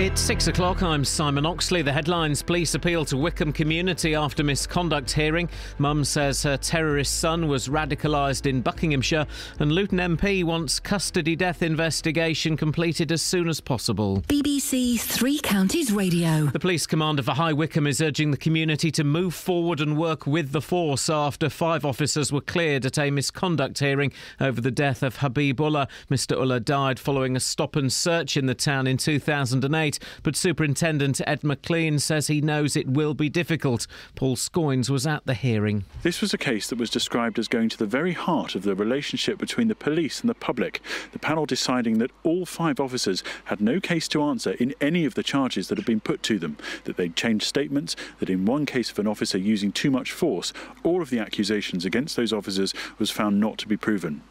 It's 0.00 0.22
six 0.22 0.46
o'clock. 0.46 0.82
I'm 0.82 1.04
Simon 1.04 1.44
Oxley. 1.44 1.82
The 1.82 1.92
headlines 1.92 2.42
Police 2.42 2.74
appeal 2.74 3.04
to 3.04 3.18
Wycombe 3.18 3.52
community 3.52 4.14
after 4.14 4.42
misconduct 4.42 5.10
hearing. 5.10 5.46
Mum 5.76 6.04
says 6.04 6.42
her 6.42 6.56
terrorist 6.56 7.20
son 7.20 7.48
was 7.48 7.68
radicalised 7.68 8.46
in 8.46 8.62
Buckinghamshire. 8.62 9.26
And 9.58 9.70
Luton 9.70 9.98
MP 9.98 10.42
wants 10.42 10.80
custody 10.80 11.36
death 11.36 11.62
investigation 11.62 12.56
completed 12.56 13.12
as 13.12 13.20
soon 13.20 13.46
as 13.46 13.60
possible. 13.60 14.22
BBC 14.26 14.98
Three 14.98 15.38
Counties 15.38 15.92
Radio. 15.92 16.46
The 16.46 16.58
police 16.58 16.86
commander 16.86 17.22
for 17.22 17.32
High 17.32 17.52
Wycombe 17.52 17.88
is 17.88 18.00
urging 18.00 18.30
the 18.30 18.38
community 18.38 18.90
to 18.92 19.04
move 19.04 19.34
forward 19.34 19.82
and 19.82 19.98
work 19.98 20.26
with 20.26 20.52
the 20.52 20.62
force 20.62 21.10
after 21.10 21.50
five 21.50 21.84
officers 21.84 22.32
were 22.32 22.40
cleared 22.40 22.86
at 22.86 22.98
a 22.98 23.10
misconduct 23.10 23.78
hearing 23.80 24.14
over 24.40 24.62
the 24.62 24.70
death 24.70 25.02
of 25.02 25.16
Habib 25.16 25.60
Ullah. 25.60 25.88
Mr. 26.10 26.40
Ullah 26.40 26.60
died 26.60 26.98
following 26.98 27.36
a 27.36 27.40
stop 27.40 27.76
and 27.76 27.92
search 27.92 28.38
in 28.38 28.46
the 28.46 28.54
town 28.54 28.86
in 28.86 28.96
2008 28.96 29.89
but 30.22 30.36
Superintendent 30.36 31.20
Ed 31.26 31.42
McLean 31.42 31.98
says 31.98 32.26
he 32.26 32.40
knows 32.40 32.76
it 32.76 32.88
will 32.88 33.14
be 33.14 33.28
difficult. 33.28 33.86
Paul 34.14 34.36
Scoins 34.36 34.90
was 34.90 35.06
at 35.06 35.26
the 35.26 35.34
hearing. 35.34 35.84
This 36.02 36.20
was 36.20 36.32
a 36.34 36.38
case 36.38 36.68
that 36.68 36.78
was 36.78 36.90
described 36.90 37.38
as 37.38 37.48
going 37.48 37.68
to 37.70 37.78
the 37.78 37.86
very 37.86 38.12
heart 38.12 38.54
of 38.54 38.62
the 38.62 38.74
relationship 38.74 39.38
between 39.38 39.68
the 39.68 39.74
police 39.74 40.20
and 40.20 40.28
the 40.28 40.34
public. 40.34 40.80
The 41.12 41.18
panel 41.18 41.46
deciding 41.46 41.98
that 41.98 42.10
all 42.22 42.46
five 42.46 42.78
officers 42.78 43.24
had 43.46 43.60
no 43.60 43.80
case 43.80 44.08
to 44.08 44.22
answer 44.22 44.52
in 44.52 44.74
any 44.80 45.04
of 45.04 45.14
the 45.14 45.22
charges 45.22 45.68
that 45.68 45.78
had 45.78 45.86
been 45.86 46.00
put 46.00 46.22
to 46.24 46.38
them, 46.38 46.56
that 46.84 46.96
they'd 46.96 47.16
changed 47.16 47.46
statements, 47.46 47.96
that 48.18 48.30
in 48.30 48.44
one 48.44 48.66
case 48.66 48.90
of 48.90 48.98
an 48.98 49.06
officer 49.06 49.38
using 49.38 49.72
too 49.72 49.90
much 49.90 50.12
force, 50.12 50.52
all 50.82 51.02
of 51.02 51.10
the 51.10 51.18
accusations 51.18 51.84
against 51.84 52.16
those 52.16 52.32
officers 52.32 52.74
was 52.98 53.10
found 53.10 53.40
not 53.40 53.58
to 53.58 53.68
be 53.68 53.76
proven. 53.76 54.22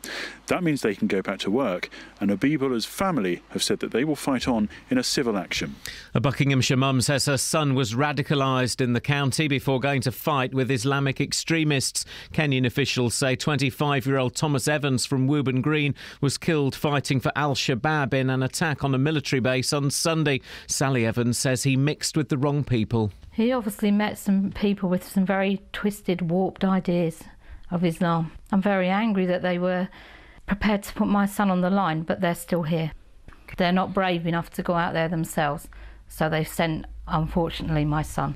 That 0.48 0.64
means 0.64 0.82
they 0.82 0.96
can 0.96 1.08
go 1.08 1.22
back 1.22 1.40
to 1.40 1.52
work, 1.52 1.90
and 2.20 2.30
Habib 2.30 2.62
Ullah's 2.62 2.86
family 2.86 3.42
have 3.50 3.64
said 3.64 3.80
that 3.80 3.92
they 3.92 4.04
will 4.04 4.16
fight 4.16 4.48
on 4.48 4.70
in 4.90 4.98
a 4.98 5.04
civil 5.04 5.38
action. 5.40 5.76
A 6.14 6.20
Buckinghamshire 6.20 6.78
mum 6.78 7.02
says 7.02 7.26
her 7.26 7.38
son 7.38 7.74
was 7.74 7.94
radicalised 7.94 8.82
in 8.82 8.94
the 8.94 9.02
county 9.02 9.48
before 9.48 9.80
going 9.80 10.02
to 10.02 10.12
fight 10.12 10.54
with 10.54 10.70
Islamic 10.70 11.22
extremists. 11.22 12.06
Kenyan 12.34 12.66
officials 12.66 13.16
say 13.16 13.36
25 13.36 14.06
year 14.06 14.18
old 14.18 14.36
Thomas 14.36 14.68
Evans 14.68 15.06
from 15.06 15.28
Wooburn 15.28 15.62
Green 15.62 15.96
was 16.22 16.38
killed 16.38 16.76
fighting 16.76 17.20
for 17.20 17.32
Al 17.36 17.56
Shabaab 17.56 18.14
in 18.14 18.30
an 18.30 18.44
attack 18.44 18.84
on 18.84 18.94
a 18.94 19.00
military 19.00 19.40
base 19.40 19.74
on 19.74 19.90
Sunday. 19.90 20.42
Sally 20.68 21.06
Evans 21.06 21.38
says 21.38 21.64
he 21.64 21.76
mixed 21.76 22.18
with 22.18 22.30
the 22.30 22.38
wrong 22.38 22.64
people. 22.64 23.12
He 23.32 23.52
obviously 23.52 23.92
met 23.92 24.18
some 24.18 24.52
people 24.52 24.90
with 24.90 25.08
some 25.08 25.26
very 25.26 25.62
twisted, 25.72 26.30
warped 26.30 26.66
ideas 26.66 27.24
of 27.72 27.86
Islam. 27.86 28.32
I'm 28.52 28.62
very 28.62 28.90
angry 28.90 29.26
that 29.28 29.42
they 29.42 29.58
were 29.58 29.88
prepared 30.46 30.84
to 30.84 30.94
put 30.94 31.08
my 31.08 31.26
son 31.26 31.50
on 31.50 31.62
the 31.62 31.70
line, 31.70 32.02
but 32.02 32.22
they're 32.22 32.36
still 32.36 32.64
here. 32.64 32.92
They're 33.58 33.72
not 33.72 33.94
brave 33.94 34.26
enough 34.26 34.50
to 34.52 34.64
go 34.64 34.74
out 34.74 34.94
there 34.94 35.08
themselves. 35.08 35.68
So 36.08 36.30
they've 36.30 36.48
sent 36.48 36.86
unfortunately, 37.10 37.86
my 37.86 38.02
son. 38.02 38.36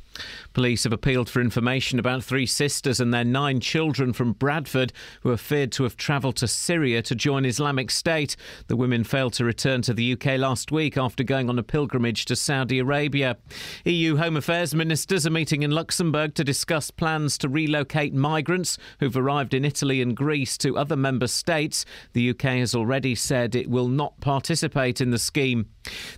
Police 0.54 0.84
have 0.84 0.94
appealed 0.94 1.30
for 1.30 1.42
information 1.42 2.00
about 2.00 2.24
three 2.24 2.46
sisters 2.46 3.00
and 3.00 3.14
their 3.14 3.24
nine 3.24 3.60
children 3.60 4.14
from 4.14 4.34
Bradford 4.34 4.94
who 5.22 5.32
are 5.32 5.38
feared 5.38 5.72
to 5.74 5.84
have 5.84 5.98
travelled 5.98 6.36
to 6.38 6.48
Syria 6.48 7.02
to 7.04 7.16
join 7.16 7.46
Islamic 7.46 7.90
State. 7.90 8.36
The 8.68 8.76
women 8.76 9.04
failed 9.04 9.34
to 9.34 9.46
return 9.46 9.82
to 9.84 9.94
the 9.94 10.14
UK 10.14 10.38
last 10.38 10.72
week 10.72 10.98
after 10.98 11.24
going 11.24 11.50
on 11.50 11.58
a 11.58 11.64
pilgrimage 11.64 12.26
to 12.26 12.36
Saudi 12.36 12.80
Arabia. 12.80 13.38
EU 13.86 14.18
Home 14.18 14.38
Affairs 14.38 14.76
ministers 14.76 15.26
are 15.26 15.32
meeting 15.32 15.64
in 15.64 15.72
Luxembourg 15.72 16.36
to 16.36 16.44
discuss 16.44 16.92
plans 16.92 17.38
to 17.40 17.50
relocate 17.50 18.14
migrants 18.14 18.78
who've 19.00 19.18
arrived 19.18 19.54
in 19.54 19.66
Italy 19.66 20.02
and 20.02 20.16
Greece 20.16 20.58
to 20.60 20.78
other 20.78 20.96
member 20.96 21.28
states. 21.28 21.86
The 22.14 22.30
UK 22.30 22.60
has 22.60 22.76
already 22.76 23.16
said 23.16 23.56
it 23.56 23.70
will 23.70 23.88
not 23.88 24.20
participate 24.22 25.02
in 25.02 25.12
the 25.12 25.20
scheme. 25.20 25.68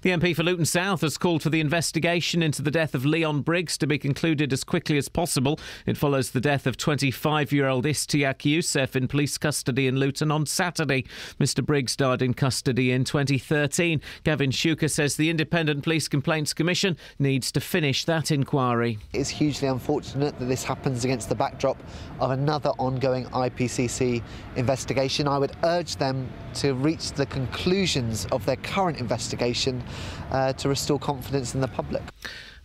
The 0.02 0.12
MP 0.12 0.36
for 0.36 0.44
Luton 0.44 0.66
South 0.66 1.02
has 1.02 1.18
called 1.18 1.42
for 1.42 1.50
the 1.50 1.60
investigation 1.60 2.44
into 2.44 2.62
the 2.62 2.72
death 2.72 2.94
of 2.94 3.06
Leon 3.06 3.42
Briggs 3.42 3.78
to 3.86 3.88
be 3.88 4.00
concluded 4.00 4.52
as 4.52 4.64
quickly 4.64 4.98
as 4.98 5.08
possible. 5.08 5.60
It 5.86 5.96
follows 5.96 6.32
the 6.32 6.42
death 6.42 6.66
of 6.66 6.76
25 6.76 7.52
year 7.52 7.68
old 7.68 7.86
Istiak 7.86 8.44
Yusuf 8.44 8.96
in 8.96 9.08
police 9.08 9.38
custody 9.38 9.86
in 9.86 9.98
Luton 9.98 10.32
on 10.32 10.48
Saturday. 10.48 11.06
Mr. 11.40 11.64
Briggs 11.64 11.96
died 11.96 12.24
in 12.24 12.34
custody 12.34 12.92
in 12.92 13.04
2013. 13.04 14.02
Gavin 14.24 14.50
Shuker 14.50 14.90
says 14.90 15.18
the 15.18 15.30
Independent 15.30 15.84
Police 15.84 16.08
Complaints 16.08 16.52
Commission 16.52 16.98
needs 17.20 17.52
to 17.52 17.62
finish 17.62 18.06
that 18.06 18.32
inquiry. 18.32 18.98
It's 19.14 19.30
hugely 19.30 19.68
unfortunate 19.68 20.38
that 20.40 20.46
this 20.46 20.64
happens 20.64 21.06
against 21.06 21.30
the 21.30 21.36
backdrop 21.36 21.78
of 22.20 22.32
another 22.32 22.72
ongoing 22.80 23.26
IPCC 23.26 24.24
investigation. 24.56 25.28
I 25.28 25.38
would 25.38 25.56
urge 25.64 25.98
them 25.98 26.28
to 26.56 26.74
reach 26.74 27.12
the 27.12 27.28
conclusions 27.28 28.26
of 28.32 28.46
their 28.48 28.56
current 28.58 29.00
investigation 29.00 29.84
uh, 30.32 30.54
to 30.54 30.70
restore 30.70 30.98
confidence 30.98 31.54
in 31.54 31.62
the 31.62 31.68
public. 31.68 32.02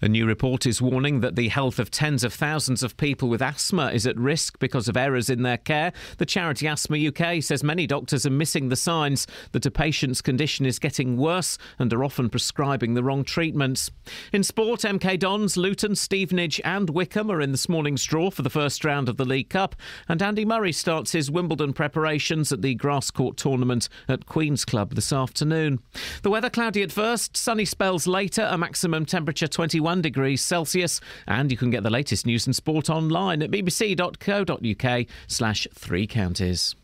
A 0.02 0.08
new 0.08 0.24
report 0.24 0.64
is 0.64 0.80
warning 0.80 1.20
that 1.20 1.36
the 1.36 1.48
health 1.48 1.78
of 1.78 1.90
tens 1.90 2.24
of 2.24 2.32
thousands 2.32 2.82
of 2.82 2.96
people 2.96 3.28
with 3.28 3.42
asthma 3.42 3.90
is 3.92 4.06
at 4.06 4.16
risk 4.16 4.58
because 4.58 4.88
of 4.88 4.96
errors 4.96 5.28
in 5.28 5.42
their 5.42 5.58
care. 5.58 5.92
The 6.16 6.24
charity 6.24 6.66
Asthma 6.66 7.08
UK 7.08 7.42
says 7.42 7.62
many 7.62 7.86
doctors 7.86 8.24
are 8.24 8.30
missing 8.30 8.70
the 8.70 8.76
signs 8.76 9.26
that 9.52 9.66
a 9.66 9.70
patient's 9.70 10.22
condition 10.22 10.64
is 10.64 10.78
getting 10.78 11.18
worse 11.18 11.58
and 11.78 11.92
are 11.92 12.02
often 12.02 12.30
prescribing 12.30 12.94
the 12.94 13.02
wrong 13.02 13.24
treatments. 13.24 13.90
In 14.32 14.42
sport, 14.42 14.80
MK 14.80 15.18
Dons, 15.18 15.58
Luton, 15.58 15.94
Stevenage, 15.94 16.62
and 16.64 16.88
Wycombe 16.88 17.30
are 17.30 17.42
in 17.42 17.52
this 17.52 17.68
morning's 17.68 18.04
draw 18.04 18.30
for 18.30 18.40
the 18.40 18.48
first 18.48 18.86
round 18.86 19.06
of 19.06 19.18
the 19.18 19.26
League 19.26 19.50
Cup, 19.50 19.76
and 20.08 20.22
Andy 20.22 20.46
Murray 20.46 20.72
starts 20.72 21.12
his 21.12 21.30
Wimbledon 21.30 21.74
preparations 21.74 22.50
at 22.52 22.62
the 22.62 22.74
grass 22.74 23.10
court 23.10 23.36
tournament 23.36 23.90
at 24.08 24.24
Queen's 24.24 24.64
Club 24.64 24.94
this 24.94 25.12
afternoon. 25.12 25.80
The 26.22 26.30
weather 26.30 26.48
cloudy 26.48 26.82
at 26.82 26.90
first, 26.90 27.36
sunny 27.36 27.66
spells 27.66 28.06
later, 28.06 28.48
a 28.50 28.56
maximum 28.56 29.04
temperature 29.04 29.46
21 29.46 29.89
1 29.90 30.02
degrees 30.02 30.40
Celsius. 30.40 31.00
And 31.26 31.50
you 31.50 31.56
can 31.56 31.70
get 31.70 31.82
the 31.82 31.90
latest 31.90 32.24
news 32.24 32.46
and 32.46 32.54
sport 32.54 32.88
online 32.88 33.42
at 33.42 33.50
bbc.co.uk 33.50 35.06
slash 35.26 35.66
three 35.74 36.06
counties. 36.06 36.76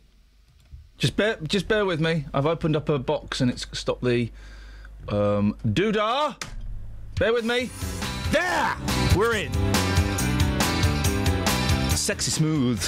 Just 0.99 1.17
bear, 1.17 1.37
just 1.47 1.69
bear 1.69 1.85
with 1.85 2.01
me. 2.01 2.25
I've 2.35 2.47
opened 2.47 2.75
up 2.75 2.89
a 2.89 2.99
box 2.99 3.41
and 3.41 3.49
it's 3.49 3.65
stopped 3.79 4.03
the 4.03 4.33
um, 5.09 5.57
doodah. 5.65 6.43
Bear 7.19 7.33
with 7.33 7.45
me. 7.45 7.71
There, 8.33 8.77
we're 9.15 9.35
in. 9.35 9.53
Sexy 11.91 12.33
smooth. 12.33 12.83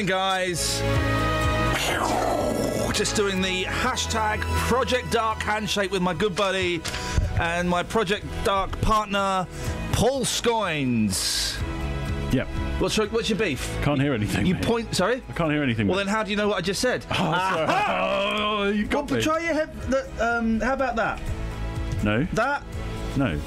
Morning, 0.00 0.06
guys. 0.06 0.80
Just 2.94 3.16
doing 3.16 3.40
the 3.42 3.64
hashtag 3.64 4.40
Project 4.68 5.10
Dark 5.10 5.42
handshake 5.42 5.90
with 5.90 6.00
my 6.02 6.14
good 6.14 6.34
buddy 6.34 6.80
and 7.38 7.68
my 7.68 7.82
Project 7.82 8.24
Dark 8.44 8.78
partner, 8.80 9.46
Paul 9.92 10.22
Scoins. 10.24 11.58
Yep. 12.32 12.46
What's 12.78 12.96
your, 12.96 13.06
what's 13.08 13.28
your 13.28 13.38
beef? 13.38 13.76
Can't 13.82 14.00
hear 14.00 14.14
anything. 14.14 14.46
You 14.46 14.54
mate. 14.54 14.64
point. 14.64 14.94
Sorry. 14.94 15.22
I 15.28 15.32
can't 15.32 15.50
hear 15.52 15.62
anything. 15.62 15.86
Well, 15.86 15.96
mate. 15.98 16.04
then, 16.06 16.14
how 16.14 16.22
do 16.22 16.30
you 16.30 16.36
know 16.36 16.48
what 16.48 16.56
I 16.58 16.60
just 16.62 16.80
said? 16.80 17.04
Oh, 17.10 17.14
sorry. 17.16 17.66
Oh, 17.88 18.68
you 18.70 18.86
Well, 18.90 19.02
got 19.02 19.10
me. 19.10 19.22
try 19.22 19.38
your 19.40 19.54
head. 19.54 19.70
the- 19.90 20.08
Um, 20.38 20.60
how 20.60 20.74
about 20.74 20.96
that? 20.96 21.20
No, 22.02 22.24
That. 22.34 22.62
no. 23.16 23.38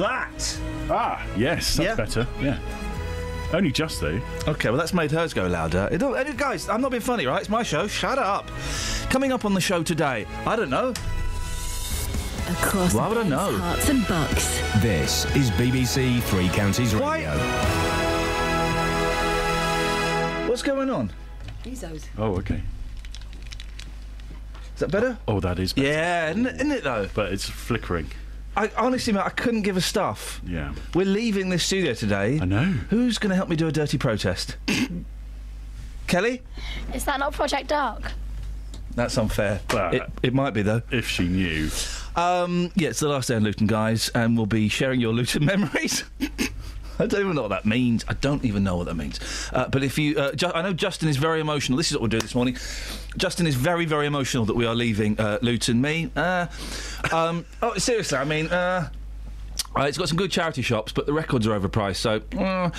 That. 0.00 0.58
Ah, 0.90 1.24
yes, 1.36 1.76
that's 1.76 1.78
Yeah. 1.88 1.94
better. 1.94 2.26
Yeah. 2.42 2.58
Only 3.52 3.72
just 3.72 4.00
though. 4.00 4.20
Okay, 4.46 4.68
well, 4.68 4.78
that's 4.78 4.92
made 4.92 5.10
hers 5.10 5.32
go 5.32 5.46
louder. 5.46 5.88
It 5.90 5.98
don't, 5.98 6.16
eh, 6.16 6.32
guys, 6.36 6.68
I'm 6.68 6.80
not 6.82 6.90
being 6.90 7.00
funny, 7.00 7.26
right? 7.26 7.40
It's 7.40 7.48
my 7.48 7.62
show. 7.62 7.86
Shut 7.86 8.18
up. 8.18 8.50
Coming 9.08 9.32
up 9.32 9.44
on 9.46 9.54
the 9.54 9.60
show 9.60 9.82
today, 9.82 10.26
I 10.46 10.54
don't 10.54 10.68
know. 10.70 10.92
Across 12.50 12.94
Why 12.94 13.08
would 13.08 13.18
I 13.18 13.22
know? 13.24 13.52
Herts 13.58 13.88
and 13.90 14.06
bucks. 14.08 14.60
This 14.82 15.24
is 15.36 15.50
BBC 15.52 16.20
Three 16.22 16.48
Counties 16.48 16.94
Why- 16.94 17.18
Radio. 17.24 17.36
What's 20.48 20.62
going 20.62 20.90
on? 20.90 21.12
Oh, 22.18 22.36
okay. 22.36 22.62
Is 24.74 24.80
that 24.80 24.90
better? 24.90 25.18
Oh, 25.26 25.40
that 25.40 25.58
is. 25.58 25.72
Better. 25.72 25.88
Yeah, 25.88 26.30
isn't 26.30 26.46
it, 26.46 26.54
isn't 26.56 26.70
it 26.72 26.84
though? 26.84 27.08
But 27.14 27.32
it's 27.32 27.48
flickering. 27.48 28.10
I 28.58 28.72
honestly, 28.76 29.12
mate, 29.12 29.22
I 29.24 29.28
couldn't 29.28 29.62
give 29.62 29.76
a 29.76 29.80
stuff. 29.80 30.40
Yeah. 30.44 30.74
We're 30.92 31.06
leaving 31.06 31.48
this 31.48 31.62
studio 31.62 31.94
today. 31.94 32.40
I 32.42 32.44
know. 32.44 32.64
Who's 32.90 33.16
going 33.18 33.30
to 33.30 33.36
help 33.36 33.48
me 33.48 33.54
do 33.54 33.68
a 33.68 33.72
dirty 33.72 33.98
protest? 33.98 34.56
Kelly? 36.08 36.42
Is 36.92 37.04
that 37.04 37.20
not 37.20 37.34
Project 37.34 37.68
Dark? 37.68 38.10
That's 38.96 39.16
unfair. 39.16 39.60
But 39.68 39.94
it, 39.94 40.02
it 40.24 40.34
might 40.34 40.54
be 40.54 40.62
though. 40.62 40.82
If 40.90 41.06
she 41.08 41.28
knew. 41.28 41.70
Um, 42.16 42.72
yeah, 42.74 42.88
it's 42.88 42.98
the 42.98 43.08
last 43.08 43.28
day 43.28 43.36
in 43.36 43.44
Luton, 43.44 43.68
guys, 43.68 44.08
and 44.08 44.36
we'll 44.36 44.46
be 44.46 44.68
sharing 44.68 45.00
your 45.00 45.12
Luton 45.12 45.44
memories. 45.46 46.02
I 46.98 47.06
don't 47.06 47.20
even 47.20 47.34
know 47.34 47.42
what 47.42 47.48
that 47.48 47.64
means. 47.66 48.04
I 48.08 48.14
don't 48.14 48.44
even 48.44 48.64
know 48.64 48.76
what 48.76 48.86
that 48.86 48.94
means. 48.94 49.20
Uh, 49.52 49.68
but 49.68 49.84
if 49.84 49.98
you, 49.98 50.18
uh, 50.18 50.32
Ju- 50.32 50.52
I 50.54 50.62
know 50.62 50.72
Justin 50.72 51.08
is 51.08 51.16
very 51.16 51.40
emotional. 51.40 51.76
This 51.78 51.90
is 51.90 51.94
what 51.94 52.02
we're 52.02 52.08
doing 52.08 52.22
this 52.22 52.34
morning. 52.34 52.56
Justin 53.16 53.46
is 53.46 53.54
very, 53.54 53.84
very 53.84 54.06
emotional 54.06 54.44
that 54.46 54.56
we 54.56 54.66
are 54.66 54.74
leaving 54.74 55.18
uh, 55.20 55.38
Luton. 55.40 55.80
Me, 55.80 56.10
uh, 56.16 56.46
um, 57.12 57.44
oh, 57.62 57.76
seriously, 57.78 58.18
I 58.18 58.24
mean, 58.24 58.48
uh, 58.48 58.90
uh, 59.76 59.82
it's 59.82 59.98
got 59.98 60.08
some 60.08 60.16
good 60.16 60.30
charity 60.32 60.62
shops, 60.62 60.92
but 60.92 61.06
the 61.06 61.12
records 61.12 61.46
are 61.46 61.58
overpriced. 61.58 61.96
So, 61.96 62.20
uh, 62.36 62.70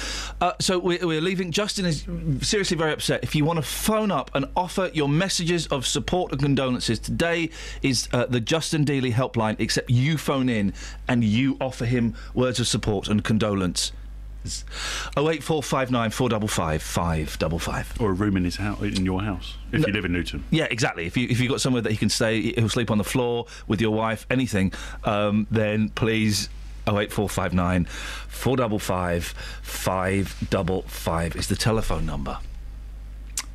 uh, 0.42 0.54
so 0.60 0.80
we're, 0.80 1.06
we're 1.06 1.22
leaving. 1.22 1.52
Justin 1.52 1.86
is 1.86 2.06
seriously 2.42 2.76
very 2.76 2.92
upset. 2.92 3.24
If 3.24 3.36
you 3.36 3.46
want 3.46 3.58
to 3.58 3.64
phone 3.64 4.12
up 4.12 4.32
and 4.34 4.46
offer 4.56 4.90
your 4.94 5.08
messages 5.08 5.68
of 5.68 5.86
support 5.86 6.32
and 6.32 6.42
condolences, 6.42 7.00
today 7.00 7.52
is 7.82 8.10
uh, 8.12 8.26
the 8.26 8.42
Justin 8.42 8.86
Dealey 8.86 9.14
helpline. 9.14 9.56
Except 9.60 9.90
you 9.90 10.18
phone 10.18 10.50
in 10.50 10.74
and 11.08 11.24
you 11.24 11.58
offer 11.62 11.86
him 11.86 12.16
words 12.34 12.60
of 12.60 12.68
support 12.68 13.08
and 13.08 13.24
condolence. 13.24 13.92
Oh 15.18 15.30
eight 15.30 15.44
four 15.44 15.62
five 15.62 15.92
nine 15.92 16.12
four 16.12 16.30
double 16.30 16.48
five 16.48 16.82
five 16.82 17.38
double 17.40 17.60
five. 17.60 17.94
Or 18.00 18.12
a 18.12 18.14
room 18.14 18.38
in 18.38 18.44
his 18.44 18.56
house, 18.56 18.82
in 18.82 19.06
your 19.06 19.22
house, 19.22 19.58
if 19.72 19.86
you 19.86 19.94
live 19.94 20.06
in 20.06 20.14
Newton. 20.14 20.44
Yeah, 20.50 20.68
exactly. 20.72 21.06
If 21.06 21.18
you 21.18 21.28
if 21.30 21.40
you 21.40 21.50
got 21.50 21.62
somewhere 21.62 21.82
that 21.82 21.92
he 21.92 21.98
can 21.98 22.10
stay, 22.10 22.54
he'll 22.54 22.70
sleep 22.70 22.90
on 22.90 22.98
the 22.98 23.04
floor 23.04 23.48
with 23.68 23.82
your 23.82 23.92
wife, 23.92 24.26
anything. 24.30 24.74
Um, 25.04 25.48
then 25.52 25.90
please. 25.90 26.50
Oh 26.88 26.98
eight 26.98 27.12
four 27.12 27.30
five 27.30 27.54
nine 27.54 27.86
four 27.86 28.58
double 28.58 28.80
five 28.80 29.26
five 29.62 30.36
double 30.50 30.82
five 30.84 31.36
is 31.36 31.48
the 31.48 31.56
telephone 31.56 32.06
number. 32.06 32.40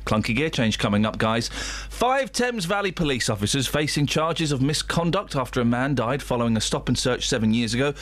Clunky 0.05 0.35
gear 0.35 0.49
change 0.49 0.77
coming 0.77 1.05
up, 1.05 1.17
guys. 1.17 1.49
Five 1.49 2.31
Thames 2.31 2.65
Valley 2.65 2.91
police 2.91 3.29
officers 3.29 3.67
facing 3.67 4.05
charges 4.05 4.51
of 4.51 4.61
misconduct 4.61 5.35
after 5.35 5.59
a 5.59 5.65
man 5.65 5.95
died 5.95 6.21
following 6.21 6.55
a 6.55 6.61
stop 6.61 6.87
and 6.87 6.97
search 6.97 7.27
seven 7.27 7.53
years 7.53 7.73
ago 7.73 7.93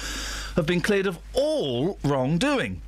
have 0.56 0.66
been 0.66 0.82
cleared 0.82 1.08
of 1.08 1.18
all 1.34 1.98
wrongdoing. 2.04 2.82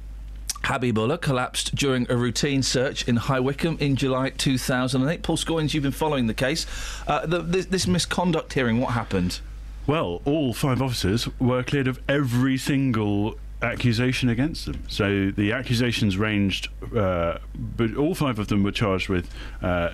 Habibullah 0.65 1.21
collapsed 1.21 1.75
during 1.75 2.09
a 2.09 2.17
routine 2.17 2.63
search 2.63 3.07
in 3.07 3.17
High 3.17 3.39
Wycombe 3.39 3.77
in 3.79 3.95
July 3.95 4.31
2008. 4.31 5.21
Paul 5.21 5.37
Scoins, 5.37 5.73
you've 5.73 5.83
been 5.83 5.91
following 5.91 6.25
the 6.25 6.33
case. 6.33 6.65
Uh, 7.07 7.25
the, 7.25 7.41
this, 7.41 7.67
this 7.67 7.87
misconduct 7.87 8.53
hearing, 8.53 8.81
what 8.81 8.93
happened? 8.93 9.39
Well, 9.85 10.23
all 10.25 10.53
five 10.55 10.81
officers 10.81 11.29
were 11.39 11.61
cleared 11.61 11.87
of 11.87 12.01
every 12.09 12.57
single 12.57 13.37
accusation 13.61 14.29
against 14.29 14.65
them. 14.65 14.83
So 14.87 15.31
the 15.31 15.51
accusations 15.51 16.17
ranged, 16.17 16.67
uh, 16.95 17.39
but 17.55 17.95
all 17.95 18.15
five 18.15 18.39
of 18.39 18.47
them 18.47 18.63
were 18.63 18.71
charged 18.71 19.09
with 19.09 19.29
uh, 19.61 19.93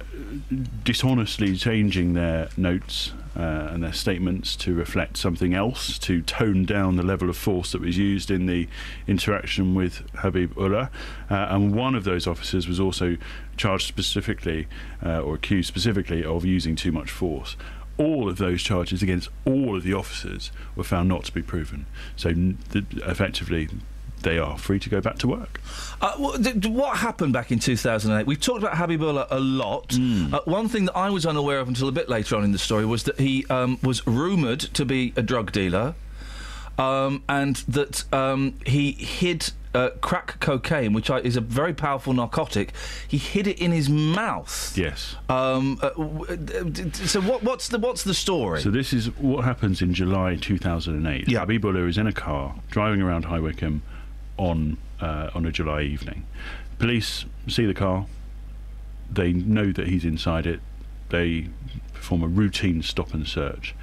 dishonestly 0.84 1.56
changing 1.56 2.14
their 2.14 2.50
notes 2.58 3.14
uh, 3.36 3.70
and 3.72 3.84
their 3.84 3.94
statements 3.94 4.56
to 4.58 4.74
reflect 4.74 5.16
something 5.16 5.54
else, 5.54 5.98
to 6.00 6.22
tone 6.22 6.66
down 6.66 6.98
the 6.98 7.04
level 7.04 7.30
of 7.30 7.38
force 7.38 7.72
that 7.72 7.82
was 7.82 7.98
used 7.98 8.30
in 8.30 8.46
the 8.46 8.68
interaction 9.08 9.74
with 9.74 10.04
Habib 10.16 10.58
Ullah. 10.58 10.90
Uh, 11.30 11.48
and 11.50 11.74
one 11.74 11.96
of 11.96 12.04
those 12.04 12.28
officers 12.28 12.68
was 12.68 12.80
also 12.80 13.16
charged 13.56 13.88
specifically, 13.88 14.68
uh, 15.06 15.22
or 15.22 15.36
accused 15.36 15.68
specifically, 15.68 16.26
of 16.26 16.44
using 16.44 16.76
too 16.76 16.92
much 16.92 17.10
force 17.10 17.56
all 18.02 18.28
of 18.28 18.38
those 18.38 18.62
charges 18.62 19.04
against 19.04 19.30
all 19.46 19.78
of 19.78 19.84
the 19.84 19.94
officers 19.94 20.52
were 20.76 20.84
found 20.84 21.08
not 21.08 21.24
to 21.26 21.32
be 21.32 21.42
proven. 21.42 21.86
So 22.16 22.34
effectively, 22.74 23.70
they 24.24 24.38
are 24.40 24.58
free 24.58 24.80
to 24.80 24.90
go 24.90 25.02
back 25.02 25.18
to 25.20 25.28
work. 25.28 25.62
Uh, 26.02 26.14
what, 26.18 26.98
happened 26.98 27.34
back 27.34 27.52
in 27.52 27.60
2008? 27.60 28.26
We've 28.26 28.40
talked 28.40 28.60
about 28.60 28.74
Habibullah 28.74 29.28
a 29.30 29.40
lot. 29.40 29.96
Uh, 30.34 30.42
one 30.46 30.68
thing 30.68 30.86
that 30.86 30.98
I 30.98 31.10
was 31.10 31.26
unaware 31.26 31.60
of 31.60 31.68
until 31.68 31.88
a 31.88 31.92
bit 31.92 32.10
later 32.10 32.36
on 32.36 32.44
in 32.44 32.52
the 32.52 32.60
story 32.60 32.86
was 32.86 33.04
that 33.04 33.20
he 33.20 33.46
um, 33.48 33.80
was 33.84 34.06
rumoured 34.08 34.60
to 34.60 34.86
be 34.86 35.14
a 35.16 35.22
drug 35.22 35.52
dealer 35.52 35.96
um, 36.78 37.24
and 37.30 37.58
that 37.68 38.12
um, 38.14 38.56
he 38.66 38.94
hid 38.94 39.52
uh, 39.74 39.90
crack 40.02 40.40
cocaine, 40.40 40.94
which 40.94 41.10
I, 41.10 41.20
is 41.20 41.38
a 41.38 41.42
very 41.42 41.74
powerful 41.74 42.14
narcotic. 42.14 42.74
He 43.08 43.18
hid 43.18 43.48
it 43.48 43.60
in 43.60 43.72
his 43.72 43.90
mouth. 43.90 44.78
Yes. 44.78 45.16
Um, 45.30 45.80
uh, 45.82 45.90
d- 46.36 46.92
so 46.92 47.22
what, 47.22 47.44
what's 47.44 47.70
the 47.70 47.80
what's 47.80 48.04
the 48.04 48.14
story? 48.14 48.62
So 48.62 48.70
this 48.70 48.94
is 48.94 49.08
what 49.18 49.46
happens 49.46 49.82
in 49.82 49.94
July 49.94 50.36
2008. 50.36 51.30
Yeah. 51.30 51.46
Habibullah 51.46 51.88
is 51.88 51.98
in 51.98 52.08
a 52.08 52.14
car 52.14 52.56
driving 52.70 53.02
around 53.02 53.26
High 53.26 53.40
Wycombe 53.40 53.82
on 54.38 54.78
uh, 55.00 55.30
on 55.34 55.46
a 55.46 55.52
July 55.52 55.84
evening. 55.84 56.26
Police 56.80 57.26
see 57.48 57.66
the 57.66 57.74
car. 57.74 58.06
They 59.12 59.34
know 59.34 59.72
that 59.72 59.88
he's 59.88 60.06
inside 60.06 60.46
it. 60.48 60.62
They 61.10 61.48
perform 61.94 62.24
a 62.24 62.28
routine 62.28 62.82
stop 62.82 63.14
and 63.14 63.28
search. 63.28 63.76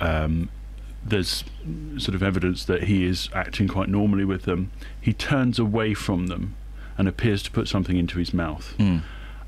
Um, 0.00 0.48
there's 1.04 1.44
sort 1.98 2.14
of 2.14 2.22
evidence 2.22 2.64
that 2.64 2.84
he 2.84 3.04
is 3.06 3.28
acting 3.34 3.68
quite 3.68 3.88
normally 3.88 4.24
with 4.24 4.42
them. 4.42 4.70
He 5.00 5.12
turns 5.12 5.58
away 5.58 5.94
from 5.94 6.26
them 6.26 6.56
and 6.98 7.08
appears 7.08 7.42
to 7.44 7.50
put 7.50 7.68
something 7.68 7.96
into 7.96 8.18
his 8.18 8.34
mouth. 8.34 8.74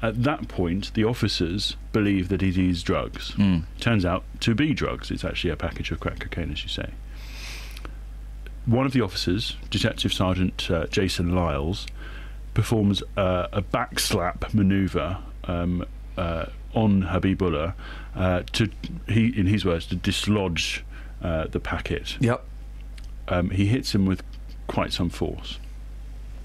At 0.01 0.23
that 0.25 0.49
point, 0.49 0.93
the 0.95 1.05
officers 1.05 1.77
believe 1.93 2.29
that 2.29 2.43
it 2.43 2.57
is 2.59 2.83
drugs. 2.83 3.35
Turns 3.79 4.05
out 4.05 4.25
to 4.41 4.55
be 4.55 4.73
drugs. 4.75 5.11
It's 5.11 5.25
actually 5.25 5.51
a 5.51 5.57
package 5.57 5.93
of 5.93 6.01
crack 6.01 6.19
cocaine, 6.19 6.51
as 6.51 6.63
you 6.65 6.69
say. 6.69 6.91
One 8.67 8.87
of 8.87 8.93
the 8.93 9.01
officers, 9.01 9.57
Detective 9.71 10.13
Sergeant 10.13 10.71
uh, 10.71 10.87
Jason 10.87 11.35
Lyles, 11.35 11.87
performs 12.55 13.03
uh, 13.17 13.49
a 13.53 13.63
backslap 13.63 14.53
manoeuvre 14.55 15.19
um, 15.45 15.85
uh, 16.17 16.47
on 16.75 17.03
Habibullah 17.05 17.75
uh, 18.15 18.43
to, 18.53 18.71
he, 19.09 19.27
in 19.39 19.47
his 19.47 19.65
words, 19.65 19.87
to 19.87 19.97
dislodge 19.97 20.85
uh, 21.23 21.47
the 21.47 21.61
packet. 21.61 22.17
Yep. 22.21 22.45
Um, 23.29 23.51
he 23.51 23.67
hits 23.67 23.95
him 23.95 24.07
with 24.07 24.23
quite 24.67 24.93
some 24.93 25.09
force. 25.11 25.59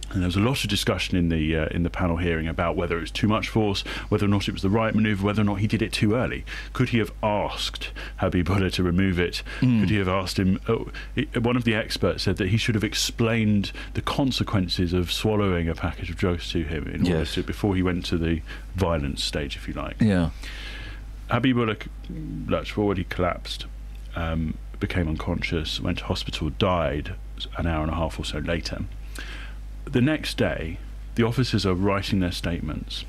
And 0.09 0.21
there 0.21 0.27
was 0.27 0.37
a 0.37 0.39
lot 0.39 0.63
of 0.63 0.69
discussion 0.69 1.17
in 1.17 1.27
the 1.27 1.53
uh, 1.57 1.65
in 1.67 1.83
the 1.83 1.89
panel 1.89 2.15
hearing 2.15 2.47
about 2.47 2.77
whether 2.77 2.97
it 2.97 3.01
was 3.01 3.11
too 3.11 3.27
much 3.27 3.49
force, 3.49 3.81
whether 4.07 4.23
or 4.25 4.29
not 4.29 4.47
it 4.47 4.53
was 4.53 4.61
the 4.61 4.69
right 4.69 4.95
manoeuvre, 4.95 5.25
whether 5.25 5.41
or 5.41 5.43
not 5.45 5.55
he 5.55 5.67
did 5.67 5.81
it 5.81 5.91
too 5.91 6.13
early. 6.15 6.45
Could 6.71 6.89
he 6.89 6.99
have 6.99 7.11
asked 7.21 7.91
Habibullah 8.21 8.71
to 8.75 8.83
remove 8.83 9.19
it? 9.19 9.43
Could 9.59 9.89
he 9.89 9.97
have 9.97 10.07
asked 10.07 10.39
him? 10.39 10.61
Oh, 10.69 10.87
it, 11.17 11.43
one 11.43 11.57
of 11.57 11.65
the 11.65 11.75
experts 11.75 12.23
said 12.23 12.37
that 12.37 12.47
he 12.47 12.55
should 12.57 12.75
have 12.75 12.85
explained 12.85 13.73
the 13.95 14.01
consequences 14.01 14.93
of 14.93 15.11
swallowing 15.11 15.67
a 15.67 15.75
package 15.75 16.09
of 16.09 16.15
drugs 16.15 16.49
to 16.51 16.63
him 16.63 16.87
in 16.87 17.01
order 17.01 17.19
Yes. 17.19 17.33
to 17.33 17.43
before 17.43 17.75
he 17.75 17.83
went 17.83 18.05
to 18.05 18.17
the 18.17 18.41
violence 18.75 19.21
stage, 19.21 19.57
if 19.57 19.67
you 19.67 19.73
like. 19.73 19.97
Yeah. 19.99 20.29
Habibullah 21.29 21.85
lurched 22.47 22.71
forward, 22.71 22.97
he 22.97 23.03
collapsed, 23.03 23.65
um, 24.15 24.53
became 24.79 25.07
unconscious, 25.07 25.79
went 25.79 25.99
to 25.99 26.05
hospital, 26.05 26.49
died 26.49 27.15
an 27.57 27.67
hour 27.67 27.83
and 27.83 27.91
a 27.91 27.95
half 27.95 28.19
or 28.19 28.25
so 28.25 28.39
later. 28.39 28.83
The 29.85 30.01
next 30.01 30.37
day, 30.37 30.79
the 31.15 31.23
officers 31.23 31.65
are 31.65 31.73
writing 31.73 32.19
their 32.19 32.31
statements, 32.31 33.05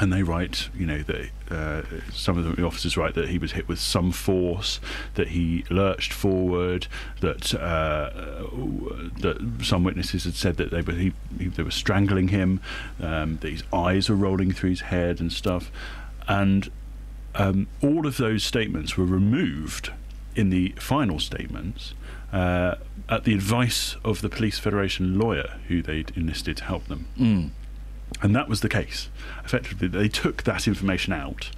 and 0.00 0.12
they 0.12 0.22
write, 0.22 0.68
you 0.74 0.86
know, 0.86 1.02
that 1.02 1.30
uh, 1.50 1.82
some 2.12 2.38
of 2.38 2.56
the 2.56 2.64
officers 2.64 2.96
write 2.96 3.14
that 3.14 3.28
he 3.28 3.38
was 3.38 3.52
hit 3.52 3.68
with 3.68 3.78
some 3.78 4.10
force, 4.10 4.80
that 5.14 5.28
he 5.28 5.64
lurched 5.68 6.12
forward, 6.12 6.86
that 7.20 7.54
uh, 7.54 8.10
that 9.20 9.60
some 9.62 9.84
witnesses 9.84 10.24
had 10.24 10.34
said 10.34 10.56
that 10.56 10.70
they 10.70 10.80
were 10.80 10.94
he, 10.94 11.12
he, 11.38 11.48
they 11.48 11.62
were 11.62 11.70
strangling 11.70 12.28
him, 12.28 12.60
um, 13.00 13.38
that 13.38 13.50
his 13.50 13.64
eyes 13.72 14.08
were 14.08 14.16
rolling 14.16 14.52
through 14.52 14.70
his 14.70 14.80
head 14.82 15.20
and 15.20 15.32
stuff, 15.32 15.70
and 16.26 16.70
um, 17.34 17.66
all 17.82 18.06
of 18.06 18.16
those 18.16 18.44
statements 18.44 18.96
were 18.96 19.04
removed 19.04 19.90
in 20.34 20.50
the 20.50 20.74
final 20.78 21.18
statements. 21.18 21.94
Uh, 22.32 22.76
at 23.08 23.24
the 23.24 23.34
advice 23.34 23.96
of 24.04 24.22
the 24.22 24.28
Police 24.28 24.58
Federation 24.58 25.18
lawyer 25.18 25.58
who 25.68 25.82
they'd 25.82 26.12
enlisted 26.16 26.56
to 26.58 26.64
help 26.64 26.86
them. 26.86 27.06
Mm. 27.18 27.50
And 28.22 28.34
that 28.34 28.48
was 28.48 28.60
the 28.60 28.68
case. 28.68 29.10
Effectively, 29.44 29.88
they 29.88 30.08
took 30.08 30.44
that 30.44 30.66
information 30.66 31.12
out 31.12 31.50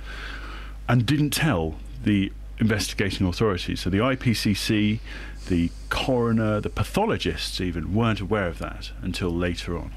and 0.89 1.07
didn't 1.07 1.31
tell 1.31 1.77
the 2.03 2.33
investigating 2.59 3.27
authorities. 3.27 3.81
So 3.81 3.91
the 3.91 3.99
IPCC, 3.99 5.01
the 5.49 5.71
coroner, 5.91 6.61
the 6.61 6.71
pathologists 6.71 7.61
even 7.61 7.95
weren't 7.95 8.21
aware 8.21 8.47
of 8.47 8.59
that 8.59 8.91
until 9.03 9.31
later 9.31 9.77
on. 9.77 9.93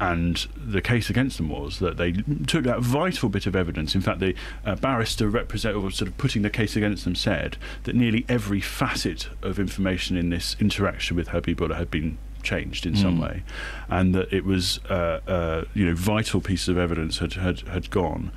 And 0.00 0.46
the 0.56 0.80
case 0.80 1.10
against 1.10 1.36
them 1.36 1.50
was 1.50 1.78
that 1.80 1.98
they 1.98 2.12
took 2.46 2.64
that 2.64 2.80
vital 2.80 3.28
bit 3.28 3.46
of 3.46 3.54
evidence. 3.54 3.94
In 3.94 4.00
fact, 4.00 4.18
the 4.18 4.34
uh, 4.64 4.74
barrister 4.76 5.28
represent, 5.28 5.76
or 5.76 5.90
sort 5.90 6.08
of 6.08 6.16
putting 6.16 6.40
the 6.40 6.48
case 6.48 6.74
against 6.74 7.04
them 7.04 7.14
said 7.14 7.58
that 7.84 7.94
nearly 7.94 8.24
every 8.26 8.60
facet 8.62 9.28
of 9.42 9.58
information 9.58 10.16
in 10.16 10.30
this 10.30 10.56
interaction 10.58 11.16
with 11.18 11.28
Habibullah 11.28 11.76
had 11.76 11.90
been 11.90 12.16
changed 12.42 12.86
in 12.86 12.96
some 12.96 13.18
Mm. 13.18 13.22
way, 13.22 13.42
and 13.90 14.14
that 14.14 14.32
it 14.32 14.46
was 14.46 14.80
uh, 14.88 15.20
uh, 15.28 15.64
you 15.74 15.84
know 15.84 15.94
vital 15.94 16.40
pieces 16.40 16.70
of 16.70 16.78
evidence 16.78 17.18
had, 17.18 17.34
had 17.34 17.60
had 17.68 17.90
gone. 17.90 18.32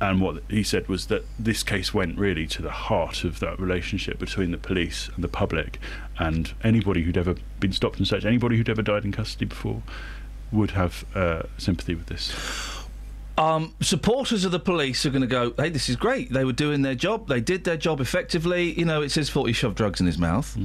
And 0.00 0.20
what 0.20 0.42
he 0.48 0.64
said 0.64 0.88
was 0.88 1.06
that 1.06 1.24
this 1.38 1.62
case 1.62 1.94
went 1.94 2.18
really 2.18 2.46
to 2.48 2.62
the 2.62 2.70
heart 2.70 3.22
of 3.24 3.38
that 3.38 3.58
relationship 3.60 4.18
between 4.18 4.50
the 4.50 4.58
police 4.58 5.10
and 5.14 5.22
the 5.22 5.28
public, 5.28 5.78
and 6.18 6.52
anybody 6.64 7.02
who'd 7.02 7.16
ever 7.16 7.36
been 7.60 7.72
stopped 7.72 7.98
and 7.98 8.06
searched, 8.08 8.26
anybody 8.26 8.56
who'd 8.56 8.68
ever 8.68 8.82
died 8.82 9.04
in 9.04 9.12
custody 9.12 9.44
before, 9.44 9.82
would 10.52 10.72
have 10.72 11.04
uh, 11.14 11.42
sympathy 11.58 11.94
with 11.94 12.06
this. 12.06 12.34
Um, 13.36 13.74
supporters 13.80 14.44
of 14.44 14.50
the 14.50 14.58
police 14.58 15.06
are 15.06 15.10
going 15.10 15.22
to 15.22 15.28
go, 15.28 15.54
hey, 15.56 15.68
this 15.68 15.88
is 15.88 15.94
great. 15.94 16.32
They 16.32 16.44
were 16.44 16.52
doing 16.52 16.82
their 16.82 16.96
job. 16.96 17.28
They 17.28 17.40
did 17.40 17.62
their 17.62 17.76
job 17.76 18.00
effectively. 18.00 18.72
You 18.76 18.84
know, 18.84 19.00
it's 19.00 19.14
his 19.14 19.28
fault 19.30 19.46
he 19.46 19.52
shoved 19.52 19.76
drugs 19.76 20.00
in 20.00 20.06
his 20.06 20.18
mouth. 20.18 20.58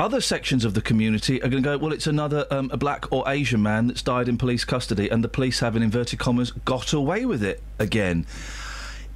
Other 0.00 0.20
sections 0.20 0.64
of 0.64 0.74
the 0.74 0.80
community 0.80 1.40
are 1.42 1.48
going 1.48 1.62
to 1.62 1.68
go, 1.68 1.78
well, 1.78 1.92
it's 1.92 2.08
another 2.08 2.46
um, 2.50 2.70
a 2.72 2.76
black 2.76 3.12
or 3.12 3.22
Asian 3.28 3.62
man 3.62 3.86
that's 3.86 4.02
died 4.02 4.28
in 4.28 4.38
police 4.38 4.64
custody, 4.64 5.08
and 5.08 5.22
the 5.22 5.28
police 5.28 5.60
have, 5.60 5.76
in 5.76 5.82
inverted 5.82 6.18
commas, 6.18 6.50
got 6.64 6.92
away 6.92 7.26
with 7.26 7.44
it 7.44 7.62
again. 7.78 8.26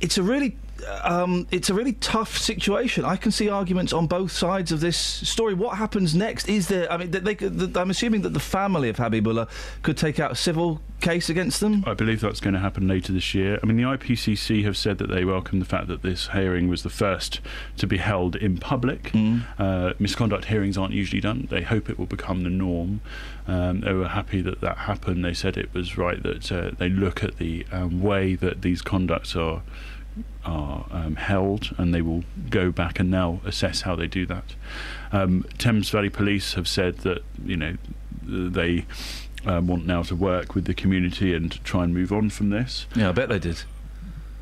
It's 0.00 0.18
a 0.18 0.22
really. 0.22 0.56
Um, 1.02 1.46
it's 1.50 1.70
a 1.70 1.74
really 1.74 1.94
tough 1.94 2.36
situation. 2.36 3.04
I 3.04 3.16
can 3.16 3.32
see 3.32 3.48
arguments 3.48 3.92
on 3.92 4.06
both 4.06 4.32
sides 4.32 4.72
of 4.72 4.80
this 4.80 4.96
story. 4.96 5.54
What 5.54 5.76
happens 5.78 6.14
next? 6.14 6.48
Is 6.48 6.68
there? 6.68 6.90
I 6.90 6.96
mean, 6.96 7.10
they, 7.10 7.34
they, 7.34 7.80
I'm 7.80 7.90
assuming 7.90 8.22
that 8.22 8.30
the 8.30 8.40
family 8.40 8.88
of 8.88 8.96
Habibullah 8.96 9.48
could 9.82 9.96
take 9.96 10.18
out 10.18 10.32
a 10.32 10.36
civil 10.36 10.80
case 11.00 11.28
against 11.28 11.60
them. 11.60 11.84
I 11.86 11.92
believe 11.94 12.20
that's 12.20 12.40
going 12.40 12.54
to 12.54 12.60
happen 12.60 12.88
later 12.88 13.12
this 13.12 13.34
year. 13.34 13.60
I 13.62 13.66
mean, 13.66 13.76
the 13.76 13.82
IPCC 13.82 14.64
have 14.64 14.76
said 14.76 14.98
that 14.98 15.10
they 15.10 15.24
welcome 15.24 15.58
the 15.58 15.66
fact 15.66 15.88
that 15.88 16.02
this 16.02 16.28
hearing 16.28 16.68
was 16.68 16.82
the 16.82 16.90
first 16.90 17.40
to 17.76 17.86
be 17.86 17.98
held 17.98 18.36
in 18.36 18.56
public. 18.56 19.12
Uh, 19.58 19.92
misconduct 19.98 20.46
hearings 20.46 20.78
aren't 20.78 20.94
usually 20.94 21.20
done. 21.20 21.46
They 21.50 21.62
hope 21.62 21.90
it 21.90 21.98
will 21.98 22.06
become 22.06 22.42
the 22.42 22.50
norm. 22.50 23.02
Um, 23.46 23.80
they 23.80 23.92
were 23.92 24.08
happy 24.08 24.40
that 24.42 24.62
that 24.62 24.78
happened. 24.78 25.24
They 25.24 25.34
said 25.34 25.58
it 25.58 25.74
was 25.74 25.98
right 25.98 26.22
that 26.22 26.50
uh, 26.50 26.70
they 26.78 26.88
look 26.88 27.22
at 27.22 27.36
the 27.36 27.66
um, 27.70 28.00
way 28.00 28.34
that 28.36 28.62
these 28.62 28.80
conducts 28.80 29.36
are 29.36 29.62
are 30.44 30.86
um, 30.90 31.16
held, 31.16 31.74
and 31.78 31.94
they 31.94 32.02
will 32.02 32.24
go 32.50 32.70
back 32.70 33.00
and 33.00 33.10
now 33.10 33.40
assess 33.44 33.82
how 33.82 33.96
they 33.96 34.06
do 34.06 34.26
that. 34.26 34.54
Um, 35.12 35.44
Thames 35.58 35.90
Valley 35.90 36.10
Police 36.10 36.54
have 36.54 36.68
said 36.68 36.98
that 36.98 37.22
you 37.44 37.56
know 37.56 37.76
they 38.22 38.86
um, 39.46 39.66
want 39.66 39.86
now 39.86 40.02
to 40.04 40.16
work 40.16 40.54
with 40.54 40.64
the 40.64 40.74
community 40.74 41.34
and 41.34 41.62
try 41.64 41.84
and 41.84 41.92
move 41.94 42.12
on 42.12 42.30
from 42.30 42.50
this. 42.50 42.86
Yeah, 42.94 43.10
I 43.10 43.12
bet 43.12 43.28
they 43.28 43.38
did. 43.38 43.62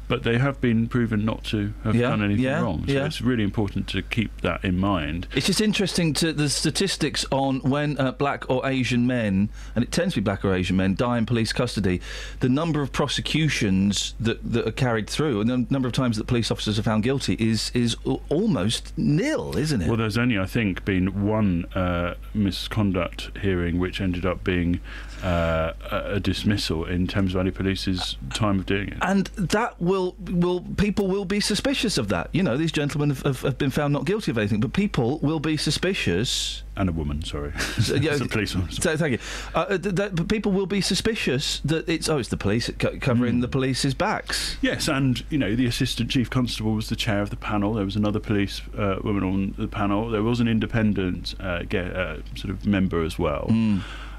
But 0.08 0.24
they 0.24 0.38
have 0.38 0.60
been 0.60 0.88
proven 0.88 1.24
not 1.24 1.44
to 1.44 1.72
have 1.84 1.94
Yeah, 1.94 2.10
done 2.10 2.22
anything 2.22 2.44
yeah, 2.44 2.60
wrong. 2.60 2.84
So 2.86 2.92
yeah. 2.92 3.06
it's 3.06 3.22
really 3.22 3.44
important 3.44 3.88
to 3.88 4.02
keep 4.02 4.40
that 4.42 4.62
in 4.64 4.78
mind. 4.78 5.26
It's 5.34 5.46
just 5.46 5.60
interesting 5.60 6.12
to 6.14 6.32
the 6.32 6.48
statistics 6.50 7.24
on 7.30 7.60
when 7.60 7.98
uh, 7.98 8.12
black 8.12 8.48
or 8.50 8.66
Asian 8.66 9.06
men, 9.06 9.48
and 9.74 9.82
it 9.84 9.90
tends 9.90 10.14
to 10.14 10.20
be 10.20 10.24
black 10.24 10.44
or 10.44 10.54
Asian 10.54 10.76
men, 10.76 10.94
die 10.94 11.16
in 11.18 11.24
police 11.26 11.52
custody. 11.52 12.00
The 12.40 12.48
number 12.48 12.82
of 12.82 12.92
prosecutions 12.92 14.14
that, 14.20 14.52
that 14.52 14.66
are 14.66 14.72
carried 14.72 15.08
through, 15.08 15.40
and 15.40 15.48
the 15.48 15.66
number 15.70 15.88
of 15.88 15.94
times 15.94 16.16
that 16.18 16.26
police 16.26 16.50
officers 16.50 16.78
are 16.78 16.82
found 16.82 17.02
guilty 17.02 17.34
is 17.38 17.70
is 17.74 17.96
almost 18.28 18.92
nil, 18.98 19.56
isn't 19.56 19.80
it? 19.82 19.88
Well, 19.88 19.96
there's 19.96 20.18
only, 20.18 20.38
I 20.38 20.46
think, 20.46 20.84
been 20.84 21.24
one 21.26 21.64
uh, 21.74 22.14
misconduct 22.34 23.30
hearing 23.40 23.78
which 23.78 24.00
ended 24.00 24.26
up 24.26 24.44
being 24.44 24.80
uh, 25.22 25.72
a 25.90 26.14
a 26.16 26.20
dismissal 26.20 26.84
in 26.84 27.06
Thames 27.06 27.32
Valley 27.32 27.50
Police's 27.50 28.16
time 28.34 28.58
of 28.58 28.66
doing 28.66 28.88
it. 28.88 28.98
and 29.02 29.26
that 29.36 29.80
will 29.80 30.14
will 30.30 30.60
people 30.76 31.06
will 31.06 31.24
be 31.24 31.40
suspicious 31.40 31.96
of 31.98 32.08
that. 32.08 32.28
You 32.32 32.42
know, 32.42 32.56
these 32.56 32.72
gentlemen 32.72 33.10
have, 33.10 33.22
have, 33.22 33.40
have 33.42 33.58
been 33.58 33.70
found 33.70 33.92
not 33.92 34.04
guilty 34.04 34.30
of 34.30 34.38
anything, 34.38 34.60
but 34.60 34.72
people 34.72 35.18
will 35.20 35.40
be 35.40 35.56
suspicious. 35.56 36.62
And 36.76 36.88
a 36.88 36.92
woman, 36.92 37.22
sorry. 37.22 37.52
So, 37.82 37.94
yeah, 37.94 38.12
It's 38.16 38.20
a 38.22 38.26
policeman. 38.28 38.70
So, 38.70 38.96
thank 38.96 39.12
you. 39.12 39.18
Uh, 39.54 39.76
th- 39.78 39.94
that, 39.94 40.14
but 40.14 40.28
people 40.28 40.52
will 40.52 40.66
be 40.66 40.80
suspicious 40.80 41.60
that 41.64 41.88
it's 41.88 42.08
oh, 42.08 42.18
it's 42.18 42.28
the 42.30 42.36
police 42.36 42.70
co- 42.78 42.98
covering 42.98 43.40
the 43.40 43.48
police's 43.48 43.94
backs. 43.94 44.56
Yes, 44.62 44.88
and 44.88 45.22
you 45.30 45.38
know 45.38 45.54
the 45.54 45.66
assistant 45.66 46.10
chief 46.10 46.30
constable 46.30 46.72
was 46.74 46.88
the 46.88 46.96
chair 46.96 47.20
of 47.22 47.30
the 47.30 47.36
panel. 47.36 47.74
There 47.74 47.84
was 47.84 47.96
another 47.96 48.20
police 48.20 48.60
uh, 48.76 48.96
woman 49.04 49.22
on 49.22 49.54
the 49.58 49.68
panel. 49.68 50.08
There 50.10 50.22
was 50.22 50.40
an 50.40 50.48
independent 50.48 51.34
uh, 51.40 51.62
ge- 51.64 51.74
uh, 51.76 52.16
sort 52.34 52.50
of 52.50 52.64
member 52.66 53.02
as 53.04 53.18
well. 53.18 53.46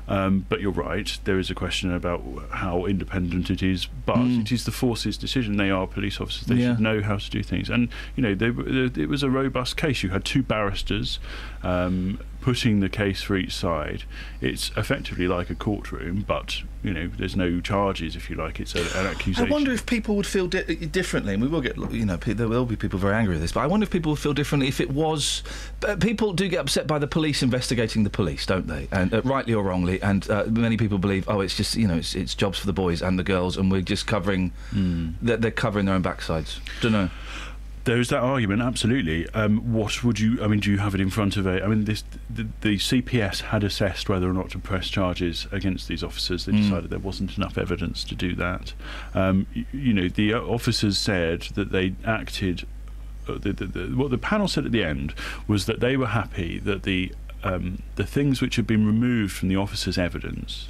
Um, 0.07 0.45
but 0.50 0.60
you're 0.60 0.72
right. 0.72 1.17
There 1.24 1.39
is 1.39 1.50
a 1.50 1.55
question 1.55 1.93
about 1.93 2.22
how 2.51 2.86
independent 2.86 3.50
it 3.50 3.63
is, 3.63 3.86
but 4.05 4.19
it 4.19 4.51
is 4.51 4.65
the 4.65 4.72
force's 4.72 5.17
decision. 5.17 5.55
They 5.57 5.69
are 5.69 5.88
police 5.88 6.19
officers. 6.19 6.48
They 6.48 6.55
Yeah. 6.55 6.74
should 6.75 6.81
know 6.81 7.01
how 7.01 7.17
to 7.17 7.29
do 7.29 7.41
things. 7.41 7.69
And 7.69 7.88
you 8.15 8.24
know, 8.24 8.36
they, 8.36 8.48
w- 8.50 8.91
it 8.95 9.07
was 9.07 9.24
a 9.24 9.29
robust 9.29 9.77
case. 9.77 10.03
You 10.03 10.10
had 10.10 10.25
two 10.25 10.43
barristers 10.43 11.19
um, 11.63 12.19
putting 12.43 12.81
the 12.81 12.89
case 12.89 13.21
for 13.23 13.38
each 13.38 13.53
side. 13.55 14.03
It's 14.41 14.69
effectively 14.75 15.27
like 15.29 15.50
a 15.50 15.55
courtroom, 15.55 16.25
but 16.27 16.62
you 16.83 16.93
know, 16.93 17.07
there's 17.17 17.38
no 17.38 17.62
charges, 17.62 18.17
if 18.17 18.29
you 18.29 18.35
like. 18.35 18.59
It's 18.59 18.75
a, 18.75 18.81
an 19.00 19.05
accusation. 19.07 19.47
I 19.47 19.50
wonder 19.50 19.71
if 19.71 19.85
people 19.85 20.17
would 20.17 20.27
feel 20.27 20.47
di- 20.47 20.75
differently, 20.88 21.33
and 21.33 21.41
we 21.41 21.47
will 21.47 21.62
get, 21.62 21.77
you 21.93 22.05
know, 22.05 22.17
pe- 22.17 22.33
there 22.33 22.50
will 22.50 22.65
be 22.65 22.75
people 22.75 23.00
very 23.00 23.15
angry 23.15 23.35
with 23.35 23.41
this, 23.41 23.53
but 23.53 23.62
I 23.62 23.67
wonder 23.67 23.85
if 23.85 23.89
people 23.89 24.12
would 24.12 24.19
feel 24.19 24.33
differently 24.33 24.67
if 24.67 24.81
it 24.81 24.91
was. 24.91 25.43
Uh, 25.88 25.95
people 25.95 26.33
do 26.33 26.50
get 26.50 26.59
upset 26.59 26.85
by 26.85 27.00
the 27.00 27.07
police 27.07 27.41
investigating 27.41 28.03
the 28.03 28.09
police, 28.09 28.45
don't 28.45 28.67
they? 28.67 28.89
And 28.91 29.13
uh, 29.13 29.21
rightly 29.23 29.53
or 29.53 29.63
wrongly, 29.63 30.01
and 30.01 30.29
uh, 30.29 30.43
many 30.50 30.75
people 30.75 30.97
believe, 30.97 31.23
oh, 31.29 31.39
it's 31.39 31.55
just, 31.55 31.75
you 31.77 31.88
know, 31.88 31.95
it's, 31.95 32.13
it's 32.13 32.35
jobs 32.35 32.59
for 32.59 32.65
the 32.65 32.73
boys 32.73 33.01
and 33.01 33.17
the 33.17 33.23
girls, 33.23 33.55
and 33.55 33.71
we're 33.71 33.79
just 33.79 34.05
covering, 34.05 34.51
they're, 34.73 35.38
they're 35.38 35.51
covering 35.51 35.85
their 35.85 35.95
own 35.95 36.03
backsides. 36.03 36.59
Don't 36.81 36.91
know. 36.91 37.09
There's 37.86 38.08
that 38.10 38.20
argument, 38.22 38.62
absolutely. 38.62 39.28
Um, 39.32 39.74
what 39.74 40.06
would 40.06 40.18
you? 40.18 40.42
I 40.42 40.48
mean, 40.48 40.62
do 40.62 40.72
you 40.72 40.78
have 40.78 40.96
it 40.96 41.02
in 41.02 41.10
front 41.10 41.36
of 41.36 41.46
a? 41.46 41.62
I 41.62 41.68
mean, 41.68 41.84
this 41.84 42.06
the, 42.30 42.48
the 42.62 42.78
CPS 42.78 43.42
had 43.42 43.62
assessed 43.63 44.08
whether 44.08 44.30
or 44.30 44.34
not 44.34 44.52
to 44.52 44.60
press 44.60 44.88
charges 44.88 45.48
against 45.52 45.90
these 45.90 46.02
officers. 46.02 46.46
They 46.46 46.54
Mm. 46.54 46.62
decided 46.63 46.90
there 46.92 47.00
wasn't 47.00 47.36
enough 47.38 47.58
evidence 47.58 48.06
to 48.06 48.16
do 48.16 48.36
that. 48.36 48.72
Um, 49.13 49.48
y- 49.54 49.66
you 49.74 49.94
know, 49.94 50.08
the 50.08 50.34
uh, 50.34 50.40
officers 50.40 50.98
said 50.98 51.42
that 51.56 51.72
they 51.74 51.94
acted. 52.06 52.66
Uh, 53.28 53.38
the, 53.38 53.52
the, 53.54 53.66
the, 53.66 53.86
what 53.96 54.12
the 54.12 54.18
panel 54.18 54.48
said 54.48 54.66
at 54.66 54.72
the 54.72 54.84
end 54.84 55.13
was 55.48 55.66
that 55.66 55.80
they 55.82 55.96
were 55.98 56.08
happy 56.08 56.60
that 56.60 56.84
the 56.84 57.12
um, 57.44 57.82
the 57.96 58.06
things 58.06 58.42
which 58.42 58.56
had 58.56 58.66
been 58.66 58.86
removed 58.86 59.34
from 59.34 59.50
the 59.50 59.58
officers' 59.58 59.98
evidence 59.98 60.70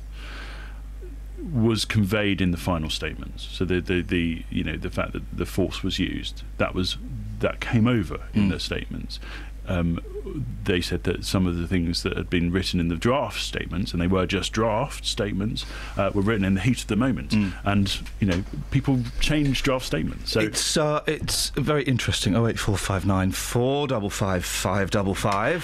was 1.51 1.83
conveyed 1.85 2.39
in 2.41 2.51
the 2.51 2.57
final 2.57 2.89
statements. 2.89 3.47
So 3.51 3.65
the, 3.65 3.81
the, 3.81 4.01
the 4.01 4.43
you 4.49 4.63
know 4.63 4.77
the 4.77 4.89
fact 4.89 5.11
that 5.13 5.23
the 5.35 5.45
force 5.45 5.83
was 5.83 5.99
used 5.99 6.43
that 6.57 6.73
was 6.73 6.97
that 7.39 7.59
came 7.59 7.87
over 7.87 8.21
in 8.33 8.43
Mm. 8.47 8.51
the 8.51 8.59
statements. 8.59 9.19
Um, 9.65 9.99
they 10.65 10.81
said 10.81 11.03
that 11.05 11.23
some 11.23 11.47
of 11.47 11.57
the 11.57 11.67
things 11.69 12.03
that 12.03 12.17
had 12.17 12.29
been 12.29 12.51
written 12.51 12.81
in 12.81 12.89
the 12.89 12.97
draft 12.97 13.41
statements, 13.41 13.93
and 13.93 14.01
they 14.01 14.07
were 14.07 14.25
just 14.25 14.51
draft 14.51 15.05
statements, 15.05 15.65
uh, 15.95 16.11
were 16.13 16.21
written 16.21 16.43
in 16.43 16.55
the 16.55 16.59
heat 16.61 16.81
of 16.81 16.87
the 16.87 16.97
moment. 16.97 17.29
Mm. 17.31 17.53
And 17.63 17.99
you 18.19 18.27
know, 18.27 18.43
people 18.71 18.99
change 19.21 19.63
draft 19.63 19.85
statements. 19.85 20.31
So 20.31 20.41
it's 20.41 20.75
uh, 20.77 21.01
it's 21.07 21.49
very 21.51 21.83
interesting. 21.83 22.35
Oh 22.35 22.47
eight 22.47 22.59
four 22.59 22.77
five 22.77 23.05
nine 23.05 23.31
four 23.31 23.87
double 23.87 24.09
five 24.09 24.43
five 24.45 24.91
double 24.91 25.15
five. 25.15 25.63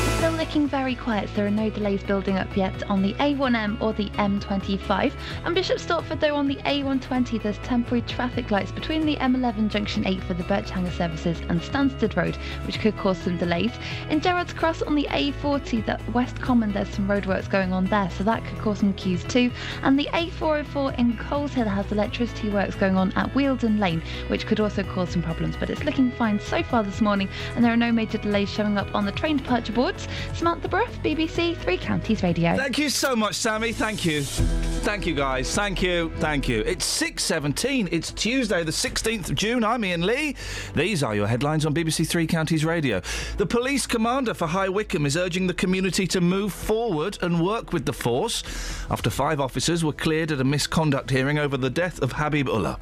The 0.21 0.29
looking 0.29 0.67
very 0.67 0.95
quiet. 0.95 1.29
There 1.33 1.47
are 1.47 1.51
no 1.51 1.69
delays 1.69 2.03
building 2.03 2.37
up 2.37 2.57
yet 2.57 2.83
on 2.89 3.01
the 3.01 3.13
A1M 3.13 3.81
or 3.81 3.93
the 3.93 4.09
M25. 4.09 5.13
And 5.45 5.55
Bishop 5.55 5.77
Stortford, 5.77 6.19
though, 6.19 6.35
on 6.35 6.47
the 6.47 6.57
A120, 6.57 7.41
there's 7.41 7.57
temporary 7.59 8.01
traffic 8.03 8.51
lights 8.51 8.71
between 8.71 9.05
the 9.05 9.15
M11 9.15 9.69
Junction 9.69 10.05
8 10.05 10.21
for 10.23 10.33
the 10.33 10.43
Birchanger 10.43 10.91
services 10.91 11.39
and 11.49 11.59
Stansted 11.59 12.15
Road, 12.15 12.35
which 12.65 12.79
could 12.79 12.97
cause 12.97 13.17
some 13.17 13.37
delays. 13.37 13.71
In 14.09 14.19
Gerrards 14.19 14.55
Cross 14.55 14.83
on 14.83 14.93
the 14.93 15.07
A40, 15.09 15.85
that 15.85 16.07
West 16.13 16.39
Common, 16.39 16.71
there's 16.71 16.89
some 16.89 17.07
roadworks 17.07 17.49
going 17.49 17.71
on 17.71 17.85
there, 17.85 18.09
so 18.11 18.23
that 18.23 18.43
could 18.45 18.59
cause 18.59 18.79
some 18.79 18.93
queues 18.93 19.23
too. 19.23 19.51
And 19.83 19.97
the 19.97 20.09
A404 20.11 20.99
in 20.99 21.13
Coleshill 21.13 21.65
has 21.65 21.91
electricity 21.91 22.49
works 22.49 22.75
going 22.75 22.97
on 22.97 23.11
at 23.13 23.33
Wealdon 23.33 23.79
Lane, 23.79 24.03
which 24.27 24.45
could 24.45 24.59
also 24.59 24.83
cause 24.83 25.09
some 25.09 25.23
problems, 25.23 25.55
but 25.55 25.69
it's 25.69 25.83
looking 25.83 26.11
fine 26.11 26.39
so 26.39 26.61
far 26.61 26.83
this 26.83 26.99
morning, 27.01 27.29
and 27.55 27.63
there 27.63 27.73
are 27.73 27.77
no 27.77 27.91
major 27.91 28.17
delays 28.17 28.49
showing 28.49 28.77
up 28.77 28.93
on 28.93 29.05
the 29.05 29.11
train 29.11 29.37
departure 29.37 29.73
boards. 29.73 30.07
Samantha 30.33 30.67
Bruff, 30.67 30.91
BBC 31.03 31.55
Three 31.57 31.77
Counties 31.77 32.23
Radio. 32.23 32.55
Thank 32.55 32.77
you 32.77 32.89
so 32.89 33.15
much, 33.15 33.35
Sammy. 33.35 33.71
Thank 33.71 34.05
you. 34.05 34.23
Thank 34.23 35.05
you, 35.05 35.13
guys. 35.13 35.53
Thank 35.53 35.81
you. 35.81 36.11
Thank 36.17 36.47
you. 36.49 36.61
It's 36.61 36.85
6.17. 37.01 37.89
It's 37.91 38.11
Tuesday, 38.11 38.63
the 38.63 38.71
16th 38.71 39.29
of 39.29 39.35
June. 39.35 39.63
I'm 39.63 39.83
Iain 39.83 40.05
Lee. 40.05 40.35
These 40.73 41.03
are 41.03 41.15
your 41.15 41.27
headlines 41.27 41.65
on 41.65 41.73
BBC 41.73 42.07
Three 42.07 42.25
Counties 42.25 42.65
Radio. 42.65 43.01
The 43.37 43.45
police 43.45 43.85
commander 43.85 44.33
for 44.33 44.47
High 44.47 44.69
Wycombe 44.69 45.05
is 45.05 45.15
urging 45.15 45.47
the 45.47 45.53
community 45.53 46.07
to 46.07 46.21
move 46.21 46.51
forward 46.51 47.17
and 47.21 47.43
work 47.45 47.73
with 47.73 47.85
the 47.85 47.93
force 47.93 48.43
after 48.89 49.09
five 49.09 49.39
officers 49.39 49.83
were 49.83 49.93
cleared 49.93 50.31
at 50.31 50.41
a 50.41 50.43
misconduct 50.43 51.09
hearing 51.11 51.37
over 51.37 51.57
the 51.57 51.69
death 51.69 52.01
of 52.01 52.13
Habib 52.13 52.49
Ullah. 52.49 52.79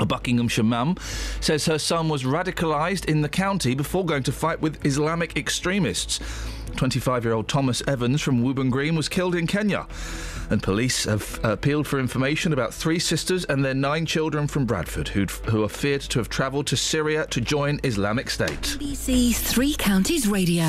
A 0.00 0.06
Buckinghamshire 0.06 0.64
mum 0.64 0.96
says 1.40 1.66
her 1.66 1.78
son 1.78 2.08
was 2.08 2.24
radicalised 2.24 3.04
in 3.06 3.22
the 3.22 3.28
county 3.28 3.74
before 3.74 4.04
going 4.04 4.22
to 4.24 4.32
fight 4.32 4.60
with 4.60 4.84
Islamic 4.84 5.36
extremists. 5.36 6.20
25 6.76 7.24
year 7.24 7.34
old 7.34 7.48
Thomas 7.48 7.82
Evans 7.86 8.20
from 8.20 8.42
Wooburn 8.42 8.70
Green 8.70 8.96
was 8.96 9.08
killed 9.08 9.34
in 9.34 9.46
Kenya. 9.46 9.86
And 10.50 10.62
police 10.62 11.04
have 11.04 11.40
appealed 11.42 11.86
for 11.86 11.98
information 11.98 12.52
about 12.52 12.74
three 12.74 12.98
sisters 12.98 13.44
and 13.46 13.64
their 13.64 13.74
nine 13.74 14.04
children 14.04 14.46
from 14.46 14.66
Bradford 14.66 15.08
who 15.08 15.64
are 15.64 15.68
feared 15.68 16.02
to 16.02 16.18
have 16.18 16.28
travelled 16.28 16.66
to 16.66 16.76
Syria 16.76 17.26
to 17.28 17.40
join 17.40 17.80
Islamic 17.82 18.28
State. 18.28 18.76
BBC 18.80 19.34
Three 19.34 19.74
Counties 19.78 20.26
Radio. 20.26 20.64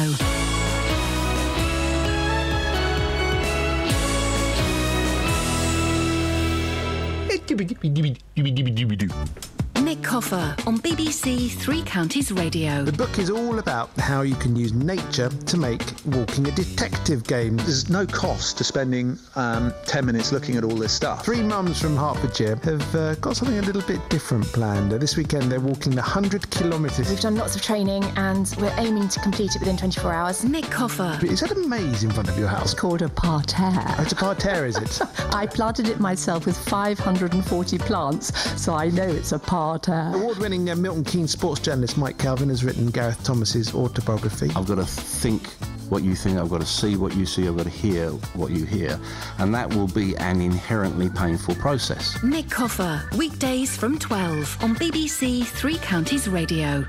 Dibby 7.48 7.66
dibby 7.66 7.90
dibby 7.90 8.18
dibby 8.36 8.52
dibby 8.52 8.72
dibby 8.72 8.96
doo. 8.96 9.65
Nick 9.86 10.02
Coffer 10.02 10.56
on 10.66 10.80
BBC 10.80 11.52
Three 11.52 11.84
Counties 11.84 12.32
Radio. 12.32 12.84
The 12.84 12.92
book 12.92 13.20
is 13.20 13.30
all 13.30 13.60
about 13.60 13.92
how 14.00 14.24
you 14.24 14.34
can 14.34 14.56
use 14.56 14.74
nature 14.74 15.30
to 15.30 15.58
make 15.58 15.80
walking 16.08 16.48
a 16.48 16.52
detective 16.52 17.24
game. 17.24 17.58
There's 17.58 17.88
no 17.88 18.08
cost 18.08 18.58
to 18.58 18.64
spending 18.64 19.20
um, 19.36 19.72
10 19.86 20.04
minutes 20.04 20.32
looking 20.32 20.56
at 20.56 20.64
all 20.64 20.76
this 20.76 20.92
stuff. 20.92 21.24
Three 21.24 21.44
mums 21.44 21.80
from 21.80 21.96
Hertfordshire 21.96 22.56
have 22.64 22.96
uh, 22.96 23.14
got 23.16 23.38
something 23.38 23.60
a 23.60 23.62
little 23.62 23.84
bit 23.84 24.00
different 24.10 24.46
planned. 24.46 24.92
Uh, 24.92 24.98
this 24.98 25.18
weekend 25.18 25.52
they're 25.52 25.60
walking 25.60 25.92
the 25.92 26.02
100 26.02 26.50
kilometres. 26.50 27.08
We've 27.08 27.20
done 27.20 27.36
lots 27.36 27.56
of 27.56 27.62
training 27.62 28.06
and 28.16 28.52
we're 28.60 28.74
aiming 28.80 29.08
to 29.10 29.20
complete 29.20 29.56
it 29.56 29.60
within 29.60 29.78
24 29.78 30.12
hours. 30.12 30.44
Nick 30.44 30.66
Coffer. 30.66 31.20
Is 31.22 31.42
that 31.42 31.52
a 31.52 31.68
maze 31.68 32.04
in 32.04 32.10
front 32.10 32.28
of 32.28 32.40
your 32.40 32.48
house? 32.48 32.72
It's 32.72 32.74
called 32.74 33.04
a 33.04 33.10
parterre. 33.10 33.72
Oh, 33.76 34.02
it's 34.02 34.14
a 34.14 34.16
parterre, 34.16 34.66
is 34.66 34.78
it? 34.78 35.00
I 35.32 35.46
planted 35.46 35.90
it 35.90 36.00
myself 36.00 36.48
with 36.48 36.58
540 36.58 37.78
plants, 37.78 38.60
so 38.60 38.74
I 38.74 38.90
know 38.90 39.08
it's 39.08 39.32
a 39.32 39.38
parterre. 39.38 39.75
Award 40.16 40.38
winning 40.38 40.70
uh, 40.70 40.76
Milton 40.76 41.04
Keynes 41.04 41.32
sports 41.32 41.60
journalist 41.60 41.98
Mike 41.98 42.18
Calvin 42.18 42.50
has 42.50 42.64
written 42.64 42.88
Gareth 42.88 43.24
Thomas's 43.24 43.74
autobiography. 43.74 44.50
I've 44.56 44.68
got 44.68 44.76
to 44.76 44.86
think 44.86 45.48
what 45.90 46.04
you 46.04 46.16
think, 46.16 46.38
I've 46.38 46.50
got 46.50 46.62
to 46.62 46.68
see 46.68 46.98
what 46.98 47.16
you 47.16 47.26
see, 47.26 47.48
I've 47.48 47.58
got 47.58 47.64
to 47.64 47.70
hear 47.70 48.10
what 48.34 48.52
you 48.52 48.66
hear. 48.66 49.00
And 49.38 49.54
that 49.54 49.74
will 49.74 49.88
be 49.88 50.16
an 50.18 50.42
inherently 50.42 51.10
painful 51.10 51.56
process. 51.56 52.22
Nick 52.24 52.50
Coffer. 52.50 53.08
Weekdays 53.18 53.76
from 53.76 54.00
12 54.00 54.64
on 54.64 54.76
BBC 54.76 55.46
Three 55.46 55.78
Counties 55.78 56.28
Radio. 56.28 56.86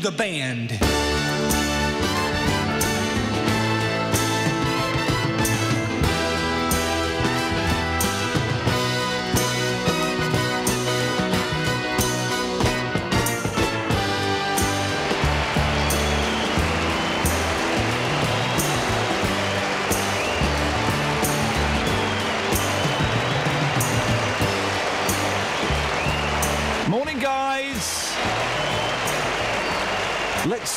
The 0.00 0.10
band. 0.10 0.99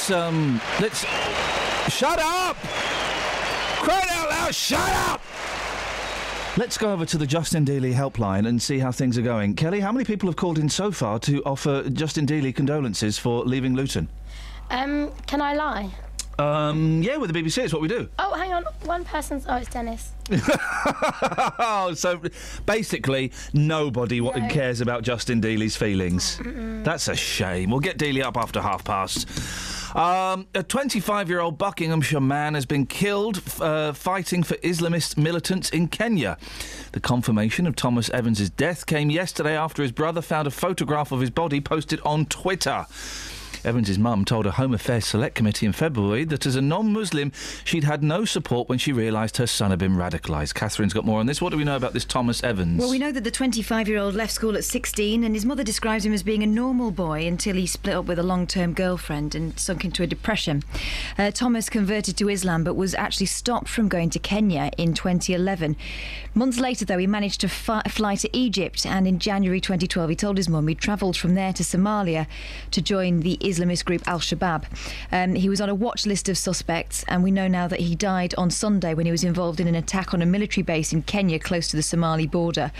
Let's 0.04 0.12
um, 0.12 0.60
let's 0.82 1.00
shut 1.88 2.20
up. 2.20 2.58
Cry 3.78 4.06
out 4.10 4.30
loud! 4.30 4.54
Shut 4.54 4.90
up. 5.08 5.22
Let's 6.58 6.78
go 6.78 6.92
over 6.92 7.06
to 7.06 7.18
the 7.18 7.26
Justin 7.26 7.64
Dealey 7.64 7.94
helpline 7.94 8.46
and 8.50 8.62
see 8.62 8.80
how 8.80 8.92
things 8.92 9.18
are 9.18 9.22
going. 9.22 9.56
Kelly, 9.56 9.80
how 9.80 9.94
many 9.94 10.04
people 10.04 10.28
have 10.28 10.36
called 10.36 10.60
in 10.60 10.68
so 10.68 10.92
far 10.92 11.20
to 11.20 11.42
offer 11.46 11.90
Justin 11.90 12.26
Dealey 12.26 12.54
condolences 12.54 13.18
for 13.18 13.46
leaving 13.46 13.76
Luton? 13.76 14.10
Um, 14.72 15.10
can 15.26 15.40
I 15.42 15.54
lie? 15.54 15.90
Um, 16.38 17.02
yeah, 17.02 17.16
with 17.16 17.32
the 17.32 17.40
BBC, 17.42 17.60
it's 17.64 17.72
what 17.72 17.82
we 17.82 17.88
do. 17.88 18.10
Oh, 18.20 18.34
hang 18.34 18.52
on. 18.52 18.64
One 18.84 19.06
person's. 19.06 19.46
Oh, 19.48 19.56
it's 19.56 19.70
Dennis. 19.70 20.12
oh, 20.32 21.94
so 21.96 22.20
basically, 22.66 23.32
nobody 23.54 24.20
No. 24.20 24.32
cares 24.50 24.82
about 24.82 25.04
Justin 25.04 25.40
Dealey's 25.42 25.78
feelings. 25.78 26.40
Mm-mm. 26.40 26.84
That's 26.84 27.08
a 27.08 27.16
shame. 27.16 27.70
We'll 27.70 27.80
get 27.80 27.98
Dealey 27.98 28.22
up 28.22 28.36
after 28.36 28.62
half 28.62 28.84
past. 28.84 29.30
Um, 29.96 30.48
a 30.56 30.64
25 30.64 31.30
year 31.30 31.40
old 31.40 31.58
Buckinghamshire 31.60 32.20
man 32.20 32.56
has 32.56 32.66
been 32.66 32.88
killed 32.88 33.42
uh, 33.62 33.94
fighting 33.94 34.42
for 34.42 34.56
Islamist 34.56 35.18
militants 35.18 35.70
in 35.70 35.88
Kenya. 35.88 36.38
The 36.94 37.00
confirmation 37.00 37.68
of 37.68 37.76
Thomas 37.76 38.10
Evans' 38.10 38.50
death 38.50 38.88
came 38.88 39.12
yesterday 39.12 39.56
after 39.56 39.84
his 39.84 39.92
brother 39.92 40.22
found 40.22 40.48
a 40.48 40.52
photograph 40.52 41.12
of 41.12 41.20
his 41.20 41.30
body 41.30 41.62
posted 41.62 42.00
on 42.02 42.26
Twitter. 42.26 42.88
Evans' 43.66 43.98
mum 43.98 44.26
told 44.26 44.46
a 44.46 44.52
Home 44.52 44.74
Affairs 44.74 45.06
Select 45.06 45.36
Committee 45.36 45.66
in 45.66 45.72
February 45.72 46.26
that 46.26 46.46
as 46.46 46.56
a 46.56 46.62
non 46.62 46.92
Muslim, 46.92 47.32
she'd 47.64 47.84
had 47.84 48.04
no 48.04 48.26
support 48.26 48.68
when 48.68 48.78
she 48.78 48.92
realised 48.92 49.38
her 49.38 49.48
son 49.48 49.70
had 49.70 49.80
been 49.80 49.96
radicalised. 49.96 50.54
Catherine's 50.54 50.94
got 50.94 51.06
more 51.06 51.20
on 51.20 51.26
this. 51.26 51.42
What 51.42 51.52
do 51.52 51.58
we 51.58 51.64
know 51.64 51.76
about 51.76 51.94
this 51.94 52.06
Thomas 52.06 52.44
Evans? 52.44 52.80
Well, 52.80 52.90
we 52.90 53.00
know 53.00 53.12
that 53.12 53.24
the 53.24 53.32
25 53.32 53.88
year 53.88 54.00
old 54.00 54.16
left 54.16 54.34
school 54.34 54.58
at 54.58 54.64
16, 54.64 55.24
and 55.24 55.34
his 55.34 55.46
mother 55.46 55.64
describes 55.64 56.06
him 56.06 56.14
as 56.14 56.24
being 56.24 56.44
a 56.44 56.48
normal 56.48 56.92
boy 56.92 57.26
until 57.26 57.56
he 57.56 57.66
split 57.66 57.96
up 57.96 58.06
with 58.06 58.20
a 58.20 58.24
long 58.24 58.48
term 58.48 58.74
girlfriend 58.74 59.36
and 59.36 59.58
sunk 59.60 59.86
into 59.86 60.04
a 60.04 60.08
depression. 60.08 60.64
Uh, 61.18 61.32
Thomas 61.32 61.70
converted 61.70 62.18
to 62.18 62.30
Islam 62.30 62.64
but 62.64 62.76
was 62.76 62.94
actually 62.96 63.28
stopped 63.28 63.70
from 63.70 63.88
going 63.88 64.10
to 64.10 64.20
Kenya 64.20 64.72
in 64.78 64.94
2011. 64.94 65.76
Months 66.36 66.60
later, 66.60 66.84
though, 66.84 66.98
he 66.98 67.06
managed 67.06 67.42
to 67.42 67.48
fi- 67.48 67.84
fly 67.88 68.16
to 68.16 68.30
Egypt, 68.36 68.88
and 68.88 69.08
in 69.08 69.20
January 69.20 69.62
2012, 69.62 70.10
he 70.10 70.16
told 70.16 70.38
his 70.38 70.50
mum 70.50 70.68
he'd 70.68 70.80
travelled 70.80 71.16
from 71.16 71.36
there 71.36 71.54
to 71.54 71.62
Somalia 71.62 72.26
to 72.72 72.82
join 72.82 73.20
the 73.20 73.38
Islamist 73.40 73.86
group 73.86 74.02
Al 74.08 74.18
Shabaab. 74.18 74.66
Um, 75.12 75.36
he 75.36 75.48
was 75.48 75.62
on 75.62 75.70
a 75.70 75.76
watch 75.76 76.08
list 76.08 76.28
of 76.30 76.38
suspects, 76.40 77.06
and 77.08 77.22
we 77.22 77.30
know 77.30 77.48
now 77.48 77.68
that 77.68 77.82
he 77.82 77.94
died 77.94 78.34
on 78.36 78.50
Sunday 78.50 78.96
when 78.96 79.06
he 79.06 79.12
was 79.12 79.24
involved 79.24 79.60
in 79.60 79.68
an 79.68 79.76
attack 79.76 80.12
on 80.12 80.24
a 80.24 80.26
military 80.26 80.64
base 80.64 80.92
in 80.92 81.04
Kenya 81.04 81.38
close 81.38 81.68
to 81.68 81.76
the 81.76 81.84
Somali 81.84 82.26
border. 82.26 82.72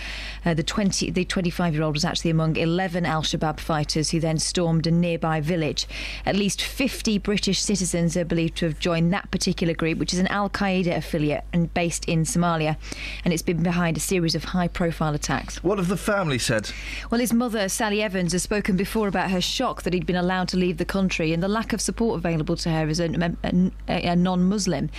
Uh, 0.44 0.54
the 0.54 0.64
20, 0.64 1.12
the 1.12 1.24
25 1.24 1.74
year 1.74 1.84
old 1.84 1.94
was 1.94 2.04
actually 2.04 2.32
among 2.32 2.56
11 2.56 3.06
Al 3.06 3.22
Shabaab 3.22 3.60
fighters 3.60 4.10
who 4.10 4.18
then 4.18 4.38
stormed 4.38 4.88
a 4.88 4.90
nearby 4.90 5.40
village. 5.40 5.86
At 6.26 6.34
least 6.34 6.60
50 6.60 7.18
British 7.18 7.60
citizens 7.60 8.16
are 8.16 8.24
believed 8.24 8.56
to 8.56 8.66
have 8.66 8.80
joined 8.80 9.12
that 9.12 9.30
particular 9.30 9.74
group, 9.74 9.98
which 9.98 10.12
is 10.12 10.18
an 10.18 10.26
Al 10.26 10.50
Qaeda 10.50 10.96
affiliate 10.96 11.44
and 11.52 11.72
based 11.72 12.04
in 12.06 12.24
Somalia, 12.24 12.76
and 13.24 13.32
it's 13.32 13.43
been 13.44 13.62
behind 13.62 13.96
a 13.96 14.00
series 14.00 14.34
of 14.34 14.44
high 14.44 14.68
profile 14.68 15.14
attacks. 15.14 15.62
What 15.62 15.78
have 15.78 15.88
the 15.88 15.96
family 15.96 16.38
said? 16.38 16.70
Well, 17.10 17.20
his 17.20 17.32
mother, 17.32 17.68
Sally 17.68 18.02
Evans, 18.02 18.32
has 18.32 18.42
spoken 18.42 18.76
before 18.76 19.08
about 19.08 19.30
her 19.30 19.40
shock 19.40 19.82
that 19.82 19.92
he'd 19.92 20.06
been 20.06 20.16
allowed 20.16 20.48
to 20.48 20.56
leave 20.56 20.78
the 20.78 20.84
country 20.84 21.32
and 21.32 21.42
the 21.42 21.48
lack 21.48 21.72
of 21.72 21.80
support 21.80 22.18
available 22.18 22.56
to 22.56 22.70
her 22.70 22.88
as 22.88 23.00
a, 23.00 23.10
a, 23.44 23.72
a 23.88 24.16
non 24.16 24.44
Muslim. 24.44 24.90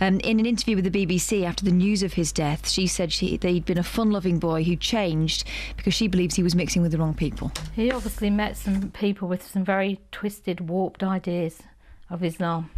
Um, 0.00 0.20
in 0.20 0.40
an 0.40 0.46
interview 0.46 0.76
with 0.76 0.90
the 0.90 1.06
BBC 1.06 1.44
after 1.44 1.64
the 1.64 1.72
news 1.72 2.02
of 2.02 2.14
his 2.14 2.32
death, 2.32 2.68
she 2.68 2.86
said 2.86 3.12
she, 3.12 3.36
that 3.36 3.48
he'd 3.48 3.64
been 3.64 3.78
a 3.78 3.84
fun 3.84 4.10
loving 4.10 4.38
boy 4.38 4.64
who 4.64 4.76
changed 4.76 5.44
because 5.76 5.94
she 5.94 6.08
believes 6.08 6.34
he 6.34 6.42
was 6.42 6.54
mixing 6.54 6.82
with 6.82 6.92
the 6.92 6.98
wrong 6.98 7.14
people. 7.14 7.52
He 7.74 7.90
obviously 7.90 8.30
met 8.30 8.56
some 8.56 8.90
people 8.90 9.28
with 9.28 9.46
some 9.46 9.64
very 9.64 10.00
twisted, 10.10 10.68
warped 10.68 11.02
ideas 11.02 11.62
of 12.10 12.22
Islam. 12.22 12.70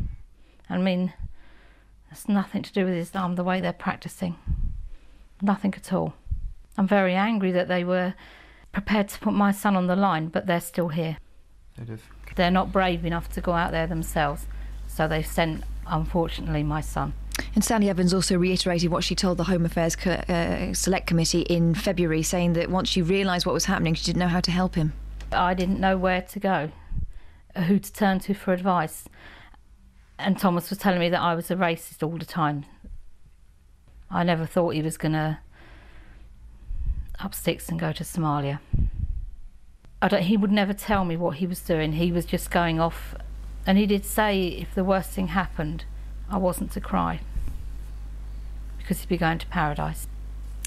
I 0.68 0.78
mean, 0.78 1.12
it's 2.10 2.28
nothing 2.28 2.62
to 2.62 2.72
do 2.72 2.84
with 2.84 2.94
Islam, 2.94 3.34
the 3.34 3.44
way 3.44 3.60
they're 3.60 3.72
practicing. 3.72 4.36
Nothing 5.44 5.74
at 5.74 5.92
all. 5.92 6.14
I'm 6.78 6.88
very 6.88 7.14
angry 7.14 7.52
that 7.52 7.68
they 7.68 7.84
were 7.84 8.14
prepared 8.72 9.08
to 9.10 9.18
put 9.18 9.34
my 9.34 9.52
son 9.52 9.76
on 9.76 9.88
the 9.88 9.94
line, 9.94 10.28
but 10.28 10.46
they're 10.46 10.58
still 10.58 10.88
here. 10.88 11.18
They're 12.34 12.50
not 12.50 12.72
brave 12.72 13.04
enough 13.04 13.28
to 13.34 13.42
go 13.42 13.52
out 13.52 13.70
there 13.70 13.86
themselves, 13.86 14.46
so 14.88 15.06
they've 15.06 15.26
sent, 15.26 15.64
unfortunately, 15.86 16.62
my 16.62 16.80
son. 16.80 17.12
And 17.54 17.62
Sally 17.62 17.90
Evans 17.90 18.14
also 18.14 18.38
reiterated 18.38 18.90
what 18.90 19.04
she 19.04 19.14
told 19.14 19.36
the 19.36 19.44
Home 19.44 19.66
Affairs 19.66 19.96
Co- 19.96 20.12
uh, 20.12 20.72
Select 20.72 21.06
Committee 21.06 21.42
in 21.42 21.74
February, 21.74 22.22
saying 22.22 22.54
that 22.54 22.70
once 22.70 22.88
she 22.88 23.02
realised 23.02 23.44
what 23.44 23.52
was 23.52 23.66
happening, 23.66 23.92
she 23.92 24.06
didn't 24.06 24.20
know 24.20 24.28
how 24.28 24.40
to 24.40 24.50
help 24.50 24.76
him. 24.76 24.94
I 25.30 25.52
didn't 25.52 25.78
know 25.78 25.98
where 25.98 26.22
to 26.22 26.40
go, 26.40 26.70
who 27.66 27.78
to 27.78 27.92
turn 27.92 28.18
to 28.20 28.32
for 28.32 28.54
advice. 28.54 29.04
And 30.18 30.38
Thomas 30.38 30.70
was 30.70 30.78
telling 30.78 31.00
me 31.00 31.10
that 31.10 31.20
I 31.20 31.34
was 31.34 31.50
a 31.50 31.56
racist 31.56 32.02
all 32.02 32.16
the 32.16 32.24
time. 32.24 32.64
I 34.14 34.22
never 34.22 34.46
thought 34.46 34.74
he 34.74 34.82
was 34.82 34.96
going 34.96 35.12
to 35.12 35.38
up 37.18 37.34
sticks 37.34 37.68
and 37.68 37.80
go 37.80 37.92
to 37.92 38.04
Somalia. 38.04 38.60
I 40.00 40.06
don't, 40.06 40.22
he 40.22 40.36
would 40.36 40.52
never 40.52 40.72
tell 40.72 41.04
me 41.04 41.16
what 41.16 41.38
he 41.38 41.46
was 41.48 41.60
doing. 41.60 41.94
He 41.94 42.12
was 42.12 42.24
just 42.24 42.50
going 42.50 42.78
off. 42.78 43.16
And 43.66 43.76
he 43.76 43.86
did 43.86 44.04
say 44.04 44.46
if 44.46 44.72
the 44.74 44.84
worst 44.84 45.10
thing 45.10 45.28
happened, 45.28 45.84
I 46.30 46.36
wasn't 46.36 46.70
to 46.72 46.80
cry 46.80 47.20
because 48.78 49.00
he'd 49.00 49.08
be 49.08 49.16
going 49.16 49.38
to 49.38 49.46
paradise. 49.48 50.06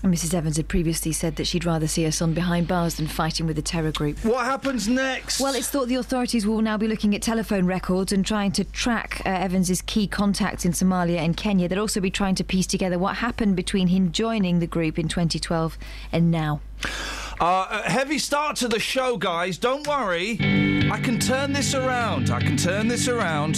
Mrs. 0.04 0.34
Evans 0.34 0.58
had 0.58 0.68
previously 0.68 1.12
said 1.12 1.36
that 1.38 1.46
she'd 1.46 1.66
rather 1.66 1.88
see 1.88 2.04
her 2.04 2.12
son 2.12 2.34
behind 2.34 2.68
bars 2.68 2.96
than 2.96 3.08
fighting 3.08 3.48
with 3.48 3.58
a 3.58 3.62
terror 3.62 3.92
group. 3.92 4.24
What 4.24 4.46
happens 4.46 4.88
next? 4.88 5.40
Well, 5.40 5.56
it's 5.56 5.70
thought 5.70 5.88
the 5.88 5.96
authorities 5.96 6.46
will 6.46 6.62
now 6.62 6.78
be 6.78 6.88
looking 6.88 7.16
at 7.16 7.22
telephone 7.22 7.66
records 7.66 8.12
and 8.12 8.26
trying 8.26 8.52
to 8.54 8.64
track 8.64 9.22
uh, 9.26 9.30
Evans's 9.30 9.82
key 9.82 10.08
contacts 10.08 10.66
in 10.66 10.72
Somalia 10.72 11.18
and 11.18 11.36
Kenya. 11.36 11.68
They'll 11.68 11.80
also 11.80 12.00
be 12.00 12.12
trying 12.12 12.36
to 12.36 12.44
piece 12.44 12.68
together 12.68 13.00
what 13.00 13.18
happened 13.18 13.56
between 13.56 13.88
him 13.88 14.12
joining 14.12 14.60
the 14.60 14.68
group 14.68 15.00
in 15.00 15.08
2012 15.08 15.78
and 16.12 16.30
now. 16.30 16.62
Uh, 17.40 17.82
a 17.86 17.90
heavy 17.90 18.20
start 18.20 18.56
to 18.58 18.68
the 18.68 18.80
show, 18.80 19.18
guys. 19.18 19.58
Don't 19.58 19.88
worry. 19.88 20.38
I 20.92 21.00
can 21.02 21.20
turn 21.20 21.54
this 21.54 21.74
around. 21.74 22.30
I 22.30 22.40
can 22.40 22.56
turn 22.56 22.88
this 22.88 23.08
around. 23.08 23.58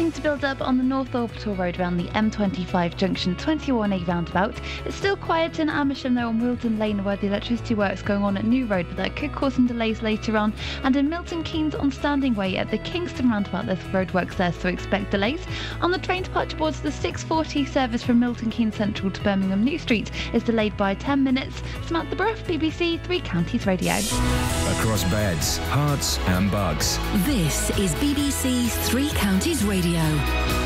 It's 0.00 0.16
starting 0.16 0.22
to 0.22 0.42
build 0.42 0.44
up 0.46 0.66
on 0.66 0.78
the 0.78 0.82
North 0.82 1.14
Orbital 1.14 1.54
Road 1.56 1.78
around 1.78 1.98
the 1.98 2.08
M25 2.12 2.96
junction 2.96 3.36
21A 3.36 4.08
roundabout. 4.08 4.58
It's 4.86 4.96
still 4.96 5.14
quiet 5.14 5.58
in 5.58 5.68
Amersham 5.68 6.14
though 6.14 6.28
on 6.28 6.40
Whielden 6.40 6.78
Lane 6.78 7.04
where 7.04 7.16
the 7.16 7.26
electricity 7.26 7.74
works 7.74 8.00
going 8.00 8.22
on 8.22 8.38
at 8.38 8.46
New 8.46 8.64
Road, 8.64 8.86
but 8.88 8.96
that 8.96 9.14
could 9.14 9.32
cause 9.32 9.52
some 9.52 9.66
delays 9.66 10.00
later 10.00 10.38
on. 10.38 10.54
And 10.84 10.96
in 10.96 11.10
Milton 11.10 11.42
Keynes 11.42 11.74
on 11.74 11.92
Standing 11.92 12.34
Way 12.34 12.56
at 12.56 12.70
the 12.70 12.78
Kingston 12.78 13.28
roundabout, 13.28 13.66
there's 13.66 13.78
roadworks 13.92 14.38
there, 14.38 14.54
so 14.54 14.70
expect 14.70 15.10
delays. 15.10 15.46
On 15.82 15.90
the 15.90 15.98
train 15.98 16.22
departure 16.22 16.56
boards, 16.56 16.80
the 16.80 16.90
640 16.90 17.66
service 17.66 18.02
from 18.02 18.20
Milton 18.20 18.48
Keynes 18.48 18.76
Central 18.76 19.10
to 19.10 19.20
Birmingham 19.22 19.62
New 19.62 19.78
Street 19.78 20.10
is 20.32 20.42
delayed 20.42 20.74
by 20.78 20.94
10 20.94 21.22
minutes. 21.22 21.62
Samantha 21.84 22.16
Bruff, 22.16 22.42
BBC 22.44 22.98
Three 23.02 23.20
Counties 23.20 23.66
Radio. 23.66 23.92
Across 23.92 25.04
beds, 25.10 25.58
Herts, 25.58 26.18
and 26.28 26.50
bugs. 26.50 26.98
This 27.26 27.68
is 27.78 27.94
BBC 27.96 28.70
Three 28.88 29.10
Counties 29.10 29.62
Radio. 29.62 29.89
Radio. 29.92 30.59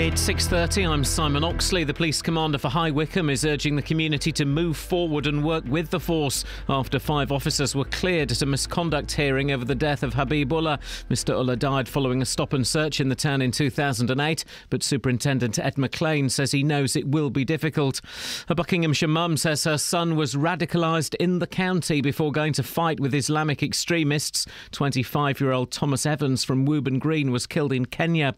It's 0.00 0.22
6:30. 0.22 0.86
I'm 0.88 1.04
Simon 1.04 1.44
Oxley. 1.44 1.84
The 1.84 1.92
police 1.92 2.22
commander 2.22 2.56
for 2.56 2.70
High 2.70 2.90
Wycombe 2.90 3.28
is 3.28 3.44
urging 3.44 3.76
the 3.76 3.82
community 3.82 4.32
to 4.32 4.46
move 4.46 4.78
forward 4.78 5.26
and 5.26 5.44
work 5.44 5.62
with 5.68 5.90
the 5.90 6.00
force 6.00 6.42
after 6.70 6.98
five 6.98 7.30
officers 7.30 7.74
were 7.74 7.84
cleared 7.84 8.32
at 8.32 8.40
a 8.40 8.46
misconduct 8.46 9.12
hearing 9.12 9.52
over 9.52 9.62
the 9.62 9.74
death 9.74 10.02
of 10.02 10.14
Habib 10.14 10.54
Ullah. 10.54 10.78
Mr. 11.10 11.34
Ullah 11.34 11.56
died 11.56 11.86
following 11.86 12.22
a 12.22 12.24
stop 12.24 12.54
and 12.54 12.66
search 12.66 12.98
in 12.98 13.10
the 13.10 13.14
town 13.14 13.42
in 13.42 13.50
2008, 13.50 14.42
but 14.70 14.82
Superintendent 14.82 15.58
Ed 15.58 15.76
McLean 15.76 16.30
says 16.30 16.52
he 16.52 16.62
knows 16.62 16.96
it 16.96 17.06
will 17.06 17.28
be 17.28 17.44
difficult. 17.44 18.00
A 18.48 18.54
Buckinghamshire 18.54 19.06
mum 19.06 19.36
says 19.36 19.64
her 19.64 19.76
son 19.76 20.16
was 20.16 20.34
radicalised 20.34 21.14
in 21.16 21.40
the 21.40 21.46
county 21.46 22.00
before 22.00 22.32
going 22.32 22.54
to 22.54 22.62
fight 22.62 23.00
with 23.00 23.14
Islamic 23.14 23.62
extremists. 23.62 24.46
25-year-old 24.72 25.70
Thomas 25.70 26.06
Evans 26.06 26.42
from 26.42 26.66
Wooburn 26.66 26.98
Green 26.98 27.30
was 27.30 27.46
killed 27.46 27.74
in 27.74 27.84
Kenya, 27.84 28.34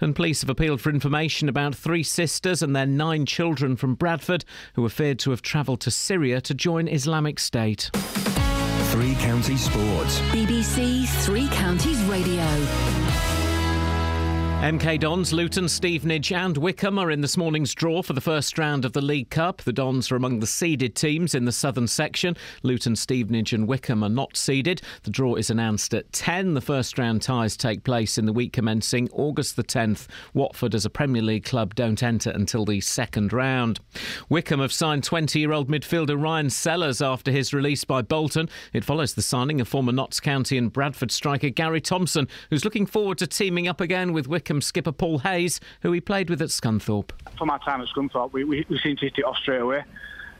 and 0.00 0.16
police 0.16 0.40
have 0.40 0.50
appealed 0.50 0.80
for 0.80 0.90
information 1.04 1.50
about 1.50 1.74
three 1.74 2.02
sisters 2.02 2.62
and 2.62 2.74
their 2.74 2.86
nine 2.86 3.26
children 3.26 3.76
from 3.76 3.94
Bradford 3.94 4.42
who 4.72 4.82
are 4.86 4.88
feared 4.88 5.18
to 5.18 5.32
have 5.32 5.42
travelled 5.42 5.80
to 5.82 5.90
Syria 5.90 6.40
to 6.40 6.54
join 6.54 6.88
Islamic 6.88 7.38
State. 7.38 7.90
Three 8.90 9.14
Counties 9.16 9.64
Sports. 9.64 10.18
BBC 10.30 11.06
Three 11.26 11.48
Counties 11.48 12.00
Radio. 12.04 13.03
MK 14.64 15.00
Dons, 15.00 15.30
Luton, 15.34 15.68
Stevenage, 15.68 16.32
and 16.32 16.56
Wycombe 16.56 16.98
are 16.98 17.10
in 17.10 17.20
this 17.20 17.36
morning's 17.36 17.74
draw 17.74 18.00
for 18.00 18.14
the 18.14 18.20
first 18.22 18.56
round 18.56 18.86
of 18.86 18.94
the 18.94 19.02
League 19.02 19.28
Cup. 19.28 19.60
The 19.60 19.74
Dons 19.74 20.10
are 20.10 20.16
among 20.16 20.40
the 20.40 20.46
seeded 20.46 20.94
teams 20.94 21.34
in 21.34 21.44
the 21.44 21.52
southern 21.52 21.86
section. 21.86 22.34
Luton, 22.62 22.96
Stevenage, 22.96 23.52
and 23.52 23.68
Wycombe 23.68 24.02
are 24.02 24.08
not 24.08 24.38
seeded. 24.38 24.80
The 25.02 25.10
draw 25.10 25.34
is 25.34 25.50
announced 25.50 25.92
at 25.92 26.10
10. 26.14 26.54
The 26.54 26.62
first 26.62 26.98
round 26.98 27.20
ties 27.20 27.58
take 27.58 27.84
place 27.84 28.16
in 28.16 28.24
the 28.24 28.32
week 28.32 28.54
commencing 28.54 29.10
August 29.12 29.56
the 29.56 29.64
10th. 29.64 30.06
Watford, 30.32 30.74
as 30.74 30.86
a 30.86 30.90
Premier 30.90 31.20
League 31.20 31.44
club, 31.44 31.74
don't 31.74 32.02
enter 32.02 32.30
until 32.30 32.64
the 32.64 32.80
second 32.80 33.34
round. 33.34 33.80
Wycombe 34.30 34.60
have 34.60 34.72
signed 34.72 35.04
20 35.04 35.40
year 35.40 35.52
old 35.52 35.68
midfielder 35.68 36.18
Ryan 36.18 36.48
Sellers 36.48 37.02
after 37.02 37.30
his 37.30 37.52
release 37.52 37.84
by 37.84 38.00
Bolton. 38.00 38.48
It 38.72 38.82
follows 38.82 39.12
the 39.12 39.20
signing 39.20 39.60
of 39.60 39.68
former 39.68 39.92
Notts 39.92 40.20
County 40.20 40.56
and 40.56 40.72
Bradford 40.72 41.10
striker 41.10 41.50
Gary 41.50 41.82
Thompson, 41.82 42.28
who's 42.48 42.64
looking 42.64 42.86
forward 42.86 43.18
to 43.18 43.26
teaming 43.26 43.68
up 43.68 43.82
again 43.82 44.14
with 44.14 44.26
Wycombe 44.26 44.53
skipper 44.60 44.92
Paul 44.92 45.18
Hayes, 45.18 45.60
who 45.82 45.92
he 45.92 46.00
played 46.00 46.30
with 46.30 46.42
at 46.42 46.48
Scunthorpe. 46.48 47.10
from 47.38 47.50
our 47.50 47.58
time 47.60 47.80
at 47.80 47.88
Scunthorpe, 47.88 48.32
we, 48.32 48.44
we, 48.44 48.66
we 48.68 48.78
seem 48.78 48.96
to 48.96 49.06
hit 49.06 49.14
it 49.18 49.24
off 49.24 49.36
straight 49.36 49.60
away. 49.60 49.84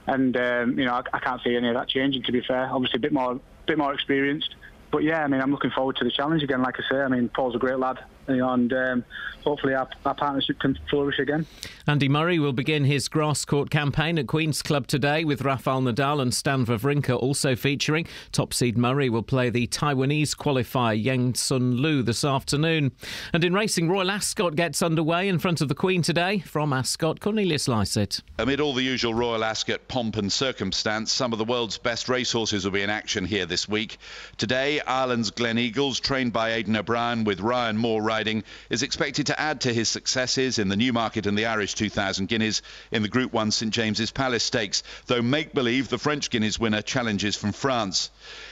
And, 0.06 0.36
um, 0.36 0.78
you 0.78 0.84
know, 0.84 0.94
I, 0.94 1.02
I 1.14 1.18
can't 1.18 1.40
see 1.42 1.56
any 1.56 1.68
of 1.68 1.74
that 1.74 1.88
changing, 1.88 2.22
to 2.24 2.32
be 2.32 2.42
fair. 2.42 2.68
Obviously, 2.70 2.98
a 2.98 3.00
bit 3.00 3.12
more, 3.12 3.40
bit 3.66 3.78
more 3.78 3.94
experienced. 3.94 4.54
But, 4.90 5.02
yeah, 5.02 5.24
I 5.24 5.26
mean, 5.28 5.40
I'm 5.40 5.50
looking 5.50 5.70
forward 5.70 5.96
to 5.96 6.04
the 6.04 6.10
challenge 6.10 6.42
again, 6.42 6.62
like 6.62 6.76
I 6.78 6.82
say. 6.90 7.00
I 7.00 7.08
mean, 7.08 7.28
Paul's 7.30 7.54
a 7.54 7.58
great 7.58 7.78
lad. 7.78 8.04
You 8.28 8.36
know, 8.36 8.52
and 8.52 8.72
um, 8.72 9.04
hopefully 9.44 9.74
our, 9.74 9.88
our 10.06 10.14
partnership 10.14 10.58
can 10.58 10.78
flourish 10.88 11.18
again. 11.18 11.46
Andy 11.86 12.08
Murray 12.08 12.38
will 12.38 12.54
begin 12.54 12.84
his 12.84 13.08
grass 13.08 13.44
court 13.44 13.70
campaign 13.70 14.18
at 14.18 14.26
Queen's 14.26 14.62
Club 14.62 14.86
today 14.86 15.24
with 15.24 15.42
Rafael 15.42 15.82
Nadal 15.82 16.22
and 16.22 16.32
Stan 16.32 16.64
Wawrinka 16.64 17.16
also 17.16 17.54
featuring. 17.54 18.06
Top 18.32 18.54
seed 18.54 18.78
Murray 18.78 19.10
will 19.10 19.22
play 19.22 19.50
the 19.50 19.66
Taiwanese 19.66 20.34
qualifier 20.34 21.02
Yen-Hsun 21.02 21.78
Lu 21.78 22.02
this 22.02 22.24
afternoon. 22.24 22.92
And 23.34 23.44
in 23.44 23.52
racing, 23.52 23.90
Royal 23.90 24.10
Ascot 24.10 24.56
gets 24.56 24.80
underway 24.82 25.28
in 25.28 25.38
front 25.38 25.60
of 25.60 25.68
the 25.68 25.74
Queen 25.74 26.00
today. 26.00 26.38
From 26.38 26.72
Ascot, 26.72 27.20
Cornelius 27.20 27.68
Lysaght. 27.68 28.22
Amid 28.38 28.60
all 28.60 28.72
the 28.72 28.82
usual 28.82 29.12
Royal 29.12 29.44
Ascot 29.44 29.86
pomp 29.88 30.16
and 30.16 30.32
circumstance, 30.32 31.12
some 31.12 31.32
of 31.32 31.38
the 31.38 31.44
world's 31.44 31.76
best 31.76 32.08
racehorses 32.08 32.64
will 32.64 32.72
be 32.72 32.82
in 32.82 32.90
action 32.90 33.26
here 33.26 33.44
this 33.44 33.68
week. 33.68 33.98
Today, 34.38 34.80
Ireland's 34.80 35.30
Gleneagles, 35.30 36.00
trained 36.00 36.32
by 36.32 36.52
Aidan 36.52 36.76
O'Brien 36.76 37.24
with 37.24 37.40
Ryan 37.40 37.76
Moore 37.76 38.02
riding 38.14 38.44
is 38.70 38.84
expected 38.84 39.26
to 39.26 39.40
add 39.40 39.60
to 39.62 39.74
his 39.74 39.88
successes 39.88 40.60
in 40.60 40.68
the 40.68 40.76
Newmarket 40.76 41.26
and 41.26 41.36
the 41.36 41.46
Irish 41.46 41.74
2000 41.74 42.28
Guineas 42.28 42.62
in 42.92 43.02
the 43.02 43.08
Group 43.08 43.32
1 43.32 43.50
St 43.50 43.74
James's 43.74 44.12
Palace 44.12 44.44
Stakes, 44.44 44.84
though 45.06 45.20
make 45.20 45.52
believe 45.52 45.88
the 45.88 45.98
French 45.98 46.30
Guineas 46.30 46.56
winner 46.56 46.80
challenges 46.80 47.34
from 47.34 47.50
France. 47.50 48.10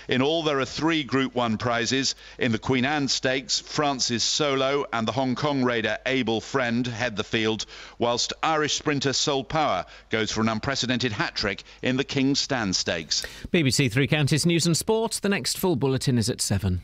In 0.09 0.21
all, 0.21 0.43
there 0.43 0.59
are 0.59 0.65
three 0.65 1.05
Group 1.05 1.37
1 1.37 1.59
prizes. 1.59 2.17
In 2.41 2.51
the 2.51 2.59
Queen 2.59 2.85
Anne 2.85 3.07
Stakes, 3.07 3.61
France's 3.61 4.25
Solow 4.25 4.85
and 4.93 5.07
the 5.07 5.13
Hong 5.13 5.37
Kong 5.37 5.63
raider 5.63 5.97
Able 6.07 6.41
Friend 6.41 6.85
head 6.85 7.15
the 7.15 7.23
field, 7.23 7.65
whilst 8.01 8.33
Irish 8.43 8.75
sprinter 8.75 9.13
Sole 9.13 9.45
Power 9.45 9.87
goes 10.11 10.33
for 10.33 10.41
an 10.41 10.49
unprecedented 10.49 11.13
hat 11.13 11.37
trick 11.37 11.63
in 11.83 11.97
the 11.97 12.05
King's 12.05 12.41
Stand 12.41 12.75
Stakes. 12.75 13.25
BBC 13.53 13.93
Three 13.93 14.09
Counties 14.09 14.45
News 14.45 14.67
and 14.67 14.77
Sport. 14.77 15.21
The 15.23 15.29
next 15.29 15.57
full 15.57 15.77
bulletin 15.77 16.19
is 16.19 16.29
at 16.29 16.41
7. 16.41 16.83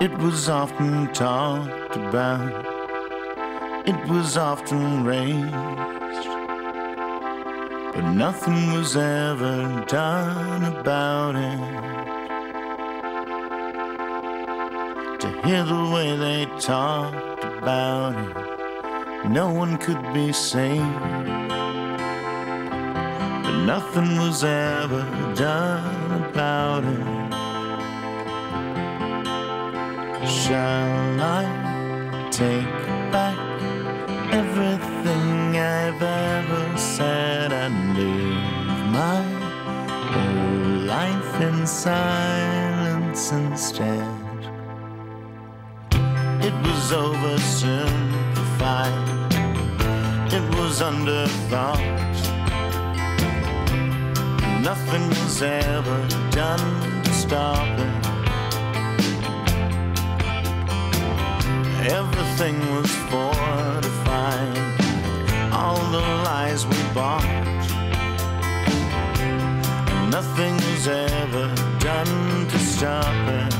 It 0.00 0.16
was 0.18 0.48
often 0.48 1.12
talked 1.12 1.96
about, 1.96 2.64
it 3.84 4.08
was 4.08 4.36
often 4.36 5.04
raised, 5.04 5.50
but 7.92 8.12
nothing 8.12 8.72
was 8.74 8.96
ever 8.96 9.84
done 9.88 10.72
about 10.72 11.34
it. 11.34 11.58
To 15.18 15.28
hear 15.44 15.64
the 15.64 15.90
way 15.92 16.16
they 16.16 16.46
talked 16.60 17.42
about 17.42 18.14
it, 18.14 19.28
no 19.28 19.50
one 19.52 19.78
could 19.78 20.14
be 20.14 20.32
saved, 20.32 21.02
but 23.42 23.64
nothing 23.64 24.16
was 24.18 24.44
ever 24.44 25.02
done 25.34 26.22
about 26.22 26.84
it. 26.84 27.17
Shall 30.26 31.20
I 31.20 31.44
take 32.30 32.66
back 33.12 33.38
everything 34.32 35.56
I've 35.56 36.02
ever 36.02 36.76
said 36.76 37.52
and 37.52 37.96
live 37.96 38.90
my 38.90 39.22
whole 40.10 40.86
life 40.86 41.40
in 41.40 41.64
silence 41.66 43.30
instead? 43.30 44.02
It 46.42 46.54
was 46.66 46.90
oversimplified, 46.90 49.32
it 50.32 50.42
was 50.56 50.80
underthought. 50.80 51.78
Nothing 54.62 55.08
was 55.10 55.42
ever 55.42 56.08
done 56.32 57.02
to 57.04 57.12
stop 57.12 57.78
it. 57.78 58.07
Everything 61.90 62.60
was 62.74 62.90
fortified, 63.10 64.58
all 65.50 65.80
the 65.90 66.00
lies 66.28 66.66
we 66.66 66.76
bought. 66.92 67.24
Nothing 70.10 70.56
was 70.56 70.86
ever 70.86 71.46
done 71.78 72.46
to 72.48 72.58
stop 72.58 73.14
it. 73.28 73.52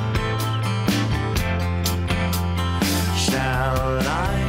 Shall 3.16 3.99
I 4.07 4.48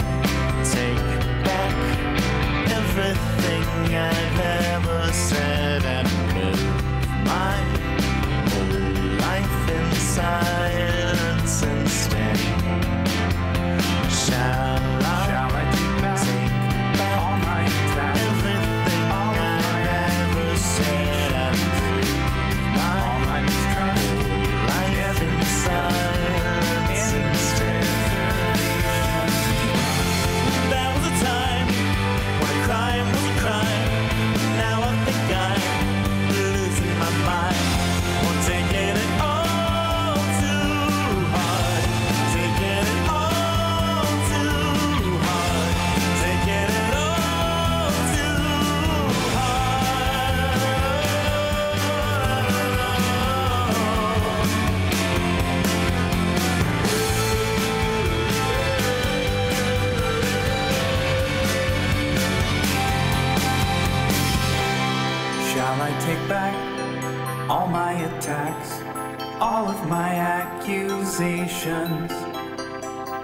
accusations, 71.19 72.11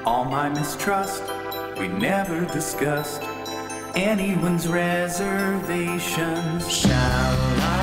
all 0.06 0.26
my 0.26 0.50
mistrust? 0.50 1.24
We 1.78 1.88
never 1.88 2.46
discussed 2.46 3.22
anyone's 3.96 4.68
reservations. 4.68 6.70
Shall 6.70 6.92
I 6.92 7.75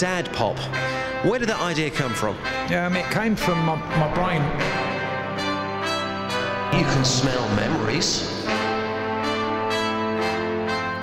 Dad 0.00 0.32
pop. 0.32 0.58
Where 1.26 1.38
did 1.38 1.50
that 1.50 1.60
idea 1.60 1.90
come 1.90 2.14
from? 2.14 2.34
Um, 2.74 2.96
it 2.96 3.04
came 3.10 3.36
from 3.36 3.58
my, 3.66 3.76
my 3.98 4.08
brain. 4.14 4.40
You 6.72 6.86
can 6.86 7.04
smell 7.04 7.46
memories. 7.54 8.22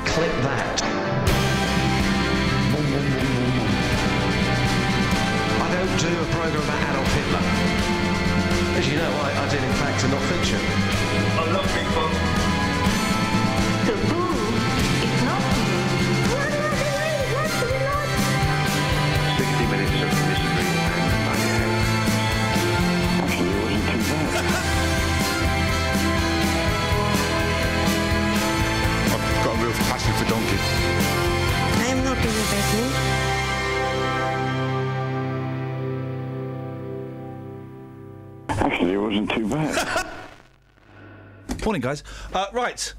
Clip 0.04 0.32
that. 0.42 0.87
Morning, 41.68 41.82
guys. 41.82 42.02
Uh, 42.34 42.46
right. 42.54 42.94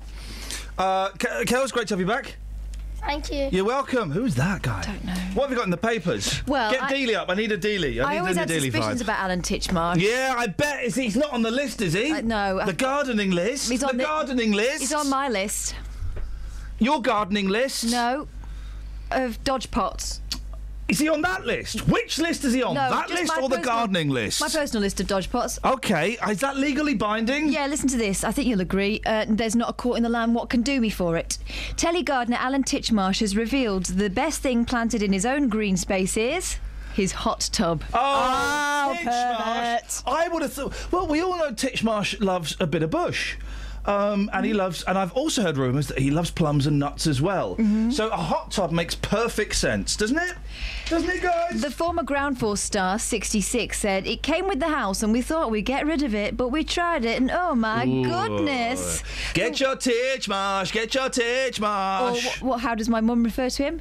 Uh, 0.76 1.08
Ke- 1.12 1.46
Kel, 1.46 1.62
it's 1.62 1.72
great 1.72 1.88
to 1.88 1.94
have 1.94 2.00
you 2.00 2.04
back. 2.04 2.36
Thank 3.00 3.32
you. 3.32 3.48
You're 3.50 3.64
welcome. 3.64 4.10
Who's 4.10 4.34
that 4.34 4.60
guy? 4.60 4.82
Don't 4.82 5.04
know. 5.06 5.12
What 5.32 5.44
have 5.44 5.50
you 5.52 5.56
got 5.56 5.64
in 5.64 5.70
the 5.70 5.78
papers? 5.78 6.42
Well, 6.46 6.70
get 6.70 6.82
I- 6.82 6.92
Dealey 6.92 7.14
up. 7.16 7.30
I 7.30 7.34
need 7.34 7.50
a 7.50 7.56
Dealey. 7.56 8.04
I, 8.04 8.04
I 8.04 8.12
need 8.12 8.18
always 8.18 8.36
had 8.36 8.50
suspicions 8.50 9.00
vibe. 9.00 9.04
about 9.04 9.20
Alan 9.20 9.40
Titchmarsh. 9.40 10.02
Yeah, 10.02 10.34
I 10.36 10.48
bet 10.48 10.84
is 10.84 10.94
he- 10.96 11.04
he's 11.04 11.16
not 11.16 11.32
on 11.32 11.40
the 11.40 11.50
list, 11.50 11.80
is 11.80 11.94
he? 11.94 12.12
no. 12.20 12.62
The 12.66 12.74
gardening 12.74 13.30
list. 13.30 13.70
He's 13.70 13.82
on 13.82 13.92
the, 13.92 14.02
the- 14.02 14.04
gardening 14.04 14.52
list. 14.52 14.80
He's 14.80 14.92
on 14.92 15.08
my 15.08 15.30
list. 15.30 15.74
Your 16.78 17.00
gardening 17.00 17.48
list. 17.48 17.90
No. 17.90 18.28
Of 19.10 19.42
dodge 19.44 19.70
pots. 19.70 20.20
Is 20.88 20.98
he 20.98 21.08
on 21.10 21.20
that 21.20 21.44
list? 21.44 21.86
Which 21.86 22.18
list 22.18 22.44
is 22.44 22.54
he 22.54 22.62
on? 22.62 22.74
No, 22.74 22.88
that 22.88 23.08
just 23.08 23.20
list 23.20 23.32
my 23.36 23.42
or 23.42 23.48
the 23.50 23.56
personal- 23.56 23.76
gardening 23.76 24.08
list? 24.08 24.40
My 24.40 24.48
personal 24.48 24.80
list 24.80 25.00
of 25.00 25.06
dodge 25.06 25.30
pots. 25.30 25.58
Okay, 25.62 26.16
is 26.30 26.40
that 26.40 26.56
legally 26.56 26.94
binding? 26.94 27.50
Yeah, 27.50 27.66
listen 27.66 27.88
to 27.90 27.98
this. 27.98 28.24
I 28.24 28.32
think 28.32 28.48
you'll 28.48 28.62
agree. 28.62 29.02
Uh, 29.04 29.26
there's 29.28 29.54
not 29.54 29.68
a 29.68 29.74
court 29.74 29.98
in 29.98 30.02
the 30.02 30.08
land 30.08 30.34
what 30.34 30.48
can 30.48 30.62
do 30.62 30.80
me 30.80 30.88
for 30.88 31.16
it. 31.18 31.36
Telly 31.76 32.02
gardener 32.02 32.38
Alan 32.40 32.64
Titchmarsh 32.64 33.20
has 33.20 33.36
revealed 33.36 33.84
the 33.84 34.08
best 34.08 34.40
thing 34.40 34.64
planted 34.64 35.02
in 35.02 35.12
his 35.12 35.26
own 35.26 35.48
green 35.50 35.76
space 35.76 36.16
is 36.16 36.56
his 36.94 37.12
hot 37.12 37.48
tub. 37.52 37.84
Oh, 37.94 38.96
pervert. 38.98 39.12
Titchmarsh. 39.12 40.02
I 40.06 40.28
would 40.28 40.42
have 40.42 40.52
thought. 40.54 40.92
Well, 40.92 41.06
we 41.06 41.20
all 41.20 41.36
know 41.38 41.52
Titchmarsh 41.52 42.20
loves 42.20 42.56
a 42.58 42.66
bit 42.66 42.82
of 42.82 42.90
bush. 42.90 43.36
Um, 43.88 44.28
and 44.34 44.44
he 44.44 44.52
loves, 44.52 44.82
and 44.82 44.98
I've 44.98 45.12
also 45.14 45.40
heard 45.42 45.56
rumours 45.56 45.88
that 45.88 45.98
he 45.98 46.10
loves 46.10 46.30
plums 46.30 46.66
and 46.66 46.78
nuts 46.78 47.06
as 47.06 47.22
well. 47.22 47.52
Mm-hmm. 47.56 47.90
So 47.90 48.08
a 48.08 48.16
hot 48.16 48.50
tub 48.50 48.70
makes 48.70 48.94
perfect 48.94 49.54
sense, 49.54 49.96
doesn't 49.96 50.18
it? 50.18 50.34
Doesn't 50.90 51.08
it, 51.08 51.22
guys? 51.22 51.62
The 51.62 51.70
former 51.70 52.02
Ground 52.02 52.38
Force 52.38 52.60
star, 52.60 52.98
66, 52.98 53.78
said, 53.78 54.06
It 54.06 54.22
came 54.22 54.46
with 54.46 54.60
the 54.60 54.68
house 54.68 55.02
and 55.02 55.10
we 55.10 55.22
thought 55.22 55.50
we'd 55.50 55.62
get 55.62 55.86
rid 55.86 56.02
of 56.02 56.14
it, 56.14 56.36
but 56.36 56.48
we 56.48 56.64
tried 56.64 57.06
it 57.06 57.18
and 57.18 57.30
oh 57.30 57.54
my 57.54 57.86
Ooh. 57.86 58.04
goodness. 58.04 59.02
Get 59.32 59.58
your 59.58 59.74
titch 59.76 60.28
marsh, 60.28 60.70
get 60.70 60.94
your 60.94 61.04
Or 61.04 61.08
Titchmarsh. 61.08 62.38
wh- 62.40 62.42
what, 62.42 62.60
how 62.60 62.74
does 62.74 62.90
my 62.90 63.00
mum 63.00 63.24
refer 63.24 63.48
to 63.48 63.62
him? 63.62 63.80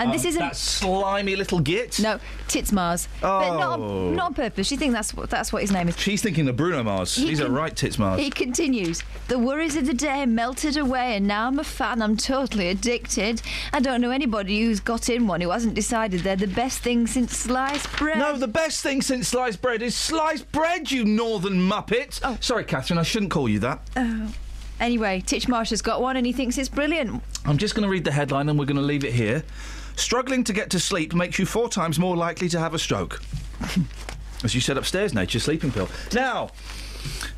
And 0.00 0.12
this 0.12 0.22
Um, 0.22 0.28
isn't. 0.28 0.40
that 0.40 0.56
slimy 0.56 1.34
little 1.34 1.58
git. 1.58 1.98
No, 1.98 2.20
Tits 2.46 2.70
Mars. 2.70 3.08
But 3.20 3.56
not, 3.58 3.80
Oh. 3.80 4.08
on- 4.08 4.14
not 4.16 4.26
on 4.26 4.34
purpose. 4.34 4.66
She 4.68 4.76
thinks 4.76 4.94
that's 4.94 5.12
what, 5.12 5.28
that's 5.28 5.52
what 5.52 5.62
his 5.62 5.72
name 5.72 5.88
is. 5.88 5.98
She's 5.98 6.22
thinking 6.22 6.46
of 6.48 6.56
Bruno 6.56 6.82
Mars. 6.84 7.16
He 7.16 7.28
He's 7.28 7.40
a 7.40 7.44
can- 7.44 7.52
right 7.54 7.74
Titchmarsh. 7.74 8.18
He 8.20 8.30
continues. 8.30 9.02
The 9.26 9.38
worries 9.38 9.74
of 9.76 9.86
the 9.86 9.94
day 9.94 10.24
melted 10.26 10.76
away, 10.76 11.16
and 11.16 11.26
now 11.26 11.48
I'm 11.48 11.58
a 11.58 11.64
fan. 11.64 12.00
I'm 12.00 12.16
totally 12.16 12.68
addicted. 12.68 13.42
I 13.72 13.80
don't 13.80 14.00
know 14.00 14.10
anybody 14.10 14.60
who's 14.62 14.78
got 14.80 15.08
in 15.08 15.26
one 15.26 15.40
who 15.40 15.50
hasn't 15.50 15.74
decided 15.74 16.20
they're 16.20 16.36
the 16.36 16.46
best 16.46 16.78
thing 16.78 17.06
since 17.08 17.36
sliced 17.36 17.90
bread. 17.96 18.18
No, 18.18 18.36
the 18.38 18.46
best 18.48 18.82
thing 18.82 19.02
since 19.02 19.26
sliced 19.28 19.60
bread 19.60 19.82
is 19.82 19.94
sliced 19.96 20.50
bread, 20.52 20.90
you 20.92 21.04
northern 21.04 21.58
muppet. 21.68 22.20
Oh. 22.22 22.36
Sorry, 22.40 22.62
Catherine, 22.64 22.98
I 22.98 23.02
shouldn't 23.02 23.32
call 23.32 23.48
you 23.48 23.58
that. 23.60 23.80
Oh. 23.96 24.28
Anyway, 24.80 25.20
Titchmarsh 25.26 25.70
has 25.70 25.82
got 25.82 26.00
one, 26.00 26.16
and 26.16 26.24
he 26.24 26.32
thinks 26.32 26.56
it's 26.56 26.68
brilliant. 26.68 27.20
I'm 27.44 27.58
just 27.58 27.74
going 27.74 27.82
to 27.82 27.88
read 27.90 28.04
the 28.04 28.12
headline 28.12 28.48
and 28.48 28.56
we're 28.56 28.64
going 28.64 28.76
to 28.76 28.82
leave 28.82 29.02
it 29.04 29.12
here. 29.12 29.42
Struggling 29.98 30.44
to 30.44 30.52
get 30.52 30.70
to 30.70 30.78
sleep 30.80 31.12
makes 31.12 31.38
you 31.38 31.44
four 31.46 31.68
times 31.68 31.98
more 31.98 32.16
likely 32.16 32.48
to 32.50 32.58
have 32.58 32.72
a 32.72 32.78
stroke. 32.78 33.20
As 34.44 34.54
you 34.54 34.60
said 34.60 34.78
upstairs, 34.78 35.12
Nature's 35.12 35.42
sleeping 35.42 35.72
pill. 35.72 35.88
Now, 36.12 36.50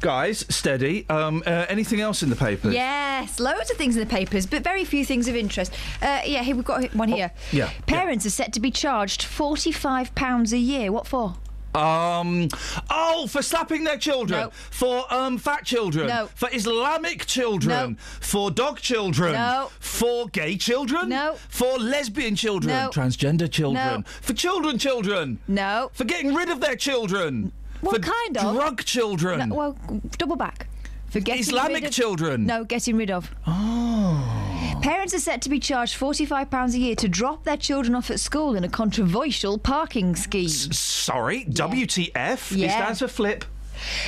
guys, 0.03 0.45
steady. 0.55 1.09
Um, 1.09 1.43
uh, 1.47 1.65
anything 1.71 2.03
else 2.03 2.23
in 2.23 2.29
the 2.29 2.37
papers? 2.37 2.75
Yes, 2.75 3.41
loads 3.41 3.71
of 3.71 3.79
things 3.79 3.97
in 3.97 4.01
the 4.07 4.15
papers, 4.15 4.45
but 4.45 4.63
very 4.63 4.85
few 4.85 5.07
things 5.07 5.27
of 5.27 5.35
interest. 5.35 5.73
Uh, 6.03 6.21
yeah, 6.27 6.43
here 6.43 6.55
we've 6.55 6.65
got 6.65 6.95
one 6.95 7.09
here. 7.09 7.31
yeah, 7.51 7.71
Parents 7.87 8.27
are 8.27 8.31
set 8.31 8.53
to 8.53 8.61
be 8.61 8.71
charged 8.71 9.23
forty-five 9.23 10.15
pounds 10.15 10.53
a 10.53 10.59
year. 10.59 10.93
What 10.93 11.07
for? 11.07 11.37
Um. 11.75 12.49
Oh, 12.91 13.27
for 13.29 13.43
slapping 13.43 13.85
their 13.85 13.97
children. 13.97 14.41
No. 14.41 14.51
For 14.51 15.05
um 15.13 15.39
fat 15.39 15.65
children. 15.65 16.09
No. 16.09 16.29
For 16.35 16.49
Islamic 16.53 17.27
children. 17.27 17.93
No. 17.93 17.97
For 18.21 18.51
dog 18.51 18.81
children. 18.81 19.33
No. 19.35 19.71
For 19.79 20.27
gay 20.29 20.57
children. 20.57 21.09
No. 21.09 21.37
For 21.49 21.79
lesbian 21.79 22.35
children. 22.35 22.75
No. 22.75 22.91
Transgender 22.91 23.51
children. 23.51 24.01
No. 24.01 24.03
For 24.21 24.33
children 24.33 24.79
children. 24.79 25.39
No. 25.47 25.91
For 25.95 26.05
getting 26.05 26.35
rid 26.35 26.51
of 26.51 26.61
their 26.61 26.77
children. 26.77 27.53
What 27.83 27.97
for 27.97 28.03
kind 28.03 28.37
of? 28.37 28.55
drug 28.55 28.85
children. 28.85 29.49
No, 29.49 29.55
well, 29.55 29.77
double 30.19 30.37
back. 30.37 30.67
For 31.09 31.21
getting 31.21 31.41
Islamic 31.41 31.77
rid 31.83 31.85
of- 31.87 31.93
children. 31.93 32.47
No, 32.47 32.65
getting 32.65 32.97
rid 32.97 33.11
of. 33.11 33.31
Oh. 33.47 34.40
Parents 34.83 35.13
are 35.13 35.19
set 35.19 35.43
to 35.43 35.51
be 35.51 35.61
charged 35.61 35.99
£45 35.99 36.75
a 36.75 36.79
year 36.79 36.95
to 36.97 37.09
drop 37.09 37.45
their 37.45 37.57
children 37.59 37.95
off 37.95 38.11
at 38.11 38.19
school 38.19 38.57
in 38.57 38.65
a 38.65 38.69
controversial 38.69 39.59
parking 39.59 40.17
scheme. 40.17 40.49
Sorry. 40.49 41.45
WTF. 41.45 42.53
It 42.53 42.59
Yeah. 42.59 42.71
stands 42.77 43.01
for 43.01 43.09
flip. 43.09 43.45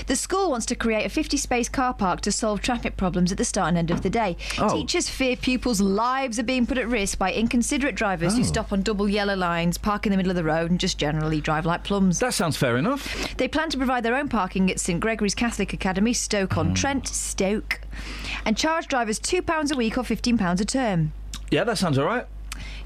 The 0.06 0.16
school 0.16 0.50
wants 0.50 0.66
to 0.66 0.74
create 0.74 1.04
a 1.04 1.08
50 1.08 1.36
space 1.36 1.68
car 1.68 1.94
park 1.94 2.20
to 2.22 2.32
solve 2.32 2.60
traffic 2.60 2.96
problems 2.96 3.32
at 3.32 3.38
the 3.38 3.44
start 3.44 3.68
and 3.68 3.78
end 3.78 3.90
of 3.90 4.02
the 4.02 4.10
day. 4.10 4.36
Oh. 4.58 4.72
Teachers 4.74 5.08
fear 5.08 5.36
pupils' 5.36 5.80
lives 5.80 6.38
are 6.38 6.42
being 6.44 6.66
put 6.66 6.78
at 6.78 6.88
risk 6.88 7.18
by 7.18 7.32
inconsiderate 7.32 7.94
drivers 7.94 8.34
who 8.36 8.40
Oh. 8.42 8.44
stop 8.44 8.72
on 8.72 8.82
double 8.82 9.08
yellow 9.08 9.34
lines, 9.36 9.78
park 9.78 10.06
in 10.06 10.10
the 10.10 10.16
middle 10.16 10.30
of 10.30 10.36
the 10.36 10.44
road, 10.44 10.70
and 10.70 10.78
just 10.80 10.98
generally 10.98 11.40
drive 11.40 11.64
like 11.66 11.84
plums. 11.84 12.18
That 12.18 12.34
sounds 12.34 12.56
fair 12.56 12.76
enough. 12.76 13.36
They 13.36 13.48
plan 13.48 13.70
to 13.70 13.76
provide 13.76 14.02
their 14.04 14.16
own 14.16 14.28
parking 14.28 14.70
at 14.70 14.80
St 14.80 15.00
Gregory's 15.00 15.34
Catholic 15.34 15.72
Academy, 15.72 16.12
Stoke 16.12 16.54
Hmm. 16.54 16.58
on 16.60 16.74
Trent, 16.74 17.06
Stoke, 17.08 17.80
and 18.44 18.56
charge 18.56 18.86
drivers 18.88 19.18
£2 19.18 19.70
a 19.72 19.76
week 19.76 19.96
or 19.98 20.02
£15 20.02 20.60
a 20.60 20.64
term. 20.64 21.12
Yeah, 21.50 21.64
that 21.64 21.78
sounds 21.78 21.98
all 21.98 22.06
right. 22.06 22.26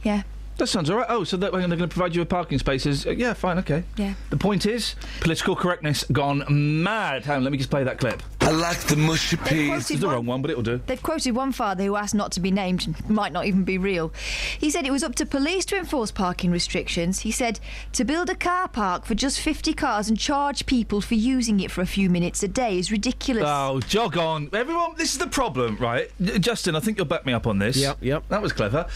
Yeah. 0.03 0.23
That 0.59 0.69
sounds 0.69 0.89
all 0.89 0.97
right. 0.97 1.07
Oh, 1.11 1.23
so 1.25 1.37
they're 1.37 1.51
going 1.51 1.69
to 1.69 1.89
provide 1.89 2.15
you 2.15 2.23
with 2.23 2.31
parking 2.31 2.59
spaces. 2.59 3.07
Uh, 3.07 3.11
yeah, 3.11 3.35
fine, 3.35 3.59
okay. 3.59 3.85
Yeah. 3.97 4.15
The 4.31 4.39
point 4.39 4.65
is, 4.65 4.95
political 5.21 5.55
correctness 5.55 6.05
gone 6.11 6.45
mad. 6.49 7.27
Hang 7.27 7.39
on, 7.39 7.45
let 7.45 7.53
me 7.53 7.59
just 7.59 7.71
play 7.71 7.85
that 7.85 7.99
clip. 7.99 8.23
I 8.41 8.53
like 8.53 8.79
the 8.85 8.97
mushy 8.97 9.37
quoted 9.37 9.73
This 9.73 9.91
is 9.91 10.01
the 10.01 10.09
wrong 10.09 10.25
one, 10.25 10.41
but 10.41 10.51
it'll 10.51 10.63
do. 10.63 10.81
They've 10.87 11.03
quoted 11.03 11.33
one 11.33 11.53
father 11.53 11.85
who 11.85 11.97
asked 11.97 12.15
not 12.15 12.33
to 12.33 12.41
be 12.41 12.51
named, 12.51 12.87
and 12.87 13.11
might 13.11 13.33
not 13.33 13.45
even 13.45 13.65
be 13.65 13.77
real. 13.77 14.13
He 14.59 14.71
said 14.71 14.87
it 14.87 14.93
was 14.93 15.03
up 15.03 15.15
to 15.17 15.27
police 15.27 15.67
to 15.67 15.77
enforce 15.77 16.11
parking 16.11 16.51
restrictions. 16.51 17.21
He 17.21 17.33
said 17.33 17.61
to 17.93 18.05
build 18.05 18.31
a 18.31 18.35
car 18.35 18.69
park 18.69 19.05
for 19.05 19.15
just 19.15 19.41
50 19.41 19.75
cars 19.75 20.09
and 20.09 20.19
charge 20.19 20.65
people 20.65 21.01
for 21.01 21.15
using 21.15 21.61
it 21.61 21.71
for 21.71 21.81
a 21.83 21.87
few 21.87 22.09
minutes 22.09 22.43
a 22.43 22.49
day 22.49 22.79
is 22.79 22.91
ridiculous. 22.91 23.45
Oh, 23.47 23.81
jog 23.81 24.17
on. 24.17 24.49
Everyone, 24.53 24.95
this 24.97 25.13
is 25.13 25.19
the 25.19 25.27
problem, 25.27 25.77
right? 25.77 26.11
Justin, 26.41 26.77
I 26.77 26.81
think 26.81 26.97
you'll 26.97 27.07
back 27.07 27.27
me 27.27 27.33
up 27.33 27.47
on 27.47 27.59
this. 27.59 27.77
Yep, 27.77 27.99
yep. 28.01 28.25
That 28.29 28.41
was 28.41 28.53
clever. 28.53 28.87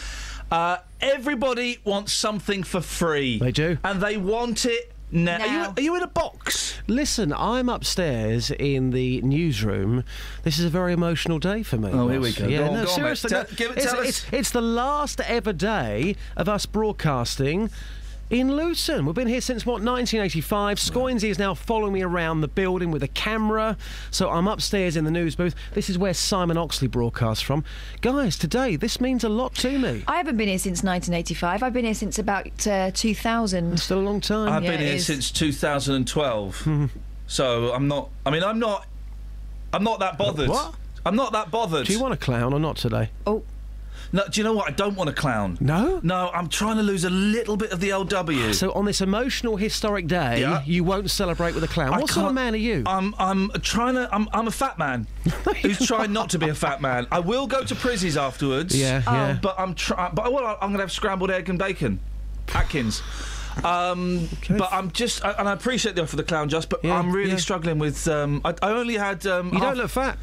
Uh, 0.50 0.78
everybody 1.00 1.78
wants 1.84 2.12
something 2.12 2.62
for 2.62 2.80
free. 2.80 3.38
They 3.38 3.52
do. 3.52 3.78
And 3.84 4.00
they 4.00 4.16
want 4.16 4.64
it 4.66 4.92
now. 5.12 5.40
Are, 5.40 5.46
you, 5.46 5.72
are 5.76 5.80
you 5.80 5.94
in 5.96 6.02
a 6.02 6.06
box? 6.08 6.78
Listen, 6.88 7.32
I'm 7.32 7.68
upstairs 7.68 8.50
in 8.50 8.90
the 8.90 9.20
newsroom. 9.22 10.02
This 10.42 10.58
is 10.58 10.64
a 10.64 10.68
very 10.70 10.92
emotional 10.92 11.38
day 11.38 11.62
for 11.62 11.76
me. 11.76 11.90
Oh, 11.92 12.08
here 12.08 12.20
we 12.20 12.32
go. 12.32 12.46
Yeah, 12.46 12.58
Go 12.58 12.64
on, 12.64 12.72
no, 12.74 12.84
go 12.84 12.90
on, 12.92 13.02
mate. 13.02 13.16
seriously. 13.16 13.30
Tell- 13.30 13.42
no, 13.44 13.48
give 13.56 13.70
it- 13.70 13.76
it's, 13.78 13.86
tell 13.90 14.00
us- 14.00 14.08
it's, 14.08 14.32
it's 14.32 14.50
the 14.50 14.60
last 14.62 15.20
ever 15.20 15.52
day 15.52 16.16
of 16.36 16.48
us 16.48 16.66
broadcasting. 16.66 17.70
In 18.30 18.54
Luton. 18.54 19.06
We've 19.06 19.14
been 19.14 19.26
here 19.26 19.40
since 19.40 19.66
what, 19.66 19.82
1985. 19.82 20.78
Scoinsy 20.78 21.30
is 21.30 21.38
now 21.40 21.52
following 21.52 21.92
me 21.92 22.02
around 22.02 22.42
the 22.42 22.48
building 22.48 22.92
with 22.92 23.02
a 23.02 23.08
camera. 23.08 23.76
So 24.12 24.30
I'm 24.30 24.46
upstairs 24.46 24.96
in 24.96 25.04
the 25.04 25.10
news 25.10 25.34
booth. 25.34 25.56
This 25.74 25.90
is 25.90 25.98
where 25.98 26.14
Simon 26.14 26.56
Oxley 26.56 26.86
broadcasts 26.86 27.42
from. 27.42 27.64
Guys, 28.02 28.38
today, 28.38 28.76
this 28.76 29.00
means 29.00 29.24
a 29.24 29.28
lot 29.28 29.56
to 29.56 29.76
me. 29.80 30.04
I 30.06 30.18
haven't 30.18 30.36
been 30.36 30.46
here 30.48 30.60
since 30.60 30.84
1985. 30.84 31.64
I've 31.64 31.72
been 31.72 31.84
here 31.84 31.92
since 31.94 32.20
about 32.20 32.66
uh, 32.68 32.92
2000. 32.92 33.80
Still 33.80 33.98
a 33.98 34.00
long 34.00 34.20
time. 34.20 34.48
I've 34.52 34.62
Yeah, 34.62 34.70
been 34.70 34.80
it 34.80 34.86
here 34.86 34.94
is. 34.94 35.06
since 35.06 35.32
2012. 35.32 36.90
so 37.26 37.72
I'm 37.72 37.88
not. 37.88 38.10
I 38.24 38.30
mean, 38.30 38.44
I'm 38.44 38.60
not. 38.60 38.86
I'm 39.72 39.82
not 39.82 39.98
that 39.98 40.18
bothered. 40.18 40.48
What? 40.50 40.74
I'm 41.04 41.16
not 41.16 41.32
that 41.32 41.50
bothered. 41.50 41.86
Do 41.88 41.92
you 41.92 42.00
want 42.00 42.14
a 42.14 42.16
clown 42.16 42.52
or 42.52 42.60
not 42.60 42.76
today? 42.76 43.10
Oh. 43.26 43.42
No, 44.12 44.24
do 44.28 44.40
you 44.40 44.44
know 44.44 44.52
what? 44.54 44.66
I 44.68 44.72
don't 44.72 44.96
want 44.96 45.08
a 45.08 45.12
clown. 45.12 45.56
No? 45.60 46.00
No, 46.02 46.30
I'm 46.34 46.48
trying 46.48 46.76
to 46.78 46.82
lose 46.82 47.04
a 47.04 47.10
little 47.10 47.56
bit 47.56 47.70
of 47.72 47.78
the 47.80 47.90
LW. 47.90 48.52
So 48.54 48.72
on 48.72 48.84
this 48.84 49.00
emotional, 49.00 49.56
historic 49.56 50.06
day, 50.08 50.40
Yeah. 50.40 50.62
you 50.66 50.82
won't 50.82 51.10
celebrate 51.10 51.54
with 51.54 51.62
a 51.62 51.68
clown. 51.68 51.94
I 51.94 51.98
what 52.00 52.10
sort 52.10 52.26
of 52.26 52.34
man 52.34 52.54
are 52.54 52.56
you? 52.58 52.82
I'm 52.86 53.14
I'm 53.18 53.50
trying 53.62 53.94
to. 53.94 54.08
I'm 54.12 54.28
I'm 54.32 54.48
a 54.48 54.50
fat 54.50 54.78
man 54.78 55.06
who's 55.62 55.86
trying 55.86 56.12
not 56.12 56.30
to 56.30 56.38
be 56.38 56.48
a 56.48 56.54
fat 56.54 56.80
man. 56.82 57.06
I 57.12 57.20
will 57.20 57.46
go 57.46 57.62
to 57.62 57.74
Prizzy's 57.74 58.16
afterwards. 58.16 58.76
Yeah, 58.76 59.02
Oh. 59.06 59.12
yeah. 59.12 59.38
But 59.40 59.54
I'm 59.58 59.74
trying. 59.74 60.14
But 60.14 60.32
well, 60.32 60.44
I'm 60.60 60.70
going 60.70 60.78
to 60.78 60.84
have 60.84 60.92
scrambled 60.92 61.30
egg 61.30 61.48
and 61.48 61.58
bacon, 61.58 62.00
Atkins. 62.54 63.02
Um, 63.64 64.28
But 64.48 64.72
I'm 64.72 64.90
just, 64.92 65.22
and 65.24 65.48
I 65.48 65.52
appreciate 65.52 65.94
the 65.96 66.02
offer 66.02 66.12
of 66.12 66.18
the 66.18 66.22
clown, 66.24 66.48
just, 66.48 66.68
but 66.68 66.84
Yeah, 66.84 66.96
I'm 66.98 67.12
really 67.12 67.30
yeah. 67.32 67.36
struggling 67.36 67.78
with. 67.78 68.06
Um, 68.08 68.40
I, 68.44 68.54
I 68.62 68.70
only 68.70 68.94
had. 68.96 69.26
Um, 69.26 69.48
You 69.48 69.58
half- 69.58 69.62
don't 69.74 69.76
look 69.78 69.90
fat. 69.90 70.18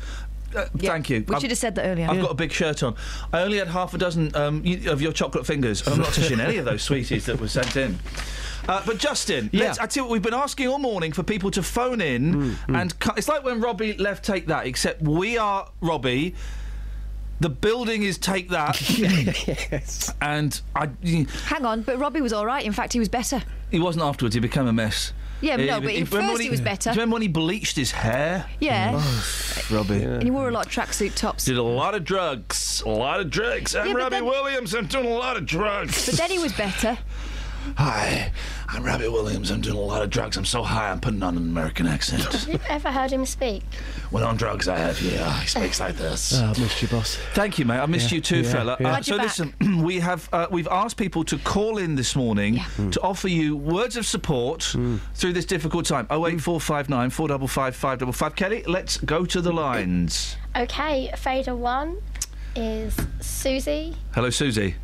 Uh, 0.56 0.66
Thank 0.78 1.10
you. 1.10 1.24
We 1.28 1.36
I've- 1.36 1.42
should 1.42 1.52
have 1.52 1.58
said 1.58 1.76
that 1.76 1.86
earlier. 1.86 2.08
I've 2.10 2.22
got 2.22 2.32
a 2.32 2.36
big 2.36 2.52
shirt 2.52 2.82
on. 2.84 2.96
I 3.34 3.42
only 3.42 3.58
had 3.58 3.68
half 3.68 3.94
a 3.94 3.98
dozen 3.98 4.36
um, 4.36 4.58
of 4.88 5.02
your 5.02 5.12
chocolate 5.12 5.46
fingers, 5.46 5.82
and 5.86 5.96
I'm 5.96 6.02
not 6.02 6.14
touching 6.14 6.40
any 6.40 6.58
of 6.58 6.66
those 6.66 6.82
sweeties 6.84 7.26
that 7.26 7.40
were 7.40 7.48
sent 7.50 7.76
in. 7.76 8.00
Uh, 8.68 8.82
but 8.86 8.98
Justin, 8.98 9.50
Yeah. 9.54 9.66
let's, 9.66 9.80
I 9.80 9.86
tell 9.86 10.04
you 10.04 10.08
what, 10.10 10.14
we've 10.14 10.22
been 10.22 10.34
asking 10.34 10.68
all 10.68 10.80
morning 10.80 11.12
for 11.12 11.24
people 11.24 11.52
to 11.52 11.64
phone 11.64 12.02
in, 12.02 12.58
and 12.68 12.98
cu- 13.00 13.12
it's 13.18 13.28
like 13.28 13.44
when 13.44 13.62
Robbie 13.62 13.94
left 13.98 14.26
Take 14.26 14.48
That, 14.48 14.66
except 14.68 15.02
we 15.02 15.38
are 15.38 15.70
Robbie. 15.82 16.36
The 17.40 17.50
building 17.50 18.02
is 18.04 18.18
Take 18.18 18.50
That, 18.50 18.82
yes. 19.00 20.12
and 20.22 20.60
I. 20.76 20.90
Hang 21.46 21.66
on, 21.66 21.82
but 21.84 22.00
Robbie 22.00 22.20
was 22.22 22.34
all 22.34 22.46
right. 22.46 22.66
In 22.66 22.74
fact, 22.74 22.94
he 22.94 23.00
was 23.00 23.10
better. 23.10 23.44
He 23.70 23.80
wasn't 23.80 24.04
afterwards. 24.06 24.34
He 24.34 24.42
became 24.42 24.66
a 24.66 24.74
mess. 24.74 25.14
Yeah, 25.42 25.56
no, 25.58 25.66
but 25.80 25.90
at 25.90 25.94
remember 25.94 26.06
first 26.06 26.34
when 26.34 26.42
he 26.42 26.50
was 26.50 26.62
better. 26.62 26.90
Do 26.92 26.96
you 26.96 27.02
remember 27.02 27.14
when 27.16 27.22
he 27.22 27.28
bleached 27.28 27.76
his 27.76 27.92
hair? 27.92 28.46
Yeah. 28.60 28.94
Mm. 28.94 28.98
Oh, 29.72 29.76
Robbie. 29.76 30.04
And 30.04 30.24
he 30.24 30.32
wore 30.32 30.50
a 30.50 30.52
lot 30.52 30.66
of 30.66 30.72
tracksuit 30.72 31.14
tops. 31.16 31.46
Did 31.46 31.58
a 31.58 31.64
lot 31.64 31.94
of 31.96 32.04
drugs. 32.04 32.82
A 32.86 32.90
lot 32.90 33.20
of 33.20 33.30
drugs. 33.30 33.76
I'm 33.76 33.88
Yeah, 33.88 33.94
Robbie 33.94 34.10
then- 34.16 34.26
Williams. 34.26 34.74
I'm 34.74 34.88
doing 34.88 35.06
a 35.06 35.10
lot 35.14 35.38
of 35.38 35.46
drugs. 35.46 36.06
But 36.08 36.16
then 36.16 36.32
he 36.32 36.40
was 36.40 36.54
better. 36.54 36.98
Hi, 37.76 38.32
I'm 38.70 38.84
Robbie 38.84 39.08
Williams. 39.08 39.52
I'm 39.52 39.62
doing 39.62 39.76
a 39.78 39.80
lot 39.82 40.02
of 40.02 40.10
drugs. 40.10 40.38
I'm 40.38 40.46
so 40.46 40.64
high, 40.64 40.90
I'm 40.90 41.00
putting 41.00 41.22
on 41.22 41.36
an 41.38 41.44
American 41.44 41.86
accent. 41.86 42.24
Have 42.24 42.48
you 42.48 42.60
ever 42.70 42.92
heard 42.92 43.12
him 43.12 43.26
speak? 43.26 43.64
when 44.10 44.24
on 44.24 44.38
drugs, 44.38 44.68
I 44.70 44.78
have, 44.78 45.02
yeah. 45.02 45.42
He 45.42 45.48
speaks 45.48 45.80
like 45.82 45.98
this. 45.98 46.34
Oh, 46.40 46.46
I've 46.46 46.60
missed 46.60 46.82
you, 46.82 46.88
boss. 46.88 47.18
Thank 47.34 47.60
you, 47.60 47.66
mate. 47.66 47.80
I 47.80 47.86
missed 47.86 48.12
Yeah, 48.12 48.16
you 48.16 48.22
too, 48.22 48.38
yeah, 48.42 48.52
fella. 48.52 48.78
yeah. 48.80 48.88
Uh, 48.94 49.02
so 49.02 49.16
you're 49.16 49.24
listen, 49.24 49.54
we 49.84 50.00
have 50.00 50.30
uh, 50.32 50.48
we've 50.50 50.68
asked 50.70 50.96
people 50.98 51.24
to 51.26 51.38
call 51.40 51.78
in 51.78 51.96
this 51.96 52.16
morning 52.16 52.62
to 52.92 53.02
offer 53.02 53.28
you 53.28 53.56
words 53.58 53.98
of 53.98 54.06
support 54.06 54.64
through 55.14 55.34
this 55.34 55.46
difficult 55.46 55.86
time. 55.86 56.08
Oh 56.10 56.26
eight 56.28 56.40
four 56.42 56.62
five 56.62 56.88
nine 56.90 57.10
four 57.10 57.28
double 57.28 57.48
five 57.48 57.76
five 57.76 58.00
double 58.00 58.14
five. 58.14 58.36
Kelly, 58.36 58.64
let's 58.66 58.98
go 58.98 59.26
to 59.26 59.42
the 59.42 59.52
lines. 59.52 60.38
Okay, 60.56 61.12
Fader 61.18 61.56
1 61.56 61.98
is 62.56 62.96
Susie. 63.20 63.96
Hello, 64.16 64.30
Susie. 64.30 64.76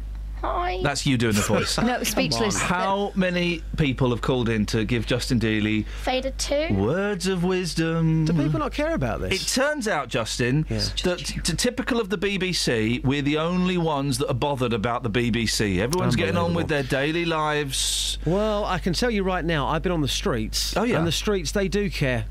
Hi. 0.44 0.80
That's 0.84 1.06
you 1.06 1.18
doing 1.18 1.36
the 1.36 1.42
voice. 1.48 1.78
No, 1.78 2.04
speechless. 2.04 2.62
How 2.62 3.14
many 3.16 3.64
people 3.78 4.10
have 4.10 4.20
called 4.20 4.50
in 4.50 4.66
to 4.68 4.84
give 4.84 5.06
Justin 5.06 5.40
Dealey 5.40 5.86
Fader 6.04 6.32
2. 6.32 6.74
words 6.74 7.28
of 7.28 7.46
wisdom? 7.46 8.26
Do 8.26 8.34
people 8.34 8.60
not 8.60 8.74
care 8.74 8.94
about 8.94 9.22
this? 9.22 9.42
It 9.42 9.56
turns 9.56 9.88
out, 9.88 10.10
Justin, 10.10 10.66
that 10.70 11.20
t- 11.20 11.54
typical 11.56 12.02
of 12.02 12.10
the 12.10 12.18
BBC, 12.18 13.02
we're 13.06 13.22
the 13.22 13.38
only 13.38 13.78
ones 13.78 14.18
that 14.18 14.28
are 14.30 14.34
bothered 14.34 14.74
about 14.74 15.04
the 15.04 15.10
BBC. 15.10 15.80
Everyone's 15.80 16.18
getting 16.18 16.36
on 16.38 16.54
with 16.54 16.68
their 16.68 16.84
daily 16.84 17.24
lives. 17.24 18.18
Well, 18.26 18.66
I 18.66 18.80
can 18.80 18.92
tell 18.92 19.10
you 19.12 19.24
right 19.24 19.46
now, 19.46 19.68
I've 19.68 19.82
been 19.82 19.94
on 19.94 20.02
the 20.02 20.08
streets. 20.10 20.76
Oh, 20.76 20.84
yeah? 20.84 20.98
And 20.98 21.08
the 21.08 21.12
streets, 21.14 21.54
they 21.54 21.70
do 21.70 21.90
care. 21.90 22.26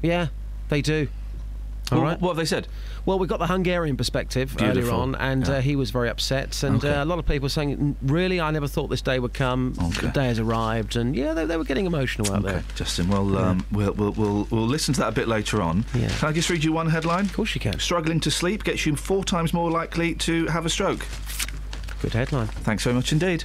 Yeah, 0.00 0.28
they 0.70 0.80
do. 0.80 1.08
All 1.92 1.98
Well, 1.98 2.06
right. 2.08 2.20
What 2.20 2.30
have 2.30 2.36
they 2.38 2.44
said? 2.46 2.66
Well, 3.08 3.18
we 3.18 3.26
got 3.26 3.38
the 3.38 3.46
Hungarian 3.46 3.96
perspective 3.96 4.54
earlier 4.60 4.90
on, 4.90 5.14
and 5.14 5.48
uh, 5.48 5.60
he 5.62 5.76
was 5.76 5.90
very 5.90 6.10
upset. 6.10 6.62
And 6.62 6.76
Okay. 6.76 6.92
uh, 6.94 7.02
a 7.02 7.06
lot 7.06 7.18
of 7.18 7.24
people 7.24 7.48
saying, 7.48 7.78
"Mm, 7.78 7.94
"Really, 8.02 8.38
I 8.38 8.50
never 8.50 8.68
thought 8.68 8.88
this 8.88 9.00
day 9.00 9.18
would 9.18 9.32
come. 9.32 9.72
The 10.02 10.08
day 10.08 10.26
has 10.26 10.38
arrived." 10.38 10.94
And 10.94 11.16
yeah, 11.16 11.32
they, 11.32 11.46
they 11.46 11.56
were 11.56 11.64
getting 11.64 11.86
emotional 11.86 12.30
out 12.34 12.42
there. 12.42 12.62
Justin, 12.74 13.08
well, 13.08 13.38
um, 13.38 13.64
we'll, 13.72 13.94
we'll, 13.94 14.12
we'll, 14.12 14.46
we'll 14.50 14.66
listen 14.66 14.92
to 14.92 15.00
that 15.00 15.08
a 15.08 15.12
bit 15.12 15.26
later 15.26 15.62
on. 15.62 15.86
Yeah. 15.94 16.08
Can 16.18 16.28
I 16.28 16.32
just 16.32 16.50
read 16.50 16.62
you 16.62 16.74
one 16.74 16.90
headline? 16.90 17.24
Of 17.24 17.32
course 17.32 17.54
you 17.54 17.62
can. 17.62 17.78
Struggling 17.78 18.20
to 18.20 18.30
sleep 18.30 18.62
gets 18.62 18.84
you 18.84 18.94
four 18.94 19.24
times 19.24 19.54
more 19.54 19.70
likely 19.70 20.14
to 20.16 20.44
have 20.48 20.66
a 20.66 20.68
stroke. 20.68 21.06
Good 22.02 22.12
headline. 22.12 22.48
Thanks 22.48 22.84
very 22.84 22.92
much 22.94 23.10
indeed. 23.10 23.44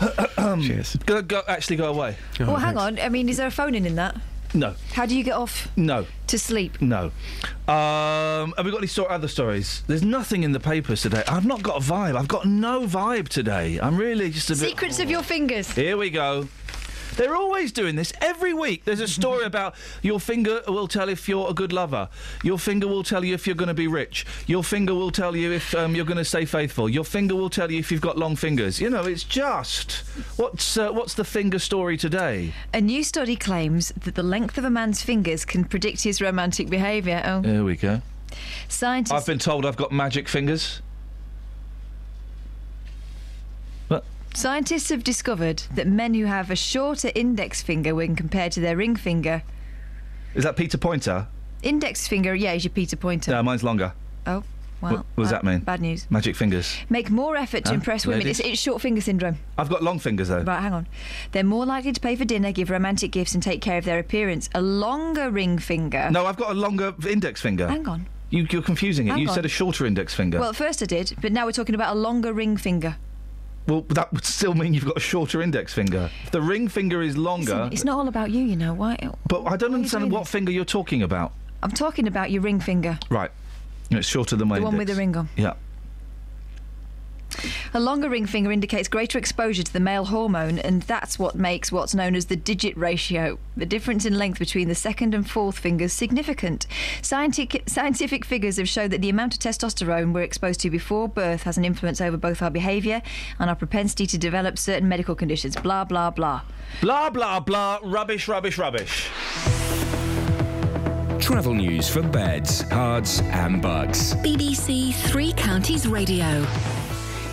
Cheers. 0.62 0.96
Go, 1.04 1.20
go, 1.20 1.42
actually, 1.46 1.76
go 1.76 1.90
away. 1.90 2.16
well, 2.40 2.56
hang 2.56 2.78
on. 2.78 2.98
I 2.98 3.10
mean, 3.10 3.28
is 3.28 3.36
there 3.36 3.46
a 3.46 3.50
phone 3.50 3.74
in 3.74 3.84
in 3.84 3.96
that? 3.96 4.16
No. 4.54 4.74
How 4.92 5.06
do 5.06 5.16
you 5.16 5.24
get 5.24 5.34
off 5.34 5.68
No. 5.76 6.06
to 6.26 6.38
sleep? 6.38 6.80
No. 6.82 7.10
Um, 7.68 8.52
have 8.56 8.64
we 8.66 8.70
got 8.70 8.78
any 8.78 8.86
sort 8.86 9.10
other 9.10 9.28
stories? 9.28 9.82
There's 9.86 10.02
nothing 10.02 10.42
in 10.42 10.52
the 10.52 10.60
papers 10.60 11.00
today. 11.02 11.22
I've 11.26 11.46
not 11.46 11.62
got 11.62 11.76
a 11.76 11.80
vibe. 11.84 12.16
I've 12.16 12.28
got 12.28 12.44
no 12.46 12.82
vibe 12.86 13.28
today. 13.28 13.78
I'm 13.80 13.96
really 13.96 14.30
just 14.30 14.50
a 14.50 14.54
bit. 14.54 14.68
Secrets 14.70 14.98
of 14.98 15.10
your 15.10 15.22
fingers. 15.22 15.70
Here 15.70 15.96
we 15.96 16.10
go. 16.10 16.48
They're 17.16 17.34
always 17.36 17.72
doing 17.72 17.96
this. 17.96 18.12
Every 18.20 18.54
week 18.54 18.84
there's 18.84 19.00
a 19.00 19.08
story 19.08 19.44
about 19.52 19.74
your 20.02 20.20
finger 20.20 20.62
will 20.66 20.88
tell 20.88 21.08
if 21.08 21.28
you're 21.28 21.48
a 21.50 21.54
good 21.54 21.72
lover. 21.72 22.08
Your 22.42 22.58
finger 22.58 22.88
will 22.88 23.02
tell 23.02 23.24
you 23.24 23.34
if 23.34 23.46
you're 23.46 23.56
going 23.56 23.68
to 23.68 23.74
be 23.74 23.86
rich. 23.88 24.26
Your 24.46 24.64
finger 24.64 24.94
will 24.94 25.10
tell 25.10 25.36
you 25.36 25.52
if 25.52 25.74
um, 25.74 25.94
you're 25.94 26.04
going 26.04 26.16
to 26.18 26.24
stay 26.24 26.44
faithful. 26.44 26.88
Your 26.88 27.04
finger 27.04 27.34
will 27.34 27.50
tell 27.50 27.70
you 27.70 27.78
if 27.78 27.90
you've 27.92 28.00
got 28.00 28.18
long 28.18 28.36
fingers. 28.36 28.80
You 28.80 28.90
know, 28.90 29.04
it's 29.04 29.24
just. 29.24 29.92
What's, 30.36 30.76
uh, 30.76 30.90
what's 30.90 31.14
the 31.14 31.24
finger 31.24 31.58
story 31.58 31.96
today? 31.96 32.52
A 32.72 32.80
new 32.80 33.02
study 33.04 33.36
claims 33.36 33.92
that 34.00 34.14
the 34.14 34.22
length 34.22 34.58
of 34.58 34.64
a 34.64 34.70
man's 34.70 35.02
fingers 35.02 35.44
can 35.44 35.64
predict 35.64 36.02
his 36.02 36.20
romantic 36.20 36.70
behaviour. 36.70 37.22
Oh, 37.24 37.40
There 37.42 37.64
we 37.64 37.76
go. 37.76 38.02
scientists. 38.68 39.12
I've 39.12 39.26
been 39.26 39.38
told 39.38 39.66
I've 39.66 39.76
got 39.76 39.92
magic 39.92 40.28
fingers. 40.28 40.80
Scientists 44.34 44.88
have 44.88 45.04
discovered 45.04 45.62
that 45.74 45.86
men 45.86 46.14
who 46.14 46.24
have 46.24 46.50
a 46.50 46.56
shorter 46.56 47.10
index 47.14 47.62
finger 47.62 47.94
when 47.94 48.16
compared 48.16 48.52
to 48.52 48.60
their 48.60 48.76
ring 48.76 48.96
finger, 48.96 49.42
Is 50.34 50.44
that 50.44 50.56
Peter 50.56 50.78
Pointer? 50.78 51.26
index 51.62 52.08
finger, 52.08 52.34
yeah, 52.34 52.52
is 52.54 52.64
your 52.64 52.72
Peter 52.72 52.96
Pointer. 52.96 53.30
No, 53.30 53.42
mine's 53.42 53.62
longer. 53.62 53.92
Oh, 54.26 54.42
What, 54.80 54.92
well. 54.92 55.06
what 55.14 55.24
does 55.24 55.32
uh, 55.32 55.36
that 55.36 55.44
mean? 55.44 55.60
Bad 55.60 55.80
news. 55.82 56.06
Magic 56.10 56.34
fingers. 56.34 56.76
Make 56.88 57.10
more 57.10 57.36
effort 57.36 57.64
to 57.64 57.70
Huh? 57.70 57.74
impress 57.74 58.06
women. 58.06 58.26
It's, 58.26 58.40
it's 58.40 58.58
short 58.60 58.80
finger 58.80 59.00
syndrome. 59.02 59.38
I've 59.58 59.68
got 59.68 59.82
long 59.82 59.98
fingers 59.98 60.28
though. 60.28 60.40
Right, 60.42 60.60
hang 60.60 60.72
on. 60.72 60.86
They're 61.32 61.44
more 61.44 61.66
likely 61.66 61.92
to 61.92 62.00
pay 62.00 62.16
for 62.16 62.24
dinner, 62.24 62.50
give 62.52 62.70
romantic 62.70 63.10
gifts, 63.12 63.34
and 63.34 63.42
take 63.42 63.60
care 63.60 63.76
of 63.78 63.84
their 63.84 63.98
appearance. 63.98 64.48
A 64.54 64.62
longer 64.62 65.30
ring 65.30 65.58
finger. 65.58 66.08
No, 66.10 66.26
I've 66.26 66.36
got 66.36 66.50
a 66.50 66.54
longer 66.54 66.94
index 67.08 67.40
finger. 67.42 67.68
Hang 67.68 67.86
on. 67.86 68.08
You, 68.30 68.46
you're 68.50 68.62
confusing 68.62 69.06
it. 69.08 69.10
Hang 69.10 69.18
you 69.20 69.28
on. 69.28 69.34
said 69.34 69.44
a 69.44 69.48
shorter 69.48 69.84
index 69.84 70.14
finger. 70.14 70.40
Well, 70.40 70.48
at 70.50 70.56
first 70.56 70.82
I 70.82 70.86
did, 70.86 71.14
but 71.20 71.32
now 71.32 71.44
we're 71.44 71.52
talking 71.52 71.74
about 71.74 71.94
a 71.94 71.98
longer 71.98 72.32
ring 72.32 72.56
finger. 72.56 72.96
Well, 73.66 73.82
that 73.90 74.12
would 74.12 74.24
still 74.24 74.54
mean 74.54 74.74
you've 74.74 74.84
got 74.84 74.96
a 74.96 75.00
shorter 75.00 75.40
index 75.40 75.72
finger. 75.72 76.10
If 76.24 76.30
the 76.32 76.42
ring 76.42 76.68
finger 76.68 77.00
is 77.02 77.16
longer. 77.16 77.68
It's 77.72 77.84
not 77.84 77.98
all 77.98 78.08
about 78.08 78.30
you, 78.30 78.42
you 78.42 78.56
know. 78.56 78.74
Why? 78.74 78.96
but 79.26 79.44
I 79.44 79.56
don't 79.56 79.74
understand 79.74 80.10
what 80.10 80.26
finger 80.26 80.50
you're 80.50 80.64
talking 80.64 81.02
about. 81.02 81.32
I'm 81.62 81.70
talking 81.70 82.08
about 82.08 82.30
your 82.30 82.42
ring 82.42 82.58
finger, 82.60 82.98
Right. 83.08 83.30
It's 83.90 84.08
shorter 84.08 84.36
than 84.36 84.48
my 84.48 84.58
the 84.58 84.64
one 84.64 84.76
with 84.78 84.88
the 84.88 84.94
ring 84.94 85.16
on. 85.16 85.28
Yeah. 85.36 85.54
A 87.74 87.80
longer 87.80 88.08
ring 88.08 88.26
finger 88.26 88.52
indicates 88.52 88.88
greater 88.88 89.18
exposure 89.18 89.62
to 89.62 89.72
the 89.72 89.80
male 89.80 90.04
hormone, 90.06 90.58
and 90.58 90.82
that's 90.82 91.18
what 91.18 91.34
makes 91.34 91.72
what's 91.72 91.94
known 91.94 92.14
as 92.14 92.26
the 92.26 92.36
digit 92.36 92.76
ratio. 92.76 93.38
The 93.56 93.66
difference 93.66 94.04
in 94.04 94.18
length 94.18 94.38
between 94.38 94.68
the 94.68 94.74
second 94.74 95.14
and 95.14 95.28
fourth 95.28 95.58
fingers 95.58 95.92
significant. 95.92 96.66
Scientific, 97.00 97.68
scientific 97.68 98.24
figures 98.24 98.56
have 98.56 98.68
shown 98.68 98.90
that 98.90 99.00
the 99.00 99.10
amount 99.10 99.34
of 99.34 99.40
testosterone 99.40 100.12
we're 100.12 100.22
exposed 100.22 100.60
to 100.60 100.70
before 100.70 101.08
birth 101.08 101.42
has 101.44 101.56
an 101.56 101.64
influence 101.64 102.00
over 102.00 102.16
both 102.16 102.42
our 102.42 102.50
behaviour 102.50 103.02
and 103.38 103.48
our 103.50 103.56
propensity 103.56 104.06
to 104.06 104.18
develop 104.18 104.58
certain 104.58 104.88
medical 104.88 105.14
conditions. 105.14 105.56
Blah 105.56 105.84
blah 105.84 106.10
blah. 106.10 106.42
Blah, 106.80 107.10
blah, 107.10 107.40
blah. 107.40 107.78
Rubbish, 107.82 108.28
rubbish, 108.28 108.58
rubbish. 108.58 109.10
Travel 111.20 111.54
news 111.54 111.88
for 111.88 112.02
beds, 112.02 112.62
cards, 112.64 113.20
and 113.30 113.62
bugs. 113.62 114.14
BBC 114.16 114.92
Three 114.92 115.32
Counties 115.34 115.86
Radio. 115.86 116.44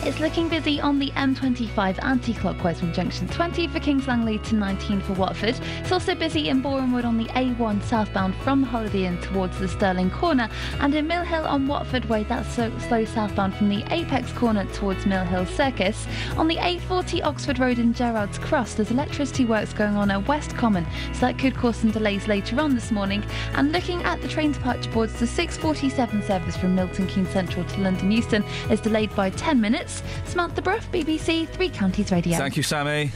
It's 0.01 0.21
looking 0.21 0.47
busy 0.47 0.79
on 0.79 0.97
the 0.97 1.11
M25 1.11 2.01
anti-clockwise 2.01 2.79
from 2.79 2.93
junction 2.93 3.27
20 3.27 3.67
for 3.67 3.81
Kings 3.81 4.07
Langley 4.07 4.39
to 4.39 4.55
19 4.55 5.01
for 5.01 5.11
Watford. 5.13 5.59
It's 5.81 5.91
also 5.91 6.15
busy 6.15 6.47
in 6.47 6.61
Boreham 6.61 6.93
Wood 6.93 7.03
on 7.03 7.17
the 7.17 7.25
A1 7.25 7.83
southbound 7.83 8.33
from 8.37 8.63
Holiday 8.63 9.05
Inn 9.05 9.19
towards 9.19 9.59
the 9.59 9.67
Stirling 9.67 10.09
corner 10.09 10.49
and 10.79 10.95
in 10.95 11.05
Mill 11.05 11.23
Hill 11.23 11.45
on 11.45 11.67
Watford 11.67 12.05
Way 12.05 12.23
that's 12.23 12.47
so 12.55 12.71
slow 12.87 13.03
southbound 13.03 13.53
from 13.55 13.67
the 13.67 13.83
Apex 13.93 14.31
corner 14.31 14.63
towards 14.73 15.05
Mill 15.05 15.25
Hill 15.25 15.45
Circus. 15.45 16.07
On 16.37 16.47
the 16.47 16.55
A40 16.55 17.21
Oxford 17.25 17.59
Road 17.59 17.77
in 17.77 17.93
Gerrard's 17.93 18.39
Cross 18.39 18.75
there's 18.75 18.91
electricity 18.91 19.43
works 19.43 19.73
going 19.73 19.97
on 19.97 20.09
at 20.11 20.25
West 20.29 20.55
Common 20.55 20.87
so 21.13 21.19
that 21.19 21.37
could 21.37 21.55
cause 21.55 21.75
some 21.75 21.91
delays 21.91 22.25
later 22.25 22.59
on 22.61 22.73
this 22.73 22.89
morning. 22.89 23.21
And 23.53 23.73
looking 23.73 24.01
at 24.03 24.21
the 24.21 24.29
train 24.29 24.53
departure 24.53 24.89
boards 24.91 25.19
the 25.19 25.27
647 25.27 26.23
service 26.23 26.55
from 26.55 26.73
Milton 26.73 27.05
Keynes 27.07 27.29
Central 27.29 27.65
to 27.65 27.81
London 27.81 28.11
Euston 28.11 28.43
is 28.71 28.79
delayed 28.79 29.13
by 29.13 29.29
10 29.31 29.59
minutes. 29.59 29.88
Samantha 30.25 30.61
Bruff, 30.61 30.89
BBC 30.91 31.47
Three 31.47 31.69
Counties 31.69 32.11
Radio. 32.11 32.37
Thank 32.37 32.57
you, 32.57 32.63
Sammy. 32.63 33.11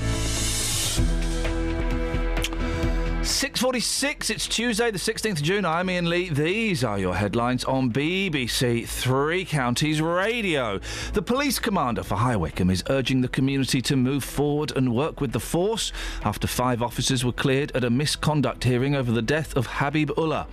6.46, 3.23 4.29
it's 4.29 4.47
Tuesday 4.49 4.91
the 4.91 4.97
16th 4.97 5.37
of 5.37 5.43
June. 5.43 5.63
I'm 5.63 5.87
Iain 5.87 6.09
Lee. 6.09 6.27
These 6.27 6.83
are 6.83 6.99
your 6.99 7.15
headlines 7.15 7.63
on 7.63 7.89
BBC 7.89 8.85
Three 8.85 9.45
Counties 9.45 10.01
Radio. 10.01 10.81
The 11.13 11.21
police 11.21 11.57
commander 11.57 12.03
for 12.03 12.15
High 12.15 12.35
Wycombe 12.35 12.69
is 12.69 12.83
urging 12.89 13.21
the 13.21 13.29
community 13.29 13.81
to 13.83 13.95
move 13.95 14.25
forward 14.25 14.75
and 14.75 14.93
work 14.93 15.21
with 15.21 15.31
the 15.31 15.39
force 15.39 15.93
after 16.25 16.47
five 16.47 16.83
officers 16.83 17.23
were 17.23 17.31
cleared 17.31 17.73
at 17.73 17.85
a 17.85 17.89
misconduct 17.89 18.65
hearing 18.65 18.93
over 18.93 19.09
the 19.09 19.21
death 19.21 19.55
of 19.55 19.67
Habib 19.67 20.11
Ullah. 20.17 20.45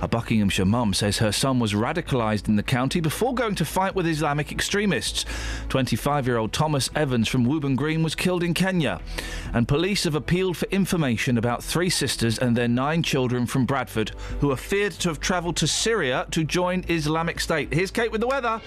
A 0.00 0.08
Buckinghamshire 0.08 0.64
mum 0.64 0.94
says 0.94 1.18
her 1.18 1.32
son 1.32 1.58
was 1.58 1.74
radicalised 1.74 2.48
in 2.48 2.56
the 2.56 2.62
county 2.62 3.00
before 3.00 3.34
going 3.34 3.56
to 3.56 3.64
fight 3.66 3.94
with 3.94 4.06
Islamic 4.06 4.50
extremists. 4.50 5.26
25 5.68 6.26
year 6.26 6.38
old 6.38 6.54
Thomas 6.54 6.88
Evans 6.94 7.28
from 7.28 7.44
Wooburn 7.44 7.76
Green 7.76 8.02
was 8.02 8.14
killed 8.14 8.42
in 8.42 8.54
Kenya. 8.54 9.02
And 9.52 9.68
police 9.68 10.04
have 10.04 10.14
appealed 10.14 10.56
for 10.56 10.66
information 10.70 11.36
about 11.36 11.62
three 11.62 11.90
sisters 11.90 12.05
and 12.38 12.56
their 12.56 12.68
nine 12.68 13.02
children 13.02 13.46
from 13.46 13.66
Bradford 13.66 14.10
who 14.40 14.50
are 14.50 14.56
feared 14.56 14.92
to 14.92 15.08
have 15.08 15.18
travelled 15.18 15.56
to 15.56 15.66
Syria 15.66 16.26
to 16.30 16.44
join 16.44 16.84
Islamic 16.88 17.40
State. 17.40 17.72
Here's 17.72 17.90
Kate 17.90 18.12
with 18.12 18.20
the 18.20 18.26
weather. 18.26 18.60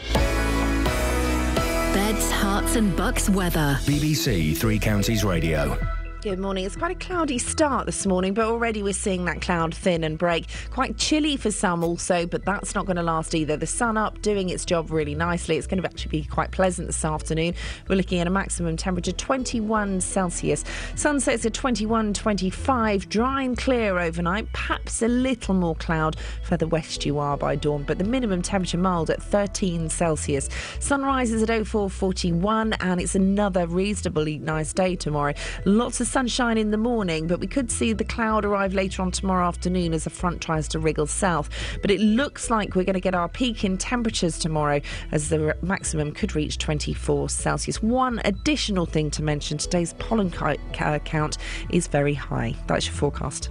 Beds, 1.94 2.30
Herts, 2.32 2.76
and 2.76 2.96
bucks 2.96 3.30
weather. 3.30 3.78
BBC 3.84 4.56
Three 4.58 4.78
Counties 4.78 5.24
Radio. 5.24 5.78
Good 6.22 6.38
morning. 6.38 6.66
It's 6.66 6.76
quite 6.76 6.92
a 6.92 7.00
cloudy 7.00 7.38
start 7.38 7.86
this 7.86 8.06
morning, 8.06 8.34
but 8.34 8.44
already 8.44 8.84
we're 8.84 8.92
seeing 8.92 9.24
that 9.24 9.40
cloud 9.40 9.74
thin 9.74 10.04
and 10.04 10.18
break. 10.18 10.48
Quite 10.70 10.98
chilly 10.98 11.38
for 11.38 11.50
some 11.50 11.82
also, 11.82 12.26
but 12.26 12.44
that's 12.44 12.76
not 12.76 12.86
going 12.86 12.98
to 12.98 13.04
last 13.04 13.34
either. 13.34 13.56
The 13.56 13.66
sun 13.66 13.96
up, 13.96 14.22
doing 14.22 14.50
its 14.50 14.66
job 14.66 14.92
really 14.92 15.16
nicely. 15.16 15.56
It's 15.56 15.66
going 15.66 15.82
to 15.82 15.88
actually 15.88 16.10
be 16.10 16.26
quite 16.26 16.52
pleasant 16.52 16.88
this 16.88 17.06
afternoon. 17.06 17.54
We're 17.88 17.96
looking 17.96 18.20
at 18.20 18.28
a 18.28 18.32
maximum 18.32 18.76
temperature 18.76 19.14
21 19.14 20.02
Celsius. 20.02 20.66
Sunsets 20.96 21.46
at 21.46 21.54
21, 21.54 22.14
25, 22.14 23.08
dry 23.08 23.44
and 23.44 23.58
clear 23.58 23.98
overnight. 23.98 24.52
Perhaps 24.52 25.02
a 25.02 25.08
little 25.08 25.54
more 25.54 25.76
cloud 25.76 26.18
further 26.44 26.68
west 26.68 27.06
you 27.06 27.18
are 27.18 27.38
by 27.38 27.56
dawn, 27.56 27.84
but 27.84 27.98
the 27.98 28.04
minimum 28.04 28.42
temperature 28.42 28.78
mild 28.78 29.10
at 29.10 29.24
13 29.24 29.88
Celsius. 29.88 30.50
Sunrise 30.82 31.32
is 31.32 31.44
at 31.44 31.48
0441, 31.48 32.74
and 32.82 33.00
it's 33.00 33.16
another 33.16 33.66
reasonably 33.68 34.38
nice 34.38 34.74
day 34.74 34.98
tomorrow. 34.98 35.34
Lots 35.64 36.02
of 36.02 36.09
sunshine 36.10 36.58
in 36.58 36.72
the 36.72 36.78
morning, 36.78 37.28
but 37.28 37.40
we 37.40 37.48
could 37.48 37.70
see 37.70 37.94
the 37.94 38.04
cloud 38.04 38.44
arrive 38.44 38.74
later 38.74 39.02
on 39.02 39.12
tomorrow 39.12 39.48
afternoon 39.48 39.94
as 39.94 40.06
the 40.06 40.10
front 40.10 40.42
tries 40.42 40.68
to 40.70 40.80
wriggle 40.80 41.06
south. 41.06 41.50
But 41.82 41.92
it 41.92 42.02
looks 42.02 42.50
like 42.50 42.76
we're 42.76 42.84
going 42.84 42.96
to 42.96 43.00
get 43.00 43.14
our 43.14 43.30
peak 43.30 43.64
in 43.64 43.78
temperatures 43.78 44.40
tomorrow 44.40 44.82
as 45.12 45.30
the 45.30 45.56
maximum 45.62 46.12
could 46.12 46.36
reach 46.36 46.58
24 46.58 47.30
Celsius. 47.30 47.82
One 47.84 48.22
additional 48.26 48.86
thing 48.86 49.12
to 49.12 49.24
mention 49.24 49.58
today's 49.58 49.94
pollen 49.94 50.34
uh, 50.34 51.00
count 51.06 51.38
is 51.70 51.88
very 51.88 52.16
high. 52.16 52.56
That's 52.68 52.88
your 52.88 52.96
forecast. 52.96 53.50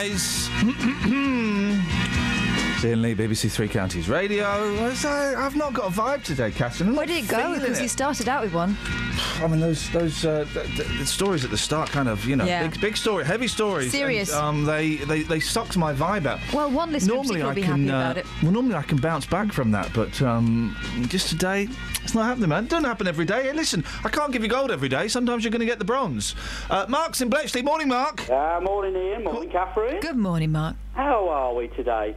Guys. 0.00 0.49
Iain 3.10 3.16
BBC 3.30 3.50
Three 3.50 3.68
Counties 3.68 4.08
Radio. 4.08 4.44
I, 4.44 5.34
I've 5.36 5.56
not 5.56 5.72
got 5.72 5.86
a 5.86 5.90
vibe 5.90 6.22
today, 6.22 6.50
Catherine. 6.50 6.90
I'm 6.90 6.96
Where 6.96 7.06
did 7.06 7.24
it 7.24 7.28
go? 7.28 7.54
Because 7.54 7.78
it. 7.78 7.82
you 7.82 7.88
started 7.88 8.28
out 8.28 8.42
with 8.42 8.54
one. 8.54 8.76
I 9.42 9.46
mean, 9.48 9.58
those 9.60 9.90
those 9.90 10.24
uh, 10.24 10.44
the, 10.54 10.60
the, 10.76 10.84
the 10.98 11.06
stories 11.06 11.44
at 11.44 11.50
the 11.50 11.58
start, 11.58 11.90
kind 11.90 12.08
of, 12.08 12.24
you 12.24 12.36
know, 12.36 12.44
Yeah. 12.44 12.68
big 12.68 12.80
big 12.80 12.96
story, 12.96 13.24
heavy 13.24 13.48
stories. 13.48 13.90
Serious. 13.90 14.32
And, 14.32 14.40
um, 14.44 14.64
they, 14.64 14.96
they 14.96 15.22
they 15.22 15.40
sucked 15.40 15.76
my 15.76 15.92
vibe 15.92 16.26
out. 16.26 16.38
Well, 16.52 16.70
one 16.70 16.92
listener 16.92 17.14
normally 17.14 17.42
I 17.42 17.46
will 17.46 17.54
be 17.54 17.62
can, 17.62 17.88
happy 17.88 17.90
uh, 17.90 18.00
about 18.00 18.16
it. 18.18 18.26
well, 18.42 18.52
normally 18.52 18.74
I 18.76 18.82
can 18.82 18.98
bounce 18.98 19.26
back 19.26 19.52
from 19.52 19.70
that, 19.72 19.92
but 19.92 20.20
um, 20.22 20.76
just 21.08 21.28
today, 21.28 21.68
it's 22.02 22.14
not 22.14 22.24
happening, 22.26 22.48
man. 22.50 22.64
It 22.64 22.70
doesn't 22.70 22.84
happen 22.84 23.06
every 23.08 23.24
day. 23.24 23.44
Hey, 23.44 23.52
listen, 23.52 23.84
I 24.04 24.08
can't 24.08 24.32
give 24.32 24.42
you 24.42 24.48
gold 24.48 24.70
every 24.70 24.88
day. 24.88 25.08
Sometimes 25.08 25.42
you're 25.42 25.50
going 25.50 25.60
to 25.60 25.66
get 25.66 25.78
the 25.78 25.84
bronze. 25.84 26.34
Uh, 26.70 26.86
Mark's 26.88 27.20
in 27.20 27.28
Bletchley. 27.28 27.62
Morning, 27.62 27.88
Mark. 27.88 28.28
Uh, 28.30 28.60
morning, 28.62 28.94
Iain. 28.96 29.24
Morning, 29.24 29.50
Catherine. 29.50 30.00
Good 30.00 30.16
morning, 30.16 30.52
Mark. 30.52 30.76
How 30.94 31.28
are 31.28 31.54
we 31.54 31.68
today? 31.68 32.14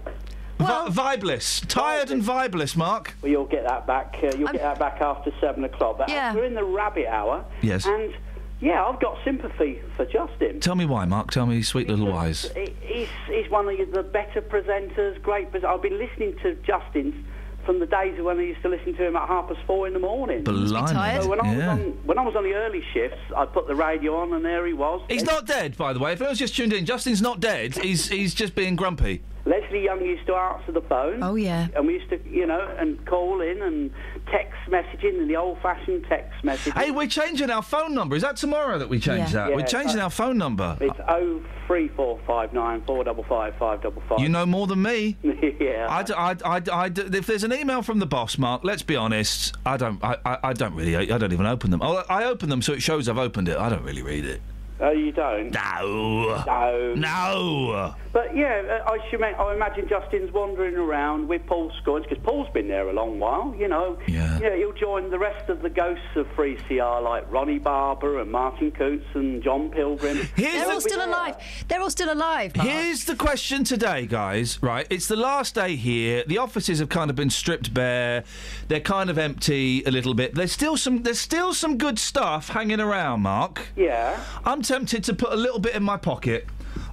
Vi- 0.59 0.87
vibeless, 0.89 1.65
tired 1.67 2.11
and 2.11 2.21
vibeless, 2.23 2.75
Mark. 2.75 3.15
Well, 3.21 3.31
you'll 3.31 3.45
get 3.45 3.63
that 3.65 3.85
back. 3.87 4.15
Uh, 4.23 4.31
you'll 4.37 4.51
get 4.51 4.61
that 4.61 4.79
back 4.79 5.01
after 5.01 5.31
seven 5.41 5.63
o'clock. 5.63 5.97
But 5.97 6.09
Yeah. 6.09 6.33
we're 6.33 6.45
in 6.45 6.53
the 6.53 6.63
rabbit 6.63 7.07
hour. 7.07 7.43
Yes. 7.61 7.85
And 7.85 8.13
yeah, 8.61 8.85
I've 8.85 8.99
got 9.01 9.17
sympathy 9.25 9.81
for 9.97 10.05
Justin. 10.05 10.59
Tell 10.61 10.75
me 10.75 10.85
why, 10.85 11.05
Mark. 11.05 11.31
Tell 11.31 11.45
me, 11.45 11.61
sweet 11.63 11.89
little 11.89 12.11
wise. 12.11 12.49
He's, 12.85 13.09
he's 13.27 13.49
one 13.49 13.67
of 13.67 13.91
the 13.91 14.03
better 14.03 14.41
presenters. 14.41 15.21
Great. 15.21 15.51
Pres- 15.51 15.63
I've 15.65 15.81
been 15.81 15.97
listening 15.97 16.35
to 16.43 16.55
Justin 16.65 17.25
from 17.65 17.79
the 17.79 17.85
days 17.85 18.21
when 18.21 18.37
I 18.39 18.43
used 18.43 18.61
to 18.61 18.69
listen 18.69 18.93
to 18.95 19.07
him 19.07 19.15
at 19.15 19.27
half 19.27 19.47
past 19.47 19.59
four 19.65 19.87
in 19.87 19.93
the 19.93 19.99
morning. 19.99 20.43
Blimey, 20.43 20.67
So 20.69 21.29
when 21.29 21.39
I 21.41 21.47
was 21.49 21.57
yeah. 21.57 21.69
on 21.71 21.79
when 22.05 22.17
I 22.17 22.21
was 22.21 22.35
on 22.35 22.43
the 22.43 22.53
early 22.53 22.83
shifts, 22.93 23.17
I'd 23.35 23.51
put 23.53 23.67
the 23.67 23.75
radio 23.75 24.15
on, 24.17 24.33
and 24.33 24.45
there 24.45 24.65
he 24.67 24.73
was. 24.73 25.01
He's 25.09 25.23
not 25.23 25.45
dead, 25.45 25.75
by 25.77 25.91
the 25.93 25.99
way. 25.99 26.13
If 26.13 26.21
anyone's 26.21 26.39
just 26.39 26.55
tuned 26.55 26.73
in, 26.73 26.85
Justin's 26.85 27.21
not 27.21 27.39
dead. 27.39 27.75
He's 27.77 28.07
he's 28.07 28.33
just 28.33 28.53
being 28.55 28.75
grumpy. 28.75 29.23
Leslie 29.45 29.83
Young 29.83 30.01
used 30.03 30.25
to 30.27 30.33
answer 30.35 30.71
the 30.71 30.81
phone. 30.81 31.21
Oh, 31.21 31.35
yeah. 31.35 31.67
And 31.75 31.85
we 31.85 31.95
used 31.95 32.09
to, 32.11 32.19
you 32.29 32.45
know, 32.47 32.65
and 32.79 33.05
call 33.05 33.41
in 33.41 33.61
and 33.61 33.91
text 34.31 34.53
messaging 34.69 35.19
and 35.19 35.29
the 35.29 35.35
old-fashioned 35.35 36.05
text 36.07 36.31
messaging. 36.45 36.73
Hey, 36.81 36.91
we're 36.91 37.07
changing 37.07 37.49
our 37.49 37.61
phone 37.61 37.93
number. 37.93 38.15
Is 38.15 38.21
that 38.21 38.37
tomorrow 38.37 38.79
that 38.79 38.87
we 38.87 38.99
change 38.99 39.33
Yeah. 39.33 39.47
that? 39.49 39.55
We're 39.55 39.63
changing 39.65 39.99
uh, 39.99 40.03
our 40.05 40.09
phone 40.09 40.37
number. 40.37 40.77
It's 40.79 40.97
oh 41.09 41.41
three 41.67 41.89
four 41.89 42.19
five 42.25 42.53
nine 42.53 42.83
four 42.85 43.03
double 43.03 43.23
five 43.25 43.53
five 43.59 43.81
double 43.81 44.01
five. 44.07 44.19
You 44.19 44.29
know 44.29 44.45
more 44.45 44.65
than 44.67 44.81
me. 44.81 45.17
yeah. 45.23 45.87
I, 45.89 46.03
d- 46.03 46.13
I 46.13 46.33
d- 46.35 46.43
I 46.45 46.59
d- 46.59 46.71
I 46.71 46.89
d- 46.89 47.17
if 47.17 47.25
there's 47.27 47.43
an 47.43 47.51
email 47.53 47.81
from 47.81 47.99
the 47.99 48.05
boss, 48.05 48.37
Mark, 48.37 48.61
let's 48.63 48.81
be 48.83 48.95
honest. 48.95 49.55
I 49.65 49.75
don't. 49.75 50.01
I, 50.03 50.17
I, 50.25 50.37
I 50.43 50.53
don't 50.53 50.73
really. 50.75 50.95
I, 50.95 51.15
I 51.15 51.17
don't 51.17 51.33
even 51.33 51.45
open 51.45 51.69
them. 51.71 51.81
Oh, 51.83 52.03
I 52.09 52.23
open 52.25 52.47
them 52.49 52.61
so 52.61 52.71
it 52.73 52.81
shows 52.81 53.09
I've 53.09 53.17
opened 53.17 53.49
it. 53.49 53.57
I 53.57 53.67
don't 53.69 53.83
really 53.83 54.03
read 54.03 54.23
it. 54.25 54.41
Oh, 54.83 54.91
you 54.91 55.13
don't? 55.13 55.51
No. 55.51 56.43
No. 56.45 56.93
No. 56.95 57.95
But 58.11 58.35
yeah, 58.35 58.81
uh, 58.85 58.91
I 58.91 58.99
should. 59.09 59.23
I 59.23 59.53
imagine 59.55 59.87
Justin's 59.87 60.31
wandering 60.31 60.75
around 60.75 61.27
with 61.29 61.45
Paul 61.47 61.71
Scoins 61.81 62.03
because 62.03 62.23
Paul's 62.23 62.49
been 62.53 62.67
there 62.67 62.87
a 62.89 62.93
long 62.93 63.17
while. 63.17 63.55
You 63.57 63.69
know. 63.69 63.97
Yeah. 64.07 64.39
Yeah. 64.39 64.55
He'll 64.57 64.73
join 64.73 65.09
the 65.09 65.17
rest 65.17 65.49
of 65.49 65.61
the 65.61 65.69
ghosts 65.69 66.03
of 66.15 66.27
3CR 66.35 67.01
like 67.01 67.31
Ronnie 67.31 67.59
Barber 67.59 68.19
and 68.19 68.29
Martin 68.29 68.71
Coots 68.71 69.05
and 69.13 69.41
John 69.41 69.69
Pilgrim. 69.69 70.29
They're 70.35 70.69
all 70.69 70.81
still 70.81 71.03
alive. 71.03 71.37
They're 71.67 71.81
all 71.81 71.89
still 71.89 72.13
alive. 72.13 72.55
Mark. 72.55 72.67
Here's 72.67 73.05
the 73.05 73.15
question 73.15 73.63
today, 73.63 74.05
guys. 74.05 74.61
Right, 74.61 74.85
it's 74.89 75.07
the 75.07 75.15
last 75.15 75.55
day 75.55 75.75
here. 75.77 76.23
The 76.27 76.37
offices 76.39 76.79
have 76.79 76.89
kind 76.89 77.09
of 77.09 77.15
been 77.15 77.29
stripped 77.29 77.73
bare. 77.73 78.25
They're 78.67 78.79
kind 78.81 79.09
of 79.09 79.17
empty 79.17 79.83
a 79.85 79.91
little 79.91 80.13
bit. 80.13 80.35
There's 80.35 80.51
still 80.51 80.75
some. 80.75 81.03
There's 81.03 81.21
still 81.21 81.53
some 81.53 81.77
good 81.77 81.97
stuff 81.97 82.49
hanging 82.49 82.81
around, 82.81 83.21
Mark. 83.21 83.69
Yeah. 83.75 84.21
I'm 84.45 84.61
tempted 84.73 85.03
to 85.03 85.13
put 85.13 85.31
a 85.31 85.35
little 85.35 85.59
bit 85.59 85.75
in 85.75 85.83
my 85.83 85.97
pocket. 85.97 86.47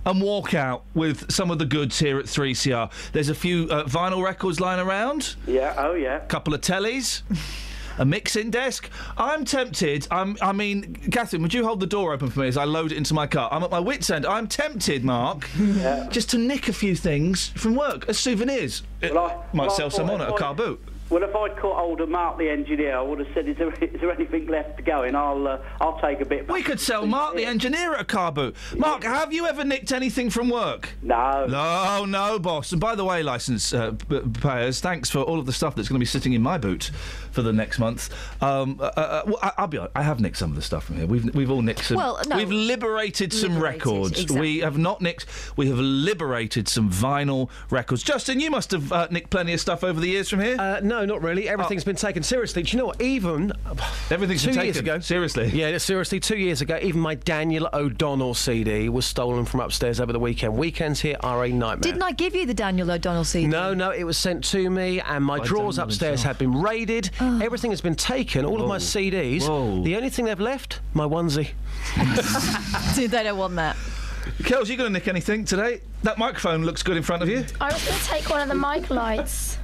And 0.05 0.21
walk 0.21 0.53
out 0.55 0.85
with 0.95 1.31
some 1.31 1.51
of 1.51 1.59
the 1.59 1.65
goods 1.65 1.99
here 1.99 2.19
at 2.19 2.25
3CR. 2.27 2.91
There's 3.13 3.29
a 3.31 3.35
few 3.35 3.69
uh, 3.71 3.85
vinyl 3.85 4.23
records 4.23 4.61
lying 4.61 4.81
around. 4.81 5.37
Yeah. 5.47 5.75
Oh 5.79 5.95
yeah. 5.95 6.17
A 6.17 6.27
couple 6.27 6.53
of 6.55 6.61
tellies. 6.63 7.23
A 7.99 8.05
mixing 8.05 8.51
desk. 8.51 8.89
I'm 9.19 9.45
tempted. 9.45 10.07
I'm, 10.11 10.37
I 10.41 10.53
mean, 10.53 10.95
Catherine, 11.11 11.43
would 11.43 11.53
you 11.53 11.65
hold 11.65 11.81
the 11.81 11.87
door 11.87 12.13
open 12.15 12.31
for 12.31 12.41
me 12.41 12.49
as 12.49 12.57
I 12.57 12.65
load 12.65 12.93
it 12.93 12.99
into 12.99 13.13
my 13.15 13.27
car? 13.27 13.49
I'm 13.53 13.63
at 13.63 13.71
my 13.71 13.81
wits' 13.81 14.09
end. 14.11 14.25
I'm 14.25 14.47
tempted, 14.47 15.05
Mark, 15.05 15.49
just 16.11 16.31
to 16.31 16.39
nick 16.39 16.69
a 16.69 16.73
few 16.73 16.95
things 16.95 17.49
from 17.57 17.75
work 17.75 18.09
as 18.09 18.19
souvenirs. 18.19 18.83
Well, 19.03 19.19
I- 19.19 19.57
might 19.57 19.67
well, 19.69 19.77
sell 19.77 19.91
some 19.91 20.09
on 20.11 20.21
at 20.23 20.29
a 20.31 20.35
car 20.37 20.55
boot. 20.55 20.83
Well, 21.11 21.25
if 21.25 21.35
I'd 21.35 21.57
caught 21.57 21.77
hold 21.77 22.01
of 22.01 22.09
Mark 22.09 22.39
the 22.39 22.49
engineer, 22.49 22.97
I 22.97 23.03
would 23.03 23.19
have 23.19 23.29
said, 23.35 23.49
"Is 23.49 23.57
there, 23.59 23.73
is 23.83 24.01
there 24.01 24.13
anything 24.13 24.47
left 24.47 24.77
to 24.77 24.83
go 24.83 25.03
in? 25.03 25.15
I'll 25.17 25.47
uh, 25.47 25.59
I'll 25.81 26.01
take 26.01 26.21
a 26.21 26.25
bit." 26.25 26.49
We 26.49 26.63
could 26.63 26.79
sell 26.81 27.05
Mark 27.07 27.35
the 27.37 27.45
engineer 27.45 27.95
at 27.95 28.01
a 28.01 28.05
car 28.05 28.31
boot. 28.31 28.55
Mark, 28.77 29.03
have 29.03 29.33
you 29.33 29.47
ever 29.47 29.65
nicked 29.65 29.93
anything 29.93 30.31
from 30.31 30.49
work? 30.49 30.91
No. 31.03 31.47
No, 31.47 32.05
no, 32.05 32.39
boss. 32.39 32.71
And 32.73 32.81
by 32.81 32.95
the 32.95 33.05
way, 33.05 33.23
license 33.23 33.73
uh, 33.75 33.93
p- 34.09 34.21
payers, 34.41 34.81
thanks 34.81 35.11
for 35.11 35.19
all 35.19 35.39
of 35.41 35.47
the 35.47 35.53
stuff 35.53 35.75
that's 35.75 35.89
going 35.89 35.99
to 35.99 36.01
be 36.01 36.07
sitting 36.07 36.33
in 36.33 36.43
my 36.43 36.59
boot 36.59 36.91
for 37.33 37.43
the 37.43 37.53
next 37.53 37.79
month. 37.79 38.11
Um, 38.43 38.79
uh, 38.81 38.85
uh, 38.97 39.23
well, 39.27 39.39
I, 39.43 39.53
I'll 39.59 39.67
be 39.67 39.79
honest. 39.79 39.93
I 39.97 40.03
have 40.03 40.21
nicked 40.21 40.37
some 40.37 40.51
of 40.51 40.57
the 40.57 40.63
stuff 40.63 40.85
from 40.85 40.97
here. 40.97 41.07
We've 41.07 41.35
we've 41.35 41.51
all 41.51 41.63
nicked 41.63 41.85
some. 41.85 41.97
Well, 41.97 42.21
no. 42.29 42.37
We've 42.37 42.51
liberated 42.53 43.33
some 43.33 43.55
Liberated, 43.55 43.87
records. 43.87 44.11
exactly. 44.13 44.41
We 44.41 44.59
have 44.61 44.79
not 44.79 45.01
nicked. 45.01 45.27
We 45.57 45.69
have 45.69 45.79
liberated 45.79 46.69
some 46.69 46.89
vinyl 46.91 47.51
records. 47.71 48.03
Justin, 48.05 48.39
you 48.41 48.51
must 48.51 48.71
have 48.71 48.93
uh, 48.93 49.09
nicked 49.11 49.31
plenty 49.31 49.53
of 49.53 49.61
stuff 49.61 49.83
over 49.83 49.99
the 50.01 50.09
years 50.09 50.29
from 50.29 50.41
here. 50.41 50.57
Uh, 50.59 50.81
no, 51.01 51.15
not 51.15 51.23
really. 51.23 51.49
Everything's 51.49 51.85
oh. 51.85 51.87
been 51.87 51.97
taken 51.97 52.23
seriously. 52.23 52.63
Do 52.63 52.77
you 52.77 52.79
know 52.79 52.87
what? 52.87 53.01
Even 53.01 53.53
Everything's 54.11 54.43
two 54.43 54.53
been 54.53 54.65
years 54.65 54.77
ago. 54.77 54.99
Seriously. 55.01 55.49
Yeah, 55.49 55.77
seriously. 55.79 56.21
Two 56.21 56.37
years 56.37 56.61
ago, 56.61 56.79
even 56.83 57.01
my 57.01 57.15
Daniel 57.15 57.69
O'Donnell 57.73 58.35
CD 58.35 58.89
was 58.89 59.07
stolen 59.07 59.45
from 59.45 59.61
upstairs 59.61 60.01
over 60.01 60.13
the 60.13 60.19
weekend. 60.19 60.57
Weekends 60.57 61.01
here 61.01 61.17
are 61.21 61.45
a 61.45 61.49
nightmare. 61.49 61.81
Didn't 61.93 62.03
I 62.03 62.13
give 62.13 62.35
you 62.35 62.47
the 62.47 62.55
Daniel 62.55 62.91
O'Donnell 62.91 63.25
CD? 63.25 63.47
No, 63.47 63.75
no, 63.75 63.91
it 63.91 64.05
was 64.05 64.19
sent 64.19 64.45
to 64.45 64.71
me, 64.71 65.01
and 65.01 65.25
my 65.25 65.39
By 65.39 65.45
drawers 65.45 65.77
Daniel 65.77 65.89
upstairs 65.89 66.21
himself. 66.21 66.27
have 66.27 66.39
been 66.39 66.61
raided. 66.61 67.11
Oh. 67.21 67.41
Everything 67.43 67.71
has 67.71 67.81
been 67.81 67.97
taken, 67.97 68.45
all 68.45 68.61
of 68.61 68.69
my 68.69 68.79
CDs. 68.79 69.49
Whoa. 69.49 69.83
The 69.83 69.97
only 69.97 70.11
thing 70.11 70.27
they've 70.27 70.41
left, 70.41 70.81
my 70.95 71.05
onesie. 71.05 71.51
they 72.97 73.07
don't 73.07 73.39
want 73.39 73.57
that. 73.57 73.77
Kels, 74.43 74.69
you 74.69 74.77
going 74.77 74.89
to 74.89 74.93
nick 74.93 75.09
anything 75.09 75.45
today? 75.45 75.81
That 76.03 76.19
microphone 76.19 76.65
looks 76.65 76.83
good 76.83 76.97
in 76.97 77.03
front 77.03 77.23
of 77.23 77.29
you. 77.29 77.45
I 77.61 77.73
was 77.73 77.85
going 77.87 77.99
to 77.99 78.05
take 78.07 78.29
one 78.31 78.41
of 78.43 78.49
the 78.49 78.55
mic 78.55 78.91
lights. 78.91 79.59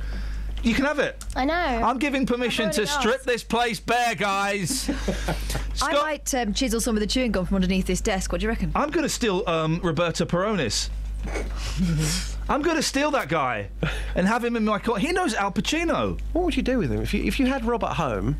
You 0.66 0.74
can 0.74 0.84
have 0.84 0.98
it. 0.98 1.24
I 1.36 1.44
know. 1.44 1.54
I'm 1.54 1.96
giving 1.98 2.26
permission 2.26 2.72
to 2.72 2.80
already 2.80 2.86
strip 2.90 3.14
asked. 3.14 3.26
this 3.26 3.44
place 3.44 3.78
bare, 3.78 4.16
guys. 4.16 4.90
I 5.82 5.92
might 5.92 6.34
um, 6.34 6.52
chisel 6.52 6.80
some 6.80 6.96
of 6.96 7.00
the 7.00 7.06
chewing 7.06 7.30
gum 7.30 7.46
from 7.46 7.54
underneath 7.54 7.86
this 7.86 8.00
desk. 8.00 8.32
What 8.32 8.40
do 8.40 8.46
you 8.46 8.48
reckon? 8.48 8.72
I'm 8.74 8.90
going 8.90 9.04
to 9.04 9.08
steal 9.08 9.44
um, 9.46 9.78
Roberto 9.80 10.24
Peronis. 10.24 10.90
I'm 12.48 12.62
going 12.62 12.74
to 12.74 12.82
steal 12.82 13.12
that 13.12 13.28
guy 13.28 13.68
and 14.16 14.26
have 14.26 14.44
him 14.44 14.56
in 14.56 14.64
my 14.64 14.80
car. 14.80 14.98
He 14.98 15.12
knows 15.12 15.34
Al 15.34 15.52
Pacino. 15.52 16.18
What 16.32 16.44
would 16.44 16.56
you 16.56 16.64
do 16.64 16.78
with 16.78 16.90
him 16.90 17.00
if 17.00 17.14
you 17.14 17.22
if 17.22 17.38
you 17.38 17.46
had 17.46 17.64
Robert 17.64 17.94
home? 17.94 18.36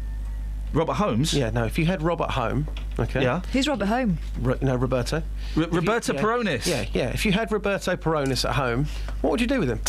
Robert 0.76 0.94
Holmes. 0.94 1.32
Yeah, 1.32 1.50
no. 1.50 1.64
If 1.64 1.78
you 1.78 1.86
had 1.86 2.02
Robert 2.02 2.30
home, 2.30 2.66
okay. 2.98 3.22
Yeah. 3.22 3.40
Who's 3.52 3.66
Robert 3.66 3.86
Home? 3.86 4.18
Ro- 4.40 4.58
no, 4.60 4.76
Roberto. 4.76 5.16
R- 5.16 5.22
If 5.22 5.56
you- 5.56 5.66
Roberto 5.78 6.12
yeah. 6.14 6.20
Peronis. 6.22 6.66
Yeah, 6.66 6.84
yeah. 6.92 7.08
If 7.08 7.24
you 7.24 7.32
had 7.32 7.50
Roberto 7.50 7.96
Peronis 7.96 8.44
at 8.48 8.54
home, 8.56 8.86
what 9.22 9.30
would 9.30 9.40
you 9.40 9.46
do 9.46 9.58
with 9.60 9.68
him? 9.70 9.80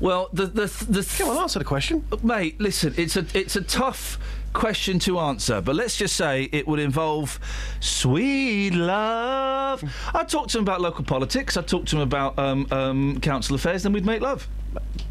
Well, 0.00 0.28
the 0.32 0.46
the 0.46 0.66
the. 0.88 1.14
Come 1.18 1.30
on, 1.30 1.38
answer 1.38 1.58
the 1.58 1.64
question. 1.64 2.04
Mate, 2.22 2.60
listen, 2.60 2.94
it's 2.96 3.16
a 3.16 3.26
it's 3.34 3.56
a 3.56 3.60
tough 3.60 4.18
question 4.52 4.98
to 5.00 5.18
answer, 5.18 5.60
but 5.60 5.74
let's 5.74 5.96
just 5.98 6.16
say 6.16 6.44
it 6.52 6.66
would 6.66 6.78
involve 6.78 7.38
sweet 7.80 8.70
love. 8.72 9.82
I'd 10.14 10.28
talk 10.28 10.48
to 10.48 10.58
him 10.58 10.62
about 10.64 10.80
local 10.80 11.04
politics. 11.04 11.56
I'd 11.56 11.66
talk 11.68 11.86
to 11.86 11.96
him 11.96 12.02
about 12.02 12.38
um, 12.38 12.66
um, 12.70 13.20
council 13.20 13.54
affairs. 13.56 13.82
Then 13.82 13.92
we'd 13.92 14.06
make 14.06 14.20
love. 14.22 14.46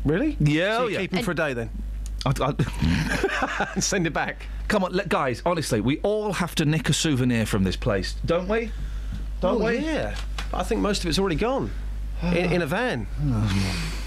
Really? 0.03 0.37
Yeah, 0.39 0.77
So 0.77 0.83
oh 0.83 0.87
yeah. 0.87 0.99
keep 0.99 1.13
him 1.13 1.23
for 1.23 1.31
a 1.31 1.35
day 1.35 1.53
then. 1.53 1.69
I'd 2.25 2.65
Send 3.83 4.07
it 4.07 4.13
back. 4.13 4.47
Come 4.67 4.83
on, 4.83 4.93
let, 4.93 5.09
guys. 5.09 5.41
Honestly, 5.45 5.79
we 5.79 5.99
all 5.99 6.33
have 6.33 6.55
to 6.55 6.65
nick 6.65 6.89
a 6.89 6.93
souvenir 6.93 7.45
from 7.45 7.63
this 7.63 7.75
place, 7.75 8.15
don't 8.25 8.47
we? 8.47 8.71
Don't 9.41 9.61
oh, 9.61 9.65
we? 9.65 9.77
Yeah. 9.77 10.15
I 10.53 10.63
think 10.63 10.81
most 10.81 11.03
of 11.03 11.09
it's 11.09 11.19
already 11.19 11.35
gone. 11.35 11.71
in, 12.23 12.53
in 12.53 12.61
a 12.61 12.67
van. 12.67 13.07
Oh, 13.21 14.01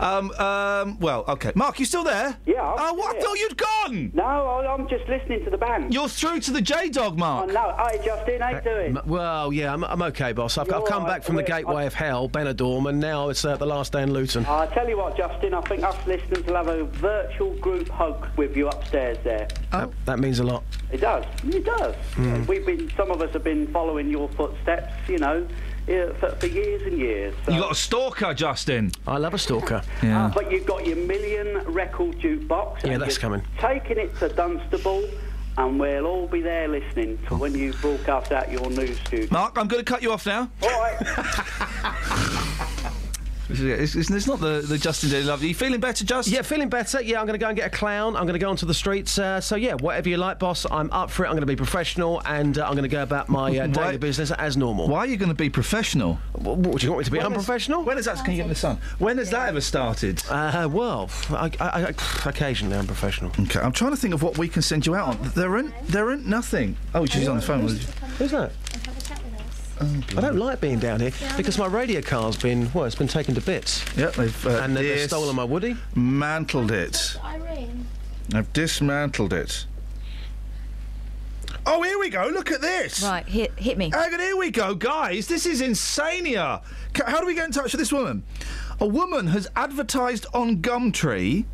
Um, 0.00 0.30
um, 0.32 0.98
well, 1.00 1.24
okay. 1.28 1.52
Mark, 1.54 1.78
you 1.78 1.84
still 1.86 2.04
there? 2.04 2.36
Yeah. 2.46 2.62
I'm 2.62 2.76
Oh, 2.78 2.94
what? 2.94 3.16
I 3.16 3.20
thought 3.20 3.38
you'd 3.38 3.56
gone. 3.56 4.10
No, 4.14 4.22
I, 4.24 4.72
I'm 4.72 4.88
just 4.88 5.08
listening 5.08 5.42
to 5.44 5.50
the 5.50 5.58
band. 5.58 5.92
You're 5.92 6.08
through 6.08 6.40
to 6.40 6.50
the 6.52 6.60
J 6.60 6.88
Dog, 6.88 7.14
Oh, 7.14 7.16
Mark. 7.16 7.48
no. 7.48 7.74
Hi, 7.76 7.98
Justin. 8.04 8.40
How 8.40 8.50
you 8.50 8.60
doing? 8.60 8.98
Well, 9.06 9.52
yeah, 9.52 9.72
I'm, 9.72 9.84
I'm 9.84 10.02
okay, 10.02 10.32
boss. 10.32 10.58
I've, 10.58 10.70
I've 10.72 10.84
come 10.84 11.02
all 11.02 11.08
back 11.08 11.22
from 11.24 11.36
the 11.36 11.42
We're- 11.42 11.58
gateway 11.62 11.86
of 11.86 11.94
hell, 11.94 12.28
Benidorm, 12.28 12.88
and 12.88 13.00
now 13.00 13.28
it's 13.30 13.44
uh, 13.44 13.56
the 13.56 13.66
last 13.66 13.92
day 13.92 14.02
in 14.02 14.12
Luton. 14.12 14.44
I 14.46 14.66
tell 14.66 14.88
you 14.88 14.96
what, 14.98 15.16
Justin. 15.16 15.54
I 15.54 15.60
think 15.62 15.82
us 15.82 15.96
listeners 16.06 16.44
will 16.44 16.54
have 16.56 16.68
a 16.68 16.84
virtual 16.84 17.54
group 17.56 17.88
hug 17.88 18.26
with 18.36 18.56
you 18.56 18.68
upstairs 18.68 19.18
there. 19.24 19.48
That, 19.72 19.90
that 20.04 20.18
means 20.18 20.38
a 20.40 20.44
lot. 20.44 20.62
It 20.92 21.00
does. 21.00 21.24
It 21.44 21.64
does. 21.64 21.94
Mm. 22.14 22.46
We've 22.46 22.64
been. 22.66 22.90
Some 22.96 23.10
of 23.10 23.20
us 23.22 23.32
have 23.32 23.44
been 23.44 23.66
following 23.72 24.08
your 24.10 24.28
footsteps. 24.30 24.92
You 25.08 25.18
know, 25.18 25.46
yeah, 25.86 26.12
for, 26.14 26.30
for 26.36 26.46
years 26.46 26.82
and 26.82 26.98
years. 26.98 27.34
So- 27.44 27.52
You 27.52 27.60
got 27.60 27.72
a 27.72 27.74
stalker, 27.76 28.34
Justin. 28.34 28.90
I 29.06 29.18
love 29.18 29.34
a 29.34 29.38
stalker. 29.38 29.82
Yeah. 30.02 30.26
Uh, 30.26 30.30
but 30.34 30.50
you've 30.50 30.66
got 30.66 30.86
your 30.86 30.96
million 30.96 31.58
record 31.72 32.18
jukebox. 32.18 32.82
Yeah, 32.84 32.92
and 32.92 33.02
that's 33.02 33.14
you're 33.16 33.20
coming. 33.20 33.42
Taking 33.58 33.98
it 33.98 34.16
to 34.18 34.28
Dunstable, 34.28 35.08
and 35.58 35.78
we'll 35.80 36.06
all 36.06 36.26
be 36.26 36.40
there 36.42 36.68
listening 36.68 37.18
to 37.28 37.36
when 37.36 37.54
you 37.54 37.72
broadcast 37.74 38.32
out 38.32 38.50
your 38.50 38.68
news 38.70 38.98
studio. 39.00 39.28
Mark, 39.30 39.56
I'm 39.58 39.68
going 39.68 39.84
to 39.84 39.90
cut 39.90 40.02
you 40.02 40.12
off 40.12 40.26
now. 40.26 40.50
All 40.62 40.68
right. 40.68 40.96
This 43.48 43.60
is- 43.60 43.96
It's, 43.96 44.10
it's 44.10 44.26
not 44.26 44.40
the, 44.40 44.60
the 44.66 44.78
Justin 44.78 45.10
Daily 45.10 45.24
Love. 45.24 45.42
Are 45.42 45.46
you 45.46 45.54
feeling 45.54 45.80
better, 45.80 46.04
Justin? 46.04 46.34
Yeah, 46.34 46.42
feeling 46.42 46.68
better. 46.68 47.00
Yeah, 47.00 47.20
I'm 47.20 47.26
going 47.26 47.38
to 47.38 47.42
go 47.42 47.48
and 47.48 47.56
get 47.56 47.66
a 47.66 47.70
clown. 47.76 48.16
I'm 48.16 48.22
going 48.24 48.32
to 48.34 48.38
go 48.38 48.50
onto 48.50 48.66
the 48.66 48.74
streets. 48.74 49.18
Uh, 49.18 49.40
so, 49.40 49.56
yeah, 49.56 49.74
whatever 49.74 50.08
you 50.08 50.16
like, 50.16 50.38
boss, 50.38 50.66
I'm 50.70 50.90
up 50.92 51.10
for 51.10 51.24
it. 51.24 51.28
I'm 51.28 51.34
going 51.34 51.40
to 51.42 51.46
be 51.46 51.56
professional 51.56 52.20
and 52.24 52.58
uh, 52.58 52.64
I'm 52.66 52.72
going 52.72 52.82
to 52.82 52.88
go 52.88 53.02
about 53.02 53.28
my 53.28 53.56
uh, 53.58 53.66
daily 53.68 53.86
Why- 53.92 53.96
business 53.98 54.30
as 54.32 54.56
normal. 54.56 54.88
Why 54.88 54.98
are 55.00 55.06
you 55.06 55.16
going 55.16 55.28
to 55.28 55.34
be 55.34 55.48
professional? 55.50 56.14
What, 56.32 56.58
what, 56.58 56.80
do 56.80 56.86
you 56.86 56.92
want 56.92 57.00
me 57.00 57.04
to 57.04 57.10
be 57.10 57.18
When 57.18 57.26
is- 57.26 57.32
unprofessional? 57.38 57.84
When 57.84 57.96
has 57.96 58.06
that? 58.06 58.16
Can 58.24 58.32
you 58.32 58.38
get 58.38 58.42
in 58.44 58.48
the 58.48 58.54
sun? 58.54 58.78
When 58.98 59.18
has 59.18 59.30
that 59.30 59.48
ever 59.48 59.60
started? 59.60 60.22
Uh, 60.28 60.68
well, 60.70 61.08
I, 61.30 61.50
I, 61.60 61.82
I, 61.86 61.94
occasionally 62.26 62.76
I'm 62.76 62.86
professional. 62.86 63.30
Okay, 63.38 63.60
I'm 63.60 63.72
trying 63.72 63.92
to 63.92 63.96
think 63.96 64.14
of 64.14 64.22
what 64.22 64.38
we 64.38 64.48
can 64.48 64.62
send 64.62 64.86
you 64.86 64.94
out 64.96 65.08
on. 65.20 65.30
There 65.34 65.56
ain't, 65.58 65.72
there 65.86 66.10
ain't 66.12 66.26
nothing. 66.26 66.76
Oh, 66.94 67.06
she's 67.06 67.28
on 67.28 67.36
the 67.36 67.42
phone. 67.42 67.60
Who's 67.60 68.30
that? 68.32 68.52
I 69.80 70.20
don't 70.20 70.38
like 70.38 70.60
being 70.60 70.78
down 70.78 71.00
here 71.00 71.12
because 71.36 71.58
my 71.58 71.66
radio 71.66 72.00
car's 72.00 72.36
been, 72.36 72.70
well, 72.72 72.84
it's 72.84 72.94
been 72.94 73.08
taken 73.08 73.34
to 73.34 73.40
bits. 73.40 73.84
Yep, 73.96 74.14
they've 74.14 74.46
uh, 74.46 74.60
And 74.62 74.76
they've 74.76 75.08
stolen 75.08 75.36
my 75.36 75.44
Woody. 75.44 75.76
Mantled 75.94 76.70
it. 76.70 77.16
Irene. 77.22 77.86
I've 78.34 78.52
dismantled 78.52 79.32
it. 79.32 79.66
Oh, 81.66 81.82
here 81.82 81.98
we 81.98 82.10
go. 82.10 82.30
Look 82.32 82.52
at 82.52 82.60
this. 82.60 83.02
Right, 83.02 83.26
hit, 83.26 83.58
hit 83.58 83.76
me. 83.76 83.90
Hang 83.92 84.14
on, 84.14 84.20
here 84.20 84.36
we 84.36 84.50
go, 84.50 84.74
guys. 84.74 85.26
This 85.26 85.46
is 85.46 85.60
insania. 85.60 86.62
How 86.94 87.20
do 87.20 87.26
we 87.26 87.34
get 87.34 87.46
in 87.46 87.52
touch 87.52 87.72
with 87.72 87.80
this 87.80 87.92
woman? 87.92 88.22
A 88.80 88.86
woman 88.86 89.28
has 89.28 89.48
advertised 89.56 90.26
on 90.32 90.62
Gumtree 90.62 91.44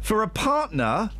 for 0.00 0.22
a 0.22 0.28
partner 0.28 1.10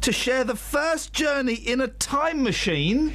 to 0.00 0.12
share 0.12 0.44
the 0.44 0.56
first 0.56 1.12
journey 1.12 1.54
in 1.54 1.80
a 1.80 1.88
time 1.88 2.42
machine 2.42 3.10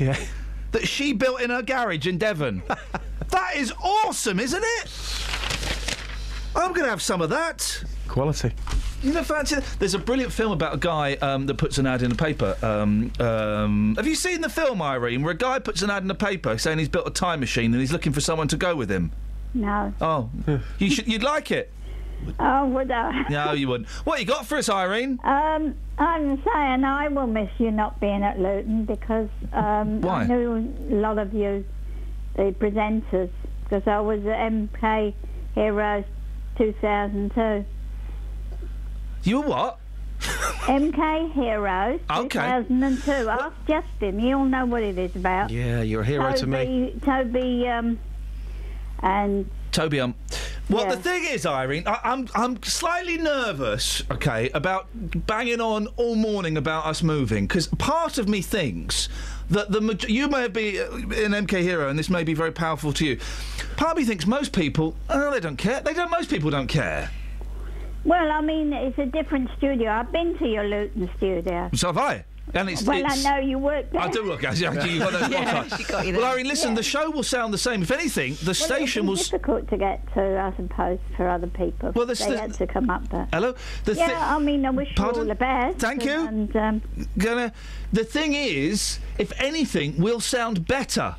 that 0.71 0.87
she 0.87 1.13
built 1.13 1.41
in 1.41 1.49
her 1.49 1.61
garage 1.61 2.07
in 2.07 2.17
Devon. 2.17 2.63
that 3.29 3.55
is 3.55 3.73
awesome, 3.83 4.39
isn't 4.39 4.63
it? 4.63 4.91
I'm 6.55 6.73
going 6.73 6.83
to 6.83 6.89
have 6.89 7.01
some 7.01 7.21
of 7.21 7.29
that. 7.29 7.83
Quality. 8.07 8.51
You 9.01 9.13
know, 9.13 9.23
fancy. 9.23 9.57
There's 9.77 9.93
a 9.93 9.99
brilliant 9.99 10.33
film 10.33 10.51
about 10.51 10.73
a 10.73 10.77
guy 10.77 11.13
um, 11.15 11.45
that 11.45 11.55
puts 11.55 11.77
an 11.77 11.87
ad 11.87 12.01
in 12.01 12.09
the 12.09 12.15
paper. 12.15 12.57
Um, 12.61 13.11
um, 13.19 13.95
have 13.95 14.07
you 14.07 14.15
seen 14.15 14.41
the 14.41 14.49
film, 14.49 14.81
Irene, 14.81 15.21
where 15.21 15.31
a 15.31 15.37
guy 15.37 15.59
puts 15.59 15.81
an 15.81 15.89
ad 15.89 16.01
in 16.01 16.07
the 16.07 16.15
paper 16.15 16.57
saying 16.57 16.79
he's 16.79 16.89
built 16.89 17.07
a 17.07 17.11
time 17.11 17.39
machine 17.39 17.71
and 17.71 17.79
he's 17.79 17.93
looking 17.93 18.11
for 18.11 18.19
someone 18.19 18.49
to 18.49 18.57
go 18.57 18.75
with 18.75 18.91
him? 18.91 19.11
No. 19.53 19.93
Oh, 20.01 20.29
you 20.77 20.89
should. 20.91 21.07
You'd 21.07 21.23
like 21.23 21.49
it. 21.51 21.71
Oh, 22.39 22.67
would 22.67 22.91
I? 22.91 23.25
No, 23.29 23.51
you 23.53 23.67
wouldn't. 23.67 23.89
What 24.05 24.19
you 24.19 24.25
got 24.25 24.45
for 24.45 24.57
us, 24.57 24.69
Irene? 24.69 25.19
Um, 25.23 25.75
I'm 25.97 26.41
saying 26.43 26.83
I 26.83 27.07
will 27.09 27.27
miss 27.27 27.49
you 27.57 27.71
not 27.71 27.99
being 27.99 28.23
at 28.23 28.39
Luton 28.39 28.85
because 28.85 29.29
um, 29.53 30.01
Why? 30.01 30.21
I 30.21 30.27
knew 30.27 30.73
a 30.91 30.95
lot 30.95 31.17
of 31.17 31.33
you, 31.33 31.65
the 32.35 32.53
presenters, 32.59 33.29
because 33.63 33.87
I 33.87 33.99
was 33.99 34.19
at 34.25 34.51
MK 34.51 35.13
Heroes 35.55 36.05
2002. 36.57 37.65
You 39.23 39.41
were 39.41 39.47
what? 39.47 39.79
MK 40.19 41.33
Heroes 41.33 41.99
Okay. 42.09 42.39
2002. 42.63 43.29
Ask 43.29 43.55
Justin, 43.67 44.19
he'll 44.19 44.45
know 44.45 44.65
what 44.65 44.83
it 44.83 44.97
is 44.97 45.15
about. 45.15 45.49
Yeah, 45.49 45.81
you're 45.81 46.01
a 46.01 46.05
hero 46.05 46.33
to 46.33 46.47
me. 46.47 46.93
Toby, 47.03 47.31
Toby, 47.31 47.67
um, 47.67 47.99
and 49.01 49.49
Toby, 49.71 49.99
um, 50.01 50.15
well, 50.69 50.85
Yeah. 50.85 50.95
the 50.95 51.01
thing 51.01 51.23
is, 51.25 51.45
Irene, 51.45 51.83
I, 51.87 51.99
I'm 52.03 52.27
I'm 52.35 52.61
slightly 52.63 53.17
nervous, 53.17 54.03
okay, 54.11 54.49
about 54.53 54.87
banging 54.93 55.61
on 55.61 55.87
all 55.97 56.15
morning 56.15 56.57
about 56.57 56.85
us 56.85 57.01
moving 57.03 57.47
because 57.47 57.67
part 57.67 58.17
of 58.17 58.27
me 58.29 58.41
thinks 58.41 59.09
that 59.49 59.71
the 59.71 60.05
you 60.07 60.27
may 60.27 60.47
be 60.47 60.79
uh, 60.79 60.91
an 60.91 61.31
MK 61.47 61.61
hero 61.61 61.89
and 61.89 61.97
this 61.97 62.09
may 62.09 62.23
be 62.23 62.33
very 62.33 62.51
powerful 62.51 62.93
to 62.93 63.05
you. 63.05 63.17
Part 63.77 63.91
of 63.93 63.97
me 63.97 64.03
thinks 64.05 64.25
most 64.27 64.53
people, 64.53 64.95
oh, 65.09 65.31
they 65.31 65.39
don't 65.39 65.57
care. 65.57 65.81
They 65.81 65.93
don't. 65.93 66.11
Most 66.11 66.29
people 66.29 66.49
don't 66.51 66.67
care. 66.67 67.09
well, 68.05 68.31
I 68.31 68.41
mean, 68.41 68.71
it's 68.73 68.97
a 68.97 69.05
different 69.05 69.49
studio. 69.57 69.89
I've 69.91 70.11
been 70.11 70.37
to 70.37 70.47
your 70.47 70.63
Luton 70.65 71.09
studio. 71.17 71.69
So 71.73 71.87
have 71.87 71.97
I. 71.97 72.25
And 72.53 72.69
it's, 72.69 72.81
well, 72.83 73.03
it's 73.05 73.25
I 73.25 73.29
know 73.39 73.45
you 73.47 73.59
work 73.59 73.91
there. 73.91 74.01
I 74.01 74.07
do 74.09 74.23
look, 74.23 74.43
actually. 74.43 74.67
actually, 74.67 74.93
You've 74.93 75.03
got 75.11 75.21
no 75.21 75.27
Yeah, 75.37 75.63
she 75.77 75.83
got 75.83 76.07
you 76.07 76.13
Well, 76.13 76.21
there. 76.21 76.31
Irene, 76.31 76.47
listen, 76.47 76.69
Yeah. 76.71 76.75
the 76.77 76.83
show 76.83 77.09
will 77.11 77.23
sound 77.23 77.53
the 77.53 77.57
same. 77.59 77.83
If 77.83 77.91
anything, 77.91 78.33
the 78.35 78.45
Well, 78.47 78.53
station 78.55 79.03
it 79.03 79.05
will. 79.05 79.11
was 79.11 79.19
s- 79.21 79.29
difficult 79.29 79.69
to 79.69 79.77
get 79.77 80.01
to, 80.15 80.39
I 80.41 80.55
suppose, 80.55 80.97
for 81.15 81.29
other 81.29 81.47
people. 81.47 81.91
Well, 81.93 82.05
they 82.07 82.15
st- 82.15 82.39
had 82.39 82.53
to 82.55 82.65
come 82.67 82.89
up 82.89 83.07
there. 83.09 83.27
Hello? 83.31 83.53
The 83.85 83.93
yeah, 83.93 84.07
thi- 84.07 84.13
I 84.15 84.39
mean, 84.39 84.65
I 84.65 84.71
wish 84.71 84.87
you 84.97 85.03
all 85.03 85.11
Pardon? 85.11 85.27
the 85.27 85.35
best. 85.35 85.77
Thank 85.79 86.03
you. 86.05 86.27
And 86.27 86.55
um, 86.55 86.81
Gonna. 87.17 87.51
The 87.93 88.03
thing 88.03 88.33
is, 88.33 88.99
if 89.17 89.31
anything, 89.39 89.95
we'll 89.99 90.19
sound 90.19 90.65
better. 90.67 91.15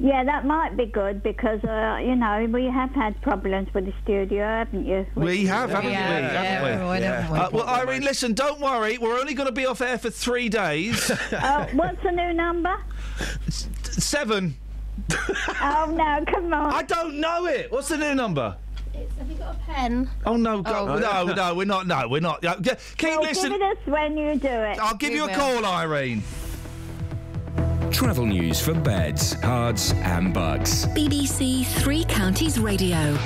Yeah, 0.00 0.24
that 0.24 0.44
might 0.46 0.76
be 0.76 0.86
good 0.86 1.22
because 1.22 1.62
uh, 1.64 1.98
you 2.02 2.14
know 2.16 2.46
we 2.52 2.66
have 2.66 2.90
had 2.92 3.20
problems 3.22 3.72
with 3.74 3.86
the 3.86 3.94
studio, 4.02 4.44
haven't 4.44 4.86
you? 4.86 5.06
We 5.14 5.46
have, 5.46 5.70
haven't 5.70 5.86
we? 5.90 5.94
Haven't 5.94 6.78
we? 6.80 6.84
why? 6.86 7.00
Uh, 7.02 7.50
well, 7.52 7.68
Irene, 7.68 8.02
listen, 8.02 8.32
don't 8.34 8.60
worry. 8.60 8.98
We're 8.98 9.18
only 9.18 9.34
going 9.34 9.48
to 9.48 9.52
be 9.52 9.66
off 9.66 9.80
air 9.80 9.98
for 9.98 10.10
three 10.10 10.48
days. 10.48 11.10
Oh, 11.32 11.66
what's 11.74 12.02
the 12.02 12.12
new 12.12 12.32
number? 12.32 12.76
Seven. 13.48 14.56
oh 15.62 15.92
no, 15.96 16.24
come 16.32 16.52
on! 16.52 16.72
I 16.72 16.82
don't 16.82 17.20
know 17.20 17.46
it. 17.46 17.70
What's 17.70 17.88
the 17.88 17.96
new 17.98 18.14
number? 18.14 18.56
Have 19.18 19.30
you 19.30 19.36
got 19.36 19.54
a 19.54 19.58
pen? 19.58 20.10
Oh 20.26 20.36
no, 20.36 20.60
go, 20.62 20.88
Oh. 20.88 20.98
no, 20.98 21.32
no, 21.32 21.54
we're 21.54 21.64
not. 21.64 21.86
No, 21.86 22.08
we're 22.08 22.20
not. 22.20 22.44
Uh, 22.44 22.56
g- 22.60 22.70
keep 22.96 23.10
Well, 23.10 23.22
listening. 23.22 23.58
Give 23.58 23.60
it 23.62 23.78
us 23.78 23.86
when 23.86 24.16
you 24.18 24.34
do 24.36 24.48
it. 24.48 24.78
I'll 24.80 24.96
give 24.96 25.12
you 25.12 25.24
a 25.28 25.34
call, 25.34 25.64
Irene. 25.64 26.22
Travel 27.90 28.26
news 28.26 28.60
for 28.60 28.74
beds, 28.74 29.34
cards, 29.36 29.92
and 29.96 30.32
bugs. 30.32 30.86
BBC 30.88 31.64
Three 31.66 32.04
Counties 32.04 32.58
Radio. 32.58 33.16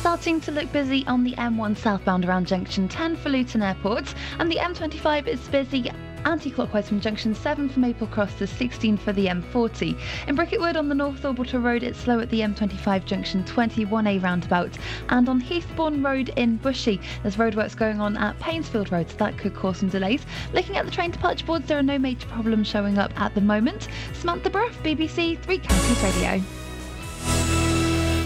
Starting 0.00 0.40
to 0.40 0.50
look 0.50 0.70
busy 0.72 1.06
on 1.06 1.22
the 1.22 1.32
M1 1.32 1.76
southbound 1.76 2.24
around 2.24 2.46
junction 2.46 2.88
10 2.88 3.16
for 3.16 3.28
Luton 3.28 3.62
Airport, 3.62 4.14
and 4.38 4.50
the 4.50 4.56
M25 4.56 5.26
is 5.28 5.40
busy 5.48 5.90
anti-clockwise 6.26 6.88
from 6.88 7.00
junction 7.00 7.34
7 7.34 7.68
for 7.68 7.80
Maple 7.80 8.08
Cross 8.08 8.34
to 8.34 8.46
16 8.46 8.96
for 8.96 9.12
the 9.12 9.26
M40. 9.26 9.98
In 10.26 10.34
Bricketwood 10.34 10.76
on 10.76 10.88
the 10.88 10.94
North 10.94 11.24
Orbital 11.24 11.60
Road, 11.60 11.82
it's 11.82 12.00
slow 12.00 12.18
at 12.18 12.28
the 12.30 12.40
M25 12.40 13.04
junction 13.04 13.44
21A 13.44 14.22
roundabout, 14.22 14.76
and 15.08 15.28
on 15.28 15.40
Heathbourne 15.40 16.04
Road 16.04 16.30
in 16.36 16.58
Bushey, 16.58 17.00
there's 17.22 17.36
roadworks 17.36 17.76
going 17.76 18.00
on 18.00 18.16
at 18.16 18.38
Painsfield 18.40 18.90
Road, 18.90 19.08
so 19.08 19.16
that 19.16 19.38
could 19.38 19.54
cause 19.54 19.78
some 19.78 19.88
delays. 19.88 20.26
Looking 20.52 20.76
at 20.76 20.84
the 20.84 20.90
train 20.90 21.12
departure 21.12 21.46
boards, 21.46 21.66
there 21.68 21.78
are 21.78 21.82
no 21.82 21.98
major 21.98 22.26
problems 22.26 22.66
showing 22.66 22.98
up 22.98 23.18
at 23.20 23.34
the 23.34 23.40
moment. 23.40 23.88
Samantha 24.12 24.50
Bruff, 24.50 24.76
BBC 24.82 25.38
Three 25.40 25.58
Counties 25.58 26.02
Radio. 26.02 26.42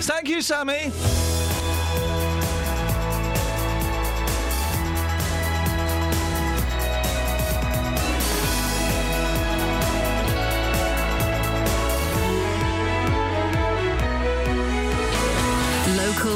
Thank 0.00 0.28
you, 0.28 0.40
Sammy. 0.40 0.90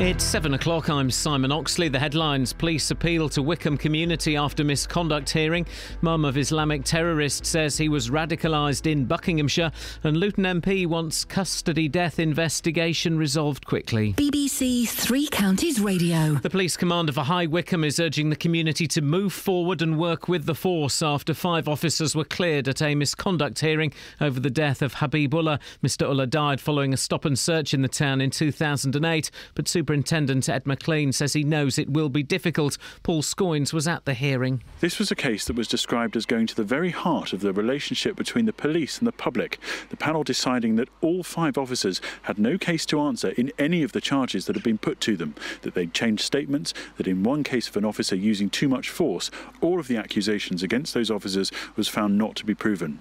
It's 0.00 0.24
seven 0.24 0.54
o'clock. 0.54 0.88
I'm 0.88 1.10
Simon 1.10 1.52
Oxley. 1.52 1.90
The 1.90 1.98
headlines 1.98 2.54
Police 2.54 2.90
appeal 2.90 3.28
to 3.28 3.42
Wycombe 3.42 3.76
community 3.76 4.34
after 4.34 4.64
misconduct 4.64 5.28
hearing. 5.28 5.66
Mum 6.00 6.24
of 6.24 6.38
Islamic 6.38 6.84
terrorist 6.84 7.44
says 7.44 7.76
he 7.76 7.90
was 7.90 8.08
radicalised 8.08 8.90
in 8.90 9.04
Buckinghamshire. 9.04 9.70
And 10.02 10.16
Luton 10.16 10.44
MP 10.44 10.86
wants 10.86 11.26
custody 11.26 11.86
death 11.86 12.18
investigation 12.18 13.18
resolved 13.18 13.66
quickly. 13.66 14.14
BBC 14.14 14.88
Three 14.88 15.28
Counties 15.28 15.78
Radio. 15.78 16.36
The 16.36 16.48
police 16.48 16.78
commander 16.78 17.12
for 17.12 17.24
High 17.24 17.44
Wycombe 17.44 17.84
is 17.84 18.00
urging 18.00 18.30
the 18.30 18.36
community 18.36 18.86
to 18.86 19.02
move 19.02 19.34
forward 19.34 19.82
and 19.82 19.98
work 19.98 20.28
with 20.28 20.46
the 20.46 20.54
force 20.54 21.02
after 21.02 21.34
five 21.34 21.68
officers 21.68 22.16
were 22.16 22.24
cleared 22.24 22.68
at 22.68 22.80
a 22.80 22.94
misconduct 22.94 23.60
hearing 23.60 23.92
over 24.18 24.40
the 24.40 24.48
death 24.48 24.80
of 24.80 24.94
Habib 24.94 25.34
Ullah. 25.34 25.60
Mr. 25.84 26.08
Ullah 26.08 26.26
died 26.26 26.58
following 26.58 26.94
a 26.94 26.96
stop 26.96 27.26
and 27.26 27.38
search 27.38 27.74
in 27.74 27.82
the 27.82 27.88
town 27.88 28.22
in 28.22 28.30
2008, 28.30 29.30
but 29.54 29.66
Superintendent 29.90 30.48
Ed 30.48 30.68
McLean 30.68 31.10
says 31.12 31.32
he 31.32 31.42
knows 31.42 31.76
it 31.76 31.90
will 31.90 32.08
be 32.08 32.22
difficult. 32.22 32.78
Paul 33.02 33.22
Scoins 33.22 33.72
was 33.72 33.88
at 33.88 34.04
the 34.04 34.14
hearing. 34.14 34.62
This 34.78 35.00
was 35.00 35.10
a 35.10 35.16
case 35.16 35.46
that 35.46 35.56
was 35.56 35.66
described 35.66 36.14
as 36.14 36.26
going 36.26 36.46
to 36.46 36.54
the 36.54 36.62
very 36.62 36.90
heart 36.90 37.32
of 37.32 37.40
the 37.40 37.52
relationship 37.52 38.14
between 38.14 38.44
the 38.44 38.52
police 38.52 38.98
and 38.98 39.08
the 39.08 39.12
public. 39.12 39.58
The 39.88 39.96
panel 39.96 40.22
deciding 40.22 40.76
that 40.76 40.88
all 41.00 41.24
five 41.24 41.58
officers 41.58 42.00
had 42.22 42.38
no 42.38 42.56
case 42.56 42.86
to 42.86 43.00
answer 43.00 43.30
in 43.30 43.50
any 43.58 43.82
of 43.82 43.90
the 43.90 44.00
charges 44.00 44.46
that 44.46 44.54
had 44.54 44.62
been 44.62 44.78
put 44.78 45.00
to 45.00 45.16
them, 45.16 45.34
that 45.62 45.74
they'd 45.74 45.92
changed 45.92 46.22
statements, 46.22 46.72
that 46.96 47.08
in 47.08 47.24
one 47.24 47.42
case 47.42 47.66
of 47.66 47.76
an 47.76 47.84
officer 47.84 48.14
using 48.14 48.48
too 48.48 48.68
much 48.68 48.90
force, 48.90 49.28
all 49.60 49.80
of 49.80 49.88
the 49.88 49.96
accusations 49.96 50.62
against 50.62 50.94
those 50.94 51.10
officers 51.10 51.50
was 51.74 51.88
found 51.88 52.16
not 52.16 52.36
to 52.36 52.46
be 52.46 52.54
proven. 52.54 53.00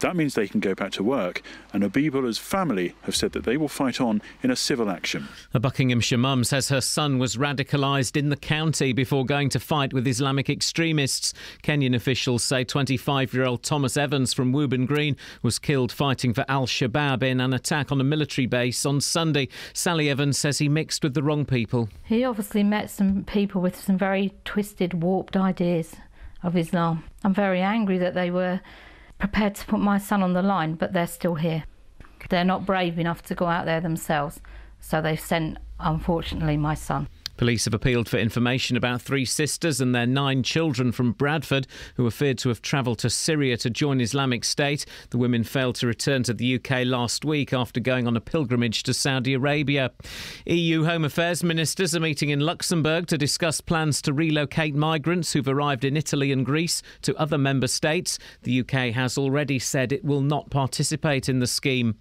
That 0.00 0.16
means 0.16 0.34
they 0.34 0.48
can 0.48 0.58
go 0.58 0.74
back 0.74 0.90
to 0.92 1.04
work, 1.04 1.42
and 1.72 1.84
Habib 1.84 2.16
Ullah's 2.16 2.38
family 2.38 2.96
have 3.02 3.14
said 3.14 3.30
that 3.32 3.44
they 3.44 3.56
will 3.56 3.68
fight 3.68 4.00
on 4.00 4.20
in 4.42 4.50
a 4.50 4.56
civil 4.56 4.90
action. 4.90 5.28
A 5.54 5.60
Buckinghamshire 5.60 6.23
mum 6.24 6.42
says 6.42 6.70
her 6.70 6.80
son 6.80 7.18
was 7.18 7.36
radicalised 7.36 8.16
in 8.16 8.30
the 8.30 8.36
county 8.36 8.94
before 8.94 9.26
going 9.26 9.50
to 9.50 9.60
fight 9.60 9.92
with 9.92 10.06
Islamic 10.06 10.48
extremists. 10.48 11.34
Kenyan 11.62 11.94
officials 11.94 12.42
say 12.42 12.64
25 12.64 13.34
year 13.34 13.44
old 13.44 13.62
Thomas 13.62 13.98
Evans 13.98 14.32
from 14.32 14.50
Wooburn 14.50 14.86
Green 14.86 15.18
was 15.42 15.58
killed 15.58 15.92
fighting 15.92 16.32
for 16.32 16.46
Al 16.48 16.66
Shabaab 16.66 17.22
in 17.22 17.42
an 17.42 17.52
attack 17.52 17.92
on 17.92 18.00
a 18.00 18.04
military 18.04 18.46
base 18.46 18.86
on 18.86 19.02
Sunday. 19.02 19.48
Sally 19.74 20.08
Evans 20.08 20.38
says 20.38 20.56
he 20.56 20.66
mixed 20.66 21.04
with 21.04 21.12
the 21.12 21.22
wrong 21.22 21.44
people. 21.44 21.90
He 22.04 22.24
obviously 22.24 22.62
met 22.62 22.88
some 22.88 23.24
people 23.24 23.60
with 23.60 23.78
some 23.78 23.98
very 23.98 24.32
twisted, 24.46 25.02
warped 25.02 25.36
ideas 25.36 25.94
of 26.42 26.56
Islam. 26.56 27.04
I'm 27.22 27.34
very 27.34 27.60
angry 27.60 27.98
that 27.98 28.14
they 28.14 28.30
were 28.30 28.62
prepared 29.18 29.56
to 29.56 29.66
put 29.66 29.80
my 29.80 29.98
son 29.98 30.22
on 30.22 30.32
the 30.32 30.40
line, 30.40 30.72
but 30.72 30.94
they're 30.94 31.06
still 31.06 31.34
here. 31.34 31.64
They're 32.30 32.44
not 32.44 32.64
brave 32.64 32.98
enough 32.98 33.20
to 33.24 33.34
go 33.34 33.44
out 33.44 33.66
there 33.66 33.82
themselves, 33.82 34.40
so 34.80 35.02
they've 35.02 35.20
sent, 35.20 35.58
unfortunately, 35.84 36.56
my 36.56 36.74
son. 36.74 37.08
Police 37.36 37.64
have 37.64 37.74
appealed 37.74 38.08
for 38.08 38.16
information 38.16 38.76
about 38.76 39.02
three 39.02 39.24
sisters 39.24 39.80
and 39.80 39.92
their 39.92 40.06
nine 40.06 40.44
children 40.44 40.92
from 40.92 41.12
Bradford 41.12 41.66
who 41.96 42.06
are 42.06 42.12
feared 42.12 42.38
to 42.38 42.48
have 42.48 42.62
travelled 42.62 43.00
to 43.00 43.10
Syria 43.10 43.56
to 43.56 43.70
join 43.70 44.00
Islamic 44.00 44.44
State. 44.44 44.86
The 45.10 45.18
women 45.18 45.42
failed 45.42 45.74
to 45.76 45.88
return 45.88 46.22
to 46.24 46.34
the 46.34 46.54
UK 46.54 46.84
last 46.84 47.24
week 47.24 47.52
after 47.52 47.80
going 47.80 48.06
on 48.06 48.16
a 48.16 48.20
pilgrimage 48.20 48.84
to 48.84 48.94
Saudi 48.94 49.34
Arabia. 49.34 49.90
EU 50.46 50.84
Home 50.84 51.04
Affairs 51.04 51.42
ministers 51.42 51.96
are 51.96 52.00
meeting 52.00 52.30
in 52.30 52.38
Luxembourg 52.38 53.08
to 53.08 53.18
discuss 53.18 53.60
plans 53.60 54.00
to 54.02 54.12
relocate 54.12 54.76
migrants 54.76 55.32
who've 55.32 55.48
arrived 55.48 55.84
in 55.84 55.96
Italy 55.96 56.30
and 56.30 56.46
Greece 56.46 56.82
to 57.02 57.16
other 57.16 57.38
member 57.38 57.66
states. 57.66 58.16
The 58.42 58.60
UK 58.60 58.94
has 58.94 59.18
already 59.18 59.58
said 59.58 59.90
it 59.90 60.04
will 60.04 60.20
not 60.20 60.50
participate 60.50 61.28
in 61.28 61.40
the 61.40 61.48
scheme. 61.48 61.96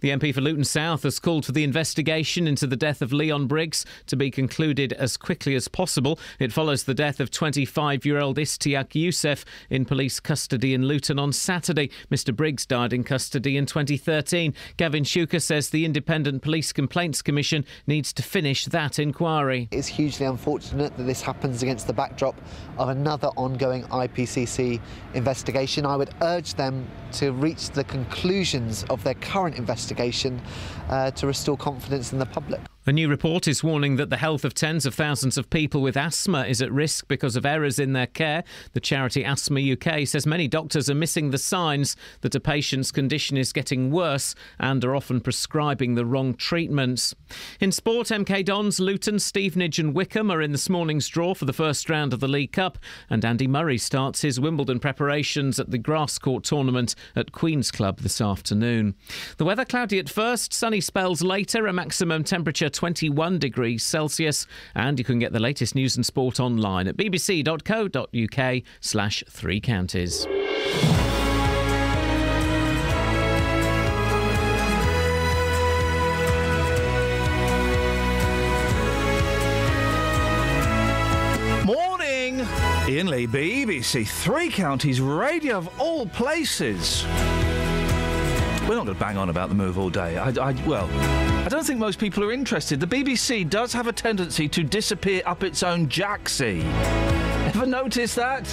The 0.00 0.10
MP 0.10 0.34
for 0.34 0.40
Luton 0.40 0.64
South 0.64 1.02
has 1.02 1.18
called 1.18 1.44
for 1.44 1.52
the 1.52 1.64
investigation 1.64 2.46
into 2.46 2.66
the 2.66 2.76
death 2.76 3.02
of 3.02 3.12
Leon 3.12 3.46
Briggs 3.46 3.84
to 4.06 4.16
be 4.16 4.30
concluded 4.30 4.92
as 4.92 5.16
quickly 5.16 5.54
as 5.54 5.68
possible. 5.68 6.18
It 6.38 6.52
follows 6.52 6.84
the 6.84 6.94
death 6.94 7.20
of 7.20 7.30
25 7.30 8.04
year 8.04 8.18
old 8.18 8.38
Istiak 8.38 8.94
Yusuf 8.94 9.44
in 9.70 9.84
police 9.84 10.20
custody 10.20 10.74
in 10.74 10.86
Luton 10.86 11.18
on 11.18 11.32
Saturday. 11.32 11.90
Mr. 12.10 12.34
Briggs 12.34 12.66
died 12.66 12.92
in 12.92 13.04
custody 13.04 13.56
in 13.56 13.66
2013. 13.66 14.54
Gavin 14.76 15.04
Shuker 15.04 15.42
says 15.42 15.70
the 15.70 15.84
Independent 15.84 16.42
Police 16.42 16.72
Complaints 16.72 17.22
Commission 17.22 17.64
needs 17.86 18.12
to 18.12 18.22
finish 18.22 18.66
that 18.66 18.98
inquiry. 18.98 19.68
It's 19.70 19.88
hugely 19.88 20.26
unfortunate 20.26 20.96
that 20.96 21.04
this 21.04 21.22
happens 21.22 21.62
against 21.62 21.86
the 21.86 21.92
backdrop 21.92 22.40
of 22.78 22.88
another 22.88 23.28
ongoing 23.36 23.84
IPCC 23.84 24.80
investigation. 25.14 25.86
I 25.86 25.96
would 25.96 26.14
urge 26.22 26.54
them 26.54 26.86
to 27.12 27.32
reach 27.32 27.70
the 27.70 27.84
conclusions 27.84 28.84
of 28.90 29.02
their 29.04 29.14
current 29.14 29.55
investigation 29.56 30.40
uh, 30.88 31.10
to 31.12 31.26
restore 31.26 31.56
confidence 31.56 32.12
in 32.12 32.18
the 32.18 32.26
public. 32.26 32.60
A 32.88 32.92
new 32.92 33.08
report 33.08 33.48
is 33.48 33.64
warning 33.64 33.96
that 33.96 34.10
the 34.10 34.16
health 34.16 34.44
of 34.44 34.54
tens 34.54 34.86
of 34.86 34.94
thousands 34.94 35.36
of 35.36 35.50
people 35.50 35.82
with 35.82 35.96
asthma 35.96 36.46
is 36.46 36.62
at 36.62 36.70
risk 36.70 37.08
because 37.08 37.34
of 37.34 37.44
errors 37.44 37.80
in 37.80 37.94
their 37.94 38.06
care. 38.06 38.44
The 38.74 38.80
charity 38.80 39.24
Asthma 39.24 39.60
UK 39.72 40.06
says 40.06 40.24
many 40.24 40.46
doctors 40.46 40.88
are 40.88 40.94
missing 40.94 41.30
the 41.30 41.36
signs 41.36 41.96
that 42.20 42.36
a 42.36 42.38
patient's 42.38 42.92
condition 42.92 43.36
is 43.36 43.52
getting 43.52 43.90
worse 43.90 44.36
and 44.60 44.84
are 44.84 44.94
often 44.94 45.20
prescribing 45.20 45.96
the 45.96 46.06
wrong 46.06 46.32
treatments. 46.34 47.12
In 47.58 47.72
sport, 47.72 48.06
MK 48.06 48.44
Dons, 48.44 48.78
Luton, 48.78 49.18
Stevenage, 49.18 49.80
and 49.80 49.92
Wycombe 49.92 50.30
are 50.30 50.40
in 50.40 50.52
this 50.52 50.70
morning's 50.70 51.08
draw 51.08 51.34
for 51.34 51.44
the 51.44 51.52
first 51.52 51.90
round 51.90 52.12
of 52.12 52.20
the 52.20 52.28
League 52.28 52.52
Cup, 52.52 52.78
and 53.10 53.24
Andy 53.24 53.48
Murray 53.48 53.78
starts 53.78 54.22
his 54.22 54.38
Wimbledon 54.38 54.78
preparations 54.78 55.58
at 55.58 55.72
the 55.72 55.78
grass 55.78 56.18
court 56.18 56.44
tournament 56.44 56.94
at 57.16 57.32
Queen's 57.32 57.72
Club 57.72 57.98
this 58.02 58.20
afternoon. 58.20 58.94
The 59.38 59.44
weather 59.44 59.64
cloudy 59.64 59.98
at 59.98 60.08
first, 60.08 60.52
sunny 60.52 60.80
spells 60.80 61.20
later, 61.20 61.66
a 61.66 61.72
maximum 61.72 62.22
temperature 62.22 62.70
21 62.76 63.38
degrees 63.38 63.82
Celsius, 63.82 64.46
and 64.74 64.98
you 64.98 65.04
can 65.04 65.18
get 65.18 65.32
the 65.32 65.40
latest 65.40 65.74
news 65.74 65.96
and 65.96 66.04
sport 66.04 66.38
online 66.38 66.86
at 66.86 66.96
bbc.co.uk 66.96 68.62
slash 68.80 69.24
three 69.28 69.60
counties. 69.60 70.26
Morning! 81.64 82.40
Iain 82.88 83.08
BBC 83.08 84.06
Three 84.06 84.50
Counties 84.50 85.00
Radio 85.00 85.56
of 85.56 85.80
all 85.80 86.06
places. 86.06 87.04
We're 88.68 88.74
not 88.74 88.84
going 88.86 88.96
to 88.98 89.00
bang 89.04 89.16
on 89.16 89.28
about 89.30 89.48
the 89.48 89.54
move 89.54 89.78
all 89.78 89.90
day. 89.90 90.18
I, 90.18 90.28
I- 90.30 90.66
well, 90.66 90.88
I 91.44 91.48
don't 91.48 91.64
think 91.64 91.78
most 91.78 92.00
people 92.00 92.24
are 92.24 92.32
interested. 92.32 92.80
The 92.80 92.86
BBC 92.86 93.48
does 93.48 93.72
have 93.72 93.86
a 93.86 93.92
tendency 93.92 94.48
to 94.48 94.64
disappear 94.64 95.22
up 95.24 95.44
its 95.44 95.62
own 95.62 95.86
jacksie. 95.88 96.64
Ever 97.46 97.64
notice 97.66 98.16
that? 98.16 98.44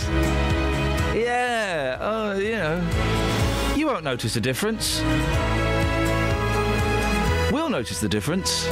Yeah, 1.16 1.97
oh, 1.99 2.38
you 2.38 2.51
know. 2.51 3.74
You 3.76 3.88
won't 3.88 4.03
notice 4.03 4.36
the 4.36 4.41
difference. 4.41 5.01
We'll 7.51 7.70
notice 7.70 7.99
the 7.99 8.09
difference. 8.09 8.68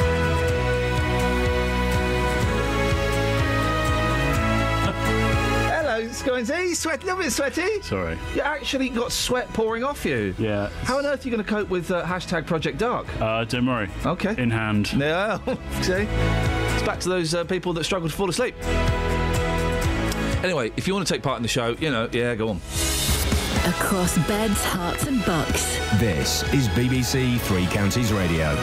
Hello, 6.23 6.39
Scoinsy. 6.39 6.69
You 6.69 6.75
sweat, 6.75 7.01
a 7.01 7.05
little 7.05 7.21
bit 7.21 7.31
sweaty. 7.31 7.81
Sorry. 7.81 8.17
You 8.35 8.41
actually 8.41 8.89
got 8.89 9.11
sweat 9.11 9.51
pouring 9.53 9.83
off 9.83 10.05
you. 10.05 10.35
Yeah. 10.37 10.69
How 10.83 10.99
on 10.99 11.05
earth 11.05 11.25
are 11.25 11.29
you 11.29 11.35
going 11.35 11.43
to 11.43 11.49
cope 11.49 11.69
with 11.69 11.89
uh, 11.89 12.03
hashtag 12.05 12.45
Project 12.45 12.77
Dark? 12.77 13.07
Uh, 13.19 13.43
don't 13.45 13.65
worry. 13.65 13.89
Okay. 14.05 14.35
In 14.41 14.49
hand. 14.51 14.91
Yeah. 15.01 15.39
See? 15.81 16.05
It's 16.73 16.83
back 16.83 16.99
to 17.01 17.09
those 17.09 17.33
uh, 17.33 17.43
people 17.43 17.73
that 17.73 17.83
struggle 17.83 18.07
to 18.07 18.15
fall 18.15 18.29
asleep. 18.29 18.55
Anyway, 20.43 20.71
if 20.77 20.87
you 20.87 20.93
want 20.93 21.07
to 21.07 21.13
take 21.13 21.23
part 21.23 21.37
in 21.37 21.43
the 21.43 21.49
show, 21.49 21.75
you 21.79 21.89
know, 21.89 22.07
yeah, 22.11 22.35
go 22.35 22.49
on. 22.49 22.57
Across 23.65 24.17
beds, 24.27 24.63
Herts, 24.63 25.07
and 25.07 25.25
bucks. 25.25 25.77
This 25.99 26.43
is 26.53 26.67
BBC 26.69 27.39
Three 27.41 27.65
Counties 27.67 28.13
Radio. 28.13 28.55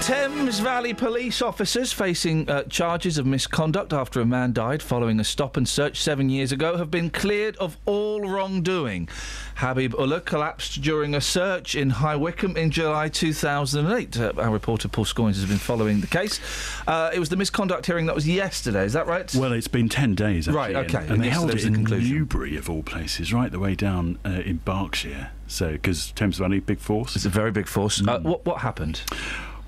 Thames 0.00 0.60
Valley 0.60 0.94
police 0.94 1.42
officers 1.42 1.92
facing 1.92 2.48
uh, 2.48 2.62
charges 2.64 3.18
of 3.18 3.26
misconduct 3.26 3.92
after 3.92 4.20
a 4.22 4.24
man 4.24 4.52
died 4.54 4.82
following 4.82 5.20
a 5.20 5.24
stop 5.24 5.58
and 5.58 5.68
search 5.68 6.00
seven 6.00 6.30
years 6.30 6.52
ago 6.52 6.78
have 6.78 6.90
been 6.90 7.10
cleared 7.10 7.54
of 7.58 7.76
all 7.84 8.22
wrongdoing. 8.22 9.08
Habib 9.56 9.94
Ullah 9.94 10.22
collapsed 10.22 10.80
during 10.80 11.14
a 11.14 11.20
search 11.20 11.74
in 11.74 11.90
High 11.90 12.16
Wycombe 12.16 12.56
in 12.56 12.70
July 12.70 13.08
2008. 13.10 14.18
Uh, 14.18 14.32
our 14.38 14.50
reporter 14.50 14.88
Paul 14.88 15.04
Scoins 15.04 15.36
has 15.36 15.44
been 15.44 15.58
following 15.58 16.00
the 16.00 16.06
case. 16.06 16.40
Uh, 16.88 17.10
it 17.12 17.18
was 17.18 17.28
the 17.28 17.36
misconduct 17.36 17.84
hearing 17.84 18.06
that 18.06 18.14
was 18.14 18.26
yesterday, 18.26 18.86
is 18.86 18.94
that 18.94 19.06
right? 19.06 19.32
Well, 19.34 19.52
it's 19.52 19.68
been 19.68 19.90
10 19.90 20.14
days, 20.14 20.48
actually. 20.48 20.56
Right, 20.56 20.76
and- 20.76 20.94
okay. 20.94 21.06
And, 21.12 21.22
they 21.22 21.28
held 21.28 21.50
it 21.50 21.60
the 21.60 21.66
in 21.66 21.74
conclusion. 21.74 22.10
Newbury, 22.16 22.56
of 22.56 22.70
all 22.70 22.82
places, 22.82 23.34
right 23.34 23.52
the 23.52 23.60
way 23.60 23.74
down 23.74 24.18
uh, 24.24 24.30
in 24.30 24.56
Berkshire. 24.64 25.30
So, 25.46 25.72
because 25.72 26.12
Thames 26.12 26.38
Valley, 26.38 26.60
big 26.60 26.78
force. 26.78 27.16
It's 27.16 27.26
a 27.26 27.28
very 27.28 27.50
big 27.50 27.66
force. 27.68 28.00
Uh, 28.06 28.20
what, 28.20 28.46
what 28.46 28.60
happened? 28.62 29.02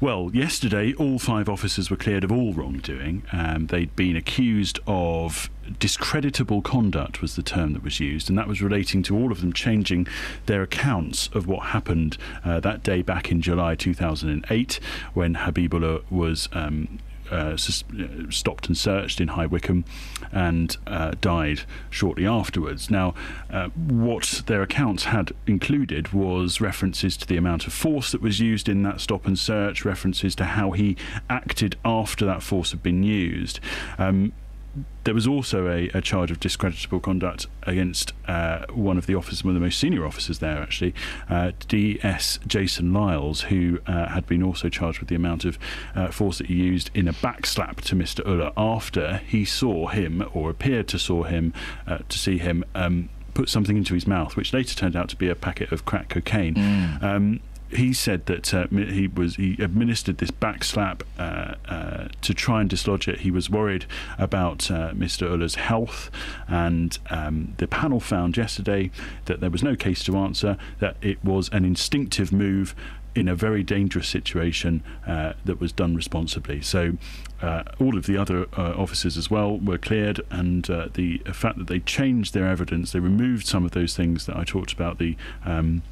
Well, 0.02 0.32
yesterday, 0.34 0.94
all 0.94 1.20
five 1.20 1.48
officers 1.48 1.88
were 1.88 1.96
cleared 1.96 2.24
of 2.24 2.32
all 2.32 2.52
wrongdoing. 2.52 3.22
Um, 3.30 3.68
they'd 3.68 3.94
been 3.94 4.16
accused 4.16 4.80
of 4.84 5.48
discreditable 5.78 6.60
conduct, 6.60 7.22
was 7.22 7.36
the 7.36 7.42
term 7.44 7.72
that 7.74 7.84
was 7.84 8.00
used, 8.00 8.28
and 8.28 8.36
that 8.36 8.48
was 8.48 8.60
relating 8.60 9.04
to 9.04 9.16
all 9.16 9.30
of 9.30 9.40
them 9.40 9.52
changing 9.52 10.08
their 10.46 10.60
accounts 10.60 11.28
of 11.34 11.46
what 11.46 11.66
happened 11.66 12.18
uh, 12.44 12.58
that 12.58 12.82
day 12.82 13.02
back 13.02 13.30
in 13.30 13.40
July 13.40 13.76
2008 13.76 14.80
when 15.14 15.34
Habib 15.34 15.72
Ullah 15.72 16.00
was. 16.10 16.48
Um, 16.50 16.98
uh, 17.32 17.56
uh, 17.56 17.56
stopped 18.30 18.66
and 18.68 18.76
searched 18.76 19.20
in 19.20 19.28
High 19.28 19.46
Wycombe 19.46 19.84
and 20.30 20.76
uh, 20.86 21.12
died 21.20 21.62
shortly 21.90 22.26
afterwards. 22.26 22.90
Now, 22.90 23.14
uh, 23.50 23.68
what 23.68 24.42
their 24.46 24.62
accounts 24.62 25.04
had 25.04 25.32
included 25.46 26.12
was 26.12 26.60
references 26.60 27.16
to 27.18 27.26
the 27.26 27.36
amount 27.36 27.66
of 27.66 27.72
force 27.72 28.12
that 28.12 28.20
was 28.20 28.40
used 28.40 28.68
in 28.68 28.82
that 28.82 29.00
stop 29.00 29.26
and 29.26 29.38
search, 29.38 29.84
references 29.84 30.34
to 30.36 30.44
how 30.44 30.72
he 30.72 30.96
acted 31.28 31.76
after 31.84 32.24
that 32.26 32.42
force 32.42 32.70
had 32.70 32.82
been 32.82 33.02
used. 33.02 33.60
Um, 33.98 34.32
there 35.04 35.14
was 35.14 35.26
also 35.26 35.68
a, 35.68 35.90
a 35.92 36.00
charge 36.00 36.30
of 36.30 36.40
discreditable 36.40 37.00
conduct 37.00 37.46
against 37.64 38.12
uh, 38.26 38.64
one 38.72 38.96
of 38.96 39.06
the 39.06 39.14
officers, 39.14 39.44
one 39.44 39.54
of 39.54 39.60
the 39.60 39.64
most 39.64 39.78
senior 39.78 40.06
officers 40.06 40.38
there, 40.38 40.58
actually, 40.62 40.94
uh, 41.28 41.52
DS 41.68 42.38
Jason 42.46 42.92
Lyles, 42.92 43.42
who 43.42 43.80
uh, 43.86 44.08
had 44.08 44.26
been 44.26 44.42
also 44.42 44.68
charged 44.68 45.00
with 45.00 45.08
the 45.08 45.14
amount 45.14 45.44
of 45.44 45.58
uh, 45.94 46.08
force 46.08 46.38
that 46.38 46.46
he 46.46 46.54
used 46.54 46.90
in 46.94 47.08
a 47.08 47.12
backslap 47.12 47.80
to 47.82 47.94
Mr. 47.94 48.26
Ullah 48.26 48.52
after 48.56 49.18
he 49.26 49.44
saw 49.44 49.88
him, 49.88 50.26
or 50.32 50.48
appeared 50.50 50.88
to 50.88 50.98
saw 50.98 51.24
him, 51.24 51.52
uh, 51.86 51.98
to 52.08 52.18
see 52.18 52.38
him. 52.38 52.64
Um, 52.74 53.08
Put 53.34 53.48
something 53.48 53.78
into 53.78 53.94
his 53.94 54.06
mouth, 54.06 54.36
which 54.36 54.52
later 54.52 54.74
turned 54.74 54.94
out 54.94 55.08
to 55.08 55.16
be 55.16 55.30
a 55.30 55.34
packet 55.34 55.72
of 55.72 55.86
crack 55.86 56.10
cocaine. 56.10 56.54
Um, 57.00 57.40
he 57.74 57.92
said 57.92 58.26
that 58.26 58.52
uh, 58.52 58.66
he 58.68 59.08
was 59.08 59.36
he 59.36 59.56
administered 59.58 60.18
this 60.18 60.30
back 60.30 60.64
slap 60.64 61.02
uh, 61.18 61.54
uh, 61.66 62.08
to 62.20 62.34
try 62.34 62.60
and 62.60 62.68
dislodge 62.68 63.08
it. 63.08 63.20
He 63.20 63.30
was 63.30 63.48
worried 63.48 63.86
about 64.18 64.70
uh, 64.70 64.92
Mr. 64.92 65.30
Ullah's 65.30 65.56
health, 65.56 66.10
and 66.48 66.98
um, 67.10 67.54
the 67.56 67.66
panel 67.66 68.00
found 68.00 68.36
yesterday 68.36 68.90
that 69.24 69.40
there 69.40 69.50
was 69.50 69.62
no 69.62 69.74
case 69.76 70.04
to 70.04 70.16
answer. 70.16 70.56
That 70.80 70.96
it 71.00 71.22
was 71.24 71.48
an 71.50 71.64
instinctive 71.64 72.32
move. 72.32 72.74
In 73.14 73.28
a 73.28 73.34
very 73.34 73.62
dangerous 73.62 74.08
situation 74.08 74.82
uh, 75.06 75.34
that 75.44 75.60
was 75.60 75.70
done 75.70 75.94
responsibly. 75.94 76.62
So, 76.62 76.96
uh, 77.42 77.62
all 77.78 77.98
of 77.98 78.06
the 78.06 78.16
other 78.16 78.46
uh, 78.56 78.72
officers 78.72 79.18
as 79.18 79.30
well 79.30 79.58
were 79.58 79.76
cleared, 79.76 80.22
and 80.30 80.70
uh, 80.70 80.88
the 80.94 81.18
fact 81.30 81.58
that 81.58 81.66
they 81.66 81.80
changed 81.80 82.32
their 82.32 82.46
evidence, 82.46 82.92
they 82.92 83.00
removed 83.00 83.46
some 83.46 83.66
of 83.66 83.72
those 83.72 83.94
things 83.94 84.24
that 84.24 84.38
I 84.38 84.44
talked 84.44 84.72
about 84.72 84.96
the 84.96 85.18
um, 85.44 85.82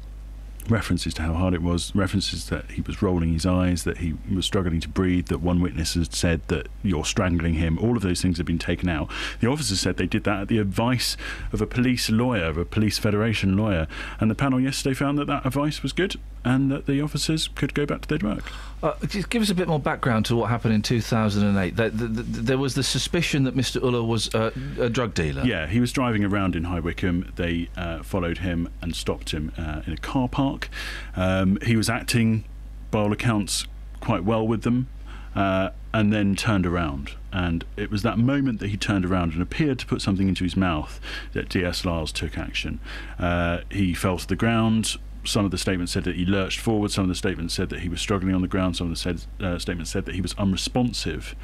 references 0.69 1.13
to 1.15 1.21
how 1.21 1.33
hard 1.33 1.53
it 1.53 1.61
was, 1.61 1.93
references 1.95 2.49
that 2.49 2.71
he 2.71 2.81
was 2.81 3.01
rolling 3.01 3.33
his 3.33 3.45
eyes, 3.45 3.83
that 3.83 3.97
he 3.97 4.15
was 4.33 4.45
struggling 4.45 4.79
to 4.81 4.89
breathe, 4.89 5.27
that 5.27 5.39
one 5.39 5.61
witness 5.61 5.93
had 5.93 6.13
said 6.13 6.41
that 6.47 6.67
you're 6.83 7.05
strangling 7.05 7.55
him. 7.55 7.77
All 7.79 7.95
of 7.95 8.03
those 8.03 8.21
things 8.21 8.37
have 8.37 8.45
been 8.45 8.59
taken 8.59 8.89
out. 8.89 9.09
The 9.39 9.47
officers 9.47 9.79
said 9.79 9.97
they 9.97 10.07
did 10.07 10.23
that 10.25 10.41
at 10.41 10.47
the 10.47 10.59
advice 10.59 11.17
of 11.51 11.61
a 11.61 11.67
police 11.67 12.09
lawyer, 12.09 12.45
of 12.45 12.57
a 12.57 12.65
police 12.65 12.97
federation 12.97 13.57
lawyer, 13.57 13.87
and 14.19 14.29
the 14.29 14.35
panel 14.35 14.59
yesterday 14.59 14.93
found 14.93 15.17
that 15.17 15.27
that 15.27 15.45
advice 15.45 15.83
was 15.83 15.93
good 15.93 16.15
and 16.43 16.71
that 16.71 16.85
the 16.85 17.01
officers 17.01 17.47
could 17.49 17.73
go 17.73 17.85
back 17.85 18.01
to 18.01 18.07
their 18.07 18.29
work. 18.29 18.51
Uh, 18.81 18.93
just 19.07 19.29
give 19.29 19.41
us 19.41 19.49
a 19.49 19.55
bit 19.55 19.67
more 19.67 19.79
background 19.79 20.25
to 20.25 20.35
what 20.35 20.49
happened 20.49 20.73
in 20.73 20.81
2008. 20.81 21.75
There, 21.75 21.89
there, 21.89 22.07
there 22.23 22.57
was 22.57 22.73
the 22.73 22.83
suspicion 22.83 23.43
that 23.43 23.55
Mr. 23.55 23.81
Ullah 23.81 24.03
was 24.03 24.33
uh, 24.33 24.51
a 24.79 24.89
drug 24.89 25.13
dealer. 25.13 25.43
Yeah, 25.43 25.67
he 25.67 25.79
was 25.79 25.91
driving 25.91 26.23
around 26.23 26.55
in 26.55 26.63
High 26.63 26.79
Wycombe. 26.79 27.31
They 27.35 27.69
uh, 27.77 28.01
followed 28.01 28.39
him 28.39 28.69
and 28.81 28.95
stopped 28.95 29.31
him 29.31 29.51
uh, 29.57 29.81
in 29.85 29.93
a 29.93 29.97
car 29.97 30.27
park. 30.27 30.69
Um, 31.15 31.59
he 31.63 31.75
was 31.75 31.89
acting, 31.89 32.43
by 32.89 33.01
all 33.01 33.13
accounts, 33.13 33.67
quite 33.99 34.23
well 34.23 34.47
with 34.47 34.63
them, 34.63 34.87
uh, 35.35 35.69
and 35.93 36.11
then 36.11 36.35
turned 36.35 36.65
around. 36.65 37.11
And 37.31 37.63
it 37.77 37.91
was 37.91 38.01
that 38.01 38.17
moment 38.17 38.59
that 38.59 38.69
he 38.69 38.77
turned 38.77 39.05
around 39.05 39.33
and 39.33 39.41
appeared 39.41 39.79
to 39.79 39.85
put 39.85 40.01
something 40.01 40.27
into 40.27 40.43
his 40.43 40.57
mouth 40.57 40.99
that 41.33 41.49
DS 41.49 41.85
Lyles 41.85 42.11
took 42.11 42.37
action. 42.37 42.79
Uh, 43.19 43.59
he 43.69 43.93
fell 43.93 44.17
to 44.17 44.27
the 44.27 44.35
ground. 44.35 44.97
Some 45.23 45.45
of 45.45 45.51
the 45.51 45.57
statements 45.57 45.91
said 45.91 46.03
that 46.05 46.15
he 46.15 46.25
lurched 46.25 46.59
forward. 46.59 46.91
Some 46.91 47.03
of 47.03 47.09
the 47.09 47.15
statements 47.15 47.53
said 47.53 47.69
that 47.69 47.81
he 47.81 47.89
was 47.89 48.01
struggling 48.01 48.33
on 48.33 48.41
the 48.41 48.47
ground. 48.47 48.75
Some 48.75 48.87
of 48.87 48.91
the 48.91 48.99
said, 48.99 49.23
uh, 49.39 49.59
statements 49.59 49.91
said 49.91 50.05
that 50.05 50.15
he 50.15 50.21
was 50.21 50.33
unresponsive. 50.33 51.35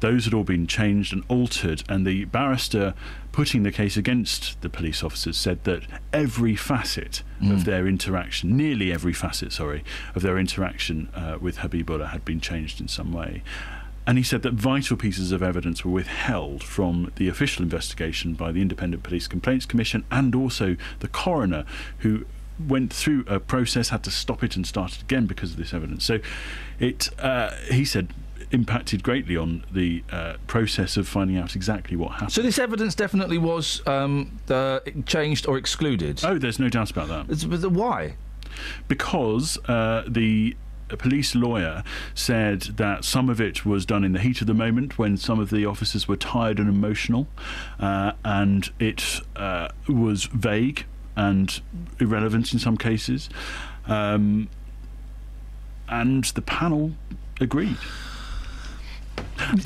Those 0.00 0.24
had 0.24 0.32
all 0.32 0.44
been 0.44 0.66
changed 0.66 1.12
and 1.12 1.24
altered, 1.28 1.82
and 1.88 2.06
the 2.06 2.24
barrister 2.26 2.94
putting 3.32 3.64
the 3.64 3.72
case 3.72 3.96
against 3.96 4.60
the 4.62 4.68
police 4.68 5.02
officers 5.02 5.36
said 5.36 5.62
that 5.64 5.82
every 6.12 6.56
facet 6.56 7.22
of 7.40 7.64
their 7.64 7.86
interaction, 7.86 8.56
nearly 8.56 8.92
every 8.92 9.12
facet, 9.12 9.52
sorry, 9.52 9.84
of 10.14 10.22
their 10.22 10.38
interaction 10.38 11.08
uh, 11.14 11.38
with 11.40 11.58
Habib 11.58 11.88
Ullah 11.90 12.08
had 12.08 12.24
been 12.24 12.40
changed 12.40 12.80
in 12.80 12.88
some 12.88 13.12
way. 13.12 13.42
And 14.08 14.16
he 14.16 14.24
said 14.24 14.40
that 14.42 14.54
vital 14.54 14.96
pieces 14.96 15.32
of 15.32 15.42
evidence 15.42 15.84
were 15.84 15.90
withheld 15.90 16.64
from 16.64 17.12
the 17.16 17.28
official 17.28 17.62
investigation 17.62 18.32
by 18.32 18.52
the 18.52 18.62
Independent 18.62 19.02
Police 19.02 19.28
Complaints 19.28 19.66
Commission 19.66 20.02
and 20.10 20.34
also 20.34 20.76
the 21.00 21.08
coroner, 21.08 21.66
who 21.98 22.24
went 22.66 22.92
through 22.92 23.24
a 23.28 23.38
process, 23.40 23.90
had 23.90 24.02
to 24.04 24.10
stop 24.10 24.42
it 24.42 24.56
and 24.56 24.66
start 24.66 24.94
it 24.96 25.02
again 25.02 25.26
because 25.26 25.52
of 25.52 25.56
this 25.58 25.72
evidence. 25.74 26.04
So 26.04 26.18
it, 26.80 27.08
uh, 27.18 27.50
he 27.70 27.84
said, 27.84 28.12
impacted 28.50 29.02
greatly 29.02 29.36
on 29.36 29.62
the 29.70 30.02
uh, 30.10 30.34
process 30.46 30.96
of 30.96 31.06
finding 31.06 31.36
out 31.36 31.54
exactly 31.54 31.96
what 31.96 32.12
happened. 32.12 32.32
So 32.32 32.40
this 32.42 32.58
evidence 32.58 32.94
definitely 32.94 33.36
was 33.38 33.86
um, 33.86 34.38
uh, 34.48 34.80
changed 35.04 35.46
or 35.46 35.58
excluded. 35.58 36.20
Oh, 36.24 36.38
there's 36.38 36.58
no 36.58 36.68
doubt 36.70 36.90
about 36.90 37.08
that. 37.08 37.24
It's- 37.24 37.44
but 37.44 37.60
the- 37.60 37.68
why? 37.68 38.14
Because 38.88 39.58
uh, 39.68 40.04
the 40.08 40.56
police 40.88 41.34
lawyer 41.34 41.84
said 42.14 42.62
that 42.62 43.04
some 43.04 43.28
of 43.28 43.40
it 43.40 43.66
was 43.66 43.84
done 43.84 44.02
in 44.04 44.12
the 44.12 44.18
heat 44.20 44.40
of 44.40 44.46
the 44.46 44.54
moment 44.54 44.98
when 44.98 45.16
some 45.18 45.38
of 45.38 45.50
the 45.50 45.66
officers 45.66 46.08
were 46.08 46.16
tired 46.16 46.58
and 46.58 46.68
emotional, 46.68 47.28
uh, 47.78 48.12
and 48.24 48.70
it 48.80 49.20
uh, 49.36 49.68
was 49.86 50.24
vague 50.24 50.86
and 51.18 51.60
irrelevant 51.98 52.52
in 52.52 52.58
some 52.60 52.76
cases. 52.76 53.28
Um, 53.86 54.48
and 55.88 56.24
the 56.24 56.42
panel 56.42 56.92
agreed. 57.40 57.76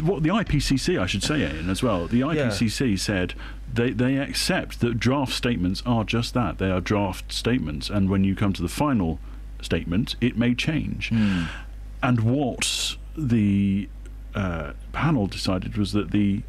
What 0.03 0.23
the 0.23 0.31
IPCC, 0.31 0.99
I 0.99 1.07
should 1.07 1.23
say, 1.23 1.45
Iain, 1.45 1.69
as 1.69 1.83
well. 1.83 2.07
The 2.07 2.21
IPCC 2.21 2.99
said 2.99 3.35
they 3.73 3.91
they 3.91 4.17
accept 4.17 4.81
that 4.81 4.99
draft 4.99 5.33
statements 5.33 5.83
are 5.85 6.05
just 6.05 6.33
that. 6.35 6.59
They 6.59 6.71
are 6.71 6.81
draft 6.81 7.33
statements, 7.33 7.91
and 7.91 8.09
when 8.09 8.25
you 8.25 8.35
come 8.35 8.53
to 8.55 8.63
the 8.63 8.69
final 8.69 9.19
statement, 9.61 10.17
it 10.21 10.37
may 10.37 10.55
change. 10.55 11.11
And 12.03 12.21
what 12.21 12.97
the 13.17 13.89
uh, 14.35 14.73
panel 14.93 15.27
decided 15.27 15.77
was 15.77 15.93
that 15.93 16.11
the 16.13 16.43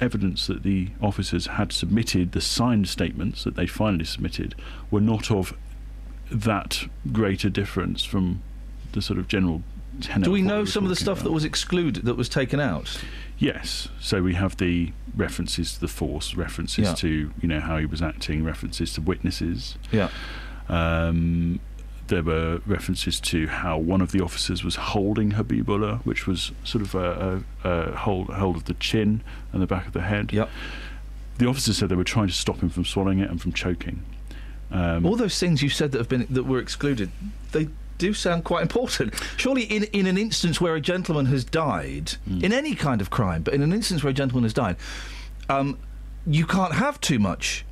evidence 0.00 0.46
that 0.46 0.62
the 0.62 0.88
officers 1.00 1.46
had 1.46 1.72
submitted, 1.72 2.32
the 2.32 2.40
signed 2.40 2.88
statements 2.88 3.44
that 3.44 3.54
they 3.56 3.66
finally 3.66 4.04
submitted, 4.04 4.54
were 4.90 5.00
not 5.00 5.30
of 5.30 5.54
that 6.30 6.84
greater 7.12 7.48
difference 7.48 8.04
from 8.04 8.42
the 8.92 9.00
sort 9.02 9.18
of 9.18 9.28
general 9.28 9.62
tenor. 10.00 10.24
Do 10.24 10.30
we 10.30 10.42
know 10.42 10.60
were 10.60 10.66
some 10.66 10.84
of 10.84 10.90
the 10.90 10.96
stuff 10.96 11.22
that 11.22 11.32
was 11.32 11.44
excluded, 11.44 12.04
that 12.04 12.14
was 12.16 12.28
taken 12.28 12.60
out? 12.60 13.00
Yes. 13.38 13.88
So 14.00 14.22
we 14.22 14.34
have 14.34 14.56
the 14.56 14.92
references 15.14 15.74
to 15.74 15.80
the 15.80 15.88
force, 15.88 16.34
references 16.34 16.86
Yeah. 16.88 16.94
to 16.94 17.32
you 17.40 17.48
know 17.48 17.60
how 17.60 17.78
he 17.78 17.86
was 17.86 18.02
acting, 18.02 18.44
references 18.44 18.92
to 18.94 19.00
witnesses. 19.00 19.76
Yeah. 19.92 20.08
Um, 20.68 21.60
there 22.08 22.22
were 22.22 22.60
references 22.66 23.20
to 23.20 23.46
how 23.48 23.78
one 23.78 24.00
of 24.00 24.12
the 24.12 24.20
officers 24.20 24.62
was 24.64 24.76
holding 24.76 25.32
Habib 25.32 25.68
Ullah, 25.68 26.00
which 26.04 26.26
was 26.26 26.52
sort 26.64 26.82
of 26.82 26.94
a, 26.94 27.42
a, 27.64 27.68
a 27.68 27.96
hold 27.96 28.28
hold 28.30 28.56
of 28.56 28.64
the 28.64 28.74
chin 28.74 29.22
and 29.52 29.60
the 29.62 29.66
back 29.66 29.86
of 29.86 29.92
the 29.92 30.02
head. 30.02 30.32
Yep. 30.32 30.48
The 31.38 31.46
officers 31.46 31.78
said 31.78 31.88
they 31.88 31.96
were 31.96 32.04
trying 32.04 32.28
to 32.28 32.32
stop 32.32 32.60
him 32.60 32.68
from 32.70 32.84
swallowing 32.84 33.18
it 33.18 33.28
and 33.30 33.40
from 33.40 33.52
choking. 33.52 34.02
Um, 34.70 35.04
All 35.06 35.16
those 35.16 35.38
things 35.38 35.62
you 35.62 35.68
said 35.68 35.92
that 35.92 35.98
have 35.98 36.08
been 36.08 36.26
that 36.30 36.44
were 36.44 36.58
excluded, 36.58 37.10
they 37.52 37.68
do 37.98 38.12
sound 38.14 38.44
quite 38.44 38.62
important. 38.62 39.14
Surely, 39.36 39.62
in 39.64 39.84
in 39.84 40.06
an 40.06 40.18
instance 40.18 40.60
where 40.60 40.74
a 40.74 40.80
gentleman 40.80 41.26
has 41.26 41.44
died, 41.44 42.12
Hmm. 42.26 42.44
in 42.44 42.52
any 42.52 42.74
kind 42.74 43.00
of 43.00 43.10
crime, 43.10 43.42
but 43.42 43.54
in 43.54 43.62
an 43.62 43.72
instance 43.72 44.02
where 44.02 44.10
a 44.10 44.14
gentleman 44.14 44.44
has 44.44 44.52
died, 44.54 44.76
um, 45.48 45.78
you 46.26 46.46
can't 46.46 46.74
have 46.74 47.00
too 47.00 47.18
much 47.18 47.64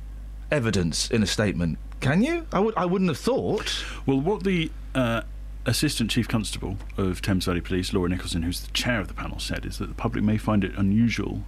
evidence 0.51 1.09
in 1.09 1.21
a 1.23 1.25
statement, 1.25 1.77
can 2.05 2.23
you? 2.23 2.45
I 2.51 2.59
would 2.59 2.75
I 2.77 2.85
wouldn't 2.85 3.09
have 3.09 3.17
thought. 3.17 3.83
Well, 4.05 4.19
what 4.19 4.43
the 4.43 4.71
uh, 4.93 5.21
Assistant 5.65 6.11
Chief 6.11 6.27
Constable 6.27 6.77
of 6.97 7.21
Thames 7.21 7.45
Valley 7.45 7.61
Police, 7.61 7.93
Laura 7.93 8.09
Nicholson, 8.09 8.43
who's 8.43 8.61
the 8.61 8.71
chair 8.71 8.99
of 8.99 9.07
the 9.07 9.13
panel, 9.13 9.39
said 9.39 9.65
is 9.65 9.79
that 9.79 9.87
the 9.87 9.95
public 9.95 10.23
may 10.23 10.37
find 10.37 10.63
it 10.63 10.73
unusual 10.77 11.43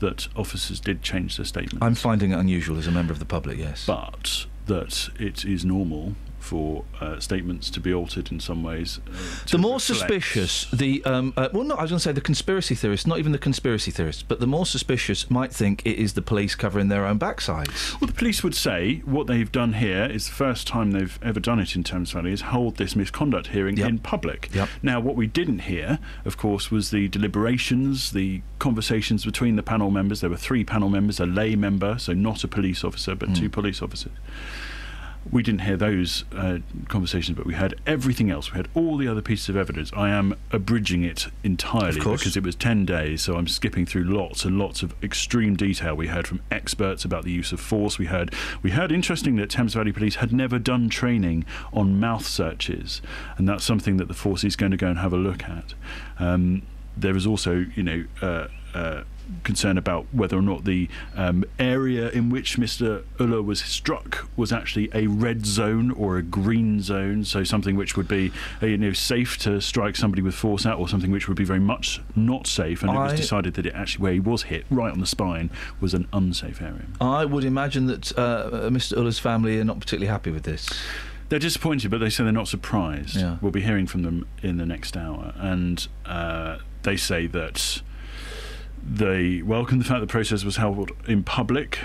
that 0.00 0.28
officers 0.36 0.80
did 0.80 1.00
change 1.02 1.36
their 1.36 1.46
statements. 1.46 1.78
I'm 1.80 1.94
finding 1.94 2.32
it 2.32 2.38
unusual 2.38 2.76
as 2.76 2.86
a 2.86 2.90
member 2.90 3.12
of 3.12 3.18
the 3.18 3.24
public. 3.24 3.56
Yes. 3.56 3.86
But 3.86 4.46
that 4.66 5.08
it 5.18 5.44
is 5.44 5.64
normal 5.64 6.14
for 6.44 6.84
uh, 7.00 7.18
statements 7.18 7.70
to 7.70 7.80
be 7.80 7.92
altered 7.92 8.30
in 8.30 8.38
some 8.38 8.62
ways. 8.62 9.00
Uh, 9.06 9.12
the 9.50 9.58
more 9.58 9.76
reflect- 9.76 10.00
suspicious 10.00 10.70
the 10.70 11.02
um, 11.04 11.32
uh, 11.36 11.48
well, 11.52 11.64
no, 11.64 11.74
I 11.74 11.82
was 11.82 11.90
going 11.90 11.98
to 11.98 12.04
say 12.04 12.12
the 12.12 12.20
conspiracy 12.20 12.74
theorists, 12.74 13.06
not 13.06 13.18
even 13.18 13.32
the 13.32 13.38
conspiracy 13.38 13.90
theorists, 13.90 14.22
but 14.22 14.40
the 14.40 14.46
more 14.46 14.66
suspicious 14.66 15.30
might 15.30 15.52
think 15.52 15.84
it 15.86 15.98
is 15.98 16.12
the 16.12 16.22
police 16.22 16.54
covering 16.54 16.88
their 16.88 17.06
own 17.06 17.18
backsides. 17.18 17.98
Well, 18.00 18.08
the 18.08 18.12
police 18.12 18.42
would 18.42 18.54
say 18.54 19.02
what 19.04 19.26
they've 19.26 19.50
done 19.50 19.74
here 19.74 20.04
is 20.04 20.26
the 20.26 20.34
first 20.34 20.66
time 20.66 20.90
they've 20.90 21.18
ever 21.22 21.40
done 21.40 21.58
it 21.60 21.74
in 21.74 21.82
Thames 21.82 22.12
Valley 22.12 22.32
is 22.32 22.42
hold 22.42 22.76
this 22.76 22.94
misconduct 22.94 23.48
hearing 23.48 23.78
in 23.78 23.98
public. 23.98 24.50
Now, 24.82 25.00
what 25.00 25.16
we 25.16 25.26
didn't 25.26 25.60
hear, 25.60 25.98
of 26.24 26.36
course, 26.36 26.70
was 26.70 26.90
the 26.90 27.08
deliberations, 27.08 28.12
the 28.12 28.42
conversations 28.58 29.24
between 29.24 29.56
the 29.56 29.62
panel 29.62 29.90
members. 29.90 30.20
There 30.20 30.30
were 30.30 30.36
three 30.36 30.64
panel 30.64 30.90
members, 30.90 31.20
a 31.20 31.26
lay 31.26 31.56
member, 31.56 31.98
so 31.98 32.12
not 32.12 32.44
a 32.44 32.48
police 32.48 32.84
officer, 32.84 33.14
but 33.14 33.34
two 33.34 33.48
police 33.48 33.80
officers. 33.80 34.12
We 35.30 35.42
didn't 35.42 35.62
hear 35.62 35.76
those 35.76 36.24
uh, 36.34 36.58
conversations, 36.88 37.36
but 37.36 37.46
we 37.46 37.54
heard 37.54 37.80
everything 37.86 38.30
else. 38.30 38.52
We 38.52 38.56
had 38.56 38.68
all 38.74 38.96
the 38.96 39.08
other 39.08 39.22
pieces 39.22 39.48
of 39.48 39.56
evidence. 39.56 39.90
I 39.94 40.10
am 40.10 40.36
abridging 40.52 41.02
it 41.02 41.28
entirely 41.42 41.98
because 41.98 42.36
it 42.36 42.42
was 42.42 42.54
10 42.54 42.84
days, 42.84 43.22
so 43.22 43.36
I'm 43.36 43.48
skipping 43.48 43.86
through 43.86 44.04
lots 44.04 44.44
and 44.44 44.58
lots 44.58 44.82
of 44.82 44.94
extreme 45.02 45.56
detail. 45.56 45.94
We 45.94 46.08
heard 46.08 46.26
from 46.26 46.40
experts 46.50 47.04
about 47.04 47.24
the 47.24 47.32
use 47.32 47.52
of 47.52 47.60
force. 47.60 47.98
We 47.98 48.06
heard, 48.06 48.34
we 48.62 48.70
heard 48.70 48.92
interesting 48.92 49.36
that 49.36 49.50
Thames 49.50 49.74
Valley 49.74 49.92
Police 49.92 50.16
had 50.16 50.32
never 50.32 50.58
done 50.58 50.88
training 50.88 51.44
on 51.72 51.98
mouth 51.98 52.26
searches, 52.26 53.00
and 53.36 53.48
that's 53.48 53.64
something 53.64 53.96
that 53.96 54.08
the 54.08 54.14
force 54.14 54.44
is 54.44 54.56
going 54.56 54.72
to 54.72 54.78
go 54.78 54.88
and 54.88 54.98
have 54.98 55.12
a 55.12 55.18
look 55.18 55.44
at. 55.44 55.74
Um, 56.18 56.62
there 56.96 57.16
is 57.16 57.26
also, 57.26 57.66
you 57.74 57.82
know, 57.82 58.04
uh, 58.22 58.48
uh, 58.74 59.04
concern 59.42 59.78
about 59.78 60.06
whether 60.12 60.36
or 60.36 60.42
not 60.42 60.64
the 60.64 60.88
um, 61.14 61.44
area 61.58 62.10
in 62.10 62.28
which 62.30 62.56
Mr. 62.58 63.04
Ullah 63.18 63.42
was 63.42 63.60
struck 63.60 64.28
was 64.36 64.52
actually 64.52 64.90
a 64.92 65.06
red 65.06 65.46
zone 65.46 65.90
or 65.92 66.18
a 66.18 66.22
green 66.22 66.80
zone, 66.80 67.24
so 67.24 67.44
something 67.44 67.76
which 67.76 67.96
would 67.96 68.08
be 68.08 68.32
uh, 68.62 68.66
you 68.66 68.76
know 68.76 68.92
safe 68.92 69.38
to 69.38 69.60
strike 69.60 69.96
somebody 69.96 70.22
with 70.22 70.34
force 70.34 70.66
at, 70.66 70.74
or 70.74 70.88
something 70.88 71.10
which 71.10 71.28
would 71.28 71.36
be 71.36 71.44
very 71.44 71.60
much 71.60 72.00
not 72.14 72.46
safe. 72.46 72.82
And 72.82 72.90
it 72.90 72.94
was 72.94 73.14
decided 73.14 73.54
that 73.54 73.66
it 73.66 73.74
actually 73.74 74.02
where 74.02 74.12
he 74.12 74.20
was 74.20 74.44
hit 74.44 74.66
right 74.70 74.92
on 74.92 75.00
the 75.00 75.06
spine 75.06 75.50
was 75.80 75.94
an 75.94 76.06
unsafe 76.12 76.60
area. 76.60 76.84
I 77.00 77.24
would 77.24 77.44
imagine 77.44 77.86
that 77.86 78.16
uh, 78.18 78.68
Mr. 78.70 78.96
Ullah's 78.96 79.18
family 79.18 79.58
are 79.58 79.64
not 79.64 79.80
particularly 79.80 80.08
happy 80.08 80.30
with 80.30 80.42
this. 80.42 80.68
They're 81.30 81.38
disappointed, 81.38 81.90
but 81.90 81.98
they 81.98 82.10
say 82.10 82.22
they're 82.22 82.32
not 82.32 82.48
surprised. 82.48 83.16
Yeah. 83.16 83.38
We'll 83.40 83.50
be 83.50 83.62
hearing 83.62 83.86
from 83.86 84.02
them 84.02 84.26
in 84.42 84.58
the 84.58 84.66
next 84.66 84.96
hour, 84.96 85.32
and 85.36 85.86
uh, 86.04 86.58
they 86.82 86.96
say 86.98 87.26
that 87.28 87.80
they 88.86 89.42
welcome 89.42 89.78
the 89.78 89.84
fact 89.84 90.00
the 90.00 90.06
process 90.06 90.44
was 90.44 90.56
held 90.56 90.90
in 91.06 91.22
public. 91.22 91.80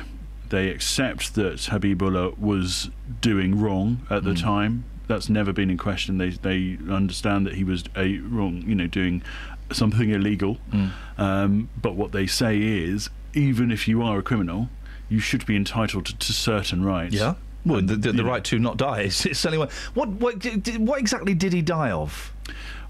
They 0.50 0.70
accept 0.70 1.36
that 1.36 1.66
Habib 1.66 2.02
Ullah 2.02 2.32
was 2.38 2.90
doing 3.22 3.60
wrong 3.60 4.06
at 4.10 4.24
the 4.24 4.32
hmm. 4.32 4.38
time. 4.38 4.86
That's 5.08 5.30
never 5.30 5.54
been 5.54 5.70
in 5.70 5.78
question. 5.78 6.18
They 6.18 6.30
they 6.30 6.78
understand 6.90 7.46
that 7.48 7.56
he 7.56 7.64
was 7.64 7.84
a 7.96 8.18
wrong, 8.20 8.64
you 8.68 8.76
know, 8.76 8.88
doing 8.88 9.24
something 9.72 10.10
illegal. 10.10 10.56
Hmm. 10.72 10.88
Um, 11.18 11.70
but 11.80 11.96
what 11.96 12.12
they 12.12 12.28
say 12.28 12.60
is, 12.60 13.10
even 13.34 13.72
if 13.72 13.88
you 13.88 14.02
are 14.02 14.20
a 14.20 14.24
criminal, 14.24 14.70
you 15.08 15.20
should 15.20 15.46
be 15.46 15.56
entitled 15.56 16.06
to, 16.08 16.18
to 16.18 16.34
certain 16.34 16.84
rights. 16.84 17.16
Yeah. 17.16 17.36
Well, 17.66 17.80
And, 17.80 17.90
the, 17.90 17.96
the, 17.96 18.12
the 18.14 18.24
right 18.24 18.44
to 18.46 18.60
not 18.60 18.78
die 18.78 19.02
is 19.02 19.26
it's 19.26 19.40
certainly 19.40 19.60
one. 19.60 19.70
What 19.94 20.10
what 20.10 20.46
what 20.78 21.00
exactly 21.00 21.34
did 21.34 21.54
he 21.54 21.62
die 21.62 21.92
of? 21.92 22.34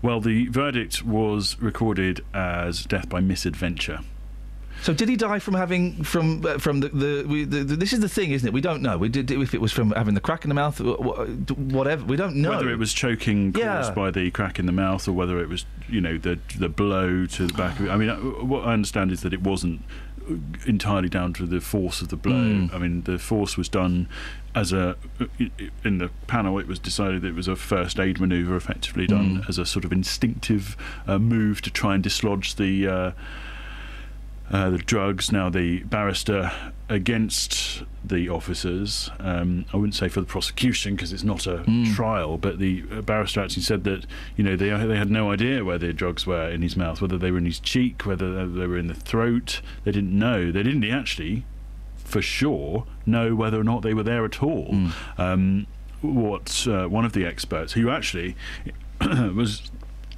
Well, 0.01 0.21
the 0.21 0.47
verdict 0.47 1.03
was 1.03 1.57
recorded 1.59 2.23
as 2.33 2.85
death 2.85 3.09
by 3.09 3.19
misadventure. 3.19 3.99
So 4.81 4.93
did 4.93 5.09
he 5.09 5.17
die 5.17 5.39
from 5.39 5.55
having 5.55 6.03
from 6.05 6.45
uh, 6.45 6.57
from 6.57 6.79
the 6.79 6.87
the, 6.87 7.25
we, 7.27 7.43
the, 7.43 7.65
the 7.65 7.75
this 7.75 7.91
is 7.91 7.99
the 7.99 8.07
thing, 8.07 8.31
isn't 8.31 8.47
it? 8.47 8.53
We 8.53 8.61
don't 8.61 8.81
know. 8.81 8.97
We 8.97 9.09
did 9.09 9.29
if 9.29 9.53
it 9.53 9.59
was 9.59 9.73
from 9.73 9.91
having 9.91 10.13
the 10.13 10.21
crack 10.21 10.45
in 10.45 10.49
the 10.49 10.55
mouth, 10.55 10.77
wh- 10.77 11.03
wh- 11.03 11.59
whatever. 11.73 12.05
We 12.05 12.15
don't 12.15 12.37
know 12.37 12.51
Whether 12.51 12.69
it 12.71 12.77
was 12.79 12.93
choking 12.93 13.51
caused 13.51 13.89
Yeah. 13.89 13.93
by 13.93 14.09
the 14.09 14.31
crack 14.31 14.57
in 14.57 14.67
the 14.67 14.71
mouth, 14.71 15.05
or 15.05 15.11
whether 15.11 15.37
it 15.41 15.49
was, 15.49 15.65
you 15.89 15.99
know, 15.99 16.17
the 16.17 16.39
the 16.57 16.69
blow 16.69 17.25
to 17.25 17.47
the 17.47 17.53
back 17.55 17.77
of 17.77 17.87
it. 17.87 17.89
I 17.89 17.97
mean, 17.97 18.09
uh, 18.09 18.15
what 18.15 18.65
I 18.65 18.71
understand 18.71 19.11
is 19.11 19.19
that 19.23 19.33
it 19.33 19.41
wasn't 19.41 19.81
entirely 20.65 21.09
down 21.09 21.33
to 21.33 21.45
the 21.45 21.59
force 21.59 22.01
of 22.01 22.07
the 22.07 22.15
blow. 22.15 22.35
Mm. 22.35 22.73
I 22.73 22.77
mean, 22.77 23.01
the 23.01 23.19
force 23.19 23.57
was 23.57 23.67
done 23.67 24.07
as 24.55 24.73
a 24.73 24.95
in 25.83 25.97
the 25.99 26.09
panel. 26.27 26.57
It 26.59 26.67
was 26.67 26.79
decided 26.79 27.23
it 27.23 27.35
was 27.35 27.47
a 27.47 27.55
first 27.55 27.99
aid 27.99 28.19
manoeuvre, 28.19 28.55
effectively 28.55 29.07
done 29.07 29.41
Mm. 29.41 29.49
as 29.49 29.57
a 29.57 29.65
sort 29.65 29.85
of 29.85 29.91
instinctive 29.91 30.75
uh, 31.07 31.19
move 31.19 31.61
to 31.61 31.69
try 31.71 31.93
and 31.95 32.03
dislodge 32.03 32.55
the. 32.55 32.87
Uh, 32.87 33.11
uh, 34.51 34.71
the 34.71 34.79
drugs. 34.79 35.31
Now, 35.31 35.47
the 35.51 35.83
barrister 35.83 36.51
against 36.89 37.83
the 38.03 38.29
officers, 38.29 39.11
um, 39.19 39.65
I 39.71 39.77
wouldn't 39.77 39.93
say 39.93 40.07
for 40.09 40.21
the 40.21 40.25
prosecution 40.25 40.95
because 40.95 41.13
it's 41.13 41.23
not 41.23 41.45
a 41.45 41.63
trial, 41.93 42.39
but 42.39 42.57
the 42.57 42.81
barrister 43.03 43.41
actually 43.41 43.61
said 43.61 43.83
that 43.83 44.07
you 44.35 44.43
know 44.43 44.55
they 44.55 44.69
they 44.87 44.97
had 44.97 45.11
no 45.11 45.31
idea 45.31 45.63
where 45.63 45.77
the 45.77 45.93
drugs 45.93 46.25
were 46.25 46.49
in 46.49 46.63
his 46.63 46.75
mouth, 46.75 46.99
whether 46.99 47.17
they 47.19 47.29
were 47.29 47.37
in 47.37 47.45
his 47.45 47.59
cheek, 47.59 48.07
whether 48.07 48.47
they 48.47 48.65
were 48.65 48.79
in 48.79 48.87
the 48.87 48.95
throat. 48.95 49.61
They 49.83 49.91
didn't 49.91 50.17
know. 50.17 50.51
They 50.51 50.63
didn't 50.63 50.83
actually, 50.85 51.45
for 52.09 52.21
sure, 52.21 52.85
know 53.05 53.35
whether 53.35 53.59
or 53.59 53.63
not 53.63 53.81
they 53.81 53.93
were 53.93 54.03
there 54.03 54.25
at 54.25 54.41
all. 54.43 54.75
Um, 55.17 55.67
what 56.01 56.65
uh, 56.67 56.87
one 56.87 57.05
of 57.05 57.13
the 57.13 57.25
experts, 57.25 57.73
who 57.73 57.89
actually 57.89 58.35
was 59.01 59.69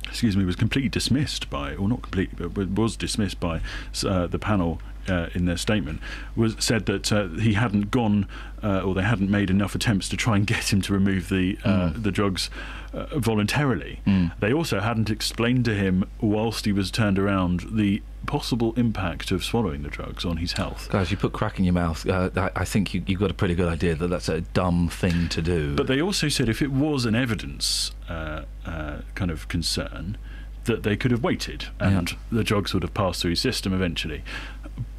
excuse 0.07 0.35
me, 0.35 0.43
was 0.43 0.55
completely 0.55 0.89
dismissed 0.89 1.49
by, 1.49 1.73
or 1.75 1.87
not 1.87 2.01
completely, 2.01 2.47
but 2.47 2.69
was 2.69 2.97
dismissed 2.97 3.39
by 3.39 3.61
uh, 4.05 4.27
the 4.27 4.37
panel 4.39 4.81
uh, 5.07 5.27
in 5.33 5.45
their 5.45 5.57
statement, 5.57 5.99
was 6.35 6.55
said 6.59 6.85
that 6.85 7.11
uh, 7.11 7.27
he 7.29 7.53
hadn't 7.53 7.91
gone, 7.91 8.27
uh, 8.61 8.81
or 8.81 8.93
they 8.93 9.03
hadn't 9.03 9.29
made 9.29 9.49
enough 9.49 9.73
attempts 9.73 10.09
to 10.09 10.17
try 10.17 10.35
and 10.35 10.45
get 10.45 10.71
him 10.71 10.81
to 10.81 10.93
remove 10.93 11.29
the 11.29 11.57
uh, 11.63 11.91
the 11.95 12.11
drugs 12.11 12.49
uh, 12.93 13.19
voluntarily. 13.19 14.01
They 14.39 14.53
also 14.53 14.79
hadn't 14.79 15.09
explained 15.09 15.65
to 15.65 15.73
him, 15.73 16.09
whilst 16.19 16.65
he 16.65 16.71
was 16.71 16.91
turned 16.91 17.17
around, 17.19 17.65
the 17.71 18.01
possible 18.25 18.73
impact 18.77 19.31
of 19.31 19.43
swallowing 19.43 19.83
the 19.83 19.89
drugs 19.89 20.25
on 20.25 20.37
his 20.37 20.53
health. 20.53 20.89
Guys, 20.89 21.11
you 21.11 21.17
put 21.17 21.33
crack 21.33 21.57
in 21.57 21.65
your 21.65 21.73
mouth. 21.73 22.07
Uh, 22.07 22.29
I, 22.35 22.51
I 22.57 22.65
think 22.65 22.93
you, 22.93 23.03
you've 23.07 23.19
got 23.19 23.31
a 23.31 23.33
pretty 23.33 23.55
good 23.55 23.67
idea 23.67 23.95
that 23.95 24.07
that's 24.07 24.29
a 24.29 24.41
dumb 24.41 24.89
thing 24.89 25.27
to 25.29 25.41
do. 25.41 25.75
But 25.75 25.87
they 25.87 26.01
also 26.01 26.29
said 26.29 26.47
if 26.47 26.61
it 26.61 26.71
was 26.71 27.05
an 27.05 27.15
evidence 27.15 27.91
uh, 28.09 28.43
uh, 28.65 29.01
kind 29.15 29.31
of 29.31 29.47
concern, 29.47 30.17
that 30.65 30.83
they 30.83 30.95
could 30.95 31.11
have 31.11 31.23
waited 31.23 31.65
and 31.79 32.15
the 32.31 32.43
drugs 32.43 32.73
would 32.73 32.83
have 32.83 32.93
passed 32.93 33.21
through 33.21 33.31
his 33.31 33.41
system 33.41 33.73
eventually. 33.73 34.23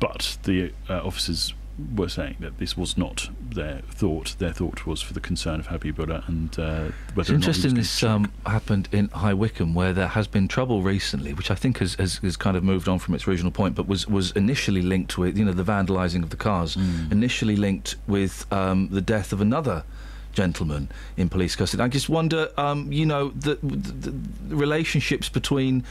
But 0.01 0.39
the 0.43 0.73
uh, 0.89 1.05
officers 1.05 1.55
were 1.95 2.09
saying 2.09 2.37
that 2.41 2.59
this 2.59 2.77
was 2.77 2.97
not 2.97 3.29
their 3.41 3.83
thought. 3.91 4.37
Their 4.39 4.53
thought 4.53 4.87
was 4.87 5.03
for 5.03 5.13
the 5.13 5.21
concern 5.21 5.61
of 5.61 5.67
Habib 5.67 5.99
Ullah 6.01 6.25
and 6.27 6.59
uh, 6.59 6.63
It's 6.63 6.63
whether 6.63 6.87
or 6.87 6.89
not 6.89 6.97
he 7.15 7.23
was 7.23 7.29
interesting 7.31 7.75
this 7.75 8.03
um, 8.03 8.33
happened 8.47 8.89
in 8.93 9.09
High 9.09 9.35
Wycombe, 9.35 9.75
where 9.75 9.93
there 9.93 10.09
has 10.09 10.27
been 10.27 10.49
trouble 10.49 10.83
recently, 10.83 11.33
which 11.33 11.51
I 11.51 11.55
think 11.55 11.79
has, 11.79 11.95
has, 11.95 12.17
has 12.19 12.37
kind 12.37 12.57
of 12.57 12.65
moved 12.65 12.89
on 12.89 12.99
from 12.99 13.15
its 13.15 13.27
original 13.29 13.53
point, 13.53 13.75
but 13.75 13.87
was, 13.87 14.07
was 14.07 14.33
initially 14.33 14.83
linked 14.83 15.19
with, 15.19 15.39
you 15.39 15.45
know, 15.45 15.53
the 15.53 15.65
vandalising 15.65 16.23
of 16.23 16.31
the 16.31 16.37
cars, 16.37 16.77
initially 17.11 17.57
linked 17.57 17.97
with 18.07 18.51
um, 18.53 18.89
the 18.91 19.01
death 19.01 19.33
of 19.33 19.41
another 19.41 19.85
gentleman 20.33 20.89
in 21.17 21.29
police 21.29 21.55
custody. 21.57 21.83
I 21.83 21.89
just 21.89 22.09
wonder, 22.09 22.49
um, 22.57 22.91
you 22.91 23.07
know, 23.07 23.29
the, 23.31 23.57
the, 23.63 24.11
the 24.11 24.57
relationships 24.57 25.29
between 25.29 25.85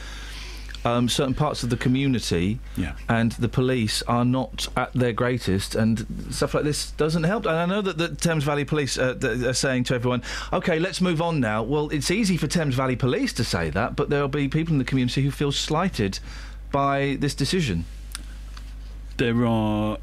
um, 0.84 1.08
certain 1.08 1.34
parts 1.34 1.62
of 1.62 1.70
the 1.70 1.76
community 1.76 2.58
Yeah. 2.76 2.92
and 3.08 3.32
the 3.32 3.48
police 3.48 4.02
are 4.08 4.24
not 4.24 4.68
at 4.76 4.92
their 4.92 5.12
greatest, 5.12 5.74
and 5.74 6.06
stuff 6.30 6.54
like 6.54 6.64
this 6.64 6.90
doesn't 6.92 7.22
help. 7.24 7.46
And 7.46 7.56
I 7.56 7.66
know 7.66 7.82
that 7.82 7.98
the 7.98 8.08
Thames 8.08 8.44
Valley 8.44 8.64
Police 8.64 8.98
uh, 8.98 9.16
are 9.46 9.52
saying 9.52 9.84
to 9.84 9.94
everyone, 9.94 10.22
"Okay, 10.52 10.78
let's 10.78 11.00
move 11.00 11.22
on 11.22 11.40
now." 11.40 11.62
Well, 11.62 11.88
it's 11.90 12.10
easy 12.10 12.36
for 12.36 12.46
Thames 12.48 12.74
Valley 12.74 12.96
Police 12.96 13.32
to 13.34 13.44
say 13.44 13.70
that, 13.70 13.94
but 13.96 14.10
there'll 14.10 14.28
be 14.28 14.48
people 14.48 14.72
in 14.72 14.78
the 14.78 14.84
community 14.84 15.22
who 15.22 15.30
feel 15.30 15.52
slighted 15.52 16.18
by 16.72 17.16
this 17.20 17.34
decision. 17.34 17.84
there 19.18 19.44
are 19.46 19.98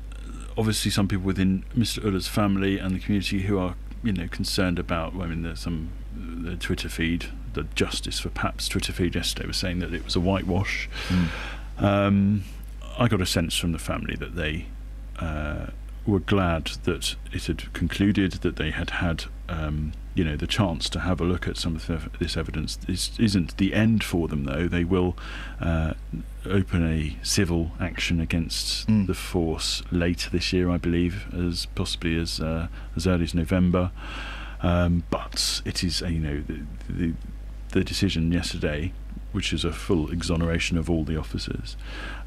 obviously 0.57 0.91
some 0.91 1.07
people 1.07 1.25
within 1.25 1.63
Mr. 1.77 2.05
Ullah's 2.05 2.27
family 2.27 2.77
and 2.77 2.95
the 2.95 2.99
community 2.99 3.41
who 3.41 3.57
are, 3.57 3.75
you 4.03 4.13
know, 4.13 4.27
concerned 4.27 4.77
about. 4.79 5.13
I 5.15 5.25
mean, 5.25 5.41
there's 5.41 5.59
some 5.61 5.89
the 6.15 6.55
Twitter 6.55 6.89
feed, 6.89 7.25
the 7.53 7.63
Justice 7.75 8.19
for 8.19 8.29
Paps 8.29 8.67
Twitter 8.67 8.93
feed 8.93 9.15
yesterday 9.15 9.47
was 9.47 9.57
saying 9.57 9.79
that 9.79 9.93
it 9.93 10.03
was 10.05 10.15
a 10.15 10.19
whitewash. 10.19 10.89
Um, 11.77 12.43
I 12.97 13.07
got 13.07 13.21
a 13.21 13.25
sense 13.25 13.55
from 13.57 13.71
the 13.71 13.79
family 13.79 14.15
that 14.15 14.35
they 14.35 14.65
uh, 15.19 15.67
were 16.05 16.19
glad 16.19 16.65
that 16.83 17.15
it 17.31 17.45
had 17.45 17.71
concluded, 17.73 18.33
that 18.33 18.55
they 18.57 18.71
had 18.71 18.89
had, 18.89 19.25
um, 19.47 19.93
you 20.15 20.23
know, 20.23 20.35
the 20.35 20.47
chance 20.47 20.89
to 20.89 20.99
have 21.01 21.21
a 21.21 21.23
look 21.23 21.47
at 21.47 21.55
some 21.55 21.75
of 21.75 21.87
the, 21.87 22.09
this 22.19 22.35
evidence. 22.35 22.75
This 22.75 23.17
isn't 23.19 23.57
the 23.57 23.73
end 23.73 24.03
for 24.03 24.27
them, 24.27 24.43
though. 24.43 24.67
They 24.67 24.83
will 24.83 25.15
uh, 25.61 25.93
open 26.45 26.85
a 26.85 27.15
civil 27.23 27.71
action 27.79 28.19
against 28.19 28.87
the 29.07 29.13
force 29.13 29.83
later 29.91 30.29
this 30.29 30.51
year, 30.51 30.69
I 30.69 30.77
believe, 30.77 31.33
as 31.33 31.67
possibly 31.67 32.19
as 32.19 32.39
uh, 32.39 32.67
as 32.95 33.07
early 33.07 33.23
as 33.23 33.33
November. 33.33 33.91
Um, 34.61 35.03
but 35.09 35.61
it 35.65 35.83
is, 35.83 36.01
you 36.01 36.19
know, 36.19 36.41
the, 36.41 36.61
the 36.89 37.13
the 37.71 37.83
decision 37.83 38.31
yesterday, 38.31 38.93
which 39.31 39.53
is 39.53 39.63
a 39.63 39.71
full 39.71 40.09
exoneration 40.11 40.77
of 40.77 40.89
all 40.89 41.03
the 41.03 41.17
officers, 41.17 41.77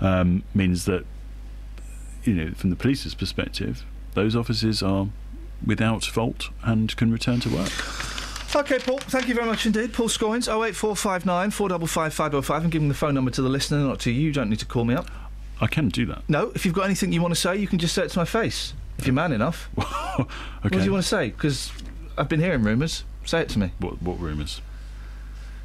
um, 0.01 0.45
means 0.55 0.85
that 0.85 1.05
you 2.25 2.35
know, 2.35 2.53
from 2.53 2.71
the 2.71 2.77
police's 2.77 3.15
perspective, 3.15 3.85
those 4.15 4.37
officers 4.37 4.83
are 4.83 5.09
without 5.67 6.05
fault 6.05 6.51
and 6.63 6.97
can 6.97 7.11
return 7.11 7.41
to 7.41 7.49
work. 7.49 7.73
Okay, 8.55 8.79
Paul, 8.79 8.99
thank 8.99 9.29
you 9.29 9.35
very 9.35 9.47
much 9.47 9.65
indeed. 9.65 9.95
Paul 9.95 10.09
Scoins, 10.09 10.47
08459 10.47 11.51
455 11.51 12.13
505, 12.13 12.63
and 12.63 12.73
giving 12.73 12.89
the 12.89 12.95
phone 12.95 13.15
number 13.15 13.31
to 13.31 13.41
the 13.43 13.49
listener, 13.49 13.79
not 13.79 13.99
to 14.01 14.11
you. 14.11 14.21
You 14.21 14.33
don't 14.33 14.51
need 14.51 14.59
to 14.59 14.67
call 14.67 14.85
me 14.85 14.95
up. 14.95 15.07
I 15.61 15.67
can 15.67 15.89
do 15.89 16.05
that. 16.07 16.23
No, 16.29 16.53
if 16.55 16.67
you've 16.67 16.75
got 16.75 16.85
anything 16.85 17.13
you 17.13 17.23
want 17.23 17.35
to 17.35 17.41
say, 17.41 17.57
you 17.57 17.67
can 17.67 17.79
just 17.79 17.95
say 17.95 18.03
it 18.05 18.11
to 18.11 18.19
my 18.19 18.25
face. 18.25 18.75
If 18.99 19.07
you're 19.07 19.15
man 19.15 19.33
enough. 19.33 19.71
What 20.63 20.71
do 20.71 20.79
you 20.85 20.93
want 20.93 21.03
to 21.03 21.09
say? 21.09 21.31
Because 21.31 21.73
I've 22.17 22.29
been 22.29 22.41
hearing 22.41 22.63
rumours. 22.63 23.05
Say 23.25 23.41
it 23.43 23.49
to 23.51 23.59
me. 23.59 23.73
What, 23.79 24.03
what 24.03 24.19
rumours? 24.21 24.61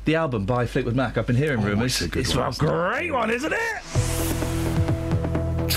The 0.05 0.15
album 0.15 0.45
by 0.45 0.65
Fleetwood 0.65 0.95
Mac. 0.95 1.17
I've 1.17 1.27
been 1.27 1.35
hearing 1.35 1.59
oh, 1.59 1.67
rumours. 1.67 2.01
it's 2.01 2.15
It's 2.15 2.35
one. 2.35 2.49
a 2.49 2.55
great 2.55 3.11
one, 3.11 3.29
isn't 3.29 3.53
it? 3.53 4.66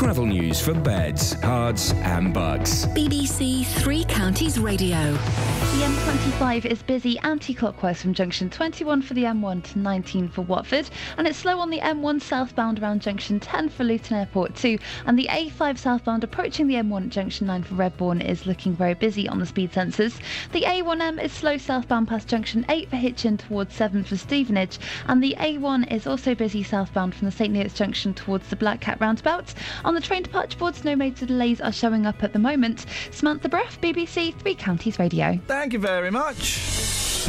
Travel 0.01 0.25
news 0.25 0.59
for 0.59 0.73
beds, 0.73 1.35
cards, 1.43 1.93
and 1.93 2.33
bugs. 2.33 2.87
BBC 2.87 3.67
Three 3.67 4.05
Counties 4.05 4.59
Radio. 4.59 5.13
The 5.13 5.87
M25 5.87 6.65
is 6.65 6.83
busy 6.83 7.19
anti-clockwise 7.19 8.01
from 8.01 8.15
junction 8.15 8.49
21 8.49 9.03
for 9.03 9.13
the 9.13 9.25
M1 9.25 9.63
to 9.65 9.79
19 9.79 10.29
for 10.29 10.41
Watford, 10.41 10.89
and 11.19 11.27
it's 11.27 11.39
slow 11.39 11.61
on 11.61 11.69
the 11.69 11.81
M1 11.81 12.23
southbound 12.23 12.83
around 12.83 13.03
junction 13.03 13.39
10 13.39 13.69
for 13.69 13.85
Luton 13.85 14.17
Airport 14.17 14.57
2, 14.57 14.79
and 15.05 15.19
the 15.19 15.29
A5 15.31 15.77
southbound 15.77 16.25
approaching 16.25 16.67
the 16.67 16.75
M1 16.77 17.05
at 17.05 17.09
junction 17.11 17.47
9 17.47 17.63
for 17.63 17.75
Redbourn 17.75 18.27
is 18.27 18.47
looking 18.47 18.75
very 18.75 18.95
busy 18.95 19.29
on 19.29 19.39
the 19.39 19.47
speed 19.47 19.71
sensors. 19.71 20.19
The 20.53 20.63
A1M 20.63 21.23
is 21.23 21.31
slow 21.31 21.59
southbound 21.59 22.09
past 22.09 22.27
junction 22.27 22.65
8 22.71 22.89
for 22.89 22.97
Hitchin 22.97 23.37
towards 23.37 23.75
7 23.75 24.03
for 24.03 24.17
Stevenage, 24.17 24.79
and 25.09 25.23
the 25.23 25.37
A1 25.39 25.93
is 25.93 26.07
also 26.07 26.35
busy 26.35 26.63
southbound 26.63 27.15
from 27.15 27.27
the 27.27 27.33
St 27.33 27.53
Neots 27.53 27.75
junction 27.75 28.15
towards 28.15 28.49
the 28.49 28.57
Black 28.57 28.81
Cat 28.81 28.99
roundabout. 28.99 29.53
On 29.91 29.95
the 29.95 30.01
train 30.01 30.23
departure 30.23 30.57
boards, 30.57 30.85
no 30.85 30.95
major 30.95 31.27
delays 31.27 31.61
are 31.61 31.73
showing 31.73 32.07
up 32.07 32.23
at 32.23 32.33
the 32.33 32.39
moment. 32.39 32.87
Samantha 33.11 33.49
Breath, 33.49 33.81
BBC 33.81 34.33
Three 34.37 34.55
Counties 34.55 35.01
Radio. 35.01 35.37
Thank 35.49 35.73
you 35.73 35.81
very 35.81 36.12
much. 36.12 37.27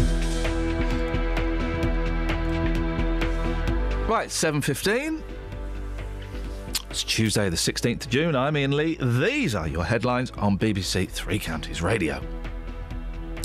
Right, 4.07 4.29
7.15. 4.29 5.23
It's 6.91 7.03
Tuesday, 7.03 7.49
the 7.49 7.55
16th 7.55 8.05
of 8.05 8.11
June. 8.11 8.35
I'm 8.35 8.55
Iain 8.55 8.77
Lee. 8.77 8.95
These 9.01 9.55
are 9.55 9.67
your 9.67 9.83
headlines 9.83 10.29
on 10.38 10.59
BBC 10.59 11.09
Three 11.09 11.39
Counties 11.39 11.81
Radio. 11.81 12.21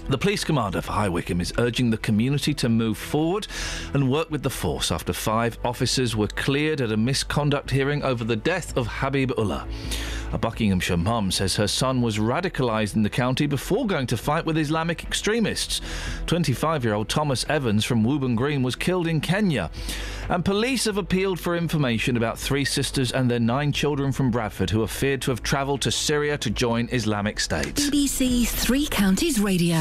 The 0.08 0.18
police 0.18 0.44
commander 0.44 0.80
for 0.82 0.92
High 0.92 1.08
Wycombe 1.08 1.40
is 1.40 1.52
urging 1.58 1.90
the 1.90 1.98
community 1.98 2.54
to 2.54 2.68
move 2.68 2.96
forward 2.96 3.48
and 3.92 4.08
work 4.08 4.30
with 4.30 4.44
the 4.44 4.50
force 4.50 4.92
after 4.92 5.12
five 5.12 5.58
officers 5.64 6.14
were 6.14 6.28
cleared 6.28 6.80
at 6.80 6.92
a 6.92 6.96
misconduct 6.96 7.72
hearing 7.72 8.04
over 8.04 8.22
the 8.22 8.36
death 8.36 8.76
of 8.76 8.86
Habib 8.86 9.32
Ullah. 9.36 9.66
A 10.32 10.38
Buckinghamshire 10.38 10.96
mum 10.96 11.32
says 11.32 11.56
her 11.56 11.66
son 11.66 12.02
was 12.02 12.18
radicalised 12.18 12.94
in 12.94 13.02
the 13.02 13.10
county 13.10 13.46
before 13.46 13.84
going 13.84 14.06
to 14.06 14.16
fight 14.16 14.44
with 14.44 14.58
Islamic 14.58 15.02
extremists. 15.02 15.80
25 16.26 16.84
year 16.84 16.94
old 16.94 17.08
Thomas 17.08 17.44
Evans 17.48 17.84
from 17.84 18.04
Wooburn 18.04 18.36
Green 18.36 18.62
was 18.62 18.76
killed 18.76 19.08
in 19.08 19.20
Kenya. 19.20 19.70
And 20.28 20.44
police 20.44 20.86
have 20.86 20.97
appealed 20.98 21.39
for 21.39 21.57
information 21.57 22.16
about 22.16 22.39
three 22.39 22.65
sisters 22.65 23.12
and 23.12 23.31
their 23.31 23.40
nine 23.40 23.73
children 23.73 24.12
from 24.12 24.31
Bradford 24.31 24.70
who 24.70 24.82
are 24.82 24.89
feared 24.89 25.23
to 25.23 25.31
have 25.31 25.43
travelled 25.43 25.82
to 25.82 25.90
Syria 25.90 26.36
to 26.39 26.51
join 26.51 26.89
Islamic 26.90 27.39
State. 27.39 27.77
BBC 27.77 28.47
Three 28.48 28.86
Counties 28.86 29.40
Radio. 29.40 29.77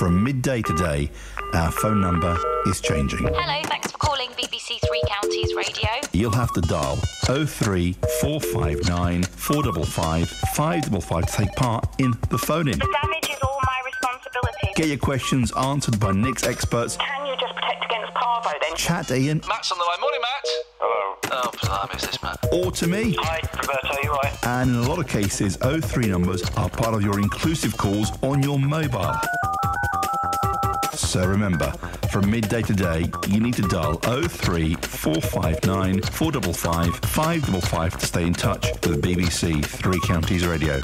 From 0.00 0.24
midday 0.24 0.62
today, 0.62 1.10
our 1.52 1.70
phone 1.70 2.00
number 2.00 2.34
is 2.64 2.80
changing. 2.80 3.18
Hello, 3.18 3.62
thanks 3.68 3.92
for 3.92 3.98
calling 3.98 4.30
BBC 4.30 4.80
Three 4.88 5.02
Counties 5.06 5.54
Radio. 5.54 5.90
You'll 6.14 6.32
have 6.32 6.50
to 6.54 6.62
dial 6.62 6.96
03459 7.26 9.22
455 9.24 10.26
555 10.56 11.26
to 11.26 11.32
take 11.32 11.52
part 11.54 11.86
in 11.98 12.14
the 12.30 12.38
phone 12.38 12.68
in. 12.68 12.78
The 12.78 12.96
damage 13.02 13.28
is 13.28 13.36
all 13.42 13.60
my 13.62 13.82
responsibility. 13.84 14.72
Get 14.74 14.88
your 14.88 14.96
questions 14.96 15.52
answered 15.52 16.00
by 16.00 16.12
Nick's 16.12 16.44
experts. 16.44 16.96
Can 16.96 17.26
you 17.26 17.34
just 17.38 17.54
protect 17.54 17.84
against 17.84 18.14
parvo 18.14 18.48
then? 18.58 18.74
Chat 18.76 19.08
to 19.08 19.14
Iain 19.16 19.42
Matt's 19.46 19.70
on 19.70 19.76
the 19.76 19.84
line. 19.84 20.00
Morning, 20.00 20.20
Matt. 20.22 20.46
Hello. 20.80 21.18
Oh, 21.32 21.50
blimey, 21.62 21.96
is 21.96 22.06
this 22.06 22.22
Matt? 22.22 22.38
or 22.50 22.72
to 22.72 22.86
me. 22.86 23.16
Hi, 23.20 23.40
Roberto, 23.54 24.02
you 24.02 24.12
right? 24.12 24.46
And 24.46 24.70
in 24.70 24.76
a 24.76 24.88
lot 24.88 24.98
of 24.98 25.06
cases, 25.08 25.58
03 25.58 26.06
numbers 26.06 26.42
are 26.56 26.70
part 26.70 26.94
of 26.94 27.02
your 27.02 27.18
inclusive 27.18 27.76
calls 27.76 28.10
on 28.22 28.42
your 28.42 28.58
mobile. 28.58 29.12
So 31.10 31.26
remember, 31.26 31.72
from 32.12 32.30
midday 32.30 32.62
today, 32.62 33.04
you 33.26 33.40
need 33.40 33.54
to 33.54 33.62
dial 33.62 33.94
03459 33.94 36.02
455 36.02 36.96
555 37.10 37.98
to 37.98 38.06
stay 38.06 38.26
in 38.28 38.32
touch 38.32 38.70
with 38.86 39.02
BBC 39.02 39.64
Three 39.64 39.98
Counties 40.06 40.46
Radio. 40.46 40.80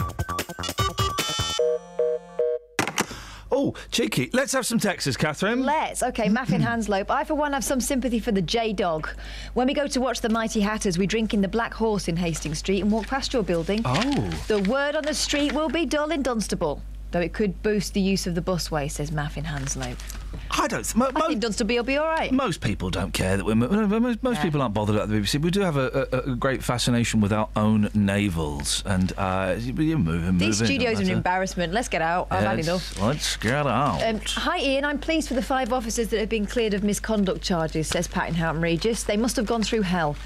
Oh, 3.52 3.74
cheeky. 3.92 4.28
Let's 4.32 4.52
have 4.52 4.66
some 4.66 4.80
Texas, 4.80 5.16
Catherine. 5.16 5.62
Let's. 5.62 6.02
Okay, 6.02 6.28
Maffin 6.28 6.60
Hanslope. 6.60 7.08
I, 7.08 7.22
for 7.22 7.36
one, 7.36 7.52
have 7.52 7.62
some 7.62 7.80
sympathy 7.80 8.18
for 8.18 8.32
the 8.32 8.42
J 8.42 8.72
Dog. 8.72 9.08
When 9.54 9.68
we 9.68 9.74
go 9.74 9.86
to 9.86 10.00
watch 10.00 10.22
the 10.22 10.28
Mighty 10.28 10.60
Hatters, 10.60 10.98
we 10.98 11.06
drink 11.06 11.34
in 11.34 11.40
the 11.40 11.46
Black 11.46 11.72
Horse 11.72 12.08
in 12.08 12.16
Hastings 12.16 12.58
Street 12.58 12.80
and 12.80 12.90
walk 12.90 13.06
past 13.06 13.32
your 13.32 13.44
building. 13.44 13.82
Oh. 13.84 14.30
The 14.48 14.58
word 14.68 14.96
on 14.96 15.04
the 15.04 15.14
street 15.14 15.52
will 15.52 15.68
be 15.68 15.86
dull 15.86 16.10
in 16.10 16.22
Dunstable, 16.22 16.82
though 17.10 17.20
it 17.20 17.32
could 17.32 17.62
boost 17.62 17.94
the 17.94 18.00
use 18.00 18.26
of 18.26 18.34
the 18.34 18.42
busway, 18.42 18.90
says 18.90 19.10
Maffin 19.10 19.44
Hanslope. 19.44 19.98
I 20.50 20.66
don't. 20.68 20.96
Mo- 20.96 21.10
I 21.14 21.26
think 21.28 21.40
Dunstable 21.40 21.76
will 21.76 21.82
be 21.82 21.96
all 21.96 22.06
right. 22.06 22.30
Most 22.32 22.60
people 22.60 22.90
don't 22.90 23.12
care 23.12 23.36
that 23.36 23.44
we're. 23.44 23.54
Most, 23.54 24.22
most 24.22 24.42
people 24.42 24.62
aren't 24.62 24.74
bothered 24.74 24.96
about 24.96 25.08
the 25.08 25.14
BBC. 25.16 25.40
We 25.40 25.50
do 25.50 25.60
have 25.60 25.76
a, 25.76 26.08
a, 26.12 26.32
a 26.32 26.36
great 26.36 26.62
fascination 26.62 27.20
with 27.20 27.32
our 27.32 27.48
own 27.56 27.90
navels, 27.94 28.82
and 28.86 29.12
uh, 29.16 29.56
you're 29.58 29.98
moving, 29.98 30.38
These 30.38 30.56
studios 30.56 31.00
are 31.00 31.04
an 31.04 31.10
embarrassment. 31.10 31.72
Let's 31.72 31.88
get 31.88 32.02
out. 32.02 32.28
I've 32.30 32.44
had 32.44 32.58
enough. 32.58 33.00
Let's 33.00 33.36
get 33.36 33.66
out. 33.66 34.02
Um, 34.02 34.20
hi, 34.24 34.58
Iain. 34.58 34.84
I'm 34.84 34.98
pleased 34.98 35.28
for 35.28 35.34
the 35.34 35.42
five 35.42 35.72
officers 35.72 36.08
that 36.08 36.20
have 36.20 36.28
been 36.28 36.46
cleared 36.46 36.74
of 36.74 36.84
misconduct 36.84 37.42
charges, 37.42 37.88
says 37.88 38.08
Pat 38.08 38.28
in 38.28 38.34
Houghton 38.34 38.60
Regis. 38.60 39.04
They 39.04 39.16
must 39.16 39.36
have 39.36 39.46
gone 39.46 39.62
through 39.62 39.82
hell. 39.82 40.16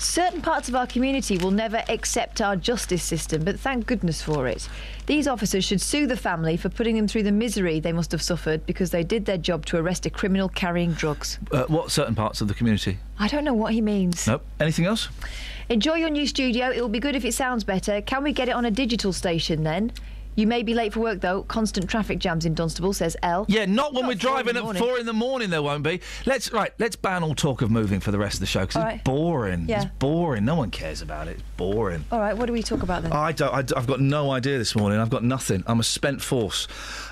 Certain 0.00 0.40
parts 0.40 0.66
of 0.66 0.74
our 0.74 0.86
community 0.86 1.36
will 1.36 1.50
never 1.50 1.84
accept 1.90 2.40
our 2.40 2.56
justice 2.56 3.02
system, 3.02 3.44
but 3.44 3.60
thank 3.60 3.86
goodness 3.86 4.22
for 4.22 4.46
it. 4.46 4.66
These 5.04 5.28
officers 5.28 5.62
should 5.62 5.82
sue 5.82 6.06
the 6.06 6.16
family 6.16 6.56
for 6.56 6.70
putting 6.70 6.96
them 6.96 7.06
through 7.06 7.24
the 7.24 7.32
misery 7.32 7.80
they 7.80 7.92
must 7.92 8.10
have 8.12 8.22
suffered 8.22 8.64
because 8.64 8.92
they 8.92 9.04
did 9.04 9.26
their 9.26 9.36
job 9.36 9.66
to 9.66 9.76
arrest 9.76 10.06
a 10.06 10.10
criminal 10.10 10.48
carrying 10.48 10.94
drugs. 10.94 11.38
uh, 11.52 11.64
what 11.64 11.90
certain 11.90 12.14
parts 12.14 12.40
of 12.40 12.48
the 12.48 12.54
community? 12.54 12.96
I 13.18 13.28
don't 13.28 13.44
know 13.44 13.52
what 13.52 13.74
he 13.74 13.82
means. 13.82 14.26
Nope. 14.26 14.42
Anything 14.58 14.86
else? 14.86 15.10
Enjoy 15.68 15.96
your 15.96 16.08
new 16.08 16.26
studio. 16.26 16.70
It 16.70 16.80
will 16.80 16.88
be 16.88 16.98
good 16.98 17.14
if 17.14 17.26
it 17.26 17.34
sounds 17.34 17.62
better. 17.62 18.00
Can 18.00 18.22
we 18.22 18.32
get 18.32 18.48
it 18.48 18.52
on 18.52 18.64
a 18.64 18.70
digital 18.70 19.12
station 19.12 19.64
then? 19.64 19.92
You 20.36 20.46
may 20.46 20.62
be 20.62 20.74
late 20.74 20.92
for 20.92 21.00
work 21.00 21.20
though. 21.20 21.42
Constant 21.44 21.88
traffic 21.88 22.18
jams 22.18 22.46
in 22.46 22.54
Dunstable, 22.54 22.92
says 22.92 23.16
L. 23.22 23.44
Yeah, 23.48 23.66
not 23.66 23.92
when 23.92 24.06
we're 24.06 24.14
driving 24.14 24.56
at 24.56 24.76
four 24.76 24.98
in 24.98 25.06
the 25.06 25.12
morning. 25.12 25.50
There 25.50 25.62
won't 25.62 25.82
be. 25.82 26.00
Let's 26.26 26.52
right. 26.52 26.72
Let's 26.78 26.96
ban 26.96 27.22
all 27.22 27.34
talk 27.34 27.62
of 27.62 27.70
moving 27.70 28.00
for 28.00 28.10
the 28.10 28.18
rest 28.18 28.34
of 28.34 28.40
the 28.40 28.46
show 28.46 28.60
because 28.60 28.76
it's 28.76 28.84
right. 28.84 29.04
boring. 29.04 29.66
Yeah. 29.68 29.82
It's 29.82 29.90
boring. 29.98 30.44
No 30.44 30.54
one 30.54 30.70
cares 30.70 31.02
about 31.02 31.28
it. 31.28 31.32
It's 31.32 31.42
boring. 31.56 32.04
All 32.12 32.20
right, 32.20 32.36
what 32.36 32.46
do 32.46 32.52
we 32.52 32.62
talk 32.62 32.82
about 32.82 33.02
then? 33.02 33.12
I 33.12 33.32
don't. 33.32 33.52
I, 33.52 33.78
have 33.78 33.86
got 33.86 34.00
no 34.00 34.30
idea 34.30 34.58
this 34.58 34.74
morning. 34.74 34.98
I've 34.98 35.10
got 35.10 35.24
nothing. 35.24 35.64
I'm 35.66 35.80
a 35.80 35.84
spent 35.84 36.22
force. 36.22 36.68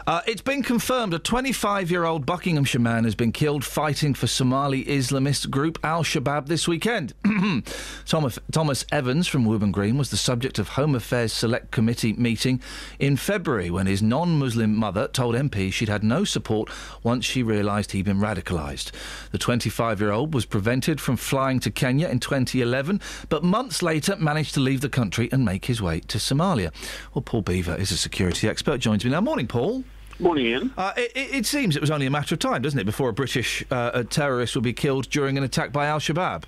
Uh, 0.08 0.22
it's 0.26 0.40
been 0.40 0.62
confirmed 0.62 1.12
a 1.12 1.18
25-year-old 1.18 2.24
Buckinghamshire 2.24 2.80
man 2.80 3.04
has 3.04 3.14
been 3.14 3.30
killed 3.30 3.62
fighting 3.62 4.14
for 4.14 4.26
Somali 4.26 4.82
Islamist 4.86 5.50
group 5.50 5.78
Al 5.84 6.02
Shabaab 6.02 6.46
this 6.46 6.66
weekend. 6.66 7.12
Thomas, 8.06 8.38
Thomas 8.50 8.86
Evans 8.90 9.28
from 9.28 9.44
Wooburn 9.44 9.70
Green 9.70 9.98
was 9.98 10.08
the 10.08 10.16
subject 10.16 10.58
of 10.58 10.68
Home 10.68 10.94
Affairs 10.94 11.34
Select 11.34 11.72
Committee 11.72 12.14
meeting 12.14 12.62
in 12.98 13.18
February 13.18 13.68
when 13.68 13.86
his 13.86 14.02
non-Muslim 14.02 14.74
mother 14.74 15.08
told 15.08 15.34
MP 15.34 15.70
she'd 15.70 15.90
had 15.90 16.02
no 16.02 16.24
support 16.24 16.70
once 17.02 17.26
she 17.26 17.42
realised 17.42 17.92
he'd 17.92 18.06
been 18.06 18.16
radicalised. 18.16 18.92
The 19.32 19.38
25-year-old 19.38 20.32
was 20.32 20.46
prevented 20.46 21.02
from 21.02 21.18
flying 21.18 21.60
to 21.60 21.70
Kenya 21.70 22.08
in 22.08 22.18
2011, 22.18 23.02
but 23.28 23.44
months 23.44 23.82
later 23.82 24.16
managed 24.16 24.54
to 24.54 24.60
leave 24.60 24.80
the 24.80 24.88
country 24.88 25.28
and 25.30 25.44
make 25.44 25.66
his 25.66 25.82
way 25.82 26.00
to 26.00 26.16
Somalia. 26.16 26.72
Well, 27.12 27.20
Paul 27.20 27.42
Beaver 27.42 27.74
is 27.74 27.92
a 27.92 27.98
security 27.98 28.48
expert. 28.48 28.78
Joins 28.78 29.04
me 29.04 29.10
now. 29.10 29.20
Morning, 29.20 29.46
Paul. 29.46 29.84
Morning, 30.20 30.46
Iain. 30.46 30.72
Uh, 30.76 30.92
it, 30.96 31.12
it 31.14 31.46
seems 31.46 31.76
it 31.76 31.80
was 31.80 31.90
only 31.90 32.06
a 32.06 32.10
matter 32.10 32.34
of 32.34 32.40
time, 32.40 32.62
doesn't 32.62 32.78
it, 32.78 32.84
before 32.84 33.08
a 33.08 33.12
British 33.12 33.64
uh, 33.70 33.92
a 33.94 34.04
terrorist 34.04 34.54
will 34.54 34.62
be 34.62 34.72
killed 34.72 35.08
during 35.10 35.38
an 35.38 35.44
attack 35.44 35.72
by 35.72 35.86
Al 35.86 36.00
Shabaab? 36.00 36.42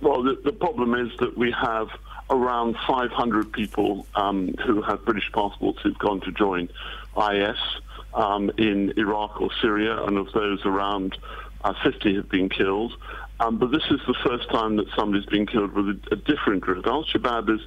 Well, 0.00 0.22
the, 0.22 0.40
the 0.44 0.52
problem 0.52 0.94
is 0.94 1.16
that 1.18 1.38
we 1.38 1.52
have 1.52 1.88
around 2.30 2.76
500 2.86 3.52
people 3.52 4.06
um, 4.16 4.54
who 4.66 4.82
have 4.82 5.04
British 5.04 5.30
passports 5.32 5.78
who've 5.82 5.98
gone 5.98 6.20
to 6.22 6.32
join 6.32 6.68
IS 7.16 7.56
um, 8.12 8.50
in 8.58 8.92
Iraq 8.96 9.40
or 9.40 9.50
Syria, 9.62 10.02
and 10.04 10.18
of 10.18 10.32
those, 10.32 10.64
around 10.64 11.16
uh, 11.62 11.74
50 11.84 12.16
have 12.16 12.28
been 12.28 12.48
killed. 12.48 12.92
Um, 13.38 13.58
but 13.58 13.70
this 13.70 13.84
is 13.90 14.00
the 14.06 14.16
first 14.24 14.50
time 14.50 14.76
that 14.76 14.86
somebody's 14.96 15.26
been 15.26 15.46
killed 15.46 15.72
with 15.72 15.88
a, 15.88 16.14
a 16.14 16.16
different 16.16 16.62
group. 16.62 16.86
Al 16.86 17.04
Shabaab 17.04 17.54
is 17.54 17.60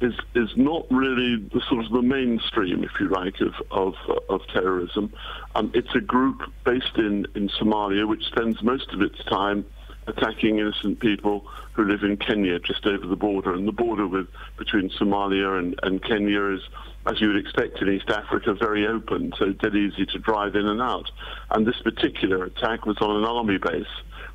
is 0.00 0.14
is 0.34 0.50
not 0.56 0.86
really 0.90 1.36
the 1.36 1.60
sort 1.68 1.84
of 1.84 1.90
the 1.90 2.02
mainstream, 2.02 2.84
if 2.84 2.92
you 3.00 3.08
like, 3.08 3.40
of 3.40 3.54
of, 3.70 3.94
of 4.28 4.46
terrorism. 4.48 5.12
Um, 5.54 5.70
it's 5.74 5.94
a 5.94 6.00
group 6.00 6.42
based 6.64 6.96
in 6.96 7.26
in 7.34 7.48
Somalia, 7.48 8.06
which 8.06 8.24
spends 8.24 8.62
most 8.62 8.92
of 8.92 9.02
its 9.02 9.22
time 9.24 9.64
attacking 10.06 10.58
innocent 10.58 11.00
people 11.00 11.46
who 11.72 11.84
live 11.84 12.02
in 12.02 12.16
Kenya, 12.16 12.58
just 12.58 12.86
over 12.86 13.06
the 13.06 13.16
border. 13.16 13.52
And 13.52 13.68
the 13.68 13.72
border 13.72 14.06
with 14.06 14.26
between 14.56 14.90
Somalia 14.90 15.58
and, 15.58 15.78
and 15.82 16.02
Kenya 16.02 16.46
is, 16.46 16.62
as 17.06 17.20
you 17.20 17.28
would 17.28 17.36
expect 17.36 17.80
in 17.82 17.88
East 17.90 18.08
Africa, 18.08 18.54
very 18.54 18.86
open, 18.86 19.32
so 19.38 19.52
dead 19.52 19.76
easy 19.76 20.06
to 20.06 20.18
drive 20.18 20.56
in 20.56 20.66
and 20.66 20.80
out. 20.80 21.10
And 21.50 21.66
this 21.66 21.80
particular 21.82 22.44
attack 22.44 22.86
was 22.86 22.96
on 23.00 23.16
an 23.16 23.24
army 23.24 23.58
base, 23.58 23.86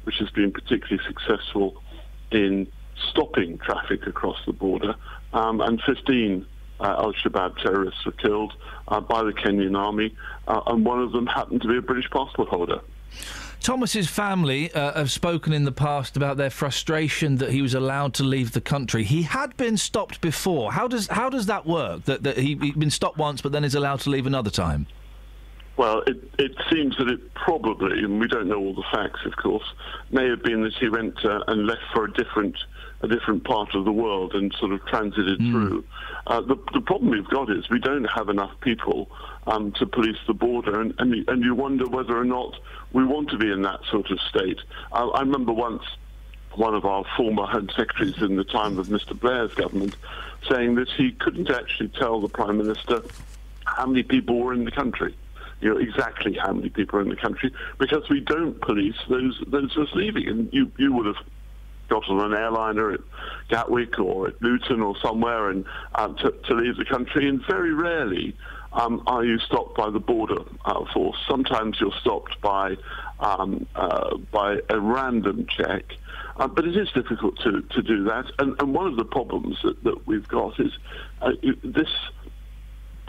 which 0.03 0.17
has 0.19 0.29
been 0.29 0.51
particularly 0.51 1.03
successful 1.07 1.81
in 2.31 2.67
stopping 3.09 3.57
traffic 3.59 4.07
across 4.07 4.37
the 4.45 4.53
border. 4.53 4.95
Um, 5.33 5.61
and 5.61 5.81
15 5.85 6.45
uh, 6.79 6.83
Al-Shabaab 6.83 7.57
terrorists 7.57 8.05
were 8.05 8.11
killed 8.13 8.53
uh, 8.87 8.99
by 8.99 9.23
the 9.23 9.31
Kenyan 9.31 9.77
army, 9.77 10.15
uh, 10.47 10.61
and 10.67 10.85
one 10.85 10.99
of 10.99 11.11
them 11.11 11.25
happened 11.25 11.61
to 11.61 11.67
be 11.67 11.77
a 11.77 11.81
British 11.81 12.09
passport 12.11 12.49
holder. 12.49 12.81
Thomas's 13.61 14.09
family 14.09 14.73
uh, 14.73 14.93
have 14.93 15.09
spoken 15.09 15.53
in 15.53 15.63
the 15.63 15.71
past 15.71 16.17
about 16.17 16.35
their 16.35 16.49
frustration 16.49 17.37
that 17.37 17.51
he 17.51 17.61
was 17.61 17.73
allowed 17.73 18.13
to 18.15 18.23
leave 18.23 18.51
the 18.51 18.59
country. 18.59 19.05
He 19.05 19.21
had 19.21 19.55
been 19.55 19.77
stopped 19.77 20.19
before. 20.19 20.73
How 20.73 20.89
does 20.89 21.07
how 21.07 21.29
does 21.29 21.45
that 21.45 21.65
work? 21.65 22.03
That, 22.03 22.23
that 22.23 22.37
he, 22.37 22.57
he'd 22.57 22.77
been 22.77 22.91
stopped 22.91 23.17
once, 23.17 23.41
but 23.41 23.53
then 23.53 23.63
is 23.63 23.73
allowed 23.73 24.01
to 24.01 24.09
leave 24.09 24.27
another 24.27 24.49
time. 24.49 24.87
Well, 25.77 26.03
it, 26.05 26.17
it 26.37 26.51
seems 26.71 26.97
that 26.97 27.09
it 27.09 27.33
probably, 27.33 27.99
and 27.99 28.19
we 28.19 28.27
don't 28.27 28.47
know 28.47 28.59
all 28.59 28.75
the 28.75 28.83
facts, 28.91 29.21
of 29.25 29.35
course, 29.37 29.63
may 30.11 30.27
have 30.29 30.43
been 30.43 30.61
that 30.63 30.73
he 30.73 30.89
went 30.89 31.23
uh, 31.25 31.39
and 31.47 31.65
left 31.65 31.81
for 31.93 32.05
a 32.05 32.13
different 32.13 32.55
a 33.03 33.07
different 33.07 33.43
part 33.43 33.75
of 33.75 33.83
the 33.85 33.91
world 33.91 34.33
and 34.33 34.53
sort 34.59 34.71
of 34.71 34.83
transited 34.85 35.37
through. 35.39 35.83
Uh, 36.25 36.39
the, 36.41 36.55
the 36.73 36.81
problem 36.81 37.11
we've 37.11 37.27
got 37.29 37.51
is 37.51 37.69
we 37.69 37.77
don't 37.79 38.05
have 38.05 38.29
enough 38.29 38.51
people 38.61 39.11
um, 39.45 39.71
to 39.73 39.85
police 39.85 40.17
the 40.25 40.33
border, 40.33 40.79
and, 40.81 40.93
and, 40.99 41.13
you- 41.13 41.25
and 41.27 41.43
you 41.43 41.53
wonder 41.53 41.85
whether 41.87 42.17
or 42.17 42.23
not 42.23 42.55
we 42.93 43.05
want 43.05 43.29
to 43.29 43.37
be 43.37 43.51
in 43.51 43.61
that 43.61 43.81
sort 43.91 44.09
of 44.09 44.19
state. 44.21 44.57
I, 44.91 45.03
I 45.03 45.19
remember 45.19 45.51
once 45.51 45.83
one 46.55 46.75
of 46.75 46.85
our 46.85 47.03
former 47.17 47.45
Home 47.45 47.67
Secretaries 47.75 48.21
in 48.21 48.35
the 48.37 48.43
time 48.45 48.79
of 48.79 48.87
Mr. 48.87 49.19
Blair's 49.19 49.53
government 49.53 49.95
saying 50.49 50.75
that 50.75 50.89
he 50.89 51.11
couldn't 51.11 51.49
actually 51.51 51.89
tell 51.89 52.21
the 52.21 52.29
Prime 52.29 52.57
Minister 52.57 53.01
how 53.65 53.85
many 53.87 54.03
people 54.03 54.39
were 54.39 54.53
in 54.53 54.63
the 54.63 54.71
country. 54.71 55.15
You 55.61 55.73
know 55.73 55.77
exactly 55.79 56.33
how 56.35 56.51
many 56.53 56.69
people 56.69 56.99
are 56.99 57.01
in 57.01 57.09
the 57.09 57.15
country 57.15 57.51
because 57.79 58.07
we 58.09 58.19
don't 58.19 58.59
police 58.61 58.95
those 59.09 59.41
those 59.47 59.73
just 59.73 59.95
leaving. 59.95 60.27
And 60.27 60.53
you 60.53 60.69
you 60.77 60.91
would 60.93 61.05
have 61.05 61.15
got 61.89 62.07
on 62.09 62.31
an 62.31 62.37
airliner 62.37 62.91
at 62.91 62.99
Gatwick 63.49 63.99
or 63.99 64.27
at 64.29 64.41
Luton 64.41 64.81
or 64.81 64.95
somewhere 64.97 65.49
and 65.49 65.65
um, 65.95 66.15
to, 66.17 66.31
to 66.31 66.55
leave 66.55 66.77
the 66.77 66.85
country, 66.85 67.27
and 67.27 67.41
very 67.45 67.73
rarely 67.73 68.35
um, 68.73 69.03
are 69.07 69.23
you 69.23 69.39
stopped 69.39 69.75
by 69.75 69.89
the 69.89 69.99
border 69.99 70.41
uh, 70.65 70.85
force. 70.93 71.17
Sometimes 71.27 71.79
you're 71.79 71.97
stopped 72.01 72.39
by 72.41 72.75
um, 73.19 73.65
uh, 73.75 74.17
by 74.31 74.59
a 74.69 74.79
random 74.79 75.45
check. 75.47 75.83
Uh, 76.35 76.47
but 76.47 76.65
it 76.65 76.75
is 76.75 76.89
difficult 76.93 77.37
to, 77.37 77.61
to 77.61 77.83
do 77.83 78.03
that, 78.05 78.25
and, 78.39 78.59
and 78.59 78.73
one 78.73 78.87
of 78.87 78.95
the 78.95 79.05
problems 79.05 79.55
that, 79.63 79.83
that 79.83 80.07
we've 80.07 80.27
got 80.27 80.59
is 80.59 80.71
uh, 81.21 81.31
this 81.63 81.89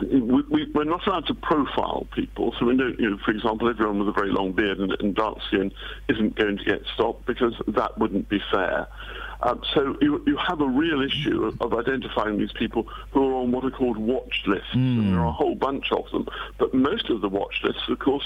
we, 0.01 0.71
we're 0.75 0.85
not 0.85 1.07
allowed 1.07 1.27
to 1.27 1.35
profile 1.35 2.07
people. 2.15 2.55
So 2.59 2.67
we 2.67 2.77
don't, 2.77 2.99
you 2.99 3.11
know, 3.11 3.19
for 3.25 3.31
example, 3.31 3.69
everyone 3.69 3.99
with 4.01 4.09
a 4.09 4.13
very 4.13 4.31
long 4.31 4.53
beard 4.53 4.79
and, 4.79 4.93
and 5.01 5.15
dark 5.15 5.39
skin 5.49 5.73
isn't 6.09 6.37
going 6.37 6.59
to 6.59 6.65
get 6.65 6.83
stopped 6.95 7.27
because 7.27 7.55
that 7.69 7.97
wouldn't 7.99 8.29
be 8.29 8.41
fair. 8.51 8.89
Um, 9.43 9.63
so 9.75 9.97
you, 10.01 10.23
you 10.27 10.37
have 10.37 10.61
a 10.61 10.67
real 10.67 11.03
issue 11.03 11.45
of, 11.45 11.61
of 11.61 11.79
identifying 11.79 12.39
these 12.39 12.53
people 12.53 12.89
who 13.13 13.29
are 13.29 13.35
on 13.35 13.53
what 13.53 13.65
are 13.65 13.71
called 13.71 13.99
watch 13.99 14.43
lists. 14.47 14.69
And 14.99 15.13
there 15.13 15.21
are 15.21 15.27
a 15.27 15.33
whole 15.33 15.55
bunch 15.55 15.93
of 15.93 16.11
them. 16.11 16.27
But 16.59 16.75
most 16.75 17.11
of 17.11 17.21
the 17.21 17.29
watch 17.29 17.61
lists, 17.63 17.83
of 17.89 17.99
course, 17.99 18.25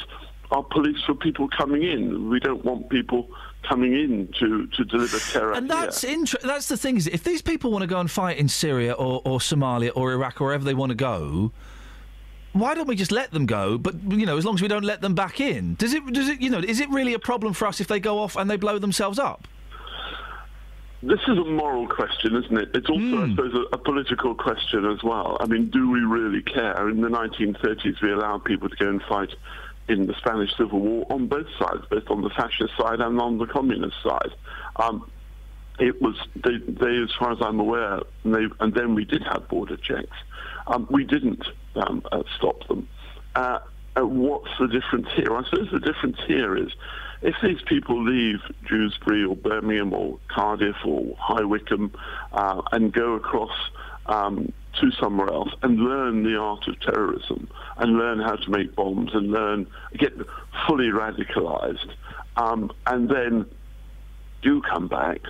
are 0.51 0.63
police 0.63 1.03
for 1.05 1.15
people 1.15 1.49
coming 1.49 1.83
in. 1.83 2.31
We 2.31 2.41
don't 2.41 2.65
want 2.65 2.89
people 2.89 3.29
coming 3.63 3.93
in 3.93 4.29
to, 4.39 4.67
to 4.67 4.85
deliver 4.85 5.19
terror 5.19 5.53
And 5.53 5.71
that's 5.71 6.05
inter- 6.05 6.39
That's 6.43 6.69
the 6.69 6.77
thing 6.77 6.97
is, 6.97 7.07
if 7.07 7.25
these 7.25 7.43
people 7.43 7.71
want 7.71 7.83
to 7.83 7.87
go 7.87 8.01
and 8.01 8.11
fight 8.11 8.39
in 8.39 8.49
Syria 8.49 8.93
or, 8.93 9.21
or 9.25 9.39
Somalia 9.39 9.91
or 9.95 10.13
Iraq 10.13 10.41
or 10.41 10.47
wherever 10.47 10.65
they 10.65 10.75
want 10.75 10.91
to 10.91 10.97
go, 10.97 11.53
why 12.53 12.75
don't 12.75 12.89
we 12.89 12.97
just 12.97 13.13
let 13.13 13.31
them 13.31 13.47
go? 13.47 13.79
But 13.79 13.95
you 14.11 14.27
know, 14.27 14.37
as 14.37 14.45
long 14.45 14.55
as 14.55 14.63
we 14.63 14.69
don't 14.69 14.85
let 14.85 15.01
them 15.01 15.15
back 15.15 15.41
in, 15.41 15.75
does 15.75 15.93
it? 15.93 16.05
Does 16.13 16.29
it? 16.29 16.41
You 16.41 16.51
know, 16.51 16.59
is 16.59 16.81
it 16.81 16.89
really 16.91 17.15
a 17.15 17.19
problem 17.19 17.53
for 17.53 17.69
us 17.69 17.81
if 17.81 17.87
they 17.87 18.01
go 18.01 18.19
off 18.19 18.37
and 18.37 18.51
they 18.51 18.57
blow 18.57 18.79
themselves 18.79 19.19
up? 19.19 19.47
This 21.01 21.21
is 21.29 21.39
a 21.39 21.45
moral 21.45 21.87
question, 21.87 22.35
isn't 22.35 22.59
it? 22.59 22.71
It's 22.75 22.89
also, 22.89 23.03
I 23.05 23.27
hmm. 23.27 23.37
suppose, 23.37 23.55
a, 23.55 23.77
a 23.77 23.79
political 23.79 24.35
question 24.35 24.85
as 24.85 25.01
well. 25.05 25.37
I 25.39 25.47
mean, 25.47 25.71
do 25.71 25.89
we 25.89 26.01
really 26.01 26.43
care? 26.43 26.89
In 26.89 27.01
the 27.01 27.09
1930s, 27.09 28.03
we 28.03 28.11
allowed 28.11 28.45
people 28.45 28.69
to 28.69 28.77
go 28.77 28.89
and 28.89 29.01
fight 29.03 29.33
in 29.89 30.07
the 30.07 30.15
Spanish 30.15 30.55
Civil 30.57 30.81
War 30.81 31.07
on 31.11 31.27
both 31.27 31.47
sides, 31.59 31.85
both 31.91 32.11
on 32.11 32.23
the 32.23 32.31
fascist 32.31 32.77
side 32.79 33.01
and 33.01 33.21
on 33.21 33.39
the 33.39 33.47
communist 33.47 33.97
side. 34.03 34.33
Um, 34.77 35.11
it 35.79 36.01
was 36.03 36.17
they, 36.35 36.59
they, 36.59 36.97
as 37.03 37.13
far 37.19 37.33
as 37.33 37.39
I'm 37.41 37.61
aware, 37.61 38.01
and, 38.25 38.35
they, 38.35 38.47
and 38.61 38.75
then 38.75 38.95
we 38.95 39.05
did 39.05 39.23
have 39.23 39.49
border 39.49 39.77
checks. 39.77 40.17
Um, 40.67 40.87
we 40.91 41.05
didn't 41.05 41.45
um, 41.77 42.03
uh, 42.11 42.23
stop 42.37 42.67
them. 42.69 42.89
Uh, 43.35 43.61
uh, 43.97 44.07
what's 44.07 44.51
the 44.59 44.69
difference 44.69 45.09
here? 45.15 45.35
I 45.35 45.45
suppose 45.45 45.69
the 45.73 45.81
difference 45.81 46.19
here 46.27 46.57
is 46.57 46.71
if 47.23 47.35
these 47.43 47.61
people 47.63 48.03
leave 48.03 48.41
Dewsbury 48.69 49.25
or 49.25 49.37
Birmingham 49.37 49.93
or 49.93 50.19
Cardiff 50.29 50.77
or 50.85 51.17
High 51.19 51.45
Wycombe 51.45 51.93
uh, 52.33 52.63
and 52.73 52.93
go 52.93 53.15
across 53.15 53.71
um, 54.07 54.53
to 54.81 54.91
somewhere 54.93 55.29
else 55.29 55.51
and 55.63 55.79
learn 55.79 56.23
the 56.23 56.37
art 56.37 56.67
of 56.69 56.79
terrorism 56.81 57.49
and 57.79 57.99
learn 57.99 58.21
how 58.21 58.37
to 58.37 58.51
make 58.51 58.75
bombs 58.75 59.11
and 59.15 59.31
learn 59.31 59.67
get 59.99 60.13
fully 60.67 60.87
radicalized 60.89 61.91
um, 62.37 62.71
and 62.87 63.09
then 63.09 63.47
do 64.43 64.63
come 64.63 64.89
back, 64.89 65.21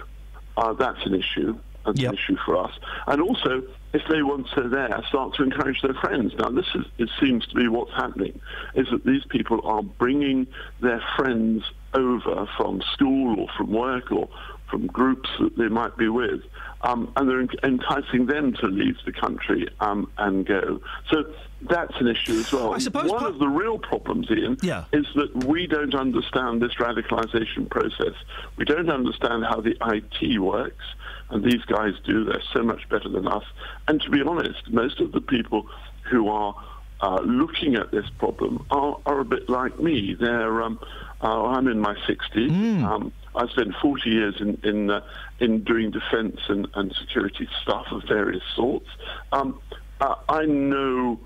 uh, 0.56 0.72
that's 0.74 1.04
an 1.06 1.14
issue. 1.14 1.58
That's 1.86 2.00
an 2.00 2.14
issue 2.14 2.36
for 2.44 2.56
us. 2.58 2.72
And 3.06 3.22
also, 3.22 3.62
if 3.94 4.02
they 4.10 4.22
once 4.22 4.48
they're 4.54 4.68
there, 4.68 5.02
start 5.08 5.34
to 5.36 5.42
encourage 5.42 5.80
their 5.80 5.94
friends. 5.94 6.34
Now, 6.38 6.50
this 6.50 6.66
is, 6.74 6.84
it 6.98 7.08
seems 7.18 7.46
to 7.46 7.54
be 7.54 7.68
what's 7.68 7.92
happening, 7.92 8.38
is 8.74 8.86
that 8.90 9.04
these 9.04 9.24
people 9.30 9.66
are 9.66 9.82
bringing 9.82 10.46
their 10.80 11.02
friends 11.16 11.62
over 11.94 12.46
from 12.58 12.82
school 12.92 13.40
or 13.40 13.48
from 13.56 13.72
work 13.72 14.12
or 14.12 14.28
from 14.68 14.86
groups 14.88 15.30
that 15.40 15.56
they 15.56 15.68
might 15.68 15.96
be 15.96 16.08
with, 16.08 16.42
um, 16.82 17.12
and 17.16 17.28
they're 17.28 17.40
enticing 17.64 18.26
them 18.26 18.52
to 18.54 18.66
leave 18.66 18.96
the 19.04 19.12
country 19.12 19.68
um, 19.80 20.10
and 20.18 20.46
go. 20.46 20.80
So 21.10 21.24
that's 21.62 21.94
an 22.00 22.06
issue 22.08 22.38
as 22.38 22.52
well. 22.52 22.72
I 22.72 22.78
suppose 22.78 23.10
One 23.10 23.24
of 23.24 23.38
the 23.38 23.48
real 23.48 23.78
problems, 23.78 24.30
Iain, 24.30 24.58
Yeah. 24.62 24.84
is 24.92 25.06
that 25.16 25.44
we 25.44 25.66
don't 25.66 25.94
understand 25.94 26.62
this 26.62 26.74
radicalisation 26.74 27.68
process. 27.68 28.14
We 28.56 28.64
don't 28.64 28.90
understand 28.90 29.44
how 29.44 29.60
the 29.60 29.76
IT 29.94 30.38
works, 30.40 30.84
and 31.30 31.42
these 31.44 31.62
guys 31.64 31.94
do. 32.04 32.24
They're 32.24 32.42
so 32.54 32.62
much 32.62 32.88
better 32.88 33.08
than 33.08 33.26
us. 33.26 33.44
And 33.88 34.00
to 34.02 34.10
be 34.10 34.22
honest, 34.22 34.70
most 34.70 35.00
of 35.00 35.12
the 35.12 35.20
people 35.20 35.66
who 36.10 36.28
are 36.28 36.54
uh, 37.00 37.20
looking 37.22 37.74
at 37.74 37.90
this 37.90 38.06
problem 38.18 38.64
are, 38.70 38.98
are 39.06 39.20
a 39.20 39.24
bit 39.24 39.48
like 39.48 39.78
me. 39.80 40.14
They're 40.18 40.62
um, 40.62 40.78
uh, 41.20 41.46
I'm 41.46 41.66
in 41.66 41.80
my 41.80 41.94
60s. 42.08 42.82
Um, 42.84 43.12
I 43.34 43.46
spent 43.48 43.74
40 43.80 44.10
years 44.10 44.34
in 44.40 44.58
in, 44.64 44.90
uh, 44.90 45.00
in 45.40 45.64
doing 45.64 45.90
defence 45.90 46.40
and, 46.48 46.68
and 46.74 46.94
security 46.94 47.48
stuff 47.62 47.86
of 47.90 48.02
various 48.08 48.42
sorts. 48.54 48.88
Um, 49.32 49.60
uh, 50.00 50.14
I 50.28 50.44
know 50.46 51.20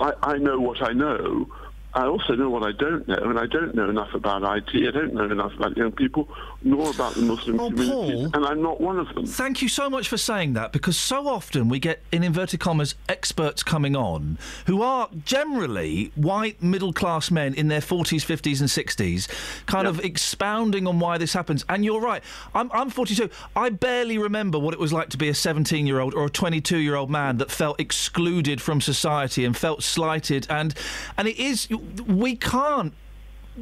I, 0.00 0.12
I 0.22 0.38
know 0.38 0.60
what 0.60 0.82
I 0.82 0.92
know. 0.92 1.46
I 1.94 2.06
also 2.06 2.34
know 2.34 2.50
what 2.50 2.64
I 2.64 2.72
don't 2.72 3.06
know, 3.06 3.14
and 3.14 3.38
I 3.38 3.46
don't 3.46 3.74
know 3.74 3.88
enough 3.88 4.14
about 4.14 4.42
IT. 4.42 4.88
I 4.88 4.90
don't 4.90 5.14
know 5.14 5.24
enough 5.24 5.52
about 5.56 5.76
young 5.76 5.92
people, 5.92 6.28
nor 6.62 6.90
about 6.90 7.14
the 7.14 7.22
Muslim 7.22 7.56
community, 7.56 8.30
and 8.34 8.44
I'm 8.44 8.60
not 8.62 8.80
one 8.80 8.98
of 8.98 9.14
them. 9.14 9.26
Thank 9.26 9.62
you 9.62 9.68
so 9.68 9.88
much 9.88 10.08
for 10.08 10.16
saying 10.16 10.54
that 10.54 10.72
because 10.72 10.98
so 10.98 11.28
often 11.28 11.68
we 11.68 11.78
get, 11.78 12.02
in 12.10 12.24
inverted 12.24 12.58
commas, 12.58 12.96
experts 13.08 13.62
coming 13.62 13.94
on 13.94 14.38
who 14.66 14.82
are 14.82 15.08
generally 15.24 16.10
white 16.16 16.60
middle 16.60 16.92
class 16.92 17.30
men 17.30 17.54
in 17.54 17.68
their 17.68 17.80
40s, 17.80 18.24
50s, 18.24 18.60
and 18.60 18.68
60s, 18.68 19.28
kind 19.66 19.86
of 19.86 20.00
expounding 20.04 20.88
on 20.88 20.98
why 20.98 21.16
this 21.16 21.32
happens. 21.32 21.64
And 21.68 21.84
you're 21.84 22.00
right, 22.00 22.24
I'm, 22.54 22.72
I'm 22.72 22.90
42. 22.90 23.30
I 23.54 23.70
barely 23.70 24.18
remember 24.18 24.58
what 24.58 24.74
it 24.74 24.80
was 24.80 24.92
like 24.92 25.10
to 25.10 25.16
be 25.16 25.28
a 25.28 25.34
17 25.34 25.86
year 25.86 26.00
old 26.00 26.14
or 26.14 26.26
a 26.26 26.30
22 26.30 26.78
year 26.78 26.96
old 26.96 27.10
man 27.10 27.38
that 27.38 27.52
felt 27.52 27.78
excluded 27.78 28.60
from 28.60 28.80
society 28.80 29.44
and 29.44 29.56
felt 29.56 29.84
slighted. 29.84 30.46
And, 30.50 30.74
and 31.16 31.28
it 31.28 31.38
is, 31.38 31.68
we 32.06 32.36
can't 32.36 32.94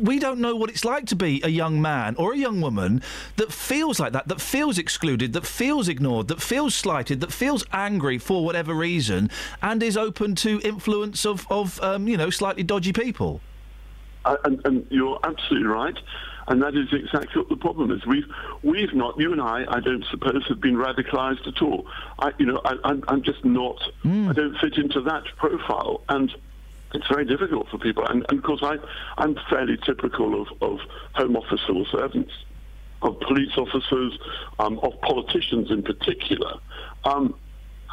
we 0.01 0.19
don't 0.19 0.39
know 0.39 0.57
what 0.57 0.71
it's 0.71 0.85
like 0.85 1.07
to 1.07 1.17
be 1.17 1.41
a 1.45 1.49
young 1.49 1.81
man 1.81 2.15
or 2.17 2.33
a 2.33 2.37
young 2.37 2.61
woman 2.61 3.03
that 3.37 3.53
feels 3.53 4.01
like 4.01 4.13
that, 4.13 4.29
that 4.29 4.41
feels 4.41 4.79
excluded, 4.79 5.33
that 5.35 5.47
feels 5.47 5.89
ignored, 5.89 6.29
that 6.29 6.41
feels 6.41 6.75
slighted, 6.75 7.21
that 7.21 7.33
feels 7.33 7.65
angry 7.73 8.19
for 8.19 8.45
whatever 8.45 8.75
reason, 8.75 9.31
and 9.61 9.83
is 9.83 9.97
open 9.97 10.35
to 10.37 10.61
influence 10.65 11.27
of, 11.27 11.47
of 11.51 11.81
um, 11.83 12.09
you 12.09 12.17
know, 12.17 12.31
slightly 12.31 12.63
dodgy 12.63 12.93
people. 12.93 13.41
Uh, 14.25 14.37
and, 14.45 14.65
and 14.65 14.87
you're 14.91 15.19
absolutely 15.25 15.69
right. 15.69 15.99
And 16.49 16.61
that 16.63 16.75
is 16.75 16.89
exactly 16.93 17.41
what 17.41 17.49
the 17.49 17.57
problem 17.57 17.93
is. 17.93 18.05
We've, 18.05 18.27
we've 18.63 18.93
not, 18.95 19.19
you 19.19 19.33
and 19.33 19.41
I, 19.41 19.65
I 19.69 19.81
don't 19.81 20.05
suppose, 20.11 20.45
have 20.49 20.61
been 20.61 20.75
radicalised 20.75 21.47
at 21.47 21.63
all. 21.63 21.87
I, 22.19 22.33
you 22.39 22.47
know, 22.47 22.61
I, 22.65 22.75
I'm, 22.85 23.05
I'm 23.09 23.23
just 23.23 23.45
not, 23.45 23.81
I 24.05 24.33
don't 24.33 24.57
fit 24.59 24.77
into 24.77 25.03
that 25.03 25.25
profile. 25.37 26.03
And 26.09 26.35
it's 26.95 27.09
very 27.09 27.25
difficult 27.25 27.69
for 27.69 27.79
people. 27.79 28.07
And, 28.07 28.25
and 28.29 28.39
of 28.39 28.45
course, 28.45 28.63
I, 28.63 28.77
I'm 29.19 29.37
fairly 29.49 29.77
typical 29.85 30.43
of, 30.43 30.49
of 30.61 30.81
Home 31.15 31.37
Office 31.37 31.61
civil 31.67 31.87
servants, 31.87 32.33
of 33.03 33.19
police 33.21 33.57
officers, 33.57 34.19
um, 34.59 34.79
of 34.81 35.01
politicians 35.01 35.71
in 35.71 35.83
particular. 35.83 36.55
Um, 37.05 37.35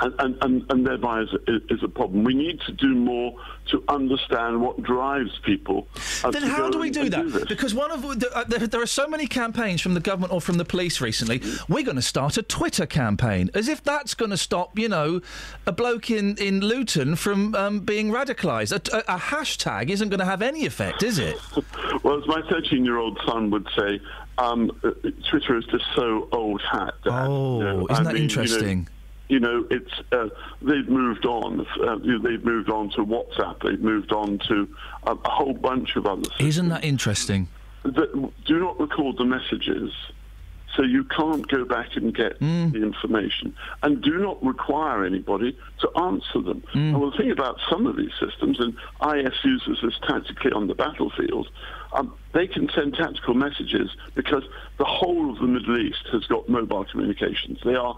and, 0.02 0.14
and, 0.20 0.38
and, 0.42 0.66
and 0.72 0.88
thereby 0.88 1.22
is, 1.22 1.30
is 1.70 1.84
a 1.84 1.88
problem. 1.88 2.24
We 2.24 2.34
need 2.34 2.60
to 2.62 2.72
do 2.72 2.96
more 2.96 3.34
to 3.68 3.84
understand 3.88 4.62
what 4.62 4.82
drives 4.82 5.38
people. 5.44 5.88
Then 6.32 6.44
how 6.44 6.70
do 6.70 6.80
we 6.80 6.90
do 6.90 7.10
that? 7.10 7.32
this. 7.32 7.46
because 7.46 7.74
one 7.74 7.92
of 7.92 8.02
the, 8.20 8.30
uh, 8.36 8.44
there, 8.46 8.60
there 8.68 8.82
are 8.82 8.88
so 8.88 9.08
many 9.08 9.28
campaigns 9.28 9.82
from 9.82 9.94
the 9.94 10.00
government 10.00 10.34
or 10.34 10.42
from 10.42 10.58
the 10.58 10.66
police 10.66 11.02
recently. 11.02 11.42
We're 11.68 11.84
going 11.84 11.96
to 11.98 12.02
start 12.02 12.38
a 12.38 12.44
Twitter 12.44 12.86
campaign, 12.86 13.50
as 13.54 13.68
if 13.68 13.84
that's 13.84 14.14
going 14.14 14.32
to 14.32 14.38
stop, 14.38 14.78
you 14.80 14.90
know, 14.90 15.22
a 15.66 15.72
bloke 15.72 16.10
in, 16.10 16.36
in 16.38 16.62
Luton 16.62 17.16
from 17.16 17.54
um, 17.56 17.80
being 17.82 18.10
radicalised. 18.12 18.72
A, 18.72 18.98
a, 18.98 19.16
a 19.16 19.20
hashtag 19.20 19.90
isn't 19.90 20.10
going 20.10 20.20
to 20.20 20.26
have 20.26 20.42
any 20.42 20.66
effect, 20.66 21.04
is 21.04 21.20
it? 21.20 21.38
Well, 22.02 22.18
as 22.18 22.26
my 22.28 22.42
13 22.50 22.86
year 22.86 22.98
old 22.98 23.20
son 23.26 23.52
would 23.52 23.68
say, 23.78 24.00
um, 24.38 24.72
uh, 24.84 24.92
Twitter 25.30 25.58
is 25.58 25.66
just 25.66 25.84
so 25.96 26.30
old 26.32 26.62
hat. 26.62 26.94
Dad. 27.04 27.28
Oh, 27.28 27.58
You 27.60 27.64
know, 27.66 27.88
isn't 27.90 27.92
I 27.92 28.04
that 28.04 28.14
mean, 28.14 28.24
interesting? 28.24 28.70
You 28.70 28.76
know, 28.86 28.99
you 29.30 29.40
know 29.40 29.66
it's 29.72 29.92
uh, 30.12 30.28
they've 30.62 30.90
moved 30.90 31.26
on. 31.26 31.66
Uh, 31.82 31.96
they've 31.98 32.44
moved 32.44 32.70
on 32.70 32.90
to 32.92 33.06
WhatsApp. 33.06 33.62
They've 33.64 33.80
moved 33.82 34.12
on 34.12 34.40
to 34.50 34.68
a, 35.04 35.14
a 35.14 35.30
whole 35.30 35.54
bunch 35.54 35.96
of 35.96 36.06
other. 36.06 36.24
Isn't 36.40 36.70
that 36.70 36.84
interesting? 36.84 37.48
that 37.84 38.32
do 38.46 38.60
not 38.60 38.78
record 38.80 39.18
the 39.18 39.24
messages, 39.26 39.94
so 40.76 40.84
you 40.84 41.06
can't 41.06 41.48
go 41.48 41.64
back 41.64 41.96
and 41.96 42.14
get 42.14 42.38
Mm. 42.42 42.74
the 42.74 42.84
information, 42.84 43.56
and 43.84 44.02
do 44.02 44.18
not 44.18 44.44
require 44.44 45.06
anybody 45.06 45.58
to 45.80 45.90
answer 46.02 46.42
them. 46.42 46.62
Mm. 46.74 46.76
And 46.76 47.00
well, 47.00 47.12
the 47.12 47.18
thing 47.18 47.32
about 47.32 47.58
some 47.70 47.88
of 47.88 47.96
these 47.96 48.12
systems, 48.20 48.60
and 48.60 48.74
IS 49.16 49.34
uses 49.46 49.78
this 49.82 49.98
tactically 50.08 50.52
on 50.52 50.68
the 50.68 50.76
battlefield, 50.76 51.48
um, 51.94 52.14
they 52.34 52.48
can 52.48 52.70
send 52.70 52.94
tactical 52.94 53.34
messages 53.34 53.90
because 54.14 54.44
the 54.78 54.86
whole 54.86 55.32
of 55.32 55.40
the 55.40 55.48
Middle 55.48 55.78
East 55.78 56.08
has 56.12 56.26
got 56.26 56.48
mobile 56.48 56.86
communications. 56.86 57.60
They 57.64 57.76
are 57.76 57.98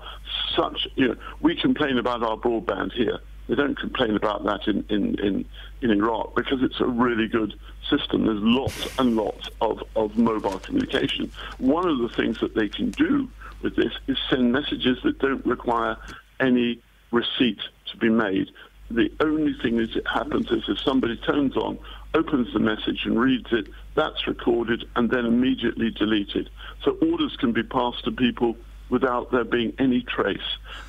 such, 0.56 0.88
you 0.96 1.10
know, 1.10 1.16
we 1.42 1.56
complain 1.56 1.98
about 1.98 2.24
our 2.24 2.38
broadband 2.38 2.94
here. 2.94 3.20
They 3.48 3.56
don't 3.56 3.78
complain 3.78 4.16
about 4.16 4.46
that 4.46 4.68
in, 4.68 4.86
in, 4.90 5.20
in, 5.20 5.46
in 5.82 5.92
Iraq 5.92 6.36
because 6.36 6.64
it's 6.64 6.80
a 6.80 6.86
really 6.86 7.28
good 7.28 7.54
system. 7.90 8.26
There's 8.26 8.42
lots 8.42 8.98
and 8.98 9.18
lots 9.18 9.50
of, 9.60 9.84
of 9.96 10.18
mobile 10.18 10.60
communication. 10.60 11.32
One 11.58 11.88
of 11.88 12.00
the 12.00 12.10
things 12.10 12.40
that 12.40 12.56
they 12.56 12.70
can 12.70 12.92
do 12.92 13.30
with 13.62 13.76
this 13.76 13.92
is 14.08 14.18
send 14.30 14.54
messages 14.54 15.00
that 15.04 15.20
don't 15.20 15.46
require 15.46 15.98
any 16.40 16.80
receipt 17.12 17.60
to 17.88 17.98
be 17.98 18.10
made. 18.10 18.50
The 18.90 19.12
only 19.20 19.54
thing 19.62 19.78
that 19.78 20.02
happens 20.08 20.50
is 20.52 20.64
if 20.68 20.80
somebody 20.80 21.18
turns 21.18 21.56
on, 21.58 21.78
opens 22.14 22.54
the 22.54 22.60
message 22.60 23.02
and 23.06 23.20
reads 23.20 23.48
it, 23.52 23.68
that's 23.96 24.28
recorded 24.28 24.86
and 24.96 25.10
then 25.10 25.26
immediately 25.26 25.92
deleted. 25.92 26.50
So 26.84 26.98
orders 27.02 27.36
can 27.40 27.54
be 27.54 27.64
passed 27.64 28.04
to 28.06 28.12
people 28.12 28.56
without 28.90 29.32
there 29.32 29.46
being 29.46 29.74
any 29.80 30.02
trace. 30.02 30.38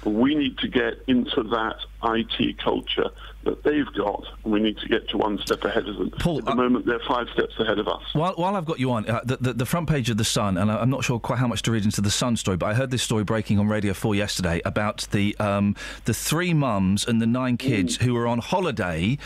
But 0.02 0.10
we 0.10 0.34
need 0.34 0.58
to 0.58 0.68
get 0.68 0.94
into 1.06 1.42
that 1.50 1.76
IT 2.04 2.58
culture 2.58 3.10
that 3.44 3.62
they've 3.64 3.92
got, 3.94 4.24
and 4.44 4.52
we 4.52 4.60
need 4.60 4.78
to 4.78 4.86
get 4.86 5.08
to 5.08 5.18
one 5.18 5.38
step 5.38 5.64
ahead 5.64 5.88
of 5.88 5.96
them. 5.96 6.10
Paul, 6.10 6.38
At 6.38 6.44
the 6.44 6.54
moment, 6.54 6.86
they're 6.86 7.00
five 7.08 7.26
steps 7.32 7.58
ahead 7.58 7.78
of 7.80 7.88
us. 7.88 8.02
While, 8.12 8.34
while 8.34 8.54
I've 8.54 8.64
got 8.64 8.78
you 8.78 8.92
on, 8.92 9.08
uh, 9.08 9.20
the, 9.24 9.36
the, 9.36 9.52
the 9.54 9.66
front 9.66 9.88
page 9.88 10.08
of 10.10 10.16
The 10.16 10.24
Sun, 10.24 10.56
and 10.56 10.70
I'm 10.70 10.90
not 10.90 11.04
sure 11.04 11.18
quite 11.18 11.40
how 11.40 11.48
much 11.48 11.62
to 11.62 11.72
read 11.72 11.84
into 11.84 12.00
the 12.00 12.10
Sun 12.10 12.36
story, 12.36 12.56
but 12.56 12.66
I 12.66 12.74
heard 12.74 12.92
this 12.92 13.02
story 13.02 13.24
breaking 13.24 13.58
on 13.58 13.66
Radio 13.66 13.94
4 13.94 14.14
yesterday 14.14 14.62
about 14.64 15.08
the, 15.10 15.36
um, 15.38 15.74
the 16.04 16.14
three 16.14 16.54
mums 16.54 17.04
and 17.06 17.20
the 17.20 17.26
nine 17.26 17.56
kids 17.56 17.96
who 17.96 18.14
were 18.14 18.28
on 18.28 18.38
holiday 18.38 19.18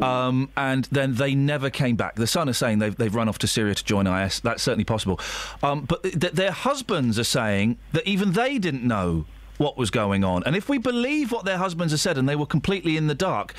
um, 0.00 0.50
and 0.56 0.84
then 0.86 1.14
they 1.14 1.34
never 1.34 1.70
came 1.70 1.96
back. 1.96 2.14
The 2.14 2.26
Sun 2.26 2.48
is 2.48 2.58
saying 2.58 2.78
they've, 2.78 2.96
they've 2.96 3.14
run 3.14 3.28
off 3.28 3.38
to 3.38 3.46
Syria 3.46 3.74
to 3.74 3.84
join 3.84 4.06
IS. 4.06 4.40
That's 4.40 4.62
certainly 4.62 4.84
possible. 4.84 5.18
Um, 5.62 5.82
but 5.82 6.02
th- 6.02 6.32
their 6.32 6.52
husbands 6.52 7.18
are 7.18 7.24
saying 7.24 7.78
that 7.92 8.06
even 8.06 8.32
they 8.32 8.58
didn't 8.58 8.84
know 8.84 9.26
what 9.58 9.76
was 9.76 9.90
going 9.90 10.24
on. 10.24 10.42
And 10.44 10.56
if 10.56 10.68
we 10.68 10.78
believe 10.78 11.32
what 11.32 11.44
their 11.44 11.58
husbands 11.58 11.92
have 11.92 12.00
said 12.00 12.18
and 12.18 12.28
they 12.28 12.36
were 12.36 12.46
completely 12.46 12.96
in 12.96 13.06
the 13.06 13.14
dark, 13.14 13.54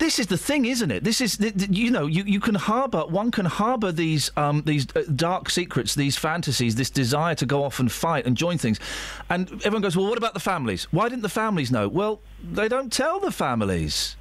this 0.00 0.18
is 0.18 0.28
the 0.28 0.38
thing, 0.38 0.64
isn't 0.64 0.90
it? 0.90 1.04
This 1.04 1.20
is, 1.20 1.38
you 1.70 1.90
know, 1.90 2.06
you, 2.06 2.24
you 2.24 2.40
can 2.40 2.54
harbour, 2.54 3.04
one 3.06 3.30
can 3.30 3.44
harbour 3.44 3.92
these 3.92 4.30
um, 4.36 4.62
these 4.64 4.86
uh, 4.96 5.02
dark 5.14 5.50
secrets, 5.50 5.94
these 5.94 6.16
fantasies, 6.16 6.74
this 6.74 6.88
desire 6.88 7.34
to 7.34 7.44
go 7.44 7.62
off 7.62 7.80
and 7.80 7.92
fight 7.92 8.24
and 8.26 8.34
join 8.34 8.56
things, 8.56 8.80
and 9.28 9.52
everyone 9.62 9.82
goes, 9.82 9.96
well, 9.98 10.08
what 10.08 10.16
about 10.16 10.32
the 10.32 10.40
families? 10.40 10.84
Why 10.90 11.10
didn't 11.10 11.22
the 11.22 11.28
families 11.28 11.70
know? 11.70 11.86
Well, 11.86 12.20
they 12.42 12.66
don't 12.66 12.90
tell 12.90 13.20
the 13.20 13.30
families. 13.30 14.16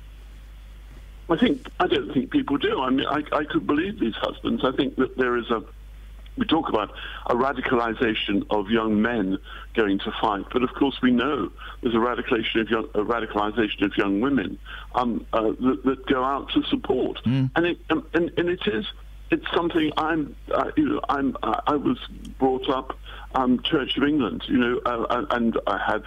I 1.29 1.37
think 1.37 1.65
I 1.79 1.87
don't 1.87 2.11
think 2.13 2.29
people 2.29 2.57
do. 2.57 2.81
I 2.81 2.89
mean, 2.89 3.05
I, 3.05 3.23
I 3.31 3.45
could 3.45 3.65
believe 3.65 3.99
these 3.99 4.15
husbands. 4.15 4.65
I 4.65 4.71
think 4.73 4.97
that 4.97 5.15
there 5.15 5.37
is 5.37 5.49
a 5.49 5.63
we 6.39 6.45
talk 6.45 6.69
about 6.69 6.91
a 7.27 7.35
radicalization 7.35 8.45
of 8.49 8.69
young 8.69 9.01
men 9.01 9.37
going 9.75 9.99
to 9.99 10.11
fight, 10.21 10.45
but 10.51 10.63
of 10.63 10.73
course 10.73 10.97
we 11.01 11.11
know 11.11 11.51
there's 11.81 11.93
a 11.93 11.97
radicalization 11.97 12.61
of 12.61 12.69
young, 12.69 12.85
a 12.95 13.03
radicalization 13.03 13.83
of 13.83 13.95
young 13.97 14.21
women 14.21 14.57
um, 14.95 15.25
uh, 15.33 15.41
that, 15.41 15.81
that 15.83 16.05
go 16.07 16.23
out 16.23 16.49
to 16.53 16.63
support, 16.63 17.19
and 17.55 17.65
it 17.65 17.77
um, 17.89 18.07
and, 18.13 18.31
and 18.37 18.49
it 18.49 18.61
is 18.65 18.85
it's 19.31 19.45
something 19.53 19.91
I'm 19.97 20.35
uh, 20.53 20.71
you 20.75 20.89
know 20.89 21.01
I'm 21.09 21.37
uh, 21.43 21.61
I 21.67 21.75
was 21.75 21.99
brought 22.39 22.69
up 22.69 22.97
um, 23.35 23.61
Church 23.61 23.97
of 23.97 24.03
England, 24.03 24.43
you 24.47 24.57
know, 24.57 24.79
uh, 24.85 25.25
and 25.31 25.57
I 25.67 25.77
had. 25.77 26.03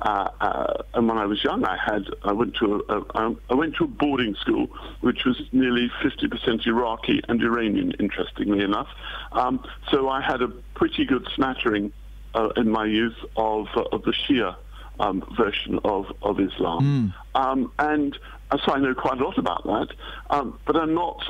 Uh, 0.00 0.28
uh, 0.40 0.82
and 0.94 1.08
when 1.08 1.18
I 1.18 1.24
was 1.24 1.42
young, 1.42 1.64
I 1.64 1.76
had 1.76 2.04
I 2.24 2.32
went 2.32 2.56
to 2.56 2.84
a, 2.88 2.98
a, 2.98 3.36
I 3.50 3.54
went 3.54 3.76
to 3.76 3.84
a 3.84 3.86
boarding 3.86 4.34
school 4.34 4.66
which 5.00 5.24
was 5.24 5.40
nearly 5.52 5.90
50% 6.02 6.66
Iraqi 6.66 7.20
and 7.28 7.42
Iranian, 7.42 7.92
interestingly 8.00 8.62
enough. 8.62 8.88
Um, 9.32 9.64
so 9.90 10.08
I 10.08 10.20
had 10.20 10.42
a 10.42 10.48
pretty 10.74 11.04
good 11.04 11.26
smattering 11.34 11.92
uh, 12.34 12.48
in 12.56 12.68
my 12.70 12.84
youth 12.84 13.16
of 13.36 13.68
uh, 13.76 13.82
of 13.92 14.02
the 14.02 14.12
Shia 14.12 14.56
um, 15.00 15.24
version 15.36 15.78
of 15.84 16.06
of 16.22 16.40
Islam, 16.40 17.14
um, 17.34 17.72
and 17.78 18.18
uh, 18.50 18.58
so 18.64 18.72
I 18.72 18.78
know 18.78 18.94
quite 18.94 19.20
a 19.20 19.24
lot 19.24 19.38
about 19.38 19.64
that. 19.64 19.88
Um, 20.30 20.58
but 20.66 20.76
I'm 20.76 20.94
not. 20.94 21.22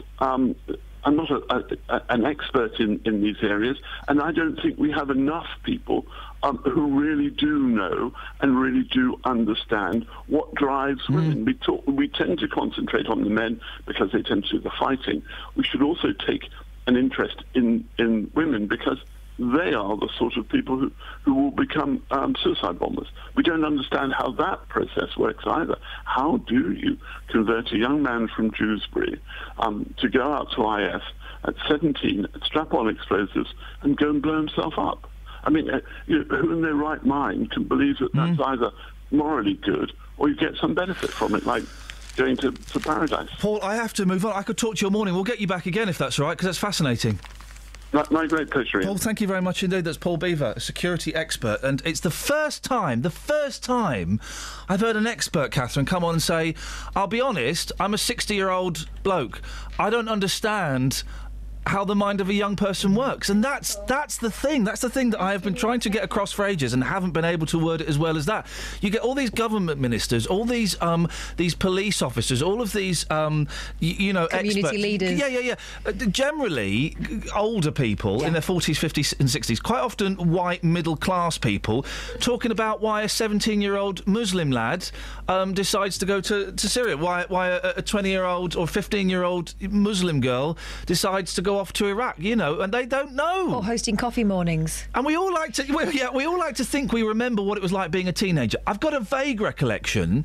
I'm 1.05 1.17
not 1.17 1.31
a, 1.31 1.65
a, 1.89 2.03
an 2.09 2.25
expert 2.25 2.81
in, 2.81 3.01
in 3.05 3.23
these 3.23 3.37
areas, 3.43 3.77
and 4.09 4.21
I 4.21 4.33
don't 4.33 4.61
think 4.61 4.79
we 4.79 4.91
have 4.93 5.11
enough 5.11 5.47
people 5.63 6.07
um, 6.43 6.59
who 6.59 6.99
really 6.99 7.31
do 7.31 7.59
know 7.59 8.13
and 8.41 8.59
really 8.59 8.85
do 8.85 9.19
understand 9.25 10.07
what 10.27 10.55
drives 10.55 11.09
women. 11.09 11.45
We 11.45 11.55
talk, 11.55 11.85
we 11.87 12.09
tend 12.09 12.39
to 12.41 12.49
concentrate 12.49 13.07
on 13.07 13.25
the 13.25 13.31
men 13.31 13.61
because 13.87 14.13
they 14.13 14.23
tend 14.23 14.45
to 14.45 14.51
do 14.53 14.61
the 14.61 14.73
fighting. 14.79 15.23
We 15.57 15.65
should 15.65 15.83
also 15.83 16.13
take 16.13 16.49
an 16.87 16.97
interest 16.97 17.43
in, 17.55 17.89
in 17.99 18.31
women 18.35 18.67
because 18.67 18.99
they 19.39 19.75
are 19.75 19.97
the 19.97 20.09
sort 20.19 20.37
of 20.37 20.49
people 20.49 20.79
who, 20.79 20.93
who 21.25 21.35
will 21.35 21.51
become 21.51 22.03
um, 22.11 22.37
suicide 22.43 22.79
bombers. 22.79 23.09
We 23.35 23.43
don't 23.43 23.65
understand 23.65 24.15
how 24.17 24.33
that 24.33 24.69
process 24.69 25.17
works 25.17 25.45
either. 25.47 25.77
How 26.05 26.39
do 26.39 26.73
you 26.73 26.99
convert 27.29 27.73
a 27.73 27.77
young 27.77 28.03
man 28.03 28.29
from 28.29 28.51
Dewsbury 28.51 29.21
um, 29.59 29.93
to 29.99 30.09
go 30.09 30.33
out 30.33 30.53
to 30.53 30.77
IS 30.77 31.03
at 31.45 31.55
17, 31.69 32.27
strap 32.45 32.73
on 32.73 32.89
explosives, 32.89 33.53
and 33.83 33.97
go 33.97 34.11
and 34.11 34.23
blow 34.23 34.37
himself 34.37 34.75
up? 34.79 35.11
I 35.43 35.51
mean, 35.51 35.69
uh, 35.69 35.81
you 36.07 36.25
know, 36.25 36.37
who 36.37 36.53
in 36.53 36.63
their 36.63 36.75
right 36.75 37.05
mind 37.05 37.51
can 37.51 37.65
believe 37.65 37.99
that 37.99 38.13
that's 38.15 38.41
either 38.41 38.71
morally 39.11 39.55
good 39.55 39.93
or 40.17 40.29
you 40.29 40.37
get 40.37 40.57
some 40.61 40.75
benefit 40.75 41.11
from 41.11 41.35
it, 41.35 41.45
like 41.45 41.65
going 42.17 42.37
to, 42.39 42.53
to 42.53 42.81
paradise? 42.81 43.29
Paul, 43.41 43.63
I 43.63 43.75
have 43.75 43.93
to 43.95 44.07
move 44.07 44.25
on. 44.25 44.33
I 44.33 44.43
could 44.43 44.57
talk 44.57 44.77
to 44.77 44.81
you 44.83 44.87
all 44.87 44.93
morning. 44.93 45.15
We'll 45.15 45.25
get 45.25 45.41
you 45.41 45.47
back 45.47 45.67
again 45.67 45.89
if 45.89 45.99
that's 45.99 46.19
all 46.19 46.27
right, 46.27 46.33
because 46.35 46.47
that's 46.47 46.59
fascinating. 46.59 47.19
My 48.11 48.27
great 48.27 48.51
pleasure. 48.51 48.83
Paul, 48.83 48.97
thank 48.97 49.21
you 49.21 49.29
very 49.29 49.41
much 49.41 49.63
indeed. 49.63 49.85
That's 49.85 49.99
Paul 49.99 50.17
Beaver, 50.17 50.55
a 50.57 50.61
security 50.61 51.15
expert. 51.15 51.61
And 51.63 51.81
it's 51.85 52.01
the 52.01 52.11
first 52.11 52.65
time, 52.65 53.03
the 53.03 53.11
first 53.11 53.63
time 53.63 54.21
I've 54.69 54.81
heard 54.81 54.97
an 54.97 55.07
expert, 55.07 55.53
Catherine, 55.53 55.87
come 55.87 56.03
on 56.03 56.15
and 56.15 56.23
say, 56.23 56.57
I'll 56.97 57.07
be 57.07 57.21
honest, 57.21 57.71
I'm 57.79 57.95
a 57.95 57.99
60 57.99 58.35
year 58.35 58.51
old 58.51 58.89
bloke. 59.05 59.41
I 59.79 59.91
don't 59.91 60.09
understand 60.09 61.05
how 61.67 61.85
the 61.85 61.95
mind 61.95 62.21
of 62.21 62.29
a 62.29 62.35
young 62.35 62.57
person 62.57 62.95
works. 62.95 63.31
And 63.31 63.43
that's 63.43 63.77
that's 63.87 64.19
the 64.19 64.31
thing. 64.31 64.65
That's 64.65 64.81
the 64.83 64.91
thing 64.91 65.11
that 65.11 65.21
I 65.21 65.33
have 65.33 65.43
been 65.43 65.55
trying 65.55 65.81
to 65.81 65.89
get 65.91 66.05
across 66.05 66.31
for 66.33 66.45
ages 66.45 66.73
and 66.75 66.85
haven't 66.85 67.13
been 67.13 67.25
able 67.25 67.47
to 67.49 67.59
word 67.59 67.81
it 67.81 67.89
as 67.89 67.99
well 67.99 68.17
as 68.17 68.27
that. 68.27 68.47
You 68.81 68.91
get 68.91 69.01
all 69.03 69.15
these 69.15 69.31
government 69.31 69.81
ministers 69.81 70.27
all 70.27 70.45
these 70.45 70.81
um 70.83 71.09
these 71.37 71.55
police 71.55 72.03
officers 72.03 72.43
all 72.43 72.61
of 72.61 72.73
these 72.73 73.09
um 73.11 73.49
y- 73.81 73.97
you 73.99 74.13
know 74.13 74.27
Community 74.27 74.61
experts. 74.61 74.83
leaders. 74.83 75.19
yeah 75.19 75.27
yeah 75.27 75.39
yeah. 75.41 75.55
Uh, 75.87 75.93
generally 75.93 76.97
older 77.35 77.71
people 77.71 78.25
in 78.25 78.33
their 78.33 78.43
40s 78.43 78.79
50s 78.79 79.19
and 79.21 79.29
60s 79.29 79.63
quite 79.63 79.81
often 79.81 80.17
white 80.33 80.63
middle 80.65 80.97
class 80.97 81.39
people 81.39 81.85
talking 82.21 82.51
about 82.51 82.81
why 82.81 83.03
a 83.03 83.09
17 83.09 83.61
year 83.61 83.77
old 83.77 84.07
Muslim 84.07 84.51
lad 84.51 84.89
um, 85.29 85.55
decides 85.55 85.99
to 85.99 86.07
go 86.07 86.21
to, 86.21 86.53
to 86.53 86.69
Syria 86.69 86.97
why 86.97 87.25
why 87.29 87.49
a 87.49 87.83
20 87.83 88.09
year 88.11 88.25
old 88.25 88.57
or 88.57 88.67
15 88.67 89.09
year 89.09 89.23
old 89.23 89.55
Muslim 89.61 90.21
girl 90.21 90.57
decides 90.87 91.35
to 91.35 91.43
go 91.43 91.54
off 91.59 91.73
to 91.75 91.87
Iraq 91.87 92.17
you 92.19 92.37
know 92.37 92.61
and 92.61 92.73
they 92.73 92.87
don't 92.87 93.13
know 93.13 93.55
Or 93.57 93.65
hosting 93.65 93.97
coffee 93.97 94.25
mornings. 94.25 94.87
and 94.95 95.05
we 95.07 95.17
all 95.17 95.33
like 95.33 95.53
to, 95.55 95.63
we, 95.77 95.93
yeah, 95.99 96.11
we 96.11 96.25
all 96.27 96.39
like 96.39 96.57
to 96.57 96.65
think 96.65 96.93
we 96.93 97.03
remember 97.03 97.43
what 97.43 97.57
it 97.59 97.63
was 97.63 97.73
like 97.73 97.91
being 97.91 98.09
a 98.09 98.13
teenager. 98.13 98.59
I've 98.67 98.81
got 98.81 98.95
a 98.95 99.01
vague 99.01 99.41
recollection, 99.41 100.25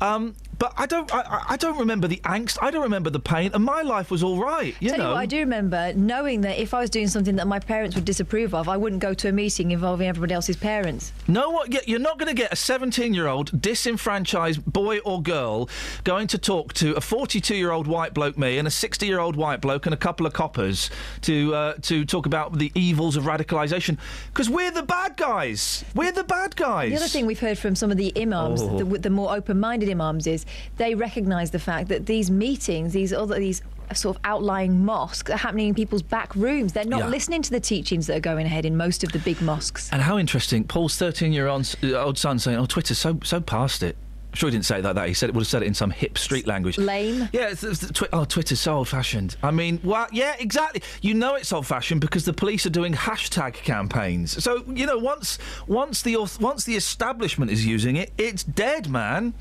um, 0.00 0.34
but 0.58 0.72
I 0.76 0.86
don't, 0.86 1.12
I- 1.14 1.44
I, 1.50 1.56
don't 1.56 1.78
remember 1.78 2.08
the 2.08 2.20
angst. 2.24 2.58
I 2.60 2.70
don't 2.70 2.82
remember 2.82 3.10
the 3.10 3.20
pain, 3.20 3.50
and 3.54 3.64
my 3.64 3.82
life 3.82 4.10
was 4.10 4.22
all 4.22 4.38
right. 4.38 4.74
You 4.80 4.90
Tell 4.90 4.98
know, 4.98 5.04
you 5.04 5.10
what, 5.10 5.18
I 5.18 5.26
do 5.26 5.38
remember 5.38 5.92
knowing 5.94 6.42
that 6.42 6.58
if 6.58 6.74
I 6.74 6.80
was 6.80 6.90
doing 6.90 7.08
something 7.08 7.36
that 7.36 7.46
my 7.46 7.58
parents 7.58 7.94
would 7.96 8.04
disapprove 8.04 8.54
of, 8.54 8.68
I 8.68 8.76
wouldn't 8.76 9.00
go 9.02 9.14
to 9.14 9.28
a 9.28 9.32
meeting 9.32 9.70
involving 9.72 10.06
everybody 10.08 10.34
else's 10.34 10.56
parents. 10.56 11.12
No, 11.28 11.50
what? 11.50 11.88
You're 11.88 11.98
not 11.98 12.18
going 12.18 12.28
to 12.28 12.34
get 12.34 12.52
a 12.52 12.56
17 12.56 13.14
year 13.14 13.26
old 13.26 13.50
disenfranchised 13.60 14.64
boy 14.64 14.98
or 15.00 15.22
girl 15.22 15.68
going 16.04 16.26
to 16.28 16.38
talk 16.38 16.72
to 16.74 16.94
a 16.94 17.00
42 17.00 17.54
year 17.54 17.70
old 17.70 17.86
white 17.86 18.14
bloke, 18.14 18.36
me, 18.38 18.58
and 18.58 18.66
a 18.66 18.70
60 18.70 19.06
year 19.06 19.20
old 19.20 19.36
white 19.36 19.60
bloke 19.60 19.86
and 19.86 19.94
a 19.94 19.98
couple 19.98 20.26
of 20.26 20.32
coppers 20.32 20.90
to 21.22 21.54
uh, 21.54 21.74
to 21.82 22.04
talk 22.04 22.26
about 22.26 22.58
the 22.58 22.72
evils 22.74 23.16
of 23.16 23.24
radicalisation 23.24 23.98
because 24.28 24.48
we're 24.50 24.70
the 24.70 24.82
bad 24.82 25.16
guys. 25.16 25.84
We're 25.94 26.12
the 26.12 26.24
bad 26.24 26.56
guys. 26.56 26.90
The 26.90 26.96
other 26.96 27.08
thing 27.08 27.26
we've 27.26 27.40
heard 27.40 27.58
from 27.58 27.74
some 27.76 27.90
of 27.90 27.96
the 27.96 28.12
imams, 28.20 28.62
Oh. 28.62 28.78
the, 28.78 28.98
the 28.98 29.10
more 29.10 29.34
open-minded 29.34 29.88
imams, 29.90 30.26
is 30.26 30.43
they 30.76 30.94
recognise 30.94 31.50
the 31.50 31.58
fact 31.58 31.88
that 31.88 32.06
these 32.06 32.30
meetings, 32.30 32.92
these 32.92 33.12
other 33.12 33.38
these 33.38 33.62
sort 33.94 34.16
of 34.16 34.22
outlying 34.24 34.84
mosques, 34.84 35.30
are 35.30 35.36
happening 35.36 35.68
in 35.68 35.74
people's 35.74 36.02
back 36.02 36.34
rooms. 36.34 36.72
They're 36.72 36.84
not 36.86 37.00
Yeah. 37.00 37.08
listening 37.08 37.42
to 37.42 37.50
the 37.50 37.60
teachings 37.60 38.06
that 38.06 38.16
are 38.16 38.20
going 38.20 38.46
ahead 38.46 38.64
in 38.64 38.76
most 38.76 39.04
of 39.04 39.12
the 39.12 39.18
big 39.18 39.40
mosques. 39.42 39.90
And 39.92 40.00
how 40.02 40.16
interesting, 40.18 40.64
Paul's 40.64 40.96
13 40.96 41.32
year 41.32 41.46
old 41.48 41.74
uh, 41.82 41.92
old 42.02 42.16
son 42.18 42.38
saying, 42.38 42.58
Oh, 42.58 42.66
Twitter's 42.66 42.98
so, 42.98 43.18
so 43.24 43.40
past 43.40 43.82
it. 43.82 43.96
Sure 44.34 44.48
he 44.48 44.52
didn't 44.52 44.64
say 44.66 44.78
it 44.78 44.84
like 44.84 44.96
that. 44.96 45.08
He 45.08 45.14
said 45.14 45.28
it 45.28 45.34
would 45.34 45.42
have 45.42 45.48
said 45.48 45.62
it 45.62 45.66
in 45.66 45.74
some 45.74 45.90
hip 45.90 46.18
street 46.18 46.46
language. 46.46 46.76
Lame. 46.78 47.28
Yeah, 47.32 47.48
it's, 47.50 47.62
it's, 47.62 47.90
twi- 47.92 48.08
oh, 48.12 48.24
Twitter's 48.24 48.60
so 48.60 48.76
old 48.78 48.88
fashioned. 48.88 49.36
I 49.42 49.50
mean, 49.50 49.80
well, 49.84 50.06
yeah, 50.12 50.34
exactly. 50.38 50.82
You 51.02 51.14
know 51.14 51.34
it's 51.36 51.52
old 51.52 51.66
fashioned 51.66 52.00
because 52.00 52.24
the 52.24 52.32
police 52.32 52.66
are 52.66 52.70
doing 52.70 52.92
hashtag 52.94 53.54
campaigns. 53.54 54.42
So 54.42 54.64
you 54.68 54.86
know, 54.86 54.98
once 54.98 55.38
once 55.66 56.02
the 56.02 56.14
auth- 56.14 56.40
once 56.40 56.64
the 56.64 56.74
establishment 56.74 57.50
is 57.50 57.64
using 57.64 57.96
it, 57.96 58.12
it's 58.18 58.42
dead, 58.44 58.88
man. 58.88 59.34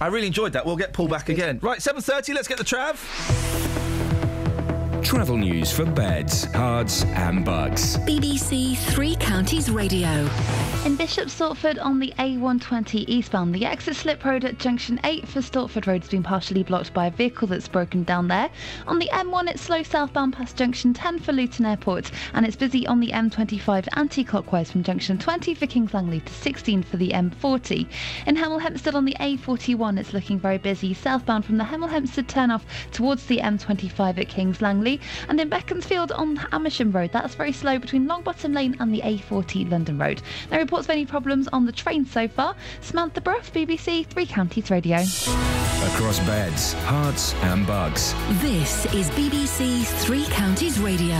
I 0.00 0.06
really 0.06 0.26
enjoyed 0.26 0.52
that. 0.54 0.64
We'll 0.64 0.76
get 0.76 0.92
Paul 0.92 1.08
back 1.08 1.28
again. 1.28 1.58
Right, 1.62 1.80
7:30. 1.80 2.34
Let's 2.34 2.48
get 2.48 2.58
the 2.58 2.64
Trav. 2.64 4.07
Travel 5.02 5.36
news 5.36 5.72
for 5.72 5.84
beds, 5.84 6.46
cards, 6.46 7.04
and 7.14 7.44
Bucks. 7.44 7.96
BBC 7.98 8.76
Three 8.76 9.14
Counties 9.16 9.70
Radio. 9.70 10.28
In 10.84 10.96
Bishop 10.96 11.26
Stortford 11.26 11.84
on 11.84 11.98
the 11.98 12.12
A120 12.18 13.04
eastbound, 13.08 13.54
the 13.54 13.66
exit 13.66 13.96
slip 13.96 14.24
road 14.24 14.44
at 14.44 14.58
junction 14.58 14.98
8 15.04 15.28
for 15.28 15.40
Stortford 15.40 15.86
Road 15.86 16.02
has 16.02 16.10
been 16.10 16.22
partially 16.22 16.62
blocked 16.62 16.94
by 16.94 17.06
a 17.06 17.10
vehicle 17.10 17.48
that's 17.48 17.68
broken 17.68 18.04
down 18.04 18.28
there. 18.28 18.48
On 18.86 18.98
the 18.98 19.10
M1, 19.12 19.50
it's 19.50 19.60
slow 19.60 19.82
southbound 19.82 20.34
past 20.34 20.56
junction 20.56 20.94
10 20.94 21.18
for 21.18 21.32
Luton 21.32 21.66
Airport, 21.66 22.10
and 22.32 22.46
it's 22.46 22.56
busy 22.56 22.86
on 22.86 23.00
the 23.00 23.10
M25 23.10 23.88
anti 23.94 24.24
clockwise 24.24 24.70
from 24.70 24.82
junction 24.82 25.18
20 25.18 25.54
for 25.54 25.66
Kings 25.66 25.92
Langley 25.92 26.20
to 26.20 26.32
16 26.32 26.82
for 26.84 26.96
the 26.96 27.10
M40. 27.10 27.86
In 28.26 28.36
Hemel 28.36 28.60
Hempstead 28.60 28.94
on 28.94 29.04
the 29.04 29.16
A41, 29.20 29.98
it's 29.98 30.14
looking 30.14 30.38
very 30.38 30.58
busy 30.58 30.94
southbound 30.94 31.44
from 31.44 31.58
the 31.58 31.64
Hemel 31.64 31.90
Hempstead 31.90 32.28
turnoff 32.28 32.62
towards 32.92 33.26
the 33.26 33.38
M25 33.38 34.18
at 34.18 34.28
Kings 34.28 34.62
Langley, 34.62 34.87
and 35.28 35.40
in 35.40 35.48
Beaconsfield 35.48 36.12
on 36.12 36.38
Amersham 36.52 36.92
Road, 36.92 37.10
that's 37.12 37.34
very 37.34 37.52
slow 37.52 37.78
between 37.78 38.06
Longbottom 38.06 38.54
Lane 38.54 38.76
and 38.80 38.94
the 38.94 39.00
A40 39.02 39.70
London 39.70 39.98
Road. 39.98 40.22
No 40.50 40.58
reports 40.58 40.86
of 40.86 40.90
any 40.90 41.04
problems 41.04 41.48
on 41.48 41.66
the 41.66 41.72
train 41.72 42.06
so 42.06 42.28
far. 42.28 42.54
Samantha 42.80 43.20
Bruff, 43.20 43.52
BBC 43.52 44.06
Three 44.06 44.26
Counties 44.26 44.70
Radio. 44.70 44.96
Across 44.96 46.20
beds, 46.20 46.74
Herts, 46.86 47.34
and 47.44 47.66
Bucks. 47.66 48.14
This 48.40 48.86
is 48.94 49.10
BBC 49.10 49.84
Three 50.02 50.24
Counties 50.26 50.78
Radio. 50.78 51.16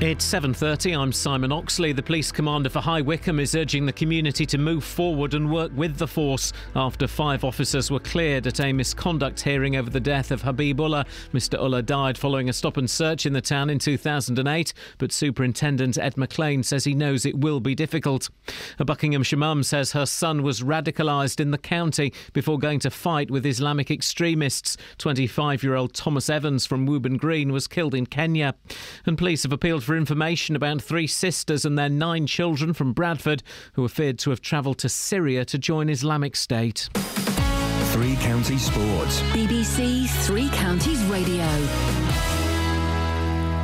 It's 0.00 0.24
7:30. 0.24 0.96
I'm 0.96 1.12
Simon 1.12 1.50
Oxley. 1.50 1.90
The 1.90 2.04
police 2.04 2.30
commander 2.30 2.70
for 2.70 2.78
High 2.78 3.00
Wycombe 3.00 3.40
is 3.40 3.56
urging 3.56 3.84
the 3.84 3.92
community 3.92 4.46
to 4.46 4.56
move 4.56 4.84
forward 4.84 5.34
and 5.34 5.50
work 5.50 5.72
with 5.74 5.98
the 5.98 6.06
force 6.06 6.52
after 6.76 7.08
five 7.08 7.42
officers 7.42 7.90
were 7.90 7.98
cleared 7.98 8.46
at 8.46 8.60
a 8.60 8.72
misconduct 8.72 9.40
hearing 9.40 9.74
over 9.74 9.90
the 9.90 9.98
death 9.98 10.30
of 10.30 10.42
Habib 10.42 10.80
Ullah. 10.80 11.04
Mr. 11.34 11.58
Ullah 11.58 11.82
died 11.82 12.16
following 12.16 12.48
a 12.48 12.52
stop 12.52 12.76
and 12.76 12.88
search 12.88 13.26
in 13.26 13.32
the 13.32 13.40
town 13.40 13.70
in 13.70 13.80
2008, 13.80 14.72
but 14.98 15.10
Superintendent 15.10 15.98
Ed 15.98 16.16
McLean 16.16 16.62
says 16.62 16.84
he 16.84 16.94
knows 16.94 17.26
it 17.26 17.40
will 17.40 17.58
be 17.58 17.74
difficult. 17.74 18.30
A 18.78 18.84
Buckinghamshire 18.84 19.36
mum 19.36 19.64
says 19.64 19.92
her 19.92 20.06
son 20.06 20.44
was 20.44 20.60
radicalised 20.60 21.40
in 21.40 21.50
the 21.50 21.58
county 21.58 22.12
before 22.32 22.60
going 22.60 22.78
to 22.80 22.90
fight 22.90 23.32
with 23.32 23.44
Islamic 23.44 23.90
extremists. 23.90 24.76
25-year-old 24.98 25.92
Thomas 25.92 26.30
Evans 26.30 26.66
from 26.66 26.86
Wooburn 26.86 27.18
Green 27.18 27.50
was 27.50 27.66
killed 27.66 27.96
in 27.96 28.06
Kenya, 28.06 28.54
and 29.04 29.18
police 29.18 29.42
have 29.42 29.52
appealed 29.52 29.87
for 29.88 29.96
for 29.96 29.96
information 29.96 30.54
about 30.54 30.82
three 30.82 31.06
sisters 31.06 31.64
and 31.64 31.78
their 31.78 31.88
nine 31.88 32.26
children 32.26 32.74
from 32.74 32.92
Bradford 32.92 33.42
who 33.72 33.82
are 33.82 33.88
feared 33.88 34.18
to 34.18 34.28
have 34.28 34.42
travelled 34.42 34.76
to 34.80 34.86
Syria 34.86 35.46
to 35.46 35.56
join 35.56 35.88
Islamic 35.88 36.36
State. 36.36 36.90
Three 37.92 38.14
Counties 38.16 38.66
Sports. 38.66 39.22
BBC 39.32 40.06
Three 40.26 40.50
Counties 40.50 41.02
Radio. 41.04 41.46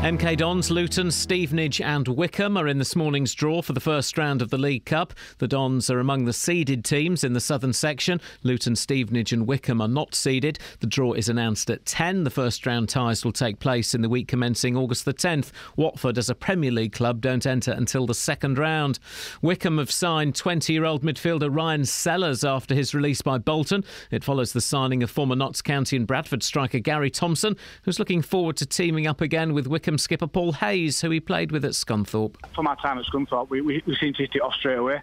MK 0.05 0.36
Dons, 0.36 0.70
Luton, 0.70 1.10
Stevenage, 1.10 1.81
and 1.81 2.06
Wycombe 2.06 2.59
are 2.59 2.68
in 2.68 2.76
this 2.76 2.94
morning's 2.94 3.32
draw 3.32 3.62
for 3.62 3.72
the 3.72 3.81
first 3.81 4.18
round 4.18 4.43
of 4.43 4.51
the 4.51 4.59
League 4.59 4.85
Cup. 4.85 5.14
The 5.39 5.48
Dons 5.48 5.89
are 5.89 5.98
among 5.98 6.26
the 6.26 6.35
seeded 6.35 6.85
teams 6.85 7.24
in 7.24 7.32
the 7.32 7.40
southern 7.40 7.72
section. 7.72 8.20
Luton, 8.43 8.76
Stevenage, 8.76 9.32
and 9.32 9.47
Wycombe 9.47 9.81
are 9.81 9.89
not 9.89 10.14
seeded. 10.14 10.59
The 10.81 10.86
draw 10.86 11.14
is 11.14 11.31
announced 11.31 11.70
at 11.70 11.86
10. 11.86 12.24
The 12.24 12.31
first 12.31 12.66
round 12.66 12.90
ties 12.90 13.24
will 13.24 13.32
take 13.32 13.60
place 13.60 13.94
in 13.94 14.02
the 14.02 14.10
week 14.10 14.28
commencing 14.28 14.76
August 14.76 15.06
the 15.06 15.14
10th. 15.14 15.52
Watford, 15.74 16.18
as 16.18 16.28
a 16.28 16.35
Premier 16.35 16.70
League 16.70 16.93
club, 16.93 17.22
don't 17.22 17.47
enter 17.47 17.72
until 17.72 18.05
the 18.05 18.12
second 18.12 18.59
round. 18.59 18.98
Wycombe 19.40 19.78
have 19.78 19.90
signed 19.90 20.36
20 20.36 20.70
year 20.70 20.85
old 20.85 21.02
midfielder 21.02 21.48
Ryan 21.51 21.86
Sellers 21.86 22.44
after 22.44 22.74
his 22.74 22.94
release 22.94 23.22
by 23.22 23.39
Bolton. 23.39 23.82
It 24.10 24.22
follows 24.22 24.52
the 24.52 24.60
signing 24.60 25.02
of 25.02 25.10
former 25.10 25.35
Notts 25.35 25.62
County 25.62 25.97
and 25.97 26.06
Bradford 26.06 26.43
striker 26.43 26.78
Gary 26.78 27.10
Thompson, 27.10 27.56
who's 27.85 27.98
looking 27.98 28.20
forward 28.20 28.59
to 28.59 28.66
teaming 28.66 29.06
up 29.06 29.22
again 29.22 29.55
with 29.55 29.66
Wycombe 29.66 29.93
skipper 29.98 30.26
Paul 30.26 30.52
Hayes, 30.52 31.00
who 31.00 31.10
he 31.10 31.20
played 31.20 31.52
with 31.52 31.64
at 31.64 31.72
Scunthorpe. 31.72 32.36
from 32.54 32.66
our 32.66 32.76
time 32.76 32.98
at 32.98 33.04
Scunthorpe, 33.06 33.50
we, 33.50 33.60
we, 33.60 33.82
we 33.86 33.96
seem 33.96 34.12
to 34.14 34.22
hit 34.22 34.34
it 34.34 34.42
off 34.42 34.54
straight 34.54 34.78
away. 34.78 35.00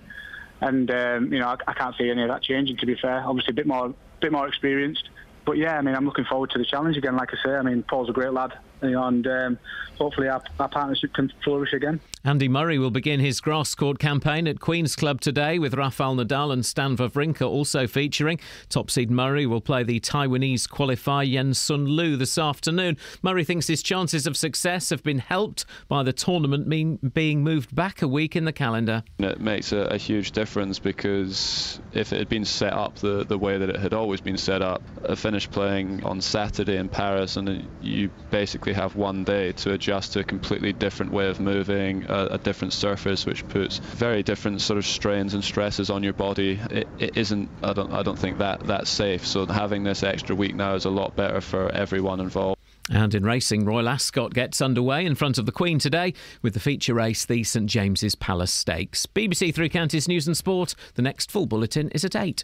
And, 0.61 0.91
um, 0.91 1.33
you 1.33 1.39
know, 1.39 1.47
I, 1.47 1.57
I 1.67 1.73
can't 1.73 1.95
see 1.97 2.09
any 2.09 2.21
of 2.21 2.29
that 2.29 2.43
changing, 2.43 2.77
to 2.77 2.85
be 2.85 2.95
fair. 2.95 3.23
Obviously, 3.25 3.51
a 3.51 3.55
bit 3.55 3.67
more, 3.67 3.93
bit 4.19 4.31
more 4.31 4.47
experienced. 4.47 5.09
But, 5.45 5.57
yeah, 5.57 5.77
I 5.77 5.81
mean, 5.81 5.95
I'm 5.95 6.05
looking 6.05 6.25
forward 6.25 6.51
to 6.51 6.59
the 6.59 6.65
challenge 6.65 6.97
again, 6.97 7.15
like 7.15 7.29
I 7.33 7.43
say. 7.43 7.55
I 7.55 7.61
mean, 7.63 7.83
Paul's 7.83 8.09
a 8.09 8.13
great 8.13 8.31
lad. 8.31 8.53
You 8.81 8.91
know, 8.91 9.03
and 9.03 9.27
um, 9.27 9.59
hopefully 9.97 10.27
our, 10.27 10.41
our 10.59 10.69
partnership 10.69 11.13
can 11.13 11.31
flourish 11.43 11.73
again. 11.73 11.99
Andy 12.23 12.47
Murray 12.47 12.77
will 12.77 12.91
begin 12.91 13.19
his 13.19 13.41
grass 13.41 13.73
court 13.73 13.97
campaign 13.97 14.47
at 14.47 14.59
Queen's 14.59 14.95
Club 14.95 15.21
today 15.21 15.57
with 15.57 15.73
Rafael 15.73 16.15
Nadal 16.15 16.53
and 16.53 16.63
Stan 16.63 16.95
Wawrinka 16.95 17.47
also 17.47 17.87
featuring. 17.87 18.39
Top 18.69 18.91
seed 18.91 19.09
Murray 19.09 19.47
will 19.47 19.61
play 19.61 19.83
the 19.83 19.99
Taiwanese 19.99 20.67
qualifier 20.67 21.27
Yen-Hsun 21.27 21.87
Lu 21.87 22.15
this 22.17 22.37
afternoon. 22.37 22.97
Murray 23.23 23.43
thinks 23.43 23.67
his 23.67 23.81
chances 23.81 24.27
of 24.27 24.37
success 24.37 24.91
have 24.91 25.01
been 25.03 25.17
helped 25.17 25.65
by 25.87 26.03
the 26.03 26.13
tournament 26.13 26.67
mean, 26.67 26.97
being 27.13 27.43
moved 27.43 27.73
back 27.75 28.03
a 28.03 28.07
week 28.07 28.35
in 28.35 28.45
the 28.45 28.53
calendar. 28.53 29.03
It 29.17 29.41
makes 29.41 29.71
a, 29.71 29.81
a 29.85 29.97
huge 29.97 30.31
difference 30.31 30.77
because 30.77 31.79
if 31.93 32.13
it 32.13 32.19
had 32.19 32.29
been 32.29 32.45
set 32.45 32.73
up 32.73 32.95
the, 32.97 33.25
the 33.25 33.37
way 33.37 33.57
that 33.57 33.69
it 33.69 33.79
had 33.79 33.93
always 33.93 34.21
been 34.21 34.37
set 34.37 34.61
up, 34.61 34.83
I 35.09 35.15
finished 35.15 35.51
playing 35.51 36.03
on 36.03 36.21
Saturday 36.21 36.77
in 36.77 36.87
Paris 36.87 37.37
and 37.37 37.67
you 37.81 38.11
basically 38.29 38.70
have 38.73 38.95
one 38.95 39.23
day 39.23 39.51
to 39.53 39.73
adjust 39.73 40.13
to 40.13 40.19
a 40.19 40.23
completely 40.23 40.73
different 40.73 41.11
way 41.11 41.29
of 41.29 41.39
moving, 41.39 42.05
a, 42.09 42.27
a 42.31 42.37
different 42.37 42.73
surface 42.73 43.25
which 43.25 43.47
puts 43.47 43.77
very 43.77 44.23
different 44.23 44.61
sort 44.61 44.77
of 44.77 44.85
strains 44.85 45.33
and 45.33 45.43
stresses 45.43 45.89
on 45.89 46.03
your 46.03 46.13
body. 46.13 46.59
It, 46.69 46.87
it 46.99 47.17
isn't, 47.17 47.49
I 47.63 47.73
don't, 47.73 47.91
I 47.91 48.03
don't 48.03 48.19
think 48.19 48.37
that 48.39 48.61
that's 48.61 48.89
safe. 48.89 49.25
So 49.25 49.45
having 49.45 49.83
this 49.83 50.03
extra 50.03 50.35
week 50.35 50.55
now 50.55 50.75
is 50.75 50.85
a 50.85 50.89
lot 50.89 51.15
better 51.15 51.41
for 51.41 51.69
everyone 51.71 52.19
involved. 52.19 52.59
And 52.89 53.13
in 53.15 53.23
racing, 53.23 53.63
Royal 53.63 53.87
Ascot 53.87 54.33
gets 54.33 54.61
underway 54.61 55.05
in 55.05 55.15
front 55.15 55.37
of 55.37 55.45
the 55.45 55.51
Queen 55.51 55.79
today 55.79 56.13
with 56.41 56.53
the 56.53 56.59
feature 56.59 56.93
race, 56.93 57.25
the 57.25 57.43
St 57.43 57.67
James's 57.67 58.15
Palace 58.15 58.51
Stakes. 58.51 59.05
BBC 59.05 59.53
Three 59.53 59.69
Counties 59.69 60.07
News 60.07 60.27
and 60.27 60.35
Sport. 60.35 60.75
The 60.95 61.01
next 61.01 61.31
full 61.31 61.45
bulletin 61.45 61.89
is 61.89 62.03
at 62.03 62.15
8. 62.15 62.43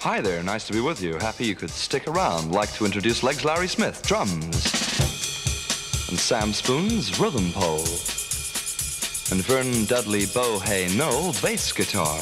Hi 0.00 0.20
there, 0.20 0.42
nice 0.42 0.66
to 0.66 0.72
be 0.72 0.80
with 0.80 1.00
you. 1.00 1.14
Happy 1.18 1.46
you 1.46 1.54
could 1.54 1.70
stick 1.70 2.08
around. 2.08 2.50
Like 2.50 2.72
to 2.74 2.84
introduce 2.84 3.22
Legs 3.22 3.44
Larry 3.44 3.68
Smith, 3.68 4.02
drums. 4.02 4.40
And 6.08 6.18
Sam 6.18 6.52
Spoons, 6.52 7.20
rhythm 7.20 7.52
pole. 7.52 7.86
And 9.30 9.44
Vern 9.46 9.84
Dudley 9.84 10.26
Bohay-Nowell, 10.26 11.34
bass 11.40 11.72
guitar. 11.72 12.18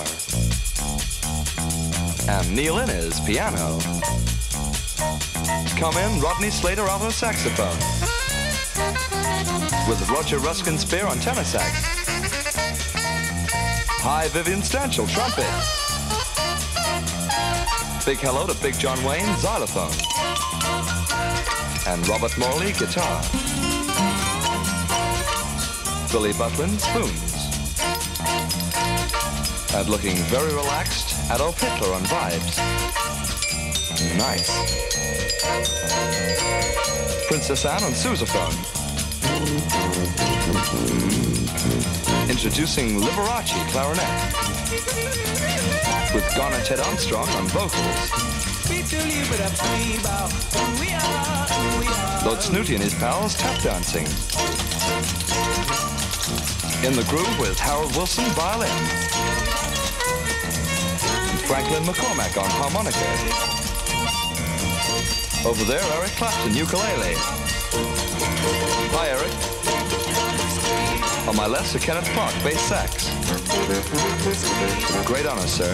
And 2.28 2.54
Neil 2.54 2.78
Innes, 2.78 3.18
piano. 3.20 3.78
Come 5.78 5.96
in, 5.96 6.20
Rodney 6.20 6.50
Slater, 6.50 6.86
alto 6.86 7.08
saxophone. 7.08 7.78
With 9.88 10.06
Roger 10.10 10.38
Ruskin 10.38 10.76
Spear 10.76 11.06
on 11.06 11.18
tenor 11.18 11.44
sax. 11.44 11.82
Hi, 14.02 14.28
Vivian 14.28 14.60
Stanshall, 14.60 15.08
trumpet. 15.08 15.89
Big 18.10 18.18
hello 18.18 18.44
to 18.44 18.60
Big 18.60 18.76
John 18.76 19.00
Wayne, 19.04 19.36
xylophone. 19.36 19.94
And 21.86 22.08
Robert 22.08 22.36
Morley, 22.38 22.72
guitar. 22.72 23.22
Billy 26.10 26.32
Butlin, 26.32 26.76
spoons. 26.80 27.34
And 29.76 29.88
looking 29.88 30.16
very 30.26 30.52
relaxed, 30.52 31.30
Adolf 31.30 31.60
Hitler 31.60 31.94
on 31.94 32.02
vibes. 32.06 32.58
Nice. 34.18 34.50
Princess 37.28 37.64
Anne 37.64 37.84
on 37.84 37.92
sousaphone. 37.92 38.56
Introducing 42.28 42.98
Liberace 43.00 43.54
clarinet. 43.70 44.40
With 46.12 46.34
Garner 46.34 46.60
Ted 46.64 46.80
Armstrong 46.80 47.28
on 47.28 47.46
vocals. 47.48 48.40
Lord 52.24 52.42
Snooty 52.42 52.74
and 52.74 52.82
his 52.82 52.94
pals 52.94 53.36
tap 53.36 53.62
dancing. 53.62 54.06
In 56.84 56.96
the 56.96 57.04
groove 57.08 57.38
with 57.38 57.58
Harold 57.60 57.94
Wilson 57.94 58.24
violin. 58.30 58.68
And 61.30 61.40
Franklin 61.46 61.84
McCormack 61.84 62.36
on 62.42 62.50
harmonica. 62.50 62.98
Over 65.48 65.64
there, 65.64 65.82
Eric 65.98 66.10
Clapton, 66.12 66.54
ukulele. 66.56 67.14
Hi, 68.92 69.08
Eric. 69.10 69.59
On 71.28 71.36
my 71.36 71.46
left, 71.46 71.68
Sir 71.68 71.78
Kenneth 71.78 72.08
Park, 72.14 72.34
bass 72.42 72.60
sax. 72.60 73.10
Great 75.06 75.26
honor, 75.26 75.46
sir. 75.46 75.72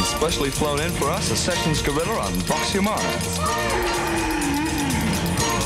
Especially 0.00 0.50
flown 0.50 0.80
in 0.80 0.90
for 0.92 1.10
us, 1.10 1.30
a 1.30 1.36
Sessions 1.36 1.82
Gorilla 1.82 2.18
on 2.20 2.32
Vox 2.46 2.70
Humana. 2.72 3.02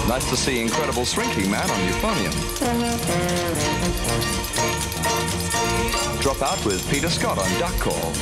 Nice 0.08 0.30
to 0.30 0.36
see 0.36 0.60
Incredible 0.60 1.04
Shrinking 1.04 1.50
Man 1.50 1.68
on 1.68 1.78
euphonium. 1.88 2.32
Drop 6.22 6.40
out 6.42 6.64
with 6.64 6.88
Peter 6.90 7.10
Scott 7.10 7.38
on 7.38 7.58
duck 7.58 7.76
call. 7.80 8.12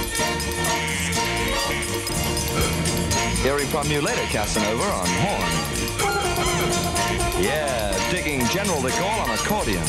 Hearing 3.42 3.66
from 3.66 3.90
you 3.90 4.00
later, 4.00 4.24
Casanova 4.30 4.82
on 4.82 5.06
horn. 5.06 6.93
Yeah, 7.40 7.92
digging 8.10 8.44
General 8.46 8.80
de 8.82 8.90
Gaulle 8.90 9.20
on 9.22 9.30
accordion. 9.30 9.84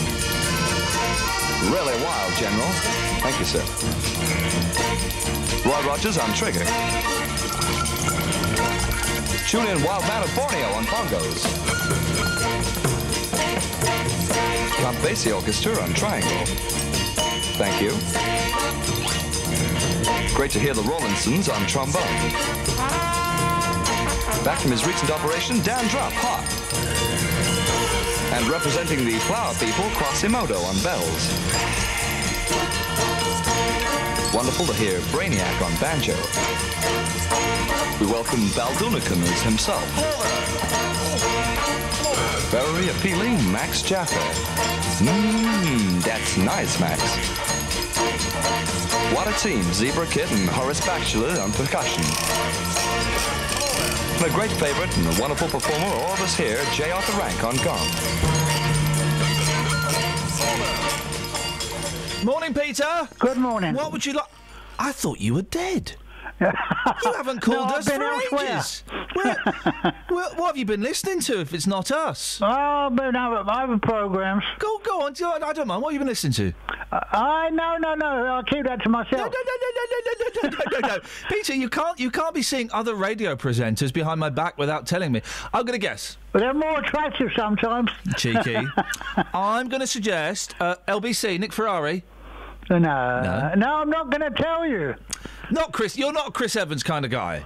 Really 1.72 1.96
wild, 2.04 2.34
General. 2.36 2.72
Thank 3.22 3.40
you, 3.40 3.46
sir. 3.46 3.64
Roy 5.68 5.82
Rogers 5.88 6.18
on 6.18 6.32
trigger. 6.34 6.66
Julian 9.48 9.82
Wildman 9.84 10.24
of 10.24 10.36
Borneo 10.36 10.68
on 10.74 10.86
bongos. 10.86 11.42
Count 14.78 14.98
Orchestra 15.34 15.82
on 15.82 15.94
triangle. 15.94 16.46
Thank 17.58 17.82
you. 17.82 17.92
Great 20.36 20.52
to 20.52 20.60
hear 20.60 20.74
the 20.74 20.82
Rollinsons 20.82 21.50
on 21.50 21.66
trombone. 21.68 23.25
Back 24.44 24.60
from 24.60 24.72
his 24.72 24.86
recent 24.86 25.12
operation, 25.12 25.62
Dan 25.62 25.86
Drupp, 25.86 26.12
hot. 26.16 26.42
And 28.34 28.48
representing 28.50 29.06
the 29.06 29.20
Flower 29.20 29.54
People, 29.56 29.86
Quasimodo 29.94 30.58
on 30.66 30.78
bells. 30.82 31.30
Wonderful 34.34 34.66
to 34.66 34.74
hear 34.74 35.00
Brainiac 35.14 35.62
on 35.62 35.72
banjo. 35.80 36.16
We 38.00 38.12
welcome 38.12 38.42
Baldunicum 38.58 39.22
as 39.22 39.42
himself. 39.44 39.86
Very 42.50 42.90
appealing, 42.90 43.38
Max 43.52 43.84
Jaffa. 43.84 44.20
Mmm, 45.04 46.02
that's 46.04 46.36
nice, 46.38 46.80
Max. 46.80 47.02
What 49.14 49.28
a 49.28 49.34
team, 49.40 49.62
Zebra 49.72 50.08
Kid 50.08 50.32
and 50.32 50.50
Horace 50.50 50.84
Batchelor 50.84 51.40
on 51.40 51.52
percussion. 51.52 52.04
And 54.16 54.26
a 54.26 54.30
great 54.34 54.52
favorite 54.52 54.96
and 54.98 55.08
a 55.08 55.22
wonderful 55.22 55.48
performer, 55.50 55.86
all 55.86 56.14
of 56.14 56.22
us 56.22 56.38
here, 56.38 56.58
J. 56.74 56.92
Arthur 56.92 57.18
Rank 57.20 57.44
on 57.44 57.58
gong. 57.58 57.86
Morning, 62.24 62.54
Peter. 62.54 63.10
Good 63.20 63.38
morning. 63.38 63.76
What 63.76 63.92
would 63.92 64.06
you 64.06 64.14
like? 64.14 64.26
I 64.80 64.94
thought 64.94 65.20
you 65.20 65.34
were 65.34 65.42
dead. 65.42 65.96
You 66.40 67.14
haven't 67.14 67.40
called 67.42 67.70
No, 67.70 67.76
us 67.76 67.88
for 67.88 68.42
ages. 68.44 68.84
Where- 69.14 69.38
well, 70.10 70.32
what 70.36 70.48
have 70.48 70.58
you 70.58 70.66
been 70.66 70.82
listening 70.82 71.22
to 71.22 71.40
if 71.40 71.54
it's 71.54 71.68
not 71.68 71.92
us? 71.92 72.40
Oh, 72.42 72.46
I've 72.48 72.96
been 72.96 73.16
over, 73.16 73.50
over 73.50 73.78
programs. 73.80 74.44
Go, 74.60 74.80
go 74.80 75.02
on. 75.04 75.14
I 75.44 75.54
don't 75.54 75.68
mind. 75.68 75.82
What 75.82 75.90
have 75.90 75.94
you 75.94 76.00
been 76.00 76.08
listening 76.10 76.34
to? 76.34 76.54
I 76.92 77.50
no, 77.52 77.78
no, 77.78 77.94
no. 77.96 78.06
I'll 78.26 78.44
keep 78.44 78.66
that 78.66 78.82
to 78.84 78.90
myself. 78.90 79.12
No, 79.12 79.26
no, 79.28 79.32
no, 79.32 80.50
no, 80.50 80.50
no, 80.50 80.80
no, 80.80 80.88
no. 80.96 81.00
Peter, 81.30 81.54
you 81.56 81.70
can't 81.70 82.00
you 82.00 82.12
can't 82.12 82.34
be 82.36 82.42
seeing 82.42 82.70
other 82.72 82.96
radio 82.96 83.36
presenters 83.36 83.92
behind 83.94 84.20
my 84.20 84.30
back 84.30 84.58
without 84.58 84.86
telling 84.86 85.12
me. 85.12 85.22
I'm 85.54 85.66
going 85.66 85.80
to 85.80 85.86
guess. 85.86 86.18
But 86.32 86.40
they're 86.40 86.54
more 86.54 86.80
attractive 86.80 87.30
sometimes. 87.36 87.90
Cheeky. 88.18 88.58
I'm 89.34 89.70
going 89.70 89.82
to 89.82 89.88
suggest 89.88 90.56
uh, 90.60 90.76
LBC, 90.88 91.40
Nick 91.40 91.54
Ferrari. 91.54 92.04
No, 92.70 92.80
no, 92.80 92.88
I'm 93.76 93.90
not 93.90 94.10
going 94.10 94.22
to 94.22 94.42
tell 94.42 94.66
you. 94.66 94.96
Not 95.52 95.72
Chris. 95.72 95.98
You're 95.98 96.14
not 96.14 96.30
a 96.30 96.32
Chris 96.32 96.56
Evans 96.56 96.84
kind 96.84 97.06
of 97.06 97.12
guy. 97.12 97.46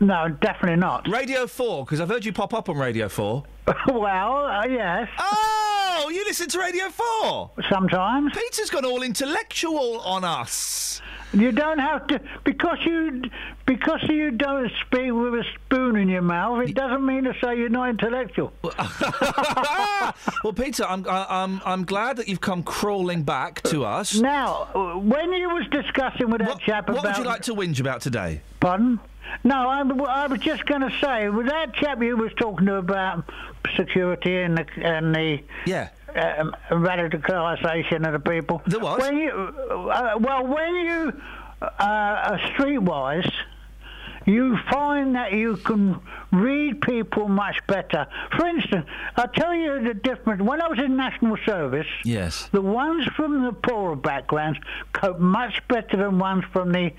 No, 0.00 0.28
definitely 0.28 0.76
not. 0.76 1.08
Radio 1.10 1.46
4, 1.46 1.84
because 1.84 2.00
I've 2.00 2.08
heard 2.08 2.24
you 2.24 2.32
pop 2.32 2.54
up 2.54 2.68
on 2.68 2.76
Radio 2.76 3.08
4. 3.08 3.42
well, 3.88 4.46
uh, 4.46 4.64
yes. 4.66 5.08
Oh, 5.18 6.10
you 6.12 6.24
listen 6.24 6.48
to 6.48 6.58
Radio 6.58 6.88
4? 6.88 7.50
Sometimes. 7.68 8.32
Peter's 8.32 8.70
gone 8.70 8.84
all 8.84 9.02
intellectual 9.02 10.00
on 10.00 10.24
us. 10.24 11.02
You 11.32 11.52
don't 11.52 11.78
have 11.78 12.06
to 12.08 12.20
because 12.44 12.78
you 12.86 13.22
because 13.66 14.02
you 14.08 14.30
don't 14.30 14.70
speak 14.86 15.12
with 15.12 15.34
a 15.34 15.44
spoon 15.54 15.96
in 15.96 16.08
your 16.08 16.22
mouth. 16.22 16.66
It 16.66 16.74
doesn't 16.74 17.04
mean 17.04 17.24
to 17.24 17.34
say 17.42 17.56
you're 17.58 17.68
not 17.68 17.90
intellectual. 17.90 18.52
well, 18.62 20.52
Peter, 20.54 20.84
I'm, 20.86 21.06
I'm, 21.06 21.60
I'm 21.66 21.84
glad 21.84 22.16
that 22.16 22.28
you've 22.28 22.40
come 22.40 22.62
crawling 22.62 23.24
back 23.24 23.62
to 23.64 23.84
us. 23.84 24.18
Now, 24.18 24.68
uh, 24.74 24.98
when 24.98 25.32
you 25.32 25.50
was 25.50 25.66
discussing 25.70 26.30
with 26.30 26.40
that 26.40 26.60
chap 26.60 26.88
about 26.88 27.04
What 27.04 27.16
would 27.16 27.18
you 27.18 27.28
like 27.28 27.42
to 27.42 27.54
whinge 27.54 27.78
about 27.78 28.00
today? 28.00 28.40
Pardon? 28.60 28.98
No, 29.44 29.68
I, 29.68 29.80
I 29.80 30.26
was 30.26 30.40
just 30.40 30.64
going 30.64 30.80
to 30.80 30.90
say, 31.02 31.28
with 31.28 31.46
that 31.46 31.74
chap 31.74 32.02
you 32.02 32.16
was 32.16 32.32
talking 32.38 32.66
to 32.66 32.76
about 32.76 33.24
security 33.76 34.38
and 34.38 34.56
the, 34.56 34.66
and 34.82 35.14
the 35.14 35.40
yeah. 35.66 35.90
Um, 36.14 36.54
radicalisation 36.70 38.06
of 38.06 38.12
the 38.12 38.30
people. 38.30 38.62
There 38.66 38.80
was. 38.80 39.00
When 39.00 39.16
you, 39.18 39.30
uh, 39.30 40.16
well, 40.20 40.46
when 40.46 40.74
you 40.76 41.12
uh, 41.62 41.66
are 41.78 42.38
streetwise, 42.54 43.30
you 44.26 44.58
find 44.70 45.14
that 45.14 45.32
you 45.32 45.56
can 45.56 46.00
read 46.32 46.80
people 46.82 47.28
much 47.28 47.56
better. 47.66 48.06
For 48.36 48.46
instance, 48.46 48.86
I'll 49.16 49.28
tell 49.28 49.54
you 49.54 49.82
the 49.82 49.94
difference. 49.94 50.42
When 50.42 50.60
I 50.60 50.68
was 50.68 50.78
in 50.78 50.96
national 50.96 51.38
service, 51.46 51.86
Yes. 52.04 52.48
the 52.52 52.60
ones 52.60 53.06
from 53.16 53.42
the 53.42 53.52
poorer 53.52 53.96
backgrounds 53.96 54.58
cope 54.92 55.18
much 55.18 55.62
better 55.68 55.96
than 55.96 56.18
ones 56.18 56.44
from 56.52 56.72
the 56.72 56.92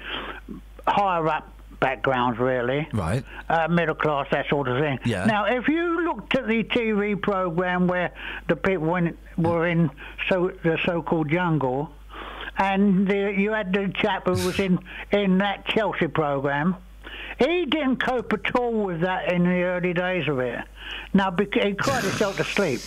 higher 0.87 1.27
up 1.27 1.47
backgrounds, 1.79 2.39
really. 2.39 2.87
Right. 2.93 3.23
Uh, 3.47 3.67
middle 3.67 3.95
class, 3.95 4.27
that 4.31 4.47
sort 4.49 4.67
of 4.67 4.79
thing. 4.79 4.99
Yeah. 5.05 5.25
Now, 5.25 5.45
if 5.45 5.67
you 5.67 6.05
looked 6.05 6.35
at 6.35 6.47
the 6.47 6.63
TV 6.63 7.19
program 7.21 7.87
where 7.87 8.11
the 8.47 8.55
people 8.55 8.87
went, 8.87 9.17
were 9.37 9.67
in 9.67 9.89
so 10.29 10.51
the 10.63 10.77
so-called 10.85 11.29
jungle, 11.29 11.91
and 12.57 13.07
the, 13.07 13.33
you 13.35 13.51
had 13.51 13.73
the 13.73 13.91
chap 13.95 14.25
who 14.25 14.31
was 14.31 14.59
in 14.59 14.79
in 15.11 15.37
that 15.39 15.65
Chelsea 15.65 16.07
program. 16.07 16.75
He 17.37 17.65
didn't 17.65 18.03
cope 18.03 18.33
at 18.33 18.53
all 18.53 18.83
with 18.83 19.01
that 19.01 19.31
in 19.31 19.43
the 19.43 19.63
early 19.63 19.93
days 19.93 20.27
of 20.27 20.39
it. 20.39 20.59
Now, 21.13 21.33
he 21.37 21.73
cried 21.73 22.03
himself 22.03 22.35
to 22.35 22.43
sleep. 22.43 22.81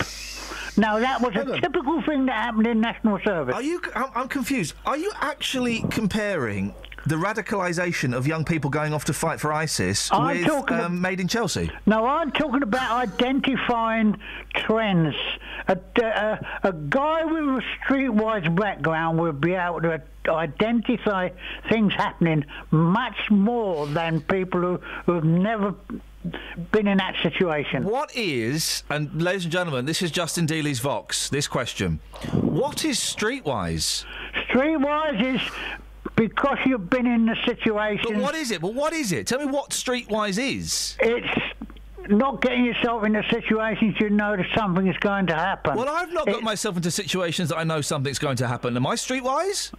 Now, 0.76 0.98
that 0.98 1.20
was 1.20 1.34
a 1.36 1.60
typical 1.60 2.02
thing 2.02 2.26
that 2.26 2.34
happened 2.34 2.66
in 2.66 2.80
national 2.80 3.18
service. 3.24 3.54
Are 3.54 3.62
you? 3.62 3.80
I'm, 3.94 4.10
I'm 4.14 4.28
confused. 4.28 4.74
Are 4.84 4.96
you 4.96 5.10
actually 5.20 5.84
comparing 5.90 6.74
the 7.06 7.16
radicalisation 7.16 8.14
of 8.16 8.26
young 8.26 8.44
people 8.44 8.70
going 8.70 8.92
off 8.94 9.04
to 9.06 9.12
fight 9.12 9.40
for 9.40 9.52
ISIS 9.52 10.10
I'm 10.12 10.38
with 10.38 10.46
talking 10.46 10.78
um, 10.78 11.00
Made 11.00 11.20
in 11.20 11.28
Chelsea? 11.28 11.70
No, 11.86 12.06
I'm 12.06 12.30
talking 12.32 12.62
about 12.62 12.92
identifying 12.92 14.18
trends. 14.54 15.14
A, 15.68 15.78
a, 16.00 16.46
a 16.64 16.72
guy 16.72 17.24
with 17.24 17.42
a 17.42 17.62
streetwise 17.84 18.54
background 18.54 19.18
will 19.18 19.32
be 19.32 19.54
able 19.54 19.80
to 19.80 20.02
identify 20.28 21.28
things 21.68 21.92
happening 21.94 22.44
much 22.70 23.30
more 23.30 23.86
than 23.86 24.20
people 24.22 24.60
who, 24.60 24.80
who've 25.06 25.24
never 25.24 25.74
been 26.70 26.86
in 26.86 26.98
that 26.98 27.16
situation. 27.22 27.84
What 27.84 28.14
is, 28.14 28.84
and 28.88 29.20
ladies 29.20 29.44
and 29.44 29.52
gentlemen, 29.52 29.86
this 29.86 30.02
is 30.02 30.10
Justin 30.10 30.46
Dealey's 30.46 30.78
Vox, 30.78 31.28
this 31.28 31.48
question. 31.48 31.98
What 32.32 32.84
is 32.84 32.98
streetwise? 32.98 34.04
Streetwise 34.48 35.34
is 35.34 35.40
because 36.28 36.58
you've 36.64 36.88
been 36.88 37.06
in 37.06 37.26
the 37.26 37.36
situation. 37.44 38.14
But 38.14 38.22
what 38.22 38.34
is 38.34 38.50
it? 38.50 38.62
Well, 38.62 38.72
what 38.72 38.92
is 38.92 39.12
it? 39.12 39.26
Tell 39.26 39.40
me 39.40 39.46
what 39.46 39.70
streetwise 39.70 40.38
is. 40.38 40.96
It's 41.00 42.08
not 42.08 42.40
getting 42.40 42.64
yourself 42.64 43.04
into 43.04 43.22
situations 43.30 43.96
you 43.98 44.10
know 44.10 44.36
that 44.36 44.46
something 44.54 44.86
is 44.86 44.96
going 44.98 45.26
to 45.26 45.34
happen. 45.34 45.76
Well, 45.76 45.88
I've 45.88 46.12
not 46.12 46.26
got 46.26 46.42
myself 46.42 46.76
into 46.76 46.90
situations 46.90 47.48
that 47.48 47.58
I 47.58 47.64
know 47.64 47.80
something's 47.80 48.18
going 48.18 48.36
to 48.36 48.48
happen. 48.48 48.76
Am 48.76 48.86
I 48.86 48.94
streetwise? 48.94 49.72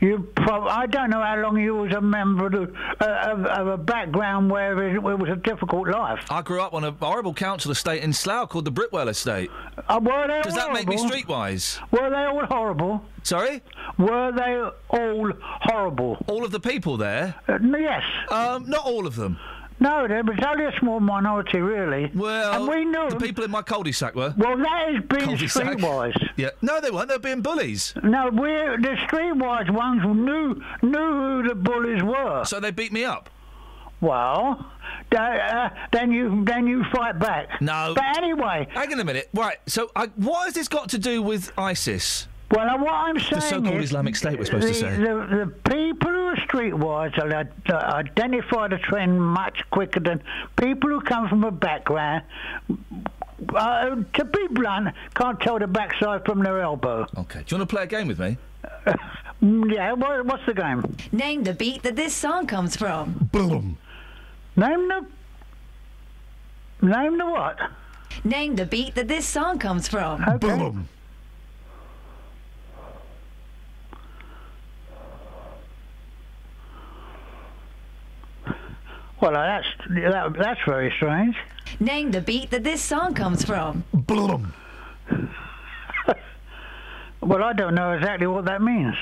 You, 0.00 0.28
prob- 0.36 0.68
I 0.68 0.86
don't 0.86 1.10
know 1.10 1.20
how 1.22 1.36
long 1.38 1.58
you 1.58 1.74
was 1.74 1.92
a 1.92 2.00
member 2.00 2.46
of, 2.46 2.52
the- 2.52 2.72
uh, 3.00 3.32
of, 3.32 3.44
of 3.46 3.66
a 3.66 3.76
background 3.76 4.48
where 4.50 4.94
it, 4.94 5.02
was 5.02 5.28
a 5.28 5.34
difficult 5.36 5.88
life. 5.88 6.20
I 6.30 6.42
grew 6.42 6.60
up 6.62 6.72
on 6.72 6.84
a 6.84 6.92
horrible 6.92 7.34
council 7.34 7.72
estate 7.72 8.02
in 8.04 8.12
Slough 8.12 8.48
called 8.50 8.64
the 8.64 8.70
Britwell 8.72 9.08
Estate. 9.08 9.50
Uh, 9.88 9.98
were 10.00 10.26
they 10.28 10.36
all 10.36 10.42
Does 10.42 10.54
that 10.54 10.72
make 10.72 10.86
me 10.86 10.96
streetwise? 10.96 11.80
Were 11.90 12.10
they 12.10 12.24
all 12.24 12.46
horrible? 12.46 13.02
Sorry? 13.24 13.60
Were 13.98 14.30
they 14.32 14.60
all 14.96 15.32
horrible? 15.60 16.16
All 16.28 16.44
of 16.44 16.52
the 16.52 16.60
people 16.60 16.96
there? 16.96 17.34
Uh, 17.48 17.58
yes. 17.76 18.02
Um, 18.30 18.68
not 18.70 18.84
all 18.84 19.06
of 19.06 19.16
them. 19.16 19.36
No, 19.80 20.08
there 20.08 20.22
was 20.24 20.38
only 20.46 20.64
a 20.64 20.72
small 20.80 20.98
minority, 21.00 21.58
really. 21.58 22.10
Well, 22.14 22.52
and 22.54 22.68
we 22.68 22.84
knew 22.84 23.10
the 23.10 23.16
people 23.16 23.44
in 23.44 23.50
my 23.50 23.62
cul-de-sac 23.62 24.14
were. 24.14 24.34
Well, 24.36 24.56
that 24.56 24.88
is 24.90 25.02
being 25.08 25.22
Cul-de-sac. 25.24 25.78
streetwise. 25.78 26.28
Yeah. 26.36 26.50
No, 26.62 26.80
they 26.80 26.90
weren't. 26.90 27.08
They 27.08 27.14
were 27.14 27.20
being 27.20 27.42
bullies. 27.42 27.94
No, 28.02 28.28
we 28.30 28.48
the 28.48 28.96
streetwise 29.06 29.70
ones 29.70 30.02
knew 30.04 30.60
knew 30.82 30.98
who 31.42 31.48
the 31.48 31.54
bullies 31.54 32.02
were. 32.02 32.44
So 32.44 32.58
they 32.60 32.70
beat 32.72 32.92
me 32.92 33.04
up. 33.04 33.30
Well, 34.00 34.64
uh, 35.16 35.68
then 35.92 36.12
you 36.12 36.44
then 36.44 36.66
you 36.66 36.84
fight 36.92 37.18
back. 37.18 37.60
No. 37.60 37.92
But 37.94 38.16
anyway, 38.16 38.66
Hang 38.70 38.92
on 38.92 39.00
a 39.00 39.04
minute. 39.04 39.28
Right. 39.34 39.56
So, 39.66 39.90
I, 39.96 40.06
what 40.16 40.44
has 40.46 40.54
this 40.54 40.68
got 40.68 40.88
to 40.90 40.98
do 40.98 41.20
with 41.22 41.52
ISIS? 41.58 42.28
Well, 42.50 42.68
uh, 42.68 42.78
what 42.78 42.94
I'm 42.94 43.18
saying 43.18 43.40
The 43.40 43.40
so-called 43.40 43.76
is 43.76 43.84
Islamic 43.90 44.16
State, 44.16 44.38
we're 44.38 44.44
supposed 44.46 44.68
the, 44.68 44.72
to 44.72 44.74
say. 44.74 44.96
The, 44.96 45.44
the 45.44 45.70
people 45.70 46.10
who 46.10 46.26
are 46.28 46.36
streetwise 46.36 47.22
will 47.22 47.74
uh, 47.74 47.78
identify 47.94 48.68
the 48.68 48.78
trend 48.78 49.20
much 49.20 49.62
quicker 49.70 50.00
than 50.00 50.22
people 50.56 50.90
who 50.90 51.00
come 51.00 51.28
from 51.28 51.44
a 51.44 51.50
background. 51.50 52.24
Uh, 53.54 53.96
to 54.14 54.24
be 54.24 54.46
blunt, 54.50 54.94
can't 55.14 55.38
tell 55.40 55.58
the 55.58 55.66
backside 55.66 56.24
from 56.24 56.42
their 56.42 56.60
elbow. 56.60 57.06
Okay. 57.16 57.40
Do 57.40 57.54
you 57.54 57.58
want 57.58 57.68
to 57.68 57.74
play 57.74 57.84
a 57.84 57.86
game 57.86 58.08
with 58.08 58.18
me? 58.18 58.36
Mm, 59.42 59.72
yeah, 59.72 59.92
what, 59.92 60.26
what's 60.26 60.44
the 60.46 60.54
game? 60.54 60.96
Name 61.12 61.44
the 61.44 61.54
beat 61.54 61.82
that 61.84 61.94
this 61.94 62.14
song 62.14 62.46
comes 62.46 62.74
from. 62.76 63.28
Boom. 63.30 63.78
Name 64.56 64.88
the. 64.88 65.06
Name 66.80 67.18
the 67.18 67.26
what? 67.26 67.58
Name 68.24 68.56
the 68.56 68.66
beat 68.66 68.94
that 68.96 69.06
this 69.06 69.26
song 69.26 69.58
comes 69.58 69.86
from. 69.86 70.38
Boom. 70.38 70.88
Well, 79.20 79.32
that's 79.32 79.66
that, 79.90 80.34
that's 80.38 80.60
very 80.66 80.92
strange. 80.96 81.36
Name 81.80 82.10
the 82.10 82.20
beat 82.20 82.50
that 82.50 82.64
this 82.64 82.82
song 82.82 83.14
comes 83.14 83.44
from. 83.44 83.84
Boom. 83.92 84.52
Well, 87.20 87.42
I 87.42 87.52
don't 87.52 87.74
know 87.74 87.92
exactly 87.92 88.26
what 88.26 88.44
that 88.44 88.62
means. 88.62 88.94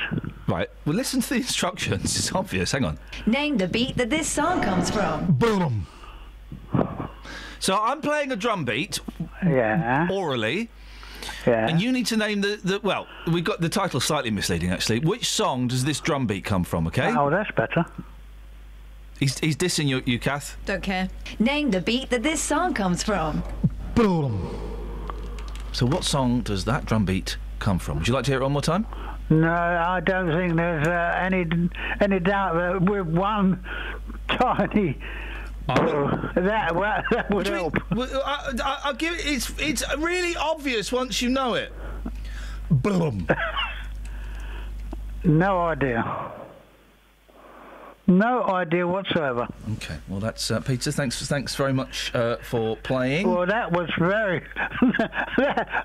Right. 0.48 0.68
Well, 0.84 0.96
listen 0.96 1.20
to 1.20 1.28
the 1.28 1.34
instructions. 1.36 2.16
It's 2.16 2.32
obvious. 2.32 2.72
Hang 2.72 2.84
on. 2.84 2.98
Name 3.26 3.58
the 3.58 3.68
beat 3.68 3.96
that 3.98 4.10
this 4.10 4.26
song 4.26 4.62
comes 4.62 4.90
from. 4.90 5.32
Boom. 5.34 5.86
So 7.58 7.78
I'm 7.80 8.00
playing 8.00 8.32
a 8.32 8.36
drum 8.36 8.64
beat. 8.64 9.00
Yeah. 9.44 10.08
Orally. 10.10 10.70
Yeah. 11.46 11.68
And 11.68 11.80
you 11.80 11.92
need 11.92 12.06
to 12.06 12.16
name 12.16 12.40
the, 12.40 12.58
the 12.62 12.80
well, 12.80 13.06
we 13.30 13.40
got 13.40 13.60
the 13.60 13.68
title 13.68 14.00
slightly 14.00 14.30
misleading 14.30 14.70
actually. 14.70 15.00
Which 15.00 15.28
song 15.28 15.68
does 15.68 15.84
this 15.84 16.00
drum 16.00 16.26
beat 16.26 16.44
come 16.44 16.64
from, 16.64 16.86
okay? 16.86 17.14
Oh, 17.16 17.30
that's 17.30 17.50
better. 17.52 17.84
He's 19.18 19.38
he's 19.38 19.56
dissing 19.56 19.86
you, 19.86 20.02
you 20.04 20.18
Kath. 20.18 20.56
Don't 20.66 20.82
care. 20.82 21.08
Name 21.38 21.70
the 21.70 21.80
beat 21.80 22.10
that 22.10 22.22
this 22.22 22.40
song 22.40 22.74
comes 22.74 23.02
from. 23.02 23.42
Boom. 23.94 24.60
So 25.72 25.86
what 25.86 26.04
song 26.04 26.42
does 26.42 26.64
that 26.66 26.84
drum 26.86 27.04
beat 27.04 27.36
come 27.58 27.78
from? 27.78 27.98
Would 27.98 28.08
you 28.08 28.14
like 28.14 28.24
to 28.24 28.30
hear 28.30 28.40
it 28.40 28.42
one 28.42 28.52
more 28.52 28.62
time? 28.62 28.86
No, 29.28 29.52
I 29.52 30.00
don't 30.00 30.28
think 30.30 30.56
there's 30.56 30.86
uh, 30.86 31.18
any 31.20 31.46
any 32.00 32.20
doubt 32.20 32.54
that 32.54 32.82
with 32.82 33.06
one 33.06 33.64
tiny. 34.28 34.98
that, 35.66 36.74
well, 36.76 37.02
that 37.10 37.28
would 37.30 37.46
help. 37.48 37.76
Well, 37.90 38.22
I, 38.24 38.52
I, 38.62 38.80
I'll 38.84 38.94
give 38.94 39.14
it. 39.14 39.26
It's 39.26 39.52
it's 39.58 39.82
really 39.96 40.36
obvious 40.36 40.92
once 40.92 41.20
you 41.22 41.28
know 41.28 41.54
it. 41.54 41.72
Boom. 42.70 43.26
No 45.24 45.60
idea. 45.62 46.04
No 48.08 48.44
idea 48.44 48.86
whatsoever. 48.86 49.48
Okay, 49.74 49.96
well 50.08 50.20
that's 50.20 50.48
uh, 50.50 50.60
Peter. 50.60 50.92
Thanks, 50.92 51.26
thanks 51.26 51.56
very 51.56 51.72
much 51.72 52.14
uh, 52.14 52.36
for 52.36 52.76
playing. 52.76 53.28
Well, 53.28 53.46
that 53.46 53.72
was 53.72 53.90
very. 53.98 54.44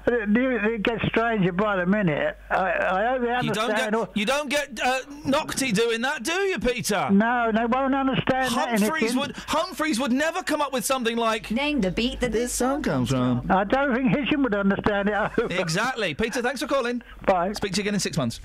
it 0.04 0.84
gets 0.84 1.04
stranger 1.08 1.52
by 1.52 1.78
the 1.78 1.86
minute. 1.88 2.38
I, 2.52 2.56
I 2.56 3.06
hope 3.10 3.22
they 3.22 3.28
You 3.28 3.34
understand. 3.34 3.56
don't 3.56 3.76
get 3.76 3.94
all- 3.96 4.10
you 4.14 4.26
don't 4.26 4.50
get 4.50 4.80
uh, 4.84 5.00
Naughtie 5.26 5.72
doing 5.72 6.02
that, 6.02 6.22
do 6.22 6.34
you, 6.34 6.60
Peter? 6.60 7.10
No, 7.12 7.52
they 7.54 7.66
won't 7.66 7.96
understand 7.96 8.54
that. 8.56 8.70
Humphrys 8.80 9.02
anything. 9.02 9.18
would 9.18 9.36
Humphrys 9.36 10.00
would 10.00 10.12
never 10.12 10.44
come 10.44 10.62
up 10.62 10.72
with 10.74 10.86
something 10.86 11.18
like 11.18 11.50
name 11.50 11.82
the 11.82 11.90
beat 11.90 12.20
that 12.20 12.32
this 12.32 12.54
song 12.54 12.84
comes 12.84 13.10
from. 13.10 13.48
I 13.50 13.64
don't 13.64 13.96
think 13.96 14.16
Hisham 14.16 14.44
would 14.44 14.54
understand 14.54 15.10
it. 15.10 15.52
Exactly, 15.62 16.14
Peter. 16.14 16.42
Thanks 16.42 16.62
for 16.62 16.68
calling. 16.68 17.02
Bye. 17.26 17.54
Speak 17.54 17.74
to 17.74 17.78
you 17.78 17.84
again 17.84 17.94
in 17.94 18.00
six 18.00 18.18
months. 18.18 18.40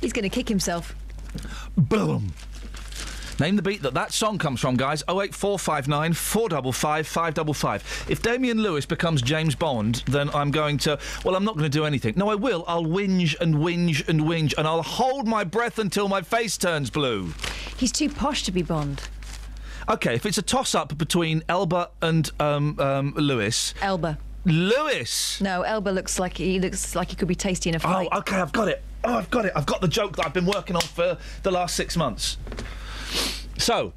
He's 0.00 0.12
going 0.12 0.22
to 0.24 0.28
kick 0.28 0.48
himself. 0.48 0.94
Boom. 1.76 2.32
Name 3.38 3.56
the 3.56 3.62
beat 3.62 3.82
that 3.82 3.92
that 3.92 4.12
song 4.12 4.38
comes 4.38 4.60
from, 4.60 4.76
guys. 4.76 5.02
08459 5.08 6.14
455 6.14 7.06
555. 7.06 8.06
If 8.08 8.22
Damian 8.22 8.62
Lewis 8.62 8.86
becomes 8.86 9.20
James 9.20 9.54
Bond, 9.54 9.96
then 10.06 10.30
I'm 10.30 10.50
going 10.50 10.78
to. 10.78 10.98
Well, 11.22 11.36
I'm 11.36 11.44
not 11.44 11.54
going 11.54 11.70
to 11.70 11.78
do 11.78 11.84
anything. 11.84 12.14
No, 12.16 12.30
I 12.30 12.34
will. 12.34 12.64
I'll 12.66 12.84
whinge 12.84 13.38
and 13.38 13.56
whinge 13.56 14.08
and 14.08 14.22
whinge, 14.22 14.54
and 14.56 14.66
I'll 14.66 14.82
hold 14.82 15.28
my 15.28 15.44
breath 15.44 15.78
until 15.78 16.08
my 16.08 16.22
face 16.22 16.56
turns 16.56 16.88
blue. 16.88 17.34
He's 17.76 17.92
too 17.92 18.08
posh 18.08 18.42
to 18.44 18.52
be 18.52 18.62
Bond. 18.62 19.02
Okay, 19.88 20.14
if 20.14 20.24
it's 20.24 20.38
a 20.38 20.42
toss 20.42 20.74
up 20.74 20.96
between 20.96 21.44
Elba 21.48 21.90
and 22.00 22.30
um, 22.40 22.80
um, 22.80 23.12
Lewis. 23.16 23.74
Elba. 23.82 24.18
Lewis! 24.46 25.40
No, 25.40 25.62
Elba 25.62 25.90
looks 25.90 26.18
like 26.18 26.36
he 26.38 26.58
looks 26.60 26.94
like 26.94 27.10
he 27.10 27.16
could 27.16 27.28
be 27.28 27.34
tasty 27.34 27.68
in 27.68 27.74
a 27.74 27.78
fight. 27.80 28.08
Oh, 28.12 28.18
okay, 28.20 28.36
I've 28.36 28.52
got 28.52 28.68
it. 28.68 28.82
Oh, 29.04 29.14
I've 29.14 29.30
got 29.30 29.44
it. 29.44 29.52
I've 29.54 29.66
got 29.66 29.80
the 29.80 29.88
joke 29.88 30.16
that 30.16 30.26
I've 30.26 30.32
been 30.32 30.46
working 30.46 30.76
on 30.76 30.82
for 30.82 31.18
the 31.42 31.50
last 31.50 31.74
six 31.76 31.96
months. 31.96 32.38
So, 33.58 33.92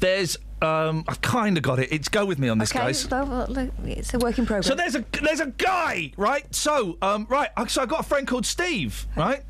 there's. 0.00 0.36
Um, 0.62 1.04
I've 1.08 1.22
kind 1.22 1.56
of 1.56 1.62
got 1.62 1.78
it. 1.78 1.90
It's 1.90 2.10
go 2.10 2.26
with 2.26 2.38
me 2.38 2.50
on 2.50 2.58
this, 2.58 2.70
okay, 2.70 2.80
guys. 2.80 3.08
well, 3.08 3.24
well, 3.24 3.46
look, 3.48 3.70
it's 3.86 4.12
a 4.12 4.18
work 4.18 4.38
in 4.38 4.44
progress. 4.44 4.66
So 4.66 4.74
there's 4.74 4.94
a 4.94 5.02
there's 5.22 5.40
a 5.40 5.46
guy, 5.46 6.12
right? 6.18 6.54
So 6.54 6.98
um, 7.00 7.26
right, 7.30 7.48
so 7.68 7.80
I 7.80 7.86
got 7.86 8.00
a 8.00 8.02
friend 8.02 8.26
called 8.26 8.44
Steve, 8.44 9.06
right? 9.16 9.42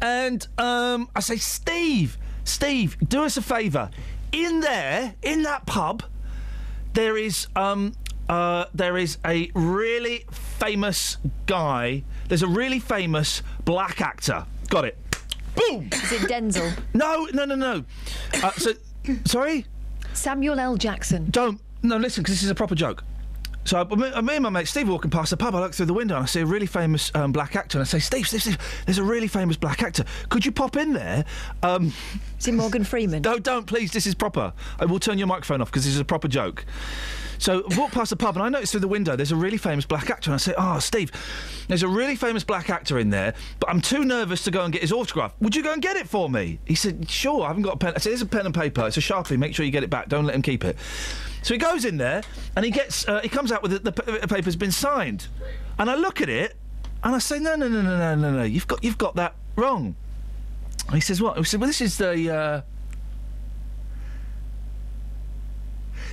And 0.00 0.46
um, 0.56 1.10
I 1.14 1.20
say, 1.20 1.36
Steve, 1.36 2.16
Steve, 2.44 2.96
do 3.06 3.24
us 3.24 3.36
a 3.36 3.42
favour. 3.42 3.90
In 4.32 4.60
there, 4.60 5.14
in 5.22 5.42
that 5.42 5.66
pub, 5.66 6.04
there 6.94 7.18
is 7.18 7.46
um, 7.54 7.92
uh, 8.30 8.66
there 8.72 8.96
is 8.96 9.18
a 9.26 9.50
really 9.54 10.24
famous 10.30 11.16
guy. 11.46 12.04
There's 12.28 12.42
a 12.42 12.46
really 12.48 12.78
famous 12.78 13.42
black 13.64 14.00
actor. 14.00 14.46
Got 14.68 14.84
it. 14.84 14.96
Boom. 15.56 15.88
Is 15.92 16.12
it 16.12 16.22
Denzel? 16.30 16.72
No, 16.94 17.26
no, 17.34 17.44
no, 17.44 17.56
no. 17.56 17.84
Uh, 18.42 18.52
so, 18.52 18.72
sorry. 19.24 19.66
Samuel 20.12 20.60
L. 20.60 20.76
Jackson. 20.76 21.28
Don't. 21.30 21.60
No, 21.82 21.96
listen, 21.96 22.22
because 22.22 22.36
this 22.36 22.44
is 22.44 22.50
a 22.50 22.54
proper 22.54 22.74
joke. 22.76 23.02
So 23.64 23.78
I- 23.80 23.94
me, 23.94 24.22
me 24.22 24.34
and 24.36 24.42
my 24.44 24.48
mate 24.50 24.68
Steve 24.68 24.88
walking 24.88 25.10
past 25.10 25.30
the 25.30 25.36
pub. 25.36 25.54
I 25.54 25.60
look 25.60 25.74
through 25.74 25.86
the 25.86 25.92
window 25.94 26.14
and 26.16 26.22
I 26.22 26.26
see 26.26 26.40
a 26.40 26.46
really 26.46 26.66
famous 26.66 27.10
um, 27.14 27.32
black 27.32 27.56
actor. 27.56 27.78
And 27.78 27.84
I 27.84 27.88
say, 27.88 27.98
Steve, 27.98 28.26
Steve, 28.28 28.42
Steve, 28.42 28.58
there's 28.86 28.98
a 28.98 29.02
really 29.02 29.28
famous 29.28 29.56
black 29.56 29.82
actor. 29.82 30.04
Could 30.28 30.46
you 30.46 30.52
pop 30.52 30.76
in 30.76 30.92
there? 30.92 31.24
Um, 31.62 31.92
is 32.38 32.46
it 32.48 32.52
Morgan 32.54 32.84
Freeman? 32.84 33.22
No, 33.30 33.38
don't, 33.38 33.66
please. 33.66 33.90
This 33.90 34.06
is 34.06 34.14
proper. 34.14 34.52
I 34.78 34.86
will 34.86 35.00
turn 35.00 35.18
your 35.18 35.26
microphone 35.26 35.60
off 35.60 35.68
because 35.70 35.84
this 35.84 35.94
is 35.94 36.00
a 36.00 36.04
proper 36.04 36.28
joke. 36.28 36.64
So 37.40 37.64
I 37.70 37.78
walk 37.78 37.90
past 37.90 38.10
the 38.10 38.16
pub 38.16 38.36
and 38.36 38.44
I 38.44 38.50
notice 38.50 38.70
through 38.70 38.80
the 38.80 38.88
window 38.88 39.16
there's 39.16 39.32
a 39.32 39.36
really 39.36 39.56
famous 39.56 39.86
black 39.86 40.10
actor. 40.10 40.30
And 40.30 40.34
I 40.34 40.38
say, 40.38 40.54
Oh, 40.56 40.78
Steve, 40.78 41.10
there's 41.68 41.82
a 41.82 41.88
really 41.88 42.14
famous 42.14 42.44
black 42.44 42.68
actor 42.68 42.98
in 42.98 43.08
there, 43.08 43.34
but 43.58 43.70
I'm 43.70 43.80
too 43.80 44.04
nervous 44.04 44.44
to 44.44 44.50
go 44.50 44.62
and 44.62 44.72
get 44.72 44.82
his 44.82 44.92
autograph. 44.92 45.34
Would 45.40 45.56
you 45.56 45.62
go 45.62 45.72
and 45.72 45.80
get 45.80 45.96
it 45.96 46.06
for 46.06 46.28
me? 46.28 46.60
He 46.66 46.74
said, 46.74 47.10
Sure, 47.10 47.42
I 47.42 47.48
haven't 47.48 47.62
got 47.62 47.74
a 47.74 47.78
pen. 47.78 47.94
I 47.96 47.98
said, 47.98 48.10
Here's 48.10 48.22
a 48.22 48.26
pen 48.26 48.44
and 48.44 48.54
paper. 48.54 48.86
It's 48.86 48.98
a 48.98 49.00
Sharpie. 49.00 49.38
Make 49.38 49.54
sure 49.54 49.64
you 49.64 49.72
get 49.72 49.82
it 49.82 49.90
back. 49.90 50.08
Don't 50.08 50.26
let 50.26 50.36
him 50.36 50.42
keep 50.42 50.64
it. 50.64 50.76
So 51.42 51.54
he 51.54 51.58
goes 51.58 51.86
in 51.86 51.96
there 51.96 52.22
and 52.54 52.64
he 52.64 52.70
gets, 52.70 53.08
uh, 53.08 53.20
he 53.20 53.30
comes 53.30 53.50
out 53.50 53.62
with 53.62 53.72
it, 53.72 53.84
the, 53.84 53.90
the 54.20 54.28
paper's 54.28 54.56
been 54.56 54.70
signed. 54.70 55.28
And 55.78 55.90
I 55.90 55.94
look 55.94 56.20
at 56.20 56.28
it 56.28 56.56
and 57.02 57.14
I 57.14 57.18
say, 57.18 57.38
No, 57.38 57.56
no, 57.56 57.68
no, 57.68 57.80
no, 57.80 57.96
no, 57.96 58.14
no, 58.16 58.32
no. 58.32 58.42
You've 58.42 58.66
got, 58.66 58.84
you've 58.84 58.98
got 58.98 59.16
that 59.16 59.34
wrong. 59.56 59.94
And 60.88 60.94
he 60.94 61.00
says, 61.00 61.22
What? 61.22 61.38
He 61.38 61.44
said, 61.44 61.58
Well, 61.58 61.68
this 61.68 61.80
is 61.80 61.96
the. 61.96 62.34
Uh, 62.34 62.62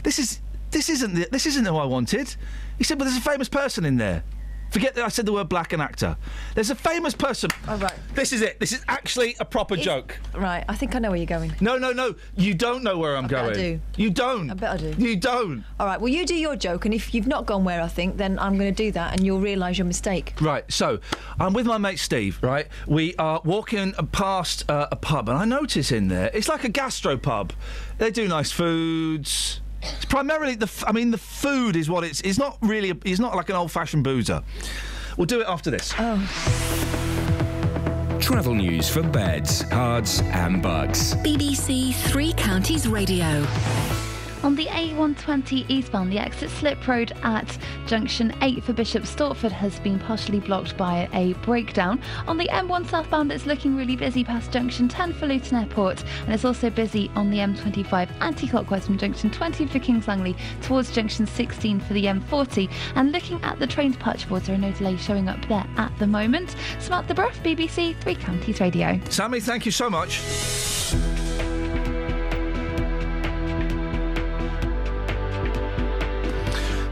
this 0.03 0.19
is 0.19 0.39
this 0.77 0.89
isn't 0.89 1.15
the, 1.15 1.27
this 1.31 1.47
isn't 1.47 1.65
who 1.65 1.75
I 1.75 1.85
wanted. 1.85 2.35
He 2.77 2.83
said, 2.83 2.99
but 2.99 3.05
there's 3.05 3.17
a 3.17 3.21
famous 3.21 3.49
person 3.49 3.83
in 3.83 3.97
there. 3.97 4.23
Forget 4.69 4.93
that 4.95 5.03
I 5.05 5.07
said 5.07 5.25
the 5.25 5.33
word 5.33 5.49
black 5.49 5.73
and 5.73 5.81
actor. 5.81 6.17
There's 6.53 6.69
a 6.69 6.75
famous 6.75 7.15
person. 7.15 7.49
Oh, 7.67 7.77
right. 7.77 7.93
This 8.13 8.31
is 8.31 8.41
it. 8.43 8.59
This 8.59 8.73
is 8.73 8.83
actually 8.87 9.35
a 9.39 9.45
proper 9.45 9.75
Is- 9.75 9.83
joke. 9.83 10.19
Right, 10.35 10.63
I 10.69 10.75
think 10.75 10.93
I 10.93 10.99
know 10.99 11.09
where 11.09 11.17
you're 11.17 11.25
going. 11.25 11.55
No, 11.61 11.77
no, 11.79 11.93
no. 11.93 12.13
You 12.35 12.53
don't 12.53 12.83
know 12.83 12.97
where 12.99 13.15
I'm 13.17 13.25
bet 13.27 13.39
I 13.39 13.53
going. 13.53 13.55
do. 13.55 13.81
You 13.95 14.09
don't. 14.11 14.51
I 14.51 14.53
bet 14.53 14.71
I 14.73 14.77
do. 14.77 14.93
You 15.03 15.15
don't. 15.15 15.63
All 15.79 15.87
right, 15.87 15.99
well, 15.99 16.09
you 16.09 16.25
do 16.27 16.35
your 16.35 16.55
joke, 16.55 16.85
and 16.85 16.93
if 16.93 17.15
you've 17.15 17.25
not 17.25 17.47
gone 17.47 17.63
where 17.63 17.81
I 17.81 17.87
think, 17.87 18.17
then 18.17 18.37
I'm 18.37 18.55
going 18.59 18.71
to 18.71 18.83
do 18.83 18.91
that, 18.91 19.13
and 19.13 19.25
you'll 19.25 19.39
realise 19.39 19.79
your 19.79 19.85
mistake. 19.85 20.33
Right, 20.39 20.69
so 20.71 20.99
I'm 21.39 21.53
with 21.53 21.65
my 21.65 21.79
mate 21.79 21.97
Steve, 21.97 22.37
right? 22.43 22.67
We 22.87 23.15
are 23.15 23.41
walking 23.45 23.93
past 24.11 24.69
uh, 24.69 24.89
a 24.91 24.95
pub, 24.97 25.27
and 25.29 25.37
I 25.39 25.45
notice 25.45 25.91
in 25.91 26.09
there, 26.09 26.29
it's 26.35 26.49
like 26.49 26.65
a 26.65 26.69
gastro 26.69 27.17
pub. 27.17 27.53
They 27.99 28.11
do 28.11 28.27
nice 28.27 28.51
foods. 28.51 29.61
It's 29.81 30.05
primarily 30.05 30.55
the, 30.55 30.65
f- 30.65 30.83
I 30.87 30.91
mean, 30.91 31.11
the 31.11 31.17
food 31.17 31.75
is 31.75 31.89
what 31.89 32.03
it's. 32.03 32.21
It's 32.21 32.37
not 32.39 32.57
really. 32.61 32.91
A, 32.91 32.97
it's 33.05 33.19
not 33.19 33.35
like 33.35 33.49
an 33.49 33.55
old-fashioned 33.55 34.03
boozer. 34.03 34.43
We'll 35.17 35.25
do 35.25 35.41
it 35.41 35.47
after 35.47 35.69
this. 35.71 35.93
Oh. 35.97 36.17
Travel 38.19 38.55
news 38.55 38.89
for 38.89 39.01
beds, 39.03 39.63
cards, 39.63 40.21
and 40.21 40.61
Bucks. 40.61 41.13
BBC 41.15 41.93
Three 41.93 42.33
Counties 42.33 42.87
Radio. 42.87 43.45
On 44.43 44.55
the 44.55 44.65
A120 44.67 45.69
eastbound, 45.69 46.11
the 46.11 46.19
exit 46.19 46.49
slip 46.51 46.87
road 46.87 47.11
at 47.23 47.57
junction 47.87 48.33
8 48.41 48.63
for 48.63 48.71
Bishop 48.71 49.03
Stortford 49.03 49.51
has 49.51 49.79
been 49.79 49.99
partially 49.99 50.39
blocked 50.39 50.77
by 50.77 51.09
a 51.11 51.33
breakdown. 51.43 51.99
On 52.27 52.37
the 52.37 52.47
M1 52.49 52.87
southbound, 52.87 53.31
it's 53.31 53.47
looking 53.47 53.75
really 53.75 53.95
busy 53.95 54.23
past 54.23 54.51
junction 54.51 54.87
10 54.87 55.13
for 55.13 55.25
Luton 55.25 55.57
Airport, 55.57 56.03
and 56.25 56.33
it's 56.33 56.45
also 56.45 56.69
busy 56.69 57.09
on 57.15 57.31
the 57.31 57.39
M25 57.39 58.09
anti 58.21 58.47
clockwise 58.47 58.85
from 58.85 58.97
junction 58.97 59.31
20 59.31 59.65
for 59.65 59.79
Kings 59.79 60.07
Langley 60.07 60.35
towards 60.61 60.91
junction 60.91 61.25
16 61.25 61.79
for 61.79 61.93
the 61.93 62.05
M40. 62.05 62.71
And 62.95 63.11
looking 63.11 63.41
at 63.43 63.57
the 63.59 63.67
train 63.67 63.91
departure 63.91 64.29
boards, 64.29 64.45
there 64.45 64.55
are 64.55 64.59
no 64.59 64.71
delays 64.71 65.01
showing 65.01 65.27
up 65.27 65.43
there 65.47 65.65
at 65.77 65.91
the 65.97 66.07
moment. 66.07 66.55
Samantha 66.79 67.15
Bruff, 67.15 67.41
BBC 67.43 67.99
Three 68.01 68.15
Counties 68.15 68.61
Radio. 68.61 68.99
Sammy, 69.09 69.39
thank 69.39 69.65
you 69.65 69.71
so 69.71 69.89
much. 69.89 70.21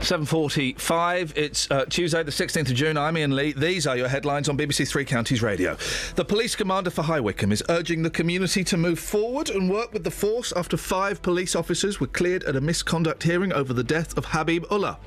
Seven 0.05 0.27
forty-five. 0.27 1.33
It's 1.35 1.69
uh, 1.71 1.85
Tuesday, 1.85 2.21
the 2.21 2.31
sixteenth 2.31 2.69
of 2.69 2.75
June. 2.75 2.95
I'm 2.95 3.17
Iain 3.17 3.35
Lee. 3.35 3.53
These 3.53 3.87
are 3.87 3.97
your 3.97 4.07
headlines 4.07 4.47
on 4.47 4.55
BBC 4.55 4.87
Three 4.87 5.03
Counties 5.03 5.41
Radio. 5.41 5.77
The 6.13 6.23
police 6.23 6.55
commander 6.55 6.91
for 6.91 7.01
High 7.01 7.19
Wycombe 7.19 7.51
is 7.51 7.63
urging 7.69 8.03
the 8.03 8.11
community 8.11 8.63
to 8.65 8.77
move 8.77 8.99
forward 8.99 9.49
and 9.49 9.67
work 9.67 9.93
with 9.93 10.03
the 10.03 10.11
force 10.11 10.53
after 10.55 10.77
five 10.77 11.23
police 11.23 11.55
officers 11.55 11.99
were 11.99 12.05
cleared 12.05 12.43
at 12.43 12.55
a 12.55 12.61
misconduct 12.61 13.23
hearing 13.23 13.51
over 13.51 13.73
the 13.73 13.83
death 13.83 14.15
of 14.15 14.25
Habib 14.25 14.65
Ullah. 14.69 14.99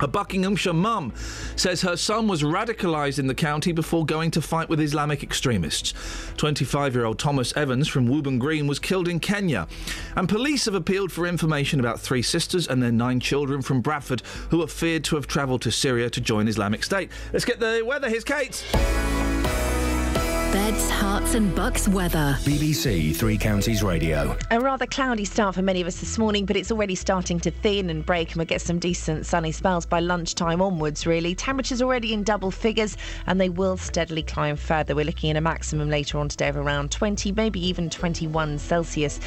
A 0.00 0.06
Buckinghamshire 0.06 0.74
mum 0.74 1.12
says 1.56 1.80
her 1.80 1.96
son 1.96 2.28
was 2.28 2.42
radicalised 2.42 3.18
in 3.18 3.26
the 3.26 3.34
county 3.34 3.72
before 3.72 4.04
going 4.04 4.30
to 4.32 4.42
fight 4.42 4.68
with 4.68 4.80
Islamic 4.80 5.22
extremists. 5.22 5.94
25 6.36 6.94
year 6.94 7.04
old 7.06 7.18
Thomas 7.18 7.56
Evans 7.56 7.88
from 7.88 8.06
Wooburn 8.06 8.38
Green 8.38 8.66
was 8.66 8.78
killed 8.78 9.08
in 9.08 9.20
Kenya. 9.20 9.66
And 10.14 10.28
police 10.28 10.66
have 10.66 10.74
appealed 10.74 11.12
for 11.12 11.26
information 11.26 11.80
about 11.80 11.98
three 11.98 12.22
sisters 12.22 12.68
and 12.68 12.82
their 12.82 12.92
nine 12.92 13.20
children 13.20 13.62
from 13.62 13.80
Bradford 13.80 14.20
who 14.50 14.62
are 14.62 14.68
feared 14.68 15.04
to 15.04 15.16
have 15.16 15.26
travelled 15.26 15.62
to 15.62 15.72
Syria 15.72 16.10
to 16.10 16.20
join 16.20 16.46
Islamic 16.46 16.84
State. 16.84 17.10
Let's 17.32 17.44
get 17.44 17.58
the 17.58 17.82
weather. 17.86 18.10
Here's 18.10 18.24
Kate. 18.24 18.64
Beds, 20.56 20.90
Herts 20.90 21.34
and 21.34 21.54
Bucks 21.54 21.86
weather. 21.86 22.34
BBC 22.40 23.14
Three 23.14 23.36
Counties 23.36 23.82
Radio. 23.82 24.34
A 24.50 24.58
rather 24.58 24.86
cloudy 24.86 25.26
start 25.26 25.54
for 25.54 25.60
many 25.60 25.82
of 25.82 25.86
us 25.86 26.00
this 26.00 26.16
morning, 26.16 26.46
but 26.46 26.56
it's 26.56 26.72
already 26.72 26.94
starting 26.94 27.38
to 27.40 27.50
thin 27.50 27.90
and 27.90 28.06
break, 28.06 28.28
and 28.28 28.36
we'll 28.36 28.46
get 28.46 28.62
some 28.62 28.78
decent 28.78 29.26
sunny 29.26 29.52
spells 29.52 29.84
by 29.84 30.00
lunchtime 30.00 30.62
onwards, 30.62 31.06
really. 31.06 31.34
Temperatures 31.34 31.82
already 31.82 32.14
in 32.14 32.22
double 32.22 32.50
figures, 32.50 32.96
and 33.26 33.38
they 33.38 33.50
will 33.50 33.76
steadily 33.76 34.22
climb 34.22 34.56
further. 34.56 34.94
We're 34.94 35.04
looking 35.04 35.28
at 35.28 35.36
a 35.36 35.42
maximum 35.42 35.90
later 35.90 36.16
on 36.16 36.30
today 36.30 36.48
of 36.48 36.56
around 36.56 36.90
20, 36.90 37.32
maybe 37.32 37.60
even 37.60 37.90
21 37.90 38.58
Celsius. 38.58 39.20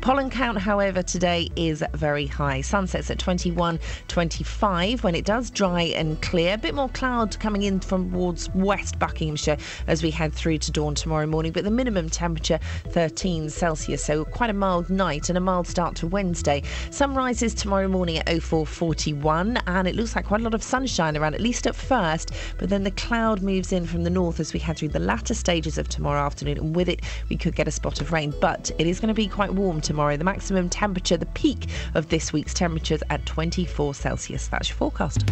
Pollen 0.00 0.30
count, 0.30 0.58
however, 0.58 1.00
today 1.00 1.48
is 1.54 1.84
very 1.94 2.26
high. 2.26 2.60
Sunsets 2.60 3.08
at 3.08 3.20
21, 3.20 3.78
25 4.08 5.04
when 5.04 5.14
it 5.14 5.24
does 5.24 5.48
dry 5.48 5.82
and 5.82 6.20
clear. 6.22 6.54
A 6.54 6.58
bit 6.58 6.74
more 6.74 6.88
cloud 6.88 7.38
coming 7.38 7.62
in 7.62 7.78
from 7.78 8.10
towards 8.10 8.52
West 8.52 8.98
Buckinghamshire 8.98 9.58
as 9.86 10.02
we 10.02 10.10
head 10.10 10.34
through 10.34 10.55
through 10.56 10.66
to 10.66 10.72
dawn 10.72 10.94
tomorrow 10.94 11.26
morning, 11.26 11.52
but 11.52 11.64
the 11.64 11.70
minimum 11.70 12.08
temperature 12.08 12.58
13 12.88 13.50
Celsius, 13.50 14.02
so 14.02 14.24
quite 14.24 14.48
a 14.48 14.54
mild 14.54 14.88
night 14.88 15.28
and 15.28 15.36
a 15.36 15.40
mild 15.40 15.66
start 15.66 15.94
to 15.96 16.06
Wednesday. 16.06 16.62
Sun 16.90 17.14
rises 17.14 17.54
tomorrow 17.54 17.88
morning 17.88 18.18
at 18.18 18.26
0441, 18.26 19.58
and 19.66 19.86
it 19.86 19.94
looks 19.94 20.16
like 20.16 20.24
quite 20.24 20.40
a 20.40 20.44
lot 20.44 20.54
of 20.54 20.62
sunshine 20.62 21.16
around, 21.16 21.34
at 21.34 21.40
least 21.40 21.66
at 21.66 21.76
first, 21.76 22.32
but 22.58 22.70
then 22.70 22.84
the 22.84 22.90
cloud 22.92 23.42
moves 23.42 23.72
in 23.72 23.86
from 23.86 24.02
the 24.02 24.10
north 24.10 24.40
as 24.40 24.52
we 24.52 24.58
head 24.58 24.78
through 24.78 24.88
the 24.88 24.98
latter 24.98 25.34
stages 25.34 25.76
of 25.76 25.88
tomorrow 25.88 26.24
afternoon, 26.24 26.58
and 26.58 26.74
with 26.74 26.88
it, 26.88 27.02
we 27.28 27.36
could 27.36 27.54
get 27.54 27.68
a 27.68 27.72
spot 27.72 28.00
of 28.00 28.12
rain. 28.12 28.32
But 28.40 28.70
it 28.78 28.86
is 28.86 28.98
going 28.98 29.08
to 29.08 29.14
be 29.14 29.28
quite 29.28 29.52
warm 29.52 29.80
tomorrow. 29.80 30.16
The 30.16 30.24
maximum 30.24 30.70
temperature, 30.70 31.18
the 31.18 31.26
peak 31.26 31.68
of 31.94 32.08
this 32.08 32.32
week's 32.32 32.54
temperatures 32.54 33.02
at 33.10 33.26
24 33.26 33.94
Celsius. 33.94 34.48
That's 34.48 34.68
your 34.68 34.76
forecast. 34.76 35.24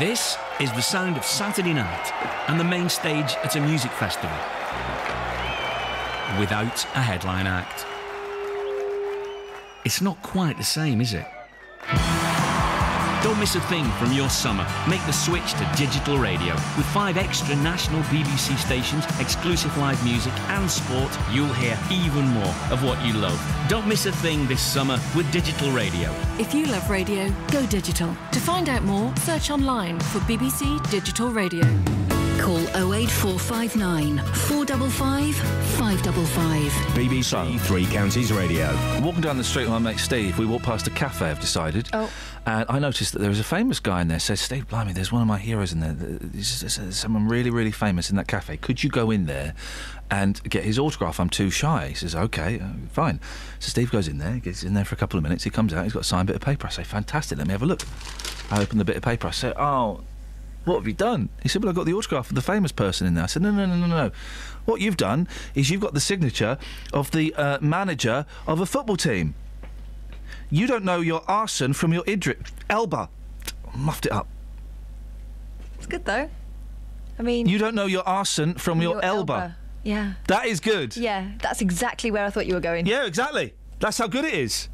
This 0.00 0.38
is 0.60 0.72
the 0.72 0.80
sound 0.80 1.18
of 1.18 1.26
Saturday 1.26 1.74
night 1.74 2.10
and 2.48 2.58
the 2.58 2.64
main 2.64 2.88
stage 2.88 3.36
at 3.44 3.54
a 3.56 3.60
music 3.60 3.90
festival. 3.90 4.34
Without 6.40 6.86
a 6.94 7.02
headline 7.02 7.46
act. 7.46 7.84
It's 9.84 10.00
not 10.00 10.22
quite 10.22 10.56
the 10.56 10.64
same, 10.64 11.02
is 11.02 11.12
it? 11.12 11.26
Don't 13.22 13.38
miss 13.38 13.54
a 13.54 13.60
thing 13.60 13.84
from 13.98 14.12
your 14.12 14.30
summer. 14.30 14.66
Make 14.88 15.04
the 15.04 15.12
switch 15.12 15.52
to 15.52 15.70
digital 15.76 16.16
radio. 16.16 16.54
With 16.78 16.86
five 16.86 17.18
extra 17.18 17.54
national 17.56 18.00
BBC 18.04 18.56
stations, 18.56 19.04
exclusive 19.20 19.76
live 19.76 20.02
music, 20.02 20.32
and 20.48 20.70
sport, 20.70 21.10
you'll 21.30 21.52
hear 21.52 21.78
even 21.90 22.24
more 22.28 22.54
of 22.70 22.82
what 22.82 23.04
you 23.04 23.12
love. 23.12 23.38
Don't 23.68 23.86
miss 23.86 24.06
a 24.06 24.12
thing 24.12 24.46
this 24.46 24.62
summer 24.62 24.98
with 25.14 25.30
digital 25.32 25.70
radio. 25.70 26.10
If 26.38 26.54
you 26.54 26.64
love 26.66 26.88
radio, 26.88 27.30
go 27.50 27.66
digital. 27.66 28.16
To 28.32 28.40
find 28.40 28.70
out 28.70 28.84
more, 28.84 29.14
search 29.18 29.50
online 29.50 30.00
for 30.00 30.20
BBC 30.20 30.90
Digital 30.90 31.28
Radio. 31.30 31.64
Call 32.40 32.58
08459 32.94 34.18
455 34.18 35.34
555. 35.36 36.72
BBC 36.96 37.60
Three 37.60 37.84
Counties 37.86 38.32
Radio. 38.32 38.66
Walking 39.02 39.20
down 39.20 39.36
the 39.36 39.44
street 39.44 39.64
with 39.64 39.72
my 39.72 39.78
mate 39.78 39.98
Steve, 39.98 40.38
we 40.38 40.46
walked 40.46 40.64
past 40.64 40.86
a 40.86 40.90
cafe, 40.90 41.26
I've 41.26 41.38
decided. 41.40 41.88
Oh. 41.92 42.10
And 42.46 42.64
I 42.70 42.78
noticed 42.78 43.12
that 43.12 43.18
there 43.18 43.28
was 43.28 43.40
a 43.40 43.44
famous 43.44 43.78
guy 43.78 44.00
in 44.00 44.08
there. 44.08 44.18
Says, 44.18 44.40
Steve, 44.40 44.66
blimey, 44.68 44.94
there's 44.94 45.12
one 45.12 45.20
of 45.20 45.28
my 45.28 45.36
heroes 45.38 45.72
in 45.72 45.80
there. 45.80 45.92
There's, 45.92 46.60
there's- 46.60 46.76
there's 46.76 46.96
someone 46.96 47.28
really, 47.28 47.50
really 47.50 47.70
famous 47.72 48.08
in 48.08 48.16
that 48.16 48.26
cafe. 48.26 48.56
Could 48.56 48.82
you 48.82 48.88
go 48.88 49.10
in 49.10 49.26
there 49.26 49.54
and 50.10 50.42
get 50.44 50.64
his 50.64 50.78
autograph? 50.78 51.20
I'm 51.20 51.28
too 51.28 51.50
shy. 51.50 51.88
He 51.88 51.94
says, 51.94 52.14
okay, 52.14 52.58
uh, 52.58 52.68
fine. 52.90 53.20
So 53.58 53.68
Steve 53.68 53.90
goes 53.90 54.08
in 54.08 54.16
there, 54.16 54.38
gets 54.38 54.62
in 54.64 54.72
there 54.72 54.86
for 54.86 54.94
a 54.94 54.98
couple 54.98 55.18
of 55.18 55.22
minutes. 55.22 55.44
He 55.44 55.50
comes 55.50 55.74
out, 55.74 55.84
he's 55.84 55.92
got 55.92 56.00
a 56.02 56.04
signed 56.04 56.28
bit 56.28 56.36
of 56.36 56.42
paper. 56.42 56.66
I 56.66 56.70
say, 56.70 56.84
fantastic, 56.84 57.36
let 57.36 57.46
me 57.46 57.52
have 57.52 57.62
a 57.62 57.66
look. 57.66 57.82
I 58.50 58.62
open 58.62 58.78
the 58.78 58.84
bit 58.86 58.96
of 58.96 59.02
paper. 59.02 59.28
I 59.28 59.32
say, 59.32 59.52
oh, 59.56 60.00
what 60.64 60.76
have 60.76 60.86
you 60.86 60.92
done? 60.92 61.28
He 61.42 61.48
said, 61.48 61.62
Well, 61.62 61.70
I've 61.70 61.76
got 61.76 61.86
the 61.86 61.94
autograph 61.94 62.28
of 62.28 62.34
the 62.34 62.42
famous 62.42 62.72
person 62.72 63.06
in 63.06 63.14
there. 63.14 63.24
I 63.24 63.26
said, 63.26 63.42
No, 63.42 63.50
no, 63.50 63.66
no, 63.66 63.76
no, 63.76 63.86
no. 63.86 64.10
What 64.66 64.80
you've 64.80 64.96
done 64.96 65.26
is 65.54 65.70
you've 65.70 65.80
got 65.80 65.94
the 65.94 66.00
signature 66.00 66.58
of 66.92 67.10
the 67.10 67.34
uh, 67.34 67.58
manager 67.60 68.26
of 68.46 68.60
a 68.60 68.66
football 68.66 68.96
team. 68.96 69.34
You 70.50 70.66
don't 70.66 70.84
know 70.84 71.00
your 71.00 71.22
arson 71.28 71.72
from 71.72 71.92
your 71.92 72.02
idrit. 72.04 72.50
Elba. 72.68 73.08
Muffed 73.74 74.06
it 74.06 74.12
up. 74.12 74.26
It's 75.78 75.86
good 75.86 76.04
though. 76.04 76.28
I 77.18 77.22
mean, 77.22 77.48
You 77.48 77.58
don't 77.58 77.74
know 77.74 77.86
your 77.86 78.06
arson 78.08 78.54
from 78.54 78.80
your, 78.80 79.04
elba. 79.04 79.56
Yeah. 79.82 80.14
That 80.26 80.46
is 80.46 80.58
good. 80.60 80.96
Yeah, 80.96 81.32
that's 81.40 81.60
exactly 81.60 82.10
where 82.10 82.24
I 82.24 82.30
thought 82.30 82.46
you 82.46 82.54
were 82.54 82.60
going. 82.60 82.86
Yeah, 82.86 83.04
exactly. 83.04 83.54
That's 83.78 83.98
how 83.98 84.06
good 84.08 84.24
it 84.24 84.34
is. 84.34 84.68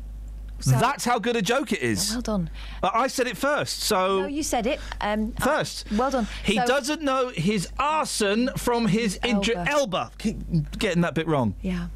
So- 0.60 0.70
That's 0.72 1.04
how 1.04 1.18
good 1.18 1.36
a 1.36 1.42
joke 1.42 1.72
it 1.72 1.80
is. 1.82 2.12
Well 2.12 2.22
done. 2.22 2.50
Uh, 2.82 2.90
I 2.94 3.06
said 3.08 3.26
it 3.26 3.36
first, 3.36 3.80
so. 3.82 4.20
No, 4.20 4.26
you 4.26 4.42
said 4.42 4.66
it. 4.66 4.80
Um, 5.00 5.32
First. 5.32 5.86
well 5.92 6.10
done. 6.10 6.26
He 6.44 6.56
So- 6.56 6.66
doesn't 6.66 7.02
know 7.02 7.28
his 7.28 7.68
arson 7.78 8.50
from 8.56 8.86
his 8.86 9.18
idri- 9.20 9.54
Elba. 9.56 9.70
elba. 9.70 10.10
Keep 10.18 10.78
getting 10.78 11.02
that 11.02 11.14
bit 11.14 11.26
wrong. 11.28 11.54
Yeah. 11.60 11.88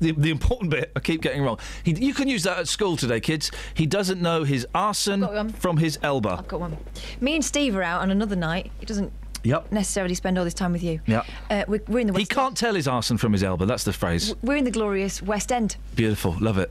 The, 0.00 0.12
the 0.12 0.30
important 0.30 0.70
bit 0.70 0.92
I 0.94 1.00
keep 1.00 1.22
getting 1.22 1.42
wrong. 1.42 1.58
He, 1.82 1.92
you 1.92 2.14
can 2.14 2.28
use 2.28 2.44
that 2.44 2.58
at 2.58 2.68
school 2.68 2.96
today, 2.96 3.18
kids. 3.20 3.50
He 3.74 3.84
doesn't 3.86 4.20
know 4.22 4.44
his 4.44 4.64
arson 4.74 5.24
I've 5.24 5.30
got 5.30 5.36
one. 5.36 5.48
from 5.48 5.76
his 5.78 5.98
elba. 6.02 6.36
I've 6.38 6.46
got 6.48 6.60
one. 6.60 6.76
Me 7.20 7.34
and 7.34 7.44
Steve 7.44 7.74
are 7.74 7.82
out 7.82 8.02
on 8.02 8.10
another 8.12 8.36
night. 8.36 8.70
He 8.78 8.86
doesn't 8.86 9.12
Yep. 9.44 9.72
necessarily 9.72 10.14
spend 10.14 10.38
all 10.38 10.44
this 10.44 10.54
time 10.54 10.72
with 10.72 10.82
you. 10.84 11.00
Yep. 11.06 11.26
Uh, 11.50 11.64
we're, 11.66 11.80
we're 11.88 11.98
in 12.00 12.06
the 12.08 12.12
He 12.12 12.18
West. 12.20 12.30
can't 12.30 12.56
tell 12.56 12.74
his 12.74 12.86
arson 12.86 13.18
from 13.18 13.32
his 13.32 13.42
elba. 13.42 13.66
That's 13.66 13.82
the 13.84 13.92
phrase. 13.92 14.34
We're 14.42 14.56
in 14.56 14.64
the 14.64 14.70
glorious 14.70 15.20
West 15.22 15.50
End, 15.50 15.76
Beautiful. 15.96 16.36
Love 16.38 16.58
it. 16.58 16.70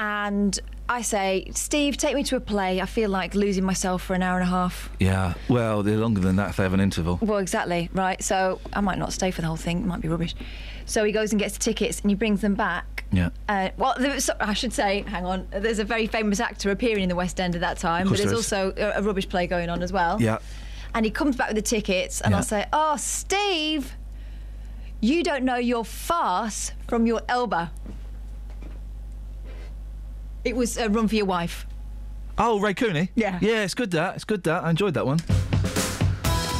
And 0.00 0.58
I 0.88 1.02
say, 1.02 1.50
Steve, 1.54 1.96
take 1.98 2.14
me 2.16 2.24
to 2.24 2.36
a 2.36 2.40
play. 2.40 2.80
I 2.80 2.86
feel 2.86 3.10
like 3.10 3.34
losing 3.34 3.62
myself 3.64 4.02
for 4.02 4.14
an 4.14 4.22
hour 4.22 4.40
and 4.40 4.48
a 4.48 4.50
half. 4.50 4.90
Yeah. 4.98 5.34
Well, 5.48 5.82
they're 5.82 5.98
longer 5.98 6.20
than 6.20 6.36
that 6.36 6.50
if 6.50 6.56
they 6.56 6.62
have 6.64 6.72
an 6.72 6.80
interval. 6.80 7.18
Well, 7.20 7.38
exactly, 7.38 7.90
right. 7.92 8.20
So 8.22 8.60
I 8.72 8.80
might 8.80 8.98
not 8.98 9.12
stay 9.12 9.30
for 9.30 9.42
the 9.42 9.46
whole 9.46 9.56
thing. 9.56 9.82
It 9.82 9.86
might 9.86 10.00
be 10.00 10.08
rubbish. 10.08 10.34
So 10.86 11.04
he 11.04 11.12
goes 11.12 11.32
and 11.32 11.38
gets 11.38 11.52
the 11.54 11.60
tickets, 11.60 12.00
and 12.00 12.10
he 12.10 12.14
brings 12.16 12.40
them 12.40 12.54
back. 12.54 13.04
Yeah. 13.12 13.28
Uh, 13.48 13.68
well, 13.76 13.94
was, 14.00 14.30
I 14.40 14.54
should 14.54 14.72
say, 14.72 15.02
hang 15.02 15.26
on. 15.26 15.46
There's 15.50 15.78
a 15.78 15.84
very 15.84 16.06
famous 16.06 16.40
actor 16.40 16.70
appearing 16.70 17.02
in 17.04 17.08
the 17.08 17.14
West 17.14 17.38
End 17.38 17.54
at 17.54 17.60
that 17.60 17.78
time, 17.78 18.08
but 18.08 18.16
there's 18.16 18.30
there 18.30 18.36
also 18.36 18.72
a, 18.76 18.98
a 18.98 19.02
rubbish 19.02 19.28
play 19.28 19.46
going 19.46 19.68
on 19.68 19.82
as 19.82 19.92
well. 19.92 20.20
Yeah. 20.20 20.38
And 20.94 21.04
he 21.04 21.10
comes 21.12 21.36
back 21.36 21.48
with 21.48 21.56
the 21.56 21.62
tickets, 21.62 22.20
and 22.20 22.32
Yeah. 22.32 22.38
I'll 22.38 22.42
say, 22.42 22.66
"Oh, 22.72 22.96
Steve, 22.96 23.92
you 25.00 25.22
don't 25.22 25.44
know 25.44 25.56
your 25.56 25.84
farce 25.84 26.72
from 26.88 27.06
your 27.06 27.20
elbow." 27.28 27.68
It 30.44 30.56
was 30.56 30.76
a 30.78 30.88
run 30.88 31.08
for 31.08 31.14
your 31.14 31.26
wife. 31.26 31.66
Oh, 32.38 32.58
Ray 32.60 32.74
Cooney? 32.74 33.10
Yeah. 33.14 33.38
Yeah, 33.42 33.62
it's 33.64 33.74
good 33.74 33.90
that. 33.90 34.14
It's 34.14 34.24
good 34.24 34.42
that. 34.44 34.64
I 34.64 34.70
enjoyed 34.70 34.94
that 34.94 35.04
one. 35.04 35.20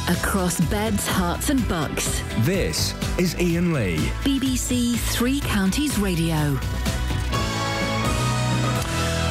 Across 0.09 0.61
beds, 0.69 1.07
Herts, 1.07 1.49
and 1.49 1.67
bucks. 1.67 2.21
This 2.39 2.93
is 3.17 3.33
Iain 3.35 3.73
Lee. 3.73 3.97
BBC 4.23 4.97
Three 4.97 5.39
Counties 5.41 5.97
Radio. 5.97 6.59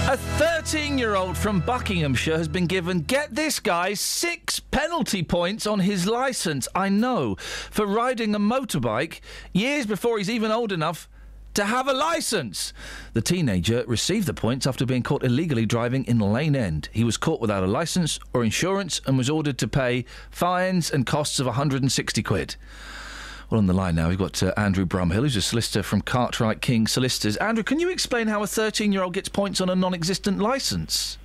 A 0.09 0.17
13 0.17 0.99
year 0.99 1.15
old 1.15 1.37
from 1.39 1.61
Buckinghamshire 1.61 2.37
has 2.37 2.49
been 2.49 2.67
given, 2.67 3.01
get 3.03 3.33
this 3.33 3.61
guy, 3.61 3.95
six 3.95 4.59
penalty 4.59 5.23
points 5.23 5.69
on 5.69 5.79
his 5.79 6.09
licence. 6.09 6.67
I 6.75 6.89
know, 6.89 7.37
for 7.37 7.87
riding 7.87 8.35
a 8.35 8.41
motorbike 8.41 9.21
years 9.53 9.87
before 9.87 10.19
he's 10.19 10.31
even 10.31 10.51
old 10.51 10.73
enough 10.73 11.09
to 11.55 11.65
have 11.65 11.89
a 11.89 11.93
licence. 11.93 12.73
The 13.13 13.23
teenager 13.23 13.85
received 13.87 14.27
the 14.27 14.35
points 14.35 14.67
after 14.67 14.87
being 14.87 15.03
caught 15.03 15.25
illegally 15.25 15.67
driving 15.67 16.05
in 16.05 16.19
Lane 16.19 16.57
End. 16.57 16.89
He 16.93 17.05
was 17.05 17.17
caught 17.17 17.41
without 17.41 17.63
a 17.63 17.67
licence 17.67 18.19
or 18.33 18.45
insurance 18.45 19.01
and 19.07 19.19
was 19.19 19.31
ordered 19.31 19.59
to 19.59 19.69
pay 19.69 20.05
fines 20.31 20.91
and 20.91 21.07
costs 21.07 21.41
of 21.41 21.47
160 21.47 22.23
quid. 22.23 22.57
Well, 23.51 23.59
on 23.59 23.67
the 23.67 23.73
line 23.73 23.97
now, 23.97 24.09
we've 24.09 24.19
got 24.19 24.41
uh, 24.45 24.53
Andrew 24.57 24.87
Brumhill, 24.87 25.23
who's 25.23 25.35
a 25.35 25.43
solicitor 25.43 25.83
from 25.83 26.03
Cartwright 26.03 26.61
King 26.61 26.87
Solicitors. 26.87 27.37
Andrew, 27.39 27.65
can 27.65 27.81
you 27.81 27.91
explain 27.91 28.29
how 28.29 28.45
a 28.45 28.47
13 28.47 28.93
year 28.93 29.03
old 29.03 29.13
gets 29.13 29.29
points 29.29 29.61
on 29.61 29.69
a 29.69 29.75
non 29.75 29.93
existent 29.93 30.39
licence? 30.39 31.19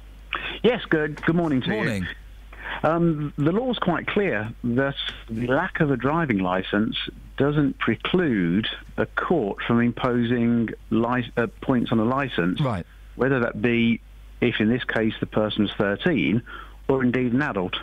Yes, 0.63 0.81
good. 0.89 1.23
Good 1.23 1.35
morning 1.35 1.61
to 1.61 1.69
Morning. 1.69 2.03
you. 2.03 2.89
Um, 2.89 3.33
the 3.37 3.51
law's 3.51 3.77
quite 3.77 4.07
clear 4.07 4.51
that 4.63 4.95
the 5.29 5.47
lack 5.47 5.79
of 5.79 5.91
a 5.91 5.97
driving 5.97 6.39
licence 6.39 6.97
doesn't 7.37 7.77
preclude 7.79 8.67
a 8.97 9.05
court 9.05 9.57
from 9.65 9.81
imposing 9.81 10.69
li- 10.89 11.31
uh, 11.37 11.47
points 11.61 11.91
on 11.91 11.99
a 11.99 12.05
licence, 12.05 12.61
right. 12.61 12.85
whether 13.15 13.39
that 13.41 13.61
be, 13.61 14.01
if 14.41 14.55
in 14.59 14.69
this 14.69 14.83
case 14.83 15.13
the 15.19 15.25
person's 15.25 15.71
13, 15.77 16.41
or 16.87 17.03
indeed 17.03 17.33
an 17.33 17.41
adult. 17.41 17.75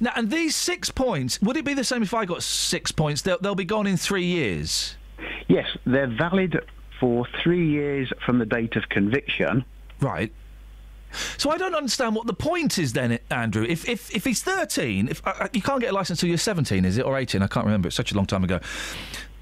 Now, 0.00 0.12
and 0.16 0.30
these 0.30 0.56
six 0.56 0.90
points, 0.90 1.40
would 1.42 1.56
it 1.56 1.64
be 1.64 1.74
the 1.74 1.84
same 1.84 2.02
if 2.02 2.14
I 2.14 2.24
got 2.24 2.42
six 2.42 2.90
points? 2.92 3.22
They'll, 3.22 3.38
they'll 3.38 3.54
be 3.54 3.64
gone 3.64 3.86
in 3.86 3.96
three 3.96 4.24
years. 4.24 4.96
Yes, 5.48 5.66
they're 5.84 6.06
valid 6.06 6.64
for 6.98 7.26
three 7.42 7.68
years 7.68 8.10
from 8.24 8.38
the 8.38 8.46
date 8.46 8.76
of 8.76 8.88
conviction. 8.88 9.64
Right. 10.00 10.32
So 11.36 11.50
I 11.50 11.58
don't 11.58 11.74
understand 11.74 12.14
what 12.14 12.26
the 12.26 12.34
point 12.34 12.78
is 12.78 12.92
then, 12.92 13.18
Andrew. 13.30 13.64
If 13.64 13.88
if, 13.88 14.14
if 14.14 14.24
he's 14.24 14.42
13, 14.42 15.08
if 15.08 15.26
uh, 15.26 15.34
uh, 15.40 15.48
you 15.52 15.62
can't 15.62 15.80
get 15.80 15.90
a 15.90 15.94
licence 15.94 16.20
till 16.20 16.28
you're 16.28 16.38
17, 16.38 16.84
is 16.84 16.98
it, 16.98 17.04
or 17.04 17.18
18? 17.18 17.42
I 17.42 17.46
can't 17.46 17.66
remember. 17.66 17.88
It's 17.88 17.96
such 17.96 18.12
a 18.12 18.16
long 18.16 18.26
time 18.26 18.44
ago. 18.44 18.60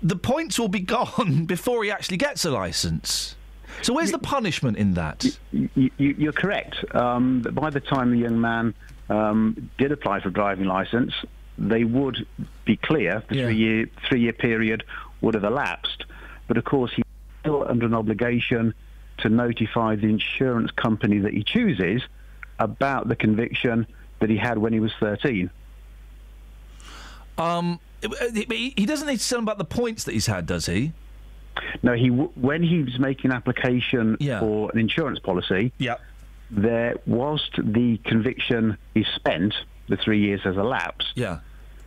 The 0.03 0.17
points 0.17 0.59
will 0.59 0.69
be 0.69 0.81
gone 0.97 1.45
before 1.45 1.85
he 1.85 1.91
actually 1.91 2.19
gets 2.19 2.45
a 2.45 2.51
licence. 2.51 3.37
So 3.83 3.93
where's 3.93 4.11
the 4.11 4.19
punishment 4.19 4.77
in 4.77 4.95
that? 4.95 5.25
You, 5.53 5.69
you, 5.75 5.91
you're 5.99 6.33
correct. 6.33 6.85
Um, 6.95 7.43
by 7.43 7.71
the 7.71 7.81
time 7.81 8.11
the 8.11 8.19
young 8.19 8.41
man 8.41 8.75
um, 9.09 9.71
did 9.79 9.93
apply 9.93 10.21
for 10.21 10.29
a 10.29 10.33
driving 10.33 10.67
licence, 10.67 11.15
they 11.59 11.85
would 11.85 12.27
be 12.65 12.77
clear. 12.77 13.23
The 13.29 13.43
three-year 13.43 13.89
three-year 14.09 14.33
period 14.33 14.85
would 15.21 15.35
have 15.35 15.45
elapsed, 15.45 16.05
but 16.47 16.57
of 16.57 16.65
course 16.65 16.93
he's 16.95 17.05
still 17.41 17.67
under 17.69 17.87
an 17.87 17.95
obligation 17.95 18.75
to 19.19 19.29
notify 19.29 19.97
the 19.97 20.07
insurance 20.07 20.71
company 20.71 21.19
that 21.19 21.33
he 21.33 21.43
chooses 21.43 22.03
about 22.59 23.09
the 23.09 23.17
conviction 23.17 23.87
that 24.21 24.31
he 24.31 24.37
had 24.37 24.59
when 24.59 24.73
he 24.73 24.81
was 24.81 24.93
13. 25.01 25.51
Um, 27.37 27.79
he 28.01 28.87
doesn't 28.87 29.07
need 29.07 29.21
to 29.21 29.29
tell 29.29 29.39
him 29.39 29.45
about 29.45 29.59
the 29.59 29.65
points 29.65 30.05
that 30.05 30.13
he's 30.13 30.27
had, 30.27 30.47
does 30.47 30.67
he? 30.67 30.93
No, 31.83 31.95
he 31.95 32.09
when 32.09 32.63
he 32.63 32.83
was 32.83 32.99
making 32.99 33.31
an 33.31 33.37
application 33.37 34.17
for 34.41 34.71
an 34.71 34.79
insurance 34.79 35.19
policy, 35.19 35.73
yeah. 35.79 35.97
there 36.51 36.97
whilst 37.07 37.51
the 37.59 37.99
conviction 38.05 38.79
is 38.95 39.07
spent, 39.17 39.55
the 39.89 39.97
three 39.97 40.21
years 40.21 40.41
has 40.43 40.57
elapsed, 40.57 41.13
yeah. 41.17 41.41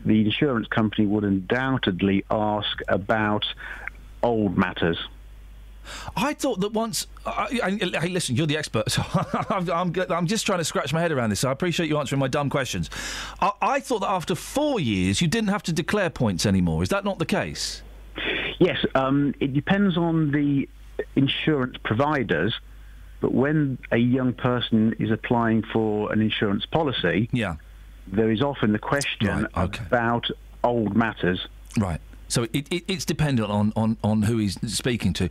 the 0.05 0.21
insurance 0.25 0.67
company 0.67 1.05
would 1.07 1.23
undoubtedly 1.23 2.25
ask 2.29 2.79
about 2.89 3.45
old 4.23 4.57
matters. 4.57 4.97
I 6.15 6.33
thought 6.33 6.59
that 6.61 6.73
once. 6.73 7.07
Hey, 7.25 8.09
listen, 8.09 8.35
you're 8.35 8.47
the 8.47 8.57
expert, 8.57 8.91
so 8.91 9.03
I'm, 9.49 9.69
I'm, 9.69 10.11
I'm 10.11 10.27
just 10.27 10.45
trying 10.45 10.59
to 10.59 10.65
scratch 10.65 10.93
my 10.93 11.01
head 11.01 11.11
around 11.11 11.29
this. 11.29 11.39
So 11.41 11.49
I 11.49 11.51
appreciate 11.51 11.89
you 11.89 11.97
answering 11.97 12.19
my 12.19 12.27
dumb 12.27 12.49
questions. 12.49 12.89
I, 13.41 13.51
I 13.61 13.79
thought 13.79 13.99
that 13.99 14.09
after 14.09 14.35
four 14.35 14.79
years, 14.79 15.21
you 15.21 15.27
didn't 15.27 15.49
have 15.49 15.63
to 15.63 15.73
declare 15.73 16.09
points 16.09 16.45
anymore. 16.45 16.83
Is 16.83 16.89
that 16.89 17.03
not 17.05 17.19
the 17.19 17.25
case? 17.25 17.83
Yes, 18.59 18.77
um, 18.95 19.33
it 19.39 19.53
depends 19.53 19.97
on 19.97 20.31
the 20.31 20.69
insurance 21.15 21.77
providers, 21.83 22.53
but 23.19 23.33
when 23.33 23.77
a 23.91 23.97
young 23.97 24.33
person 24.33 24.95
is 24.99 25.09
applying 25.11 25.63
for 25.63 26.11
an 26.11 26.21
insurance 26.21 26.65
policy, 26.65 27.29
yeah, 27.31 27.55
there 28.07 28.31
is 28.31 28.41
often 28.41 28.71
the 28.71 28.79
question 28.79 29.47
about 29.55 30.27
old 30.63 30.95
matters. 30.95 31.47
Right. 31.77 32.01
So 32.31 32.43
it, 32.53 32.71
it, 32.71 32.83
it's 32.87 33.05
dependent 33.05 33.49
on, 33.49 33.73
on, 33.75 33.97
on 34.03 34.21
who 34.23 34.37
he's 34.37 34.57
speaking 34.73 35.11
to. 35.13 35.29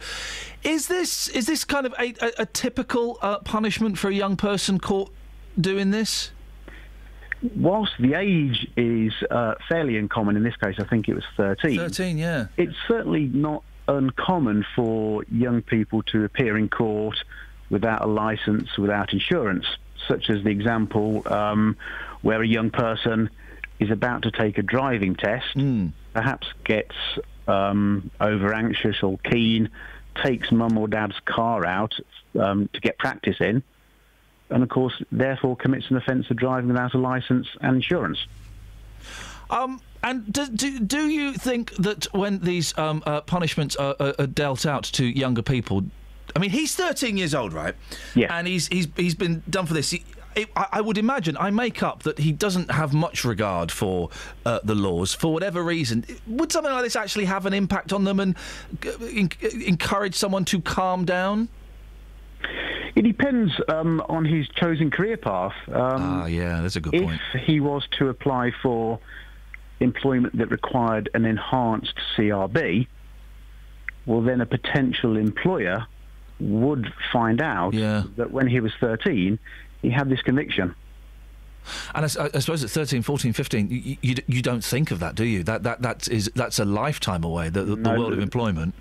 Is 0.62 0.86
this 0.86 1.28
is 1.28 1.46
this 1.46 1.64
kind 1.64 1.86
of 1.86 1.94
a, 1.98 2.14
a, 2.20 2.42
a 2.42 2.46
typical 2.46 3.18
uh, 3.22 3.38
punishment 3.38 3.96
for 3.96 4.08
a 4.08 4.14
young 4.14 4.36
person 4.36 4.78
caught 4.78 5.10
doing 5.58 5.90
this? 5.90 6.30
Whilst 7.56 7.92
the 7.98 8.14
age 8.14 8.70
is 8.76 9.14
uh, 9.30 9.54
fairly 9.66 9.96
uncommon, 9.96 10.36
in 10.36 10.42
this 10.42 10.56
case, 10.56 10.76
I 10.78 10.84
think 10.84 11.08
it 11.08 11.14
was 11.14 11.24
13. 11.38 11.78
13, 11.78 12.18
yeah. 12.18 12.48
It's 12.58 12.76
certainly 12.86 13.24
not 13.24 13.64
uncommon 13.88 14.66
for 14.76 15.24
young 15.30 15.62
people 15.62 16.02
to 16.02 16.24
appear 16.24 16.58
in 16.58 16.68
court 16.68 17.16
without 17.70 18.02
a 18.04 18.06
license, 18.06 18.76
without 18.76 19.14
insurance, 19.14 19.64
such 20.06 20.28
as 20.28 20.44
the 20.44 20.50
example 20.50 21.22
um, 21.32 21.78
where 22.20 22.42
a 22.42 22.46
young 22.46 22.70
person 22.70 23.30
is 23.78 23.90
about 23.90 24.24
to 24.24 24.30
take 24.30 24.58
a 24.58 24.62
driving 24.62 25.14
test, 25.14 25.56
perhaps 26.12 26.48
gets 26.64 26.94
um, 27.46 28.10
over 28.20 28.52
anxious 28.54 29.02
or 29.02 29.18
keen, 29.18 29.70
takes 30.22 30.50
mum 30.52 30.76
or 30.78 30.88
dad's 30.88 31.18
car 31.24 31.66
out 31.66 31.94
um, 32.38 32.68
to 32.72 32.80
get 32.80 32.98
practice 32.98 33.36
in, 33.40 33.62
and 34.50 34.62
of 34.62 34.68
course, 34.68 35.00
therefore 35.12 35.56
commits 35.56 35.90
an 35.90 35.96
offence 35.96 36.30
of 36.30 36.36
driving 36.36 36.68
without 36.68 36.94
a 36.94 36.98
licence 36.98 37.46
and 37.60 37.76
insurance. 37.76 38.18
Um, 39.50 39.80
and 40.02 40.32
do, 40.32 40.48
do, 40.48 40.80
do 40.80 41.08
you 41.08 41.34
think 41.34 41.74
that 41.76 42.12
when 42.14 42.38
these 42.38 42.76
um, 42.78 43.02
uh, 43.04 43.20
punishments 43.20 43.76
are, 43.76 43.96
are, 44.00 44.14
are 44.18 44.26
dealt 44.26 44.64
out 44.64 44.84
to 44.84 45.04
younger 45.04 45.42
people, 45.42 45.84
I 46.34 46.38
mean, 46.38 46.50
he's 46.50 46.74
13 46.74 47.16
years 47.16 47.34
old, 47.34 47.52
right? 47.52 47.74
Yeah. 48.14 48.36
And 48.36 48.46
he's 48.46 48.68
he's 48.68 48.86
he's 48.96 49.14
been 49.14 49.42
done 49.50 49.66
for 49.66 49.74
this. 49.74 49.90
He, 49.90 50.04
it, 50.34 50.48
I, 50.56 50.80
would 50.80 50.98
imagine, 50.98 51.36
I 51.36 51.50
make 51.50 51.82
up 51.82 52.04
that 52.04 52.18
he 52.18 52.32
doesn't 52.32 52.70
have 52.70 52.92
much 52.92 53.24
regard 53.24 53.72
for 53.72 54.10
uh, 54.46 54.60
the 54.62 54.74
laws 54.74 55.14
for 55.14 55.32
whatever 55.32 55.62
reason. 55.62 56.04
Would 56.26 56.52
something 56.52 56.72
like 56.72 56.84
this 56.84 56.96
actually 56.96 57.24
have 57.24 57.46
an 57.46 57.54
impact 57.54 57.92
on 57.92 58.04
them 58.04 58.20
and 58.20 58.36
uh, 58.86 59.04
en- 59.06 59.30
encourage 59.66 60.14
someone 60.14 60.44
to 60.46 60.60
calm 60.60 61.04
down? 61.04 61.48
It 62.94 63.02
depends 63.02 63.52
um, 63.68 64.02
on 64.08 64.24
his 64.24 64.48
chosen 64.48 64.90
career 64.90 65.16
path. 65.16 65.54
Um, 65.68 65.74
ah, 65.76 66.26
yeah, 66.26 66.60
that's 66.60 66.76
a 66.76 66.80
good 66.80 66.94
if 66.94 67.02
point. 67.02 67.20
he 67.44 67.60
was 67.60 67.86
to 67.98 68.08
apply 68.08 68.52
for 68.62 68.98
employment 69.80 70.36
that 70.38 70.50
required 70.50 71.08
an 71.14 71.24
enhanced 71.24 71.94
CRB, 72.16 72.86
well, 74.06 74.22
then 74.22 74.40
a 74.40 74.46
potential 74.46 75.16
employer 75.16 75.86
would 76.38 76.92
find 77.12 77.40
out 77.40 77.72
that 77.72 78.30
when 78.30 78.46
he 78.46 78.60
was 78.60 78.72
13, 78.80 79.38
he 79.82 79.90
had 79.90 80.08
this 80.08 80.20
conviction. 80.22 80.74
And 81.94 82.04
I 82.04 82.08
suppose 82.08 82.64
at 82.64 82.70
13, 82.70 83.02
14, 83.02 83.32
15, 83.32 83.68
you, 83.70 83.96
you, 84.00 84.14
you 84.26 84.42
don't 84.42 84.64
think 84.64 84.90
of 84.90 84.98
that, 85.00 85.14
do 85.14 85.24
you? 85.24 85.42
That 85.42 85.62
that 85.64 85.82
that 85.82 86.08
is 86.08 86.30
that's 86.34 86.58
a 86.58 86.64
lifetime 86.64 87.22
away. 87.22 87.50
The, 87.50 87.64
the, 87.64 87.76
the 87.76 87.82
No, 87.82 87.98
world 87.98 88.12
of 88.14 88.18
employment. 88.18 88.74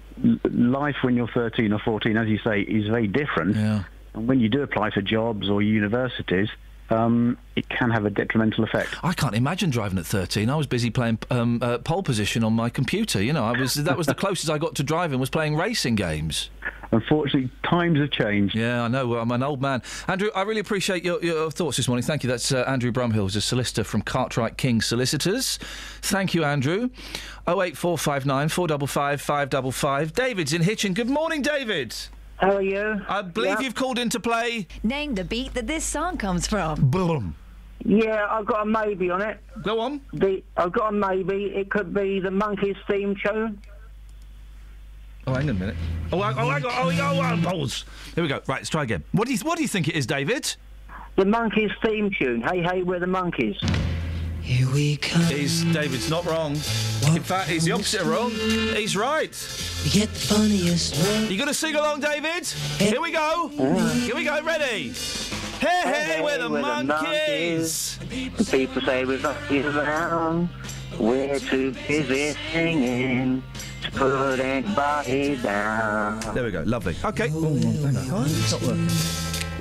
Life 0.46 0.96
when 1.02 1.16
you're 1.16 1.28
13 1.28 1.74
or 1.74 1.80
14, 1.80 2.18
as 2.18 2.28
you 2.28 2.40
say, 2.40 2.62
is 2.62 2.88
very 2.88 3.08
different. 3.08 3.56
Yeah. 3.56 3.84
And 4.14 4.28
when 4.28 4.40
you 4.40 4.50
do 4.50 4.62
apply 4.62 4.92
for 4.92 5.02
jobs 5.02 5.50
or 5.50 5.62
universities, 5.62 6.50
um, 6.90 7.38
it 7.56 7.68
can 7.70 7.90
have 7.92 8.06
a 8.06 8.10
detrimental 8.10 8.64
effect. 8.64 8.96
I 9.04 9.14
can't 9.14 9.36
imagine 9.36 9.70
driving 9.70 9.98
at 9.98 10.06
13. 10.06 10.50
I 10.50 10.56
was 10.56 10.68
busy 10.68 10.90
playing 10.90 11.20
um, 11.30 11.60
uh, 11.62 11.78
pole 11.80 12.04
position 12.04 12.44
on 12.44 12.54
my 12.54 12.70
computer. 12.70 13.22
You 13.22 13.34
know, 13.34 13.44
I 13.44 13.58
was 13.60 13.76
that 13.76 13.98
was 13.98 14.08
the 14.08 14.16
closest 14.16 14.50
I 14.50 14.58
got 14.58 14.76
to 14.76 14.84
driving 14.84 15.20
was 15.20 15.30
playing 15.30 15.56
racing 15.56 15.96
games. 15.96 16.50
Unfortunately, 16.92 17.52
times 17.64 18.00
have 18.00 18.10
changed. 18.10 18.56
Yeah, 18.56 18.84
I 18.84 18.88
know. 18.88 19.16
I'm 19.18 19.30
an 19.32 19.44
old 19.44 19.62
man. 19.62 19.84
Andrew, 20.08 20.30
I 20.34 20.42
really 20.42 20.60
appreciate 20.60 21.04
your, 21.06 21.24
your 21.24 21.52
thoughts 21.52 21.78
this 21.78 21.88
morning. 21.88 22.02
Thank 22.02 22.24
you. 22.24 22.30
That's 22.30 22.52
uh, 22.52 22.64
Andrew 22.68 22.92
Brumhill, 22.92 23.14
who's 23.14 23.36
a 23.36 23.42
solicitor 23.42 23.84
from 23.84 24.02
Cartwright 24.02 24.58
King 24.58 24.82
Solicitors. 24.82 25.60
Thank 26.02 26.34
you, 26.34 26.44
Andrew. 26.44 26.90
08459 27.48 28.50
455 28.50 29.22
555. 29.22 30.14
David's 30.14 30.54
in 30.54 30.64
Hitchin. 30.64 30.96
Good 30.96 31.10
morning, 31.10 31.44
David. 31.44 31.96
How 32.40 32.56
are 32.56 32.62
you? 32.62 33.02
I 33.10 33.22
believe 33.22 33.62
you've 33.62 33.76
called 33.76 34.00
in 34.00 34.10
to 34.12 34.20
play. 34.20 34.68
Name 34.82 35.16
the 35.16 35.26
beat 35.26 35.54
that 35.56 35.68
this 35.68 35.84
song 35.84 36.18
comes 36.18 36.48
from. 36.48 36.90
Boom. 36.90 37.36
Yeah, 37.84 38.28
I've 38.30 38.46
got 38.46 38.64
a 38.64 38.66
maybe 38.66 39.10
on 39.10 39.22
it. 39.22 39.40
Go 39.64 39.80
on. 39.82 40.02
The 40.14 40.42
I've 40.56 40.72
got 40.72 40.90
a 40.90 40.92
maybe. 40.92 41.46
It 41.56 41.70
could 41.70 41.94
be 41.94 42.20
the 42.20 42.30
Monkees 42.30 42.78
theme 42.90 43.16
tune. 43.26 43.62
Oh, 45.28 45.34
hang 45.34 45.50
on 45.50 45.56
a 45.58 45.60
minute. 45.60 45.76
Oh, 46.14 46.22
I, 46.22 46.32
oh, 46.42 46.50
I 46.50 46.60
got. 46.62 46.74
Oh, 46.78 46.90
oh, 46.92 47.34
oh, 47.34 47.44
balls. 47.44 47.84
Here 48.16 48.24
we 48.24 48.30
go. 48.30 48.42
Right, 48.48 48.60
let's 48.60 48.70
try 48.70 48.84
again. 48.84 49.04
What 49.12 49.28
do 49.28 49.34
you 49.34 49.40
What 49.40 49.58
do 49.58 49.62
you 49.62 49.68
think 49.68 49.90
it 49.90 49.96
is, 49.96 50.08
David? 50.08 50.56
The 51.18 51.26
Monkees 51.26 51.72
theme 51.84 52.10
tune. 52.18 52.42
Hey, 52.42 52.62
hey, 52.62 52.84
we're 52.84 53.00
the 53.00 53.06
Monkees. 53.06 53.58
Here 54.50 54.68
we 54.72 54.98
come. 54.98 55.22
He's 55.26 55.64
David's 55.66 56.10
not 56.10 56.26
wrong. 56.26 56.54
In 56.54 57.22
fact, 57.22 57.52
he's 57.52 57.66
the 57.66 57.72
opposite 57.72 58.02
of 58.02 58.08
wrong. 58.08 58.32
He's 58.32 58.98
right. 58.98 59.30
Get 59.92 60.10
the 60.10 60.20
funniest 60.20 60.96
one. 61.06 61.30
You 61.30 61.38
gonna 61.38 61.54
sing 61.54 61.76
along, 61.76 62.00
David? 62.00 62.48
Here 62.80 63.00
we 63.00 63.12
go. 63.12 63.50
Here 63.50 64.16
we 64.16 64.24
go. 64.24 64.42
Ready? 64.42 64.90
Hey, 65.60 65.82
hey, 65.84 66.22
we're 66.24 66.40
the 66.40 66.50
Monkees. 66.50 68.00
The 68.00 68.44
people 68.44 68.82
say 68.82 69.06
we're 69.06 69.20
not 69.20 69.38
around. 69.52 70.50
We're 71.00 71.38
too 71.38 71.76
busy 71.88 72.34
singing 72.52 73.44
to 73.84 73.92
put 73.92 74.40
anybody 74.40 75.36
down. 75.36 76.22
There 76.34 76.44
we 76.44 76.50
go. 76.50 76.64
Lovely. 76.66 76.96
Okay. 77.06 77.30
Oh, 77.32 77.54
hang 77.54 78.10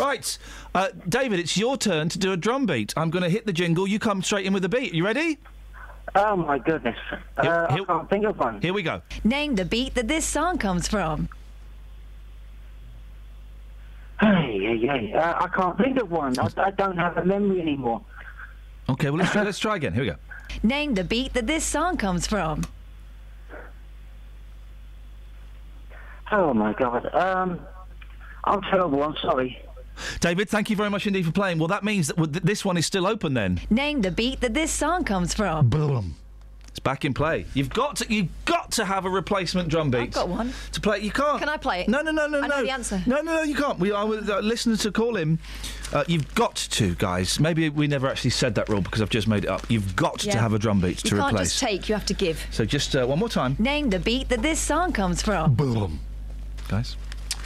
on. 0.01 0.15
It's 0.15 0.39
not 0.39 0.75
working. 0.75 0.75
Right, 0.75 0.95
uh, 0.97 1.09
David, 1.09 1.41
it's 1.41 1.57
your 1.57 1.77
turn 1.77 2.09
to 2.11 2.19
do 2.19 2.33
a 2.33 2.37
drum 2.37 2.67
beat. 2.67 2.95
I'm 2.97 3.11
going 3.11 3.23
to 3.23 3.31
hit 3.31 3.47
the 3.47 3.53
jingle. 3.53 3.87
You 3.87 3.99
come 3.99 4.23
straight 4.23 4.47
in 4.47 4.53
with 4.53 4.63
the 4.63 4.69
beat. 4.69 4.95
You 4.95 5.05
ready? 5.05 5.39
Oh 6.15 6.37
my 6.37 6.59
goodness. 6.59 6.97
Uh, 7.37 7.67
I 7.69 7.79
can't 7.85 8.11
think 8.11 8.25
of 8.25 8.39
one. 8.39 8.61
Here 8.61 8.73
we 8.73 8.83
go. 8.83 9.03
Name 9.25 9.55
the 9.55 9.65
beat 9.65 9.95
that 9.95 10.09
this 10.09 10.25
song 10.25 10.59
comes 10.59 10.89
from. 10.89 11.29
Hey, 14.21 14.59
hey, 14.59 14.79
hey. 14.79 15.13
Uh, 15.13 15.45
I 15.45 15.49
can't 15.49 15.77
think 15.79 15.99
of 16.01 16.11
one. 16.11 16.39
I, 16.39 16.49
I 16.57 16.71
don't 16.73 16.97
have 16.97 17.17
a 17.19 17.25
memory 17.25 17.61
anymore. 17.61 18.03
Okay, 18.89 19.11
well 19.11 19.19
let's 19.19 19.33
try, 19.33 19.43
let's 19.43 19.59
try 19.59 19.77
again. 19.77 19.93
Here 19.93 20.03
we 20.03 20.09
go. 20.09 20.17
Name 20.63 20.95
the 20.95 21.05
beat 21.05 21.35
that 21.35 21.47
this 21.47 21.63
song 21.65 21.97
comes 21.99 22.27
from. 22.27 22.65
Oh 26.33 26.53
my 26.55 26.73
god. 26.73 27.15
Um, 27.15 27.61
I'm 28.45 28.63
terrible. 28.63 29.03
I'm 29.03 29.17
sorry. 29.17 29.63
David, 30.21 30.49
thank 30.49 30.71
you 30.71 30.77
very 30.77 30.91
much 30.91 31.07
indeed 31.07 31.27
for 31.27 31.33
playing. 31.33 31.59
Well, 31.59 31.69
that 31.69 31.85
means 31.85 32.09
that 32.09 32.33
this 32.45 32.65
one 32.65 32.77
is 32.77 32.87
still 32.87 33.07
open 33.07 33.35
then. 33.35 33.61
Name 33.71 34.03
the 34.03 34.11
beat 34.11 34.41
that 34.41 34.55
this 34.55 34.71
song 34.71 35.05
comes 35.05 35.35
from. 35.35 35.69
Boom. 35.69 36.17
It's 36.69 36.79
back 36.85 37.05
in 37.05 37.13
play. 37.13 37.45
You've 37.55 37.71
got 37.71 37.97
to 37.97 38.13
you've 38.13 38.29
got 38.45 38.71
to 38.73 38.85
have 38.85 39.05
a 39.05 39.11
replacement 39.11 39.69
drum 39.69 39.91
beat. 39.91 39.99
I've 39.99 40.13
got 40.13 40.29
one. 40.29 40.53
To 40.73 40.81
play, 40.81 41.01
you 41.01 41.11
can't. 41.11 41.41
Can 41.41 41.49
I 41.49 41.57
play 41.57 41.81
it? 41.81 41.89
No, 41.89 42.03
no, 42.03 42.13
no, 42.13 42.29
no, 42.29 42.39
I 42.39 42.47
no. 42.47 42.57
know 42.57 42.63
the 42.63 42.71
answer. 42.71 43.03
No, 43.05 43.17
no, 43.21 43.37
no, 43.37 43.43
you 43.43 43.57
can't. 43.57 43.81
We, 43.81 43.91
are 43.91 44.07
would 44.07 44.31
uh, 44.31 44.39
listen 44.39 44.77
to 44.77 44.93
call 44.93 45.17
him. 45.17 45.41
Uh, 45.93 46.05
you've 46.07 46.33
got 46.37 46.55
to, 46.55 46.95
guys. 46.95 47.41
Maybe 47.41 47.69
we 47.69 47.89
never 47.89 48.07
actually 48.07 48.31
said 48.31 48.55
that 48.57 48.69
rule 48.69 48.83
because 48.83 49.03
I've 49.03 49.11
just 49.11 49.27
made 49.27 49.45
it 49.45 49.51
up. 49.51 49.69
You've 49.69 49.97
got 49.97 50.21
to 50.21 50.39
have 50.39 50.53
a 50.53 50.59
drum 50.59 50.81
beat 50.81 51.03
You 51.03 51.11
to 51.11 51.17
can't 51.17 51.33
replace. 51.33 51.49
just 51.51 51.61
take, 51.63 51.89
you 51.89 51.95
have 51.97 52.07
to 52.07 52.15
give. 52.15 52.47
So 52.53 52.65
just 52.65 52.95
uh, 52.95 53.07
one 53.07 53.19
more 53.19 53.29
time, 53.31 53.57
Name 53.59 53.91
the 53.91 53.99
beat 53.99 54.29
that 54.29 54.43
this 54.43 54.61
song 54.61 54.93
comes 54.93 55.21
from. 55.21 55.55
Boom. 55.55 55.99
guys. 56.69 56.97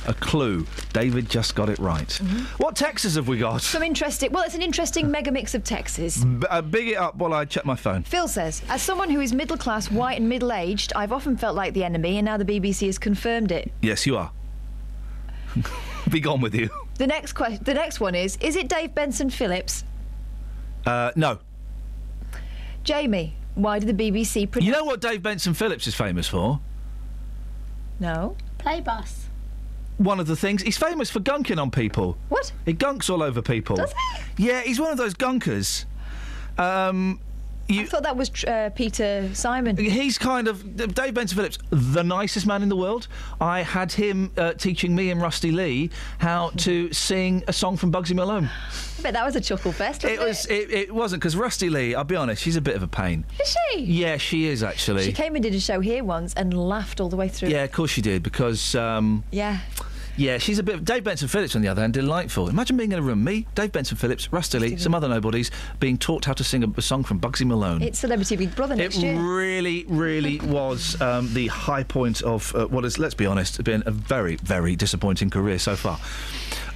A 0.09 0.15
clue. 0.15 0.67
David 0.93 1.31
just 1.31 1.55
got 1.55 1.69
it 1.69 1.79
right. 1.79 2.09
Mm-hmm. 2.09 2.41
What 2.63 2.75
Texas 2.75 3.15
have 3.15 3.29
we 3.29 3.39
got? 3.39 3.63
Some 3.63 3.85
interesting. 3.85 4.33
Well, 4.33 4.43
it's 4.43 4.55
an 4.57 4.63
interesting 4.63 5.11
mega 5.11 5.31
mix 5.31 5.55
of 5.55 5.63
Texas. 5.63 6.25
B- 6.25 6.45
uh, 6.51 6.61
big 6.61 6.89
it 6.89 6.97
up 6.97 7.15
while 7.17 7.33
I 7.33 7.45
check 7.45 7.65
my 7.65 7.77
phone. 7.77 8.03
Phil 8.03 8.27
says, 8.27 8.63
as 8.69 8.83
someone 8.83 9.11
who 9.11 9.21
is 9.21 9.33
middle 9.33 9.57
class, 9.57 9.91
white, 9.93 10.19
and 10.19 10.29
middle 10.29 10.53
aged, 10.53 10.93
I've 10.97 11.13
often 11.13 11.37
felt 11.37 11.55
like 11.55 11.73
the 11.75 11.85
enemy, 11.85 12.19
and 12.19 12.25
now 12.25 12.37
the 12.37 12.45
BBC 12.45 12.87
has 12.87 12.99
confirmed 12.99 13.53
it. 13.53 13.71
Yes, 13.81 14.05
you 14.05 14.17
are. 14.17 14.33
Be 16.11 16.19
gone 16.19 16.41
with 16.41 16.55
you. 16.55 16.69
The 16.99 17.07
next 17.07 17.35
question, 17.35 17.63
the 17.63 17.75
next 17.75 18.01
one 18.01 18.15
is: 18.17 18.37
Is 18.41 18.57
it 18.57 18.69
Dave 18.69 18.95
Benson 18.95 19.31
Phillips? 19.31 19.85
Uh, 20.85 21.13
no. 21.15 21.39
Jamie, 22.83 23.37
why 23.55 23.79
did 23.79 23.97
the 23.97 24.11
BBC? 24.11 24.51
Pronounce- 24.51 24.67
You 24.67 24.73
know 24.73 24.85
what 24.85 25.01
Dave 25.01 25.23
Benson 25.23 25.55
Phillips 25.55 25.87
is 25.87 25.95
famous 25.95 26.27
for? 26.27 26.61
No. 28.01 28.37
Play 28.59 28.81
bus. 28.81 29.22
One 29.99 30.19
of 30.21 30.27
the 30.27 30.37
things 30.37 30.63
he's 30.63 30.79
famous 30.79 31.11
for 31.11 31.21
gunking 31.21 31.61
on 31.61 31.71
people. 31.71 32.17
What? 32.29 32.53
He 32.65 32.75
gunks 32.75 33.09
all 33.11 33.23
over 33.23 33.43
people. 33.43 33.77
Does 33.77 33.93
he? 34.37 34.47
Yeah, 34.49 34.63
he's 34.63 34.81
one 34.81 34.91
of 34.91 34.99
those 34.99 35.15
gunkers. 35.15 35.85
Um, 36.59 37.21
I 37.81 37.85
thought 37.87 38.03
that 38.03 38.17
was 38.17 38.31
uh, 38.45 38.71
Peter 38.75 39.29
Simon. 39.35 39.77
He's 39.77 40.19
kind 40.19 40.49
of 40.49 40.77
Dave 40.95 41.15
Benson 41.15 41.37
Phillips, 41.37 41.59
the 41.71 42.03
nicest 42.03 42.47
man 42.47 42.63
in 42.63 42.69
the 42.69 42.77
world. 42.77 43.09
I 43.41 43.63
had 43.63 43.93
him 43.93 44.31
uh, 44.37 44.53
teaching 44.55 44.95
me 44.95 45.11
and 45.11 45.21
Rusty 45.21 45.51
Lee 45.51 45.91
how 46.19 46.51
to 46.59 46.93
sing 46.93 47.43
a 47.49 47.53
song 47.53 47.77
from 47.77 47.91
Bugsy 47.93 48.15
Malone. 48.15 48.51
I 48.99 49.03
bet 49.03 49.15
that 49.15 49.25
was 49.25 49.35
a 49.37 49.41
chuckle 49.41 49.73
fest. 49.73 50.05
It 50.05 50.21
was. 50.21 50.47
It, 50.47 50.71
it 50.71 50.95
wasn't 50.95 51.21
because 51.23 51.35
Rusty 51.37 51.69
Lee. 51.71 51.95
I'll 51.95 52.05
be 52.05 52.17
honest. 52.17 52.43
She's 52.43 52.57
a 52.57 52.61
bit 52.61 52.77
of 52.77 52.83
a 52.83 52.89
pain. 52.89 53.25
Is 53.41 53.57
she? 53.73 53.81
Yeah, 53.81 54.17
she 54.17 54.47
is 54.47 54.63
actually. 54.63 55.05
She 55.05 55.13
came 55.13 55.35
and 55.35 55.43
did 55.43 55.55
a 55.55 55.61
show 55.61 55.81
here 55.81 56.05
once 56.05 56.35
and 56.35 56.53
laughed 56.55 57.01
all 57.01 57.09
the 57.09 57.17
way 57.17 57.29
through. 57.29 57.49
yeah, 57.49 57.65
of 57.65 57.73
course 57.73 57.91
she 57.91 58.03
did 58.03 58.23
because. 58.23 58.75
Um, 58.75 59.25
Yeah. 59.31 59.59
Yeah, 60.17 60.39
she's 60.39 60.59
a 60.59 60.63
bit. 60.63 60.85
Dave 60.85 61.05
Benson 61.05 61.29
Phillips, 61.29 61.57
on 61.57 61.63
the 61.63 61.69
other 61.69 61.81
hand, 61.81 61.95
delightful. 61.95 62.49
Imagine 62.49 62.77
being 62.77 62.93
in 62.93 62.99
a 62.99 63.03
room, 63.03 63.25
me, 63.25 63.47
Dave 63.55 63.73
Benson 63.73 63.97
Phillips, 63.97 64.33
Rusty 64.33 64.59
Lee, 64.59 64.77
some 64.77 64.95
other 64.95 65.09
nobodies, 65.09 65.51
being 65.81 65.97
taught 65.97 66.25
how 66.25 66.33
to 66.33 66.45
sing 66.45 66.63
a, 66.63 66.69
a 66.77 66.83
song 66.83 67.05
from 67.05 67.21
Bugsy 67.21 67.47
Malone. 67.47 67.83
It's 67.83 67.99
Celebrity 67.99 68.37
Big 68.37 68.55
Brother 68.55 68.77
next 68.77 68.97
It 68.99 69.03
year. 69.03 69.17
really, 69.21 69.85
really 69.89 70.41
was 70.45 71.01
um, 71.01 71.33
the 71.33 71.47
high 71.49 71.83
point 71.83 72.23
of 72.23 72.55
uh, 72.55 72.67
what 72.67 72.85
is, 72.85 72.99
let's 72.99 73.15
be 73.15 73.27
honest, 73.27 73.63
been 73.65 73.83
a 73.87 73.91
very, 73.91 74.37
very 74.37 74.77
disappointing 74.77 75.31
career 75.31 75.59
so 75.59 75.77
far. 75.77 75.99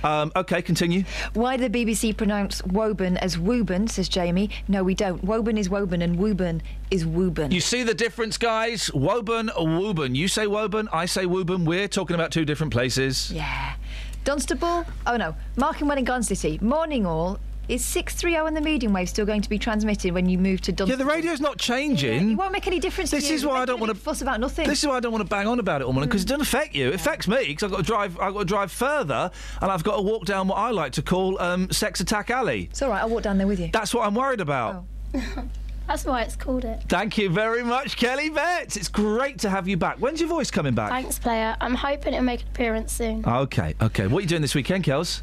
Um, 0.07 0.31
okay, 0.37 0.63
continue. 0.63 1.03
Why 1.35 1.57
do 1.57 1.69
the 1.69 1.85
BBC 1.85 2.17
pronounce 2.17 2.63
Woburn 2.65 3.17
as 3.17 3.37
Woburn, 3.37 3.89
says 3.89 4.09
Jamie. 4.09 4.51
No, 4.69 4.85
we 4.85 4.95
don't. 4.95 5.25
Woburn 5.25 5.59
is 5.59 5.69
Woburn 5.69 6.01
and 6.01 6.17
Woburn 6.17 6.63
is 6.93 7.05
Woburn. 7.05 7.51
You 7.51 7.61
see 7.61 7.83
the 7.83 7.95
difference, 7.95 8.39
guys? 8.39 8.93
Woburn, 8.95 9.51
Woburn. 9.57 10.15
You 10.15 10.29
say 10.29 10.47
Woburn, 10.47 10.89
I 10.93 11.07
say 11.07 11.27
Woburn. 11.27 11.65
We're 11.65 11.89
talking 11.89 12.15
about 12.15 12.31
two 12.31 12.45
different 12.45 12.73
places. 12.73 13.33
Yeah. 13.33 13.75
Dunstable? 14.23 14.85
Oh 15.07 15.17
no. 15.17 15.35
Mark 15.57 15.81
and 15.81 15.89
Welling 15.89 16.23
City. 16.23 16.59
Morning 16.63 17.05
all. 17.05 17.41
Is 17.69 17.85
630 17.85 18.47
on 18.47 18.55
the 18.55 18.61
medium 18.61 18.93
wave 18.93 19.09
still 19.09 19.27
going 19.27 19.43
to 19.43 19.49
be 19.49 19.59
transmitted 19.59 20.13
when 20.15 20.29
you 20.29 20.39
move 20.39 20.61
to 20.63 20.73
Dunstable? 20.73 21.01
Yeah, 21.01 21.05
the 21.05 21.11
radio's 21.13 21.41
not 21.41 21.59
changing. 21.59 22.31
It 22.31 22.35
won't 22.37 22.53
make 22.53 22.69
any 22.69 22.79
difference 22.79 23.11
This 23.11 23.25
to 23.25 23.31
you. 23.31 23.35
is 23.37 23.45
why 23.45 23.61
I 23.61 23.65
don't 23.65 23.81
want 23.81 23.93
to 23.93 23.99
fuss 23.99 24.23
about 24.23 24.39
nothing. 24.39 24.69
This 24.69 24.85
is 24.85 24.89
why 24.89 24.97
I 24.97 25.01
don't 25.01 25.11
want 25.11 25.25
to 25.25 25.29
bang 25.29 25.49
on 25.49 25.59
about 25.59 25.81
it 25.81 25.85
all 25.85 25.93
morning 25.93 26.09
because 26.09 26.23
it 26.23 26.29
doesn't 26.29 26.43
affect 26.43 26.77
you. 26.77 26.91
It 26.91 26.95
affects 26.95 27.27
me 27.27 27.39
because 27.49 27.65
I've 27.65 27.71
got 27.73 27.77
to 27.79 27.83
drive. 27.83 28.21
I've 28.21 28.35
got 28.35 28.39
to 28.41 28.45
drive 28.45 28.71
further, 28.71 29.33
and 29.61 29.71
I've 29.73 29.83
got 29.83 29.97
to 29.97 30.03
walk 30.03 30.27
down 30.27 30.47
what 30.47 30.59
I 30.59 30.71
like 30.71 30.93
to 30.93 31.03
call 31.03 31.41
um, 31.41 31.69
Sex 31.73 31.99
Attack 31.99 32.31
Alley. 32.31 32.69
It's 32.71 32.83
all 32.83 32.91
right. 32.91 33.01
I'll 33.01 33.09
walk 33.09 33.23
down 33.23 33.37
there 33.37 33.49
with 33.49 33.59
you. 33.59 33.71
That's 33.73 33.93
what 33.93 34.07
I'm 34.07 34.15
worried 34.15 34.41
about. 34.41 34.85
That's 35.89 36.05
why 36.05 36.23
it's 36.23 36.37
called 36.37 36.65
it. 36.65 36.83
Thank 36.89 37.19
you 37.19 37.31
very 37.31 37.63
much, 37.65 37.97
Kelly 37.97 38.29
Betts. 38.29 38.77
It's 38.77 38.89
great 38.89 39.39
to 39.41 39.51
have 39.51 39.67
you 39.69 39.77
back. 39.77 39.99
When's 39.99 40.21
your 40.21 40.29
voice 40.29 40.51
coming 40.51 40.75
back? 40.75 40.91
Thanks, 40.91 41.19
player. 41.19 41.57
I'm 41.61 41.75
hoping 41.75 42.13
it'll 42.15 42.25
make 42.25 42.43
an 42.43 42.49
appearance 42.49 42.93
soon. 42.93 43.25
Okay, 43.25 43.75
okay. 43.81 44.07
What 44.07 44.19
are 44.19 44.23
you 44.23 44.29
doing 44.29 44.43
this 44.43 44.55
weekend, 44.55 44.85
Kels? 44.85 45.23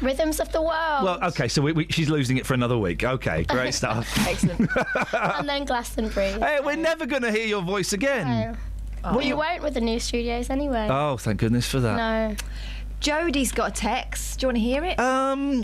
Rhythms 0.00 0.40
of 0.40 0.50
the 0.52 0.62
world. 0.62 1.04
Well, 1.04 1.18
okay, 1.24 1.46
so 1.48 1.60
we, 1.62 1.72
we, 1.72 1.86
she's 1.90 2.08
losing 2.08 2.36
it 2.38 2.46
for 2.46 2.54
another 2.54 2.78
week. 2.78 3.04
Okay, 3.04 3.44
great 3.44 3.74
stuff. 3.82 4.08
Excellent. 4.26 4.70
and 5.12 5.48
then 5.48 5.64
Glastonbury. 5.64 6.30
Hey, 6.32 6.58
we're 6.64 6.76
never 6.76 7.06
going 7.06 7.22
to 7.22 7.30
hear 7.30 7.46
your 7.46 7.62
voice 7.62 7.92
again. 7.92 8.56
No. 9.02 9.10
What 9.12 9.24
you 9.24 9.30
you- 9.30 9.36
won't 9.36 9.62
with 9.62 9.74
the 9.74 9.80
new 9.80 9.98
studios 10.00 10.50
anyway. 10.50 10.88
Oh, 10.90 11.16
thank 11.16 11.40
goodness 11.40 11.66
for 11.70 11.80
that. 11.80 11.96
No. 11.96 12.36
Jodie's 13.00 13.52
got 13.52 13.70
a 13.70 13.74
text. 13.74 14.40
Do 14.40 14.44
you 14.44 14.48
want 14.48 14.56
to 14.56 14.60
hear 14.62 14.84
it? 14.84 14.98
Um. 14.98 15.62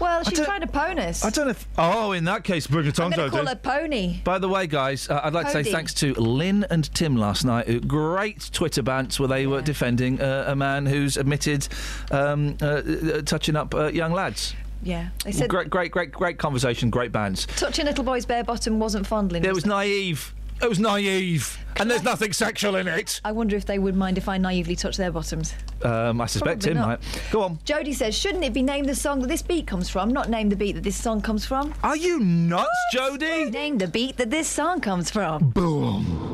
Well, 0.00 0.24
she's 0.24 0.40
trying 0.40 0.60
to 0.60 0.66
pwn 0.66 0.98
us. 0.98 1.24
I 1.24 1.30
don't 1.30 1.46
know 1.46 1.50
if. 1.52 1.66
Oh, 1.78 2.12
in 2.12 2.24
that 2.24 2.44
case, 2.44 2.70
on, 2.70 2.78
I'm 2.78 2.84
going 2.84 3.12
to 3.12 3.30
call 3.30 3.46
her 3.46 3.54
Pony. 3.54 4.20
By 4.24 4.38
the 4.38 4.48
way, 4.48 4.66
guys, 4.66 5.08
uh, 5.08 5.20
I'd 5.22 5.32
like 5.32 5.46
to 5.46 5.52
say 5.52 5.62
thanks 5.62 5.94
to 5.94 6.12
Lynn 6.14 6.64
and 6.70 6.92
Tim 6.94 7.16
last 7.16 7.44
night. 7.44 7.88
Great 7.88 8.50
Twitter 8.52 8.82
bants 8.82 9.18
where 9.18 9.28
they 9.28 9.46
were 9.46 9.62
defending 9.62 10.20
uh, 10.20 10.44
a 10.48 10.56
man 10.56 10.86
who's 10.86 11.16
admitted 11.16 11.68
um, 12.10 12.56
uh, 12.60 12.66
uh, 12.66 13.22
touching 13.22 13.56
up 13.56 13.74
uh, 13.74 13.86
young 13.88 14.12
lads. 14.12 14.54
Yeah. 14.82 15.08
They 15.24 15.32
said 15.32 15.50
great, 15.50 15.70
great, 15.70 15.90
great, 15.90 16.12
great 16.12 16.38
conversation. 16.38 16.90
Great 16.90 17.12
bands. 17.12 17.46
touching 17.56 17.86
little 17.86 18.04
boy's 18.04 18.26
bare 18.26 18.44
bottom 18.44 18.78
wasn't 18.78 19.06
fondling. 19.06 19.44
It 19.44 19.54
was 19.54 19.66
naive. 19.66 20.34
It 20.62 20.68
was 20.68 20.78
naive, 20.78 21.58
and 21.76 21.90
there's 21.90 22.02
nothing 22.02 22.32
sexual 22.32 22.76
in 22.76 22.88
it. 22.88 23.20
I 23.24 23.32
wonder 23.32 23.56
if 23.56 23.66
they 23.66 23.78
would 23.78 23.94
mind 23.94 24.16
if 24.16 24.26
I 24.28 24.38
naively 24.38 24.74
touch 24.74 24.96
their 24.96 25.10
bottoms. 25.12 25.52
Um, 25.82 26.20
I 26.20 26.26
suspect 26.26 26.62
Probably 26.62 26.80
not. 26.80 26.88
might. 27.02 27.22
Go 27.30 27.42
on. 27.42 27.58
Jody 27.64 27.92
says, 27.92 28.16
shouldn't 28.16 28.42
it 28.42 28.54
be 28.54 28.62
named 28.62 28.88
the 28.88 28.94
song 28.94 29.20
that 29.20 29.26
this 29.28 29.42
beat 29.42 29.66
comes 29.66 29.90
from, 29.90 30.08
not 30.10 30.30
name 30.30 30.48
the 30.48 30.56
beat 30.56 30.72
that 30.72 30.82
this 30.82 30.96
song 30.96 31.20
comes 31.20 31.44
from? 31.44 31.74
Are 31.82 31.96
you 31.96 32.20
nuts, 32.20 32.70
Jody? 32.92 33.50
Name 33.50 33.76
the 33.78 33.86
beat 33.86 34.16
that 34.16 34.30
this 34.30 34.48
song 34.48 34.80
comes 34.80 35.10
from. 35.10 35.50
Boom. 35.50 36.32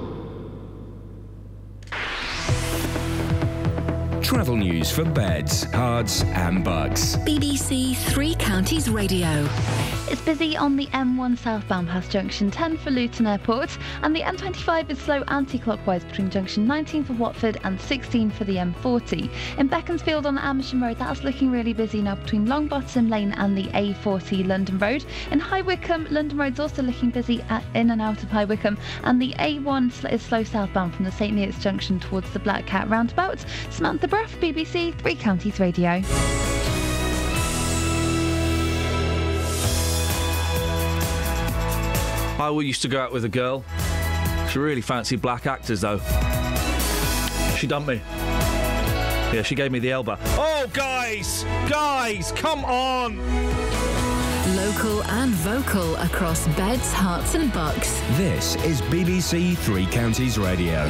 Travel 4.22 4.56
news 4.56 4.90
for 4.90 5.04
beds, 5.04 5.66
cards, 5.72 6.22
and 6.22 6.64
Bucks. 6.64 7.16
BBC 7.16 7.96
Three 7.96 8.36
Counties 8.36 8.88
Radio. 8.88 9.48
It's 10.08 10.20
busy 10.20 10.56
on 10.56 10.76
the 10.76 10.86
M1 10.88 11.38
southbound 11.38 11.88
past 11.88 12.10
junction 12.10 12.50
10 12.50 12.76
for 12.76 12.90
Luton 12.90 13.26
Airport, 13.26 13.76
and 14.02 14.14
the 14.14 14.20
M25 14.20 14.90
is 14.90 14.98
slow 14.98 15.22
anti 15.28 15.58
clockwise 15.58 16.04
between 16.04 16.30
junction 16.30 16.66
19 16.66 17.04
for 17.04 17.14
Watford 17.14 17.58
and 17.64 17.80
16 17.80 18.30
for 18.30 18.44
the 18.44 18.56
M40. 18.56 19.30
In 19.58 19.66
Beaconsfield 19.66 20.26
on 20.26 20.36
the 20.36 20.44
Amersham 20.44 20.82
Road, 20.82 20.98
that's 20.98 21.24
looking 21.24 21.50
really 21.50 21.72
busy 21.72 22.00
now 22.00 22.14
between 22.14 22.46
Longbottom 22.46 23.10
Lane 23.10 23.32
and 23.32 23.56
the 23.56 23.64
A40 23.68 24.46
London 24.46 24.78
Road. 24.78 25.04
In 25.30 25.40
High 25.40 25.62
Wycombe, 25.62 26.06
London 26.10 26.38
Road's 26.38 26.60
also 26.60 26.82
looking 26.82 27.10
busy 27.10 27.42
at, 27.48 27.64
in 27.74 27.90
and 27.90 28.00
out 28.00 28.22
of 28.22 28.30
High 28.30 28.44
Wycombe, 28.44 28.78
and 29.02 29.20
the 29.20 29.32
A1 29.38 30.12
is 30.12 30.22
slow 30.22 30.44
southbound 30.44 30.94
from 30.94 31.06
the 31.06 31.12
St 31.12 31.34
Neots 31.34 31.60
junction 31.60 31.98
towards 31.98 32.30
the 32.30 32.38
Black 32.38 32.66
Cat 32.66 32.88
roundabout. 32.88 33.44
Samantha 33.70 34.11
Bruff, 34.12 34.38
BBC 34.40 34.94
Three 34.98 35.14
Counties 35.14 35.58
Radio. 35.58 36.02
I 42.38 42.60
used 42.62 42.82
to 42.82 42.88
go 42.88 43.00
out 43.00 43.10
with 43.10 43.24
a 43.24 43.30
girl. 43.30 43.64
She 44.50 44.58
really 44.58 44.82
fancied 44.82 45.22
black 45.22 45.46
actors, 45.46 45.80
though. 45.80 45.98
She 47.56 47.66
dumped 47.66 47.88
me. 47.88 48.02
Yeah, 49.32 49.40
she 49.40 49.54
gave 49.54 49.72
me 49.72 49.78
the 49.78 49.92
elbow. 49.92 50.18
Oh, 50.20 50.68
guys! 50.74 51.44
Guys, 51.66 52.32
come 52.32 52.66
on! 52.66 53.16
Local 54.56 55.02
and 55.04 55.30
vocal 55.36 55.96
across 55.96 56.46
beds, 56.48 56.92
Herts, 56.92 57.34
and 57.34 57.50
bucks. 57.50 57.98
This 58.18 58.56
is 58.56 58.82
BBC 58.82 59.56
Three 59.56 59.86
Counties 59.86 60.38
Radio. 60.38 60.86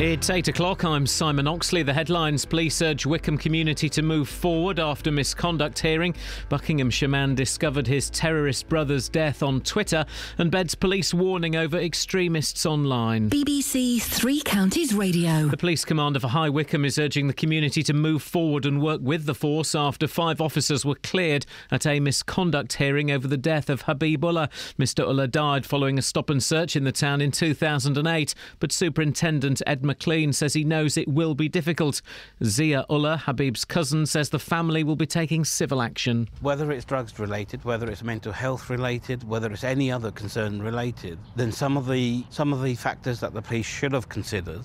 It's 0.00 0.30
8 0.30 0.46
o'clock. 0.46 0.84
I'm 0.84 1.08
Simon 1.08 1.48
Oxley. 1.48 1.82
The 1.82 1.92
headlines 1.92 2.44
Police 2.44 2.80
urge 2.82 3.04
Wycombe 3.04 3.36
community 3.36 3.88
to 3.88 4.00
move 4.00 4.28
forward 4.28 4.78
after 4.78 5.10
misconduct 5.10 5.76
hearing. 5.76 6.14
Buckinghamshire 6.48 7.08
man 7.08 7.34
discovered 7.34 7.84
his 7.88 8.08
terrorist 8.08 8.68
brother's 8.68 9.08
death 9.08 9.42
on 9.42 9.60
Twitter. 9.60 10.06
And 10.38 10.52
Beds 10.52 10.76
police 10.76 11.12
warning 11.12 11.56
over 11.56 11.76
extremists 11.78 12.64
online. 12.64 13.28
BBC 13.28 14.00
Three 14.00 14.40
Counties 14.40 14.94
Radio. 14.94 15.48
The 15.48 15.56
police 15.56 15.84
commander 15.84 16.20
for 16.20 16.28
High 16.28 16.48
Wycombe 16.48 16.84
is 16.84 16.96
urging 16.96 17.26
the 17.26 17.34
community 17.34 17.82
to 17.82 17.92
move 17.92 18.22
forward 18.22 18.66
and 18.66 18.80
work 18.80 19.00
with 19.02 19.26
the 19.26 19.34
force 19.34 19.74
after 19.74 20.06
five 20.06 20.40
officers 20.40 20.84
were 20.84 20.94
cleared 20.94 21.44
at 21.72 21.86
a 21.86 21.98
misconduct 21.98 22.74
hearing 22.74 23.10
over 23.10 23.26
the 23.26 23.36
death 23.36 23.68
of 23.68 23.82
Habib 23.82 24.24
Ullah. 24.24 24.48
Mr. 24.78 25.04
Ullah 25.04 25.26
died 25.26 25.66
following 25.66 25.98
a 25.98 26.02
stop 26.02 26.30
and 26.30 26.40
search 26.40 26.76
in 26.76 26.84
the 26.84 26.92
town 26.92 27.20
in 27.20 27.32
2008, 27.32 28.32
but 28.60 28.70
Superintendent 28.70 29.60
Ed 29.66 29.87
McLean 29.88 30.32
says 30.32 30.52
he 30.52 30.62
knows 30.62 30.96
it 30.96 31.08
will 31.08 31.34
be 31.34 31.48
difficult. 31.48 32.00
Zia 32.44 32.84
Ullah, 32.88 33.22
Habib's 33.26 33.64
cousin, 33.64 34.06
says 34.06 34.30
the 34.30 34.38
family 34.38 34.84
will 34.84 34.96
be 34.96 35.06
taking 35.06 35.44
civil 35.44 35.82
action. 35.82 36.28
whether 36.40 36.70
it's 36.70 36.84
drugs 36.84 37.18
related, 37.18 37.64
whether 37.64 37.90
it's 37.90 38.04
mental 38.04 38.32
health 38.32 38.70
related, 38.70 39.24
whether 39.24 39.50
it's 39.50 39.64
any 39.64 39.90
other 39.90 40.10
concern 40.12 40.62
related, 40.62 41.18
then 41.34 41.50
some 41.50 41.76
of 41.76 41.88
the 41.88 42.24
some 42.30 42.52
of 42.52 42.62
the 42.62 42.74
factors 42.74 43.18
that 43.20 43.32
the 43.34 43.42
police 43.42 43.66
should 43.66 43.92
have 43.92 44.08
considered 44.08 44.62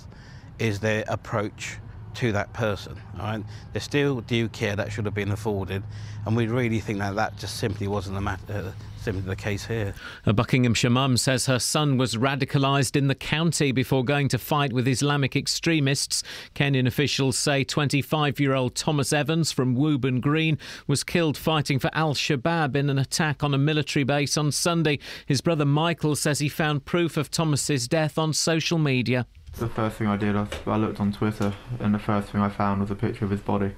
is 0.59 0.79
their 0.79 1.03
approach 1.07 1.77
to 2.15 2.31
that 2.31 2.51
person. 2.53 2.95
Right? 3.17 3.43
There's 3.71 3.83
still 3.83 4.21
due 4.21 4.49
care 4.49 4.75
that 4.75 4.91
should 4.91 5.05
have 5.05 5.15
been 5.15 5.31
afforded, 5.31 5.83
and 6.25 6.35
we 6.35 6.47
really 6.47 6.79
think 6.79 6.99
that 6.99 7.15
that 7.15 7.37
just 7.37 7.57
simply 7.57 7.87
wasn't 7.87 8.15
the 8.15 8.21
matter, 8.21 8.53
uh, 8.67 8.71
simply 9.03 9.21
the 9.21 9.35
case 9.35 9.65
here. 9.65 9.93
A 10.25 10.33
Buckinghamshire 10.33 10.89
mum 10.89 11.17
says 11.17 11.45
her 11.45 11.59
son 11.59 11.97
was 11.97 12.15
radicalised 12.15 12.95
in 12.95 13.07
the 13.07 13.15
county 13.15 13.71
before 13.71 14.03
going 14.03 14.27
to 14.29 14.37
fight 14.37 14.73
with 14.73 14.87
Islamic 14.87 15.35
extremists. 15.35 16.23
Kenyan 16.55 16.87
officials 16.87 17.37
say 17.37 17.63
25 17.63 18.39
year 18.39 18.53
old 18.53 18.75
Thomas 18.75 19.13
Evans 19.13 19.51
from 19.51 19.75
Wooburn 19.75 20.21
Green 20.21 20.57
was 20.87 21.03
killed 21.03 21.37
fighting 21.37 21.79
for 21.79 21.89
Al 21.93 22.13
Shabaab 22.13 22.75
in 22.75 22.89
an 22.89 22.97
attack 22.97 23.43
on 23.43 23.53
a 23.53 23.57
military 23.57 24.03
base 24.03 24.37
on 24.37 24.51
Sunday. 24.51 24.99
His 25.25 25.41
brother 25.41 25.65
Michael 25.65 26.15
says 26.15 26.39
he 26.39 26.49
found 26.49 26.85
proof 26.85 27.17
of 27.17 27.29
Thomas's 27.29 27.87
death 27.87 28.17
on 28.17 28.33
social 28.33 28.77
media. 28.77 29.27
The 29.57 29.67
first 29.67 29.97
thing 29.97 30.07
I 30.07 30.17
did, 30.17 30.35
I, 30.35 30.47
I 30.65 30.77
looked 30.77 30.99
on 30.99 31.11
Twitter, 31.11 31.53
and 31.79 31.93
the 31.93 31.99
first 31.99 32.29
thing 32.29 32.41
I 32.41 32.49
found 32.49 32.81
was 32.81 32.89
a 32.89 32.95
picture 32.95 33.23
of 33.23 33.31
his 33.31 33.41
body. 33.41 33.73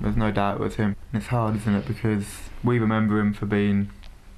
There's 0.00 0.16
no 0.16 0.32
doubt 0.32 0.56
it 0.56 0.60
was 0.60 0.74
him. 0.74 0.96
It's 1.12 1.26
hard, 1.26 1.54
isn't 1.56 1.74
it? 1.74 1.86
Because 1.86 2.26
we 2.64 2.80
remember 2.80 3.20
him 3.20 3.32
for 3.32 3.46
being, 3.46 3.90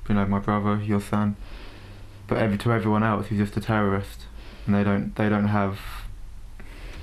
you 0.08 0.14
know, 0.14 0.26
my 0.26 0.38
brother, 0.38 0.80
your 0.82 1.00
son. 1.00 1.36
But 2.26 2.38
every, 2.38 2.58
to 2.58 2.72
everyone 2.72 3.02
else, 3.02 3.28
he's 3.28 3.38
just 3.38 3.56
a 3.56 3.60
terrorist, 3.60 4.22
and 4.66 4.74
they 4.74 4.82
don't 4.84 5.14
they 5.16 5.28
don't 5.28 5.48
have 5.48 5.78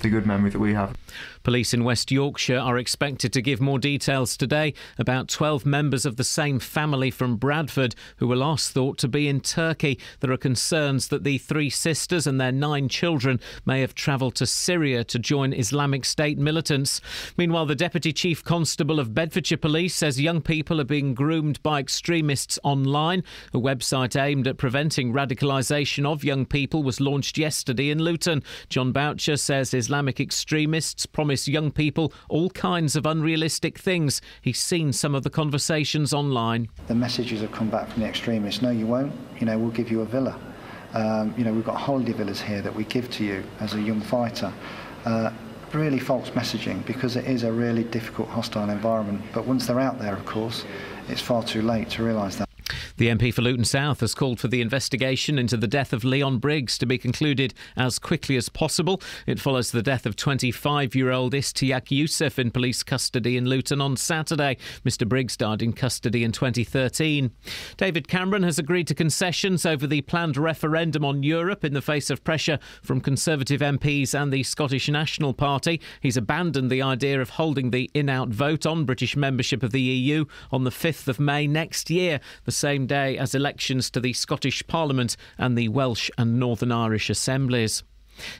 the 0.01 0.09
good 0.09 0.25
memories 0.25 0.53
that 0.53 0.59
we 0.59 0.73
have. 0.73 0.95
Police 1.43 1.73
in 1.73 1.83
West 1.83 2.11
Yorkshire 2.11 2.59
are 2.59 2.77
expected 2.77 3.33
to 3.33 3.41
give 3.41 3.59
more 3.59 3.79
details 3.79 4.37
today 4.37 4.75
about 4.99 5.27
12 5.27 5.65
members 5.65 6.05
of 6.05 6.15
the 6.15 6.23
same 6.23 6.59
family 6.59 7.09
from 7.09 7.35
Bradford 7.35 7.95
who 8.17 8.27
were 8.27 8.35
last 8.35 8.73
thought 8.73 8.99
to 8.99 9.07
be 9.07 9.27
in 9.27 9.39
Turkey. 9.39 9.97
There 10.19 10.31
are 10.31 10.37
concerns 10.37 11.07
that 11.07 11.23
the 11.23 11.39
three 11.39 11.71
sisters 11.71 12.27
and 12.27 12.39
their 12.39 12.51
nine 12.51 12.89
children 12.89 13.39
may 13.65 13.81
have 13.81 13.95
travelled 13.95 14.35
to 14.35 14.45
Syria 14.45 15.03
to 15.05 15.17
join 15.17 15.51
Islamic 15.51 16.05
State 16.05 16.37
militants. 16.37 17.01
Meanwhile, 17.37 17.65
the 17.65 17.75
Deputy 17.75 18.13
Chief 18.13 18.43
Constable 18.43 18.99
of 18.99 19.15
Bedfordshire 19.15 19.57
Police 19.57 19.95
says 19.95 20.21
young 20.21 20.41
people 20.41 20.79
are 20.79 20.83
being 20.85 21.15
groomed 21.15 21.61
by 21.63 21.79
extremists 21.79 22.59
online. 22.63 23.23
A 23.51 23.57
website 23.57 24.15
aimed 24.15 24.47
at 24.47 24.57
preventing 24.57 25.11
radicalisation 25.11 26.05
of 26.05 26.23
young 26.23 26.45
people 26.45 26.83
was 26.83 27.01
launched 27.01 27.39
yesterday 27.39 27.89
in 27.89 27.97
Luton. 27.97 28.43
John 28.69 28.91
Boucher 28.91 29.37
says 29.37 29.73
Islamic 29.73 30.19
extremists 30.19 31.07
promise 31.07 31.30
young 31.47 31.71
people 31.71 32.13
all 32.29 32.49
kinds 32.49 32.95
of 32.95 33.05
unrealistic 33.05 33.77
things. 33.77 34.21
He's 34.41 34.59
seen 34.59 34.93
some 34.93 35.15
of 35.15 35.23
the 35.23 35.29
conversations 35.29 36.13
online. 36.13 36.69
The 36.87 36.95
messages 36.95 37.41
have 37.41 37.51
come 37.51 37.69
back 37.69 37.89
from 37.89 38.01
the 38.01 38.07
extremists. 38.07 38.61
No, 38.61 38.69
you 38.69 38.87
won't. 38.87 39.13
You 39.39 39.45
know, 39.45 39.57
we'll 39.57 39.71
give 39.71 39.91
you 39.91 40.01
a 40.01 40.05
villa. 40.05 40.39
Um, 40.93 41.33
you 41.37 41.45
know, 41.45 41.53
we've 41.53 41.65
got 41.65 41.77
holiday 41.77 42.11
villas 42.11 42.41
here 42.41 42.61
that 42.61 42.75
we 42.75 42.83
give 42.83 43.09
to 43.11 43.23
you 43.23 43.43
as 43.59 43.73
a 43.73 43.81
young 43.81 44.01
fighter. 44.01 44.51
Uh, 45.05 45.31
really 45.73 45.99
false 45.99 46.31
messaging 46.31 46.85
because 46.85 47.15
it 47.15 47.25
is 47.25 47.43
a 47.43 47.51
really 47.51 47.83
difficult, 47.85 48.27
hostile 48.29 48.69
environment. 48.69 49.21
But 49.33 49.45
once 49.45 49.67
they're 49.67 49.79
out 49.79 49.99
there, 49.99 50.13
of 50.13 50.25
course, 50.25 50.65
it's 51.07 51.21
far 51.21 51.43
too 51.43 51.61
late 51.61 51.89
to 51.91 52.03
realise 52.03 52.35
that. 52.37 52.49
The 53.01 53.07
MP 53.07 53.33
for 53.33 53.41
Luton 53.41 53.65
South 53.65 54.01
has 54.01 54.13
called 54.13 54.39
for 54.39 54.47
the 54.47 54.61
investigation 54.61 55.39
into 55.39 55.57
the 55.57 55.67
death 55.67 55.91
of 55.91 56.03
Leon 56.03 56.37
Briggs 56.37 56.77
to 56.77 56.85
be 56.85 56.99
concluded 56.99 57.51
as 57.75 57.97
quickly 57.97 58.37
as 58.37 58.47
possible. 58.47 59.01
It 59.25 59.39
follows 59.39 59.71
the 59.71 59.81
death 59.81 60.05
of 60.05 60.15
25 60.15 60.93
year 60.93 61.09
old 61.09 61.33
Istiak 61.33 61.89
Yusuf 61.89 62.37
in 62.37 62.51
police 62.51 62.83
custody 62.83 63.37
in 63.37 63.47
Luton 63.47 63.81
on 63.81 63.97
Saturday. 63.97 64.55
Mr. 64.85 65.09
Briggs 65.09 65.35
died 65.35 65.63
in 65.63 65.73
custody 65.73 66.23
in 66.23 66.31
2013. 66.31 67.31
David 67.75 68.07
Cameron 68.07 68.43
has 68.43 68.59
agreed 68.59 68.85
to 68.85 68.93
concessions 68.93 69.65
over 69.65 69.87
the 69.87 70.01
planned 70.01 70.37
referendum 70.37 71.03
on 71.03 71.23
Europe 71.23 71.65
in 71.65 71.73
the 71.73 71.81
face 71.81 72.11
of 72.11 72.23
pressure 72.23 72.59
from 72.83 73.01
Conservative 73.01 73.61
MPs 73.61 74.13
and 74.13 74.31
the 74.31 74.43
Scottish 74.43 74.87
National 74.89 75.33
Party. 75.33 75.81
He's 76.01 76.17
abandoned 76.17 76.69
the 76.69 76.83
idea 76.83 77.19
of 77.19 77.31
holding 77.31 77.71
the 77.71 77.89
in 77.95 78.09
out 78.09 78.29
vote 78.29 78.67
on 78.67 78.85
British 78.85 79.15
membership 79.15 79.63
of 79.63 79.71
the 79.71 79.81
EU 79.81 80.25
on 80.51 80.65
the 80.65 80.69
5th 80.69 81.07
of 81.07 81.19
May 81.19 81.47
next 81.47 81.89
year. 81.89 82.19
The 82.45 82.51
same 82.51 82.90
as 82.91 83.35
elections 83.35 83.89
to 83.91 83.99
the 83.99 84.13
Scottish 84.13 84.65
Parliament 84.67 85.15
and 85.37 85.57
the 85.57 85.69
Welsh 85.69 86.09
and 86.17 86.39
Northern 86.39 86.71
Irish 86.71 87.09
Assemblies. 87.09 87.83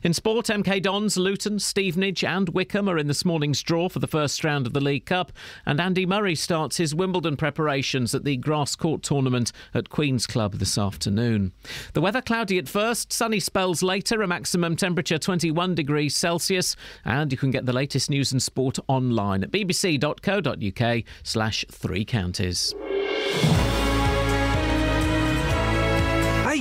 In 0.04 0.14
sport, 0.14 0.48
MK 0.48 0.82
Dons, 0.84 1.18
Luton, 1.18 1.60
Stevenage, 1.60 2.24
and 2.24 2.50
Wycombe 2.50 2.90
are 2.90 2.98
in 2.98 3.08
this 3.08 3.26
morning's 3.26 3.62
draw 3.62 3.90
for 3.90 4.00
the 4.00 4.08
first 4.08 4.44
round 4.44 4.68
of 4.68 4.74
the 4.74 4.82
League 4.82 5.06
Cup, 5.06 5.32
and 5.66 5.80
Andy 5.80 6.06
Murray 6.06 6.36
starts 6.36 6.78
his 6.78 6.94
Wimbledon 6.94 7.38
preparations 7.38 8.14
at 8.14 8.24
the 8.24 8.38
grass 8.38 8.76
court 8.76 9.02
tournament 9.04 9.52
at 9.74 9.90
Queen's 9.90 10.28
Club 10.28 10.56
this 10.56 10.78
afternoon. 10.78 11.52
The 11.94 12.02
weather 12.02 12.22
cloudy 12.22 12.58
at 12.58 12.70
first, 12.70 13.14
sunny 13.14 13.40
spells 13.40 13.82
later, 13.82 14.22
a 14.22 14.28
maximum 14.28 14.76
temperature 14.76 15.18
21 15.18 15.74
degrees 15.76 16.16
Celsius, 16.16 16.76
and 17.06 17.32
you 17.32 17.38
can 17.38 17.52
get 17.52 17.66
the 17.66 17.74
latest 17.74 18.10
news 18.10 18.32
and 18.32 18.44
sport 18.44 18.78
online 18.88 19.44
at 19.44 19.52
bbc.co.uk/slash 19.52 20.06
three 21.70 22.06
counties. 22.06 22.76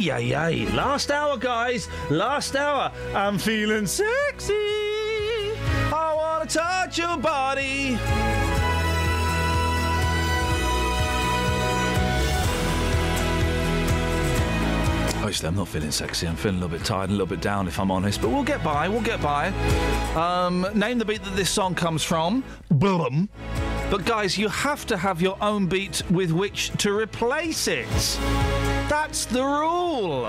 Ay, 0.00 0.10
ay, 0.10 0.34
ay. 0.34 0.64
Last 0.72 1.10
hour, 1.10 1.36
guys. 1.36 1.86
Last 2.08 2.56
hour. 2.56 2.90
I'm 3.14 3.36
feeling 3.36 3.86
sexy. 3.86 4.54
I 5.92 6.14
want 6.16 6.48
to 6.48 6.58
touch 6.58 6.96
your 6.96 7.18
body. 7.18 7.98
honestly, 15.30 15.46
I'm 15.46 15.54
not 15.54 15.68
feeling 15.68 15.92
sexy. 15.92 16.26
I'm 16.26 16.34
feeling 16.34 16.56
a 16.56 16.62
little 16.62 16.76
bit 16.76 16.84
tired, 16.84 17.08
a 17.08 17.12
little 17.12 17.24
bit 17.24 17.40
down, 17.40 17.68
if 17.68 17.78
I'm 17.78 17.92
honest. 17.92 18.20
But 18.20 18.30
we'll 18.30 18.42
get 18.42 18.64
by. 18.64 18.88
We'll 18.88 19.00
get 19.00 19.22
by. 19.22 19.50
Um, 20.16 20.66
name 20.74 20.98
the 20.98 21.04
beat 21.04 21.22
that 21.22 21.36
this 21.36 21.48
song 21.48 21.76
comes 21.76 22.02
from. 22.02 22.42
Blum. 22.68 23.28
But 23.92 24.04
guys, 24.04 24.36
you 24.36 24.48
have 24.48 24.86
to 24.86 24.96
have 24.96 25.22
your 25.22 25.36
own 25.40 25.68
beat 25.68 26.02
with 26.10 26.32
which 26.32 26.72
to 26.78 26.92
replace 26.92 27.68
it. 27.68 27.86
That's 28.88 29.24
the 29.26 29.44
rule. 29.44 30.24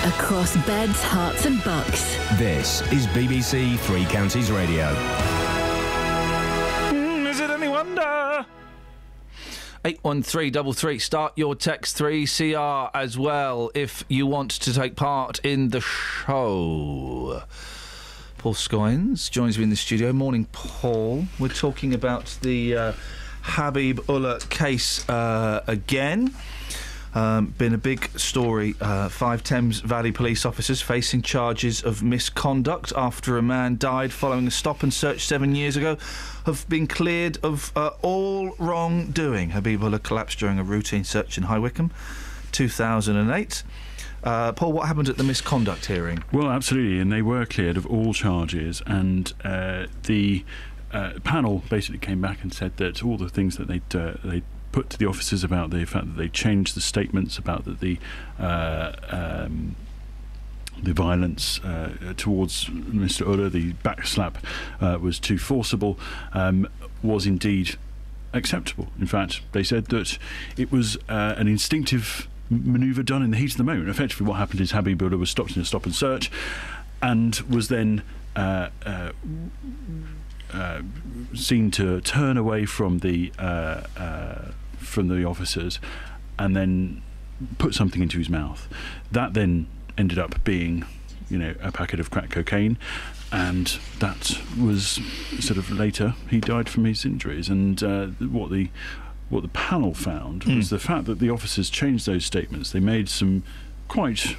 Across 0.05 0.57
beds, 0.67 1.01
Herts, 1.01 1.47
and 1.47 1.63
Bucks. 1.63 2.17
This 2.37 2.81
is 2.91 3.07
BBC 3.07 3.79
Three 3.79 4.05
Counties 4.07 4.51
Radio. 4.51 4.93
Mm, 6.91 7.31
is 7.31 7.39
it 7.39 7.49
any 7.49 7.69
wonder? 7.69 8.45
81333. 9.85 10.99
Start 10.99 11.33
your 11.37 11.55
text 11.55 11.97
3CR 11.97 12.91
as 12.93 13.17
well 13.17 13.71
if 13.77 14.05
you 14.09 14.27
want 14.27 14.51
to 14.51 14.75
take 14.75 14.97
part 14.97 15.39
in 15.45 15.69
the 15.69 15.81
show. 15.81 17.45
Paul 18.39 18.55
Scoins 18.55 19.31
joins 19.31 19.57
me 19.57 19.63
in 19.63 19.71
the 19.71 19.77
studio. 19.77 20.13
Morning, 20.13 20.49
Paul. 20.51 21.27
We're 21.39 21.47
talking 21.47 21.95
about 21.95 22.37
the 22.43 22.77
uh, 22.77 22.93
Habib 23.43 24.01
Ullah 24.11 24.41
case 24.51 25.09
uh, 25.09 25.63
again. 25.69 26.35
Um, 27.15 27.47
been 27.59 27.75
a 27.75 27.79
big 27.79 28.09
story. 28.19 28.75
Uh, 28.81 29.09
five 29.09 29.43
Thames 29.45 29.81
Valley 29.81 30.13
police 30.13 30.47
officers 30.47 30.81
facing 30.81 31.21
charges 31.23 31.83
of 31.83 32.03
misconduct 32.03 32.93
after 32.97 33.37
a 33.37 33.43
man 33.43 33.77
died 33.77 34.13
following 34.13 34.47
a 34.47 34.51
stop 34.51 34.83
and 34.83 34.93
search 34.93 35.27
seven 35.27 35.55
years 35.55 35.77
ago 35.77 35.99
have 36.47 36.67
been 36.69 36.87
cleared 36.87 37.39
of 37.43 37.71
uh, 37.77 37.91
all 38.01 38.55
wrongdoing. 38.59 39.51
Habib 39.51 39.83
Ullah 39.83 39.99
collapsed 39.99 40.39
during 40.39 40.59
a 40.59 40.65
routine 40.65 41.05
search 41.05 41.37
in 41.37 41.45
High 41.45 41.59
Wycombe, 41.59 41.93
2008. 42.53 43.63
Uh, 44.25 44.53
Paul, 44.53 44.73
what 44.73 44.87
happened 44.87 45.09
at 45.09 45.17
the 45.17 45.25
misconduct 45.25 45.87
hearing? 45.87 46.23
Well, 46.33 46.51
absolutely, 46.51 47.01
and 47.01 47.13
they 47.13 47.23
were 47.23 47.45
cleared 47.45 47.77
of 47.77 47.87
all 47.87 48.15
charges, 48.15 48.81
and 48.87 49.33
uh, 49.45 49.87
the 50.05 50.45
uh, 50.93 51.15
panel 51.25 51.63
basically 51.69 51.99
came 51.99 52.21
back 52.21 52.43
and 52.43 52.55
said 52.55 52.77
that 52.77 53.05
all 53.05 53.17
the 53.17 53.29
things 53.29 53.57
that 53.57 53.67
they'd 53.67 53.97
uh, 53.97 54.15
they 54.23 54.43
put 54.73 54.91
to 54.91 54.99
the 54.99 55.07
officers 55.07 55.45
about 55.45 55.71
the 55.71 55.85
fact 55.85 56.07
that 56.07 56.17
they 56.17 56.29
changed 56.29 56.75
the 56.75 56.81
statements 56.81 57.39
about 57.39 57.65
that 57.67 57.81
the 57.81 57.99
uh, 58.41 58.93
um, 59.11 59.77
the 60.83 60.93
violence 60.93 61.61
uh, 61.61 62.15
towards 62.17 62.65
Mr. 62.67 63.27
Ullah, 63.27 63.51
the 63.51 63.73
backslap, 63.85 64.37
uh, 64.81 64.99
was 65.01 65.21
too 65.21 65.39
forcible, 65.39 65.99
um, 66.33 66.67
was 67.03 67.27
indeed 67.27 67.77
acceptable. 68.33 68.89
In 68.99 69.07
fact, 69.07 69.43
they 69.53 69.63
said 69.63 69.87
that 69.87 70.19
it 70.57 70.73
was 70.73 70.97
uh, 71.09 71.35
an 71.37 71.47
instinctive 71.47 72.27
manoeuvre 72.51 73.05
done 73.05 73.23
in 73.23 73.31
the 73.31 73.37
heat 73.37 73.53
of 73.53 73.59
the 73.59 73.65
moment. 73.65 73.89
Effectively, 73.89 74.27
what 74.27 74.39
happened 74.39 74.61
is 74.61 74.73
Habib 74.73 75.03
Ullah 75.03 75.19
was 75.19 75.31
stopped 75.31 75.57
in 75.57 75.63
a 75.63 75.65
stop 75.65 75.85
and 75.85 75.95
search, 75.95 76.31
and 77.01 77.37
was 77.49 77.69
then. 77.69 78.03
Uh, 78.35 78.71
uh, 78.87 79.13
uh, 80.55 80.83
seen 81.35 81.71
to 81.71 82.01
turn 82.03 82.37
away 82.37 82.67
from 82.67 82.99
the 82.99 83.33
uh, 83.39 83.83
from 84.83 85.09
the 85.09 85.25
officers, 85.25 85.81
and 86.39 86.57
then 86.57 87.03
put 87.59 87.75
something 87.75 88.03
into 88.03 88.19
his 88.19 88.29
mouth. 88.29 88.69
That 89.11 89.35
then 89.35 89.67
ended 89.99 90.19
up 90.19 90.43
being, 90.45 90.85
you 91.29 91.39
know, 91.39 91.55
a 91.61 91.73
packet 91.73 92.01
of 92.01 92.11
crack 92.11 92.31
cocaine, 92.31 92.79
and 93.31 93.79
that 93.99 94.39
was 94.61 95.01
sort 95.41 95.59
of 95.59 95.71
later 95.71 96.15
he 96.29 96.41
died 96.41 96.69
from 96.69 96.85
his 96.85 97.05
injuries. 97.05 97.49
And 97.49 97.83
uh, 97.83 98.07
what 98.07 98.51
the 98.51 98.69
what 99.31 99.43
the 99.43 99.49
panel 99.49 99.95
found 99.95 100.45
was 100.45 100.69
the 100.69 100.79
fact 100.79 101.07
that 101.07 101.19
the 101.19 101.31
officers 101.31 101.71
changed 101.71 102.05
those 102.05 102.25
statements. 102.27 102.71
They 102.71 102.81
made 102.81 103.09
some 103.09 103.43
quite 103.89 104.37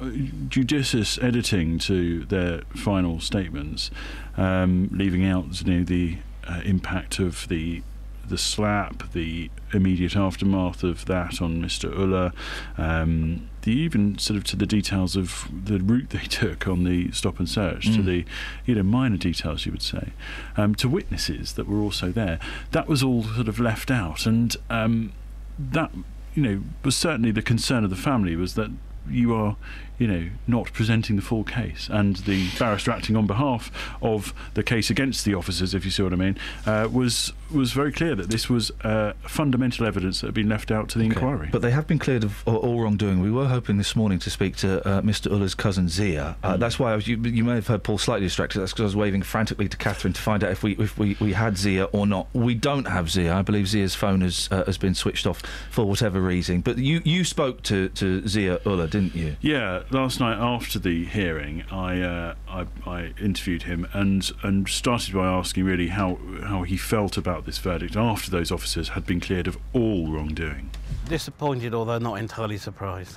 uh, 0.00 0.10
judicious 0.48 1.18
editing 1.18 1.80
to 1.80 2.24
their 2.26 2.60
final 2.76 3.18
statements, 3.18 3.90
um, 4.36 4.88
leaving 4.92 5.24
out 5.24 5.60
you 5.60 5.74
know, 5.78 5.84
the 5.84 6.18
uh, 6.46 6.60
impact 6.64 7.18
of 7.18 7.48
the 7.48 7.82
the 8.28 8.38
slap, 8.38 9.12
the 9.12 9.50
immediate 9.72 10.16
aftermath 10.16 10.82
of 10.82 11.04
that 11.06 11.40
on 11.42 11.60
Mr. 11.62 11.92
Ullah, 11.96 12.32
um, 12.76 13.48
the 13.62 13.72
even 13.72 14.16
sort 14.18 14.36
of 14.36 14.44
to 14.44 14.56
the 14.56 14.66
details 14.66 15.16
of 15.16 15.48
the 15.64 15.78
route 15.78 16.10
they 16.10 16.20
took 16.20 16.66
on 16.66 16.84
the 16.84 17.10
stop 17.12 17.38
and 17.38 17.48
search, 17.48 17.84
to 17.86 17.98
Mm. 18.00 18.04
the 18.04 18.24
you 18.66 18.74
know 18.74 18.82
minor 18.82 19.16
details 19.16 19.66
you 19.66 19.72
would 19.72 19.82
say, 19.82 20.12
um, 20.56 20.74
to 20.76 20.88
witnesses 20.88 21.52
that 21.54 21.68
were 21.68 21.80
also 21.80 22.10
there. 22.12 22.38
That 22.70 22.88
was 22.88 23.02
all 23.02 23.24
sort 23.24 23.48
of 23.48 23.58
left 23.60 23.90
out, 23.90 24.26
and 24.26 24.56
um, 24.70 25.12
that 25.58 25.90
you 26.34 26.42
know 26.42 26.62
was 26.84 26.96
certainly 26.96 27.30
the 27.30 27.42
concern 27.42 27.84
of 27.84 27.90
the 27.90 27.96
family 27.96 28.36
was 28.36 28.54
that 28.54 28.70
you 29.10 29.34
are 29.34 29.56
you 29.98 30.06
know, 30.06 30.28
not 30.46 30.72
presenting 30.72 31.16
the 31.16 31.22
full 31.22 31.44
case, 31.44 31.88
and 31.90 32.16
the 32.16 32.48
barrister 32.58 32.90
acting 32.90 33.16
on 33.16 33.26
behalf 33.26 33.70
of 34.02 34.32
the 34.54 34.62
case 34.62 34.90
against 34.90 35.24
the 35.24 35.34
officers, 35.34 35.74
if 35.74 35.84
you 35.84 35.90
see 35.90 36.02
what 36.02 36.12
I 36.12 36.16
mean, 36.16 36.36
uh, 36.66 36.88
was 36.90 37.32
was 37.50 37.72
very 37.72 37.90
clear 37.92 38.14
that 38.14 38.28
this 38.28 38.50
was 38.50 38.70
uh, 38.82 39.14
fundamental 39.22 39.86
evidence 39.86 40.20
that 40.20 40.26
had 40.26 40.34
been 40.34 40.50
left 40.50 40.70
out 40.70 40.88
to 40.90 40.98
the 40.98 41.04
inquiry. 41.04 41.48
But 41.50 41.62
they 41.62 41.70
have 41.70 41.86
been 41.86 41.98
cleared 41.98 42.22
of 42.22 42.46
all, 42.46 42.78
wrongdoing. 42.82 43.20
We 43.20 43.30
were 43.30 43.48
hoping 43.48 43.78
this 43.78 43.96
morning 43.96 44.18
to 44.20 44.30
speak 44.30 44.56
to 44.56 44.86
uh, 44.86 45.00
Mr. 45.00 45.32
Ullah's 45.32 45.54
cousin 45.54 45.88
Zia. 45.88 46.36
Uh, 46.42 46.58
Mm. 46.58 46.60
That's 46.60 46.78
why 46.78 46.92
I 46.92 46.96
was, 46.96 47.06
you, 47.06 47.16
you 47.18 47.44
may 47.44 47.54
have 47.54 47.66
heard 47.66 47.82
Paul 47.84 47.98
slightly 47.98 48.26
distracted. 48.26 48.60
That's 48.60 48.72
because 48.72 48.82
I 48.82 48.84
was 48.84 48.96
waving 48.96 49.22
frantically 49.22 49.68
to 49.68 49.76
Catherine 49.76 50.12
to 50.12 50.20
find 50.20 50.42
out 50.42 50.50
if 50.50 50.62
we 50.62 50.72
if 50.76 50.98
we, 50.98 51.16
we 51.20 51.32
had 51.32 51.56
Zia 51.56 51.84
or 51.84 52.06
not. 52.06 52.26
We 52.32 52.54
don't 52.54 52.86
have 52.86 53.10
Zia. 53.10 53.34
I 53.34 53.42
believe 53.42 53.68
Zia's 53.68 53.94
phone 53.94 54.20
has 54.22 54.48
uh, 54.50 54.64
has 54.64 54.76
been 54.78 54.94
switched 54.94 55.26
off 55.26 55.40
for 55.70 55.84
whatever 55.84 56.20
reason. 56.20 56.60
But 56.60 56.78
you 56.78 57.00
you 57.04 57.24
spoke 57.24 57.62
to, 57.64 57.88
to 57.90 58.26
Zia 58.26 58.60
Uller, 58.66 58.86
didn't 58.86 59.14
you? 59.14 59.36
Yeah, 59.40 59.82
last 59.90 60.20
night 60.20 60.38
after 60.38 60.78
the 60.78 61.04
hearing, 61.04 61.64
I, 61.70 62.00
uh, 62.00 62.34
I 62.48 62.66
I 62.86 63.12
interviewed 63.20 63.62
him 63.62 63.86
and 63.92 64.30
and 64.42 64.68
started 64.68 65.14
by 65.14 65.26
asking 65.26 65.64
really 65.64 65.88
how 65.88 66.18
how 66.44 66.62
he 66.62 66.76
felt 66.76 67.16
about 67.16 67.44
this 67.46 67.58
verdict 67.58 67.96
after 67.96 68.30
those 68.30 68.50
officers 68.50 68.90
had 68.90 69.06
been 69.06 69.20
cleared 69.20 69.46
of 69.46 69.58
all 69.72 70.10
wrongdoing. 70.10 70.70
Disappointed, 71.08 71.74
although 71.74 71.98
not 71.98 72.14
entirely 72.14 72.58
surprised. 72.58 73.16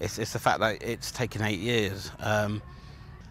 It's, 0.00 0.18
it's 0.18 0.32
the 0.32 0.38
fact 0.38 0.60
that 0.60 0.82
it's 0.82 1.12
taken 1.12 1.42
eight 1.42 1.60
years. 1.60 2.10
Um, 2.18 2.60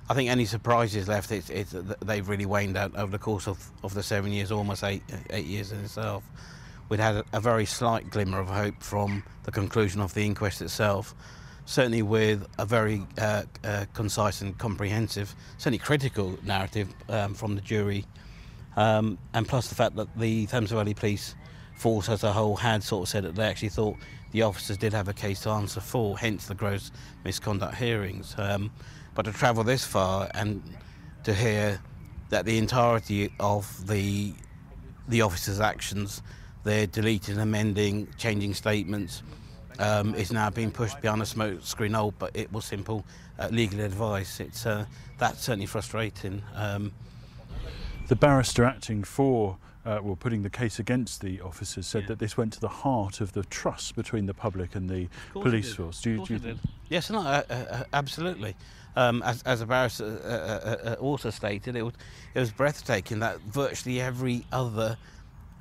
I 0.10 0.14
think 0.14 0.30
any 0.30 0.45
surprises 0.45 1.07
left, 1.07 1.31
it's, 1.31 1.49
it's, 1.49 1.76
they've 2.02 2.27
really 2.27 2.45
waned 2.45 2.77
out 2.77 2.95
over 2.95 3.11
the 3.11 3.19
course 3.19 3.48
of, 3.48 3.69
of 3.84 3.94
the 3.94 4.03
seven 4.03 4.31
years, 4.31 4.52
almost 4.52 4.84
eight, 4.84 5.03
eight 5.30 5.45
years 5.45 5.72
in 5.72 5.80
itself. 5.80 6.23
We'd 6.90 6.99
had 6.99 7.15
a, 7.15 7.26
a 7.34 7.40
very 7.40 7.65
slight 7.65 8.10
glimmer 8.10 8.40
of 8.40 8.48
hope 8.48 8.81
from 8.81 9.23
the 9.44 9.52
conclusion 9.52 10.02
of 10.02 10.14
the 10.14 10.26
inquest 10.26 10.61
itself, 10.61 11.15
certainly 11.65 12.02
with 12.02 12.45
a 12.57 12.65
very 12.65 13.06
uh, 13.18 13.44
uh, 13.64 13.85
concise 13.94 14.41
and 14.41 14.57
comprehensive, 14.57 15.34
certainly 15.57 15.77
critical 15.77 16.38
narrative 16.44 16.90
um, 17.10 17.34
from 17.34 17.56
the 17.56 17.61
jury, 17.61 18.06
um, 18.76 19.18
and 19.34 19.48
plus 19.48 19.68
the 19.69 19.76
fact 19.76 19.95
that 19.95 20.07
the 20.18 20.45
Thames 20.48 20.72
Valley 20.72 20.94
Police 20.94 21.35
force 21.76 22.10
as 22.10 22.23
a 22.23 22.31
whole 22.31 22.56
had 22.56 22.84
sort 22.84 23.03
of 23.03 23.10
said 23.10 23.23
that 23.23 23.35
they 23.35 23.45
actually 23.45 23.69
thought 23.69 23.98
the 24.31 24.41
officers 24.41 24.77
did 24.77 24.94
have 24.94 25.07
a 25.07 25.14
case 25.14 25.41
to 25.41 25.49
answer 25.49 25.80
for, 25.80 26.18
hence 26.18 26.48
the 26.48 26.56
gross 26.56 26.91
misconduct 27.23 27.76
hearings. 27.76 28.35
Um, 28.38 28.72
but 29.15 29.23
to 29.23 29.31
travel 29.31 29.64
this 29.64 29.85
far 29.85 30.30
and 30.34 30.64
to 31.23 31.34
hear 31.34 31.80
that 32.30 32.45
the 32.45 32.57
entirety 32.57 33.31
of 33.40 33.88
the 33.88 34.34
the 35.07 35.22
officers' 35.22 35.60
actions, 35.60 36.22
their 36.64 36.88
deleting, 36.88 37.38
amending, 37.38 38.07
changing 38.18 38.53
statements, 38.53 39.22
um, 39.80 40.16
is 40.16 40.32
now 40.32 40.50
being 40.50 40.72
pushed 40.72 41.02
behind 41.02 41.22
a 41.22 41.26
smoke 41.26 41.62
screen. 41.64 41.95
Oh, 41.95 42.12
but 42.12 42.36
it 42.36 42.52
was 42.52 42.66
simple 42.66 43.04
uh, 43.40 43.48
legal 43.52 43.80
advice. 43.80 44.40
It's 44.40 44.66
uh, 44.66 44.86
that's 45.18 45.41
certainly 45.41 45.68
frustrating. 45.68 46.41
Um, 46.56 46.91
The 48.08 48.16
barrister 48.18 48.66
acting 48.66 49.06
for, 49.06 49.58
uh, 49.86 50.00
well, 50.04 50.18
putting 50.18 50.44
the 50.44 50.50
case 50.50 50.78
against 50.78 51.22
the 51.22 51.40
officers 51.41 51.88
said 51.88 52.06
that 52.08 52.20
this 52.20 52.36
went 52.36 52.52
to 52.54 52.60
the 52.60 52.68
heart 52.68 53.22
of 53.22 53.32
the 53.32 53.44
trust 53.44 53.95
between 53.95 54.26
the 54.26 54.34
public 54.34 54.76
and 54.76 54.90
the 54.90 55.08
police 55.32 55.74
force. 55.74 56.02
Do 56.02 56.10
you, 56.10 56.26
do 56.26 56.34
you? 56.34 56.60
Yes, 56.90 57.10
no, 57.10 57.20
uh, 57.20 57.44
uh, 57.50 57.54
uh, 57.54 57.84
absolutely. 57.94 58.56
Um, 58.98 59.24
as, 59.24 59.41
as 59.44 59.62
a 59.62 59.66
barrister 59.66 60.06
uh, 60.06 60.28
uh, 60.28 60.91
uh, 60.91 60.95
also 61.00 61.30
stated, 61.30 61.76
it 61.76 61.84
was, 61.84 61.94
it 62.36 62.40
was 62.40 62.52
breathtaking 62.52 63.20
that 63.20 63.40
virtually 63.40 64.02
every 64.02 64.45
other 64.52 64.98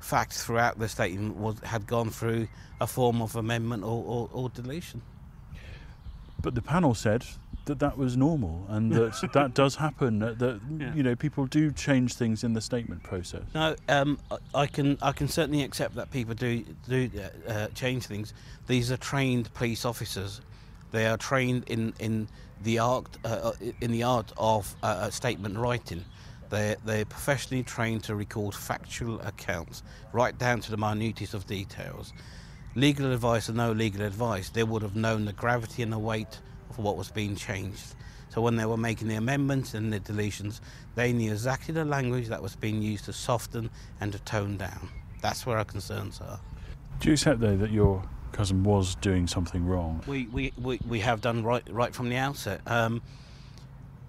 fact 0.03 0.33
throughout 0.33 0.77
the 0.79 0.89
statement 0.89 1.37
was, 1.37 1.59
had 1.61 1.87
gone 1.87 2.09
through 2.09 2.47
a 2.81 2.87
form 2.87 3.21
of 3.21 3.35
amendment 3.35 3.83
or, 3.83 4.03
or, 4.05 4.29
or 4.33 4.49
deletion. 4.49 5.01
But 6.41 6.55
the 6.55 6.61
panel 6.61 6.93
said 6.93 7.23
that 7.65 7.79
that 7.79 7.97
was 7.97 8.17
normal 8.17 8.65
and 8.67 8.91
that 8.97 9.29
that 9.33 9.53
does 9.53 9.75
happen. 9.77 10.19
That, 10.19 10.39
that 10.39 10.59
Yeah. 10.77 10.93
you 10.93 11.03
know 11.03 11.15
people 11.15 11.45
do 11.45 11.71
change 11.71 12.15
things 12.15 12.43
in 12.43 12.53
the 12.53 12.59
statement 12.61 13.03
process. 13.03 13.43
No, 13.55 13.75
um, 13.87 14.19
I- 14.53 14.67
can 14.67 14.97
I 15.01 15.13
can 15.13 15.29
certainly 15.29 15.63
accept 15.63 15.95
that 15.95 16.11
people 16.11 16.35
do 16.35 16.65
do 16.89 17.09
uh, 17.17 17.51
uh, 17.51 17.67
change 17.69 18.05
things. 18.07 18.33
These 18.67 18.91
are 18.91 18.97
trained 18.97 19.53
police 19.53 19.85
officers. 19.85 20.41
They 20.91 21.05
are 21.05 21.17
trained 21.17 21.63
in 21.67 21.93
in 21.99 22.27
the 22.61 22.79
art 22.79 23.07
uh, 23.23 23.27
uh, 23.27 23.53
in 23.79 23.91
the 23.91 24.03
art 24.03 24.33
of 24.37 24.75
uh, 24.83 24.87
uh, 24.87 25.09
statement 25.11 25.57
writing. 25.57 26.03
They 26.53 26.75
they're 26.85 27.05
professionally 27.05 27.63
trained 27.63 28.03
to 28.03 28.15
record 28.15 28.53
factual 28.53 29.19
accounts, 29.21 29.81
right 30.11 30.37
down 30.37 30.61
to 30.61 30.69
the 30.69 30.77
minutest 30.77 31.33
of 31.33 31.47
details. 31.47 32.13
Legal 32.75 33.11
advice 33.11 33.49
or 33.49 33.53
no 33.53 33.71
legal 33.71 34.03
advice, 34.03 34.49
they 34.49 34.63
would 34.63 34.83
have 34.83 34.95
known 34.95 35.25
the 35.25 35.33
gravity 35.33 35.81
and 35.81 35.91
the 35.91 35.97
weight 35.97 36.39
of 36.69 36.77
what 36.77 36.95
was 36.95 37.09
being 37.09 37.35
changed. 37.35 37.95
So 38.29 38.39
when 38.39 38.55
they 38.55 38.65
were 38.65 38.77
making 38.77 39.07
the 39.07 39.15
amendments 39.15 39.73
and 39.73 39.91
the 39.91 39.99
deletions, 39.99 40.61
they 40.93 41.11
knew 41.11 41.31
exactly 41.31 41.73
the 41.73 41.85
language 41.85 42.27
that 42.27 42.43
was 42.43 42.55
being 42.55 42.83
used 42.83 43.05
to 43.05 43.13
soften 43.13 43.71
and 43.99 44.11
to 44.11 44.19
tone 44.19 44.57
down. 44.57 44.89
That's 45.23 45.47
where 45.47 45.57
our 45.57 45.65
concerns 45.65 46.21
are. 46.21 46.39
Do 46.99 47.09
you 47.09 47.13
accept 47.13 47.39
though 47.39 47.57
that 47.57 47.71
your 47.71 48.03
cousin 48.31 48.63
was 48.63 48.93
doing 48.95 49.25
something 49.25 49.65
wrong? 49.65 50.03
We, 50.05 50.27
we, 50.27 50.53
we, 50.61 50.79
we 50.87 50.99
have 50.99 51.19
done 51.19 51.43
right 51.43 51.67
right 51.71 51.95
from 51.95 52.09
the 52.09 52.17
outset. 52.17 52.61
Um, 52.67 53.01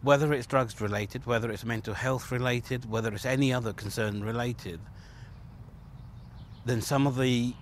whether 0.04 0.34
it's 0.34 0.46
drugs 0.46 0.80
related, 0.82 1.24
whether 1.24 1.50
it's 1.50 1.64
mental 1.64 1.94
health 1.94 2.30
related, 2.30 2.88
whether 2.88 3.12
it's 3.12 3.24
any 3.24 3.52
other 3.52 3.72
concern 3.72 4.22
related, 4.22 4.78
then 6.66 6.82
some 6.82 7.06
of 7.06 7.16
the 7.16 7.54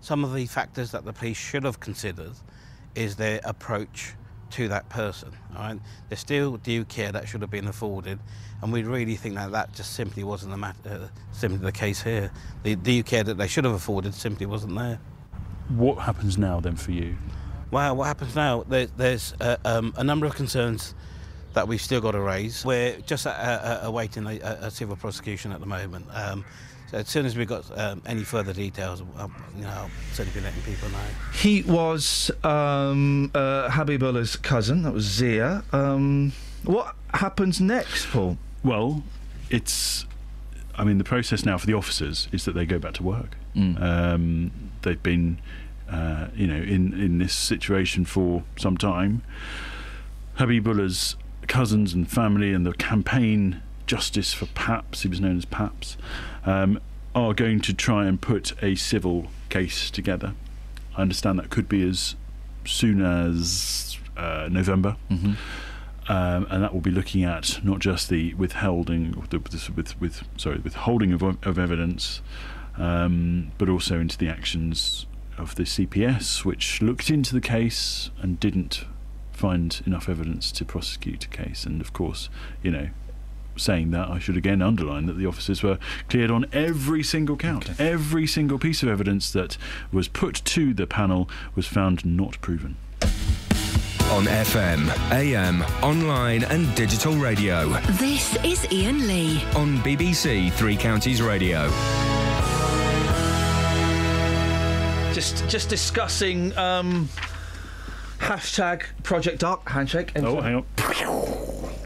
some 0.00 0.24
of 0.24 0.34
the 0.34 0.46
factors 0.46 0.90
that 0.92 1.04
the 1.04 1.12
police 1.12 1.36
should 1.36 1.64
have 1.64 1.78
considered 1.78 2.32
is 2.94 3.16
their 3.16 3.40
approach 3.44 4.14
to 4.50 4.68
that 4.68 4.88
person. 4.88 5.30
Right? 5.54 5.78
There's 6.08 6.20
still 6.20 6.56
due 6.56 6.86
care 6.86 7.12
that 7.12 7.28
should 7.28 7.42
have 7.42 7.50
been 7.50 7.68
afforded, 7.68 8.18
and 8.62 8.72
we 8.72 8.82
really 8.82 9.16
think 9.16 9.34
that 9.34 9.52
that 9.52 9.74
just 9.74 9.92
simply 9.92 10.24
wasn't 10.24 10.52
the 10.52 10.56
mat- 10.56 10.76
uh, 10.88 11.08
simply 11.32 11.58
the 11.58 11.72
case 11.72 12.02
here. 12.02 12.30
The 12.62 12.74
due 12.74 13.02
care 13.02 13.22
that 13.22 13.36
they 13.36 13.48
should 13.48 13.64
have 13.64 13.74
afforded 13.74 14.14
simply 14.14 14.46
wasn't 14.46 14.76
there. 14.76 14.98
What 15.68 15.98
happens 15.98 16.38
now 16.38 16.58
then 16.58 16.76
for 16.76 16.92
you? 16.92 17.16
Well, 17.70 17.96
what 17.96 18.06
happens 18.06 18.34
now? 18.34 18.64
There, 18.68 18.86
there's 18.86 19.34
uh, 19.40 19.56
um, 19.64 19.94
a 19.96 20.04
number 20.04 20.26
of 20.26 20.34
concerns 20.34 20.94
that 21.54 21.68
we've 21.68 21.80
still 21.80 22.00
got 22.00 22.12
to 22.12 22.20
raise. 22.20 22.64
We're 22.64 22.98
just 23.00 23.26
uh, 23.26 23.30
uh, 23.30 23.80
awaiting 23.84 24.26
a, 24.26 24.38
a 24.62 24.70
civil 24.70 24.96
prosecution 24.96 25.52
at 25.52 25.60
the 25.60 25.66
moment. 25.66 26.06
Um, 26.12 26.44
so 26.90 26.98
as 26.98 27.08
soon 27.08 27.24
as 27.24 27.36
we've 27.36 27.48
got 27.48 27.78
um, 27.78 28.02
any 28.06 28.24
further 28.24 28.52
details, 28.52 29.02
um, 29.16 29.34
you 29.56 29.62
know, 29.62 29.68
I'll 29.70 29.90
certainly 30.12 30.40
be 30.40 30.44
letting 30.44 30.62
people 30.62 30.88
know. 30.88 30.98
He 31.32 31.62
was 31.62 32.32
um, 32.42 33.30
uh, 33.34 33.70
Habib 33.70 34.02
Ullah's 34.02 34.36
cousin. 34.36 34.82
That 34.82 34.92
was 34.92 35.04
Zia. 35.04 35.62
Um, 35.72 36.32
what 36.64 36.96
happens 37.14 37.60
next, 37.60 38.06
Paul? 38.06 38.38
Well, 38.64 39.04
it's. 39.50 40.04
I 40.74 40.84
mean, 40.84 40.98
the 40.98 41.04
process 41.04 41.44
now 41.44 41.58
for 41.58 41.66
the 41.66 41.74
officers 41.74 42.26
is 42.32 42.44
that 42.46 42.52
they 42.52 42.64
go 42.64 42.78
back 42.78 42.94
to 42.94 43.02
work. 43.02 43.36
Mm. 43.54 43.82
Um, 43.82 44.50
they've 44.82 45.02
been, 45.02 45.38
uh, 45.90 46.28
you 46.34 46.46
know, 46.46 46.62
in 46.62 46.92
in 47.00 47.18
this 47.18 47.34
situation 47.34 48.04
for 48.04 48.44
some 48.56 48.76
time. 48.76 49.22
Habib 50.34 50.66
Ullah's 50.66 51.16
cousins 51.48 51.92
and 51.92 52.10
family 52.10 52.52
and 52.52 52.64
the 52.64 52.72
campaign 52.72 53.60
Justice 53.86 54.32
for 54.32 54.46
Paps, 54.46 55.02
he 55.02 55.08
was 55.08 55.20
known 55.20 55.36
as 55.36 55.44
Paps, 55.44 55.96
um, 56.46 56.80
are 57.14 57.34
going 57.34 57.60
to 57.60 57.74
try 57.74 58.06
and 58.06 58.20
put 58.20 58.52
a 58.62 58.76
civil 58.76 59.26
case 59.48 59.90
together. 59.90 60.34
I 60.96 61.02
understand 61.02 61.38
that 61.40 61.50
could 61.50 61.68
be 61.68 61.86
as 61.88 62.14
soon 62.64 63.02
as 63.02 63.98
uh, 64.16 64.48
November. 64.50 64.96
Mhm. 65.10 65.36
Um, 66.08 66.46
and 66.50 66.62
that 66.62 66.72
will 66.72 66.80
be 66.80 66.90
looking 66.90 67.22
at 67.22 67.64
not 67.64 67.78
just 67.78 68.08
the 68.08 68.34
withholding, 68.34 69.12
the, 69.30 69.38
with, 69.74 70.00
with 70.00 70.24
sorry, 70.36 70.58
withholding 70.58 71.12
of, 71.12 71.22
of 71.22 71.58
evidence, 71.58 72.20
um, 72.76 73.52
but 73.58 73.68
also 73.68 74.00
into 74.00 74.18
the 74.18 74.28
actions 74.28 75.06
of 75.40 75.54
the 75.54 75.64
CPS, 75.64 76.44
which 76.44 76.82
looked 76.82 77.10
into 77.10 77.34
the 77.34 77.40
case 77.40 78.10
and 78.20 78.38
didn't 78.38 78.84
find 79.32 79.80
enough 79.86 80.08
evidence 80.08 80.52
to 80.52 80.64
prosecute 80.64 81.24
a 81.24 81.28
case. 81.28 81.64
And 81.64 81.80
of 81.80 81.92
course, 81.92 82.28
you 82.62 82.70
know, 82.70 82.90
saying 83.56 83.90
that, 83.90 84.08
I 84.08 84.18
should 84.18 84.36
again 84.36 84.62
underline 84.62 85.06
that 85.06 85.14
the 85.14 85.26
officers 85.26 85.62
were 85.62 85.78
cleared 86.08 86.30
on 86.30 86.46
every 86.52 87.02
single 87.02 87.36
count. 87.36 87.80
Every 87.80 88.26
single 88.26 88.58
piece 88.58 88.82
of 88.82 88.88
evidence 88.88 89.30
that 89.32 89.56
was 89.90 90.08
put 90.08 90.34
to 90.44 90.74
the 90.74 90.86
panel 90.86 91.28
was 91.54 91.66
found 91.66 92.04
not 92.04 92.40
proven. 92.40 92.76
On 94.10 94.24
FM, 94.24 94.90
AM, 95.12 95.62
online, 95.82 96.42
and 96.44 96.74
digital 96.74 97.14
radio. 97.14 97.68
This 97.92 98.36
is 98.44 98.66
Iain 98.72 99.06
Lee. 99.06 99.42
On 99.54 99.78
BBC 99.78 100.52
Three 100.52 100.76
Counties 100.76 101.22
Radio. 101.22 101.70
Just 105.12 105.48
just 105.48 105.68
discussing 105.68 106.56
um, 106.56 107.08
hashtag 108.18 108.82
Project 109.02 109.40
Dark 109.40 109.68
handshake. 109.68 110.12
Oh, 110.16 110.40
hang 110.40 110.54
on. 110.56 110.64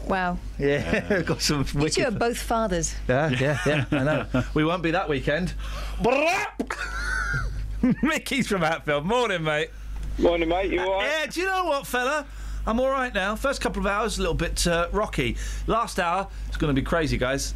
Wow. 0.07 0.37
Yeah, 0.59 1.21
got 1.25 1.41
some 1.41 1.59
You 1.59 1.63
two 1.65 1.79
wicked. 1.79 2.05
are 2.05 2.11
both 2.11 2.37
fathers. 2.37 2.93
Yeah, 3.07 3.29
yeah, 3.29 3.57
yeah. 3.65 3.85
I 3.91 4.03
know. 4.03 4.43
We 4.53 4.63
won't 4.63 4.83
be 4.83 4.91
that 4.91 5.09
weekend. 5.09 5.53
Mickey's 8.03 8.47
from 8.47 8.61
Hatfield. 8.61 9.05
Morning, 9.05 9.43
mate. 9.43 9.69
Morning, 10.19 10.47
mate. 10.47 10.71
You 10.71 10.81
all 10.81 10.99
right? 10.99 11.09
Yeah, 11.21 11.25
do 11.25 11.39
you 11.41 11.47
know 11.47 11.65
what, 11.65 11.87
fella? 11.87 12.25
I'm 12.67 12.79
all 12.79 12.89
right 12.89 13.13
now. 13.13 13.35
First 13.35 13.61
couple 13.61 13.81
of 13.81 13.87
hours, 13.87 14.17
a 14.17 14.21
little 14.21 14.33
bit 14.35 14.65
uh, 14.67 14.87
rocky. 14.91 15.35
Last 15.67 15.99
hour, 15.99 16.27
it's 16.47 16.57
going 16.57 16.73
to 16.73 16.79
be 16.79 16.85
crazy, 16.85 17.17
guys. 17.17 17.53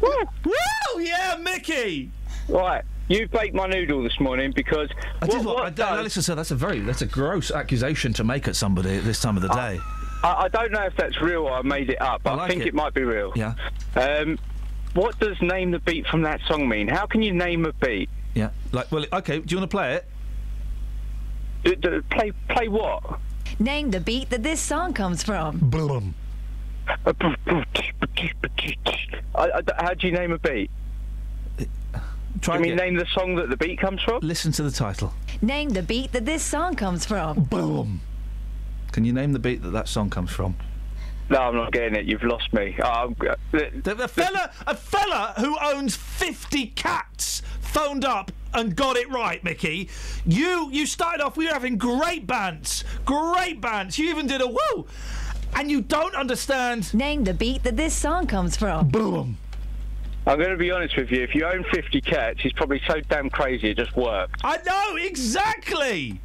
Woo! 0.00 0.10
Woo! 0.44 1.00
Yeah, 1.00 1.36
Mickey! 1.40 2.10
Right. 2.48 2.82
You 3.08 3.26
baked 3.28 3.54
my 3.54 3.66
noodle 3.66 4.02
this 4.02 4.18
morning 4.20 4.52
because. 4.54 4.88
I 5.22 5.26
did 5.26 5.44
what? 5.44 5.64
I 5.64 5.70
don't, 5.70 6.02
listen, 6.02 6.22
sir, 6.22 6.34
that's 6.34 6.50
a 6.50 6.54
very 6.54 6.80
that's 6.80 7.02
a 7.02 7.06
gross 7.06 7.50
accusation 7.50 8.12
to 8.14 8.24
make 8.24 8.46
at 8.48 8.56
somebody 8.56 8.96
at 8.98 9.04
this 9.04 9.20
time 9.20 9.36
of 9.36 9.42
the 9.42 9.48
day. 9.48 9.80
I, 10.22 10.44
I 10.44 10.48
don't 10.48 10.72
know 10.72 10.82
if 10.82 10.94
that's 10.96 11.20
real 11.20 11.44
or 11.46 11.52
I 11.52 11.62
made 11.62 11.90
it 11.90 12.00
up. 12.02 12.22
I 12.26 12.30
I, 12.30 12.34
like 12.34 12.50
think 12.50 12.62
it. 12.62 12.68
it. 12.68 12.74
might 12.74 12.92
be 12.92 13.02
real. 13.04 13.32
Yeah. 13.34 13.54
Um, 13.96 14.38
what 14.94 15.18
does 15.20 15.40
name 15.40 15.70
the 15.70 15.78
beat 15.80 16.06
from 16.06 16.22
that 16.22 16.40
song 16.46 16.68
mean? 16.68 16.88
How 16.88 17.06
can 17.06 17.22
you 17.22 17.32
name 17.32 17.64
a 17.64 17.72
beat? 17.74 18.10
Yeah. 18.34 18.50
Like, 18.72 18.90
well, 18.92 19.06
okay. 19.12 19.38
Do 19.38 19.54
you 19.54 19.58
want 19.58 19.70
to 19.70 19.74
play 19.76 19.94
it? 19.94 20.04
D- 21.64 21.76
d- 21.76 22.00
play 22.10 22.32
play 22.48 22.68
what? 22.68 23.20
Name 23.58 23.90
the 23.90 24.00
beat 24.00 24.30
that 24.30 24.42
this 24.42 24.60
song 24.60 24.92
comes 24.92 25.22
from. 25.22 25.58
Boom. 25.58 26.14
I, 27.06 27.12
I, 29.34 29.62
how 29.78 29.94
do 29.94 30.06
you 30.06 30.12
name 30.12 30.32
a 30.32 30.38
beat? 30.38 30.70
Try 32.40 32.56
do 32.56 32.62
you 32.64 32.70
mean 32.70 32.78
again. 32.78 32.94
name 32.94 32.98
the 32.98 33.06
song 33.12 33.34
that 33.36 33.50
the 33.50 33.56
beat 33.56 33.80
comes 33.80 34.02
from? 34.02 34.20
Listen 34.22 34.52
to 34.52 34.62
the 34.62 34.70
title. 34.70 35.12
Name 35.42 35.70
the 35.70 35.82
beat 35.82 36.12
that 36.12 36.24
this 36.24 36.42
song 36.42 36.74
comes 36.76 37.04
from. 37.04 37.44
Boom. 37.44 38.00
Can 38.92 39.04
you 39.04 39.12
name 39.12 39.32
the 39.32 39.38
beat 39.38 39.62
that 39.62 39.70
that 39.70 39.88
song 39.88 40.10
comes 40.10 40.30
from? 40.30 40.56
No, 41.30 41.38
I'm 41.38 41.54
not 41.54 41.72
getting 41.72 41.94
it. 41.94 42.06
You've 42.06 42.22
lost 42.22 42.52
me. 42.54 42.74
Uh, 42.82 43.08
The, 43.52 43.94
the 43.94 44.08
fella, 44.08 44.50
a 44.66 44.74
fella 44.74 45.34
who 45.38 45.56
owns 45.62 45.94
50 45.94 46.68
cats 46.68 47.42
phoned 47.60 48.04
up 48.04 48.32
and 48.54 48.74
got 48.74 48.96
it 48.96 49.10
right, 49.10 49.44
Mickey. 49.44 49.90
You 50.24 50.70
you 50.72 50.86
started 50.86 51.22
off, 51.22 51.36
we 51.36 51.46
were 51.46 51.52
having 51.52 51.76
great 51.76 52.26
bands, 52.26 52.82
great 53.04 53.60
bands. 53.60 53.98
You 53.98 54.08
even 54.08 54.26
did 54.26 54.40
a 54.40 54.46
woo, 54.48 54.86
and 55.54 55.70
you 55.70 55.82
don't 55.82 56.14
understand. 56.14 56.94
Name 56.94 57.24
the 57.24 57.34
beat 57.34 57.62
that 57.64 57.76
this 57.76 57.92
song 57.94 58.26
comes 58.26 58.56
from. 58.56 58.88
Boom. 58.88 59.36
I'm 60.28 60.36
going 60.38 60.50
to 60.50 60.56
be 60.58 60.70
honest 60.70 60.94
with 60.94 61.10
you. 61.10 61.22
If 61.22 61.34
you 61.34 61.46
own 61.46 61.64
50 61.72 62.02
cats, 62.02 62.40
he's 62.42 62.52
probably 62.52 62.82
so 62.86 63.00
damn 63.00 63.30
crazy 63.30 63.70
it 63.70 63.78
just 63.78 63.96
worked. 63.96 64.40
I 64.44 64.58
know 64.66 64.96
exactly. 64.96 66.20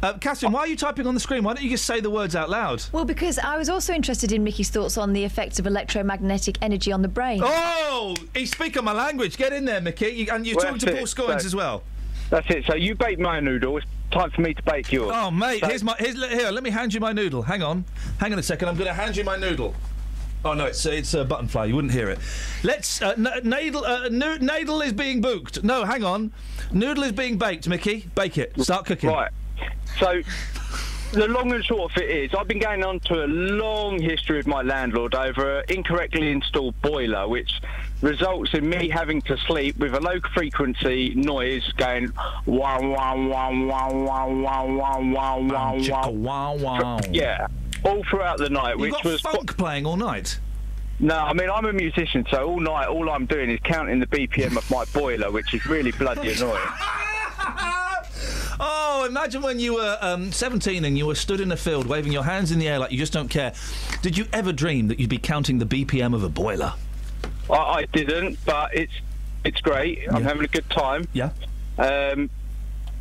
Uh, 0.00 0.12
Catherine, 0.18 0.52
why 0.52 0.60
are 0.60 0.66
you 0.68 0.76
typing 0.76 1.06
on 1.08 1.14
the 1.14 1.20
screen? 1.20 1.42
Why 1.42 1.54
don't 1.54 1.64
you 1.64 1.70
just 1.70 1.84
say 1.84 1.98
the 1.98 2.10
words 2.10 2.36
out 2.36 2.48
loud? 2.48 2.84
Well, 2.92 3.04
because 3.04 3.40
I 3.40 3.56
was 3.56 3.68
also 3.68 3.92
interested 3.92 4.30
in 4.30 4.44
Mickey's 4.44 4.70
thoughts 4.70 4.96
on 4.96 5.12
the 5.12 5.24
effects 5.24 5.58
of 5.58 5.66
electromagnetic 5.66 6.58
energy 6.62 6.92
on 6.92 7.02
the 7.02 7.08
brain. 7.08 7.40
Oh, 7.44 8.14
he's 8.34 8.52
speaking 8.52 8.84
my 8.84 8.92
language. 8.92 9.36
Get 9.36 9.52
in 9.52 9.64
there, 9.64 9.80
Mickey. 9.80 10.06
You, 10.08 10.28
and 10.32 10.46
you're 10.46 10.56
Well, 10.56 10.66
talking 10.66 10.78
to 10.80 10.86
that's 10.86 11.14
Paul 11.14 11.24
it. 11.26 11.30
Scoins 11.32 11.40
So- 11.42 11.46
as 11.46 11.56
well. 11.56 11.82
That's 12.30 12.48
it. 12.50 12.64
So 12.66 12.74
you 12.76 12.94
bake 12.94 13.18
my 13.18 13.40
noodle. 13.40 13.76
It's 13.78 13.86
time 14.12 14.30
for 14.30 14.40
me 14.42 14.54
to 14.54 14.62
bake 14.62 14.90
yours. 14.92 15.10
Oh, 15.12 15.30
mate, 15.30 15.60
So- 15.60 15.68
here's 15.68 15.82
my 15.84 15.94
here's, 15.98 16.14
here. 16.30 16.50
Let 16.50 16.62
me 16.62 16.70
hand 16.70 16.94
you 16.94 17.00
my 17.00 17.12
noodle. 17.12 17.42
Hang 17.42 17.62
on, 17.64 17.84
hang 18.18 18.32
on 18.32 18.38
a 18.38 18.42
second. 18.44 18.68
I'm 18.68 18.76
going 18.76 18.86
to 18.88 18.94
hand 18.94 19.16
you 19.16 19.24
my 19.24 19.36
noodle. 19.36 19.74
Oh 20.44 20.54
no, 20.54 20.66
it's 20.66 20.84
it's 20.86 21.14
a 21.14 21.24
button 21.24 21.46
fly. 21.46 21.66
You 21.66 21.76
wouldn't 21.76 21.92
hear 21.92 22.10
it. 22.10 22.18
Let's 22.62 23.00
uh, 23.00 23.10
n- 23.10 23.24
Nadel 23.44 23.84
uh, 23.84 24.08
no- 24.10 24.38
Nadel 24.38 24.84
is 24.84 24.92
being 24.92 25.20
booked. 25.20 25.62
No, 25.62 25.84
hang 25.84 26.02
on. 26.04 26.32
Noodle 26.72 27.04
is 27.04 27.12
being 27.12 27.38
baked. 27.38 27.68
Mickey, 27.68 28.06
bake 28.14 28.38
it. 28.38 28.60
Start 28.60 28.86
cooking. 28.86 29.10
Right. 29.10 29.30
So 30.00 30.20
the 31.12 31.28
long 31.28 31.52
and 31.52 31.64
short 31.64 31.92
of 31.92 32.02
it 32.02 32.10
is, 32.10 32.34
I've 32.34 32.48
been 32.48 32.58
going 32.58 32.82
on 32.82 32.98
to 33.00 33.24
a 33.24 33.26
long 33.26 34.00
history 34.00 34.38
with 34.38 34.46
my 34.46 34.62
landlord 34.62 35.14
over 35.14 35.60
an 35.60 35.64
incorrectly 35.68 36.30
installed 36.30 36.80
boiler, 36.82 37.28
which 37.28 37.60
results 38.00 38.54
in 38.54 38.68
me 38.68 38.88
having 38.88 39.20
to 39.22 39.36
sleep 39.46 39.76
with 39.78 39.94
a 39.94 40.00
low 40.00 40.18
frequency 40.34 41.14
noise 41.14 41.70
going 41.76 42.10
wow 42.46 42.80
wow 42.80 43.16
wow 43.16 43.52
wow 43.52 43.92
wow 43.92 44.28
wow 44.28 44.68
wow 44.68 44.98
wow 44.98 45.38
wow 45.38 46.10
wow 46.10 46.10
wow 46.10 46.54
wow. 46.56 47.00
Yeah, 47.10 47.46
all 47.84 48.02
throughout 48.04 48.38
the 48.38 48.50
night, 48.50 48.76
You 48.76 48.82
which 48.82 49.04
was 49.04 49.20
funk 49.20 49.56
playing 49.56 49.86
all 49.86 49.96
night. 49.96 50.38
no, 51.00 51.16
I 51.16 51.32
mean 51.32 51.50
I'm 51.50 51.64
a 51.66 51.72
musician, 51.72 52.26
so 52.30 52.48
all 52.48 52.60
night 52.60 52.88
all 52.88 53.10
I'm 53.10 53.26
doing 53.26 53.50
is 53.50 53.60
counting 53.64 53.98
the 54.00 54.06
BPM 54.06 54.56
of 54.56 54.70
my 54.70 54.84
boiler, 54.92 55.30
which 55.30 55.52
is 55.54 55.64
really 55.66 55.92
bloody 55.92 56.32
annoying. 56.36 56.60
Oh, 58.64 59.04
imagine 59.08 59.42
when 59.42 59.58
you 59.58 59.74
were 59.74 59.98
um, 60.00 60.30
17 60.30 60.84
and 60.84 60.96
you 60.96 61.06
were 61.06 61.16
stood 61.16 61.40
in 61.40 61.50
a 61.50 61.56
field 61.56 61.86
waving 61.86 62.12
your 62.12 62.22
hands 62.22 62.52
in 62.52 62.58
the 62.60 62.68
air 62.68 62.78
like 62.78 62.92
you 62.92 62.98
just 62.98 63.12
don't 63.12 63.28
care. 63.28 63.52
Did 64.02 64.16
you 64.16 64.26
ever 64.32 64.52
dream 64.52 64.86
that 64.88 65.00
you'd 65.00 65.10
be 65.10 65.18
counting 65.18 65.58
the 65.58 65.64
BPM 65.64 66.14
of 66.14 66.22
a 66.22 66.28
boiler? 66.28 66.72
I, 67.50 67.54
I 67.56 67.84
didn't, 67.86 68.38
but 68.44 68.72
it's 68.74 68.92
it's 69.44 69.60
great. 69.60 70.06
I'm 70.12 70.22
having 70.22 70.44
a 70.44 70.48
good 70.48 70.68
time. 70.70 71.08
Yeah. 71.12 71.30
Um, 71.78 72.30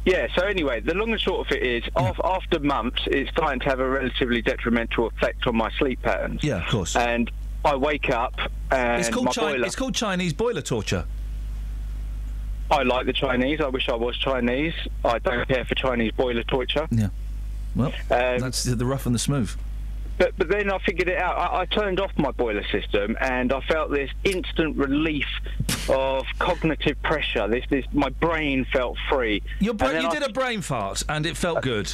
yeah. 0.05 0.27
So 0.35 0.43
anyway, 0.45 0.79
the 0.79 0.93
long 0.93 1.11
and 1.11 1.19
short 1.21 1.47
of 1.47 1.55
it 1.55 1.63
is, 1.63 1.83
af 1.95 2.19
after 2.23 2.59
months, 2.59 3.01
it's 3.07 3.29
starting 3.31 3.59
to 3.61 3.69
have 3.69 3.79
a 3.79 3.89
relatively 3.89 4.41
detrimental 4.41 5.07
effect 5.07 5.45
on 5.47 5.55
my 5.55 5.69
sleep 5.77 6.01
patterns. 6.01 6.43
Yeah, 6.43 6.63
of 6.63 6.69
course. 6.69 6.95
And 6.95 7.29
I 7.63 7.75
wake 7.75 8.09
up 8.09 8.33
and 8.71 8.99
it's 8.99 9.09
called 9.09 9.25
my 9.25 9.31
Chi- 9.33 9.41
boiler. 9.41 9.65
It's 9.65 9.75
called 9.75 9.95
Chinese 9.95 10.33
boiler 10.33 10.61
torture. 10.61 11.05
I 12.71 12.83
like 12.83 13.05
the 13.05 13.13
Chinese. 13.13 13.59
I 13.59 13.67
wish 13.67 13.89
I 13.89 13.95
was 13.95 14.17
Chinese. 14.17 14.73
I 15.03 15.19
don't 15.19 15.45
care 15.47 15.65
for 15.65 15.75
Chinese 15.75 16.13
boiler 16.13 16.43
torture. 16.43 16.87
Yeah. 16.89 17.09
Well, 17.75 17.89
Um, 18.09 18.39
that's 18.39 18.63
the 18.63 18.85
rough 18.85 19.05
and 19.05 19.13
the 19.13 19.19
smooth. 19.19 19.51
But 20.21 20.37
but 20.37 20.49
then 20.49 20.71
I 20.71 20.77
figured 20.77 21.09
it 21.09 21.17
out. 21.17 21.35
I, 21.35 21.61
I 21.61 21.65
turned 21.65 21.99
off 21.99 22.11
my 22.15 22.29
boiler 22.29 22.63
system, 22.71 23.17
and 23.19 23.51
I 23.51 23.59
felt 23.61 23.89
this 23.89 24.11
instant 24.23 24.77
relief 24.77 25.25
of 25.89 26.27
cognitive 26.37 27.01
pressure. 27.01 27.47
This 27.47 27.65
this 27.71 27.85
my 27.91 28.09
brain 28.09 28.67
felt 28.71 28.97
free. 29.09 29.41
Your 29.59 29.73
bra- 29.73 29.89
you 29.89 30.07
I- 30.07 30.11
did 30.11 30.21
a 30.21 30.31
brain 30.31 30.61
fart 30.61 31.01
and 31.09 31.25
it 31.25 31.35
felt 31.35 31.57
uh, 31.57 31.61
good. 31.61 31.91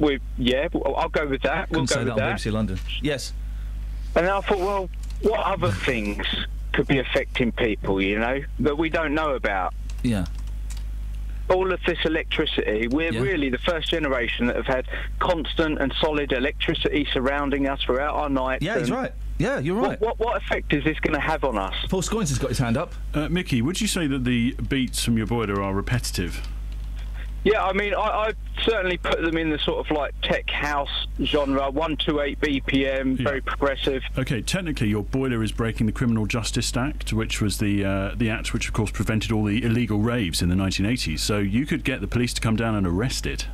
With 0.00 0.22
yeah, 0.36 0.66
I'll 0.84 1.08
go 1.08 1.24
with 1.28 1.42
that. 1.42 1.70
We'll 1.70 1.84
go 1.84 1.98
with 1.98 2.06
that 2.06 2.10
on 2.10 2.16
that. 2.18 2.36
BBC 2.40 2.50
London. 2.50 2.80
Yes. 3.00 3.32
And 4.16 4.26
then 4.26 4.32
I 4.32 4.40
thought, 4.40 4.58
well, 4.58 4.90
what 5.22 5.38
other 5.38 5.70
things 5.70 6.26
could 6.72 6.88
be 6.88 6.98
affecting 6.98 7.52
people? 7.52 8.02
You 8.02 8.18
know 8.18 8.40
that 8.58 8.76
we 8.76 8.90
don't 8.90 9.14
know 9.14 9.36
about. 9.36 9.72
Yeah. 10.02 10.26
All 11.48 11.72
of 11.72 11.80
this 11.86 11.98
electricity, 12.04 12.88
we're 12.88 13.12
Yeah. 13.12 13.20
really 13.20 13.48
the 13.50 13.58
first 13.58 13.88
generation 13.90 14.46
that 14.48 14.56
have 14.56 14.66
had 14.66 14.86
constant 15.20 15.80
and 15.80 15.94
solid 16.00 16.32
electricity 16.32 17.06
surrounding 17.12 17.68
us 17.68 17.80
throughout 17.82 18.14
our 18.16 18.28
nights. 18.28 18.64
Yeah, 18.64 18.78
he's 18.78 18.88
and 18.90 18.96
right. 18.98 19.12
Yeah, 19.38 19.58
you're 19.58 19.76
what- 19.80 19.90
right. 19.90 20.00
What, 20.00 20.18
what 20.18 20.36
effect 20.42 20.72
is 20.72 20.82
this 20.84 20.98
going 21.00 21.14
to 21.14 21.20
have 21.20 21.44
on 21.44 21.56
us? 21.58 21.74
Paul 21.88 22.02
Scoins 22.02 22.30
has 22.30 22.38
got 22.38 22.48
his 22.48 22.58
hand 22.58 22.76
up. 22.76 22.94
Uh, 23.14 23.28
Mickey, 23.28 23.62
would 23.62 23.80
you 23.80 23.86
say 23.86 24.06
that 24.06 24.24
the 24.24 24.52
beats 24.68 25.04
from 25.04 25.16
your 25.18 25.26
boiler 25.26 25.62
are 25.62 25.74
repetitive? 25.74 26.40
Yeah, 27.46 27.62
I 27.62 27.72
mean, 27.74 27.94
I, 27.94 28.00
I 28.00 28.32
certainly 28.64 28.98
put 28.98 29.22
them 29.22 29.36
in 29.36 29.50
the 29.50 29.58
sort 29.60 29.78
of 29.78 29.96
like 29.96 30.20
tech 30.20 30.50
house 30.50 31.06
genre, 31.22 31.70
one 31.70 31.96
two 31.96 32.18
eight 32.18 32.40
BPM, 32.40 33.22
very 33.22 33.40
progressive. 33.40 34.02
Okay, 34.18 34.42
technically, 34.42 34.88
your 34.88 35.04
boiler 35.04 35.44
is 35.44 35.52
breaking 35.52 35.86
the 35.86 35.92
Criminal 35.92 36.26
Justice 36.26 36.76
Act, 36.76 37.12
which 37.12 37.40
was 37.40 37.58
the 37.58 37.84
uh, 37.84 38.14
the 38.16 38.30
act 38.30 38.52
which, 38.52 38.66
of 38.66 38.74
course, 38.74 38.90
prevented 38.90 39.30
all 39.30 39.44
the 39.44 39.62
illegal 39.62 40.00
raves 40.00 40.42
in 40.42 40.48
the 40.48 40.56
1980s. 40.56 41.20
So 41.20 41.38
you 41.38 41.66
could 41.66 41.84
get 41.84 42.00
the 42.00 42.08
police 42.08 42.34
to 42.34 42.40
come 42.40 42.56
down 42.56 42.74
and 42.74 42.84
arrest 42.84 43.26
it. 43.26 43.46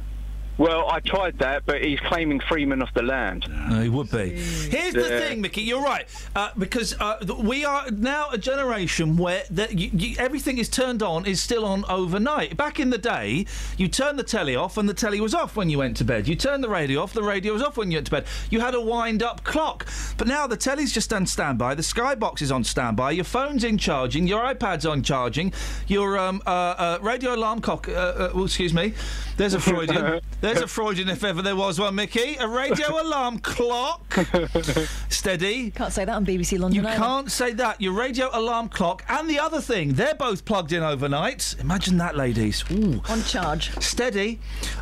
Well, 0.58 0.88
I 0.88 1.00
tried 1.00 1.38
that, 1.38 1.64
but 1.64 1.82
he's 1.82 1.98
claiming 2.00 2.38
freeman 2.40 2.82
of 2.82 2.88
the 2.94 3.02
land. 3.02 3.46
No, 3.70 3.80
he 3.80 3.88
would 3.88 4.10
be. 4.10 4.30
Here's 4.30 4.92
the 4.92 5.00
Yeah. 5.08 5.20
thing, 5.20 5.40
Mickey. 5.40 5.62
You're 5.62 5.82
right 5.82 6.06
uh, 6.36 6.50
because 6.58 6.94
uh, 7.00 7.16
we 7.38 7.64
are 7.64 7.90
now 7.90 8.28
a 8.30 8.38
generation 8.38 9.16
where 9.16 9.44
that 9.50 9.78
you, 9.78 9.90
you, 9.92 10.16
everything 10.18 10.58
is 10.58 10.68
turned 10.68 11.02
on 11.02 11.24
is 11.26 11.40
still 11.40 11.64
on 11.64 11.84
overnight. 11.88 12.56
Back 12.56 12.78
in 12.78 12.90
the 12.90 12.98
day, 12.98 13.46
you 13.78 13.88
turned 13.88 14.18
the 14.18 14.22
telly 14.24 14.54
off 14.54 14.76
and 14.76 14.88
the 14.88 14.94
telly 14.94 15.20
was 15.20 15.34
off 15.34 15.56
when 15.56 15.70
you 15.70 15.78
went 15.78 15.96
to 15.96 16.04
bed. 16.04 16.28
You 16.28 16.36
turned 16.36 16.62
the 16.62 16.68
radio 16.68 17.02
off, 17.02 17.12
the 17.14 17.22
radio 17.22 17.54
was 17.54 17.62
off 17.62 17.76
when 17.78 17.90
you 17.90 17.96
went 17.96 18.06
to 18.06 18.12
bed. 18.12 18.26
You 18.50 18.60
had 18.60 18.74
a 18.74 18.80
wind-up 18.80 19.44
clock. 19.44 19.86
But 20.18 20.28
now 20.28 20.46
the 20.46 20.56
telly's 20.56 20.92
just 20.92 21.12
on 21.12 21.26
standby. 21.26 21.74
The 21.76 21.82
skybox 21.82 22.42
is 22.42 22.52
on 22.52 22.62
standby. 22.62 23.12
Your 23.12 23.24
phone's 23.24 23.64
in 23.64 23.78
charging. 23.78 24.26
Your 24.26 24.42
iPad's 24.44 24.84
on 24.84 25.02
charging. 25.02 25.52
Your 25.88 26.18
um, 26.18 26.42
uh, 26.46 26.50
uh, 26.50 26.98
radio 27.00 27.34
alarm 27.34 27.60
clock. 27.62 27.88
Uh, 27.88 27.92
uh, 27.92 28.30
well, 28.34 28.44
excuse 28.44 28.74
me. 28.74 28.92
There's 29.38 29.54
a 29.54 29.60
Freudian. 29.60 30.20
There's 30.43 30.60
a 30.60 30.66
Freudian 30.69 31.09
if 31.09 31.24
ever 31.24 31.40
there 31.40 31.56
was 31.56 31.81
one, 31.81 31.94
Mickey. 31.94 32.36
A 32.39 32.47
radio 32.47 33.01
alarm 33.02 33.39
clock. 33.39 34.12
Steady. 35.09 35.70
Can't 35.70 35.93
say 35.93 36.05
that 36.05 36.14
on 36.14 36.27
BBC 36.27 36.59
London. 36.59 36.82
You 36.82 36.89
either. 36.89 36.98
can't 36.98 37.31
say 37.31 37.52
that. 37.55 37.81
Your 37.81 37.93
radio 37.93 38.28
alarm 38.32 38.69
clock 38.69 39.05
and 39.09 39.31
the 39.31 39.39
other 39.39 39.60
thing, 39.60 39.94
they're 39.94 40.14
both 40.16 40.44
plugged 40.44 40.73
in 40.73 40.82
overnight. 40.82 41.55
Imagine 41.60 41.97
that, 41.98 42.16
ladies. 42.16 42.64
Ooh. 42.70 43.01
On 43.09 43.23
charge. 43.23 43.70
Steady. 43.81 44.40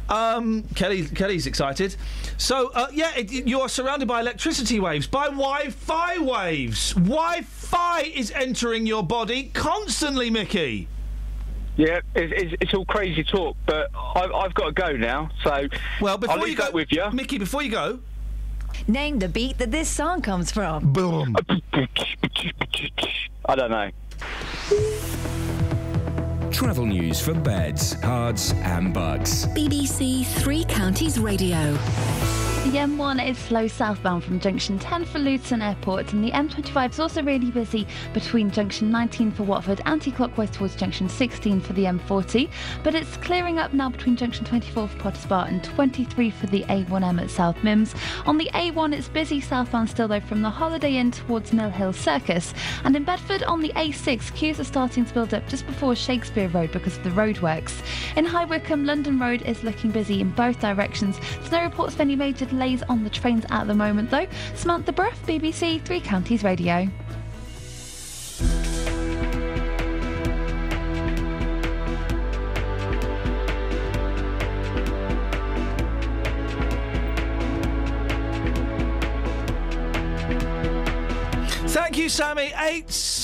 Um, 0.09 0.65
Kelly, 0.75 1.05
Kelly's 1.07 1.47
excited. 1.47 1.95
So, 2.39 2.69
uh, 2.75 2.89
yeah, 2.93 3.13
it, 3.17 3.31
it- 3.33 3.47
you 3.47 3.61
are 3.61 3.69
surrounded 3.69 4.09
by 4.09 4.21
electricity 4.21 4.81
waves, 4.81 5.07
by 5.07 5.27
Wi-Fi 5.27 6.19
waves. 6.19 6.95
Wi-Fi 6.95 8.01
is 8.15 8.31
entering 8.33 8.87
your 8.87 9.03
body 9.03 9.51
constantly, 9.53 10.31
Mickey. 10.31 10.89
Yeah, 11.81 12.01
it's, 12.15 12.33
it's, 12.37 12.55
it's 12.61 12.75
all 12.75 12.85
crazy 12.85 13.25
talk, 13.25 13.57
but 13.65 13.89
I've, 14.15 14.31
I've 14.33 14.53
got 14.53 14.67
to 14.67 14.73
go 14.73 14.93
now. 14.93 15.31
So, 15.43 15.67
well, 16.03 16.19
before 16.19 16.37
I'll 16.37 16.43
leave 16.43 16.51
you 16.51 16.57
go, 16.57 16.65
that 16.65 16.75
with 16.75 16.93
you. 16.93 17.11
Mickey, 17.11 17.39
before 17.39 17.63
you 17.63 17.71
go, 17.71 18.01
Name 18.87 19.19
the 19.19 19.29
beat 19.29 19.57
that 19.57 19.71
this 19.71 19.89
song 19.89 20.21
comes 20.21 20.53
from. 20.53 20.93
Boom. 20.93 21.35
I 23.47 23.55
don't 23.55 23.71
know. 23.71 23.91
Travel 26.51 26.85
news 26.85 27.19
for 27.19 27.33
beds, 27.33 27.95
Herts, 27.95 28.55
and 28.57 28.93
Bucks. 28.93 29.47
BBC 29.47 30.27
Three 30.27 30.65
Counties 30.65 31.19
Radio. 31.19 31.79
The 32.65 32.77
M1 32.77 33.27
is 33.27 33.39
slow 33.39 33.67
southbound 33.67 34.23
from 34.23 34.39
junction 34.39 34.79
10 34.79 35.07
for 35.07 35.19
Luton 35.19 35.63
Airport, 35.63 36.13
and 36.13 36.23
the 36.23 36.31
M25 36.31 36.91
is 36.91 37.01
also 37.01 37.23
really 37.23 37.51
busy 37.51 37.87
between 38.13 38.51
junction 38.51 38.91
19 38.91 39.33
for 39.33 39.45
Watford, 39.45 39.81
anti 39.87 40.13
clockwise 40.13 40.51
towards 40.51 40.77
junction 40.77 41.09
16 41.09 41.63
for 41.63 41.73
the 41.73 41.85
M40. 41.85 42.51
But 42.85 42.95
it's 42.95 43.17
clearing 43.17 43.59
up 43.59 43.73
now 43.73 43.89
between 43.89 44.15
junction 44.15 44.45
24 44.45 44.89
for 44.89 44.99
Potters 44.99 45.25
Bar 45.25 45.47
and 45.47 45.65
23 45.65 46.31
for 46.31 46.47
the 46.49 46.63
A1M 46.65 47.23
at 47.23 47.31
South 47.31 47.57
Mimms. 47.63 47.97
On 48.27 48.37
the 48.37 48.51
A1, 48.53 48.95
it's 48.95 49.09
busy 49.09 49.41
southbound 49.41 49.89
still, 49.89 50.07
though, 50.07 50.21
from 50.21 50.43
the 50.43 50.51
Holiday 50.51 50.97
Inn 50.97 51.13
towards 51.13 51.55
Mill 51.55 51.71
Hill 51.71 51.95
Circus. 51.95 52.53
And 52.85 52.95
in 52.95 53.05
Bedford 53.05 53.43
on 53.45 53.63
the 53.63 53.73
A6, 53.75 54.35
queues 54.35 54.61
are 54.61 54.65
starting 54.65 55.07
to 55.07 55.15
build 55.15 55.33
up 55.33 55.49
just 55.49 55.67
before 55.67 55.97
Shakespeare 55.97 56.49
Road 56.49 56.73
because 56.73 56.99
of 56.99 57.05
the 57.05 57.11
roadworks. 57.11 57.83
In 58.17 58.27
High 58.27 58.45
Wycombe, 58.45 58.85
London 58.85 59.19
Road 59.19 59.43
is 59.43 59.65
looking 59.65 59.91
busy 59.91 60.21
in 60.21 60.31
both 60.33 60.61
directions. 60.61 61.19
There's 61.39 61.53
no 61.53 61.63
reports 61.63 61.95
of 61.95 62.03
any 62.03 62.15
major 62.15 62.50
delays 62.51 62.83
on 62.85 63.05
the 63.05 63.11
trains 63.11 63.45
at 63.51 63.67
the 63.67 63.75
moment, 63.75 64.11
though. 64.11 64.27
Samantha 64.55 64.93
Bruff, 64.93 65.21
BBC 65.27 65.83
Three 65.83 66.01
Counties 66.01 66.45
Radio. 66.45 66.89
Thank 81.73 81.97
you, 81.97 82.09
Sammy. 82.09 82.53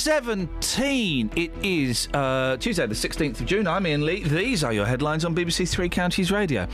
8.17. 0.06 1.36
It 1.36 1.50
is 1.64 2.08
uh, 2.14 2.56
Tuesday, 2.58 2.86
the 2.86 2.94
16th 2.94 3.40
of 3.40 3.46
June. 3.46 3.66
I'm 3.66 3.84
Iain 3.86 4.06
Lee. 4.06 4.22
These 4.22 4.62
are 4.62 4.72
your 4.72 4.86
headlines 4.86 5.24
on 5.24 5.34
BBC 5.34 5.68
Three 5.68 5.88
Counties 5.88 6.30
Radio. 6.30 6.68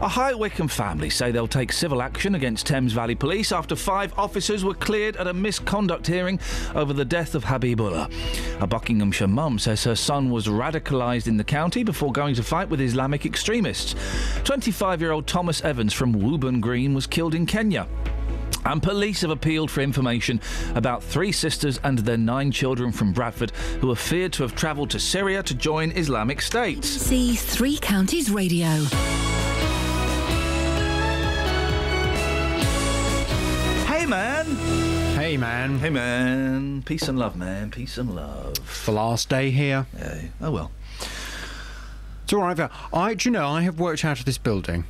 A 0.00 0.08
High 0.08 0.32
Wycombe 0.32 0.68
family 0.68 1.10
say 1.10 1.30
they'll 1.30 1.46
take 1.46 1.72
civil 1.72 2.00
action 2.00 2.36
against 2.36 2.66
Thames 2.66 2.94
Valley 2.94 3.14
Police 3.14 3.52
after 3.52 3.76
five 3.76 4.18
officers 4.18 4.64
were 4.64 4.72
cleared 4.72 5.16
at 5.16 5.26
a 5.26 5.34
misconduct 5.34 6.06
hearing 6.06 6.40
over 6.74 6.94
the 6.94 7.04
death 7.04 7.34
of 7.34 7.44
Habib 7.44 7.82
Ullah. 7.82 8.08
A 8.60 8.66
Buckinghamshire 8.66 9.28
mum 9.28 9.58
says 9.58 9.84
her 9.84 9.94
son 9.94 10.30
was 10.30 10.46
radicalised 10.46 11.26
in 11.26 11.36
the 11.36 11.44
county 11.44 11.82
before 11.82 12.12
going 12.12 12.34
to 12.36 12.42
fight 12.42 12.70
with 12.70 12.80
Islamic 12.80 13.26
extremists. 13.26 13.92
25-year-old 14.44 15.26
Thomas 15.26 15.62
Evans 15.62 15.92
from 15.92 16.14
Wooburn 16.14 16.62
Green 16.62 16.94
was 16.94 17.06
killed 17.06 17.34
in 17.34 17.44
Kenya. 17.44 17.86
And 18.64 18.82
police 18.82 19.22
have 19.22 19.30
appealed 19.30 19.70
for 19.70 19.80
information 19.80 20.40
about 20.74 21.02
three 21.02 21.32
sisters 21.32 21.80
and 21.82 21.98
their 21.98 22.16
nine 22.16 22.52
children 22.52 22.92
from 22.92 23.12
Bradford 23.12 23.50
who 23.80 23.90
are 23.90 23.96
feared 23.96 24.32
to 24.34 24.42
have 24.42 24.54
travelled 24.54 24.90
to 24.90 25.00
Syria 25.00 25.42
to 25.44 25.54
join 25.54 25.90
Islamic 25.92 26.40
State. 26.42 26.84
See 26.84 27.34
Three 27.36 27.78
Counties 27.78 28.30
Radio. 28.30 28.68
Hey, 33.86 34.06
man. 34.06 34.46
Hey, 35.16 35.36
man. 35.36 35.78
Hey, 35.78 35.90
man. 35.90 36.82
Peace 36.82 37.08
and 37.08 37.18
love, 37.18 37.36
man. 37.36 37.70
Peace 37.70 37.98
and 37.98 38.14
love. 38.14 38.54
The 38.86 38.92
last 38.92 39.28
day 39.28 39.50
here. 39.50 39.86
Yeah. 39.96 40.22
Oh, 40.40 40.50
well. 40.50 40.70
It's 42.30 42.34
all 42.36 42.42
right. 42.42 42.56
Val. 42.56 42.70
I, 42.92 43.14
do 43.14 43.28
you 43.28 43.32
know, 43.32 43.48
I 43.48 43.62
have 43.62 43.80
worked 43.80 44.04
out 44.04 44.20
of 44.20 44.24
this 44.24 44.38
building 44.38 44.84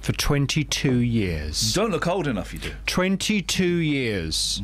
for 0.00 0.12
22 0.12 0.96
years. 0.96 1.74
Don't 1.74 1.90
look 1.90 2.06
old 2.06 2.26
enough, 2.26 2.54
you 2.54 2.58
do. 2.58 2.70
22 2.86 3.66
years. 3.66 4.62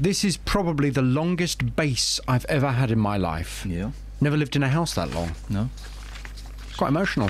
This 0.00 0.24
is 0.24 0.38
probably 0.38 0.88
the 0.88 1.02
longest 1.02 1.76
base 1.76 2.20
I've 2.26 2.46
ever 2.46 2.70
had 2.70 2.90
in 2.90 2.98
my 2.98 3.18
life. 3.18 3.66
Yeah. 3.68 3.90
Never 4.18 4.38
lived 4.38 4.56
in 4.56 4.62
a 4.62 4.70
house 4.70 4.94
that 4.94 5.10
long. 5.10 5.32
No. 5.50 5.68
It's 6.68 6.76
quite 6.78 6.88
emotional. 6.88 7.28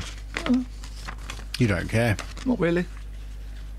You 1.59 1.67
don't 1.67 1.89
care. 1.89 2.17
Not 2.47 2.61
really. 2.61 2.87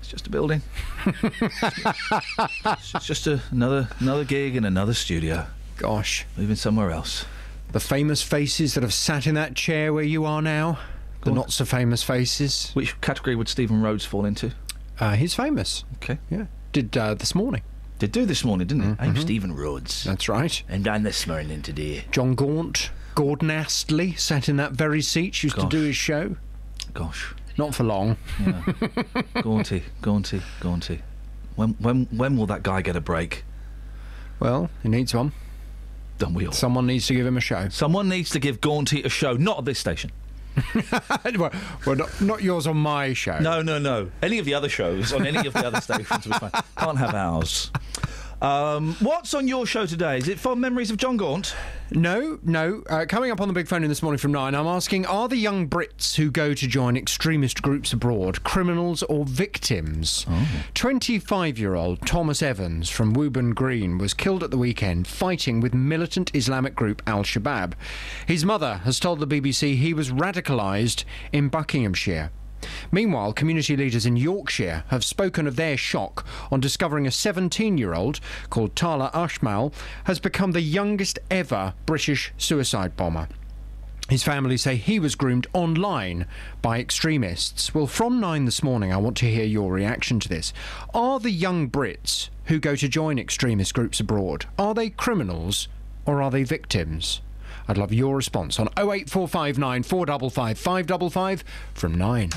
It's 0.00 0.10
just 0.10 0.26
a 0.26 0.30
building. 0.30 0.60
it's 1.06 2.92
just 3.06 3.26
a, 3.26 3.40
another 3.50 3.88
another 3.98 4.24
gig 4.24 4.56
in 4.56 4.66
another 4.66 4.92
studio. 4.92 5.46
Gosh. 5.78 6.26
Moving 6.36 6.56
somewhere 6.56 6.90
else. 6.90 7.24
The 7.72 7.80
famous 7.80 8.22
faces 8.22 8.74
that 8.74 8.82
have 8.82 8.92
sat 8.94 9.26
in 9.26 9.34
that 9.36 9.54
chair 9.54 9.92
where 9.92 10.04
you 10.04 10.24
are 10.24 10.42
now. 10.42 10.78
The 11.22 11.30
not 11.32 11.52
so 11.52 11.64
famous 11.64 12.02
faces. 12.02 12.70
Which 12.74 12.98
category 13.00 13.36
would 13.36 13.48
Stephen 13.48 13.82
Rhodes 13.82 14.04
fall 14.04 14.24
into? 14.24 14.52
Uh, 14.98 15.14
he's 15.14 15.34
famous. 15.34 15.84
Okay. 15.96 16.18
Yeah. 16.30 16.46
Did 16.72 16.96
uh, 16.96 17.14
this 17.14 17.34
morning. 17.34 17.62
Did 17.98 18.12
do 18.12 18.24
this 18.24 18.44
morning, 18.44 18.66
didn't 18.66 18.82
he? 18.84 18.96
I'm 18.98 19.14
Mhm. 19.14 19.20
Stephen 19.20 19.54
Rhodes. 19.54 20.04
That's 20.04 20.28
right. 20.28 20.62
And 20.68 20.88
I'm 20.88 21.02
this 21.02 21.26
morning 21.26 21.60
today. 21.62 22.06
Jon 22.10 22.34
Gaunt, 22.34 22.90
Gordon 23.14 23.50
Astley 23.50 24.14
sat 24.14 24.48
in 24.48 24.56
that 24.56 24.72
very 24.72 25.02
seat, 25.02 25.42
used 25.42 25.56
Gosh. 25.56 25.64
to 25.64 25.68
do 25.68 25.82
his 25.84 25.96
show. 25.96 26.36
Gosh. 26.94 27.34
Not 27.58 27.74
for 27.74 27.84
long. 27.84 28.16
Yeah. 28.40 28.62
Gaunty, 29.42 29.82
Gaunty, 30.00 30.40
Gaunty. 30.60 31.02
When 31.56 31.70
when 31.78 32.06
when 32.10 32.36
will 32.38 32.46
that 32.46 32.62
guy 32.62 32.80
get 32.80 32.96
a 32.96 33.00
break? 33.02 33.44
Well, 34.38 34.70
he 34.82 34.88
needs 34.88 35.12
one. 35.14 35.32
Don't 36.20 36.34
we 36.34 36.46
all? 36.46 36.52
Someone 36.52 36.86
needs 36.86 37.06
to 37.06 37.14
give 37.14 37.26
him 37.26 37.38
a 37.38 37.40
show. 37.40 37.70
Someone 37.70 38.06
needs 38.06 38.28
to 38.30 38.38
give 38.38 38.60
Gaunty 38.60 39.02
a 39.02 39.08
show, 39.08 39.32
not 39.32 39.58
at 39.58 39.64
this 39.64 39.78
station. 39.78 40.12
well, 41.38 41.50
well 41.86 41.96
not, 41.96 42.20
not 42.20 42.42
yours 42.42 42.66
on 42.66 42.76
my 42.76 43.14
show. 43.14 43.38
No, 43.38 43.62
no, 43.62 43.78
no. 43.78 44.10
Any 44.22 44.38
of 44.38 44.44
the 44.44 44.52
other 44.52 44.68
shows 44.68 45.14
on 45.14 45.26
any 45.26 45.46
of 45.46 45.54
the 45.54 45.66
other 45.66 45.80
stations 45.80 46.26
will 46.26 46.34
be 46.34 46.38
fine. 46.38 46.50
Can't 46.76 46.98
have 46.98 47.14
ours. 47.14 47.70
Um, 48.42 48.96
what's 49.00 49.34
on 49.34 49.46
your 49.46 49.66
show 49.66 49.84
today? 49.84 50.16
Is 50.16 50.28
it 50.28 50.38
Fond 50.38 50.60
Memories 50.62 50.90
of 50.90 50.96
Jon 50.96 51.18
Gaunt? 51.18 51.54
No, 51.90 52.38
no. 52.42 52.82
Uh, 52.88 53.04
coming 53.06 53.30
up 53.30 53.40
on 53.40 53.48
the 53.48 53.54
big 53.54 53.68
phone 53.68 53.82
in 53.82 53.88
this 53.90 54.02
morning 54.02 54.18
from 54.18 54.32
nine, 54.32 54.54
I'm 54.54 54.66
asking: 54.66 55.04
Are 55.04 55.28
the 55.28 55.36
young 55.36 55.68
Brits 55.68 56.14
who 56.14 56.30
go 56.30 56.54
to 56.54 56.66
join 56.66 56.96
extremist 56.96 57.60
groups 57.60 57.92
abroad 57.92 58.42
criminals 58.42 59.02
or 59.02 59.26
victims? 59.26 60.24
Twenty-five-year-old 60.72 62.06
Thomas 62.06 62.40
Evans 62.42 62.88
from 62.88 63.12
Wooburn 63.14 63.54
Green 63.54 63.98
was 63.98 64.14
killed 64.14 64.42
at 64.42 64.50
the 64.50 64.58
weekend 64.58 65.06
fighting 65.06 65.60
with 65.60 65.74
militant 65.74 66.34
Islamic 66.34 66.74
group 66.74 67.02
Al 67.06 67.24
Shabaab. 67.24 67.74
His 68.26 68.44
mother 68.44 68.76
has 68.84 68.98
told 68.98 69.20
the 69.20 69.26
BBC 69.26 69.76
he 69.76 69.92
was 69.92 70.10
radicalised 70.10 71.04
in 71.32 71.48
Buckinghamshire. 71.48 72.30
Meanwhile, 72.92 73.32
community 73.32 73.76
leaders 73.76 74.06
in 74.06 74.16
Yorkshire 74.16 74.84
have 74.88 75.04
spoken 75.04 75.46
of 75.46 75.56
their 75.56 75.76
shock 75.76 76.26
on 76.50 76.60
discovering 76.60 77.06
a 77.06 77.10
17 77.10 77.78
year 77.78 77.94
old 77.94 78.20
called 78.50 78.76
Talha 78.76 79.10
Asmal 79.14 79.72
has 80.04 80.18
become 80.18 80.52
the 80.52 80.60
youngest 80.60 81.18
ever 81.30 81.74
British 81.86 82.32
suicide 82.38 82.96
bomber. 82.96 83.28
His 84.10 84.24
family 84.24 84.56
say 84.56 84.74
he 84.74 84.98
was 84.98 85.14
groomed 85.14 85.46
online 85.52 86.26
by 86.62 86.80
extremists. 86.80 87.72
Well, 87.72 87.86
from 87.86 88.18
nine 88.18 88.44
this 88.44 88.60
morning, 88.60 88.92
I 88.92 88.96
want 88.96 89.16
to 89.18 89.30
hear 89.30 89.44
your 89.44 89.72
reaction 89.72 90.18
to 90.18 90.28
this. 90.28 90.52
Are 90.92 91.20
the 91.20 91.30
young 91.30 91.70
Brits 91.70 92.28
who 92.46 92.58
go 92.58 92.74
to 92.74 92.88
join 92.88 93.20
extremist 93.20 93.72
groups 93.72 94.00
abroad, 94.00 94.46
are 94.58 94.74
they 94.74 94.90
criminals 94.90 95.68
or 96.06 96.20
are 96.20 96.30
they 96.32 96.42
victims? 96.42 97.20
I'd 97.70 97.78
love 97.78 97.92
your 97.92 98.16
response 98.16 98.58
on 98.58 98.66
08459 98.76 99.84
455 99.84 100.58
555 100.58 101.44
from 101.74 101.94
9. 101.94 102.30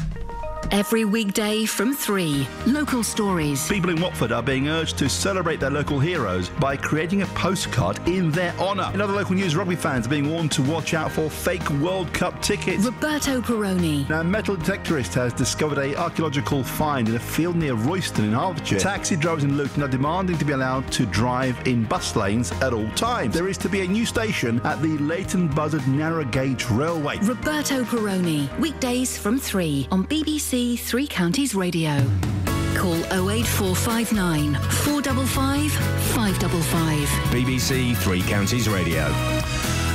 Every 0.71 1.05
weekday 1.05 1.65
from 1.65 1.93
3. 1.93 2.47
Local 2.65 3.03
stories. 3.03 3.67
People 3.67 3.91
in 3.91 4.01
Watford 4.01 4.31
are 4.31 4.41
being 4.41 4.69
urged 4.69 4.97
to 4.99 5.09
celebrate 5.09 5.59
their 5.59 5.69
local 5.69 5.99
heroes 5.99 6.49
by 6.49 6.75
creating 6.75 7.21
a 7.21 7.25
postcard 7.27 7.99
in 8.07 8.31
their 8.31 8.53
honour. 8.53 8.89
In 8.93 9.01
other 9.01 9.13
local 9.13 9.35
news, 9.35 9.55
rugby 9.55 9.75
fans 9.75 10.07
are 10.07 10.09
being 10.09 10.31
warned 10.31 10.51
to 10.53 10.63
watch 10.63 10.93
out 10.93 11.11
for 11.11 11.29
fake 11.29 11.69
World 11.71 12.11
Cup 12.13 12.41
tickets. 12.41 12.85
Roberto 12.85 13.41
Perrone. 13.41 14.07
Now, 14.09 14.21
a 14.21 14.23
metal 14.23 14.55
detectorist 14.55 15.13
has 15.13 15.33
discovered 15.33 15.77
a 15.77 15.95
archaeological 15.95 16.63
find 16.63 17.07
in 17.07 17.15
a 17.15 17.19
field 17.19 17.55
near 17.55 17.73
Royston 17.75 18.25
in 18.25 18.33
Hertfordshire. 18.33 18.79
Taxi 18.79 19.15
drivers 19.15 19.43
in 19.43 19.57
Luton 19.57 19.83
are 19.83 19.87
demanding 19.87 20.37
to 20.37 20.45
be 20.45 20.53
allowed 20.53 20.91
to 20.93 21.05
drive 21.05 21.55
in 21.67 21.83
bus 21.83 22.15
lanes 22.15 22.51
at 22.63 22.73
all 22.73 22.89
times. 22.91 23.35
There 23.35 23.47
is 23.47 23.57
to 23.59 23.69
be 23.69 23.81
a 23.81 23.87
new 23.87 24.05
station 24.05 24.59
at 24.63 24.81
the 24.81 24.97
Leighton 25.23 25.47
Buzzard 25.47 25.87
Narrow 25.87 26.25
Gauge 26.25 26.65
Railway. 26.69 27.17
Roberto 27.19 27.85
Perrone. 27.85 28.49
Weekdays 28.59 29.17
from 29.17 29.39
3 29.39 29.87
on 29.89 30.05
BBC 30.05 30.77
Three 30.77 31.07
Counties 31.07 31.55
Radio. 31.55 31.91
Call 32.75 32.97
08459 33.29 34.55
455 34.83 35.71
555. 35.71 37.07
BBC 37.31 37.95
Three 37.95 38.21
Counties 38.23 38.67
Radio. 38.67 39.03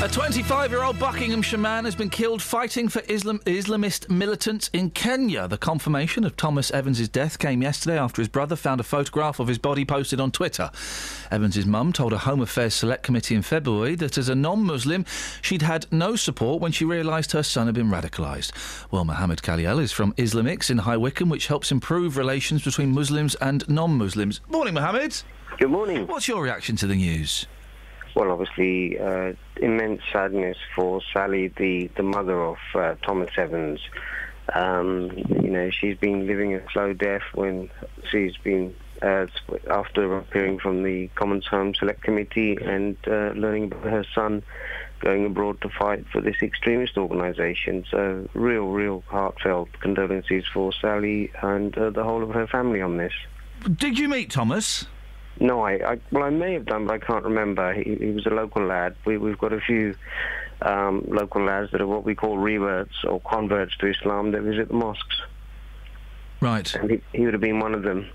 A 0.00 0.06
25 0.06 0.70
year 0.70 0.84
old 0.84 0.96
Buckinghamshire 1.00 1.58
man 1.58 1.84
has 1.84 1.96
been 1.96 2.08
killed 2.08 2.40
fighting 2.40 2.88
for 2.88 3.02
Islam- 3.08 3.40
Islamist 3.46 4.08
militants 4.08 4.70
in 4.72 4.90
Kenya. 4.90 5.48
The 5.48 5.58
confirmation 5.58 6.22
of 6.22 6.36
Thomas 6.36 6.70
Evans' 6.70 7.08
death 7.08 7.40
came 7.40 7.62
yesterday 7.62 7.98
after 7.98 8.22
his 8.22 8.28
brother 8.28 8.54
found 8.54 8.78
a 8.78 8.84
photograph 8.84 9.40
of 9.40 9.48
his 9.48 9.58
body 9.58 9.84
posted 9.84 10.20
on 10.20 10.30
Twitter. 10.30 10.70
Evans' 11.32 11.66
mum 11.66 11.92
told 11.92 12.12
a 12.12 12.18
Home 12.18 12.40
Affairs 12.40 12.74
Select 12.74 13.02
Committee 13.02 13.34
in 13.34 13.42
February 13.42 13.96
that 13.96 14.16
as 14.16 14.28
a 14.28 14.36
non 14.36 14.62
Muslim, 14.62 15.04
she'd 15.42 15.62
had 15.62 15.86
no 15.90 16.14
support 16.14 16.60
when 16.62 16.70
she 16.70 16.84
realised 16.84 17.32
her 17.32 17.42
son 17.42 17.66
had 17.66 17.74
been 17.74 17.90
radicalised. 17.90 18.52
Well, 18.92 19.04
Mohammed 19.04 19.42
Khaliel 19.42 19.80
is 19.80 19.90
from 19.90 20.12
Islamix 20.12 20.70
in 20.70 20.78
High 20.78 20.96
Wycombe, 20.96 21.28
which 21.28 21.48
helps 21.48 21.72
improve 21.72 22.16
relations 22.16 22.62
between 22.62 22.92
Muslims 22.92 23.34
and 23.40 23.68
non 23.68 23.98
Muslims. 23.98 24.42
Morning, 24.48 24.74
Mohammed. 24.74 25.20
Good 25.58 25.70
morning. 25.70 26.06
What's 26.06 26.28
your 26.28 26.40
reaction 26.40 26.76
to 26.76 26.86
the 26.86 26.94
news? 26.94 27.46
Well, 28.18 28.32
obviously, 28.32 28.98
uh, 28.98 29.32
immense 29.62 30.02
sadness 30.12 30.56
for 30.74 31.00
Sally, 31.12 31.52
the, 31.56 31.88
the 31.96 32.02
mother 32.02 32.42
of 32.42 32.56
uh, 32.74 32.96
Thomas 33.06 33.30
Evans. 33.38 33.78
Um, 34.52 35.12
you 35.40 35.50
know, 35.50 35.70
she's 35.70 35.96
been 35.96 36.26
living 36.26 36.52
a 36.52 36.60
slow 36.72 36.94
death 36.94 37.22
when 37.34 37.70
she's 38.10 38.36
been, 38.38 38.74
uh, 39.02 39.26
after 39.70 40.18
appearing 40.18 40.58
from 40.58 40.82
the 40.82 41.06
Commons 41.14 41.46
Home 41.46 41.76
Select 41.76 42.02
Committee 42.02 42.58
and 42.60 42.96
uh, 43.06 43.34
learning 43.36 43.66
about 43.66 43.84
her 43.84 44.04
son 44.12 44.42
going 44.98 45.24
abroad 45.24 45.60
to 45.60 45.68
fight 45.68 46.04
for 46.10 46.20
this 46.20 46.42
extremist 46.42 46.98
organisation. 46.98 47.84
So, 47.88 48.28
real, 48.34 48.66
real 48.66 49.04
heartfelt 49.06 49.68
condolences 49.78 50.44
for 50.52 50.72
Sally 50.72 51.30
and 51.40 51.78
uh, 51.78 51.90
the 51.90 52.02
whole 52.02 52.24
of 52.24 52.30
her 52.30 52.48
family 52.48 52.82
on 52.82 52.96
this. 52.96 53.12
Did 53.76 53.96
you 53.96 54.08
meet 54.08 54.28
Thomas? 54.28 54.86
No, 55.40 55.62
I, 55.62 55.92
I 55.92 56.00
well, 56.10 56.24
I 56.24 56.30
may 56.30 56.52
have 56.54 56.66
done, 56.66 56.86
but 56.86 56.94
I 56.94 56.98
can't 56.98 57.24
remember. 57.24 57.72
He, 57.74 57.94
he 57.94 58.10
was 58.10 58.26
a 58.26 58.30
local 58.30 58.64
lad. 58.64 58.96
We, 59.04 59.18
we've 59.18 59.38
got 59.38 59.52
a 59.52 59.60
few 59.60 59.94
um, 60.62 61.04
local 61.08 61.44
lads 61.44 61.70
that 61.72 61.80
are 61.80 61.86
what 61.86 62.04
we 62.04 62.14
call 62.14 62.38
reverts 62.38 63.04
or 63.04 63.20
converts 63.20 63.76
to 63.78 63.86
Islam 63.86 64.32
that 64.32 64.42
visit 64.42 64.68
the 64.68 64.74
mosques. 64.74 65.22
Right. 66.40 66.74
And 66.74 66.90
he, 66.90 67.02
he 67.12 67.24
would 67.24 67.34
have 67.34 67.40
been 67.40 67.60
one 67.60 67.74
of 67.74 67.82
them. 67.82 68.10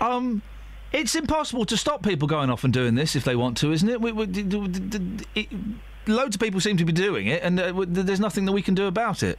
Um, 0.00 0.42
it's 0.92 1.14
impossible 1.14 1.64
to 1.66 1.76
stop 1.76 2.02
people 2.02 2.28
going 2.28 2.50
off 2.50 2.64
and 2.64 2.72
doing 2.72 2.94
this 2.94 3.16
if 3.16 3.24
they 3.24 3.36
want 3.36 3.56
to, 3.58 3.72
isn't 3.72 3.88
it? 3.88 4.00
We, 4.00 4.12
we, 4.12 4.24
it 5.34 5.48
loads 6.06 6.36
of 6.36 6.40
people 6.40 6.60
seem 6.60 6.76
to 6.76 6.84
be 6.84 6.92
doing 6.92 7.26
it, 7.26 7.42
and 7.42 7.58
uh, 7.58 7.66
w- 7.68 7.86
there's 7.90 8.20
nothing 8.20 8.44
that 8.44 8.52
we 8.52 8.62
can 8.62 8.74
do 8.74 8.86
about 8.86 9.22
it. 9.22 9.38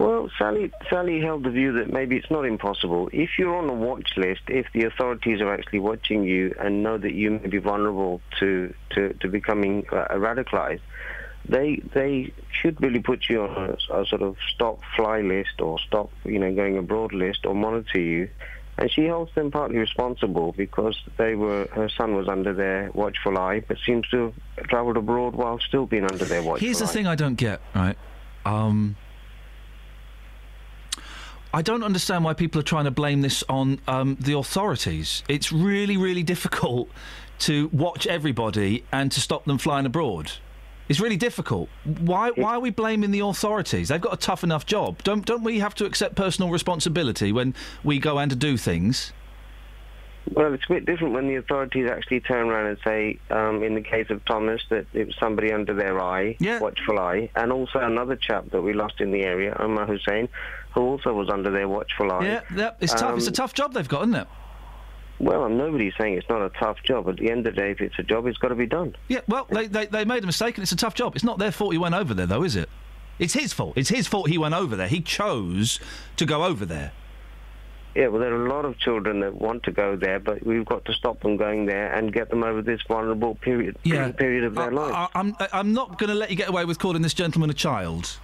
Well, 0.00 0.30
Sally, 0.38 0.72
Sally 0.88 1.20
held 1.20 1.44
the 1.44 1.50
view 1.50 1.72
that 1.74 1.92
maybe 1.92 2.16
it's 2.16 2.30
not 2.30 2.46
impossible. 2.46 3.10
If 3.12 3.38
you're 3.38 3.54
on 3.54 3.68
a 3.68 3.74
watch 3.74 4.12
list, 4.16 4.40
if 4.48 4.64
the 4.72 4.84
authorities 4.84 5.42
are 5.42 5.52
actually 5.52 5.80
watching 5.80 6.24
you 6.24 6.54
and 6.58 6.82
know 6.82 6.96
that 6.96 7.12
you 7.12 7.32
may 7.32 7.48
be 7.48 7.58
vulnerable 7.58 8.22
to, 8.38 8.72
to, 8.94 9.12
to 9.20 9.28
becoming 9.28 9.84
uh, 9.92 10.06
radicalized, 10.12 10.80
they 11.46 11.82
they 11.94 12.32
should 12.50 12.80
really 12.80 13.00
put 13.00 13.28
you 13.28 13.42
on 13.42 13.50
a, 13.90 14.00
a 14.00 14.06
sort 14.06 14.22
of 14.22 14.36
stop 14.54 14.80
fly 14.96 15.20
list 15.20 15.60
or 15.60 15.78
stop 15.80 16.10
you 16.24 16.38
know 16.38 16.54
going 16.54 16.78
abroad 16.78 17.12
list 17.12 17.44
or 17.44 17.54
monitor 17.54 18.00
you. 18.00 18.30
And 18.78 18.90
she 18.90 19.06
holds 19.06 19.34
them 19.34 19.50
partly 19.50 19.76
responsible 19.76 20.52
because 20.52 20.98
they 21.18 21.34
were 21.34 21.68
her 21.72 21.90
son 21.90 22.14
was 22.16 22.26
under 22.26 22.54
their 22.54 22.90
watchful 22.94 23.36
eye, 23.36 23.60
but 23.68 23.76
seems 23.84 24.08
to 24.08 24.32
have 24.56 24.66
travelled 24.68 24.96
abroad 24.96 25.34
while 25.34 25.58
still 25.58 25.84
being 25.84 26.04
under 26.04 26.24
their 26.24 26.42
watchful 26.42 26.64
Here's 26.66 26.78
the 26.78 26.86
eye. 26.86 26.88
thing 26.88 27.06
I 27.06 27.16
don't 27.16 27.34
get, 27.36 27.60
right? 27.74 27.98
Um, 28.46 28.96
I 31.52 31.62
don't 31.62 31.82
understand 31.82 32.24
why 32.24 32.34
people 32.34 32.60
are 32.60 32.64
trying 32.64 32.84
to 32.84 32.92
blame 32.92 33.22
this 33.22 33.42
on 33.48 33.80
um, 33.88 34.16
the 34.20 34.36
authorities. 34.36 35.24
It's 35.28 35.50
really, 35.50 35.96
really 35.96 36.22
difficult 36.22 36.88
to 37.40 37.68
watch 37.72 38.06
everybody 38.06 38.84
and 38.92 39.10
to 39.10 39.20
stop 39.20 39.46
them 39.46 39.58
flying 39.58 39.84
abroad. 39.84 40.30
It's 40.88 41.00
really 41.00 41.16
difficult. 41.16 41.68
Why, 41.84 42.30
why 42.30 42.54
are 42.54 42.60
we 42.60 42.70
blaming 42.70 43.10
the 43.10 43.20
authorities? 43.20 43.88
They've 43.88 44.00
got 44.00 44.14
a 44.14 44.16
tough 44.16 44.44
enough 44.44 44.66
job. 44.66 45.02
Don't, 45.02 45.24
don't 45.24 45.42
we 45.42 45.58
have 45.60 45.74
to 45.76 45.86
accept 45.86 46.14
personal 46.14 46.50
responsibility 46.50 47.32
when 47.32 47.54
we 47.82 47.98
go 47.98 48.18
and 48.18 48.30
to 48.30 48.36
do 48.36 48.56
things? 48.56 49.12
Well, 50.32 50.54
it's 50.54 50.64
a 50.66 50.74
bit 50.74 50.86
different 50.86 51.12
when 51.14 51.26
the 51.26 51.36
authorities 51.36 51.90
actually 51.90 52.20
turn 52.20 52.48
around 52.48 52.66
and 52.66 52.78
say, 52.84 53.18
um, 53.30 53.62
in 53.64 53.74
the 53.74 53.80
case 53.82 54.06
of 54.10 54.24
Thomas, 54.24 54.62
that 54.70 54.86
it 54.92 55.06
was 55.08 55.16
somebody 55.18 55.52
under 55.52 55.74
their 55.74 56.00
eye, 56.00 56.36
watchful 56.60 57.00
eye, 57.00 57.30
and 57.34 57.50
also 57.52 57.80
another 57.80 58.14
chap 58.16 58.44
that 58.52 58.62
we 58.62 58.72
lost 58.72 59.00
in 59.00 59.10
the 59.10 59.22
area, 59.22 59.56
Omar 59.58 59.86
Hussein, 59.86 60.28
who 60.72 60.82
also 60.82 61.12
was 61.12 61.28
under 61.28 61.50
their 61.50 61.66
watchful 61.68 62.12
eye. 62.12 62.24
Yeah, 62.26 62.40
yeah 62.54 62.70
it's 62.80 62.94
tough. 62.94 63.16
It's 63.16 63.26
a 63.26 63.30
Um, 63.30 63.34
tough 63.34 63.54
job 63.54 63.72
they've 63.74 63.88
got, 63.88 64.02
isn't 64.02 64.14
it? 64.14 64.28
Well, 65.18 65.48
nobody's 65.48 65.92
saying 66.00 66.14
it's 66.14 66.28
not 66.30 66.42
a 66.42 66.48
tough 66.50 66.78
job. 66.84 67.08
At 67.08 67.16
the 67.16 67.30
end 67.30 67.46
of 67.46 67.54
the 67.56 67.60
day, 67.60 67.72
if 67.72 67.80
it's 67.80 67.98
a 67.98 68.02
job, 68.04 68.26
it's 68.26 68.38
got 68.38 68.48
to 68.48 68.54
be 68.54 68.66
done. 68.66 68.94
Yeah, 69.08 69.20
well, 69.28 69.46
they, 69.50 69.66
they, 69.66 69.86
they 69.86 70.04
made 70.04 70.22
a 70.22 70.26
mistake 70.26 70.56
and 70.56 70.62
it's 70.62 70.72
a 70.72 70.76
tough 70.76 70.94
job. 70.94 71.14
It's 71.16 71.24
not 71.24 71.38
their 71.38 71.50
fault 71.52 71.72
he 71.72 71.78
went 71.78 71.94
over 71.94 72.14
there, 72.14 72.26
though, 72.26 72.44
is 72.44 72.56
it? 72.56 72.68
It's 73.18 73.34
his 73.34 73.52
fault. 73.52 73.74
It's 73.76 73.90
his 73.90 74.06
fault 74.06 74.30
he 74.30 74.38
went 74.38 74.54
over 74.54 74.76
there. 74.76 74.88
He 74.88 75.00
chose 75.02 75.78
to 76.16 76.24
go 76.24 76.44
over 76.44 76.64
there. 76.64 76.92
Yeah, 77.94 78.06
well, 78.06 78.20
there 78.20 78.32
are 78.32 78.46
a 78.46 78.48
lot 78.48 78.64
of 78.64 78.78
children 78.78 79.20
that 79.20 79.34
want 79.34 79.64
to 79.64 79.72
go 79.72 79.96
there, 79.96 80.20
but 80.20 80.46
we've 80.46 80.64
got 80.64 80.84
to 80.84 80.92
stop 80.92 81.20
them 81.20 81.36
going 81.36 81.66
there 81.66 81.92
and 81.92 82.12
get 82.12 82.30
them 82.30 82.44
over 82.44 82.62
this 82.62 82.80
vulnerable 82.86 83.34
period 83.34 83.76
Yeah. 83.82 84.12
period 84.12 84.44
of 84.44 84.54
their 84.54 84.70
life. 84.70 84.94
I, 84.94 85.08
I'm, 85.18 85.34
I'm 85.52 85.72
not 85.72 85.98
going 85.98 86.08
to 86.08 86.14
let 86.14 86.30
you 86.30 86.36
get 86.36 86.48
away 86.48 86.64
with 86.64 86.78
calling 86.78 87.02
this 87.02 87.14
gentleman 87.14 87.50
a 87.50 87.54
child. 87.54 88.16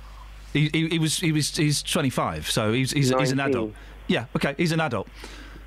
He, 0.52 0.70
he, 0.72 0.88
he 0.88 0.98
was 1.00 1.18
he 1.18 1.32
was 1.32 1.54
he's 1.56 1.82
25, 1.82 2.48
so 2.50 2.72
he's 2.72 2.92
he's, 2.92 3.10
he's 3.10 3.32
an 3.32 3.40
adult. 3.40 3.72
Yeah, 4.06 4.26
okay, 4.36 4.54
he's 4.56 4.72
an 4.72 4.80
adult. 4.80 5.08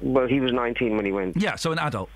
Well, 0.02 0.28
he 0.28 0.40
was 0.40 0.54
19 0.54 0.96
when 0.96 1.06
he 1.06 1.12
went. 1.12 1.36
Yeah, 1.38 1.56
so 1.58 1.72
an 1.74 1.80
adult. 1.80 2.10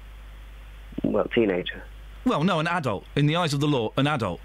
Well, 1.03 1.25
teenager. 1.35 1.83
Well, 2.25 2.43
no, 2.45 2.59
an 2.59 2.67
adult 2.67 3.03
in 3.17 3.25
the 3.25 3.35
eyes 3.35 3.53
of 3.53 3.59
the 3.59 3.67
law, 3.67 3.91
an 3.97 4.07
adult. 4.07 4.39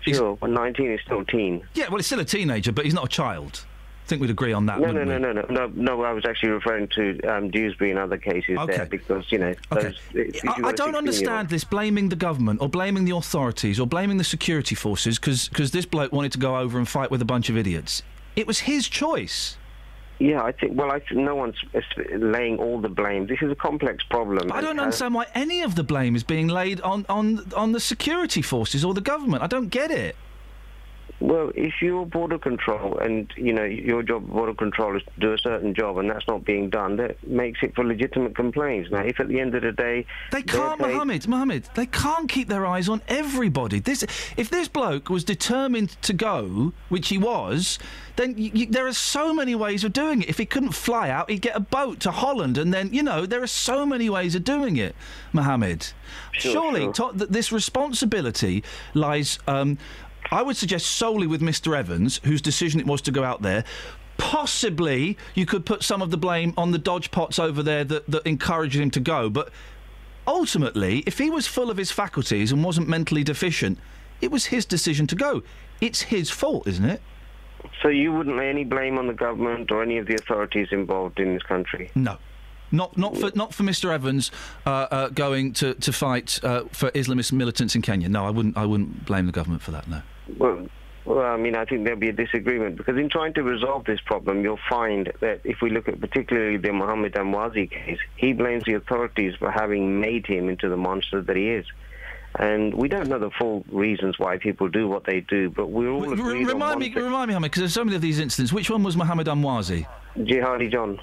Sure, 0.00 0.36
but 0.40 0.50
19 0.50 0.90
is 0.90 1.00
still 1.04 1.24
teen. 1.24 1.62
Yeah, 1.74 1.88
well, 1.88 1.98
he's 1.98 2.06
still 2.06 2.18
a 2.18 2.24
teenager, 2.24 2.72
but 2.72 2.84
he's 2.84 2.94
not 2.94 3.04
a 3.04 3.08
child. 3.08 3.64
I 4.12 4.14
think 4.14 4.20
we'd 4.20 4.30
agree 4.30 4.52
on 4.52 4.66
that. 4.66 4.78
No, 4.78 4.92
no, 4.92 5.04
no, 5.04 5.16
no, 5.16 5.32
no, 5.32 5.46
no, 5.48 5.66
no. 5.68 6.02
I 6.02 6.12
was 6.12 6.26
actually 6.26 6.50
referring 6.50 6.86
to 6.88 7.18
um, 7.22 7.50
Dewsbury 7.50 7.92
and 7.92 7.98
other 7.98 8.18
cases 8.18 8.58
there 8.66 8.84
because 8.84 9.32
you 9.32 9.38
know. 9.38 9.54
Those, 9.70 9.98
if 10.12 10.44
you've 10.44 10.64
I, 10.64 10.68
I 10.68 10.72
don't 10.72 10.94
understand 10.94 11.48
this 11.48 11.64
blaming 11.64 12.10
the 12.10 12.16
government 12.16 12.60
or 12.60 12.68
blaming 12.68 13.06
the 13.06 13.16
authorities 13.16 13.80
or 13.80 13.86
blaming 13.86 14.18
the 14.18 14.24
security 14.24 14.74
forces 14.74 15.18
because 15.18 15.70
this 15.70 15.86
bloke 15.86 16.12
wanted 16.12 16.32
to 16.32 16.38
go 16.38 16.58
over 16.58 16.76
and 16.76 16.86
fight 16.86 17.10
with 17.10 17.22
a 17.22 17.24
bunch 17.24 17.48
of 17.48 17.56
idiots. 17.56 18.02
It 18.36 18.46
was 18.46 18.58
his 18.60 18.86
choice. 18.86 19.56
Yeah, 20.18 20.42
I 20.42 20.52
think. 20.52 20.78
Well, 20.78 20.92
I 20.92 21.00
think 21.00 21.22
no 21.22 21.34
one's 21.34 21.56
uh, 21.74 21.80
laying 22.18 22.58
all 22.58 22.82
the 22.82 22.90
blame. 22.90 23.26
This 23.26 23.38
is 23.40 23.50
a 23.50 23.56
complex 23.56 24.04
problem. 24.04 24.52
I 24.52 24.60
don't 24.60 24.78
uh, 24.78 24.82
understand 24.82 25.14
why 25.14 25.24
any 25.34 25.62
of 25.62 25.74
the 25.74 25.84
blame 25.84 26.14
is 26.14 26.22
being 26.22 26.48
laid 26.48 26.82
on, 26.82 27.06
on, 27.08 27.50
on 27.56 27.72
the 27.72 27.80
security 27.80 28.42
forces 28.42 28.84
or 28.84 28.92
the 28.92 29.00
government. 29.00 29.42
I 29.42 29.46
don't 29.46 29.68
get 29.68 29.90
it. 29.90 30.16
Well, 31.22 31.52
if 31.54 31.74
you're 31.80 32.04
border 32.04 32.36
control 32.36 32.98
and 32.98 33.32
you 33.36 33.52
know 33.52 33.62
your 33.62 34.02
job 34.02 34.28
border 34.28 34.54
control 34.54 34.96
is 34.96 35.04
to 35.04 35.20
do 35.20 35.32
a 35.32 35.38
certain 35.38 35.72
job 35.72 35.98
and 35.98 36.10
that's 36.10 36.26
not 36.26 36.44
being 36.44 36.68
done, 36.68 36.96
that 36.96 37.24
makes 37.26 37.62
it 37.62 37.76
for 37.76 37.84
legitimate 37.84 38.34
complaints. 38.34 38.90
Now, 38.90 39.02
if 39.02 39.20
at 39.20 39.28
the 39.28 39.38
end 39.38 39.54
of 39.54 39.62
the 39.62 39.70
day 39.70 40.04
They 40.32 40.42
can't, 40.42 40.80
paid- 40.80 40.88
Mohammed. 40.92 41.28
Mohammed, 41.28 41.68
they 41.76 41.86
can't 41.86 42.28
keep 42.28 42.48
their 42.48 42.66
eyes 42.66 42.88
on 42.88 43.02
everybody. 43.06 43.78
This, 43.78 44.02
if 44.36 44.50
this 44.50 44.66
bloke 44.66 45.08
was 45.10 45.22
determined 45.22 45.90
to 46.02 46.12
go, 46.12 46.72
which 46.88 47.08
he 47.08 47.18
was, 47.18 47.78
then 48.16 48.34
y- 48.36 48.50
y- 48.52 48.66
there 48.68 48.88
are 48.88 48.92
so 48.92 49.32
many 49.32 49.54
ways 49.54 49.84
of 49.84 49.92
doing 49.92 50.22
it. 50.22 50.28
If 50.28 50.38
he 50.38 50.44
couldn't 50.44 50.72
fly 50.72 51.08
out, 51.08 51.30
he'd 51.30 51.40
get 51.40 51.54
a 51.56 51.60
boat 51.60 52.00
to 52.00 52.10
Holland, 52.10 52.58
and 52.58 52.74
then 52.74 52.92
you 52.92 53.02
know 53.04 53.26
there 53.26 53.42
are 53.44 53.46
so 53.46 53.86
many 53.86 54.10
ways 54.10 54.34
of 54.34 54.42
doing 54.42 54.76
it, 54.76 54.96
Mohammed. 55.32 55.92
Surely, 56.32 56.92
to- 56.94 57.12
th- 57.16 57.30
this 57.30 57.52
responsibility 57.52 58.64
lies. 58.94 59.38
Um, 59.46 59.78
I 60.32 60.40
would 60.40 60.56
suggest 60.56 60.86
solely 60.86 61.26
with 61.26 61.42
Mr. 61.42 61.76
Evans, 61.76 62.18
whose 62.24 62.40
decision 62.40 62.80
it 62.80 62.86
was 62.86 63.02
to 63.02 63.12
go 63.12 63.22
out 63.22 63.42
there. 63.42 63.64
Possibly, 64.16 65.18
you 65.34 65.44
could 65.44 65.66
put 65.66 65.82
some 65.82 66.00
of 66.00 66.10
the 66.10 66.16
blame 66.16 66.54
on 66.56 66.70
the 66.70 66.78
dodge 66.78 67.10
pots 67.10 67.38
over 67.38 67.62
there 67.62 67.84
that, 67.84 68.10
that 68.10 68.26
encouraged 68.26 68.76
him 68.76 68.90
to 68.92 69.00
go, 69.00 69.28
but 69.28 69.50
ultimately, 70.26 71.02
if 71.06 71.18
he 71.18 71.28
was 71.28 71.46
full 71.46 71.70
of 71.70 71.76
his 71.76 71.90
faculties 71.90 72.50
and 72.50 72.64
wasn't 72.64 72.88
mentally 72.88 73.22
deficient, 73.22 73.78
it 74.22 74.30
was 74.30 74.46
his 74.46 74.64
decision 74.64 75.06
to 75.08 75.14
go. 75.14 75.42
It's 75.82 76.02
his 76.02 76.30
fault, 76.30 76.66
isn't 76.66 76.84
it? 76.84 77.02
So 77.82 77.88
you 77.88 78.12
wouldn't 78.12 78.36
lay 78.36 78.48
any 78.48 78.64
blame 78.64 78.96
on 78.96 79.08
the 79.08 79.12
government 79.12 79.70
or 79.70 79.82
any 79.82 79.98
of 79.98 80.06
the 80.06 80.14
authorities 80.14 80.68
involved 80.70 81.20
in 81.20 81.34
this 81.34 81.42
country? 81.42 81.90
No. 81.94 82.16
Not, 82.74 82.96
not 82.96 83.18
for 83.18 83.30
not 83.34 83.52
for 83.52 83.64
Mr. 83.64 83.92
Evans 83.92 84.30
uh, 84.64 84.86
uh, 84.90 85.08
going 85.10 85.52
to 85.54 85.74
to 85.74 85.92
fight 85.92 86.40
uh, 86.42 86.64
for 86.72 86.90
Islamist 86.92 87.30
militants 87.32 87.74
in 87.74 87.82
Kenya. 87.82 88.08
No, 88.08 88.24
I 88.24 88.30
wouldn't. 88.30 88.56
I 88.56 88.64
wouldn't 88.64 89.04
blame 89.04 89.26
the 89.26 89.32
government 89.32 89.60
for 89.60 89.72
that. 89.72 89.86
No. 89.88 90.00
Well, 90.38 90.66
well, 91.04 91.20
I 91.26 91.36
mean, 91.36 91.56
I 91.56 91.64
think 91.64 91.84
there'll 91.84 91.98
be 91.98 92.08
a 92.10 92.12
disagreement 92.12 92.76
because 92.76 92.96
in 92.96 93.08
trying 93.08 93.34
to 93.34 93.42
resolve 93.42 93.84
this 93.84 94.00
problem, 94.02 94.42
you'll 94.42 94.58
find 94.70 95.12
that 95.20 95.40
if 95.44 95.60
we 95.60 95.70
look 95.70 95.88
at 95.88 96.00
particularly 96.00 96.58
the 96.58 96.72
Mohammed 96.72 97.14
Emwazi 97.14 97.68
case, 97.70 97.98
he 98.16 98.32
blames 98.32 98.62
the 98.64 98.74
authorities 98.74 99.34
for 99.38 99.50
having 99.50 100.00
made 100.00 100.26
him 100.26 100.48
into 100.48 100.68
the 100.68 100.76
monster 100.76 101.20
that 101.20 101.34
he 101.36 101.48
is. 101.50 101.66
And 102.38 102.72
we 102.72 102.88
don't 102.88 103.08
know 103.08 103.18
the 103.18 103.30
full 103.30 103.64
reasons 103.70 104.18
why 104.18 104.38
people 104.38 104.68
do 104.68 104.88
what 104.88 105.04
they 105.04 105.20
do, 105.20 105.50
but 105.50 105.66
we're 105.66 105.90
all 105.90 106.06
R- 106.06 106.14
agreed 106.14 106.42
on 106.42 106.46
remind 106.46 106.60
one 106.60 106.78
me, 106.78 106.92
thing. 106.92 107.02
remind 107.02 107.28
me, 107.28 107.34
Hamid, 107.34 107.50
because 107.50 107.60
there's 107.60 107.74
so 107.74 107.84
many 107.84 107.96
of 107.96 108.00
these 108.00 108.20
incidents. 108.20 108.52
Which 108.52 108.70
one 108.70 108.82
was 108.82 108.96
Mohammed 108.96 109.26
Emwazi? 109.26 109.86
Jihadi 110.16 110.70
John. 110.72 110.98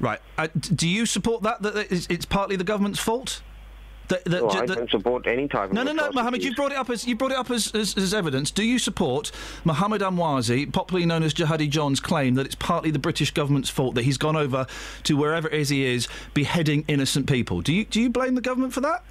Right. 0.00 0.18
Uh, 0.36 0.48
do 0.54 0.88
you 0.88 1.06
support 1.06 1.42
that? 1.44 1.62
That 1.62 1.86
it's 1.90 2.26
partly 2.26 2.56
the 2.56 2.64
government's 2.64 2.98
fault. 2.98 3.40
That, 4.08 4.24
that, 4.26 4.42
Well, 4.42 4.56
I 4.56 4.66
that- 4.66 4.76
don't 4.76 4.90
support 4.90 5.26
any 5.26 5.48
type 5.48 5.70
of 5.70 5.72
No, 5.72 5.82
no, 5.82 5.92
no. 5.92 6.10
Mohammed. 6.12 6.42
You 6.42 6.54
brought 6.54 6.72
it 6.72 6.78
up 6.78 6.90
as 6.90 7.06
you 7.06 7.16
brought 7.16 7.32
it 7.32 7.38
up 7.38 7.50
as, 7.50 7.74
as, 7.74 7.96
as 7.96 8.12
evidence. 8.12 8.50
Do 8.50 8.62
you 8.64 8.78
support 8.78 9.32
Mohammed 9.64 10.02
Emwazi, 10.02 10.70
popularly 10.70 11.06
known 11.06 11.22
as 11.22 11.32
Jihadi 11.32 11.70
John's 11.70 12.00
claim 12.00 12.34
that 12.34 12.46
it's 12.46 12.54
partly 12.54 12.90
the 12.90 12.98
British 12.98 13.30
government's 13.30 13.70
fault 13.70 13.94
that 13.94 14.02
he's 14.02 14.18
gone 14.18 14.36
over 14.36 14.66
to 15.04 15.16
wherever 15.16 15.48
it 15.48 15.54
is 15.54 15.68
he 15.70 15.86
is, 15.86 16.08
beheading 16.34 16.84
innocent 16.88 17.26
people? 17.26 17.62
Do 17.62 17.72
you 17.72 17.84
do 17.84 18.00
you 18.00 18.10
blame 18.10 18.34
the 18.34 18.42
government 18.42 18.72
for 18.74 18.80
that? 18.82 19.04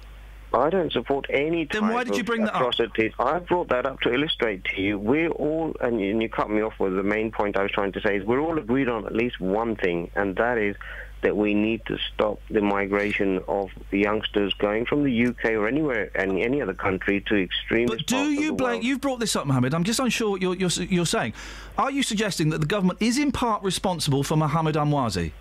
I 0.54 0.70
don't 0.70 0.92
support 0.92 1.26
any 1.30 1.66
type 1.66 1.80
Then 1.80 1.92
why 1.92 2.04
did 2.04 2.16
you 2.16 2.22
bring 2.24 2.44
that 2.44 2.54
up? 2.54 2.72
I 3.18 3.38
brought 3.40 3.68
that 3.70 3.86
up 3.86 4.00
to 4.02 4.14
illustrate 4.14 4.64
to 4.76 4.80
you. 4.80 4.98
We're 4.98 5.30
all, 5.30 5.74
and 5.80 6.00
you, 6.00 6.10
and 6.10 6.22
you 6.22 6.28
cut 6.28 6.48
me 6.48 6.62
off 6.62 6.74
with 6.78 6.94
the 6.94 7.02
main 7.02 7.32
point 7.32 7.56
I 7.58 7.62
was 7.62 7.72
trying 7.72 7.92
to 7.92 8.00
say 8.00 8.16
is 8.18 8.24
we're 8.24 8.40
all 8.40 8.58
agreed 8.58 8.88
on 8.88 9.04
at 9.06 9.14
least 9.14 9.40
one 9.40 9.74
thing, 9.74 10.10
and 10.14 10.36
that 10.36 10.58
is 10.58 10.76
that 11.24 11.36
we 11.36 11.54
need 11.54 11.84
to 11.86 11.98
stop 12.12 12.38
the 12.50 12.60
migration 12.60 13.40
of 13.48 13.70
youngsters 13.90 14.52
going 14.54 14.84
from 14.84 15.02
the 15.04 15.26
UK 15.26 15.52
or 15.52 15.66
anywhere 15.66 16.10
and 16.14 16.38
any 16.38 16.60
other 16.60 16.74
country 16.74 17.22
to 17.28 17.34
extremist 17.42 17.96
But 17.96 18.06
do 18.06 18.30
you 18.30 18.52
blame? 18.52 18.82
You've 18.82 19.00
brought 19.00 19.20
this 19.20 19.34
up, 19.34 19.46
Mohammed. 19.46 19.74
I'm 19.74 19.84
just 19.84 19.98
unsure 19.98 20.30
what 20.30 20.42
you're, 20.42 20.54
you're, 20.54 20.70
you're 20.70 21.06
saying. 21.06 21.32
Are 21.78 21.90
you 21.90 22.02
suggesting 22.02 22.50
that 22.50 22.60
the 22.60 22.66
government 22.66 23.00
is 23.00 23.18
in 23.18 23.32
part 23.32 23.62
responsible 23.62 24.22
for 24.22 24.36
Mohammed 24.36 24.76
Emwazi? 24.76 25.32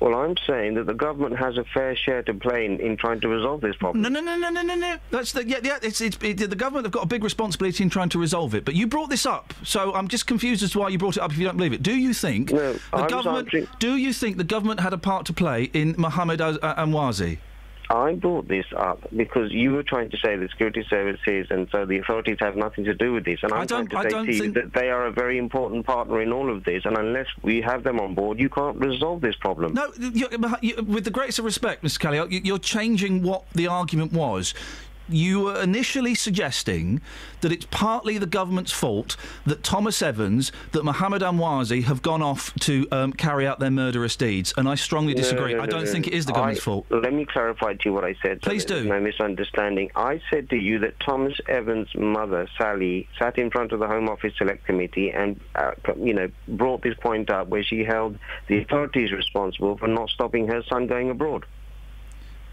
Well, 0.00 0.14
I'm 0.14 0.36
saying 0.46 0.74
that 0.74 0.86
the 0.86 0.94
government 0.94 1.36
has 1.38 1.56
a 1.56 1.64
fair 1.74 1.96
share 1.96 2.22
to 2.22 2.34
play 2.34 2.64
in, 2.66 2.78
in 2.78 2.96
trying 2.96 3.20
to 3.20 3.28
resolve 3.28 3.60
this 3.60 3.74
problem. 3.76 4.02
No, 4.02 4.08
no, 4.08 4.20
no, 4.20 4.36
no, 4.36 4.48
no, 4.50 4.62
no, 4.62 4.74
no. 4.76 4.96
That's 5.10 5.32
the 5.32 5.44
yeah, 5.46 5.58
yeah. 5.62 5.78
It's, 5.82 6.00
it's 6.00 6.16
it, 6.22 6.36
the 6.38 6.54
government 6.54 6.86
have 6.86 6.92
got 6.92 7.02
a 7.02 7.06
big 7.08 7.24
responsibility 7.24 7.82
in 7.82 7.90
trying 7.90 8.08
to 8.10 8.18
resolve 8.18 8.54
it. 8.54 8.64
But 8.64 8.74
you 8.74 8.86
brought 8.86 9.10
this 9.10 9.26
up, 9.26 9.52
so 9.64 9.92
I'm 9.94 10.06
just 10.06 10.26
confused 10.28 10.62
as 10.62 10.70
to 10.72 10.78
why 10.78 10.88
you 10.90 10.98
brought 10.98 11.16
it 11.16 11.22
up. 11.22 11.32
If 11.32 11.38
you 11.38 11.44
don't 11.46 11.56
believe 11.56 11.72
it, 11.72 11.82
do 11.82 11.94
you 11.94 12.14
think 12.14 12.50
the 12.50 12.78
I 12.92 13.08
government? 13.08 13.46
answering- 13.48 13.66
Do 13.80 13.96
you 13.96 14.12
think 14.12 14.36
the 14.36 14.44
government 14.44 14.80
had 14.80 14.92
a 14.92 14.98
part 14.98 15.26
to 15.26 15.32
play 15.32 15.64
in 15.72 15.96
Mohammed 15.98 16.40
Az- 16.40 16.58
Emwazi? 16.58 17.38
I 17.90 18.14
brought 18.14 18.48
this 18.48 18.66
up 18.76 19.00
because 19.16 19.50
you 19.50 19.72
were 19.72 19.82
trying 19.82 20.10
to 20.10 20.16
say 20.18 20.36
the 20.36 20.48
security 20.48 20.84
services 20.90 21.46
and 21.50 21.68
so 21.72 21.86
the 21.86 21.98
authorities 21.98 22.36
have 22.40 22.54
nothing 22.54 22.84
to 22.84 22.92
do 22.94 23.14
with 23.14 23.24
this. 23.24 23.38
And 23.42 23.52
I'm 23.52 23.62
I 23.62 23.64
don't- 23.64 23.88
trying 23.88 24.00
I 24.00 24.02
to 24.04 24.10
say 24.10 24.16
don't 24.16 24.26
to 24.26 24.32
you 24.34 24.38
think- 24.40 24.54
that 24.54 24.72
they 24.74 24.90
are 24.90 25.06
a 25.06 25.10
very 25.10 25.38
important 25.38 25.86
partner 25.86 26.20
in 26.20 26.30
all 26.32 26.50
of 26.54 26.64
this. 26.64 26.84
And 26.84 26.96
unless 26.98 27.26
we 27.42 27.62
have 27.62 27.84
them 27.84 27.98
on 27.98 28.14
board, 28.14 28.38
you 28.38 28.50
can't 28.50 28.76
resolve 28.78 29.22
this 29.22 29.36
problem. 29.36 29.72
No, 29.72 29.90
you, 29.98 30.28
with 30.86 31.04
the 31.04 31.10
greatest 31.10 31.38
of 31.38 31.46
respect, 31.46 31.82
Mr. 31.82 31.98
Kelly, 31.98 32.40
you're 32.44 32.58
changing 32.58 33.22
what 33.22 33.44
the 33.54 33.66
argument 33.68 34.12
was. 34.12 34.52
You 35.08 35.40
were 35.40 35.60
initially 35.62 36.14
suggesting 36.14 37.00
that 37.40 37.50
it's 37.52 37.66
partly 37.70 38.18
the 38.18 38.26
government's 38.26 38.72
fault 38.72 39.16
that 39.46 39.62
Thomas 39.62 40.02
Evans, 40.02 40.52
that 40.72 40.84
Mohammed 40.84 41.22
Emwazi 41.22 41.84
have 41.84 42.02
gone 42.02 42.20
off 42.22 42.54
to 42.60 42.86
um, 42.92 43.12
carry 43.12 43.46
out 43.46 43.58
their 43.58 43.70
murderous 43.70 44.16
deeds, 44.16 44.52
and 44.56 44.68
I 44.68 44.74
strongly 44.74 45.14
No, 45.14 45.18
disagree. 45.18 45.54
no, 45.54 45.62
I 45.62 45.66
don't 45.66 45.84
no. 45.84 45.90
think 45.90 46.06
it 46.06 46.12
is 46.12 46.26
the 46.26 46.32
government's 46.32 46.60
I- 46.60 46.64
fault. 46.64 46.86
Let 46.90 47.12
me 47.12 47.24
clarify 47.24 47.74
to 47.74 47.80
you 47.84 47.92
what 47.92 48.04
I 48.04 48.14
said. 48.22 48.42
Please 48.42 48.64
do. 48.64 48.84
No 48.84 49.00
misunderstanding. 49.00 49.90
I 49.96 50.20
said 50.30 50.50
to 50.50 50.56
you 50.56 50.78
that 50.80 50.98
Thomas 51.00 51.34
Evans' 51.48 51.88
mother, 51.94 52.46
Sally, 52.58 53.08
sat 53.18 53.38
in 53.38 53.50
front 53.50 53.72
of 53.72 53.80
the 53.80 53.86
Home 53.86 54.08
Office 54.08 54.34
Select 54.36 54.64
Committee 54.66 55.10
and, 55.10 55.40
uh, 55.54 55.72
you 56.02 56.12
know, 56.14 56.28
brought 56.48 56.82
this 56.82 56.94
point 57.00 57.30
up 57.30 57.48
where 57.48 57.62
she 57.64 57.84
held 57.84 58.18
the 58.48 58.58
authorities 58.58 59.12
responsible 59.12 59.76
for 59.78 59.88
not 59.88 60.10
stopping 60.10 60.48
her 60.48 60.62
son 60.68 60.86
going 60.86 61.08
abroad. 61.10 61.46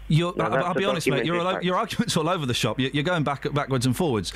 You're, 0.08 0.32
Now, 0.36 0.46
I'll, 0.46 0.64
I'll 0.66 0.74
be 0.74 0.84
honest, 0.84 1.08
mate. 1.08 1.24
You're 1.24 1.40
all, 1.40 1.60
your 1.62 1.76
argument's 1.76 2.16
all 2.16 2.28
over 2.28 2.46
the 2.46 2.54
shop. 2.54 2.78
You're, 2.78 2.90
you're 2.90 3.04
going 3.04 3.24
back 3.24 3.52
backwards 3.52 3.86
and 3.86 3.96
forwards. 3.96 4.32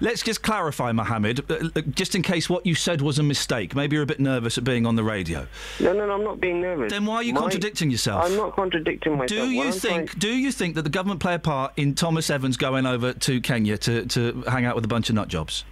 Let's 0.00 0.22
just 0.22 0.42
clarify, 0.42 0.92
Mohammed, 0.92 1.50
uh, 1.50 1.68
uh, 1.76 1.80
just 1.92 2.14
in 2.14 2.22
case 2.22 2.50
what 2.50 2.66
you 2.66 2.74
said 2.74 3.00
was 3.00 3.18
a 3.18 3.22
mistake. 3.22 3.74
Maybe 3.74 3.94
you're 3.94 4.02
a 4.02 4.06
bit 4.06 4.20
nervous 4.20 4.58
at 4.58 4.64
being 4.64 4.86
on 4.86 4.96
the 4.96 5.04
radio. 5.04 5.46
No, 5.80 5.92
no, 5.92 6.06
no, 6.06 6.14
I'm 6.14 6.24
not 6.24 6.40
being 6.40 6.60
nervous. 6.60 6.92
Then 6.92 7.06
why 7.06 7.16
are 7.16 7.22
you 7.22 7.32
My- 7.32 7.40
contradicting 7.40 7.90
yourself? 7.90 8.24
I'm 8.24 8.36
not 8.36 8.54
contradicting 8.54 9.12
myself. 9.16 9.28
Do 9.28 9.50
you 9.50 9.72
think? 9.72 10.18
Do 10.18 10.28
you 10.28 10.52
think 10.52 10.74
that 10.74 10.82
the 10.82 10.90
government 10.90 11.20
play 11.20 11.34
a 11.34 11.38
part 11.38 11.72
in 11.76 11.94
Thomas 11.94 12.28
Evans 12.28 12.56
going 12.56 12.86
over 12.86 13.12
to 13.12 13.40
Kenya 13.40 13.78
to, 13.78 14.04
to 14.06 14.42
hang 14.48 14.64
out 14.64 14.74
with 14.74 14.84
a 14.84 14.88
bunch 14.88 15.08
of 15.08 15.14
nut 15.14 15.28
jobs? 15.28 15.64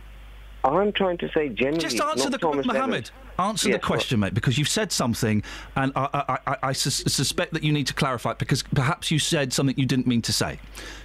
I'm 0.64 0.92
trying 0.92 1.18
to 1.18 1.28
say 1.34 1.48
generally. 1.48 1.78
Just 1.78 2.00
answer 2.00 2.30
the 2.30 2.38
Thomas 2.38 2.64
Mohammed. 2.64 3.10
Evans. 3.10 3.12
Answer 3.38 3.70
Yes, 3.70 3.76
the 3.80 3.86
question, 3.86 4.20
mate, 4.20 4.34
because 4.34 4.58
you've 4.58 4.68
said 4.68 4.92
something, 4.92 5.42
and 5.74 5.92
I, 5.96 6.08
I, 6.12 6.38
I, 6.52 6.56
I 6.64 6.72
sus- 6.72 7.02
suspect 7.12 7.54
that 7.54 7.62
you 7.64 7.72
need 7.72 7.86
to 7.86 7.94
clarify 7.94 8.32
it 8.32 8.38
because 8.38 8.62
perhaps 8.62 9.10
you 9.10 9.18
said 9.18 9.52
something 9.52 9.74
you 9.78 9.86
didn't 9.86 10.06
mean 10.06 10.22
to 10.22 10.32
say. 10.32 10.58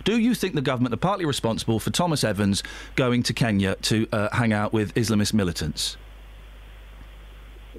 Do 0.04 0.20
you 0.20 0.36
think 0.36 0.54
the 0.54 0.62
government 0.62 0.94
are 0.94 0.98
partly 0.98 1.26
responsible 1.26 1.80
for 1.80 1.90
Thomas 1.90 2.24
Evans 2.24 2.64
going 2.96 3.24
to 3.24 3.34
Kenya 3.34 3.76
to 3.84 4.08
uh, 4.12 4.30
hang 4.36 4.52
out 4.54 4.74
with 4.74 4.94
Islamist 4.96 5.34
militants? 5.34 5.96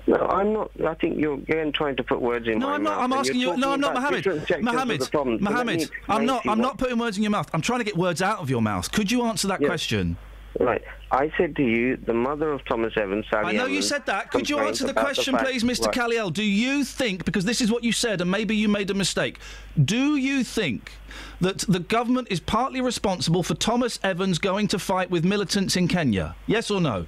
No, 0.07 0.17
I'm 0.17 0.55
not. 0.55 0.71
I 0.87 0.95
think 0.95 1.19
you're 1.19 1.35
again 1.35 1.71
trying 1.71 1.97
to 1.97 2.03
put 2.03 2.23
words 2.23 2.49
in 2.49 2.59
No, 2.61 2.69
my 2.69 2.75
I'm 2.77 2.83
mouth. 2.85 2.93
not. 2.97 3.05
I'm 3.05 3.13
asking 3.13 3.41
you. 3.41 3.55
No, 3.59 3.73
I'm 3.73 3.81
not, 3.81 3.93
Mohammed. 3.93 4.25
different 4.25 4.49
sectors 4.49 4.57
of 4.67 4.73
Mohammed. 4.73 5.11
problem. 5.11 5.39
So 5.39 5.45
let 5.45 5.67
me 5.67 5.75
Mohammed. 5.75 5.91
I'm 6.09 6.25
not. 6.25 6.47
I'm 6.49 6.61
not 6.61 6.79
putting 6.79 6.97
words 6.99 7.19
in 7.19 7.23
your 7.23 7.31
mouth. 7.31 7.51
I'm 7.53 7.61
trying 7.61 7.81
to 7.81 7.85
get 7.85 7.95
words 7.97 8.23
out 8.23 8.39
of 8.39 8.49
your 8.49 8.63
mouth. 8.63 8.91
Could 8.91 9.11
you 9.13 9.25
answer 9.25 9.49
that 9.49 9.61
Yes. 9.61 9.69
question? 9.69 10.17
Right. 10.59 10.83
I 11.11 11.33
said 11.39 11.57
to 11.57 11.63
you, 11.63 11.97
the 11.97 12.13
mother 12.13 12.53
of 12.53 12.65
Thomas 12.67 12.93
Evans, 12.97 13.25
Sally 13.31 13.47
I 13.47 13.53
know 13.53 13.67
you 13.67 13.81
said 13.81 14.05
that. 14.07 14.31
Could 14.31 14.51
you 14.51 14.59
answer 14.59 14.87
the 14.87 14.93
question, 14.93 15.35
fact- 15.35 15.47
please, 15.47 15.63
Mr. 15.63 15.87
Right. 15.87 15.95
Khaliel? 15.95 16.31
Do 16.31 16.43
you 16.43 16.85
think, 16.85 17.25
because 17.25 17.45
this 17.45 17.61
is 17.61 17.71
what 17.71 17.85
you 17.85 17.93
said, 17.93 18.21
and 18.21 18.31
maybe 18.31 18.57
you 18.57 18.69
made 18.69 18.91
a 18.91 18.95
mistake, 18.95 19.39
do 19.83 20.17
you 20.17 20.45
think 20.45 20.93
that 21.41 21.59
the 21.61 21.79
government 21.79 22.29
is 22.31 22.41
partly 22.41 22.81
responsible 22.81 23.43
for 23.43 23.55
Thomas 23.55 23.99
Evans 24.03 24.39
going 24.39 24.69
to 24.69 24.79
fight 24.79 25.11
with 25.11 25.25
militants 25.25 25.77
in 25.77 25.89
Kenya? 25.89 26.35
Yes 26.47 26.71
or 26.71 26.81
no? 26.81 27.07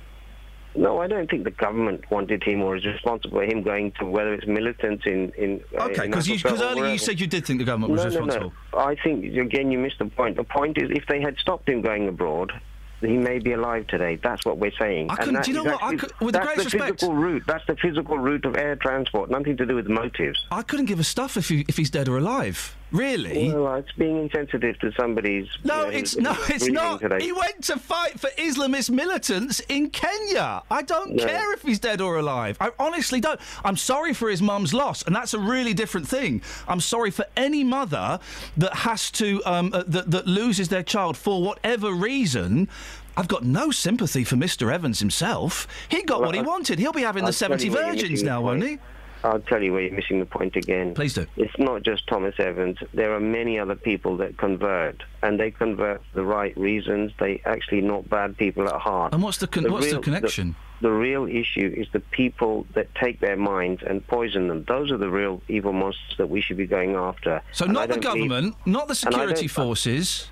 No, 0.76 0.98
I 0.98 1.08
don't 1.08 1.28
think 1.28 1.42
the 1.42 1.50
government 1.50 2.08
wanted 2.12 2.44
him 2.44 2.62
or 2.62 2.76
is 2.76 2.86
responsible 2.86 3.38
for 3.38 3.44
him 3.44 3.62
going 3.62 3.90
to 3.98 4.04
whether 4.06 4.32
it's 4.32 4.46
militants 4.46 5.02
in 5.04 5.32
in. 5.36 5.60
uh, 5.76 5.86
Okay, 5.86 6.06
because 6.06 6.30
Africa 6.30 6.54
or 6.54 6.70
earlier 6.70 6.92
you 6.92 6.98
said 6.98 7.18
you 7.18 7.26
did 7.26 7.44
think 7.44 7.58
the 7.58 7.64
government 7.64 7.92
was 7.92 8.02
no, 8.02 8.06
responsible. 8.06 8.52
No, 8.72 8.78
no. 8.78 8.84
I 8.84 8.94
think 9.02 9.24
again 9.36 9.72
you 9.72 9.78
missed 9.80 9.98
the 9.98 10.04
point. 10.06 10.36
The 10.36 10.44
point 10.44 10.78
is, 10.78 10.88
if 10.90 11.04
they 11.08 11.20
had 11.20 11.36
stopped 11.38 11.68
him 11.68 11.82
going 11.82 12.06
abroad, 12.06 12.52
he 13.00 13.16
may 13.16 13.38
be 13.38 13.52
alive 13.52 13.86
today. 13.86 14.16
That's 14.22 14.44
what 14.44 14.58
we're 14.58 14.72
saying. 14.78 15.10
I 15.10 15.16
couldn't- 15.16 15.34
that 15.34 15.44
do 15.44 15.50
you 15.52 15.56
know 15.56 15.64
what? 15.64 15.82
I 15.82 15.96
could- 15.96 16.12
with 16.20 16.34
the 16.34 16.38
that's 16.40 16.46
greatest 16.54 16.70
the 16.72 16.78
respect- 16.78 17.00
physical 17.00 17.16
route. 17.16 17.42
That's 17.46 17.66
the 17.66 17.76
physical 17.76 18.18
route 18.18 18.44
of 18.44 18.56
air 18.56 18.76
transport. 18.76 19.30
Nothing 19.30 19.56
to 19.56 19.66
do 19.66 19.74
with 19.76 19.88
motives. 19.88 20.44
I 20.50 20.62
couldn't 20.62 20.86
give 20.86 21.00
a 21.00 21.04
stuff 21.04 21.36
if 21.36 21.48
he, 21.48 21.64
if 21.68 21.76
he's 21.76 21.90
dead 21.90 22.08
or 22.08 22.18
alive. 22.18 22.74
Really? 22.92 23.52
Well, 23.54 23.76
it's 23.76 23.92
being 23.92 24.18
insensitive 24.22 24.78
to 24.80 24.92
somebody's. 24.98 25.46
No, 25.64 25.86
you 25.86 25.92
know, 25.92 25.98
it's 25.98 26.16
no, 26.16 26.36
it's 26.48 26.66
not. 26.68 27.00
Today. 27.00 27.20
He 27.24 27.32
went 27.32 27.62
to 27.64 27.78
fight 27.78 28.18
for 28.18 28.28
Islamist 28.30 28.90
militants 28.90 29.60
in 29.68 29.90
Kenya. 29.90 30.62
I 30.70 30.82
don't 30.82 31.14
No. 31.14 31.24
care 31.24 31.52
if 31.52 31.62
he's 31.62 31.78
dead 31.78 32.00
or 32.00 32.18
alive. 32.18 32.56
I 32.60 32.70
honestly 32.78 33.20
don't. 33.20 33.38
I'm 33.64 33.76
sorry 33.76 34.12
for 34.12 34.28
his 34.28 34.42
mum's 34.42 34.74
loss, 34.74 35.02
and 35.02 35.14
that's 35.14 35.34
a 35.34 35.38
really 35.38 35.72
different 35.74 36.08
thing. 36.08 36.42
I'm 36.66 36.80
sorry 36.80 37.10
for 37.10 37.26
any 37.36 37.62
mother 37.62 38.18
that 38.56 38.74
has 38.74 39.10
to 39.12 39.40
um, 39.46 39.70
uh, 39.72 39.84
that 39.86 40.10
that 40.10 40.26
loses 40.26 40.68
their 40.68 40.82
child 40.82 41.16
for 41.16 41.42
whatever 41.42 41.92
reason. 41.92 42.68
I've 43.16 43.28
got 43.28 43.44
no 43.44 43.70
sympathy 43.70 44.24
for 44.24 44.36
Mr. 44.36 44.72
Evans 44.72 44.98
himself. 45.00 45.66
He 45.88 46.02
got 46.02 46.20
Well, 46.20 46.28
what 46.28 46.34
he 46.34 46.40
I- 46.40 46.44
wanted. 46.44 46.78
He'll 46.78 46.92
be 46.92 47.02
having 47.02 47.22
I'll 47.24 47.28
the 47.28 47.32
70 47.34 47.66
you 47.66 47.72
where 47.72 47.82
you're 47.86 47.92
virgins 47.92 48.22
now, 48.22 48.40
won't 48.40 48.62
he? 48.62 48.78
I'll 49.24 49.40
tell 49.40 49.62
you 49.62 49.72
where 49.72 49.82
you're 49.82 49.92
missing 49.94 50.18
the 50.20 50.26
point 50.26 50.56
again. 50.56 50.94
Please 50.94 51.14
do. 51.14 51.26
It's 51.36 51.56
not 51.58 51.82
just 51.82 52.06
Thomas 52.06 52.34
Evans. 52.38 52.78
There 52.94 53.14
are 53.14 53.20
many 53.20 53.58
other 53.58 53.74
people 53.74 54.16
that 54.18 54.38
convert, 54.38 55.02
and 55.22 55.38
they 55.38 55.50
convert 55.50 56.02
for 56.10 56.16
the 56.16 56.24
right 56.24 56.56
reasons. 56.56 57.12
They 57.18 57.42
actually 57.44 57.82
not 57.82 58.08
bad 58.08 58.36
people 58.36 58.68
at 58.68 58.80
heart. 58.80 59.12
And 59.12 59.22
what's 59.22 59.38
the 59.38 59.46
con- 59.46 59.70
what's 59.70 59.90
the 59.90 60.00
connection? 60.00 60.56
The, 60.80 60.90
real 60.90 61.26
issue 61.26 61.72
is 61.76 61.88
the 61.92 62.00
people 62.00 62.66
that 62.74 62.94
take 62.94 63.20
their 63.20 63.36
minds 63.36 63.82
and 63.86 64.06
poison 64.06 64.48
them. 64.48 64.64
Those 64.66 64.90
are 64.90 64.96
the 64.96 65.10
real 65.10 65.42
evil 65.46 65.74
monsters 65.74 66.16
that 66.16 66.30
we 66.30 66.40
should 66.40 66.56
be 66.56 66.66
going 66.66 66.94
after. 66.94 67.42
So 67.52 67.66
And 67.66 67.74
not 67.74 67.90
the 67.90 67.98
government, 67.98 68.56
not 68.64 68.88
the 68.88 68.94
security 68.94 69.46
forces. 69.46 70.30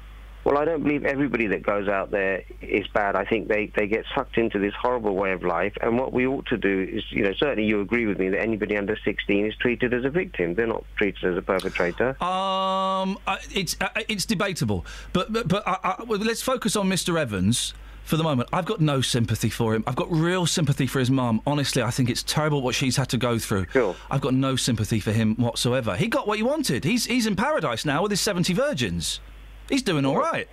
Well, 0.48 0.56
I 0.56 0.64
don't 0.64 0.82
believe 0.82 1.04
everybody 1.04 1.46
that 1.48 1.62
goes 1.62 1.88
out 1.88 2.10
there 2.10 2.42
is 2.62 2.86
bad. 2.94 3.16
I 3.16 3.26
think 3.26 3.48
they, 3.48 3.70
they 3.76 3.86
get 3.86 4.06
sucked 4.14 4.38
into 4.38 4.58
this 4.58 4.72
horrible 4.80 5.14
way 5.14 5.32
of 5.32 5.42
life. 5.42 5.74
And 5.82 5.98
what 5.98 6.14
we 6.14 6.26
ought 6.26 6.46
to 6.46 6.56
do 6.56 6.88
is, 6.90 7.04
you 7.10 7.22
know, 7.22 7.34
certainly 7.34 7.68
you 7.68 7.82
agree 7.82 8.06
with 8.06 8.18
me 8.18 8.30
that 8.30 8.40
anybody 8.40 8.74
under 8.78 8.96
16 9.04 9.44
is 9.44 9.54
treated 9.56 9.92
as 9.92 10.06
a 10.06 10.08
victim. 10.08 10.54
They're 10.54 10.66
not 10.66 10.84
treated 10.96 11.22
as 11.22 11.36
a 11.36 11.42
perpetrator. 11.42 12.16
Um, 12.24 13.18
uh, 13.26 13.36
it's 13.50 13.76
uh, 13.78 13.88
it's 14.08 14.24
debatable, 14.24 14.86
but 15.12 15.30
but, 15.30 15.48
but 15.48 15.66
well, 16.08 16.18
let's 16.18 16.40
focus 16.40 16.76
on 16.76 16.88
Mr. 16.88 17.20
Evans 17.20 17.74
for 18.04 18.16
the 18.16 18.24
moment. 18.24 18.48
I've 18.50 18.64
got 18.64 18.80
no 18.80 19.02
sympathy 19.02 19.50
for 19.50 19.74
him. 19.74 19.84
I've 19.86 19.96
got 19.96 20.10
real 20.10 20.46
sympathy 20.46 20.86
for 20.86 20.98
his 20.98 21.10
mum. 21.10 21.42
Honestly, 21.46 21.82
I 21.82 21.90
think 21.90 22.08
it's 22.08 22.22
terrible 22.22 22.62
what 22.62 22.74
she's 22.74 22.96
had 22.96 23.10
to 23.10 23.18
go 23.18 23.38
through. 23.38 23.66
I've 24.10 24.22
got 24.22 24.32
no 24.32 24.56
sympathy 24.56 24.98
for 24.98 25.12
him 25.12 25.34
whatsoever. 25.36 25.94
He 25.94 26.08
got 26.08 26.26
what 26.26 26.38
he 26.38 26.42
wanted. 26.42 26.84
He's 26.84 27.04
he's 27.04 27.26
in 27.26 27.36
paradise 27.36 27.84
now 27.84 28.00
with 28.00 28.12
his 28.12 28.22
seventy 28.22 28.54
virgins. 28.54 29.20
He's 29.68 29.82
doing 29.82 30.04
all 30.04 30.16
right. 30.16 30.48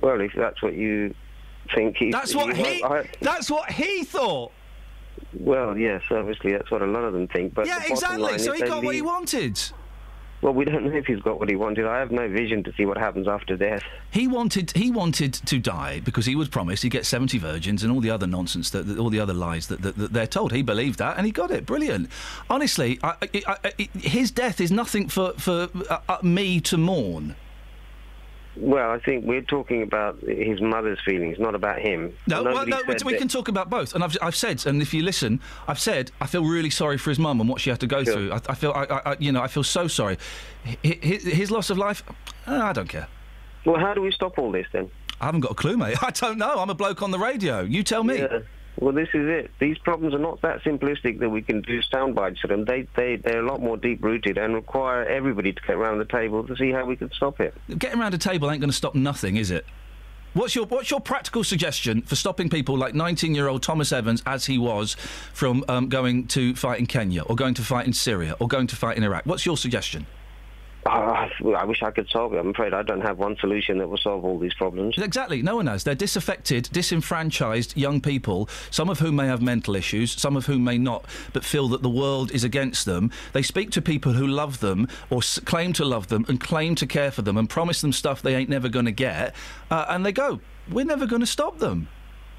Well, 0.00 0.20
if 0.20 0.32
that's 0.34 0.62
what 0.62 0.74
you 0.74 1.14
think 1.74 1.96
he's... 1.96 2.12
That's 2.12 2.34
what 2.34 2.56
you- 2.56 2.64
he. 2.64 2.82
I- 2.84 3.08
That's 3.20 3.50
what 3.50 3.70
he 3.70 4.04
thought. 4.04 4.52
well, 5.38 5.76
yes, 5.76 6.02
obviously 6.10 6.52
that's 6.52 6.70
what 6.70 6.82
a 6.82 6.86
lot 6.86 7.04
of 7.04 7.12
them 7.12 7.28
think. 7.28 7.54
But 7.54 7.66
yeah, 7.66 7.80
exactly. 7.86 8.38
So 8.38 8.52
he 8.52 8.62
got 8.62 8.82
what 8.82 8.94
he 8.94 9.02
wanted. 9.02 9.60
Well, 10.42 10.54
we 10.54 10.64
don't 10.64 10.84
know 10.86 10.96
if 10.96 11.04
he's 11.04 11.20
got 11.20 11.38
what 11.38 11.50
he 11.50 11.54
wanted. 11.56 11.84
I 11.86 11.98
have 11.98 12.10
no 12.10 12.26
vision 12.26 12.64
to 12.64 12.72
see 12.72 12.86
what 12.86 12.96
happens 12.96 13.28
after 13.28 13.58
death. 13.58 13.82
He 14.10 14.26
wanted 14.26 14.70
he 14.74 14.90
wanted 14.90 15.34
to 15.34 15.58
die 15.58 16.00
because 16.00 16.24
he 16.24 16.34
was 16.34 16.48
promised 16.48 16.82
he'd 16.82 16.88
get 16.88 17.04
seventy 17.04 17.36
virgins 17.36 17.82
and 17.82 17.92
all 17.92 18.00
the 18.00 18.08
other 18.10 18.26
nonsense 18.26 18.70
that, 18.70 18.86
that 18.86 18.98
all 18.98 19.10
the 19.10 19.20
other 19.20 19.34
lies 19.34 19.66
that, 19.66 19.82
that, 19.82 19.98
that 19.98 20.12
they're 20.14 20.26
told. 20.26 20.52
He 20.52 20.62
believed 20.62 20.98
that 21.00 21.18
and 21.18 21.26
he 21.26 21.32
got 21.32 21.50
it. 21.50 21.66
Brilliant. 21.66 22.08
Honestly, 22.48 22.98
I, 23.02 23.14
I, 23.20 23.42
I, 23.46 23.56
I- 23.78 23.88
his 23.98 24.30
death 24.30 24.62
is 24.62 24.72
nothing 24.72 25.08
for 25.08 25.34
for 25.34 25.68
uh, 25.90 25.98
uh, 26.08 26.18
me 26.22 26.58
to 26.62 26.78
mourn. 26.78 27.36
Well, 28.60 28.90
I 28.90 28.98
think 29.00 29.24
we're 29.24 29.40
talking 29.42 29.82
about 29.82 30.18
his 30.20 30.60
mother's 30.60 30.98
feelings, 31.04 31.38
not 31.38 31.54
about 31.54 31.78
him. 31.80 32.14
No, 32.26 32.42
well, 32.42 32.66
no, 32.66 32.80
we 33.06 33.16
can 33.16 33.26
talk 33.28 33.48
about 33.48 33.70
both. 33.70 33.94
And 33.94 34.04
I've, 34.04 34.16
I've 34.20 34.36
said, 34.36 34.66
and 34.66 34.82
if 34.82 34.92
you 34.92 35.02
listen, 35.02 35.40
I've 35.66 35.78
said 35.80 36.10
I 36.20 36.26
feel 36.26 36.44
really 36.44 36.70
sorry 36.70 36.98
for 36.98 37.10
his 37.10 37.18
mum 37.18 37.40
and 37.40 37.48
what 37.48 37.60
she 37.60 37.70
had 37.70 37.80
to 37.80 37.86
go 37.86 38.04
Sure. 38.04 38.12
through. 38.14 38.32
I, 38.32 38.40
I 38.50 38.54
feel, 38.54 38.72
I, 38.72 38.84
I, 38.84 39.12
I- 39.12 39.16
you 39.18 39.32
know, 39.32 39.40
I 39.42 39.48
feel 39.48 39.64
so 39.64 39.88
sorry. 39.88 40.18
His, 40.82 41.24
his 41.24 41.50
loss 41.50 41.70
of 41.70 41.78
life, 41.78 42.02
uh, 42.46 42.60
I 42.62 42.72
don't 42.72 42.88
care. 42.88 43.08
Well, 43.64 43.80
how 43.80 43.94
do 43.94 44.02
we 44.02 44.10
stop 44.12 44.38
all 44.38 44.52
this 44.52 44.66
then? 44.72 44.90
I 45.20 45.26
haven't 45.26 45.40
got 45.40 45.52
a 45.52 45.54
clue, 45.54 45.76
mate. 45.76 45.96
I 46.02 46.10
don't 46.10 46.38
know. 46.38 46.56
I'm 46.58 46.70
a 46.70 46.74
bloke 46.74 47.02
on 47.02 47.10
the 47.10 47.18
radio. 47.18 47.60
You 47.62 47.82
tell 47.82 48.04
me. 48.04 48.18
Yeah. 48.18 48.40
Well, 48.78 48.94
this 48.94 49.08
is 49.12 49.28
it. 49.28 49.50
These 49.58 49.78
problems 49.78 50.14
are 50.14 50.18
not 50.18 50.40
that 50.42 50.62
simplistic 50.62 51.18
that 51.20 51.28
we 51.28 51.42
can 51.42 51.60
do 51.60 51.82
sound 51.82 52.14
bites 52.14 52.40
to 52.42 52.46
them. 52.46 52.64
They, 52.64 52.86
they, 52.96 53.16
they're 53.16 53.44
a 53.44 53.46
lot 53.46 53.60
more 53.60 53.76
deep 53.76 54.02
rooted 54.02 54.38
and 54.38 54.54
require 54.54 55.04
everybody 55.04 55.52
to 55.52 55.60
get 55.60 55.76
around 55.76 55.98
the 55.98 56.04
table 56.06 56.46
to 56.46 56.56
see 56.56 56.70
how 56.70 56.86
we 56.86 56.96
can 56.96 57.10
stop 57.12 57.40
it. 57.40 57.54
Getting 57.78 58.00
around 58.00 58.14
a 58.14 58.18
table 58.18 58.50
ain't 58.50 58.60
going 58.60 58.70
to 58.70 58.76
stop 58.76 58.94
nothing, 58.94 59.36
is 59.36 59.50
it? 59.50 59.66
What's 60.32 60.54
your 60.54 60.64
What's 60.66 60.90
your 60.92 61.00
practical 61.00 61.42
suggestion 61.42 62.02
for 62.02 62.14
stopping 62.14 62.48
people 62.48 62.78
like 62.78 62.94
19 62.94 63.34
year 63.34 63.48
old 63.48 63.64
Thomas 63.64 63.90
Evans, 63.90 64.22
as 64.26 64.46
he 64.46 64.58
was, 64.58 64.94
from 65.32 65.64
um, 65.68 65.88
going 65.88 66.28
to 66.28 66.54
fight 66.54 66.78
in 66.78 66.86
Kenya 66.86 67.22
or 67.22 67.34
going 67.34 67.54
to 67.54 67.62
fight 67.62 67.86
in 67.86 67.92
Syria 67.92 68.36
or 68.38 68.46
going 68.46 68.68
to 68.68 68.76
fight 68.76 68.96
in 68.96 69.02
Iraq? 69.02 69.26
What's 69.26 69.44
your 69.44 69.56
suggestion? 69.56 70.06
Ah, 70.86 71.28
I 71.58 71.64
wish 71.66 71.82
I 71.82 71.90
could 71.90 72.08
solve 72.08 72.32
it. 72.32 72.38
I'm 72.38 72.48
afraid 72.50 72.72
I 72.72 72.82
don't 72.82 73.02
have 73.02 73.18
one 73.18 73.36
solution 73.38 73.76
that 73.78 73.88
will 73.88 73.98
solve 73.98 74.24
all 74.24 74.38
these 74.38 74.54
problems. 74.54 74.96
Exactly. 74.96 75.42
No 75.42 75.56
one 75.56 75.66
has. 75.66 75.84
They're 75.84 75.94
disaffected, 75.94 76.70
disenfranchised 76.72 77.76
young 77.76 78.00
people, 78.00 78.48
some 78.70 78.88
of 78.88 78.98
whom 78.98 79.16
may 79.16 79.26
have 79.26 79.42
mental 79.42 79.76
issues, 79.76 80.12
some 80.12 80.36
of 80.36 80.46
whom 80.46 80.64
may 80.64 80.78
not, 80.78 81.04
but 81.34 81.44
feel 81.44 81.68
that 81.68 81.82
the 81.82 81.90
world 81.90 82.30
is 82.32 82.44
against 82.44 82.86
them. 82.86 83.10
They 83.34 83.42
speak 83.42 83.70
to 83.72 83.82
people 83.82 84.14
who 84.14 84.26
love 84.26 84.60
them 84.60 84.88
or 85.10 85.18
s- 85.18 85.38
claim 85.44 85.74
to 85.74 85.84
love 85.84 86.08
them 86.08 86.24
and 86.28 86.40
claim 86.40 86.74
to 86.76 86.86
care 86.86 87.10
for 87.10 87.20
them 87.22 87.36
and 87.36 87.48
promise 87.48 87.82
them 87.82 87.92
stuff 87.92 88.22
they 88.22 88.34
ain't 88.34 88.48
never 88.48 88.68
going 88.70 88.86
to 88.86 88.92
get, 88.92 89.34
uh, 89.70 89.84
and 89.90 90.04
they 90.06 90.12
go, 90.12 90.40
"We're 90.70 90.86
never 90.86 91.06
going 91.06 91.20
to 91.20 91.26
stop 91.26 91.58
them." 91.58 91.88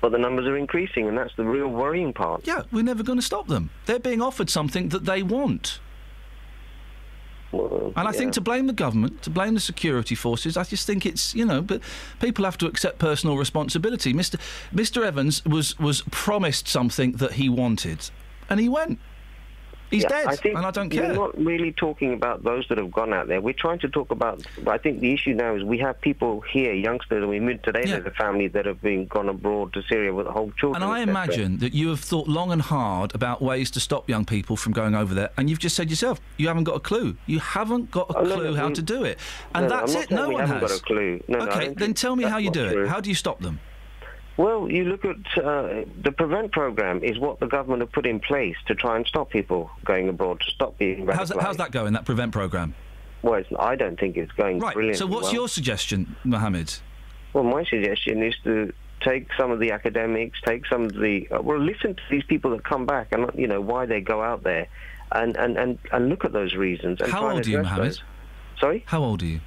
But 0.01 0.13
the 0.13 0.17
numbers 0.17 0.47
are 0.47 0.57
increasing, 0.57 1.07
and 1.07 1.15
that's 1.15 1.35
the 1.35 1.43
real 1.45 1.67
worrying 1.67 2.11
part. 2.11 2.47
Yeah, 2.47 2.63
we're 2.71 2.83
never 2.83 3.03
going 3.03 3.19
to 3.19 3.25
stop 3.25 3.47
them. 3.47 3.69
They're 3.85 3.99
being 3.99 4.19
offered 4.21 4.49
something 4.49 4.89
that 4.89 5.05
they 5.05 5.21
want. 5.21 5.79
And 7.53 8.07
I 8.07 8.11
think 8.11 8.33
to 8.33 8.41
blame 8.41 8.67
the 8.67 8.73
government, 8.73 9.21
to 9.23 9.29
blame 9.29 9.53
the 9.53 9.59
security 9.59 10.15
forces, 10.15 10.57
I 10.57 10.63
just 10.63 10.87
think 10.87 11.05
it's 11.05 11.35
you 11.35 11.45
know, 11.45 11.61
but 11.61 11.81
people 12.19 12.45
have 12.45 12.57
to 12.59 12.67
accept 12.67 12.99
personal 12.99 13.37
responsibility. 13.37 14.13
Mr. 14.13 14.39
Mr. 14.73 15.03
Evans 15.05 15.43
was 15.45 15.77
was 15.79 16.03
promised 16.11 16.67
something 16.67 17.13
that 17.13 17.33
he 17.33 17.49
wanted, 17.49 18.09
and 18.49 18.59
he 18.59 18.69
went. 18.69 18.99
He's 19.91 20.03
Yeah, 20.03 20.09
dead, 20.09 20.25
I 20.27 20.35
think 20.37 20.55
and 20.57 20.65
I 20.65 20.71
don't 20.71 20.89
care. 20.89 21.09
We're 21.09 21.13
not 21.15 21.37
really 21.37 21.73
talking 21.73 22.13
about 22.13 22.43
those 22.43 22.65
that 22.69 22.77
have 22.77 22.91
gone 22.91 23.11
out 23.13 23.27
there. 23.27 23.41
We're 23.41 23.53
trying 23.53 23.79
to 23.79 23.89
talk 23.89 24.09
about. 24.11 24.41
I 24.65 24.77
think 24.77 25.01
the 25.01 25.13
issue 25.13 25.33
now 25.33 25.53
is 25.55 25.63
we 25.65 25.77
have 25.79 25.99
people 25.99 26.39
here, 26.41 26.73
youngsters, 26.73 27.21
and 27.21 27.29
we 27.29 27.41
meet 27.41 27.61
today. 27.61 27.83
There's 27.85 28.05
a 28.05 28.11
family 28.11 28.47
that 28.47 28.65
have 28.65 28.81
been 28.81 29.05
gone 29.07 29.27
abroad 29.27 29.73
to 29.73 29.81
Syria 29.83 30.13
with 30.13 30.27
whole 30.27 30.51
children. 30.57 30.81
And 30.81 30.89
I 30.91 31.01
imagine 31.01 31.57
that 31.57 31.73
you 31.73 31.89
have 31.89 31.99
thought 31.99 32.27
long 32.29 32.53
and 32.53 32.61
hard 32.61 33.13
about 33.13 33.41
ways 33.41 33.69
to 33.71 33.81
stop 33.81 34.09
young 34.09 34.23
people 34.23 34.55
from 34.55 34.71
going 34.71 34.95
over 34.95 35.13
there, 35.13 35.29
and 35.37 35.49
you've 35.49 35.59
just 35.59 35.75
said 35.75 35.89
yourself, 35.89 36.21
you 36.37 36.47
haven't 36.47 36.63
got 36.63 36.77
a 36.77 36.79
clue. 36.79 37.17
You 37.25 37.39
haven't 37.39 37.91
got 37.91 38.09
a 38.11 38.17
Oh, 38.17 38.23
clue 38.23 38.51
no, 38.51 38.55
how 38.55 38.67
we- 38.69 38.73
to 38.75 38.81
do 38.81 39.03
it, 39.03 39.19
and 39.53 39.67
No, 39.67 39.69
no, 39.75 39.79
that's 39.81 39.95
I'm 39.95 40.01
it. 40.03 40.11
No 40.11 40.29
one 40.29 40.47
has. 40.47 40.61
got 40.61 40.71
a 40.71 40.81
clue. 40.83 41.21
No, 41.27 41.39
no, 41.39 41.45
okay, 41.51 41.73
then 41.75 41.93
tell 41.93 42.15
me 42.15 42.23
how 42.23 42.37
you 42.37 42.49
do 42.49 42.69
true. 42.69 42.83
it. 42.83 42.87
How 42.87 43.01
do 43.01 43.09
you 43.09 43.15
stop 43.15 43.41
them? 43.41 43.59
Well, 44.37 44.71
you 44.71 44.85
look 44.85 45.03
at 45.05 45.43
uh, 45.43 45.83
the 46.01 46.11
prevent 46.15 46.51
program 46.51 47.03
is 47.03 47.19
what 47.19 47.39
the 47.39 47.47
government 47.47 47.81
have 47.81 47.91
put 47.91 48.05
in 48.05 48.19
place 48.19 48.55
to 48.67 48.75
try 48.75 48.95
and 48.95 49.05
stop 49.05 49.29
people 49.29 49.69
going 49.85 50.09
abroad, 50.09 50.39
to 50.41 50.51
stop 50.51 50.77
being 50.77 51.05
radicalised. 51.05 51.15
How's 51.15 51.29
that, 51.29 51.41
how's 51.41 51.57
that 51.57 51.71
going? 51.71 51.93
That 51.93 52.05
prevent 52.05 52.31
program? 52.31 52.73
Well, 53.21 53.35
it's, 53.35 53.49
I 53.59 53.75
don't 53.75 53.99
think 53.99 54.17
it's 54.17 54.31
going 54.31 54.59
Right. 54.59 54.73
brilliantly 54.73 54.97
So 54.97 55.05
what's 55.05 55.25
well. 55.25 55.33
your 55.33 55.47
suggestion, 55.49 56.15
Mohammed? 56.23 56.73
Well, 57.33 57.43
my 57.43 57.63
suggestion 57.65 58.23
is 58.23 58.33
to 58.45 58.73
take 59.01 59.27
some 59.37 59.51
of 59.51 59.59
the 59.59 59.71
academics, 59.71 60.39
take 60.45 60.65
some 60.65 60.83
of 60.85 60.93
the 60.93 61.27
uh, 61.29 61.41
well, 61.41 61.59
listen 61.59 61.95
to 61.95 62.01
these 62.09 62.23
people 62.23 62.51
that 62.51 62.63
come 62.63 62.85
back 62.85 63.09
and 63.11 63.29
you 63.35 63.47
know 63.47 63.61
why 63.61 63.85
they 63.85 64.01
go 64.01 64.21
out 64.23 64.43
there, 64.43 64.67
and 65.11 65.35
and 65.37 65.57
and, 65.57 65.77
and 65.91 66.09
look 66.09 66.25
at 66.25 66.31
those 66.33 66.55
reasons. 66.55 66.99
And 67.01 67.11
How 67.11 67.29
old 67.29 67.45
are 67.45 67.49
you, 67.49 67.57
Mohammed? 67.59 67.85
those. 67.91 68.03
Sorry. 68.59 68.83
How 68.87 69.03
old 69.03 69.21
are 69.23 69.25
you? 69.27 69.41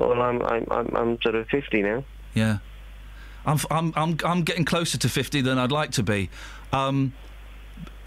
Well, 0.00 0.20
I'm 0.22 0.42
I'm 0.42 0.66
I'm, 0.70 0.96
I'm 0.96 1.20
sort 1.22 1.34
of 1.34 1.46
fifty 1.48 1.82
now. 1.82 2.04
Yeah. 2.34 2.58
I'm, 3.48 3.58
I'm, 3.70 3.92
I'm, 3.96 4.16
I'm 4.24 4.42
getting 4.42 4.66
closer 4.66 4.98
to 4.98 5.08
50 5.08 5.40
than 5.40 5.58
I'd 5.58 5.72
like 5.72 5.92
to 5.92 6.02
be. 6.02 6.28
Um, 6.72 7.14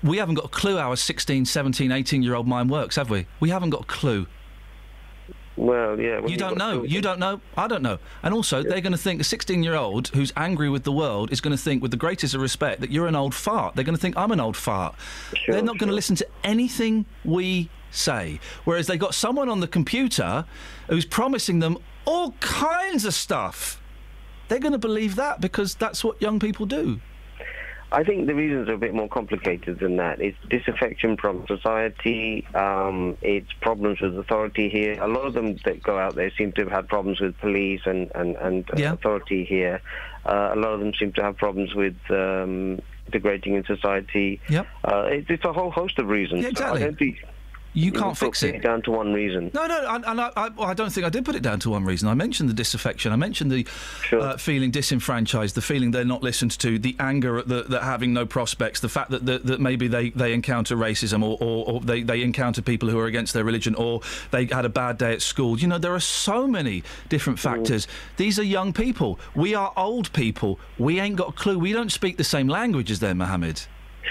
we 0.04 0.18
haven't 0.18 0.36
got 0.36 0.46
a 0.46 0.50
clue 0.50 0.78
how 0.78 0.92
a 0.92 0.98
16, 0.98 1.46
17, 1.46 1.92
18 1.92 2.24
year 2.24 2.36
old 2.36 2.48
mind 2.48 2.70
works, 2.70 2.96
have 2.96 3.10
we? 3.10 3.26
We 3.40 3.50
haven't 3.50 3.72
got 3.72 3.82
a 3.82 3.86
clue. 3.86 4.28
Well, 5.58 6.00
yeah. 6.00 6.26
You 6.26 6.38
don't 6.38 6.58
know. 6.58 6.84
You 6.84 7.02
don't 7.02 7.20
know. 7.20 7.42
I 7.58 7.68
don't 7.68 7.82
know. 7.82 8.00
And 8.24 8.34
also, 8.34 8.64
they're 8.64 8.82
going 8.82 8.94
to 8.94 8.98
think 8.98 9.20
a 9.20 9.24
16 9.24 9.64
year 9.64 9.76
old 9.76 10.10
who's 10.10 10.32
angry 10.38 10.70
with 10.70 10.84
the 10.84 10.92
world 10.92 11.32
is 11.32 11.42
going 11.42 11.56
to 11.56 11.62
think, 11.62 11.82
with 11.82 11.92
the 11.92 11.98
greatest 11.98 12.34
of 12.36 12.42
respect, 12.42 12.80
that 12.82 12.92
you're 12.92 13.08
an 13.08 13.16
old 13.16 13.36
fart. 13.36 13.76
They're 13.76 13.84
going 13.84 13.96
to 13.96 14.02
think 14.02 14.16
I'm 14.18 14.32
an 14.32 14.40
old 14.40 14.56
fart. 14.56 14.96
Sure, 15.36 15.56
they're 15.56 15.64
not 15.64 15.78
going 15.78 15.90
to 15.90 15.96
listen 15.96 16.16
to 16.18 16.28
anything 16.44 17.06
we 17.26 17.70
say. 17.90 18.40
Whereas 18.64 18.88
they 18.88 18.98
got 18.98 19.14
someone 19.14 19.50
on 19.50 19.60
the 19.60 19.68
computer 19.68 20.46
who's 20.88 21.06
promising 21.06 21.60
them 21.60 21.78
all 22.06 22.32
kinds 22.40 23.06
of 23.06 23.14
stuff. 23.14 23.81
They're 24.52 24.60
going 24.60 24.74
to 24.74 24.78
believe 24.78 25.16
that 25.16 25.40
because 25.40 25.76
that's 25.76 26.04
what 26.04 26.22
young 26.22 26.38
people 26.38 26.66
do. 26.66 27.00
I 27.94 28.04
think 28.04 28.28
the 28.28 28.36
reasons 28.36 28.68
are 28.68 28.74
a 28.74 28.78
bit 28.78 28.94
more 28.94 29.08
complicated 29.08 29.80
than 29.80 29.96
that. 29.96 30.20
It's 30.20 30.38
disaffection 30.50 31.16
from 31.16 31.48
society. 31.48 32.46
Um, 32.54 33.18
it's 33.22 33.48
problems 33.62 34.02
with 34.02 34.18
authority 34.18 34.68
here. 34.68 35.02
A 35.02 35.08
lot 35.08 35.26
of 35.26 35.36
them 35.36 35.56
that 35.64 35.82
go 35.82 35.98
out 35.98 36.16
there 36.16 36.30
seem 36.38 36.52
to 36.52 36.64
have 36.64 36.72
had 36.72 36.90
problems 36.90 37.22
with 37.22 37.38
police 37.38 37.80
and 37.86 38.12
and 38.14 38.36
and 38.36 38.70
uh, 38.72 38.94
authority 38.94 39.46
here. 39.46 39.82
Uh, 40.26 40.52
a 40.54 40.58
lot 40.58 40.74
of 40.74 40.82
them 40.82 40.94
seem 41.00 41.14
to 41.14 41.24
have 41.24 41.38
problems 41.38 41.74
with 41.74 41.96
um, 42.10 42.82
integrating 43.06 43.56
in 43.56 43.64
society. 43.64 44.42
Yep. 44.50 44.68
Uh, 44.84 45.04
it's, 45.06 45.30
it's 45.30 45.46
a 45.46 45.54
whole 45.54 45.72
host 45.72 45.98
of 45.98 46.10
reasons. 46.10 46.44
Yeah, 46.44 46.50
exactly. 46.50 47.16
You 47.74 47.92
can 47.92 48.02
can't 48.02 48.18
fix 48.18 48.44
it. 48.44 48.62
down 48.62 48.82
to 48.84 48.92
one 48.92 49.14
reason. 49.14 49.52
No, 49.54 49.66
no, 49.66 49.86
and, 49.88 50.06
and 50.06 50.20
I, 50.20 50.32
I, 50.36 50.50
well, 50.50 50.68
I 50.68 50.74
don't 50.74 50.92
think 50.92 51.06
I 51.06 51.10
did 51.10 51.24
put 51.24 51.36
it 51.36 51.42
down 51.42 51.60
to 51.62 51.70
one 51.70 51.86
reason. 51.86 52.10
I 52.10 52.14
mentioned 52.14 52.50
the 52.50 52.54
disaffection. 52.54 53.14
I 53.14 53.16
mentioned 53.16 53.52
the 53.52 53.66
uh, 54.12 54.38
feeling 54.38 54.72
disenfranchised, 54.72 55.56
the 55.56 55.62
feeling 55.62 55.92
they're 55.92 56.04
not 56.04 56.22
listened 56.22 56.52
to, 56.60 56.78
the 56.78 56.96
anger 57.00 57.38
at 57.38 57.48
the, 57.48 57.64
that 57.64 57.84
having 57.84 58.14
no 58.14 58.26
prospects, 58.26 58.82
the 58.82 58.90
fact 58.90 59.12
that, 59.12 59.26
that, 59.26 59.46
that 59.46 59.62
maybe 59.62 59.88
they, 59.88 60.10
they 60.10 60.34
encounter 60.34 60.76
racism 60.76 61.24
or, 61.24 61.38
or, 61.40 61.66
or 61.66 61.80
they, 61.80 62.04
they 62.04 62.22
encounter 62.22 62.62
people 62.62 62.90
who 62.90 63.00
are 63.00 63.06
against 63.06 63.34
their 63.34 63.46
religion 63.46 63.76
or 63.76 64.02
they 64.32 64.46
had 64.46 64.66
a 64.66 64.70
bad 64.70 64.98
day 64.98 65.14
at 65.14 65.22
school. 65.22 65.58
You 65.58 65.68
know, 65.68 65.78
there 65.78 65.94
are 65.94 66.00
so 66.00 66.48
many 66.48 66.84
different 67.10 67.40
factors. 67.40 67.88
These 68.18 68.38
are 68.38 68.44
young 68.44 68.74
people. 68.74 69.20
We 69.34 69.56
are 69.56 69.72
old 69.78 70.12
people. 70.14 70.60
We 70.78 71.00
ain't 71.00 71.16
got 71.16 71.30
a 71.30 71.34
clue. 71.34 71.58
We 71.58 71.72
don't 71.72 71.92
speak 71.92 72.18
the 72.18 72.24
same 72.24 72.48
language 72.48 72.92
as 72.92 73.00
them, 73.00 73.20
Mohammed. 73.20 73.62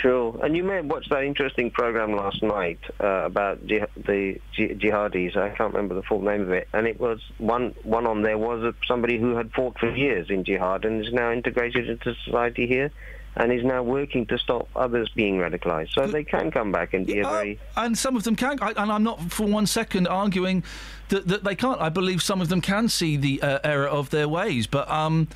Sure, 0.03 0.39
and 0.43 0.57
you 0.57 0.63
may 0.63 0.77
have 0.77 0.87
watched 0.87 1.11
that 1.11 1.25
interesting 1.25 1.71
program 1.71 2.15
last 2.15 2.43
night 2.43 2.79
uh, 3.01 3.25
about 3.25 3.67
jih- 3.67 3.89
the 3.97 4.41
ji- 4.53 4.75
jihadis. 4.75 5.37
I 5.37 5.51
can't 5.51 5.75
remember 5.75 5.95
the 5.95 6.03
full 6.03 6.23
name 6.23 6.43
of 6.43 6.51
it, 6.51 6.69
and 6.73 6.87
it 6.87 7.01
was 7.01 7.21
one 7.39 7.75
one 7.83 8.07
on 8.07 8.23
there 8.23 8.39
was 8.39 8.63
a, 8.63 8.75
somebody 8.87 9.19
who 9.19 9.37
had 9.37 9.53
fought 9.53 9.79
for 9.79 9.91
years 9.91 10.31
in 10.31 10.45
jihad 10.45 10.85
and 10.85 11.05
is 11.05 11.13
now 11.13 11.33
integrated 11.33 11.89
into 11.89 12.15
society 12.25 12.67
here, 12.67 12.91
and 13.37 13.53
is 13.53 13.65
now 13.65 13.83
working 13.83 14.27
to 14.27 14.39
stop 14.39 14.69
others 14.77 15.09
being 15.15 15.39
radicalised. 15.39 15.91
So 15.93 16.07
they 16.07 16.25
can 16.25 16.51
come 16.51 16.71
back 16.73 16.95
and 16.95 17.07
be 17.07 17.19
a 17.19 17.25
very 17.25 17.59
and 17.77 17.99
some 17.99 18.17
of 18.17 18.23
them 18.23 18.37
can. 18.37 18.59
I, 18.63 18.71
and 18.77 18.93
I'm 18.93 19.03
not 19.03 19.21
for 19.33 19.47
one 19.47 19.67
second 19.67 20.07
arguing 20.07 20.63
that, 21.09 21.27
that 21.29 21.43
they 21.45 21.57
can't. 21.57 21.81
I 21.81 21.89
believe 21.89 22.23
some 22.23 22.41
of 22.41 22.49
them 22.49 22.61
can 22.61 22.89
see 22.89 23.17
the 23.17 23.43
uh, 23.43 23.59
error 23.65 23.89
of 23.89 24.11
their 24.11 24.29
ways, 24.29 24.67
but 24.67 24.89
um, 24.89 25.29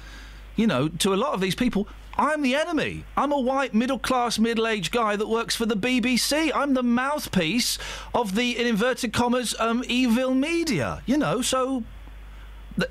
you 0.56 0.66
know, 0.66 0.88
to 0.88 1.12
a 1.12 1.16
lot 1.16 1.34
of 1.34 1.40
these 1.40 1.56
people. 1.56 1.88
I'm 2.16 2.42
the 2.42 2.54
enemy. 2.54 3.04
I'm 3.16 3.32
a 3.32 3.38
white, 3.40 3.74
middle 3.74 3.98
class, 3.98 4.38
middle 4.38 4.66
aged 4.66 4.92
guy 4.92 5.16
that 5.16 5.28
works 5.28 5.56
for 5.56 5.66
the 5.66 5.76
BBC. 5.76 6.50
I'm 6.54 6.74
the 6.74 6.82
mouthpiece 6.82 7.78
of 8.14 8.34
the, 8.36 8.56
in 8.58 8.66
inverted 8.66 9.12
commas, 9.12 9.54
um, 9.58 9.82
evil 9.88 10.32
media. 10.34 11.02
You 11.06 11.16
know, 11.18 11.42
so. 11.42 11.82
th- 12.78 12.90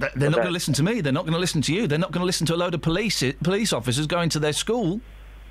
th- 0.00 0.12
They're 0.16 0.30
not 0.30 0.36
going 0.38 0.46
to 0.48 0.52
listen 0.52 0.74
to 0.74 0.82
me. 0.82 1.00
They're 1.00 1.12
not 1.12 1.22
going 1.24 1.34
to 1.34 1.38
listen 1.38 1.62
to 1.62 1.72
you. 1.74 1.86
They're 1.86 1.98
not 1.98 2.10
going 2.12 2.22
to 2.22 2.26
listen 2.26 2.46
to 2.48 2.54
a 2.54 2.56
load 2.56 2.74
of 2.74 2.82
police 2.82 3.22
police 3.42 3.72
officers 3.72 4.06
going 4.06 4.28
to 4.30 4.38
their 4.40 4.52
school. 4.52 5.00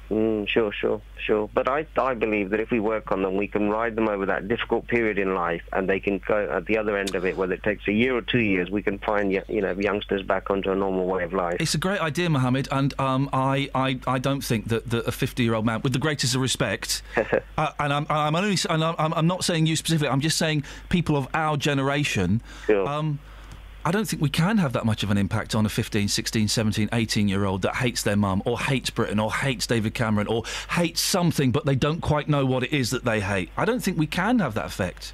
Mm, 0.09 0.48
sure, 0.48 0.72
sure, 0.72 1.01
sure. 1.17 1.49
But 1.53 1.67
I, 1.67 1.88
I 1.98 2.14
believe 2.14 2.49
that 2.51 2.59
if 2.59 2.72
we 2.72 2.80
work 2.80 3.11
on 3.11 3.22
them, 3.22 3.35
we 3.35 3.48
can 3.48 3.69
ride 3.69 3.95
them 3.95 4.09
over 4.09 4.25
that 4.27 4.48
difficult 4.48 4.88
period 4.88 5.17
in 5.17 5.33
life, 5.33 5.64
and 5.72 5.90
they 5.90 5.99
can 5.99 6.19
go 6.19 6.49
at 6.51 6.65
the 6.65 6.77
other 6.77 6.98
end 6.98 7.15
of 7.15 7.25
it. 7.25 7.38
Whether 7.38 7.53
it 7.53 7.64
takes 7.64 7.88
a 7.88 7.91
year 7.91 8.15
or 8.15 8.22
two 8.22 8.40
years, 8.40 8.69
we 8.69 8.83
can 8.83 8.99
find 8.99 9.32
you 9.32 9.61
know 9.61 9.72
youngsters 9.72 10.22
back 10.22 10.49
onto 10.49 10.72
a 10.72 10.75
normal 10.75 11.06
way 11.06 11.23
of 11.23 11.33
life. 11.33 11.57
It's 11.59 11.73
a 11.73 11.80
great 11.80 12.01
idea, 12.01 12.30
Mohammed, 12.30 12.67
and 12.72 12.93
um, 12.99 13.30
I, 13.32 13.69
I, 13.73 13.99
I 14.06 14.19
don't 14.19 14.43
think 14.43 14.67
that, 14.67 14.90
that 14.90 15.07
a 15.07 15.11
50-year-old 15.11 15.65
man, 15.65 15.82
with 15.82 15.93
the 15.93 15.99
greatest 15.99 16.35
of 16.35 16.41
respect, 16.41 17.01
uh, 17.57 17.72
and 17.80 17.93
I'm, 17.93 18.06
I'm 18.09 18.35
only, 18.35 18.57
and 18.69 18.83
I'm, 18.83 19.14
I'm 19.14 19.27
not 19.27 19.43
saying 19.43 19.65
you 19.65 19.75
specifically. 19.75 20.09
I'm 20.09 20.22
just 20.22 20.38
saying 20.38 20.64
people 20.90 21.15
of 21.15 21.27
our 21.33 21.57
generation. 21.57 22.41
Um, 22.69 23.19
I 23.85 23.91
don't 23.91 24.05
think 24.05 24.21
we 24.21 24.29
can 24.29 24.59
have 24.59 24.71
that 24.73 24.85
much 24.85 25.03
of 25.03 25.11
an 25.11 25.17
impact 25.17 25.53
on 25.53 25.65
a 25.65 25.69
15, 25.69 26.07
16, 26.07 26.47
17, 26.47 26.89
18 26.93 27.27
year 27.27 27.43
old 27.43 27.63
that 27.63 27.75
hates 27.75 28.01
their 28.01 28.15
mum 28.15 28.41
or 28.45 28.57
hates 28.57 28.89
Britain 28.89 29.19
or 29.19 29.33
hates 29.33 29.67
David 29.67 29.93
Cameron 29.93 30.27
or 30.27 30.43
hates 30.71 31.01
something 31.01 31.51
but 31.51 31.65
they 31.65 31.75
don't 31.75 31.99
quite 31.99 32.29
know 32.29 32.45
what 32.45 32.63
it 32.63 32.71
is 32.71 32.91
that 32.91 33.03
they 33.03 33.19
hate. 33.19 33.49
I 33.57 33.65
don't 33.65 33.83
think 33.83 33.97
we 33.97 34.07
can 34.07 34.39
have 34.39 34.53
that 34.53 34.67
effect. 34.67 35.11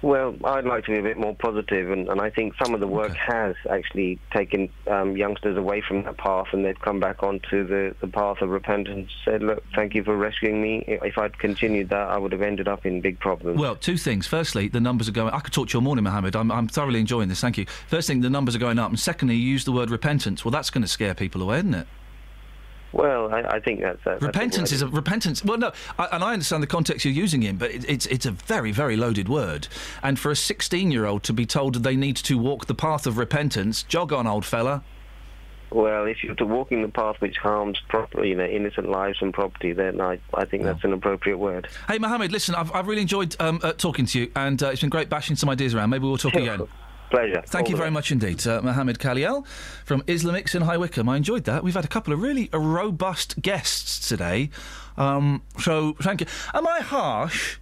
Well, 0.00 0.36
I'd 0.44 0.64
like 0.64 0.84
to 0.84 0.92
be 0.92 0.98
a 0.98 1.02
bit 1.02 1.18
more 1.18 1.34
positive, 1.34 1.90
and, 1.90 2.08
and 2.08 2.20
I 2.20 2.30
think 2.30 2.54
some 2.62 2.72
of 2.72 2.80
the 2.80 2.86
work 2.86 3.14
has 3.14 3.56
actually 3.68 4.20
taken 4.32 4.70
um, 4.86 5.16
youngsters 5.16 5.56
away 5.56 5.80
from 5.80 6.04
that 6.04 6.16
path, 6.16 6.46
and 6.52 6.64
they've 6.64 6.80
come 6.80 7.00
back 7.00 7.22
onto 7.24 7.66
the, 7.66 7.96
the 8.00 8.06
path 8.06 8.40
of 8.40 8.50
repentance. 8.50 9.10
Said, 9.24 9.42
"Look, 9.42 9.64
thank 9.74 9.94
you 9.94 10.04
for 10.04 10.16
rescuing 10.16 10.62
me. 10.62 10.84
If 10.86 11.18
I'd 11.18 11.38
continued 11.38 11.88
that, 11.88 12.08
I 12.08 12.16
would 12.16 12.30
have 12.30 12.42
ended 12.42 12.68
up 12.68 12.86
in 12.86 13.00
big 13.00 13.18
problems." 13.18 13.58
Well, 13.58 13.74
two 13.74 13.96
things. 13.96 14.28
Firstly, 14.28 14.68
the 14.68 14.80
numbers 14.80 15.08
are 15.08 15.12
going. 15.12 15.34
I 15.34 15.40
could 15.40 15.52
talk 15.52 15.68
to 15.68 15.72
you 15.74 15.78
all 15.78 15.84
morning, 15.84 16.04
Mohammed. 16.04 16.36
I'm, 16.36 16.52
I'm 16.52 16.68
thoroughly 16.68 17.00
enjoying 17.00 17.28
this. 17.28 17.40
Thank 17.40 17.58
you. 17.58 17.66
First 17.88 18.06
thing, 18.06 18.20
the 18.20 18.30
numbers 18.30 18.54
are 18.54 18.60
going 18.60 18.78
up, 18.78 18.90
and 18.90 19.00
secondly, 19.00 19.34
you 19.34 19.50
use 19.50 19.64
the 19.64 19.72
word 19.72 19.90
repentance. 19.90 20.44
Well, 20.44 20.52
that's 20.52 20.70
going 20.70 20.82
to 20.82 20.88
scare 20.88 21.14
people 21.14 21.42
away, 21.42 21.58
isn't 21.58 21.74
it? 21.74 21.88
Well, 22.92 23.32
I, 23.32 23.40
I 23.42 23.60
think 23.60 23.80
that's, 23.80 24.02
that's 24.04 24.22
repentance 24.22 24.72
is 24.72 24.82
a 24.82 24.88
repentance. 24.88 25.44
Well, 25.44 25.58
no, 25.58 25.72
I, 25.98 26.06
and 26.12 26.24
I 26.24 26.32
understand 26.32 26.62
the 26.62 26.68
context 26.68 27.04
you're 27.04 27.12
using 27.12 27.42
in, 27.42 27.56
but 27.56 27.70
it, 27.70 27.84
it's 27.88 28.06
it's 28.06 28.26
a 28.26 28.30
very 28.30 28.72
very 28.72 28.96
loaded 28.96 29.28
word. 29.28 29.68
And 30.02 30.18
for 30.18 30.30
a 30.30 30.36
16 30.36 30.90
year 30.90 31.04
old 31.04 31.22
to 31.24 31.32
be 31.32 31.44
told 31.44 31.74
they 31.76 31.96
need 31.96 32.16
to 32.16 32.38
walk 32.38 32.66
the 32.66 32.74
path 32.74 33.06
of 33.06 33.18
repentance, 33.18 33.82
jog 33.82 34.12
on, 34.12 34.26
old 34.26 34.44
fella. 34.44 34.82
Well, 35.70 36.06
if 36.06 36.24
you're 36.24 36.34
to 36.36 36.46
walking 36.46 36.80
the 36.80 36.88
path 36.88 37.16
which 37.18 37.36
harms 37.36 37.78
property, 37.88 38.30
you 38.30 38.36
know, 38.36 38.46
innocent 38.46 38.88
lives 38.88 39.18
and 39.20 39.34
property, 39.34 39.72
then 39.72 40.00
I, 40.00 40.18
I 40.32 40.46
think 40.46 40.62
that's 40.62 40.82
an 40.82 40.94
appropriate 40.94 41.36
word. 41.36 41.68
Hey, 41.86 41.98
Mohammed, 41.98 42.32
listen, 42.32 42.54
I've, 42.54 42.72
I've 42.72 42.86
really 42.86 43.02
enjoyed 43.02 43.36
um, 43.38 43.60
uh, 43.62 43.74
talking 43.74 44.06
to 44.06 44.20
you, 44.20 44.32
and 44.34 44.62
uh, 44.62 44.68
it's 44.68 44.80
been 44.80 44.88
great 44.88 45.10
bashing 45.10 45.36
some 45.36 45.50
ideas 45.50 45.74
around. 45.74 45.90
Maybe 45.90 46.04
we'll 46.06 46.16
talk 46.16 46.34
again. 46.34 46.66
Pleasure. 47.10 47.42
Thank 47.46 47.66
All 47.66 47.70
you 47.70 47.76
very 47.76 47.90
much 47.90 48.12
indeed, 48.12 48.46
uh, 48.46 48.60
Mohammed 48.62 48.98
Khaliel 48.98 49.46
from 49.84 50.02
Islamics 50.02 50.54
in 50.54 50.62
High 50.62 50.76
Wycombe. 50.76 51.08
I 51.08 51.16
enjoyed 51.16 51.44
that. 51.44 51.64
We've 51.64 51.74
had 51.74 51.84
a 51.84 51.88
couple 51.88 52.12
of 52.12 52.20
really 52.20 52.50
robust 52.52 53.40
guests 53.40 54.06
today, 54.06 54.50
um, 54.96 55.42
so 55.58 55.94
thank 56.02 56.20
you. 56.20 56.26
Am 56.52 56.66
I 56.66 56.80
harsh? 56.80 57.58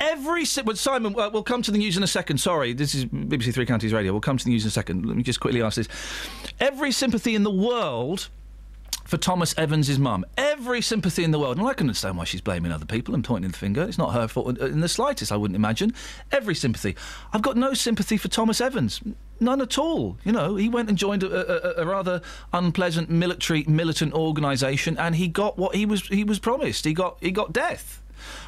Every 0.00 0.44
si- 0.44 0.62
well, 0.62 0.74
Simon, 0.74 1.14
uh, 1.16 1.30
we'll 1.32 1.44
come 1.44 1.62
to 1.62 1.70
the 1.70 1.78
news 1.78 1.96
in 1.96 2.02
a 2.02 2.08
second. 2.08 2.38
Sorry, 2.38 2.72
this 2.72 2.92
is 2.92 3.04
BBC 3.04 3.54
Three 3.54 3.66
Counties 3.66 3.92
Radio. 3.92 4.10
We'll 4.10 4.20
come 4.20 4.36
to 4.36 4.44
the 4.44 4.50
news 4.50 4.64
in 4.64 4.68
a 4.68 4.72
second. 4.72 5.06
Let 5.06 5.16
me 5.16 5.22
just 5.22 5.38
quickly 5.38 5.62
ask 5.62 5.76
this: 5.76 5.86
Every 6.58 6.90
sympathy 6.90 7.36
in 7.36 7.44
the 7.44 7.52
world 7.52 8.28
for 9.12 9.18
Thomas 9.18 9.54
Evans' 9.58 9.98
mum. 9.98 10.24
Every 10.38 10.80
sympathy 10.80 11.22
in 11.22 11.32
the 11.32 11.38
world. 11.38 11.58
And 11.58 11.66
I 11.66 11.74
can 11.74 11.84
understand 11.84 12.16
why 12.16 12.24
she's 12.24 12.40
blaming 12.40 12.72
other 12.72 12.86
people 12.86 13.14
and 13.14 13.22
pointing 13.22 13.50
the 13.50 13.58
finger. 13.58 13.82
It's 13.82 13.98
not 13.98 14.14
her 14.14 14.26
fault 14.26 14.58
in 14.58 14.80
the 14.80 14.88
slightest, 14.88 15.30
I 15.30 15.36
wouldn't 15.36 15.54
imagine. 15.54 15.92
Every 16.30 16.54
sympathy. 16.54 16.96
I've 17.30 17.42
got 17.42 17.58
no 17.58 17.74
sympathy 17.74 18.16
for 18.16 18.28
Thomas 18.28 18.58
Evans. 18.58 19.02
None 19.38 19.60
at 19.60 19.76
all. 19.76 20.16
You 20.24 20.32
know, 20.32 20.56
he 20.56 20.70
went 20.70 20.88
and 20.88 20.96
joined 20.96 21.24
a, 21.24 21.78
a, 21.78 21.82
a 21.82 21.86
rather 21.86 22.22
unpleasant 22.54 23.10
military 23.10 23.64
militant 23.64 24.14
organisation, 24.14 24.96
and 24.96 25.14
he 25.14 25.28
got 25.28 25.58
what 25.58 25.74
he 25.74 25.84
was 25.84 26.08
he 26.08 26.24
was 26.24 26.38
promised. 26.38 26.86
He 26.86 26.94
got 26.94 27.18
he 27.20 27.32
got 27.32 27.52
death. 27.52 28.01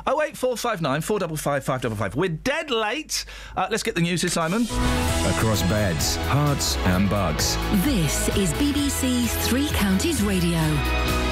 Oh 0.07 0.23
eight 0.23 0.37
four 0.37 0.57
five 0.57 0.81
nine 0.81 1.01
four 1.01 1.19
double 1.19 1.37
five 1.37 1.65
five 1.65 1.81
double 1.83 1.97
five. 1.97 2.15
We're 2.15 2.29
dead 2.29 2.71
late. 2.71 3.25
Uh, 3.57 3.69
let's 3.71 3.83
get 3.83 3.95
the 3.95 4.01
news 4.01 4.21
here, 4.23 4.31
Simon. 4.31 4.63
Across 4.65 5.63
beds, 5.63 6.17
Herts, 6.29 6.77
and 6.87 7.09
Bucks. 7.09 7.57
This 7.85 8.29
is 8.37 8.53
BBC 8.55 9.29
Three 9.47 9.69
Counties 9.69 10.23
Radio. 10.23 11.24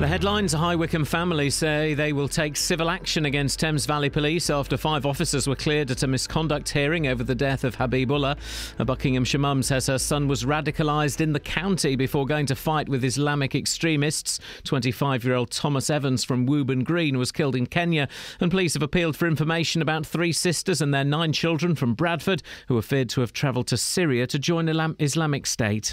The 0.00 0.06
headlines 0.06 0.54
High 0.54 0.76
Wycombe 0.76 1.04
family 1.04 1.50
say 1.50 1.92
they 1.92 2.14
will 2.14 2.26
take 2.26 2.56
civil 2.56 2.88
action 2.88 3.26
against 3.26 3.60
Thames 3.60 3.84
Valley 3.84 4.08
Police 4.08 4.48
after 4.48 4.78
five 4.78 5.04
officers 5.04 5.46
were 5.46 5.54
cleared 5.54 5.90
at 5.90 6.02
a 6.02 6.06
misconduct 6.06 6.70
hearing 6.70 7.06
over 7.06 7.22
the 7.22 7.34
death 7.34 7.64
of 7.64 7.74
Habib 7.74 8.10
Ullah. 8.10 8.38
A 8.78 8.84
Buckinghamshire 8.86 9.38
mum 9.38 9.62
says 9.62 9.88
her 9.88 9.98
son 9.98 10.26
was 10.26 10.44
radicalised 10.44 11.20
in 11.20 11.34
the 11.34 11.38
county 11.38 11.96
before 11.96 12.24
going 12.24 12.46
to 12.46 12.56
fight 12.56 12.88
with 12.88 13.04
Islamic 13.04 13.54
extremists. 13.54 14.40
25 14.64 15.22
year 15.22 15.34
old 15.34 15.50
Thomas 15.50 15.90
Evans 15.90 16.24
from 16.24 16.46
Wooburn 16.46 16.82
Green 16.82 17.18
was 17.18 17.30
killed 17.30 17.54
in 17.54 17.66
Kenya, 17.66 18.08
and 18.40 18.50
police 18.50 18.72
have 18.72 18.82
appealed 18.82 19.16
for 19.16 19.28
information 19.28 19.82
about 19.82 20.06
three 20.06 20.32
sisters 20.32 20.80
and 20.80 20.94
their 20.94 21.04
nine 21.04 21.34
children 21.34 21.74
from 21.74 21.92
Bradford 21.92 22.42
who 22.68 22.78
are 22.78 22.82
feared 22.82 23.10
to 23.10 23.20
have 23.20 23.34
travelled 23.34 23.66
to 23.66 23.76
Syria 23.76 24.26
to 24.28 24.38
join 24.38 24.66
Islamic 24.98 25.44
State. 25.44 25.92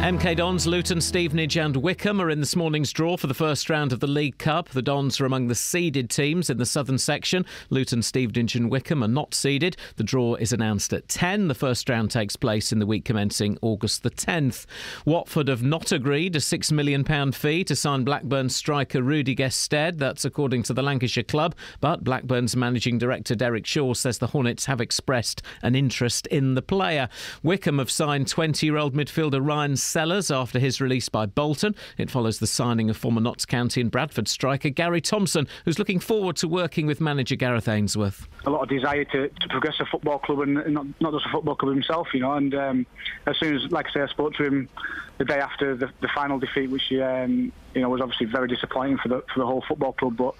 MK 0.00 0.38
Dons, 0.38 0.66
Luton, 0.66 0.98
Stevenage, 0.98 1.58
and 1.58 1.76
Wycombe 1.76 2.22
are 2.22 2.30
in 2.30 2.40
this 2.40 2.56
morning's 2.56 2.90
draw 2.90 3.18
for 3.18 3.26
the 3.26 3.34
first 3.34 3.68
round 3.68 3.92
of 3.92 4.00
the 4.00 4.06
League 4.06 4.38
Cup. 4.38 4.70
The 4.70 4.80
Dons 4.80 5.20
are 5.20 5.26
among 5.26 5.48
the 5.48 5.54
seeded 5.54 6.08
teams 6.08 6.48
in 6.48 6.56
the 6.56 6.64
southern 6.64 6.96
section. 6.96 7.44
Luton, 7.68 8.00
Stevenage, 8.00 8.54
and 8.54 8.70
Wycombe 8.70 9.04
are 9.04 9.08
not 9.08 9.34
seeded. 9.34 9.76
The 9.96 10.02
draw 10.02 10.36
is 10.36 10.54
announced 10.54 10.94
at 10.94 11.06
10. 11.08 11.48
The 11.48 11.54
first 11.54 11.86
round 11.90 12.10
takes 12.10 12.34
place 12.34 12.72
in 12.72 12.78
the 12.78 12.86
week 12.86 13.04
commencing 13.04 13.58
August 13.60 14.02
the 14.02 14.10
10th. 14.10 14.64
Watford 15.04 15.48
have 15.48 15.62
not 15.62 15.92
agreed 15.92 16.34
a 16.34 16.38
£6 16.38 16.72
million 16.72 17.04
fee 17.30 17.62
to 17.64 17.76
sign 17.76 18.02
Blackburn 18.02 18.48
striker 18.48 19.02
Rudy 19.02 19.36
Gestede. 19.36 19.98
That's 19.98 20.24
according 20.24 20.62
to 20.64 20.72
the 20.72 20.82
Lancashire 20.82 21.24
club. 21.24 21.54
But 21.82 22.04
Blackburn's 22.04 22.56
managing 22.56 22.96
director 22.96 23.34
Derek 23.34 23.66
Shaw 23.66 23.92
says 23.92 24.16
the 24.16 24.28
Hornets 24.28 24.64
have 24.64 24.80
expressed 24.80 25.42
an 25.60 25.74
interest 25.74 26.26
in 26.28 26.54
the 26.54 26.62
player. 26.62 27.10
Wycombe 27.42 27.80
have 27.80 27.90
signed 27.90 28.28
20 28.28 28.64
year 28.64 28.78
old 28.78 28.94
midfielder 28.94 29.46
Ryan 29.46 29.76
Sellers 29.90 30.30
after 30.30 30.58
his 30.58 30.80
release 30.80 31.08
by 31.08 31.26
Bolton. 31.26 31.74
It 31.98 32.10
follows 32.10 32.38
the 32.38 32.46
signing 32.46 32.88
of 32.88 32.96
former 32.96 33.20
Notts 33.20 33.44
County 33.44 33.80
and 33.80 33.90
Bradford 33.90 34.28
striker 34.28 34.70
Gary 34.70 35.00
Thompson, 35.00 35.48
who's 35.64 35.78
looking 35.78 35.98
forward 35.98 36.36
to 36.36 36.48
working 36.48 36.86
with 36.86 37.00
manager 37.00 37.34
Gareth 37.34 37.68
Ainsworth. 37.68 38.28
a 38.46 38.50
lot 38.50 38.62
of 38.62 38.68
desire 38.68 39.04
to, 39.04 39.28
to 39.28 39.48
progress 39.48 39.80
a 39.80 39.86
football 39.86 40.18
club 40.18 40.40
and 40.40 40.54
not, 40.72 40.86
not 41.00 41.12
just 41.12 41.26
a 41.26 41.30
football 41.30 41.56
club 41.56 41.74
himself, 41.74 42.08
you 42.14 42.20
know. 42.20 42.34
And 42.34 42.54
um, 42.54 42.86
as 43.26 43.36
soon 43.38 43.56
as, 43.56 43.70
like 43.72 43.88
I 43.88 43.92
say, 43.92 44.00
I 44.02 44.06
spoke 44.06 44.34
to 44.34 44.44
him 44.44 44.68
the 45.18 45.24
day 45.24 45.38
after 45.38 45.76
the, 45.76 45.90
the 46.00 46.08
final 46.14 46.38
defeat, 46.38 46.70
which 46.70 46.92
um, 46.92 47.52
you 47.74 47.82
know 47.82 47.88
was 47.88 48.00
obviously 48.00 48.26
very 48.26 48.48
disappointing 48.48 48.98
for 48.98 49.08
the 49.08 49.22
for 49.32 49.40
the 49.40 49.46
whole 49.46 49.62
football 49.66 49.92
club. 49.92 50.16
But 50.16 50.34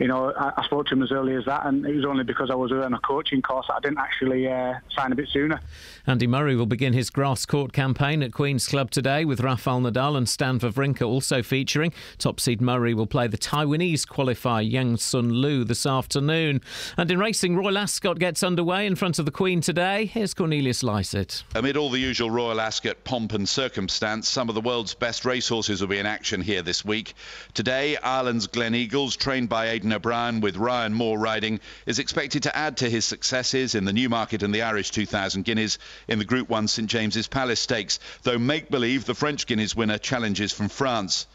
you 0.00 0.08
know, 0.08 0.32
I, 0.32 0.52
I 0.56 0.64
spoke 0.64 0.86
to 0.86 0.94
him 0.94 1.02
as 1.02 1.12
early 1.12 1.34
as 1.34 1.44
that, 1.44 1.66
and 1.66 1.84
it 1.84 1.94
was 1.94 2.06
only 2.06 2.24
because 2.24 2.50
I 2.50 2.54
was 2.54 2.72
on 2.72 2.94
a 2.94 2.98
coaching 3.00 3.42
course 3.42 3.66
that 3.68 3.74
I 3.74 3.80
didn't 3.80 3.98
actually 3.98 4.48
uh, 4.48 4.74
sign 4.96 5.12
a 5.12 5.14
bit 5.14 5.28
sooner. 5.28 5.60
Andy 6.06 6.26
Murray 6.26 6.56
will 6.56 6.66
begin 6.66 6.94
his 6.94 7.10
grass 7.10 7.44
court 7.44 7.74
campaign 7.74 8.22
at 8.22 8.32
Queen's 8.32 8.66
Club 8.66 8.90
today 8.90 9.26
with 9.26 9.40
Rafael 9.40 9.80
Nadal 9.80 10.16
and 10.16 10.26
Stan 10.26 10.58
Wawrinka 10.58 11.06
also 11.06 11.42
featuring. 11.42 11.92
Top 12.16 12.40
seed 12.40 12.62
Murray 12.62 12.94
will 12.94 13.06
play 13.06 13.28
the 13.28 13.36
Taiwanese 13.36 14.06
qualifier 14.06 14.68
Yen-Hsun 14.68 15.30
Lu 15.30 15.64
this 15.64 15.84
afternoon. 15.84 16.62
And 16.96 17.10
in 17.10 17.18
racing, 17.18 17.54
Royal 17.54 17.76
Ascot 17.76 18.18
gets 18.18 18.42
underway 18.42 18.86
in 18.86 18.96
front 18.96 19.18
of 19.18 19.26
the 19.26 19.30
Queen 19.30 19.60
today. 19.60 20.06
Here's 20.06 20.32
Cornelius 20.32 20.82
Lysaght. 20.82 21.42
Amid 21.54 21.76
all 21.76 21.90
the 21.90 21.98
usual 21.98 22.30
Royal 22.30 22.60
Ascot 22.60 23.04
pomp 23.04 23.34
and 23.34 23.46
circumstance, 23.46 24.28
some 24.28 24.48
of 24.48 24.54
the 24.54 24.62
world's 24.62 24.94
best 24.94 25.26
racehorses 25.26 25.82
will 25.82 25.88
be 25.88 25.98
in 25.98 26.06
action 26.06 26.40
here 26.40 26.62
this 26.62 26.86
week. 26.86 27.12
Today, 27.52 27.98
Ireland's 27.98 28.48
Gleneagles, 28.48 29.18
trained 29.18 29.50
by 29.50 29.68
Aidan 29.68 29.89
O'Brien 29.92 30.40
with 30.40 30.56
Ryan 30.56 30.94
Moore 30.94 31.18
riding, 31.18 31.60
is 31.86 31.98
expected 31.98 32.42
to 32.44 32.56
add 32.56 32.78
to 32.78 32.90
his 32.90 33.04
successes 33.04 33.74
in 33.74 33.84
the 33.84 33.92
Newmarket 33.92 34.42
and 34.42 34.54
the 34.54 34.62
Irish 34.62 34.90
2000 34.90 35.44
Guineas 35.44 35.78
in 36.08 36.18
the 36.18 36.24
Group 36.24 36.48
1 36.48 36.68
St 36.68 36.88
James's 36.88 37.28
Palace 37.28 37.60
Stakes, 37.60 37.98
though 38.22 38.38
make 38.38 38.70
believe 38.70 39.04
the 39.04 39.14
French 39.14 39.46
Guineas 39.46 39.76
winner 39.76 39.98
challenges 39.98 40.52
from 40.52 40.68
France. 40.68 41.26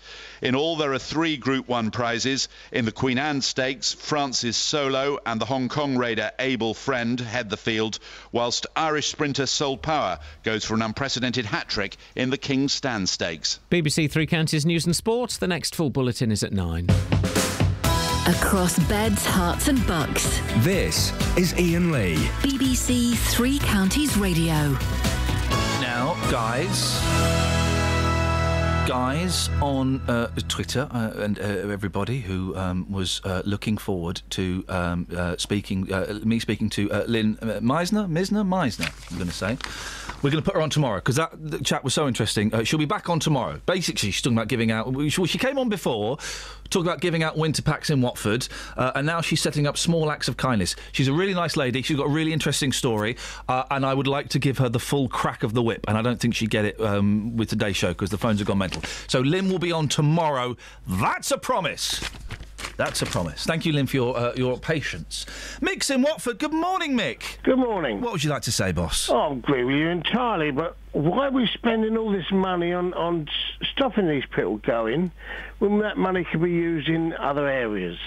In 0.41 0.55
all, 0.55 0.75
there 0.75 0.93
are 0.93 0.99
three 0.99 1.37
Group 1.37 1.67
1 1.67 1.91
prizes. 1.91 2.49
In 2.71 2.85
the 2.85 2.91
Queen 2.91 3.17
Anne 3.17 3.41
Stakes, 3.41 3.93
France's 3.93 4.57
Solow 4.57 5.17
and 5.25 5.39
the 5.39 5.45
Hong 5.45 5.69
Kong 5.69 5.97
raider 5.97 6.31
Able 6.39 6.73
Friend 6.73 7.19
head 7.19 7.49
the 7.49 7.57
field, 7.57 7.99
whilst 8.31 8.67
Irish 8.75 9.07
sprinter 9.07 9.45
Sole 9.45 9.77
Power 9.77 10.19
goes 10.43 10.65
for 10.65 10.75
an 10.75 10.81
unprecedented 10.81 11.45
hat 11.45 11.69
trick 11.69 11.97
in 12.15 12.29
the 12.29 12.37
King's 12.37 12.73
Stand 12.73 13.09
Stakes. 13.09 13.59
BBC 13.71 14.11
Three 14.11 14.27
Counties 14.27 14.65
News 14.65 14.85
and 14.85 14.95
Sports. 14.95 15.37
The 15.37 15.47
next 15.47 15.75
full 15.75 15.89
bulletin 15.89 16.31
is 16.31 16.43
at 16.43 16.53
nine. 16.53 16.87
Across 18.27 18.79
beds, 18.89 19.23
Herts, 19.23 19.67
and 19.67 19.85
bucks. 19.85 20.41
This 20.63 21.13
is 21.37 21.53
Iain 21.53 21.91
Lee. 21.91 22.15
BBC 22.41 23.15
Three 23.15 23.59
Counties 23.59 24.17
Radio. 24.17 24.75
Now, 25.79 26.17
guys, 26.31 26.99
guys 28.87 29.49
on 29.61 30.01
uh, 30.07 30.25
Twitter 30.47 30.87
uh, 30.89 31.11
and 31.17 31.37
uh, 31.37 31.43
everybody 31.43 32.19
who 32.19 32.55
um, 32.57 32.91
was 32.91 33.21
uh, 33.25 33.43
looking 33.45 33.77
forward 33.77 34.23
to 34.31 34.65
um, 34.69 35.07
uh, 35.15 35.35
speaking, 35.37 35.93
uh, 35.93 36.19
me 36.23 36.39
speaking 36.39 36.67
to 36.71 36.91
uh, 36.91 37.03
Lynn 37.07 37.37
uh, 37.43 37.59
Meisner, 37.59 38.09
Misner, 38.09 38.43
Meisner. 38.43 38.91
I'm 39.11 39.17
going 39.17 39.29
to 39.29 39.35
say. 39.35 39.55
We're 40.23 40.31
going 40.31 40.43
to 40.43 40.49
put 40.49 40.55
her 40.55 40.61
on 40.61 40.71
tomorrow 40.71 40.97
because 40.97 41.17
that 41.17 41.29
the 41.35 41.59
chat 41.59 41.83
was 41.83 41.93
so 41.93 42.07
interesting. 42.07 42.51
Uh, 42.51 42.63
she'll 42.63 42.79
be 42.79 42.85
back 42.85 43.09
on 43.09 43.19
tomorrow. 43.19 43.61
Basically, 43.67 44.09
she's 44.09 44.23
talking 44.23 44.35
about 44.35 44.47
giving 44.47 44.71
out. 44.71 44.91
Well, 44.91 45.07
she 45.07 45.37
came 45.37 45.59
on 45.59 45.69
before, 45.69 46.17
talking 46.69 46.87
about 46.87 47.01
giving 47.01 47.23
out 47.23 47.37
winter 47.37 47.61
packs 47.61 47.89
in 47.89 48.01
Watford, 48.01 48.47
uh, 48.77 48.91
and 48.95 49.05
now 49.05 49.21
she's 49.21 49.41
setting 49.41 49.67
up 49.67 49.77
small 49.77 50.11
acts 50.11 50.27
of 50.27 50.37
kindness. 50.37 50.75
She's 50.91 51.07
a 51.07 51.13
really 51.13 51.33
nice 51.33 51.55
lady. 51.57 51.81
She's 51.81 51.97
got 51.97 52.07
a 52.07 52.09
really 52.09 52.33
interesting 52.33 52.71
story, 52.71 53.17
uh, 53.47 53.63
and 53.71 53.85
I 53.85 53.93
would 53.93 54.07
like 54.07 54.29
to 54.29 54.39
give 54.39 54.57
her 54.57 54.69
the 54.69 54.79
full 54.79 55.07
crack 55.07 55.43
of 55.43 55.53
the 55.53 55.61
whip. 55.61 55.85
And 55.87 55.97
I 55.97 56.01
don't 56.01 56.19
think 56.19 56.35
she'd 56.35 56.49
get 56.49 56.65
it 56.65 56.79
um, 56.81 57.35
with 57.37 57.49
today's 57.49 57.77
show 57.77 57.89
because 57.89 58.09
the 58.09 58.17
phones 58.17 58.39
have 58.39 58.47
gone 58.47 58.57
mental. 58.57 58.81
So 59.07 59.19
Lynn 59.19 59.49
will 59.49 59.59
be 59.59 59.71
on 59.71 59.87
tomorrow. 59.87 60.57
That's 60.87 61.31
a 61.31 61.37
promise. 61.37 62.01
That's 62.77 63.01
a 63.01 63.05
promise. 63.05 63.45
Thank 63.45 63.65
you, 63.65 63.71
Lynn, 63.71 63.87
for 63.87 63.95
your 63.95 64.17
uh, 64.17 64.33
your 64.35 64.57
patience. 64.57 65.25
Mick's 65.61 65.89
in 65.89 66.01
Watford. 66.01 66.39
Good 66.39 66.53
morning, 66.53 66.97
Mick. 66.97 67.41
Good 67.43 67.57
morning. 67.57 68.01
What 68.01 68.11
would 68.11 68.23
you 68.23 68.29
like 68.29 68.41
to 68.43 68.51
say, 68.51 68.71
boss? 68.73 69.09
Oh, 69.09 69.15
I 69.15 69.31
agree 69.31 69.63
with 69.63 69.75
you 69.75 69.87
entirely, 69.87 70.51
but 70.51 70.75
why 70.91 71.27
are 71.27 71.31
we 71.31 71.47
spending 71.53 71.97
all 71.97 72.11
this 72.11 72.29
money 72.31 72.73
on, 72.73 72.93
on 72.93 73.27
stopping 73.71 74.07
these 74.07 74.25
people 74.25 74.57
going 74.57 75.11
when 75.59 75.79
that 75.79 75.97
money 75.97 76.25
could 76.31 76.41
be 76.41 76.51
used 76.51 76.87
in 76.87 77.13
other 77.13 77.47
areas? 77.47 77.97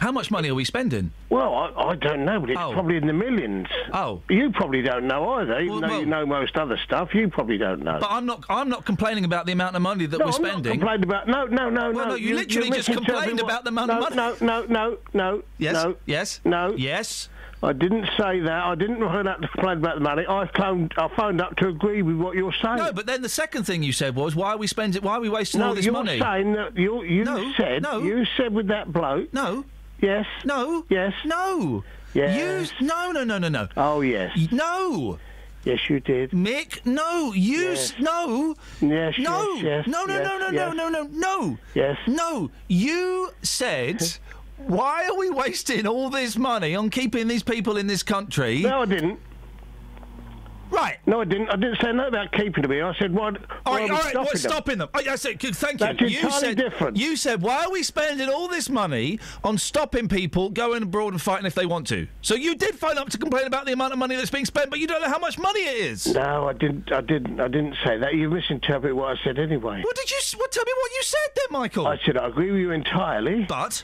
How 0.00 0.10
much 0.10 0.30
money 0.30 0.48
are 0.48 0.54
we 0.54 0.64
spending? 0.64 1.12
Well, 1.28 1.52
I, 1.54 1.90
I 1.90 1.94
don't 1.94 2.24
know, 2.24 2.40
but 2.40 2.48
it's 2.48 2.58
oh. 2.58 2.72
probably 2.72 2.96
in 2.96 3.06
the 3.06 3.12
millions. 3.12 3.66
Oh. 3.92 4.22
You 4.30 4.50
probably 4.50 4.80
don't 4.80 5.06
know 5.06 5.28
either, 5.34 5.60
even 5.60 5.72
Well, 5.72 5.80
though 5.82 5.88
well- 5.88 6.00
you 6.00 6.06
know 6.06 6.24
most 6.24 6.56
other 6.56 6.78
stuff. 6.82 7.14
You 7.14 7.28
probably 7.28 7.58
don't 7.58 7.82
know. 7.82 7.98
But 8.00 8.10
I'm 8.10 8.24
not. 8.24 8.44
I'm 8.48 8.70
not 8.70 8.86
complaining 8.86 9.26
about 9.26 9.44
the 9.44 9.52
amount 9.52 9.76
of 9.76 9.82
money 9.82 10.06
that 10.06 10.18
no, 10.18 10.24
we're 10.24 10.32
I'm 10.32 10.42
not 10.42 10.50
spending. 10.52 10.72
complaining 10.72 11.04
about 11.04 11.28
no, 11.28 11.44
no, 11.44 11.68
no, 11.68 11.92
Well, 11.92 12.06
no. 12.06 12.08
no, 12.10 12.14
you 12.14 12.34
literally 12.34 12.70
just 12.70 12.90
complained 12.90 13.40
about 13.40 13.64
the 13.64 13.68
amount 13.68 13.88
no, 13.88 13.94
of 13.98 14.00
money. 14.00 14.16
No, 14.16 14.36
no, 14.40 14.66
no, 14.66 14.98
no. 15.12 15.42
Yes, 15.58 15.74
No. 15.74 15.96
yes. 16.06 16.40
No. 16.46 16.74
Yes. 16.78 17.28
I 17.62 17.72
didn't 17.74 18.06
say 18.18 18.40
that. 18.40 18.64
I 18.64 18.74
didn't 18.74 19.00
phone 19.00 19.26
up 19.26 19.40
to 19.42 19.48
complain 19.48 19.78
about 19.78 19.96
the 19.96 20.00
money. 20.00 20.24
I 20.26 20.48
phoned. 20.56 20.94
I 20.96 21.08
phoned 21.14 21.40
up 21.42 21.56
to 21.56 21.68
agree 21.68 22.00
with 22.00 22.16
what 22.16 22.34
you're 22.34 22.54
saying. 22.62 22.76
No, 22.76 22.92
but 22.92 23.06
then 23.06 23.20
the 23.20 23.28
second 23.28 23.64
thing 23.64 23.82
you 23.82 23.92
said 23.92 24.16
was, 24.16 24.34
why 24.34 24.52
are 24.52 24.56
we 24.56 24.66
spending? 24.66 25.02
Why 25.02 25.14
are 25.14 25.20
we 25.20 25.28
wasting 25.28 25.60
no, 25.60 25.68
all 25.68 25.74
this 25.74 25.86
money?" 25.86 26.16
you're 26.16 26.24
money? 26.24 26.42
saying 26.42 26.52
that 26.54 26.76
you 26.76 27.02
you 27.02 27.24
No, 27.24 27.52
said 27.58 27.82
no. 27.82 28.00
you 28.02 28.24
said 28.36 28.54
with 28.54 28.68
that 28.68 28.90
bloke. 28.92 29.32
No. 29.34 29.64
Yes. 30.00 30.24
No. 30.44 30.86
Yes. 30.88 31.12
No. 31.26 31.84
Yes. 32.14 32.72
You, 32.80 32.86
no, 32.86 33.12
no, 33.12 33.24
no, 33.24 33.36
no, 33.36 33.48
no. 33.48 33.68
Oh 33.76 34.00
yes. 34.00 34.34
No. 34.50 35.18
Yes, 35.62 35.90
you 35.90 36.00
did. 36.00 36.30
Mick, 36.30 36.86
no. 36.86 37.34
You 37.34 37.72
s- 37.72 37.92
no. 38.00 38.54
Yes. 38.80 39.14
No. 39.18 39.54
Yes. 39.56 39.62
yes 39.62 39.86
no, 39.86 40.04
no, 40.06 40.14
yes, 40.14 40.26
no, 40.26 40.38
no, 40.38 40.50
yes. 40.50 40.74
no, 40.74 40.88
no, 40.88 41.02
no, 41.02 41.08
no. 41.12 41.58
Yes. 41.74 41.98
No. 42.06 42.50
You 42.68 43.30
said. 43.42 44.02
Why 44.66 45.06
are 45.08 45.16
we 45.16 45.30
wasting 45.30 45.86
all 45.86 46.10
this 46.10 46.36
money 46.36 46.74
on 46.74 46.90
keeping 46.90 47.28
these 47.28 47.42
people 47.42 47.76
in 47.76 47.86
this 47.86 48.02
country? 48.02 48.60
No, 48.60 48.82
I 48.82 48.86
didn't. 48.86 49.18
Right. 50.70 50.98
No, 51.04 51.20
I 51.20 51.24
didn't. 51.24 51.48
I 51.48 51.56
didn't 51.56 51.80
say 51.80 51.92
nothing 51.92 52.14
about 52.14 52.30
keeping 52.30 52.62
them 52.62 52.70
here. 52.70 52.86
I 52.86 52.96
said, 52.96 53.12
what? 53.12 53.38
All 53.66 53.74
right, 53.74 53.90
all 53.90 53.96
right, 53.96 54.10
stopping 54.10 54.20
what's 54.20 54.42
them? 54.42 54.52
stopping 54.52 54.78
them? 54.78 54.88
Oh, 54.94 55.00
I 55.00 55.16
said, 55.16 55.40
good, 55.40 55.56
thank 55.56 55.80
you. 55.80 55.86
That's 55.86 56.00
you 56.00 56.20
entirely 56.20 56.40
said, 56.40 56.56
different. 56.56 56.96
You 56.96 57.16
said, 57.16 57.42
why 57.42 57.64
are 57.64 57.70
we 57.72 57.82
spending 57.82 58.28
all 58.28 58.46
this 58.46 58.68
money 58.70 59.18
on 59.42 59.58
stopping 59.58 60.08
people 60.08 60.48
going 60.48 60.84
abroad 60.84 61.12
and 61.12 61.20
fighting 61.20 61.46
if 61.46 61.56
they 61.56 61.66
want 61.66 61.88
to? 61.88 62.06
So 62.22 62.36
you 62.36 62.54
did 62.54 62.76
phone 62.76 62.98
up 62.98 63.08
to 63.10 63.18
complain 63.18 63.46
about 63.46 63.66
the 63.66 63.72
amount 63.72 63.94
of 63.94 63.98
money 63.98 64.14
that's 64.14 64.30
being 64.30 64.44
spent, 64.44 64.70
but 64.70 64.78
you 64.78 64.86
don't 64.86 65.02
know 65.02 65.08
how 65.08 65.18
much 65.18 65.38
money 65.38 65.60
it 65.60 65.76
is. 65.76 66.06
No, 66.06 66.48
I 66.48 66.52
didn't. 66.52 66.92
I 66.92 67.00
didn't. 67.00 67.40
I 67.40 67.48
didn't 67.48 67.74
say 67.84 67.98
that. 67.98 68.14
You 68.14 68.30
misinterpreted 68.30 68.94
what 68.96 69.18
I 69.18 69.24
said 69.24 69.40
anyway. 69.40 69.82
What 69.82 69.96
did 69.96 70.08
you? 70.08 70.18
What? 70.36 70.52
Tell 70.52 70.64
me 70.64 70.72
what 70.76 70.92
you 70.92 71.02
said 71.02 71.30
then, 71.34 71.60
Michael. 71.60 71.86
I 71.88 71.98
said 72.06 72.16
I 72.16 72.28
agree 72.28 72.52
with 72.52 72.60
you 72.60 72.70
entirely. 72.70 73.44
But. 73.48 73.82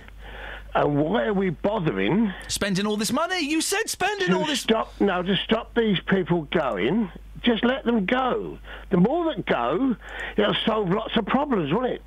And 0.76 0.98
why 0.98 1.24
are 1.24 1.32
we 1.32 1.48
bothering? 1.48 2.34
Spending 2.48 2.86
all 2.86 2.98
this 2.98 3.10
money? 3.10 3.40
You 3.40 3.62
said 3.62 3.88
spending 3.88 4.34
all 4.34 4.44
this. 4.44 4.60
Stop. 4.60 4.92
No, 5.00 5.22
to 5.22 5.34
stop 5.36 5.74
these 5.74 5.98
people 6.00 6.42
going. 6.50 7.10
Just 7.42 7.64
let 7.64 7.86
them 7.86 8.04
go. 8.04 8.58
The 8.90 8.98
more 8.98 9.24
that 9.34 9.46
go, 9.46 9.96
it'll 10.36 10.54
solve 10.66 10.90
lots 10.90 11.16
of 11.16 11.24
problems, 11.24 11.72
won't 11.72 11.92
it? 11.92 12.02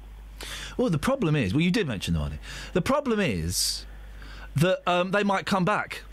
Well, 0.77 0.91
the 0.91 0.99
problem 0.99 1.35
is, 1.35 1.51
well, 1.51 1.61
you 1.61 1.71
did 1.71 1.87
mention 1.87 2.13
the 2.13 2.19
money. 2.19 2.37
The 2.73 2.81
problem 2.83 3.19
is 3.19 3.87
that 4.55 4.87
um, 4.87 5.09
they 5.09 5.23
might 5.23 5.47
come 5.47 5.65
back. 5.65 6.03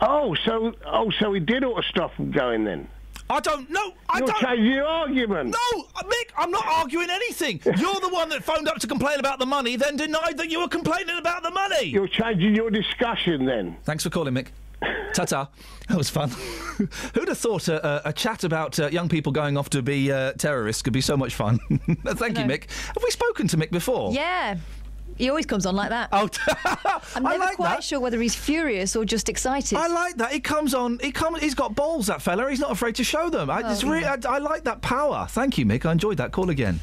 Oh, 0.00 0.36
so 0.36 0.74
oh, 0.86 1.10
so 1.18 1.30
we 1.30 1.40
did 1.40 1.64
ought 1.64 1.82
to 1.82 1.88
stop 1.88 2.16
them 2.16 2.30
going 2.30 2.62
then. 2.62 2.86
I 3.30 3.40
don't 3.40 3.68
know. 3.70 3.92
I 4.08 4.18
You're 4.18 4.26
don't. 4.28 4.40
changing 4.40 4.72
your 4.72 4.86
argument. 4.86 5.50
No, 5.50 5.82
Mick, 6.04 6.30
I'm 6.36 6.50
not 6.50 6.66
arguing 6.66 7.10
anything. 7.10 7.60
You're 7.64 8.00
the 8.00 8.08
one 8.10 8.28
that 8.30 8.42
phoned 8.42 8.68
up 8.68 8.78
to 8.78 8.86
complain 8.86 9.20
about 9.20 9.38
the 9.38 9.46
money, 9.46 9.76
then 9.76 9.96
denied 9.96 10.38
that 10.38 10.50
you 10.50 10.60
were 10.60 10.68
complaining 10.68 11.18
about 11.18 11.42
the 11.42 11.50
money. 11.50 11.86
You're 11.88 12.08
changing 12.08 12.54
your 12.54 12.70
discussion 12.70 13.44
then. 13.44 13.76
Thanks 13.84 14.02
for 14.04 14.10
calling, 14.10 14.34
Mick. 14.34 14.48
Ta 15.12 15.24
ta. 15.24 15.48
That 15.88 15.98
was 15.98 16.08
fun. 16.08 16.30
Who'd 17.14 17.28
have 17.28 17.38
thought 17.38 17.68
a, 17.68 18.06
a, 18.06 18.10
a 18.10 18.12
chat 18.12 18.44
about 18.44 18.78
uh, 18.78 18.88
young 18.88 19.08
people 19.08 19.32
going 19.32 19.56
off 19.56 19.68
to 19.70 19.82
be 19.82 20.12
uh, 20.12 20.32
terrorists 20.32 20.82
could 20.82 20.92
be 20.92 21.00
so 21.00 21.16
much 21.16 21.34
fun? 21.34 21.58
Thank 22.06 22.38
you, 22.38 22.44
Mick. 22.44 22.70
Have 22.70 23.02
we 23.02 23.10
spoken 23.10 23.48
to 23.48 23.56
Mick 23.56 23.70
before? 23.70 24.12
Yeah. 24.12 24.56
He 25.18 25.28
always 25.28 25.44
comes 25.46 25.66
on 25.66 25.74
like 25.76 25.90
that. 25.90 26.08
Oh, 26.12 26.28
I'm 27.14 27.26
I 27.26 27.32
never 27.32 27.44
like 27.44 27.56
quite 27.56 27.68
that. 27.76 27.84
sure 27.84 28.00
whether 28.00 28.20
he's 28.20 28.34
furious 28.34 28.94
or 28.96 29.04
just 29.04 29.28
excited. 29.28 29.76
I 29.76 29.88
like 29.88 30.16
that. 30.16 30.32
He 30.32 30.40
comes 30.40 30.72
on. 30.74 30.98
He 31.00 31.10
comes. 31.12 31.40
He's 31.40 31.54
got 31.54 31.74
balls. 31.74 32.06
That 32.06 32.22
fella. 32.22 32.48
He's 32.48 32.60
not 32.60 32.70
afraid 32.70 32.94
to 32.96 33.04
show 33.04 33.28
them. 33.28 33.50
I, 33.50 33.70
it's 33.70 33.82
Oh, 33.84 33.90
really, 33.90 34.04
I, 34.06 34.16
I 34.28 34.38
like 34.38 34.64
that 34.64 34.80
power. 34.80 35.26
Thank 35.28 35.58
you, 35.58 35.66
Mick. 35.66 35.84
I 35.84 35.92
enjoyed 35.92 36.16
that. 36.18 36.32
Call 36.32 36.50
again. 36.50 36.80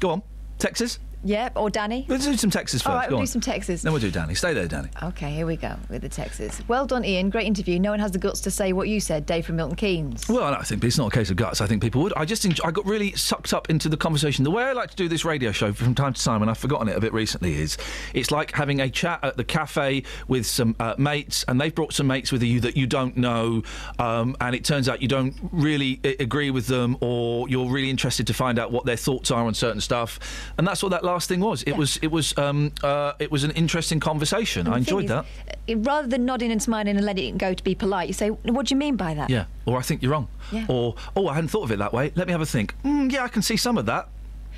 Go 0.00 0.10
on. 0.10 0.22
Texas. 0.58 0.98
Yeah, 1.24 1.48
or 1.56 1.70
Danny. 1.70 2.04
Let's 2.08 2.26
do 2.26 2.36
some 2.36 2.50
Texas 2.50 2.82
first. 2.82 2.90
All 2.90 2.96
right, 2.96 3.08
Go 3.08 3.16
we'll 3.16 3.20
on. 3.20 3.24
do 3.24 3.30
some 3.32 3.40
Texas. 3.40 3.82
Then 3.82 3.92
we'll 3.92 4.00
do 4.02 4.10
Danny. 4.10 4.34
Stay 4.34 4.52
there, 4.52 4.68
Danny. 4.68 4.90
Okay, 5.02 5.30
here 5.30 5.46
we 5.46 5.56
go 5.56 5.74
with 5.88 6.02
the 6.02 6.08
Texas. 6.08 6.60
Well 6.68 6.86
done, 6.86 7.02
Iain. 7.04 7.30
Great 7.30 7.46
interview. 7.46 7.78
No 7.78 7.90
one 7.90 8.00
has 8.00 8.10
the 8.12 8.18
guts 8.18 8.40
to 8.42 8.50
say 8.50 8.72
what 8.72 8.88
you 8.88 9.00
said, 9.00 9.24
Dave 9.24 9.46
from 9.46 9.56
Milton 9.56 9.76
Keynes. 9.76 10.28
Well, 10.28 10.54
I 10.54 10.62
think 10.62 10.84
it's 10.84 10.98
not 10.98 11.08
a 11.08 11.10
case 11.16 11.30
of 11.30 11.36
guts. 11.36 11.60
I 11.60 11.66
think 11.66 11.80
people 11.82 12.02
would. 12.02 12.12
I 12.14 12.24
just 12.24 12.44
enjoy, 12.44 12.66
I 12.66 12.70
got 12.70 12.84
really 12.84 13.12
sucked 13.12 13.54
up 13.54 13.70
into 13.70 13.88
the 13.88 13.96
conversation. 13.96 14.44
The 14.44 14.50
way 14.50 14.64
I 14.64 14.72
like 14.72 14.90
to 14.90 14.96
do 14.96 15.08
this 15.08 15.24
radio 15.24 15.50
show 15.50 15.72
from 15.72 15.94
time 15.94 16.12
to 16.12 16.22
time, 16.22 16.42
and 16.42 16.50
I've 16.50 16.58
forgotten 16.58 16.88
it 16.88 16.96
a 16.96 17.00
bit 17.00 17.12
recently, 17.14 17.54
is 17.54 17.78
it's 18.12 18.30
like 18.30 18.52
having 18.52 18.80
a 18.80 18.90
chat 18.90 19.20
at 19.22 19.36
the 19.36 19.44
cafe 19.44 20.02
with 20.28 20.44
some 20.44 20.76
uh, 20.78 20.94
mates, 20.98 21.44
and 21.48 21.58
they've 21.60 21.74
brought 21.74 21.94
some 21.94 22.06
mates 22.06 22.32
with 22.32 22.42
you 22.42 22.60
that 22.60 22.76
you 22.76 22.86
don't 22.86 23.16
know, 23.16 23.62
um, 23.98 24.36
and 24.40 24.54
it 24.54 24.64
turns 24.64 24.88
out 24.88 25.00
you 25.00 25.08
don't 25.08 25.34
really 25.52 26.00
agree 26.20 26.50
with 26.50 26.66
them, 26.66 26.96
or 27.00 27.48
you're 27.48 27.70
really 27.70 27.88
interested 27.90 28.26
to 28.26 28.34
find 28.34 28.58
out 28.58 28.70
what 28.72 28.84
their 28.84 28.96
thoughts 28.96 29.30
are 29.30 29.46
on 29.46 29.54
certain 29.54 29.80
stuff, 29.80 30.18
and 30.58 30.66
that's 30.66 30.82
what 30.82 30.90
that 30.90 31.02
last 31.14 31.28
thing 31.28 31.40
was. 31.40 31.62
It 31.62 31.76
was 31.76 31.96
it 32.02 32.10
was 32.10 32.36
um, 32.38 32.72
uh, 32.82 33.12
it 33.18 33.30
was 33.30 33.42
an 33.44 33.52
interesting 33.52 34.00
conversation. 34.00 34.66
I 34.68 34.76
And 34.76 34.84
the 34.84 34.90
thing 34.90 34.98
enjoyed 34.98 35.04
is, 35.04 35.10
that. 35.10 35.24
uh, 35.72 35.78
Rather 35.90 36.08
than 36.08 36.24
nodding 36.26 36.50
and 36.52 36.62
smiling 36.62 36.96
and 36.96 37.04
letting 37.06 37.34
it 37.34 37.38
go 37.38 37.54
to 37.54 37.64
be 37.64 37.74
polite, 37.74 38.08
you 38.08 38.14
say, 38.14 38.28
"What 38.30 38.66
do 38.66 38.74
you 38.74 38.78
mean 38.78 38.96
by 38.96 39.14
that?" 39.14 39.30
Yeah, 39.30 39.46
or 39.66 39.78
I 39.78 39.82
think 39.82 40.02
you're 40.02 40.12
wrong. 40.12 40.28
Yeah. 40.52 40.66
Or, 40.68 40.94
oh, 41.16 41.28
I 41.28 41.34
hadn't 41.34 41.48
thought 41.48 41.64
of 41.64 41.70
it 41.70 41.78
that 41.78 41.92
way. 41.92 42.12
Let 42.16 42.26
me 42.26 42.32
have 42.32 42.42
a 42.42 42.46
think. 42.46 42.74
Mm, 42.84 43.10
yeah, 43.12 43.24
I 43.24 43.28
can 43.28 43.42
see 43.42 43.56
some 43.56 43.78
of 43.78 43.86
that. 43.86 44.08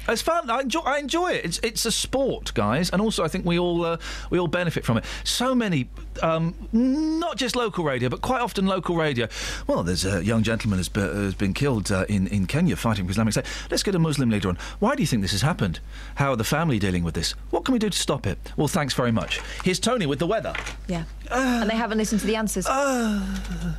It's 0.08 0.22
fun. 0.22 0.48
I 0.50 0.60
enjoy. 0.60 0.80
I 0.80 0.98
enjoy 0.98 1.32
it. 1.32 1.44
It's 1.44 1.58
it's 1.62 1.84
a 1.86 1.92
sport, 1.92 2.52
guys, 2.54 2.90
and 2.90 3.02
also 3.02 3.24
I 3.24 3.28
think 3.28 3.44
we 3.44 3.58
all 3.58 3.84
uh, 3.84 3.96
we 4.30 4.38
all 4.38 4.48
benefit 4.48 4.84
from 4.84 4.96
it. 4.98 5.04
So 5.24 5.54
many, 5.54 5.88
um, 6.22 6.54
not 6.72 7.36
just 7.36 7.56
local 7.56 7.84
radio, 7.84 8.08
but 8.08 8.20
quite 8.22 8.40
often 8.40 8.66
local 8.66 8.96
radio. 8.96 9.28
Well, 9.66 9.82
there's 9.82 10.04
a 10.04 10.24
young 10.24 10.42
gentleman 10.42 10.82
be, 10.92 11.00
has 11.00 11.34
been 11.34 11.54
killed 11.54 11.90
uh, 11.90 12.04
in 12.08 12.26
in 12.28 12.46
Kenya 12.46 12.76
fighting 12.76 13.04
for 13.06 13.10
Islamic 13.10 13.32
State. 13.32 13.46
Let's 13.70 13.82
get 13.82 13.94
a 13.94 13.98
Muslim 13.98 14.30
leader 14.30 14.48
on. 14.48 14.58
Why 14.78 14.94
do 14.94 15.02
you 15.02 15.06
think 15.06 15.22
this 15.22 15.32
has 15.32 15.42
happened? 15.42 15.80
How 16.16 16.30
are 16.32 16.36
the 16.36 16.44
family 16.44 16.78
dealing 16.78 17.04
with 17.04 17.14
this? 17.14 17.32
What 17.50 17.64
can 17.64 17.72
we 17.72 17.78
do 17.78 17.90
to 17.90 17.98
stop 17.98 18.26
it? 18.26 18.38
Well, 18.56 18.68
thanks 18.68 18.94
very 18.94 19.12
much. 19.12 19.40
Here's 19.64 19.80
Tony 19.80 20.06
with 20.06 20.18
the 20.18 20.26
weather. 20.26 20.54
Yeah. 20.86 21.04
and 21.30 21.68
they 21.68 21.74
haven't 21.76 21.98
listened 21.98 22.20
to 22.20 22.26
the 22.26 22.36
answers. 22.36 22.66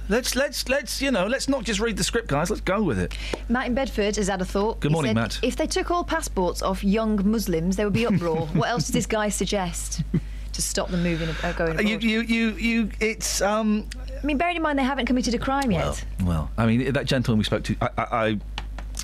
Let's 0.10 0.36
let's 0.36 0.68
let's 0.70 1.02
you 1.02 1.12
know 1.12 1.28
let's 1.28 1.48
not 1.48 1.64
just 1.64 1.80
read 1.80 1.98
the 1.98 2.04
script, 2.04 2.28
guys. 2.28 2.50
Let's 2.50 2.62
go 2.62 2.82
with 2.82 3.00
it. 3.00 3.18
Matt 3.50 3.68
in 3.68 3.74
Bedford 3.74 4.16
has 4.18 4.28
had 4.28 4.42
a 4.42 4.46
thought. 4.46 4.80
Good 4.80 4.92
morning, 4.92 5.10
said, 5.10 5.16
Matt. 5.16 5.40
If 5.42 5.56
they 5.56 5.68
took 5.68 5.92
all 5.92 6.04
passports 6.18 6.64
off 6.64 6.84
young 6.84 7.30
Muslims, 7.30 7.76
there 7.76 7.86
would 7.86 7.94
be 7.94 8.08
uproar. 8.08 8.48
what 8.54 8.70
else 8.70 8.86
does 8.86 8.94
this 8.94 9.06
guy 9.06 9.30
suggest 9.30 10.02
to 10.52 10.62
stop 10.64 10.90
them 10.90 11.04
moving, 11.04 11.30
uh, 11.30 11.54
going 11.54 11.74
abroad? 11.74 11.88
You 11.88 12.00
you 12.00 12.22
you 12.22 12.52
you. 12.54 12.90
It's 13.00 13.40
um. 13.42 13.88
I 14.24 14.26
mean, 14.26 14.38
bearing 14.38 14.56
in 14.56 14.64
mind 14.64 14.80
they 14.80 14.84
haven't 14.84 15.06
committed 15.06 15.36
a 15.36 15.38
crime 15.38 15.72
yet. 15.72 16.04
Well, 16.24 16.50
I 16.58 16.66
mean, 16.66 16.92
that 16.92 17.06
gentleman 17.06 17.38
we 17.38 17.44
spoke 17.44 17.64
to, 17.66 17.76
I, 17.82 17.90
I, 17.98 18.04
I 18.04 18.40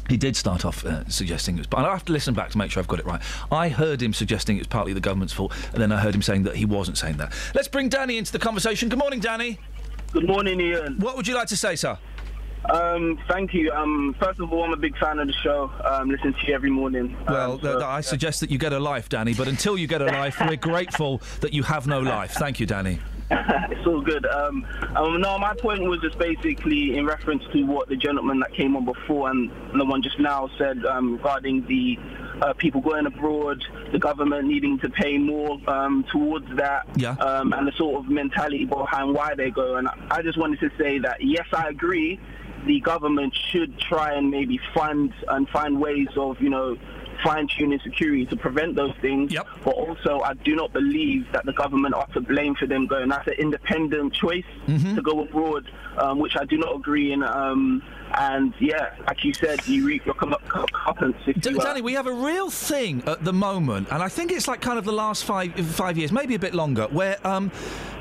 he 0.09 0.17
did 0.17 0.35
start 0.35 0.65
off 0.65 0.83
uh, 0.85 1.07
suggesting 1.07 1.55
it 1.55 1.59
was, 1.59 1.67
but 1.67 1.85
I 1.85 1.91
have 1.91 2.03
to 2.05 2.11
listen 2.11 2.33
back 2.33 2.49
to 2.49 2.57
make 2.57 2.71
sure 2.71 2.81
I've 2.81 2.87
got 2.87 2.99
it 2.99 3.05
right. 3.05 3.21
I 3.51 3.69
heard 3.69 4.01
him 4.01 4.11
suggesting 4.11 4.57
it 4.57 4.61
was 4.61 4.67
partly 4.67 4.93
the 4.93 4.99
government's 4.99 5.33
fault, 5.33 5.53
and 5.71 5.79
then 5.79 5.91
I 5.91 5.99
heard 5.99 6.15
him 6.15 6.23
saying 6.23 6.43
that 6.43 6.55
he 6.55 6.65
wasn't 6.65 6.97
saying 6.97 7.17
that. 7.17 7.31
Let's 7.53 7.67
bring 7.67 7.89
Danny 7.89 8.17
into 8.17 8.31
the 8.31 8.39
conversation. 8.39 8.89
Good 8.89 8.97
morning, 8.97 9.19
Danny. 9.19 9.59
Good 10.11 10.25
morning, 10.25 10.59
Iain. 10.59 10.97
What 10.99 11.15
would 11.15 11.27
you 11.27 11.35
like 11.35 11.47
to 11.49 11.57
say, 11.57 11.75
sir? 11.75 11.99
Um, 12.69 13.19
thank 13.27 13.53
you. 13.53 13.71
Um, 13.71 14.15
first 14.19 14.39
of 14.39 14.51
all, 14.53 14.63
I'm 14.63 14.73
a 14.73 14.77
big 14.77 14.97
fan 14.97 15.19
of 15.19 15.27
the 15.27 15.33
show. 15.33 15.71
Um, 15.83 16.09
listen 16.09 16.33
to 16.33 16.47
you 16.47 16.53
every 16.55 16.69
morning. 16.71 17.15
Well, 17.27 17.53
Um, 17.53 17.59
th- 17.59 17.73
so- 17.79 17.85
I 17.85 18.01
suggest 18.01 18.39
that 18.39 18.49
you 18.51 18.57
get 18.57 18.73
a 18.73 18.79
life, 18.79 19.09
Danny, 19.09 19.33
but 19.33 19.47
until 19.47 19.77
you 19.77 19.87
get 19.87 20.01
a 20.01 20.05
life, 20.05 20.37
we're 20.47 20.55
grateful 20.55 21.21
that 21.41 21.53
you 21.53 21.63
have 21.63 21.87
no 21.87 21.99
life. 21.99 22.31
Thank 22.31 22.59
you, 22.59 22.65
Danny. 22.65 22.99
it's 23.31 23.87
all 23.87 24.01
good. 24.01 24.25
Um, 24.27 24.65
um, 24.95 25.19
no, 25.19 25.39
my 25.39 25.55
point 25.55 25.81
was 25.81 25.99
just 26.01 26.17
basically 26.19 26.97
in 26.97 27.05
reference 27.05 27.43
to 27.51 27.63
what 27.63 27.89
the 27.89 27.95
gentleman 27.95 28.39
that 28.41 28.53
came 28.53 28.75
on 28.75 28.85
before 28.85 29.29
and 29.31 29.49
the 29.73 29.83
one 29.85 30.03
just 30.03 30.19
now 30.19 30.49
said 30.57 30.85
um, 30.85 31.13
regarding 31.13 31.65
the 31.67 31.97
uh, 32.41 32.53
people 32.53 32.79
going 32.81 33.05
abroad, 33.07 33.63
the 33.91 33.97
government 33.99 34.45
needing 34.47 34.77
to 34.79 34.89
pay 34.89 35.17
more 35.17 35.57
um, 35.67 36.03
towards 36.11 36.45
that, 36.57 36.85
Yeah. 36.95 37.11
um, 37.13 37.53
and 37.53 37.67
the 37.67 37.71
sort 37.73 38.03
of 38.03 38.09
mentality 38.09 38.65
behind 38.65 39.13
why 39.13 39.33
they 39.35 39.49
go. 39.49 39.75
And 39.77 39.87
I 40.11 40.21
just 40.21 40.37
wanted 40.37 40.59
to 40.59 40.69
say 40.77 40.99
that 40.99 41.17
yes, 41.21 41.45
I 41.53 41.69
agree. 41.69 42.19
The 42.65 42.79
government 42.79 43.35
should 43.51 43.77
try 43.79 44.13
and 44.13 44.29
maybe 44.31 44.59
fund 44.73 45.13
and 45.27 45.47
find 45.49 45.79
ways 45.79 46.07
of, 46.15 46.41
you 46.41 46.49
know, 46.49 46.77
fine-tuning 47.23 47.79
security 47.83 48.25
to 48.25 48.35
prevent 48.35 48.75
those 48.75 48.93
things. 49.01 49.33
But 49.63 49.75
also, 49.75 50.19
I 50.21 50.33
do 50.33 50.55
not 50.55 50.73
believe 50.73 51.31
that 51.31 51.45
the 51.45 51.53
government 51.53 51.93
are 51.93 52.07
to 52.07 52.21
blame 52.21 52.55
for 52.55 52.65
them 52.67 52.85
going. 52.87 53.09
That's 53.09 53.27
an 53.27 53.35
independent 53.35 54.13
choice 54.13 54.43
Mm-hmm. 54.67 54.95
to 54.95 55.01
go 55.01 55.21
abroad, 55.21 55.69
um, 55.97 56.19
which 56.19 56.35
I 56.37 56.45
do 56.45 56.57
not 56.57 56.73
agree 56.75 57.11
in. 57.11 57.21
Um, 57.21 57.83
and 58.17 58.53
yeah, 58.59 58.95
like 59.07 59.23
you 59.23 59.33
said, 59.33 59.65
you 59.67 59.85
reap 59.85 60.05
your 60.05 60.15
com- 60.15 60.35
com- 60.47 60.65
comeuppance 60.67 61.15
if 61.27 61.39
D- 61.41 61.51
you, 61.51 61.59
Danny, 61.59 61.81
we 61.81 61.93
have 61.93 62.07
a 62.07 62.13
real 62.13 62.49
thing 62.49 63.03
at 63.07 63.23
the 63.23 63.33
moment, 63.33 63.87
and 63.91 64.01
I 64.03 64.09
think 64.09 64.31
it's 64.31 64.47
like 64.47 64.61
kind 64.61 64.77
of 64.77 64.85
the 64.85 64.91
last 64.93 65.25
five 65.25 65.53
five 65.75 65.97
years, 65.97 66.11
maybe 66.11 66.35
a 66.35 66.39
bit 66.39 66.53
longer, 66.53 66.87
where 66.91 67.17
um, 67.25 67.51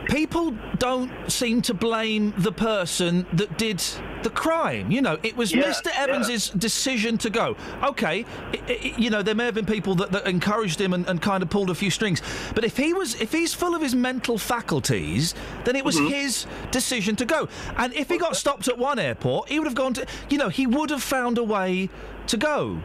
people 0.07 0.55
don't 0.79 1.11
seem 1.31 1.63
to 1.63 1.75
blame 1.75 2.35
the 2.39 2.53
person 2.53 3.27
that 3.33 3.57
did 3.59 3.83
the 4.23 4.31
crime. 4.31 4.91
You 4.91 5.03
know, 5.03 5.19
it 5.23 5.37
was 5.37 5.53
Yeah, 5.53 5.65
Mr. 5.65 5.89
Evans's 5.97 6.51
decision 6.51 7.19
to 7.19 7.31
go. 7.31 7.57
Okay, 7.83 8.25
i 8.53 8.59
i 8.69 8.95
you 8.97 9.11
know, 9.11 9.23
there 9.23 9.35
may 9.35 9.45
have 9.47 9.55
been 9.55 9.67
people 9.67 9.95
that, 9.97 10.13
that 10.13 10.27
encouraged 10.27 10.81
him 10.81 10.93
and, 10.93 11.09
and 11.09 11.21
kind 11.23 11.43
of 11.43 11.51
pulled 11.51 11.71
a 11.71 11.75
few 11.75 11.91
strings, 11.91 12.21
but 12.55 12.65
if 12.65 12.77
he 12.77 12.93
was, 12.93 13.21
if 13.21 13.33
he's 13.33 13.55
full 13.55 13.75
of 13.75 13.83
his 13.83 13.95
mental 13.95 14.39
faculties, 14.39 15.35
then 15.65 15.77
it 15.77 15.85
was 15.85 15.93
Mm-hmm. 15.93 16.07
his 16.09 16.47
decision 16.71 17.17
to 17.17 17.27
go. 17.27 17.49
And 17.77 17.93
if 17.95 18.09
he 18.09 18.17
got 18.19 18.35
stopped 18.37 18.67
at 18.69 18.79
one 18.79 18.99
airport, 18.99 19.51
he 19.51 19.59
would 19.59 19.67
have 19.67 19.75
gone 19.75 19.93
to, 19.95 20.02
you 20.29 20.39
know, 20.39 20.49
he 20.49 20.67
would 20.67 20.91
have 20.91 21.03
found 21.03 21.39
a 21.39 21.45
way 21.45 21.89
to 22.29 22.37
go. 22.37 22.83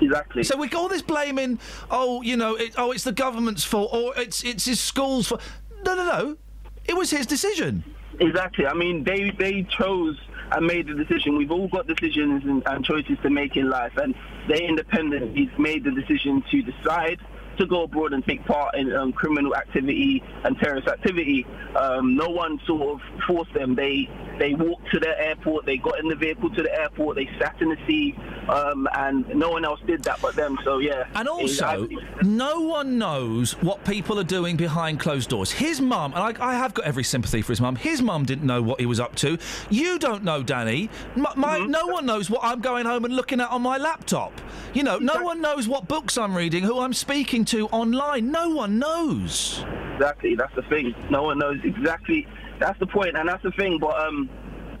Exactly. 0.00 0.44
So 0.44 0.56
we 0.56 0.68
got 0.68 0.82
all 0.82 0.88
this 0.88 1.02
blaming. 1.02 1.58
Oh, 1.90 2.22
you 2.22 2.36
know, 2.36 2.54
it, 2.54 2.74
oh, 2.76 2.92
it's 2.92 3.04
the 3.04 3.12
government's 3.12 3.64
fault, 3.64 3.90
or 3.92 4.12
it's 4.16 4.44
it's 4.44 4.64
his 4.64 4.80
school's 4.80 5.28
fault. 5.28 5.42
No, 5.84 5.94
no, 5.94 6.04
no. 6.04 6.36
It 6.84 6.96
was 6.96 7.10
his 7.10 7.26
decision. 7.26 7.84
Exactly. 8.20 8.66
I 8.66 8.74
mean, 8.74 9.04
they 9.04 9.30
they 9.30 9.64
chose 9.64 10.16
and 10.52 10.66
made 10.66 10.86
the 10.86 10.94
decision. 10.94 11.36
We've 11.36 11.50
all 11.50 11.68
got 11.68 11.86
decisions 11.86 12.44
and, 12.44 12.62
and 12.66 12.84
choices 12.84 13.18
to 13.22 13.30
make 13.30 13.56
in 13.56 13.68
life, 13.68 13.96
and 13.96 14.14
they 14.48 14.66
independently 14.66 15.50
made 15.58 15.84
the 15.84 15.90
decision 15.90 16.42
to 16.50 16.62
decide 16.62 17.20
to 17.58 17.66
go 17.66 17.82
abroad 17.82 18.12
and 18.12 18.24
take 18.24 18.44
part 18.46 18.74
in 18.76 18.92
um, 18.94 19.12
criminal 19.12 19.54
activity 19.54 20.22
and 20.44 20.58
terrorist 20.58 20.88
activity. 20.88 21.46
Um, 21.76 22.16
no 22.16 22.28
one 22.28 22.60
sort 22.66 22.82
of 22.82 23.00
forced 23.26 23.52
them. 23.54 23.74
They 23.74 24.08
they 24.38 24.54
walked 24.54 24.90
to 24.92 25.00
the 25.00 25.20
airport. 25.20 25.66
They 25.66 25.76
got 25.76 25.98
in 25.98 26.08
the 26.08 26.16
vehicle 26.16 26.50
to 26.50 26.62
the 26.62 26.72
airport. 26.72 27.16
They 27.16 27.28
sat 27.38 27.60
in 27.60 27.68
the 27.68 27.76
seat, 27.86 28.16
um, 28.48 28.88
and 28.94 29.28
no 29.34 29.50
one 29.50 29.64
else 29.64 29.80
did 29.86 30.02
that 30.04 30.20
but 30.22 30.34
them. 30.34 30.58
So 30.64 30.78
yeah. 30.78 31.06
And 31.14 31.28
also, 31.28 31.88
no 32.22 32.62
one 32.62 32.98
knows 32.98 33.52
what 33.62 33.84
people 33.84 34.18
are 34.18 34.24
doing 34.24 34.56
behind 34.56 35.00
closed 35.00 35.28
doors. 35.28 35.50
His 35.50 35.80
mum, 35.80 36.14
and 36.14 36.38
I, 36.38 36.50
I 36.52 36.54
have 36.54 36.74
got 36.74 36.86
every 36.86 37.04
sympathy 37.04 37.42
for 37.42 37.52
his 37.52 37.60
mum. 37.60 37.76
His 37.76 38.00
mum 38.00 38.24
didn't 38.24 38.46
know 38.46 38.62
what 38.62 38.80
he 38.80 38.86
was 38.86 39.00
up 39.00 39.14
to. 39.16 39.38
You 39.70 39.98
don't 39.98 40.24
know, 40.24 40.42
Danny. 40.42 40.88
My, 41.14 41.32
my, 41.36 41.58
Mm-hmm. 41.58 41.70
No 41.70 41.86
one 41.86 42.06
knows 42.06 42.30
what 42.30 42.40
I'm 42.44 42.60
going 42.60 42.86
home 42.86 43.04
and 43.04 43.14
looking 43.14 43.40
at 43.40 43.50
on 43.50 43.62
my 43.62 43.78
laptop. 43.78 44.32
You 44.74 44.82
know, 44.82 44.98
no 44.98 45.22
one 45.22 45.40
knows 45.40 45.66
what 45.66 45.88
books 45.88 46.16
I'm 46.16 46.36
reading, 46.36 46.62
who 46.62 46.78
I'm 46.78 46.92
speaking 46.92 47.44
to 47.48 47.66
online. 47.68 48.30
No 48.30 48.50
one 48.50 48.78
knows. 48.78 49.64
Exactly, 49.94 50.34
that's 50.34 50.54
the 50.54 50.62
thing. 50.62 50.94
No 51.10 51.24
one 51.24 51.38
knows 51.38 51.58
exactly. 51.64 52.26
That's 52.60 52.78
the 52.78 52.86
point, 52.86 53.16
and 53.16 53.28
that's 53.28 53.42
the 53.42 53.52
thing. 53.52 53.78
But 53.78 53.98
um, 54.00 54.28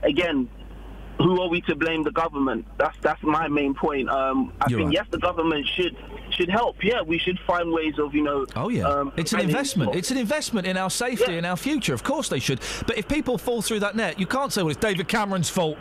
again, 0.02 0.48
who 1.18 1.40
are 1.40 1.48
we 1.48 1.60
to 1.62 1.74
blame? 1.74 2.04
The 2.04 2.12
government. 2.12 2.66
That's 2.78 2.96
that's 3.02 3.22
my 3.22 3.48
main 3.48 3.74
point. 3.74 4.08
Um, 4.08 4.52
I 4.60 4.66
You're 4.68 4.80
think 4.80 4.88
right. 4.88 4.94
yes, 4.94 5.06
the 5.10 5.18
government 5.18 5.66
should 5.66 5.96
should 6.30 6.48
help. 6.48 6.76
Yeah, 6.82 7.02
we 7.02 7.18
should 7.18 7.38
find 7.46 7.72
ways 7.72 7.98
of 7.98 8.14
you 8.14 8.22
know. 8.22 8.46
Oh 8.54 8.68
yeah, 8.68 8.84
um, 8.84 9.12
it's 9.16 9.32
an 9.32 9.40
investment. 9.40 9.94
It's 9.94 10.10
an 10.10 10.18
investment 10.18 10.66
in 10.66 10.76
our 10.76 10.90
safety, 10.90 11.36
in 11.36 11.44
our 11.44 11.56
future. 11.56 11.94
Of 11.94 12.04
course 12.04 12.28
they 12.28 12.38
should. 12.38 12.60
But 12.86 12.98
if 12.98 13.08
people 13.08 13.38
fall 13.38 13.62
through 13.62 13.80
that 13.80 13.96
net, 13.96 14.20
you 14.20 14.26
can't 14.26 14.52
say, 14.52 14.62
"Well, 14.62 14.70
it's 14.70 14.80
David 14.80 15.08
Cameron's 15.08 15.50
fault." 15.50 15.78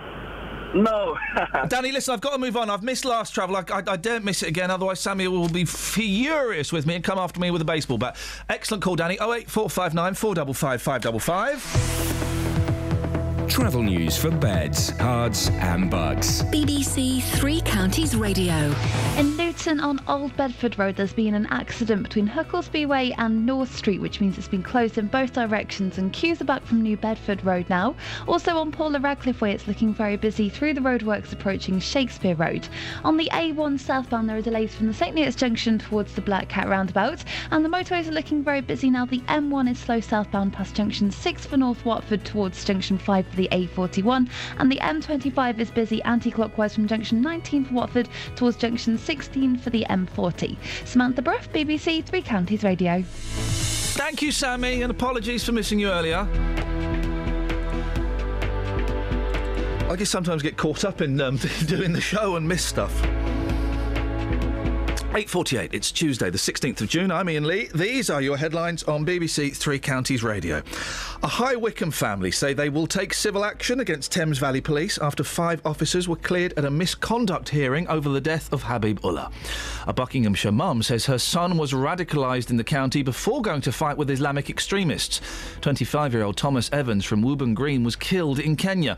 No. 0.73 1.17
Danny, 1.67 1.91
listen, 1.91 2.13
I've 2.13 2.21
got 2.21 2.31
to 2.31 2.37
move 2.37 2.57
on. 2.57 2.69
I've 2.69 2.83
missed 2.83 3.05
last 3.05 3.33
travel. 3.33 3.55
I, 3.55 3.63
I, 3.71 3.83
I 3.87 3.97
daren't 3.97 4.25
miss 4.25 4.43
it 4.43 4.49
again, 4.49 4.69
otherwise 4.71 4.99
Samuel 4.99 5.33
will 5.33 5.49
be 5.49 5.65
furious 5.65 6.71
with 6.71 6.85
me 6.85 6.95
and 6.95 7.03
come 7.03 7.17
after 7.17 7.39
me 7.39 7.51
with 7.51 7.61
a 7.61 7.65
baseball 7.65 7.97
bat. 7.97 8.15
Excellent 8.49 8.83
call, 8.83 8.95
Danny. 8.95 9.15
08459 9.15 10.13
455 10.13 10.81
555. 10.81 12.76
Travel 13.49 13.81
news 13.81 14.17
for 14.17 14.29
beds, 14.29 14.91
cards, 14.91 15.49
and 15.49 15.89
Bucks. 15.89 16.43
BBC 16.43 17.23
Three 17.23 17.61
Counties 17.61 18.13
Radio. 18.13 18.73
In 19.17 19.37
Luton 19.37 19.79
on 19.79 20.01
Old 20.07 20.35
Bedford 20.35 20.77
Road, 20.77 20.97
there's 20.97 21.13
been 21.13 21.33
an 21.33 21.47
accident 21.49 22.03
between 22.03 22.27
Hucklesby 22.27 22.85
Way 22.85 23.13
and 23.17 23.45
North 23.45 23.73
Street, 23.73 24.01
which 24.01 24.19
means 24.19 24.37
it's 24.37 24.49
been 24.49 24.61
closed 24.61 24.97
in 24.97 25.07
both 25.07 25.31
directions, 25.31 25.97
and 25.97 26.11
queues 26.11 26.41
are 26.41 26.45
back 26.45 26.63
from 26.65 26.81
New 26.81 26.97
Bedford 26.97 27.43
Road 27.45 27.67
now. 27.69 27.95
Also 28.27 28.57
on 28.57 28.69
Paula 28.69 28.99
Radcliffe 28.99 29.39
Way, 29.39 29.53
it's 29.53 29.67
looking 29.67 29.93
very 29.93 30.17
busy 30.17 30.49
through 30.49 30.73
the 30.73 30.81
roadworks 30.81 31.31
approaching 31.31 31.79
Shakespeare 31.79 32.35
Road. 32.35 32.67
On 33.05 33.15
the 33.15 33.29
A1 33.31 33.79
southbound, 33.79 34.29
there 34.29 34.37
are 34.37 34.41
delays 34.41 34.75
from 34.75 34.87
the 34.87 34.93
St 34.93 35.15
Neots 35.15 35.37
Junction 35.37 35.79
towards 35.79 36.13
the 36.13 36.21
Black 36.21 36.49
Cat 36.49 36.67
roundabout, 36.67 37.23
and 37.51 37.63
the 37.63 37.69
motorways 37.69 38.09
are 38.09 38.11
looking 38.11 38.43
very 38.43 38.61
busy 38.61 38.89
now. 38.89 39.05
The 39.05 39.21
M1 39.21 39.71
is 39.71 39.79
slow 39.79 40.01
southbound 40.01 40.53
past 40.53 40.75
junction 40.75 41.09
6 41.11 41.45
for 41.45 41.57
North 41.57 41.83
Watford 41.85 42.25
towards 42.25 42.63
junction 42.65 42.97
5 42.97 43.25
for 43.27 43.36
the 43.37 43.47
A41, 43.51 44.29
and 44.57 44.71
the 44.71 44.77
M25 44.77 45.59
is 45.59 45.71
busy 45.71 46.01
anti 46.03 46.29
clockwise 46.29 46.75
from 46.75 46.87
junction 46.87 47.21
19 47.21 47.65
for 47.65 47.73
Watford 47.73 48.09
towards 48.35 48.57
junction 48.57 48.97
16 48.97 49.57
for 49.57 49.69
the 49.69 49.85
M40. 49.89 50.57
Samantha 50.85 51.21
Bruff, 51.21 51.49
BBC 51.53 52.03
Three 52.03 52.21
Counties 52.21 52.63
Radio. 52.63 53.03
Thank 53.05 54.21
you, 54.21 54.31
Sammy, 54.31 54.81
and 54.81 54.91
apologies 54.91 55.43
for 55.45 55.53
missing 55.53 55.79
you 55.79 55.89
earlier. 55.89 56.27
I 59.89 59.95
just 59.95 60.11
sometimes 60.11 60.43
get 60.43 60.57
caught 60.57 60.83
up 60.83 61.01
in 61.01 61.21
um, 61.21 61.37
doing 61.65 61.93
the 61.93 62.01
show 62.01 62.35
and 62.35 62.47
miss 62.47 62.63
stuff. 62.63 63.01
8.48, 65.11 65.73
it's 65.73 65.91
Tuesday, 65.91 66.29
the 66.29 66.37
16th 66.37 66.81
of 66.81 66.89
June. 66.89 67.11
I'm 67.11 67.29
Iain 67.29 67.45
Lee. 67.45 67.69
These 67.73 68.09
are 68.09 68.21
your 68.21 68.35
headlines 68.35 68.83
on 68.83 69.05
BBC 69.05 69.55
Three 69.55 69.79
Counties 69.79 70.21
Radio. 70.21 70.61
A 71.23 71.27
High 71.27 71.55
Wycombe 71.55 71.91
family 71.91 72.29
say 72.29 72.53
they 72.53 72.67
will 72.69 72.85
take 72.85 73.13
civil 73.13 73.45
action 73.45 73.79
against 73.79 74.11
Thames 74.11 74.37
Valley 74.37 74.59
Police 74.59 74.97
after 74.99 75.23
five 75.23 75.61
officers 75.65 76.09
were 76.09 76.17
cleared 76.17 76.53
at 76.57 76.65
a 76.65 76.69
misconduct 76.69 77.49
hearing 77.49 77.87
over 77.87 78.09
the 78.09 78.21
death 78.21 78.51
of 78.51 78.63
Habib 78.63 78.99
Ullah. 79.03 79.31
A 79.87 79.93
Buckinghamshire 79.93 80.51
mum 80.51 80.83
says 80.83 81.05
her 81.05 81.17
son 81.17 81.57
was 81.57 81.71
radicalised 81.71 82.51
in 82.51 82.57
the 82.57 82.63
county 82.63 83.01
before 83.01 83.41
going 83.41 83.61
to 83.61 83.71
fight 83.71 83.97
with 83.97 84.11
Islamic 84.11 84.49
extremists. 84.49 85.21
25-year-old 85.61 86.35
Thomas 86.35 86.69
Evans 86.73 87.05
from 87.05 87.23
Wooburn 87.23 87.55
Green 87.55 87.83
was 87.83 87.95
killed 87.95 88.39
in 88.39 88.57
Kenya. 88.57 88.97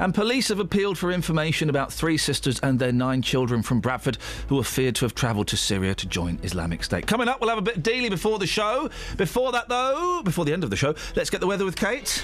And 0.00 0.14
police 0.14 0.48
have 0.48 0.58
appealed 0.58 0.96
for 0.96 1.12
information 1.12 1.68
about 1.68 1.92
three 1.92 2.16
sisters 2.16 2.58
and 2.60 2.78
their 2.78 2.92
nine 2.92 3.20
children 3.20 3.62
from 3.62 3.80
Bradford 3.80 4.16
who 4.48 4.58
are 4.58 4.64
feared 4.64 4.96
to 4.96 5.04
have 5.04 5.14
travelled 5.14 5.46
to 5.48 5.59
Syria 5.60 5.94
to 5.94 6.06
join 6.06 6.38
Islamic 6.42 6.82
State. 6.84 7.06
Coming 7.06 7.28
up, 7.28 7.40
we'll 7.40 7.50
have 7.50 7.58
a 7.58 7.62
bit 7.62 7.76
of 7.76 7.82
daily 7.82 8.08
before 8.08 8.38
the 8.38 8.46
show. 8.46 8.90
Before 9.16 9.52
that, 9.52 9.68
though, 9.68 10.22
before 10.22 10.44
the 10.44 10.52
end 10.52 10.64
of 10.64 10.70
the 10.70 10.76
show, 10.76 10.94
let's 11.16 11.30
get 11.30 11.40
the 11.40 11.46
weather 11.46 11.64
with 11.64 11.76
Kate. 11.76 12.20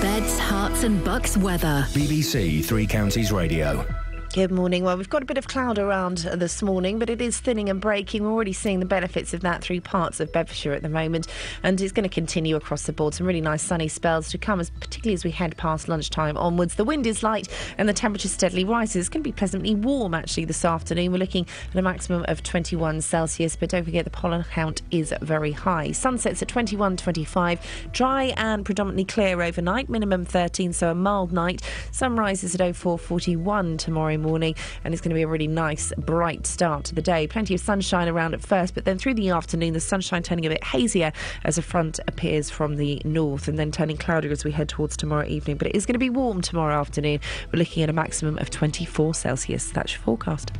Beds, 0.00 0.38
Herts, 0.38 0.84
and 0.84 1.04
bucks 1.04 1.36
weather. 1.36 1.84
BBC 1.90 2.64
Three 2.64 2.86
Counties 2.86 3.32
Radio. 3.32 3.84
Good 4.34 4.50
morning. 4.52 4.84
Well, 4.84 4.98
we've 4.98 5.08
got 5.08 5.22
a 5.22 5.26
bit 5.26 5.38
of 5.38 5.48
cloud 5.48 5.78
around 5.78 6.18
this 6.18 6.62
morning, 6.62 6.98
but 6.98 7.08
it 7.08 7.22
is 7.22 7.40
thinning 7.40 7.70
and 7.70 7.80
breaking. 7.80 8.22
We're 8.22 8.30
already 8.30 8.52
seeing 8.52 8.78
the 8.78 8.84
benefits 8.84 9.32
of 9.32 9.40
that 9.40 9.62
through 9.62 9.80
parts 9.80 10.20
of 10.20 10.30
Bedfordshire 10.32 10.74
at 10.74 10.82
the 10.82 10.90
moment, 10.90 11.28
and 11.62 11.80
it's 11.80 11.92
going 11.92 12.06
to 12.06 12.14
continue 12.14 12.54
across 12.54 12.82
the 12.82 12.92
board. 12.92 13.14
Some 13.14 13.26
really 13.26 13.40
nice 13.40 13.62
sunny 13.62 13.88
spells 13.88 14.28
to 14.30 14.36
come, 14.36 14.60
as 14.60 14.68
particularly 14.68 15.14
as 15.14 15.24
we 15.24 15.30
head 15.30 15.56
past 15.56 15.88
lunchtime 15.88 16.36
onwards. 16.36 16.74
The 16.74 16.84
wind 16.84 17.06
is 17.06 17.22
light, 17.22 17.48
and 17.78 17.88
the 17.88 17.94
temperature 17.94 18.28
steadily 18.28 18.64
rises. 18.64 18.96
It's 18.96 19.08
going 19.08 19.22
to 19.22 19.28
be 19.28 19.32
pleasantly 19.32 19.74
warm 19.74 20.12
actually 20.12 20.44
this 20.44 20.62
afternoon. 20.62 21.10
We're 21.10 21.18
looking 21.18 21.46
at 21.70 21.78
a 21.78 21.82
maximum 21.82 22.26
of 22.28 22.42
21 22.42 23.00
Celsius, 23.00 23.56
but 23.56 23.70
don't 23.70 23.84
forget 23.84 24.04
the 24.04 24.10
pollen 24.10 24.44
count 24.52 24.82
is 24.90 25.14
very 25.22 25.52
high. 25.52 25.92
Sunsets 25.92 26.42
at 26.42 26.48
21:25, 26.48 27.92
dry 27.92 28.34
and 28.36 28.66
predominantly 28.66 29.06
clear 29.06 29.40
overnight. 29.40 29.88
Minimum 29.88 30.26
13, 30.26 30.74
so 30.74 30.90
a 30.90 30.94
mild 30.94 31.32
night. 31.32 31.62
Sunrise 31.92 32.44
is 32.44 32.54
at 32.54 32.60
04:41 32.60 33.78
tomorrow 33.78 34.17
morning, 34.18 34.54
and 34.84 34.92
it's 34.92 35.00
going 35.00 35.10
to 35.10 35.14
be 35.14 35.22
a 35.22 35.28
really 35.28 35.46
nice, 35.46 35.92
bright 35.98 36.46
start 36.46 36.84
to 36.84 36.94
the 36.94 37.02
day. 37.02 37.26
Plenty 37.26 37.54
of 37.54 37.60
sunshine 37.60 38.08
around 38.08 38.34
at 38.34 38.40
first, 38.40 38.74
but 38.74 38.84
then 38.84 38.98
through 38.98 39.14
the 39.14 39.30
afternoon, 39.30 39.72
the 39.72 39.80
sunshine 39.80 40.22
turning 40.22 40.46
a 40.46 40.48
bit 40.48 40.64
hazier 40.64 41.12
as 41.44 41.58
a 41.58 41.62
front 41.62 42.00
appears 42.06 42.50
from 42.50 42.76
the 42.76 43.00
north, 43.04 43.48
and 43.48 43.58
then 43.58 43.72
turning 43.72 43.96
cloudier 43.96 44.30
as 44.30 44.44
we 44.44 44.50
head 44.50 44.68
towards 44.68 44.96
tomorrow 44.96 45.26
evening. 45.26 45.56
But 45.56 45.68
it 45.68 45.76
is 45.76 45.86
going 45.86 45.94
to 45.94 45.98
be 45.98 46.10
warm 46.10 46.40
tomorrow 46.40 46.78
afternoon. 46.78 47.20
We're 47.52 47.58
looking 47.58 47.82
at 47.82 47.90
a 47.90 47.94
maximum 47.94 48.38
of 48.38 48.50
24 48.50 49.14
Celsius. 49.14 49.70
That's 49.70 49.92
your 49.92 50.02
forecast. 50.02 50.52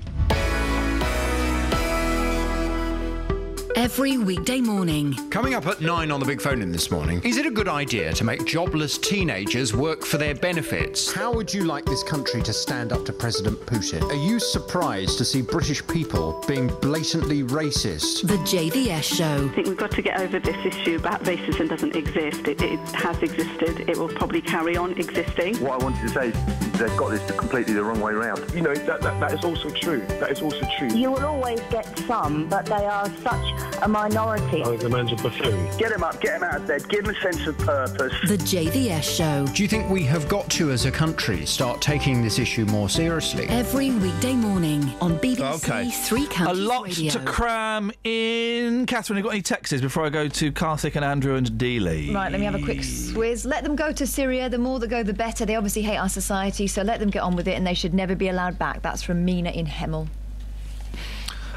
Every 3.79 4.19
weekday 4.19 4.61
morning. 4.61 5.15
Coming 5.31 5.55
up 5.55 5.65
at 5.67 5.81
nine 5.81 6.11
on 6.11 6.19
the 6.19 6.27
big 6.27 6.41
phone 6.41 6.63
in 6.63 6.73
this 6.73 6.91
morning, 6.91 7.23
is 7.23 7.37
it 7.37 7.47
a 7.47 7.51
good 7.51 7.69
idea 7.69 8.13
to 8.15 8.25
make 8.25 8.45
jobless 8.45 8.99
teenagers 8.99 9.73
work 9.73 10.05
for 10.05 10.19
their 10.19 10.35
benefits? 10.35 11.13
How 11.13 11.33
would 11.33 11.55
you 11.55 11.63
like 11.63 11.85
this 11.85 12.03
country 12.03 12.43
to 12.43 12.53
stand 12.53 12.93
up 12.93 13.05
to 13.05 13.13
President 13.13 13.57
Putin? 13.67 14.03
Are 14.11 14.17
you 14.17 14.41
surprised 14.41 15.17
to 15.19 15.25
see 15.25 15.43
British 15.43 15.87
people 15.87 16.45
being 16.49 16.67
blatantly 16.81 17.45
racist? 17.45 18.27
The 18.27 18.39
JVS 18.39 19.17
Show. 19.17 19.49
I 19.49 19.55
think 19.55 19.69
we've 19.69 19.77
got 19.77 19.93
to 19.93 20.03
get 20.03 20.19
over 20.19 20.41
this 20.41 20.57
issue 20.67 20.97
about 20.97 21.23
racism 21.23 21.69
doesn't 21.69 21.95
exist. 21.95 22.49
It, 22.49 22.61
it 22.61 22.81
has 22.97 23.23
existed. 23.23 23.89
It 23.89 23.97
will 23.97 24.09
probably 24.09 24.41
carry 24.41 24.77
on 24.77 24.99
existing. 24.99 25.57
What 25.59 25.81
I 25.81 25.85
wanted 25.85 26.01
to 26.01 26.09
say 26.09 26.29
is 26.31 26.79
they've 26.81 26.97
got 26.97 27.11
this 27.11 27.31
completely 27.31 27.75
the 27.75 27.85
wrong 27.85 28.01
way 28.01 28.13
round. 28.13 28.45
You 28.53 28.63
know, 28.63 28.75
that, 28.75 29.03
that, 29.03 29.21
that 29.21 29.33
is 29.35 29.45
also 29.45 29.71
true. 29.71 30.05
That 30.19 30.33
is 30.33 30.43
also 30.43 30.67
true. 30.77 30.89
You 30.89 31.13
will 31.13 31.25
always 31.25 31.61
get 31.71 31.97
some, 32.01 32.49
but 32.49 32.67
they 32.67 32.85
are 32.85 33.09
such 33.23 33.68
a 33.83 33.89
minority. 33.89 34.63
I 34.63 34.65
think 34.67 34.81
the 34.81 34.89
man's 34.89 35.13
a 35.13 35.17
buffoon. 35.17 35.77
Get 35.79 35.93
him 35.93 36.03
up, 36.03 36.21
get 36.21 36.37
him 36.37 36.43
out 36.43 36.57
of 36.57 36.67
bed, 36.67 36.89
give 36.89 37.05
him 37.05 37.15
a 37.15 37.21
sense 37.21 37.47
of 37.47 37.57
purpose. 37.59 38.13
The 38.29 38.37
JVS 38.39 39.03
Show. 39.17 39.47
Do 39.55 39.63
you 39.63 39.69
think 39.69 39.89
we 39.91 40.03
have 40.05 40.29
got 40.29 40.49
to, 40.51 40.71
as 40.71 40.85
a 40.85 40.91
country, 40.91 41.47
start 41.47 41.81
taking 41.81 42.23
this 42.23 42.39
issue 42.39 42.65
more 42.67 42.89
seriously? 42.89 43.47
Every 43.49 43.91
weekday 43.91 44.35
morning 44.35 44.83
on 45.01 45.19
BBC 45.19 45.39
Okay. 45.69 45.91
Three 45.91 46.29
A 46.47 46.55
lot 46.55 46.85
Radio. 46.87 47.11
to 47.13 47.19
cram 47.21 47.93
in. 48.05 48.87
Catherine, 48.87 49.17
have 49.17 49.25
you 49.25 49.29
got 49.31 49.35
any 49.35 49.43
texts 49.43 49.81
before 49.81 50.05
I 50.05 50.09
go 50.11 50.29
to 50.29 50.53
Karthik 50.53 50.97
and 50.97 51.05
Andrew 51.05 51.35
and 51.37 51.47
Dealey? 51.53 52.13
Right, 52.15 52.31
let 52.31 52.39
me 52.41 52.47
have 52.47 52.55
a 52.55 52.63
quick 52.63 52.79
swizz. 52.79 53.47
Let 53.47 53.65
them 53.65 53.77
go 53.77 53.93
to 53.93 54.07
Syria. 54.07 54.49
The 54.49 54.59
more 54.59 54.79
that 54.81 54.89
go, 54.89 55.03
the 55.03 55.13
better. 55.15 55.45
They 55.47 55.57
obviously 55.57 55.83
hate 55.83 55.97
our 55.99 56.09
society, 56.09 56.67
so 56.67 56.83
let 56.83 57.01
them 57.01 57.11
get 57.11 57.23
on 57.23 57.37
with 57.37 57.49
it, 57.49 57.53
and 57.57 57.67
they 57.67 57.75
should 57.75 57.95
never 57.95 58.15
be 58.15 58.29
allowed 58.29 58.59
back. 58.59 58.83
That's 58.83 59.03
from 59.03 59.25
Mina 59.25 59.51
in 59.51 59.67
Hemel. 59.67 60.09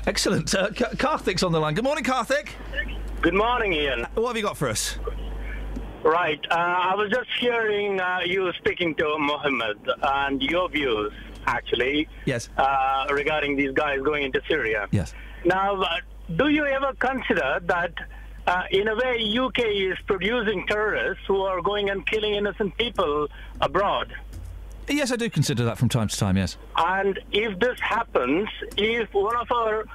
Excellent. 0.07 0.53
Uh, 0.55 0.69
K- 0.69 0.85
Karthik's 0.95 1.43
on 1.43 1.51
the 1.51 1.59
line. 1.59 1.73
Good 1.75 1.83
morning, 1.83 2.03
Karthik. 2.03 2.49
Good 3.21 3.33
morning, 3.33 3.73
Iain. 3.73 4.05
What 4.15 4.27
have 4.29 4.37
you 4.37 4.43
got 4.43 4.57
for 4.57 4.67
us? 4.69 4.97
Right. 6.03 6.39
Uh, 6.49 6.55
I 6.55 6.95
was 6.95 7.11
just 7.11 7.29
hearing 7.39 7.99
uh, 7.99 8.19
you 8.25 8.51
speaking 8.53 8.95
to 8.95 9.17
Mohammed 9.19 9.77
and 10.01 10.41
your 10.41 10.67
views, 10.69 11.13
actually, 11.45 12.07
Yes. 12.25 12.49
uh, 12.57 13.05
regarding 13.11 13.55
these 13.55 13.71
guys 13.73 14.01
going 14.01 14.23
into 14.23 14.41
Syria. 14.47 14.87
Yes. 14.91 15.13
Now, 15.45 15.79
uh, 15.79 15.87
do 16.35 16.47
you 16.49 16.65
ever 16.65 16.93
consider 16.97 17.59
that, 17.65 17.93
uh, 18.47 18.63
in 18.71 18.87
a 18.87 18.95
way, 18.95 19.19
UK 19.37 19.59
is 19.59 19.97
producing 20.07 20.65
terrorists 20.65 21.23
who 21.27 21.41
are 21.43 21.61
going 21.61 21.91
and 21.91 22.05
killing 22.07 22.33
innocent 22.33 22.75
people 22.79 23.27
abroad? 23.59 24.11
Yes, 24.87 25.11
I 25.11 25.15
do 25.15 25.29
consider 25.29 25.63
that 25.65 25.77
from 25.77 25.89
time 25.89 26.07
to 26.07 26.17
time, 26.17 26.37
yes. 26.37 26.57
And 26.77 27.19
if 27.31 27.57
this 27.59 27.79
happens, 27.79 28.49
if 28.77 29.13
one 29.13 29.35
of 29.35 29.51
our 29.51 29.85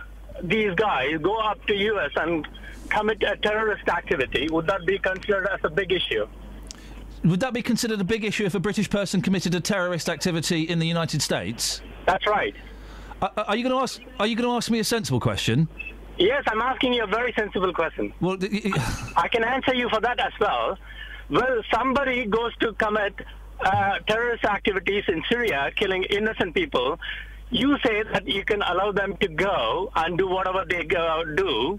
these 0.42 0.74
guys 0.74 1.16
go 1.22 1.36
up 1.36 1.64
to 1.66 1.74
US 1.74 2.10
and 2.16 2.46
commit 2.88 3.22
a 3.22 3.36
terrorist 3.36 3.88
activity, 3.88 4.48
would 4.50 4.66
that 4.66 4.86
be 4.86 4.98
considered 4.98 5.48
as 5.52 5.60
a 5.64 5.70
big 5.70 5.92
issue? 5.92 6.26
Would 7.24 7.40
that 7.40 7.52
be 7.52 7.62
considered 7.62 8.00
a 8.00 8.04
big 8.04 8.24
issue 8.24 8.44
if 8.44 8.54
a 8.54 8.60
British 8.60 8.88
person 8.88 9.20
committed 9.20 9.54
a 9.54 9.60
terrorist 9.60 10.08
activity 10.08 10.62
in 10.62 10.78
the 10.78 10.86
United 10.86 11.22
States? 11.22 11.80
That's 12.04 12.26
right. 12.26 12.54
Uh, 13.20 13.28
are 13.48 13.56
you 13.56 13.64
going 13.64 13.74
to 13.74 13.82
ask? 13.82 14.00
Are 14.20 14.26
you 14.26 14.36
going 14.36 14.48
to 14.48 14.54
ask 14.54 14.70
me 14.70 14.78
a 14.78 14.84
sensible 14.84 15.20
question? 15.20 15.68
Yes, 16.18 16.44
I'm 16.46 16.62
asking 16.62 16.94
you 16.94 17.04
a 17.04 17.06
very 17.06 17.32
sensible 17.36 17.72
question. 17.74 18.12
Well, 18.20 18.38
I 19.16 19.28
can 19.28 19.44
answer 19.44 19.74
you 19.74 19.88
for 19.88 20.00
that 20.00 20.18
as 20.18 20.32
well. 20.40 20.78
Well, 21.28 21.62
somebody 21.74 22.24
goes 22.26 22.56
to 22.58 22.72
commit 22.74 23.14
uh, 23.60 23.98
terrorist 24.08 24.44
activities 24.44 25.04
in 25.08 25.22
Syria, 25.28 25.70
killing 25.76 26.04
innocent 26.04 26.54
people. 26.54 26.98
You 27.50 27.78
say 27.84 28.02
that 28.12 28.26
you 28.26 28.44
can 28.44 28.60
allow 28.62 28.90
them 28.92 29.16
to 29.18 29.28
go 29.28 29.90
and 29.94 30.18
do 30.18 30.26
whatever 30.28 30.64
they 30.68 30.84
go 30.84 31.22
do. 31.36 31.78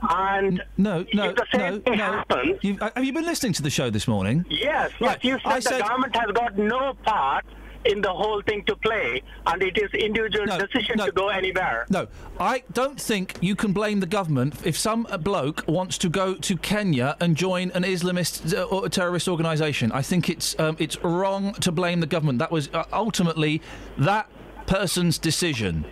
And 0.00 0.62
no, 0.76 1.04
no, 1.12 1.30
if 1.30 1.36
the 1.36 1.46
same 1.52 1.82
no, 1.86 1.92
no. 1.94 2.04
happens, 2.04 2.58
You've, 2.62 2.80
uh, 2.82 2.90
have 2.94 3.04
you 3.04 3.12
been 3.12 3.24
listening 3.26 3.52
to 3.54 3.62
the 3.62 3.70
show 3.70 3.90
this 3.90 4.06
morning? 4.06 4.44
yes, 4.48 4.92
Right, 5.00 5.18
yes, 5.22 5.24
you 5.24 5.38
said 5.38 5.52
I 5.52 5.54
the 5.56 5.62
said- 5.62 5.80
government 5.82 6.16
has 6.16 6.30
got 6.32 6.56
no 6.58 6.94
part 7.04 7.44
in 7.84 8.00
the 8.00 8.12
whole 8.12 8.42
thing 8.42 8.64
to 8.64 8.76
play, 8.76 9.22
and 9.46 9.62
it 9.62 9.78
is 9.78 9.90
individual 9.92 10.46
decision 10.58 10.98
to 10.98 11.12
go 11.12 11.28
anywhere. 11.28 11.86
No, 11.88 12.08
I 12.38 12.62
don't 12.72 13.00
think 13.00 13.36
you 13.40 13.56
can 13.56 13.72
blame 13.72 14.00
the 14.00 14.06
government 14.06 14.54
if 14.64 14.78
some 14.78 15.06
bloke 15.20 15.64
wants 15.66 15.98
to 15.98 16.08
go 16.08 16.34
to 16.34 16.56
Kenya 16.56 17.16
and 17.20 17.36
join 17.36 17.70
an 17.72 17.84
Islamist 17.84 18.56
uh, 18.56 18.64
or 18.64 18.88
terrorist 18.88 19.28
organisation. 19.28 19.92
I 19.92 20.02
think 20.02 20.28
it's 20.28 20.58
um, 20.58 20.76
it's 20.78 21.02
wrong 21.02 21.54
to 21.54 21.72
blame 21.72 22.00
the 22.00 22.06
government. 22.06 22.38
That 22.38 22.50
was 22.50 22.68
uh, 22.74 22.84
ultimately 22.92 23.62
that 23.96 24.28
person's 24.66 25.18
decision. 25.18 25.84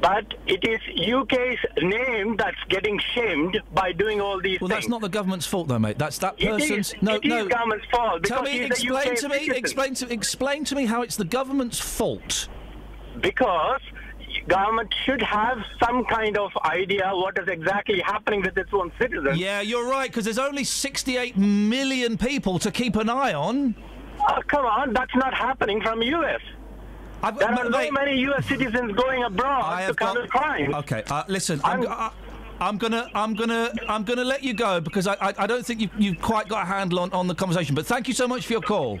But 0.00 0.34
it 0.46 0.62
is 0.62 0.80
UK's 1.10 1.58
name 1.80 2.36
that's 2.36 2.62
getting 2.68 2.98
shamed 3.14 3.60
by 3.72 3.92
doing 3.92 4.20
all 4.20 4.40
these 4.40 4.58
things. 4.58 4.60
Well, 4.60 4.68
things. 4.68 4.80
that's 4.84 4.88
not 4.90 5.00
the 5.00 5.08
government's 5.08 5.46
fault, 5.46 5.68
though, 5.68 5.78
mate. 5.78 5.98
That's 5.98 6.18
that 6.18 6.38
person's. 6.38 6.92
is- 6.92 7.02
no, 7.02 7.14
it 7.14 7.24
is 7.24 7.30
no. 7.30 7.46
government's 7.48 7.86
fault 7.90 8.22
Tell 8.24 8.42
me, 8.42 8.60
explain 8.60 9.16
to 9.16 9.28
me, 9.28 9.34
citizen. 9.38 9.54
explain 9.56 9.94
to 9.94 10.12
explain 10.12 10.64
to 10.64 10.74
me 10.74 10.84
how 10.84 11.02
it's 11.02 11.16
the 11.16 11.24
government's 11.24 11.80
fault. 11.80 12.48
because 13.20 13.80
government 14.48 14.92
should 15.04 15.22
have 15.22 15.58
some 15.82 16.04
kind 16.04 16.36
of 16.36 16.50
idea 16.66 17.10
what 17.14 17.36
is 17.38 17.48
exactly 17.48 18.00
happening 18.00 18.42
with 18.42 18.56
its 18.58 18.70
own 18.72 18.92
citizens. 19.00 19.38
Yeah, 19.38 19.60
you're 19.62 19.88
right, 19.88 20.08
because 20.10 20.24
there's 20.24 20.38
only 20.38 20.62
68 20.62 21.36
million 21.36 22.16
people 22.18 22.58
to 22.60 22.70
keep 22.70 22.94
an 22.96 23.08
eye 23.08 23.32
on. 23.32 23.74
Oh, 24.28 24.42
come 24.46 24.66
on, 24.66 24.92
that's 24.92 25.14
not 25.16 25.32
happening 25.34 25.80
from 25.80 26.02
US. 26.02 26.40
There 27.22 27.48
are 27.50 27.72
so 27.72 27.90
many 27.90 28.18
US 28.26 28.46
citizens 28.46 28.92
going 28.94 29.22
abroad 29.24 29.86
to 29.86 29.94
commit 29.94 30.30
crimes. 30.30 30.74
Okay, 30.74 31.02
uh, 31.10 31.24
listen, 31.28 31.60
I'm, 31.64 31.86
I, 31.88 32.10
I'm 32.60 32.78
gonna, 32.78 33.08
I'm 33.14 33.34
gonna, 33.34 33.72
I'm 33.88 34.04
gonna 34.04 34.24
let 34.24 34.42
you 34.42 34.54
go 34.54 34.80
because 34.80 35.06
I, 35.06 35.14
I, 35.20 35.34
I 35.38 35.46
don't 35.46 35.64
think 35.64 35.80
you, 35.80 35.90
you've 35.98 36.20
quite 36.20 36.48
got 36.48 36.62
a 36.62 36.66
handle 36.66 37.00
on, 37.00 37.12
on 37.12 37.26
the 37.26 37.34
conversation. 37.34 37.74
But 37.74 37.86
thank 37.86 38.08
you 38.08 38.14
so 38.14 38.26
much 38.26 38.46
for 38.46 38.52
your 38.54 38.62
call. 38.62 39.00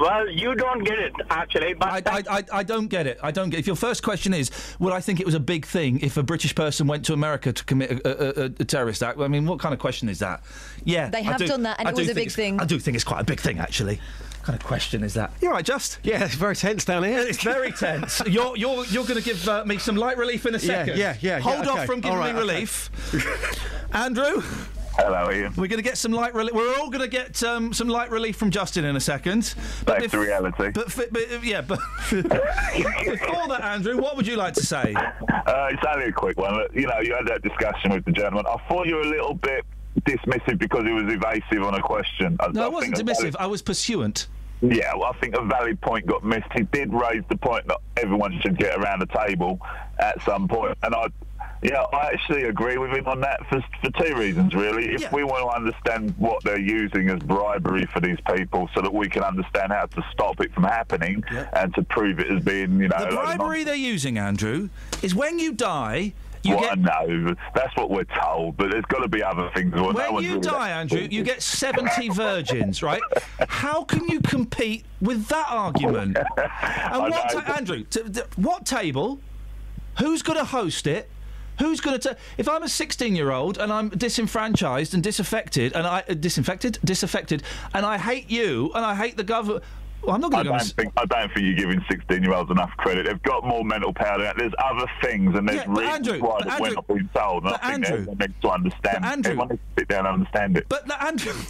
Well, 0.00 0.28
you 0.28 0.54
don't 0.56 0.82
get 0.82 0.98
it 0.98 1.12
actually, 1.30 1.74
but 1.74 2.08
I, 2.08 2.18
I, 2.18 2.22
I, 2.38 2.44
I 2.52 2.62
don't 2.64 2.88
get 2.88 3.06
it. 3.06 3.18
I 3.22 3.30
don't 3.30 3.50
get. 3.50 3.60
If 3.60 3.66
your 3.66 3.76
first 3.76 4.02
question 4.02 4.34
is, 4.34 4.50
would 4.80 4.92
I 4.92 5.00
think 5.00 5.20
it 5.20 5.26
was 5.26 5.34
a 5.34 5.40
big 5.40 5.64
thing 5.66 6.00
if 6.00 6.16
a 6.16 6.22
British 6.22 6.54
person 6.54 6.86
went 6.88 7.04
to 7.06 7.12
America 7.12 7.52
to 7.52 7.64
commit 7.64 7.92
a, 7.92 8.08
a, 8.08 8.44
a, 8.44 8.44
a 8.46 8.64
terrorist 8.64 9.02
act? 9.02 9.20
I 9.20 9.28
mean, 9.28 9.46
what 9.46 9.60
kind 9.60 9.72
of 9.72 9.78
question 9.78 10.08
is 10.08 10.18
that? 10.18 10.42
Yeah, 10.84 11.10
They 11.10 11.22
have 11.22 11.36
do- 11.36 11.46
done 11.46 11.62
that, 11.62 11.78
and 11.78 11.86
I 11.86 11.92
it 11.92 11.96
was 11.96 12.08
a 12.08 12.14
big 12.14 12.32
thing. 12.32 12.58
I 12.60 12.64
do 12.64 12.78
think 12.80 12.96
it's 12.96 13.04
quite 13.04 13.20
a 13.20 13.24
big 13.24 13.38
thing, 13.40 13.58
actually. 13.58 14.00
What 14.44 14.48
kind 14.48 14.60
of 14.60 14.66
question 14.66 15.02
is 15.02 15.14
that? 15.14 15.32
You're 15.40 15.52
right, 15.52 15.64
Just? 15.64 16.00
Yeah, 16.02 16.22
it's 16.22 16.34
very 16.34 16.54
tense 16.54 16.84
down 16.84 17.02
here. 17.02 17.18
It's 17.18 17.42
very 17.42 17.72
tense. 17.72 18.20
you're 18.26 18.54
you're 18.58 18.84
you're 18.84 19.06
going 19.06 19.16
to 19.18 19.24
give 19.24 19.48
uh, 19.48 19.64
me 19.64 19.78
some 19.78 19.96
light 19.96 20.18
relief 20.18 20.44
in 20.44 20.54
a 20.54 20.58
second. 20.58 20.98
yeah, 20.98 21.16
yeah, 21.22 21.38
yeah, 21.38 21.40
Hold 21.40 21.66
off 21.66 21.78
okay. 21.78 21.86
from 21.86 22.00
giving 22.02 22.18
All 22.18 22.18
right, 22.18 22.34
me 22.34 22.42
okay. 22.42 22.52
relief, 22.52 22.90
Andrew. 23.94 24.42
Hello, 24.98 25.30
Iain. 25.30 25.54
We're 25.56 25.68
going 25.68 25.78
to 25.78 25.82
get 25.82 25.96
some 25.96 26.12
light 26.12 26.34
relief. 26.34 26.52
We're 26.52 26.76
all 26.78 26.90
going 26.90 27.00
to 27.00 27.08
get 27.08 27.42
um, 27.42 27.72
some 27.72 27.88
light 27.88 28.10
relief 28.10 28.36
from 28.36 28.50
Justin 28.50 28.84
in 28.84 28.96
a 28.96 29.00
second. 29.00 29.54
But 29.86 30.00
Back 30.00 30.10
to 30.10 30.18
reality. 30.18 30.72
But, 30.74 30.92
fi- 30.92 31.08
but 31.10 31.22
uh, 31.32 31.38
yeah, 31.42 31.62
but 31.62 31.78
before 32.10 32.28
that, 33.48 33.60
Andrew, 33.62 33.96
what 33.96 34.14
would 34.14 34.26
you 34.26 34.36
like 34.36 34.52
to 34.54 34.62
say? 34.62 34.94
Uh, 34.94 35.68
it's 35.72 35.82
only 35.88 36.08
a 36.08 36.12
quick 36.12 36.36
one. 36.36 36.66
You 36.74 36.86
know, 36.86 37.00
you 37.00 37.14
had 37.14 37.26
that 37.28 37.40
discussion 37.42 37.92
with 37.92 38.04
the 38.04 38.12
gentleman. 38.12 38.44
I 38.46 38.58
thought 38.68 38.86
you 38.86 38.96
were 38.96 39.00
a 39.00 39.08
little 39.08 39.34
bit 39.34 39.64
dismissive 40.02 40.58
because 40.58 40.84
he 40.84 40.92
was 40.92 41.04
evasive 41.12 41.62
on 41.62 41.74
a 41.74 41.80
question. 41.82 42.36
I, 42.40 42.48
No, 42.48 42.62
I 42.62 42.64
I 42.66 42.68
wasn't 42.68 42.96
dismissive. 42.96 43.20
valid- 43.20 43.36
I 43.40 43.46
was 43.46 43.62
pursuant. 43.62 44.26
Yeah, 44.62 44.94
well, 44.94 45.12
I 45.14 45.18
think 45.18 45.34
a 45.36 45.42
valid 45.44 45.80
point 45.82 46.06
got 46.06 46.24
missed. 46.24 46.46
He 46.54 46.62
did 46.62 46.92
raise 46.92 47.22
the 47.28 47.36
point 47.36 47.66
that 47.68 47.78
everyone 47.98 48.38
should 48.40 48.56
get 48.58 48.78
around 48.78 49.00
the 49.00 49.06
table 49.26 49.60
at 49.98 50.22
some 50.22 50.48
point, 50.48 50.78
and 50.82 50.94
I, 50.94 51.08
yeah, 51.62 51.82
I 51.92 52.06
actually 52.12 52.44
agree 52.44 52.78
with 52.78 52.90
him 52.92 53.06
on 53.06 53.20
that 53.20 53.40
for, 53.48 53.62
for 53.82 53.90
two 54.02 54.14
reasons, 54.16 54.54
really. 54.54 54.94
If 54.94 55.12
we 55.12 55.22
want 55.22 55.42
to 55.42 55.54
understand 55.54 56.14
what 56.18 56.42
they're 56.44 56.58
using 56.58 57.10
as 57.10 57.18
bribery 57.20 57.84
for 57.92 58.00
these 58.00 58.18
people, 58.34 58.70
so 58.74 58.80
that 58.80 58.92
we 58.92 59.08
can 59.08 59.22
understand 59.22 59.70
how 59.72 59.84
to 59.86 60.04
stop 60.12 60.40
it 60.40 60.52
from 60.54 60.64
happening 60.64 61.22
and 61.52 61.74
to 61.74 61.82
prove 61.82 62.18
it 62.18 62.30
as 62.30 62.42
being, 62.42 62.80
you 62.80 62.88
know, 62.88 62.98
The 63.10 63.16
bribery 63.16 63.64
they're 63.64 63.74
using, 63.74 64.16
Andrew, 64.18 64.70
is 65.02 65.14
when 65.14 65.38
you 65.38 65.52
die. 65.52 66.14
You 66.44 66.56
well, 66.56 66.76
get 66.76 66.78
no, 66.78 67.34
that's 67.54 67.74
what 67.74 67.90
we're 67.90 68.04
told, 68.04 68.58
but 68.58 68.70
there's 68.70 68.84
got 68.84 69.00
to 69.00 69.08
be 69.08 69.22
other 69.22 69.50
things. 69.54 69.72
Well, 69.72 69.92
no 69.92 69.92
when 69.92 70.14
one's 70.14 70.26
you 70.26 70.40
die, 70.40 70.70
Andrew, 70.70 71.00
you 71.10 71.22
get 71.22 71.40
70 71.40 72.08
virgins, 72.12 72.82
right? 72.82 73.00
How 73.48 73.82
can 73.84 74.06
you 74.08 74.20
compete 74.20 74.84
with 75.00 75.26
that 75.28 75.46
argument? 75.48 76.18
And 76.36 77.00
what, 77.10 77.30
ta- 77.30 77.54
Andrew, 77.56 77.84
t- 77.84 78.02
t- 78.02 78.20
what 78.36 78.66
table? 78.66 79.18
Who's 79.98 80.22
going 80.22 80.38
to 80.38 80.44
host 80.44 80.86
it? 80.86 81.08
Who's 81.58 81.80
going 81.80 81.98
to? 82.00 82.16
If 82.36 82.48
I'm 82.48 82.62
a 82.62 82.68
16 82.68 83.14
year 83.14 83.30
old 83.30 83.58
and 83.58 83.72
I'm 83.72 83.88
disenfranchised 83.90 84.92
and 84.92 85.02
disaffected, 85.02 85.72
and 85.72 85.86
I 85.86 86.04
uh, 86.08 86.14
disinfected, 86.14 86.78
disaffected, 86.84 87.42
and 87.72 87.86
I 87.86 87.98
hate 87.98 88.30
you 88.30 88.70
and 88.74 88.84
I 88.84 88.94
hate 88.94 89.16
the 89.16 89.24
government. 89.24 89.64
Well, 90.06 90.14
I'm 90.14 90.20
not 90.20 90.30
going 90.32 90.44
to 90.44 90.50
go. 90.50 90.58
don't 90.58 90.66
think 90.76 90.92
I 90.96 91.04
don't 91.06 91.32
think 91.32 91.46
you're 91.46 91.54
giving 91.56 91.84
16 91.90 92.22
year 92.22 92.32
olds 92.34 92.50
enough 92.50 92.70
credit. 92.76 93.06
They've 93.06 93.22
got 93.22 93.44
more 93.44 93.64
mental 93.64 93.92
power 93.92 94.18
than 94.18 94.26
that. 94.26 94.36
There's 94.36 94.52
other 94.58 94.86
things, 95.02 95.36
and 95.36 95.48
there's 95.48 95.60
Yeah, 95.66 95.70
reasons 95.70 96.08
Andrew, 96.08 96.20
why 96.20 96.40
we're 96.44 96.50
Andrew- 96.52 96.74
not 96.74 96.86
being 96.88 97.10
told. 97.14 97.44
And 97.44 97.54
I 97.54 97.56
think 97.58 97.72
Andrew- 97.72 97.96
everyone 97.96 98.18
needs 98.18 98.34
to 98.42 98.48
understand. 98.50 99.04
Andrew- 99.04 99.30
everyone 99.32 99.48
needs 99.48 99.60
to 99.76 99.80
sit 99.80 99.88
down 99.88 100.06
and 100.06 100.14
understand 100.14 100.56
it. 100.58 100.66
But 100.68 101.02
Andrew. 101.02 101.32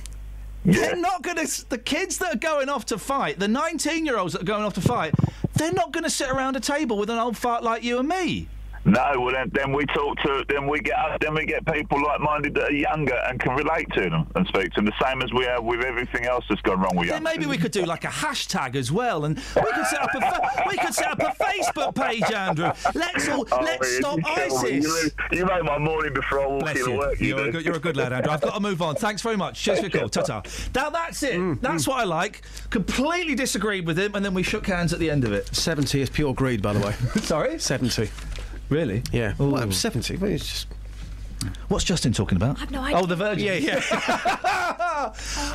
Yeah. 0.67 0.81
They're 0.81 0.97
not 0.97 1.21
going 1.21 1.37
to. 1.47 1.69
The 1.69 1.77
kids 1.77 2.17
that 2.21 2.37
are 2.37 2.39
going 2.39 2.71
off 2.71 2.87
to 2.87 2.97
fight, 2.97 3.39
the 3.39 3.47
19 3.49 4.07
year 4.07 4.17
olds 4.17 4.33
that 4.33 4.41
are 4.41 4.47
going 4.47 4.65
off 4.65 4.73
to 4.77 4.81
fight, 4.81 5.13
they're 5.53 5.75
not 5.75 5.93
going 5.93 6.05
to 6.05 6.11
sit 6.11 6.31
around 6.31 6.57
a 6.57 6.61
table 6.61 6.97
with 6.97 7.11
an 7.11 7.19
old 7.19 7.37
fart 7.37 7.63
like 7.63 7.83
you 7.85 7.99
and 7.99 8.09
me. 8.09 8.49
No, 8.87 9.13
well 9.19 9.33
then, 9.33 9.51
then 9.55 9.73
we 9.73 9.87
talk 9.87 10.19
to, 10.19 10.45
then 10.49 10.67
we 10.69 10.79
get 10.81 10.95
then 11.21 11.35
we 11.35 11.47
get 11.47 11.65
people 11.73 12.03
like-minded 12.03 12.55
that 12.55 12.65
are 12.65 12.73
younger 12.73 13.15
and 13.29 13.41
can 13.41 13.55
relate 13.57 13.91
to 13.95 14.11
them 14.11 14.27
and 14.35 14.47
speak 14.47 14.71
to 14.73 14.77
them. 14.77 14.85
The 14.87 14.93
same 15.03 15.23
as 15.23 15.33
we 15.33 15.45
have 15.47 15.65
with 15.65 15.83
everything 15.85 16.27
else 16.27 16.45
that's 16.49 16.61
gone 16.63 16.81
wrong 16.81 16.95
with 16.97 17.09
Then 17.09 17.23
maybe 17.23 17.47
we 17.47 17.57
could 17.57 17.73
do 17.73 17.85
like 17.87 18.05
a 18.05 18.09
hashtag 18.09 18.77
as 18.77 18.93
well, 18.93 19.25
and 19.25 19.37
we 19.37 19.73
could 19.73 19.87
set 19.87 20.03
up 20.03 20.11
a 20.15 20.21
fa- 20.21 20.65
we 20.69 20.77
could 20.77 20.95
set 20.95 21.09
up 21.09 21.19
a 21.21 21.43
Facebook 21.43 21.95
page, 21.95 22.31
Andrew. 22.31 22.71
Let's 22.95 23.29
all 23.29 23.47
Oh, 23.53 23.61
let's 23.63 23.87
Iain, 23.93 24.01
stop 24.03 24.19
you 24.19 24.25
kill 24.25 24.63
me. 24.63 24.77
ISIS. 24.79 25.13
You, 25.33 25.39
you 25.39 25.47
make 25.47 25.65
my 25.65 25.79
morning 25.79 26.13
before 26.13 26.41
I 26.41 26.47
walk 26.47 26.61
Bless 26.61 26.77
in 26.79 26.85
to 26.85 26.91
you. 26.93 26.99
work. 26.99 27.21
You 27.21 27.27
You're, 27.29 27.49
a 27.49 27.53
good, 27.53 27.65
you're 27.65 27.77
a 27.77 27.81
good 27.81 27.97
lad, 27.97 28.13
Andrew. 28.13 28.33
I've 28.33 28.41
got 28.41 28.55
to 28.55 28.61
move 28.61 28.83
on. 28.83 28.97
Thanks 28.97 29.23
very 29.23 29.37
much. 29.37 29.63
Cheers 29.63 29.81
for 29.81 29.87
your 29.87 29.99
call. 30.01 30.09
Ta-ta. 30.09 30.43
Now 30.75 30.91
that's 30.91 31.23
it. 31.23 31.35
Mm, 31.37 31.61
that's 31.61 31.87
what 31.89 32.01
I 32.01 32.05
like. 32.05 32.43
Completely 32.71 33.35
disagreed 33.35 33.87
with 33.87 33.99
him, 33.99 34.15
and 34.15 34.25
then 34.25 34.35
we 34.35 34.43
shook 34.43 34.67
hands 34.67 34.93
at 34.93 34.99
the 34.99 35.11
end 35.11 35.25
of 35.25 35.33
it. 35.33 35.55
70 35.55 36.01
is 36.03 36.11
pure 36.11 36.35
greed, 36.35 36.61
by 36.63 36.73
the 36.75 36.81
way. 36.81 36.93
Sorry? 37.23 37.59
70. 37.59 38.09
Really? 38.75 39.05
Yeah. 39.13 39.35
Well, 39.39 39.57
I'm 39.57 39.71
70. 39.71 40.17
Well, 40.17 40.33
it's 40.33 40.49
just. 40.49 40.67
What's 41.69 41.85
Justin 41.85 42.13
talking 42.13 42.37
about? 42.37 42.61
I've 42.61 42.71
no 42.71 42.81
idea. 42.83 42.99
Oh, 42.99 43.07
the 43.07 43.17
Virgin. 43.17 43.45
Yeah, 43.45 43.55
yeah. 43.55 44.31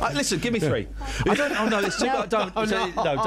Uh, 0.00 0.10
listen, 0.14 0.38
give 0.38 0.52
me 0.52 0.60
three. 0.60 0.86
I 1.28 1.34
don't. 1.34 1.58
Oh 1.58 1.66
no, 1.68 1.80
it's 1.80 1.98
too. 1.98 2.06
No. 2.10 2.20
I 2.20 2.26
don't. 2.26 2.52
Oh, 2.56 2.64
no, 2.64 2.70
no. 2.70 2.86
no, 2.86 2.94
don't. 2.94 3.24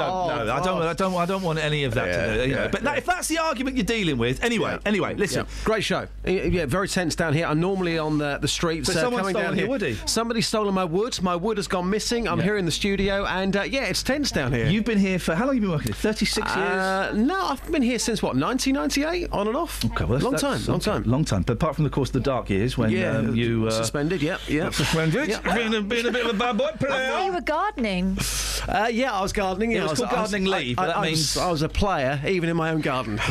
No, 0.48 0.54
I 0.54 0.60
don't. 0.60 0.82
I 0.82 0.92
don't. 0.94 1.14
I 1.14 1.26
don't 1.26 1.42
want 1.42 1.58
any 1.58 1.84
of 1.84 1.94
that. 1.94 2.36
to, 2.36 2.48
you 2.48 2.54
know. 2.54 2.68
But 2.70 2.82
that, 2.82 2.98
if 2.98 3.04
that's 3.06 3.28
the 3.28 3.38
argument 3.38 3.76
you're 3.76 3.84
dealing 3.84 4.16
with, 4.16 4.42
anyway. 4.42 4.78
Anyway, 4.86 5.14
listen. 5.14 5.44
Yeah. 5.44 5.64
Great 5.64 5.84
show. 5.84 6.06
Yeah, 6.24 6.66
very 6.66 6.88
tense 6.88 7.14
down 7.14 7.34
here. 7.34 7.46
I'm 7.46 7.60
normally 7.60 7.98
on 7.98 8.18
the, 8.18 8.38
the 8.38 8.48
streets. 8.48 8.90
So 8.92 8.98
uh, 8.98 9.02
someone's 9.02 9.20
coming 9.22 9.34
down 9.34 9.42
stolen 9.42 9.58
your 9.58 9.66
here. 9.66 9.70
woody? 9.70 9.98
Somebody's 10.06 10.46
stolen 10.46 10.74
my 10.74 10.84
wood. 10.84 11.20
My 11.22 11.36
wood 11.36 11.58
has 11.58 11.68
gone 11.68 11.90
missing. 11.90 12.26
I'm 12.26 12.40
here 12.40 12.56
in 12.56 12.64
the 12.64 12.72
studio, 12.72 13.24
and 13.26 13.56
uh, 13.56 13.62
yeah, 13.62 13.84
it's 13.84 14.02
tense 14.02 14.30
down 14.30 14.52
here. 14.52 14.66
You've 14.66 14.84
been 14.86 14.98
here 14.98 15.18
for 15.18 15.34
how 15.34 15.44
long? 15.46 15.54
Have 15.54 15.56
you 15.56 15.60
been 15.62 15.70
working 15.70 15.88
here? 15.92 15.94
Thirty-six 15.94 16.56
years. 16.56 16.68
Uh, 16.68 17.12
no, 17.14 17.38
I've 17.46 17.70
been 17.70 17.82
here 17.82 17.98
since 17.98 18.22
what 18.22 18.34
1998, 18.36 19.30
on 19.32 19.48
and 19.48 19.56
off. 19.56 19.84
Okay, 19.84 20.04
well, 20.04 20.18
that's- 20.18 20.22
long 20.22 20.32
that's- 20.32 20.64
time, 20.64 20.72
long 20.72 20.80
time. 20.80 21.02
long 21.04 21.24
time. 21.24 21.42
But 21.42 21.54
apart 21.54 21.74
from 21.76 21.84
the 21.84 21.90
course 21.90 22.08
of 22.08 22.14
the 22.14 22.20
dark 22.20 22.43
years 22.50 22.76
when 22.78 22.90
Yeah, 22.90 23.18
um, 23.18 23.34
you 23.34 23.66
uh, 23.66 23.70
suspended. 23.70 24.22
Yep, 24.22 24.40
yep. 24.48 24.74
suspended, 24.74 25.26
being, 25.54 25.74
a, 25.74 25.80
being 25.82 26.06
a 26.06 26.10
bit 26.12 26.24
of 26.26 26.34
a 26.34 26.38
bad 26.38 26.56
boy 26.56 26.66
I 26.72 26.76
player. 26.76 27.10
thought 27.10 27.26
you 27.26 27.32
were 27.32 27.40
gardening. 27.40 28.18
Uh, 28.68 28.88
yeah, 28.90 29.12
I 29.12 29.20
was 29.22 29.32
gardening. 29.32 29.72
It 29.72 29.80
was 29.82 29.88
I 29.88 29.90
was 29.92 29.98
called 30.00 30.12
I 30.12 30.22
was- 30.22 30.30
gardening 30.32 30.50
leave, 30.50 30.76
but 30.76 30.86
that 30.86 30.96
I 30.96 31.00
was- 31.00 31.08
means- 31.08 31.36
I 31.36 31.50
was 31.50 31.62
a 31.62 31.68
player, 31.68 32.20
even 32.26 32.48
in 32.48 32.56
my 32.56 32.70
own 32.70 32.80
garden. 32.80 33.20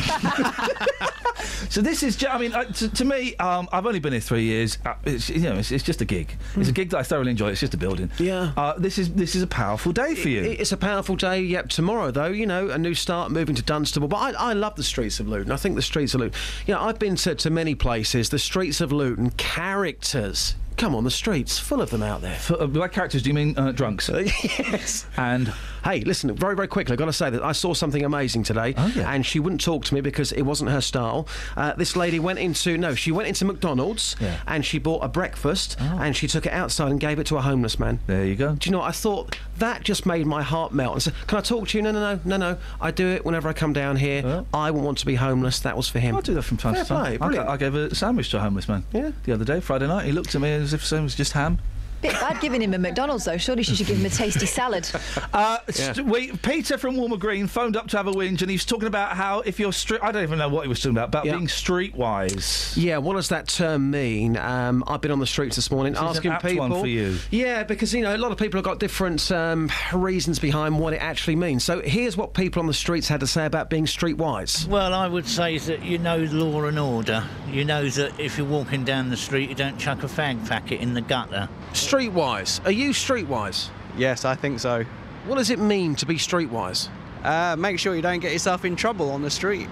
So 1.70 1.80
this 1.80 2.02
is, 2.04 2.24
I 2.28 2.38
mean, 2.38 2.52
uh, 2.54 2.64
to, 2.64 2.88
to 2.88 3.04
me, 3.04 3.34
um, 3.36 3.68
I've 3.72 3.84
only 3.84 3.98
been 3.98 4.12
here 4.12 4.20
three 4.20 4.44
years. 4.44 4.78
Uh, 4.84 4.94
it's, 5.04 5.28
you 5.28 5.40
know, 5.40 5.56
it's, 5.56 5.72
it's 5.72 5.82
just 5.82 6.00
a 6.00 6.04
gig. 6.04 6.36
It's 6.56 6.68
a 6.68 6.72
gig 6.72 6.90
that 6.90 6.98
I 6.98 7.02
thoroughly 7.02 7.30
enjoy. 7.32 7.48
It's 7.50 7.60
just 7.60 7.74
a 7.74 7.76
building. 7.76 8.10
Yeah. 8.18 8.52
Uh, 8.56 8.74
this 8.78 8.96
is 8.96 9.12
this 9.14 9.34
is 9.34 9.42
a 9.42 9.46
powerful 9.46 9.90
day 9.92 10.14
for 10.14 10.28
you. 10.28 10.42
It- 10.42 10.60
It's 10.60 10.72
a 10.72 10.76
powerful 10.76 11.16
day. 11.16 11.40
Yep. 11.40 11.70
Tomorrow, 11.70 12.10
though, 12.12 12.26
you 12.26 12.46
know, 12.46 12.68
a 12.70 12.78
new 12.78 12.94
start, 12.94 13.32
moving 13.32 13.54
to 13.56 13.62
Dunstable. 13.62 14.06
But 14.08 14.36
I, 14.36 14.50
I 14.50 14.52
love 14.52 14.76
the 14.76 14.84
streets 14.84 15.18
of 15.20 15.28
Luton. 15.28 15.50
I 15.50 15.56
think 15.56 15.74
the 15.74 15.82
streets 15.82 16.14
of 16.14 16.20
Luton. 16.20 16.38
You 16.66 16.74
know, 16.74 16.80
I've 16.80 16.98
been 16.98 17.16
to, 17.16 17.34
to 17.34 17.50
many 17.50 17.74
places. 17.74 18.28
The 18.28 18.38
streets 18.38 18.80
of 18.80 18.92
Luton, 18.92 19.03
characters. 19.36 20.54
Come 20.76 20.94
on, 20.94 21.04
the 21.04 21.10
streets, 21.10 21.58
full 21.58 21.80
of 21.80 21.90
them 21.90 22.02
out 22.02 22.20
there. 22.20 22.36
For, 22.36 22.60
uh, 22.60 22.66
by 22.66 22.88
characters, 22.88 23.22
do 23.22 23.30
you 23.30 23.34
mean 23.34 23.56
uh, 23.56 23.72
drunks? 23.72 24.08
yes. 24.08 25.06
And 25.16 25.52
hey, 25.84 26.00
listen, 26.00 26.34
very, 26.34 26.56
very 26.56 26.68
quickly, 26.68 26.92
I've 26.94 26.98
got 26.98 27.06
to 27.06 27.12
say 27.12 27.30
that 27.30 27.42
I 27.42 27.52
saw 27.52 27.74
something 27.74 28.04
amazing 28.04 28.42
today, 28.42 28.74
and 28.76 29.24
she 29.24 29.38
wouldn't 29.40 29.60
talk 29.62 29.84
to 29.86 29.94
me 29.94 30.00
because 30.00 30.32
it 30.32 30.42
wasn't 30.42 30.70
her 30.70 30.80
style. 30.80 31.26
Uh, 31.56 31.72
this 31.74 31.94
lady 31.96 32.18
went 32.18 32.38
into 32.38 32.76
no, 32.78 32.94
she 32.94 33.12
went 33.12 33.28
into 33.28 33.44
McDonald's 33.44 34.16
Yeah. 34.20 34.38
and 34.46 34.64
she 34.64 34.78
bought 34.78 35.02
a 35.04 35.08
breakfast 35.08 35.76
and 35.80 36.16
she 36.16 36.26
took 36.28 36.46
it 36.46 36.52
outside 36.52 36.90
and 36.90 37.00
gave 37.00 37.18
it 37.18 37.26
to 37.28 37.36
a 37.36 37.42
homeless 37.42 37.78
man. 37.78 38.00
There 38.06 38.24
you 38.24 38.34
go. 38.36 38.54
Do 38.54 38.68
you 38.68 38.72
know? 38.72 38.78
what? 38.78 38.88
I 38.88 38.92
thought 38.92 39.38
that 39.58 39.82
just 39.82 40.06
made 40.06 40.26
my 40.26 40.42
heart 40.42 40.72
melt. 40.72 40.94
And 40.94 41.02
said, 41.02 41.14
"Can 41.26 41.38
I 41.38 41.40
talk 41.40 41.68
to 41.68 41.78
you?" 41.78 41.82
No, 41.82 41.92
no, 41.92 42.00
no, 42.14 42.20
no, 42.24 42.36
no. 42.36 42.58
I 42.80 42.90
do 42.90 43.06
it 43.08 43.24
whenever 43.24 43.48
I 43.48 43.52
come 43.52 43.72
down 43.72 43.96
here. 43.96 44.44
I 44.52 44.70
wouldn't 44.70 44.84
want 44.86 44.98
to 44.98 45.06
be 45.06 45.14
homeless. 45.16 45.60
That 45.60 45.76
was 45.76 45.88
for 45.88 45.98
him. 46.00 46.16
I 46.16 46.20
do 46.20 46.34
that 46.34 46.42
from 46.42 46.56
time 46.56 46.74
Fair 46.74 46.82
to 46.84 46.88
time. 46.88 47.18
play, 47.18 47.38
I, 47.38 47.52
I 47.52 47.56
gave 47.56 47.74
a 47.74 47.94
sandwich 47.94 48.30
to 48.30 48.38
a 48.38 48.40
homeless 48.40 48.68
man. 48.68 48.84
Yeah. 48.92 49.12
The 49.24 49.32
other 49.32 49.44
day, 49.44 49.60
Friday 49.60 49.86
night, 49.86 50.06
he 50.06 50.12
looked 50.12 50.34
at 50.34 50.40
me 50.40 50.50
as 50.52 50.72
if 50.72 50.90
it 50.92 51.00
was 51.00 51.14
just 51.14 51.32
ham. 51.32 51.58
Bit 52.04 52.12
bad 52.20 52.38
giving 52.42 52.60
him 52.60 52.74
a 52.74 52.78
McDonald's 52.78 53.24
though. 53.24 53.38
Surely 53.38 53.62
she 53.62 53.74
should 53.74 53.86
give 53.86 53.96
him 53.96 54.04
a 54.04 54.10
tasty 54.10 54.46
salad. 54.46 54.88
Uh, 55.32 55.58
st- 55.68 56.06
we, 56.06 56.30
Peter 56.30 56.78
from 56.78 56.96
Walmer 56.96 57.16
Green 57.16 57.48
phoned 57.48 57.76
up 57.76 57.88
to 57.88 57.96
have 57.96 58.06
a 58.06 58.12
whinge, 58.12 58.40
and 58.42 58.50
he's 58.50 58.64
talking 58.64 58.86
about 58.86 59.16
how 59.16 59.40
if 59.40 59.58
you're 59.58 59.72
street, 59.72 60.00
I 60.02 60.12
don't 60.12 60.22
even 60.22 60.38
know 60.38 60.48
what 60.48 60.62
he 60.62 60.68
was 60.68 60.78
talking 60.80 60.92
about, 60.96 61.08
about 61.08 61.24
Yeah. 61.24 61.32
being 61.36 61.48
streetwise. 61.48 62.74
Yeah, 62.76 62.98
what 62.98 63.14
does 63.14 63.28
that 63.30 63.48
term 63.48 63.90
mean? 63.90 64.36
Um, 64.36 64.84
I've 64.86 65.00
been 65.00 65.10
on 65.10 65.18
the 65.18 65.26
streets 65.26 65.56
this 65.56 65.70
morning 65.72 65.94
This 65.94 66.00
is 66.02 66.02
an 66.04 66.08
asking 66.16 66.30
apt 66.32 66.44
people. 66.44 66.68
one 66.68 66.80
for 66.80 66.86
you. 66.86 67.16
Yeah, 67.30 67.64
because 67.64 67.92
you 67.94 68.02
know 68.02 68.14
a 68.14 68.18
lot 68.18 68.30
of 68.32 68.38
people 68.38 68.58
have 68.58 68.64
got 68.64 68.78
different 68.78 69.30
um, 69.32 69.70
reasons 69.92 70.38
behind 70.38 70.78
what 70.78 70.92
it 70.92 70.98
actually 70.98 71.36
means. 71.36 71.64
So 71.64 71.80
here's 71.80 72.16
what 72.16 72.32
people 72.34 72.60
on 72.60 72.66
the 72.66 72.74
streets 72.74 73.08
had 73.08 73.20
to 73.20 73.26
say 73.26 73.46
about 73.46 73.70
being 73.70 73.86
streetwise. 73.86 74.66
Well, 74.68 74.94
I 74.94 75.08
would 75.08 75.26
say 75.26 75.58
that 75.58 75.82
you 75.82 75.98
know 75.98 76.18
law 76.18 76.64
and 76.64 76.78
order. 76.78 77.24
You 77.50 77.64
know 77.64 77.88
that 77.88 78.18
if 78.20 78.38
you're 78.38 78.46
walking 78.46 78.84
down 78.84 79.10
the 79.10 79.16
street, 79.16 79.48
you 79.48 79.54
don't 79.54 79.78
chuck 79.78 80.02
a 80.04 80.06
fag 80.06 80.46
packet 80.48 80.80
in 80.80 80.94
the 80.94 81.00
gutter. 81.02 81.48
Streetwise. 81.94 82.60
Are 82.66 82.72
you 82.72 82.90
streetwise? 82.90 83.68
Yes, 83.96 84.24
I 84.24 84.34
think 84.34 84.58
so. 84.58 84.84
What 85.26 85.36
does 85.36 85.50
it 85.50 85.60
mean 85.60 85.94
to 85.94 86.06
be 86.06 86.16
streetwise? 86.16 86.88
Uh, 87.22 87.54
make 87.54 87.78
sure 87.78 87.94
you 87.94 88.02
don't 88.02 88.18
get 88.18 88.32
yourself 88.32 88.64
in 88.64 88.74
trouble 88.74 89.12
on 89.12 89.22
the 89.22 89.30
street. 89.30 89.68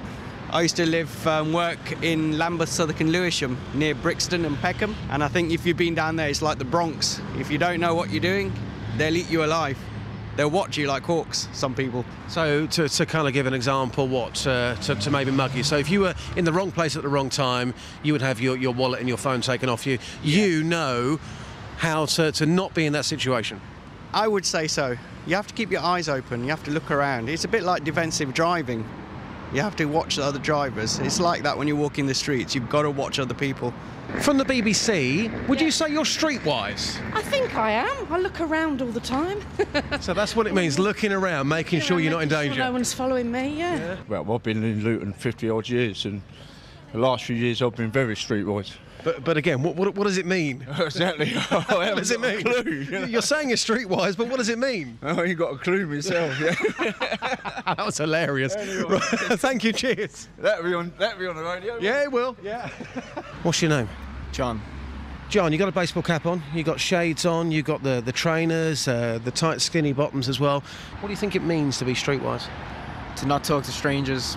I 0.51 0.62
used 0.62 0.76
to 0.76 0.86
live, 0.86 1.26
um, 1.26 1.52
work 1.52 1.81
in 2.01 2.39
Lambeth, 2.39 2.68
Southwark 2.68 3.01
and 3.01 3.10
Lewisham, 3.10 3.59
near 3.75 3.97
Brixton 3.97 4.44
and 4.44 4.57
Peckham. 4.59 4.94
And 5.10 5.25
I 5.25 5.26
think 5.26 5.51
if 5.51 5.67
you've 5.67 5.76
been 5.76 5.97
down 5.97 6.15
there, 6.15 6.28
it's 6.28 6.42
like 6.42 6.59
the 6.59 6.65
Bronx. 6.65 7.20
If 7.41 7.51
you 7.51 7.59
don't 7.59 7.81
know 7.81 7.97
what 7.97 8.10
you're 8.10 8.20
doing, 8.20 8.52
they'll 8.97 9.17
eat 9.17 9.28
you 9.28 9.42
alive. 9.42 9.76
They'll 10.36 10.49
watch 10.49 10.76
you 10.76 10.86
like 10.86 11.02
hawks, 11.02 11.49
some 11.52 11.75
people. 11.75 12.05
So 12.28 12.68
to, 12.68 12.89
to 12.89 13.05
kind 13.05 13.26
of 13.26 13.34
give 13.34 13.47
an 13.47 13.52
example, 13.52 14.07
what 14.07 14.47
uh, 14.47 14.76
to, 14.76 14.94
to 14.94 15.10
maybe 15.10 15.33
mug 15.33 15.57
you. 15.57 15.65
So 15.65 15.76
if 15.76 15.91
you 15.91 16.02
were 16.02 16.15
in 16.36 16.44
the 16.44 16.52
wrong 16.52 16.70
place 16.70 16.94
at 16.94 17.02
the 17.02 17.09
wrong 17.09 17.31
time, 17.31 17.75
you 18.05 18.12
would 18.12 18.23
have 18.23 18.41
your, 18.41 18.57
your 18.57 18.73
wallet 18.73 19.01
and 19.01 19.09
your 19.09 19.18
phone 19.18 19.41
taken 19.41 19.68
off 19.68 19.86
you. 19.86 19.99
You 20.23 20.62
know 20.62 21.18
how 21.83 22.07
to, 22.07 22.31
to 22.31 22.47
not 22.47 22.73
be 22.75 22.86
in 22.86 22.93
that 22.93 23.05
situation. 23.05 23.61
I 24.15 24.28
would 24.28 24.47
say 24.47 24.69
so. 24.69 24.97
You 25.27 25.35
have 25.35 25.49
to 25.49 25.55
keep 25.55 25.73
your 25.73 25.81
eyes 25.83 26.09
open. 26.09 26.44
You 26.44 26.51
have 26.51 26.62
to 26.65 26.70
look 26.70 26.93
around. 26.93 27.28
It's 27.28 27.44
a 27.44 27.49
bit 27.49 27.65
like 27.65 27.83
defensive 27.83 28.33
driving. 28.33 28.89
You 29.52 29.62
have 29.62 29.75
to 29.77 29.86
watch 29.86 30.15
the 30.17 30.23
other 30.23 30.39
drivers. 30.39 31.01
It's 31.01 31.19
like 31.19 31.43
that 31.43 31.59
when 31.59 31.67
you're 31.67 31.77
walking 31.77 32.07
the 32.07 32.15
streets. 32.15 32.55
You've 32.55 32.69
got 32.69 32.83
to 32.83 32.91
watch 32.91 33.19
other 33.19 33.35
people. 33.35 33.75
From 34.20 34.39
the 34.39 34.44
BBC, 34.44 35.49
would 35.49 35.61
you 35.61 35.73
say 35.73 35.91
you're 35.91 36.05
streetwise? 36.05 37.01
I 37.15 37.23
think 37.23 37.57
I 37.57 37.73
am. 37.73 38.12
I 38.12 38.19
look 38.19 38.41
around 38.41 38.81
all 38.81 38.89
the 38.89 39.01
time. 39.01 39.41
So 40.01 40.15
that's 40.15 40.35
what 40.36 40.47
it 40.47 40.55
means, 40.55 40.78
looking 40.78 41.12
around, 41.12 41.49
making 41.49 41.81
sure 41.81 41.99
you're 42.01 42.11
not 42.12 42.23
in 42.23 42.28
Making 42.28 42.43
sure 42.43 42.49
danger. 42.51 42.65
no 42.65 42.73
one's 42.73 42.93
following 42.93 43.31
me, 43.31 43.57
yeah. 43.59 43.97
Well, 44.09 44.33
I've 44.33 44.43
been 44.43 44.62
in 44.65 44.83
Luton 44.85 45.12
50 45.12 45.51
odd 45.51 45.69
years, 45.69 46.05
and 46.07 46.23
the 46.93 46.99
last 46.99 47.25
few 47.25 47.36
years 47.36 47.61
I've 47.62 47.77
been 47.77 47.91
very 47.91 48.15
streetwise. 48.15 48.73
But, 49.05 49.25
but 49.25 49.37
again, 49.37 49.63
what, 49.63 49.77
what, 49.77 49.95
what 49.95 50.05
does 50.05 50.19
it 50.19 50.27
mean? 50.27 50.67
exactly. 50.79 51.31
what 51.49 51.97
does 51.97 52.11
it 52.11 52.21
mean? 52.21 53.09
You're 53.11 53.23
saying 53.23 53.49
you're 53.49 53.57
streetwise, 53.57 54.17
but 54.17 54.29
what 54.29 54.37
does 54.37 54.49
it 54.49 54.59
mean? 54.59 54.99
Oh, 55.03 55.23
ain't 55.23 55.39
got 55.39 55.55
a 55.55 55.59
clue 55.59 55.87
myself. 55.87 56.39
Yeah. 56.41 56.55
that 57.67 57.83
was 57.85 57.99
hilarious. 57.99 58.55
Right, 58.55 59.03
Thank 59.41 59.65
you. 59.65 59.73
Cheers. 59.73 60.29
That'll 60.39 60.65
be 60.65 60.75
on. 60.75 60.93
That'll 60.99 61.19
be 61.19 61.27
on 61.27 61.37
the 61.37 61.43
radio. 61.43 61.79
Yeah, 61.79 62.03
it 62.03 62.13
will. 62.13 62.37
Yeah. 62.43 62.69
What's 63.43 63.61
your 63.61 63.71
name? 63.71 63.89
John. 64.33 64.61
John, 65.33 65.51
you 65.51 65.59
got 65.59 65.69
a 65.69 65.73
baseball 65.73 66.03
cap 66.03 66.27
on, 66.27 66.43
you 66.53 66.63
got 66.63 66.79
shades 66.79 67.25
on, 67.25 67.51
you 67.51 67.63
got 67.63 67.83
the, 67.83 68.03
the 68.03 68.13
trainers, 68.13 68.87
uh, 68.87 69.19
the 69.25 69.31
tight 69.31 69.63
skinny 69.63 69.95
bottoms 69.95 70.29
as 70.29 70.39
well. 70.39 70.63
What 71.01 71.09
do 71.09 71.11
you 71.11 71.17
think 71.17 71.35
it 71.35 71.43
means 71.43 71.79
to 71.79 71.87
be 71.87 71.95
streetwise? 71.95 72.47
To 73.17 73.27
not 73.27 73.43
talk 73.43 73.65
to 73.65 73.71
strangers. 73.71 74.37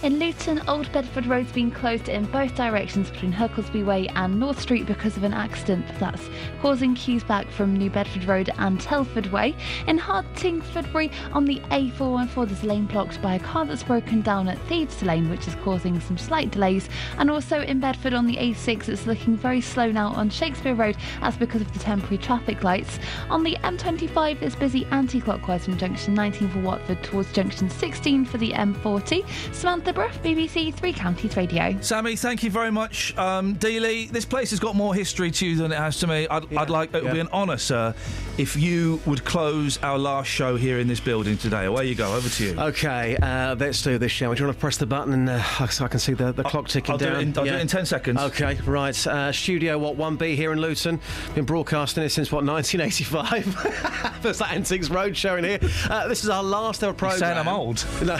In 0.00 0.20
Luton, 0.20 0.62
Old 0.68 0.92
Bedford 0.92 1.26
Road's 1.26 1.50
been 1.50 1.72
closed 1.72 2.08
in 2.08 2.24
both 2.26 2.54
directions 2.54 3.10
between 3.10 3.32
Hucklesby 3.32 3.84
Way 3.84 4.06
and 4.14 4.38
North 4.38 4.60
Street 4.60 4.86
because 4.86 5.16
of 5.16 5.24
an 5.24 5.34
accident 5.34 5.84
that's 5.98 6.30
causing 6.62 6.94
queues 6.94 7.24
back 7.24 7.50
from 7.50 7.74
New 7.74 7.90
Bedford 7.90 8.22
Road 8.22 8.48
and 8.58 8.80
Telford 8.80 9.26
Way. 9.32 9.56
In 9.88 9.98
Hertingfordbury 9.98 11.12
on 11.32 11.44
the 11.44 11.58
A414, 11.72 12.46
there's 12.46 12.62
a 12.62 12.66
lane 12.66 12.86
blocked 12.86 13.20
by 13.20 13.34
a 13.34 13.40
car 13.40 13.66
that's 13.66 13.82
broken 13.82 14.20
down 14.20 14.46
at 14.46 14.56
Thieves 14.68 15.02
Lane, 15.02 15.28
which 15.28 15.48
is 15.48 15.56
causing 15.64 15.98
some 15.98 16.16
slight 16.16 16.52
delays. 16.52 16.88
And 17.18 17.28
also 17.28 17.62
in 17.62 17.80
Bedford 17.80 18.14
on 18.14 18.26
the 18.26 18.36
A6, 18.36 18.88
it's 18.88 19.04
looking 19.04 19.36
very 19.36 19.60
slow 19.60 19.90
now 19.90 20.12
on 20.12 20.30
Shakespeare 20.30 20.76
Road. 20.76 20.96
That's 21.20 21.36
because 21.36 21.62
of 21.62 21.72
the 21.72 21.80
temporary 21.80 22.18
traffic 22.18 22.62
lights. 22.62 23.00
On 23.30 23.42
the 23.42 23.56
M25, 23.64 24.42
it's 24.42 24.54
busy 24.54 24.86
anti-clockwise 24.92 25.64
from 25.64 25.76
junction 25.76 26.14
19 26.14 26.50
for 26.50 26.60
Watford 26.60 27.02
towards 27.02 27.32
junction 27.32 27.68
16 27.68 28.26
for 28.26 28.38
the 28.38 28.52
M40. 28.52 29.26
Samantha 29.52 29.87
Bruff, 29.92 30.22
BBC 30.22 30.74
Three 30.74 30.92
Counties 30.92 31.36
Radio. 31.36 31.76
Sammy, 31.80 32.16
thank 32.16 32.42
you 32.42 32.50
very 32.50 32.70
much. 32.70 33.16
Um, 33.16 33.56
Dealey, 33.56 34.08
this 34.10 34.24
place 34.24 34.50
has 34.50 34.60
got 34.60 34.76
more 34.76 34.94
history 34.94 35.30
to 35.30 35.46
you 35.46 35.56
than 35.56 35.72
it 35.72 35.78
has 35.78 35.98
to 36.00 36.06
me. 36.06 36.28
I'd, 36.28 36.56
I'd 36.56 36.70
like 36.70 36.94
it 36.94 37.02
would 37.02 37.12
be 37.12 37.20
an 37.20 37.28
honour, 37.32 37.56
sir, 37.56 37.94
if 38.36 38.56
you 38.56 39.00
would 39.06 39.24
close 39.24 39.78
our 39.82 39.98
last 39.98 40.28
show 40.28 40.56
here 40.56 40.78
in 40.78 40.88
this 40.88 41.00
building 41.00 41.36
today. 41.38 41.64
Away 41.64 41.86
you 41.86 41.94
go. 41.94 42.14
Over 42.14 42.28
to 42.28 42.44
you. 42.44 42.58
Okay, 42.60 43.16
uh, 43.16 43.54
let's 43.56 43.82
do 43.82 43.98
this, 43.98 44.12
shall 44.12 44.30
we? 44.30 44.36
Do 44.36 44.42
you 44.42 44.46
want 44.46 44.56
to 44.56 44.60
press 44.60 44.76
the 44.76 44.86
button 44.86 45.12
and 45.12 45.28
uh, 45.30 45.66
so 45.68 45.84
I 45.84 45.88
can 45.88 46.00
see 46.00 46.12
the, 46.12 46.32
the 46.32 46.44
clock 46.44 46.68
ticking 46.68 46.92
I'll 46.92 46.98
do 46.98 47.06
it 47.06 47.10
down? 47.10 47.20
in- 47.22 47.38
I'll 47.38 47.44
do 47.44 47.54
it 47.54 47.60
in 47.60 47.66
10 47.66 47.86
seconds. 47.86 48.20
Okay, 48.20 48.54
right. 48.66 49.06
Uh, 49.06 49.32
studio, 49.32 49.78
what, 49.78 49.96
1B 49.96 50.36
here 50.36 50.52
in 50.52 50.60
Luton. 50.60 51.00
Been 51.34 51.44
broadcasting 51.44 52.04
it 52.04 52.10
since, 52.10 52.30
what, 52.30 52.44
1985? 52.44 54.22
There's 54.22 54.38
that 54.40 54.52
Antiques 54.52 54.90
Road 54.90 55.16
show 55.16 55.36
in 55.36 55.44
here. 55.44 55.58
Uh, 55.88 56.08
this 56.08 56.24
is 56.24 56.30
our 56.30 56.42
last 56.42 56.82
ever 56.82 56.92
programme. 56.92 57.18
saying 57.20 57.38
I'm 57.38 57.48
old? 57.48 57.84
No, 58.02 58.16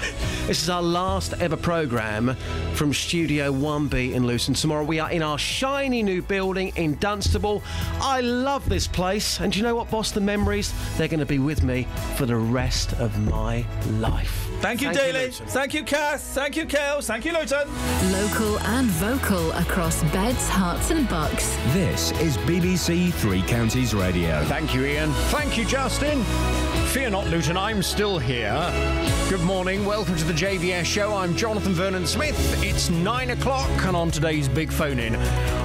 this 0.47 0.63
is 0.63 0.71
our 0.71 0.83
last 0.83 1.35
ever 1.41 1.58
programme 1.63 2.35
from 2.75 2.93
Studio 2.93 3.53
1B 3.53 4.13
in 4.13 4.27
Luton. 4.27 4.55
Tomorrow 4.55 4.85
we 4.85 4.99
are 4.99 5.11
in 5.11 5.23
our 5.23 5.39
shiny 5.39 6.03
new 6.03 6.23
building 6.23 6.73
in 6.77 6.97
Dunstable. 6.97 7.63
I 8.01 8.21
love 8.21 8.69
this 8.69 8.87
place. 8.87 9.41
And 9.41 9.55
you 9.55 9.63
know 9.63 9.75
what, 9.75 9.91
boss? 9.91 10.13
The 10.13 10.21
memories, 10.21 10.73
they're 10.97 11.09
going 11.09 11.21
to 11.21 11.27
be 11.27 11.39
with 11.39 11.63
me 11.63 11.87
for 12.17 12.27
the 12.27 12.37
rest 12.37 12.93
of 12.95 13.19
my 13.29 13.65
life. 13.99 14.48
Thank 14.61 14.83
you, 14.83 14.93
Thank 14.93 15.15
you, 15.15 15.31
Thank 15.31 15.75
you, 15.75 15.85
Kath. 15.85 16.21
Thank 16.21 16.57
you, 16.57 16.67
Kels. 16.67 17.07
Thank 17.07 17.25
you, 17.25 17.33
Luton. 17.33 17.69
Local 18.11 18.59
and 18.61 18.89
vocal 18.89 19.53
across 19.53 20.03
beds, 20.13 20.49
Herts, 20.49 20.91
and 20.91 21.09
bucks. 21.09 21.57
This 21.73 22.11
is 22.21 22.37
BBC 22.39 23.13
Three 23.15 23.43
Counties 23.43 23.95
Radio. 23.95 24.45
Thank 24.47 24.75
you, 24.75 24.85
Iain. 24.85 25.13
Thank 25.31 25.57
you, 25.57 25.65
Justin. 25.65 26.25
Fear 26.89 27.11
not, 27.11 27.29
Luton, 27.29 27.57
I'm 27.57 27.83
still 27.83 28.19
here. 28.19 28.53
Good 29.29 29.43
morning, 29.43 29.85
welcome 29.85 30.17
to 30.17 30.25
the 30.25 30.33
JVS 30.33 30.87
show. 30.87 31.15
I'm 31.15 31.37
Jonathan 31.37 31.75
Vernon 31.75 32.07
Smith. 32.07 32.35
It's 32.65 32.89
nine 32.89 33.31
o'clock, 33.31 33.69
and 33.85 33.95
on 33.95 34.11
today's 34.11 34.49
big 34.49 34.73
phone 34.73 34.99
in, 34.99 35.15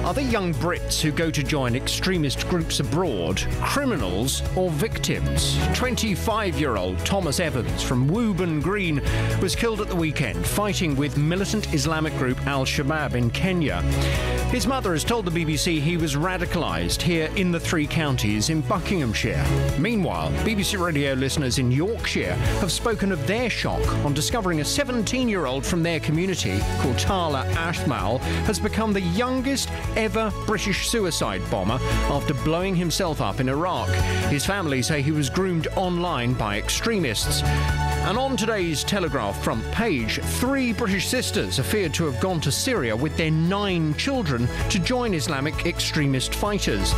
are 0.04 0.12
the 0.12 0.22
young 0.22 0.52
Brits 0.54 1.00
who 1.00 1.10
go 1.10 1.30
to 1.30 1.42
join 1.42 1.74
extremist 1.74 2.46
groups 2.50 2.80
abroad 2.80 3.42
criminals 3.62 4.42
or 4.54 4.68
victims? 4.68 5.58
25 5.74 6.60
year 6.60 6.76
old 6.76 6.98
Thomas 7.06 7.40
Evans 7.40 7.82
from 7.82 8.06
Wooburn 8.08 8.62
Green 8.62 8.83
was 9.40 9.56
killed 9.56 9.80
at 9.80 9.88
the 9.88 9.96
weekend 9.96 10.46
fighting 10.46 10.94
with 10.94 11.16
militant 11.16 11.72
Islamic 11.72 12.14
group 12.18 12.38
Al 12.46 12.64
Shabaab 12.64 13.14
in 13.14 13.30
Kenya. 13.30 13.80
His 14.50 14.66
mother 14.66 14.92
has 14.92 15.02
told 15.02 15.24
the 15.24 15.30
BBC 15.30 15.80
he 15.80 15.96
was 15.96 16.14
radicalised 16.14 17.00
here 17.00 17.30
in 17.36 17.50
the 17.50 17.58
three 17.58 17.86
counties 17.86 18.50
in 18.50 18.60
Buckinghamshire. 18.60 19.44
Meanwhile, 19.78 20.30
BBC 20.44 20.78
Radio 20.78 21.14
listeners 21.14 21.58
in 21.58 21.72
Yorkshire 21.72 22.34
have 22.60 22.70
spoken 22.70 23.10
of 23.10 23.26
their 23.26 23.48
shock 23.48 23.84
on 24.04 24.12
discovering 24.12 24.60
a 24.60 24.64
17 24.64 25.28
year 25.28 25.46
old 25.46 25.64
from 25.64 25.82
their 25.82 25.98
community 25.98 26.60
called 26.80 26.98
Talha 26.98 27.44
Asmal 27.54 28.20
has 28.46 28.60
become 28.60 28.92
the 28.92 29.00
youngest 29.00 29.70
ever 29.96 30.30
British 30.46 30.88
suicide 30.88 31.42
bomber 31.50 31.78
after 32.10 32.34
blowing 32.44 32.76
himself 32.76 33.20
up 33.20 33.40
in 33.40 33.48
Iraq. 33.48 33.88
His 34.30 34.44
family 34.44 34.82
say 34.82 35.00
he 35.00 35.12
was 35.12 35.30
groomed 35.30 35.68
online 35.76 36.34
by 36.34 36.58
extremists. 36.58 37.42
And 38.04 38.18
on 38.18 38.36
today's 38.36 38.84
Telegraph 38.84 39.42
front 39.42 39.64
page, 39.72 40.20
three 40.20 40.74
British 40.74 41.08
sisters 41.08 41.58
are 41.58 41.62
feared 41.62 41.94
to 41.94 42.04
have 42.04 42.20
gone 42.20 42.38
to 42.42 42.52
Syria 42.52 42.94
with 42.94 43.16
their 43.16 43.30
nine 43.30 43.94
children 43.94 44.46
to 44.68 44.78
join 44.78 45.14
Islamic 45.14 45.64
extremist 45.64 46.34
fighters. 46.34 46.92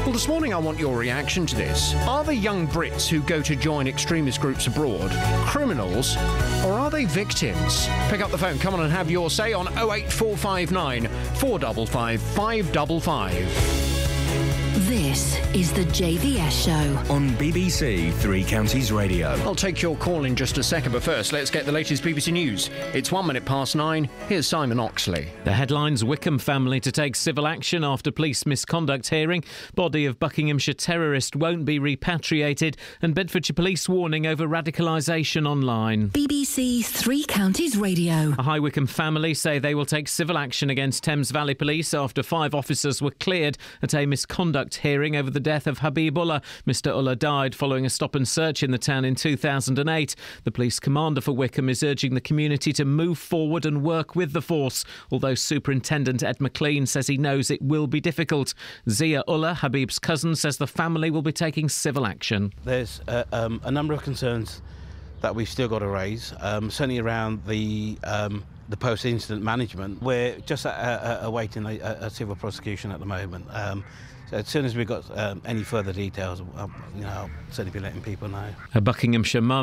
Well, 0.00 0.12
this 0.12 0.28
morning 0.28 0.52
I 0.52 0.58
want 0.58 0.78
your 0.78 0.98
reaction 0.98 1.46
to 1.46 1.56
this. 1.56 1.94
Are 2.06 2.24
the 2.24 2.34
young 2.34 2.68
Brits 2.68 3.08
who 3.08 3.22
go 3.22 3.40
to 3.40 3.56
join 3.56 3.86
extremist 3.86 4.42
groups 4.42 4.66
abroad 4.66 5.10
criminals 5.46 6.18
or 6.66 6.74
are 6.74 6.90
they 6.90 7.06
victims? 7.06 7.88
Pick 8.10 8.20
up 8.20 8.30
the 8.30 8.36
phone, 8.36 8.58
come 8.58 8.74
on 8.74 8.80
and 8.80 8.92
have 8.92 9.10
your 9.10 9.30
say 9.30 9.54
on 9.54 9.66
08459 9.68 11.08
455 11.36 12.20
555. 12.20 13.89
This 14.88 15.36
is 15.54 15.70
the 15.74 15.84
JVS 15.84 16.64
show. 16.64 17.12
On 17.12 17.28
BBC 17.32 18.14
Three 18.14 18.42
Counties 18.42 18.90
Radio. 18.90 19.28
I'll 19.42 19.54
take 19.54 19.82
your 19.82 19.94
call 19.94 20.24
in 20.24 20.34
just 20.34 20.56
a 20.56 20.62
second, 20.62 20.92
but 20.92 21.02
first, 21.02 21.34
let's 21.34 21.50
get 21.50 21.66
the 21.66 21.72
latest 21.72 22.02
BBC 22.02 22.32
News. 22.32 22.70
It's 22.94 23.12
one 23.12 23.26
minute 23.26 23.44
past 23.44 23.76
nine. 23.76 24.08
Here's 24.26 24.46
Simon 24.46 24.80
Oxley. 24.80 25.28
The 25.44 25.52
headlines 25.52 26.02
Wycombe 26.02 26.38
family 26.38 26.80
to 26.80 26.90
take 26.90 27.14
civil 27.14 27.46
action 27.46 27.84
after 27.84 28.10
police 28.10 28.46
misconduct 28.46 29.10
hearing. 29.10 29.44
Body 29.74 30.06
of 30.06 30.18
Buckinghamshire 30.18 30.72
terrorist 30.72 31.36
won't 31.36 31.66
be 31.66 31.78
repatriated. 31.78 32.78
And 33.02 33.14
Bedfordshire 33.14 33.54
police 33.54 33.86
warning 33.86 34.26
over 34.26 34.48
radicalisation 34.48 35.46
online. 35.46 36.08
BBC 36.08 36.86
Three 36.86 37.24
Counties 37.24 37.76
Radio. 37.76 38.34
A 38.38 38.42
High 38.42 38.60
Wycombe 38.60 38.86
family 38.86 39.34
say 39.34 39.58
they 39.58 39.74
will 39.74 39.84
take 39.84 40.08
civil 40.08 40.38
action 40.38 40.70
against 40.70 41.04
Thames 41.04 41.32
Valley 41.32 41.54
Police 41.54 41.92
after 41.92 42.22
five 42.22 42.54
officers 42.54 43.02
were 43.02 43.10
cleared 43.10 43.58
at 43.82 43.94
a 43.94 44.06
misconduct 44.06 44.69
hearing 44.76 45.16
over 45.16 45.30
the 45.30 45.40
death 45.40 45.66
of 45.66 45.78
Habib 45.78 46.16
Ullah. 46.16 46.42
Mr. 46.66 46.90
Ullah 46.92 47.16
died 47.16 47.54
following 47.54 47.84
a 47.84 47.90
stop 47.90 48.14
and 48.14 48.26
search 48.26 48.62
in 48.62 48.70
the 48.70 48.78
town 48.78 49.04
in 49.04 49.14
2008. 49.14 50.14
The 50.44 50.50
police 50.50 50.80
commander 50.80 51.20
for 51.20 51.32
Wycombe 51.32 51.68
is 51.68 51.82
urging 51.82 52.14
the 52.14 52.20
community 52.20 52.72
to 52.74 52.84
move 52.84 53.18
forward 53.18 53.66
and 53.66 53.82
work 53.82 54.14
with 54.14 54.32
the 54.32 54.42
force, 54.42 54.84
although 55.10 55.34
Superintendent 55.34 56.22
Ed 56.22 56.40
McLean 56.40 56.86
says 56.86 57.06
he 57.06 57.18
knows 57.18 57.50
it 57.50 57.62
will 57.62 57.86
be 57.86 58.00
difficult. 58.00 58.54
Zia 58.88 59.22
Ullah, 59.28 59.54
Habib's 59.54 59.98
cousin, 59.98 60.36
says 60.36 60.56
the 60.56 60.66
family 60.66 61.10
will 61.10 61.22
be 61.22 61.32
taking 61.32 61.68
civil 61.68 62.06
action. 62.06 62.52
There's 62.64 63.00
uh, 63.08 63.24
um, 63.32 63.60
a 63.64 63.70
number 63.70 63.94
of 63.94 64.02
concerns 64.02 64.62
that 65.20 65.34
we've 65.34 65.48
still 65.48 65.68
got 65.68 65.80
to 65.80 65.88
raise, 65.88 66.32
um, 66.40 66.70
certainly 66.70 66.98
around 66.98 67.44
the 67.46 67.98
um, 68.04 68.44
the 68.68 68.76
post-incident 68.76 69.42
management. 69.42 70.00
We're 70.00 70.38
just 70.40 70.64
uh, 70.64 70.70
uh, 70.70 71.20
awaiting 71.22 71.66
a, 71.66 71.78
a, 72.02 72.10
civil 72.10 72.36
prosecution 72.36 72.92
at 72.92 73.00
the 73.00 73.06
moment. 73.06 73.46
Um, 73.50 73.84
as 74.32 74.48
soon 74.48 74.64
as 74.64 74.76
we've 74.76 74.86
got 74.86 75.04
um, 75.18 75.42
any 75.44 75.62
further 75.62 75.92
details, 75.92 76.40
um, 76.56 76.72
you 76.94 77.02
know, 77.02 77.08
I'll 77.08 77.30
certainly 77.50 77.78
be 77.78 77.80
letting 77.82 78.02
people 78.02 78.28
know. 78.28 78.48
A 78.74 78.80
Buckinghamshire 78.80 79.40
mum 79.42 79.58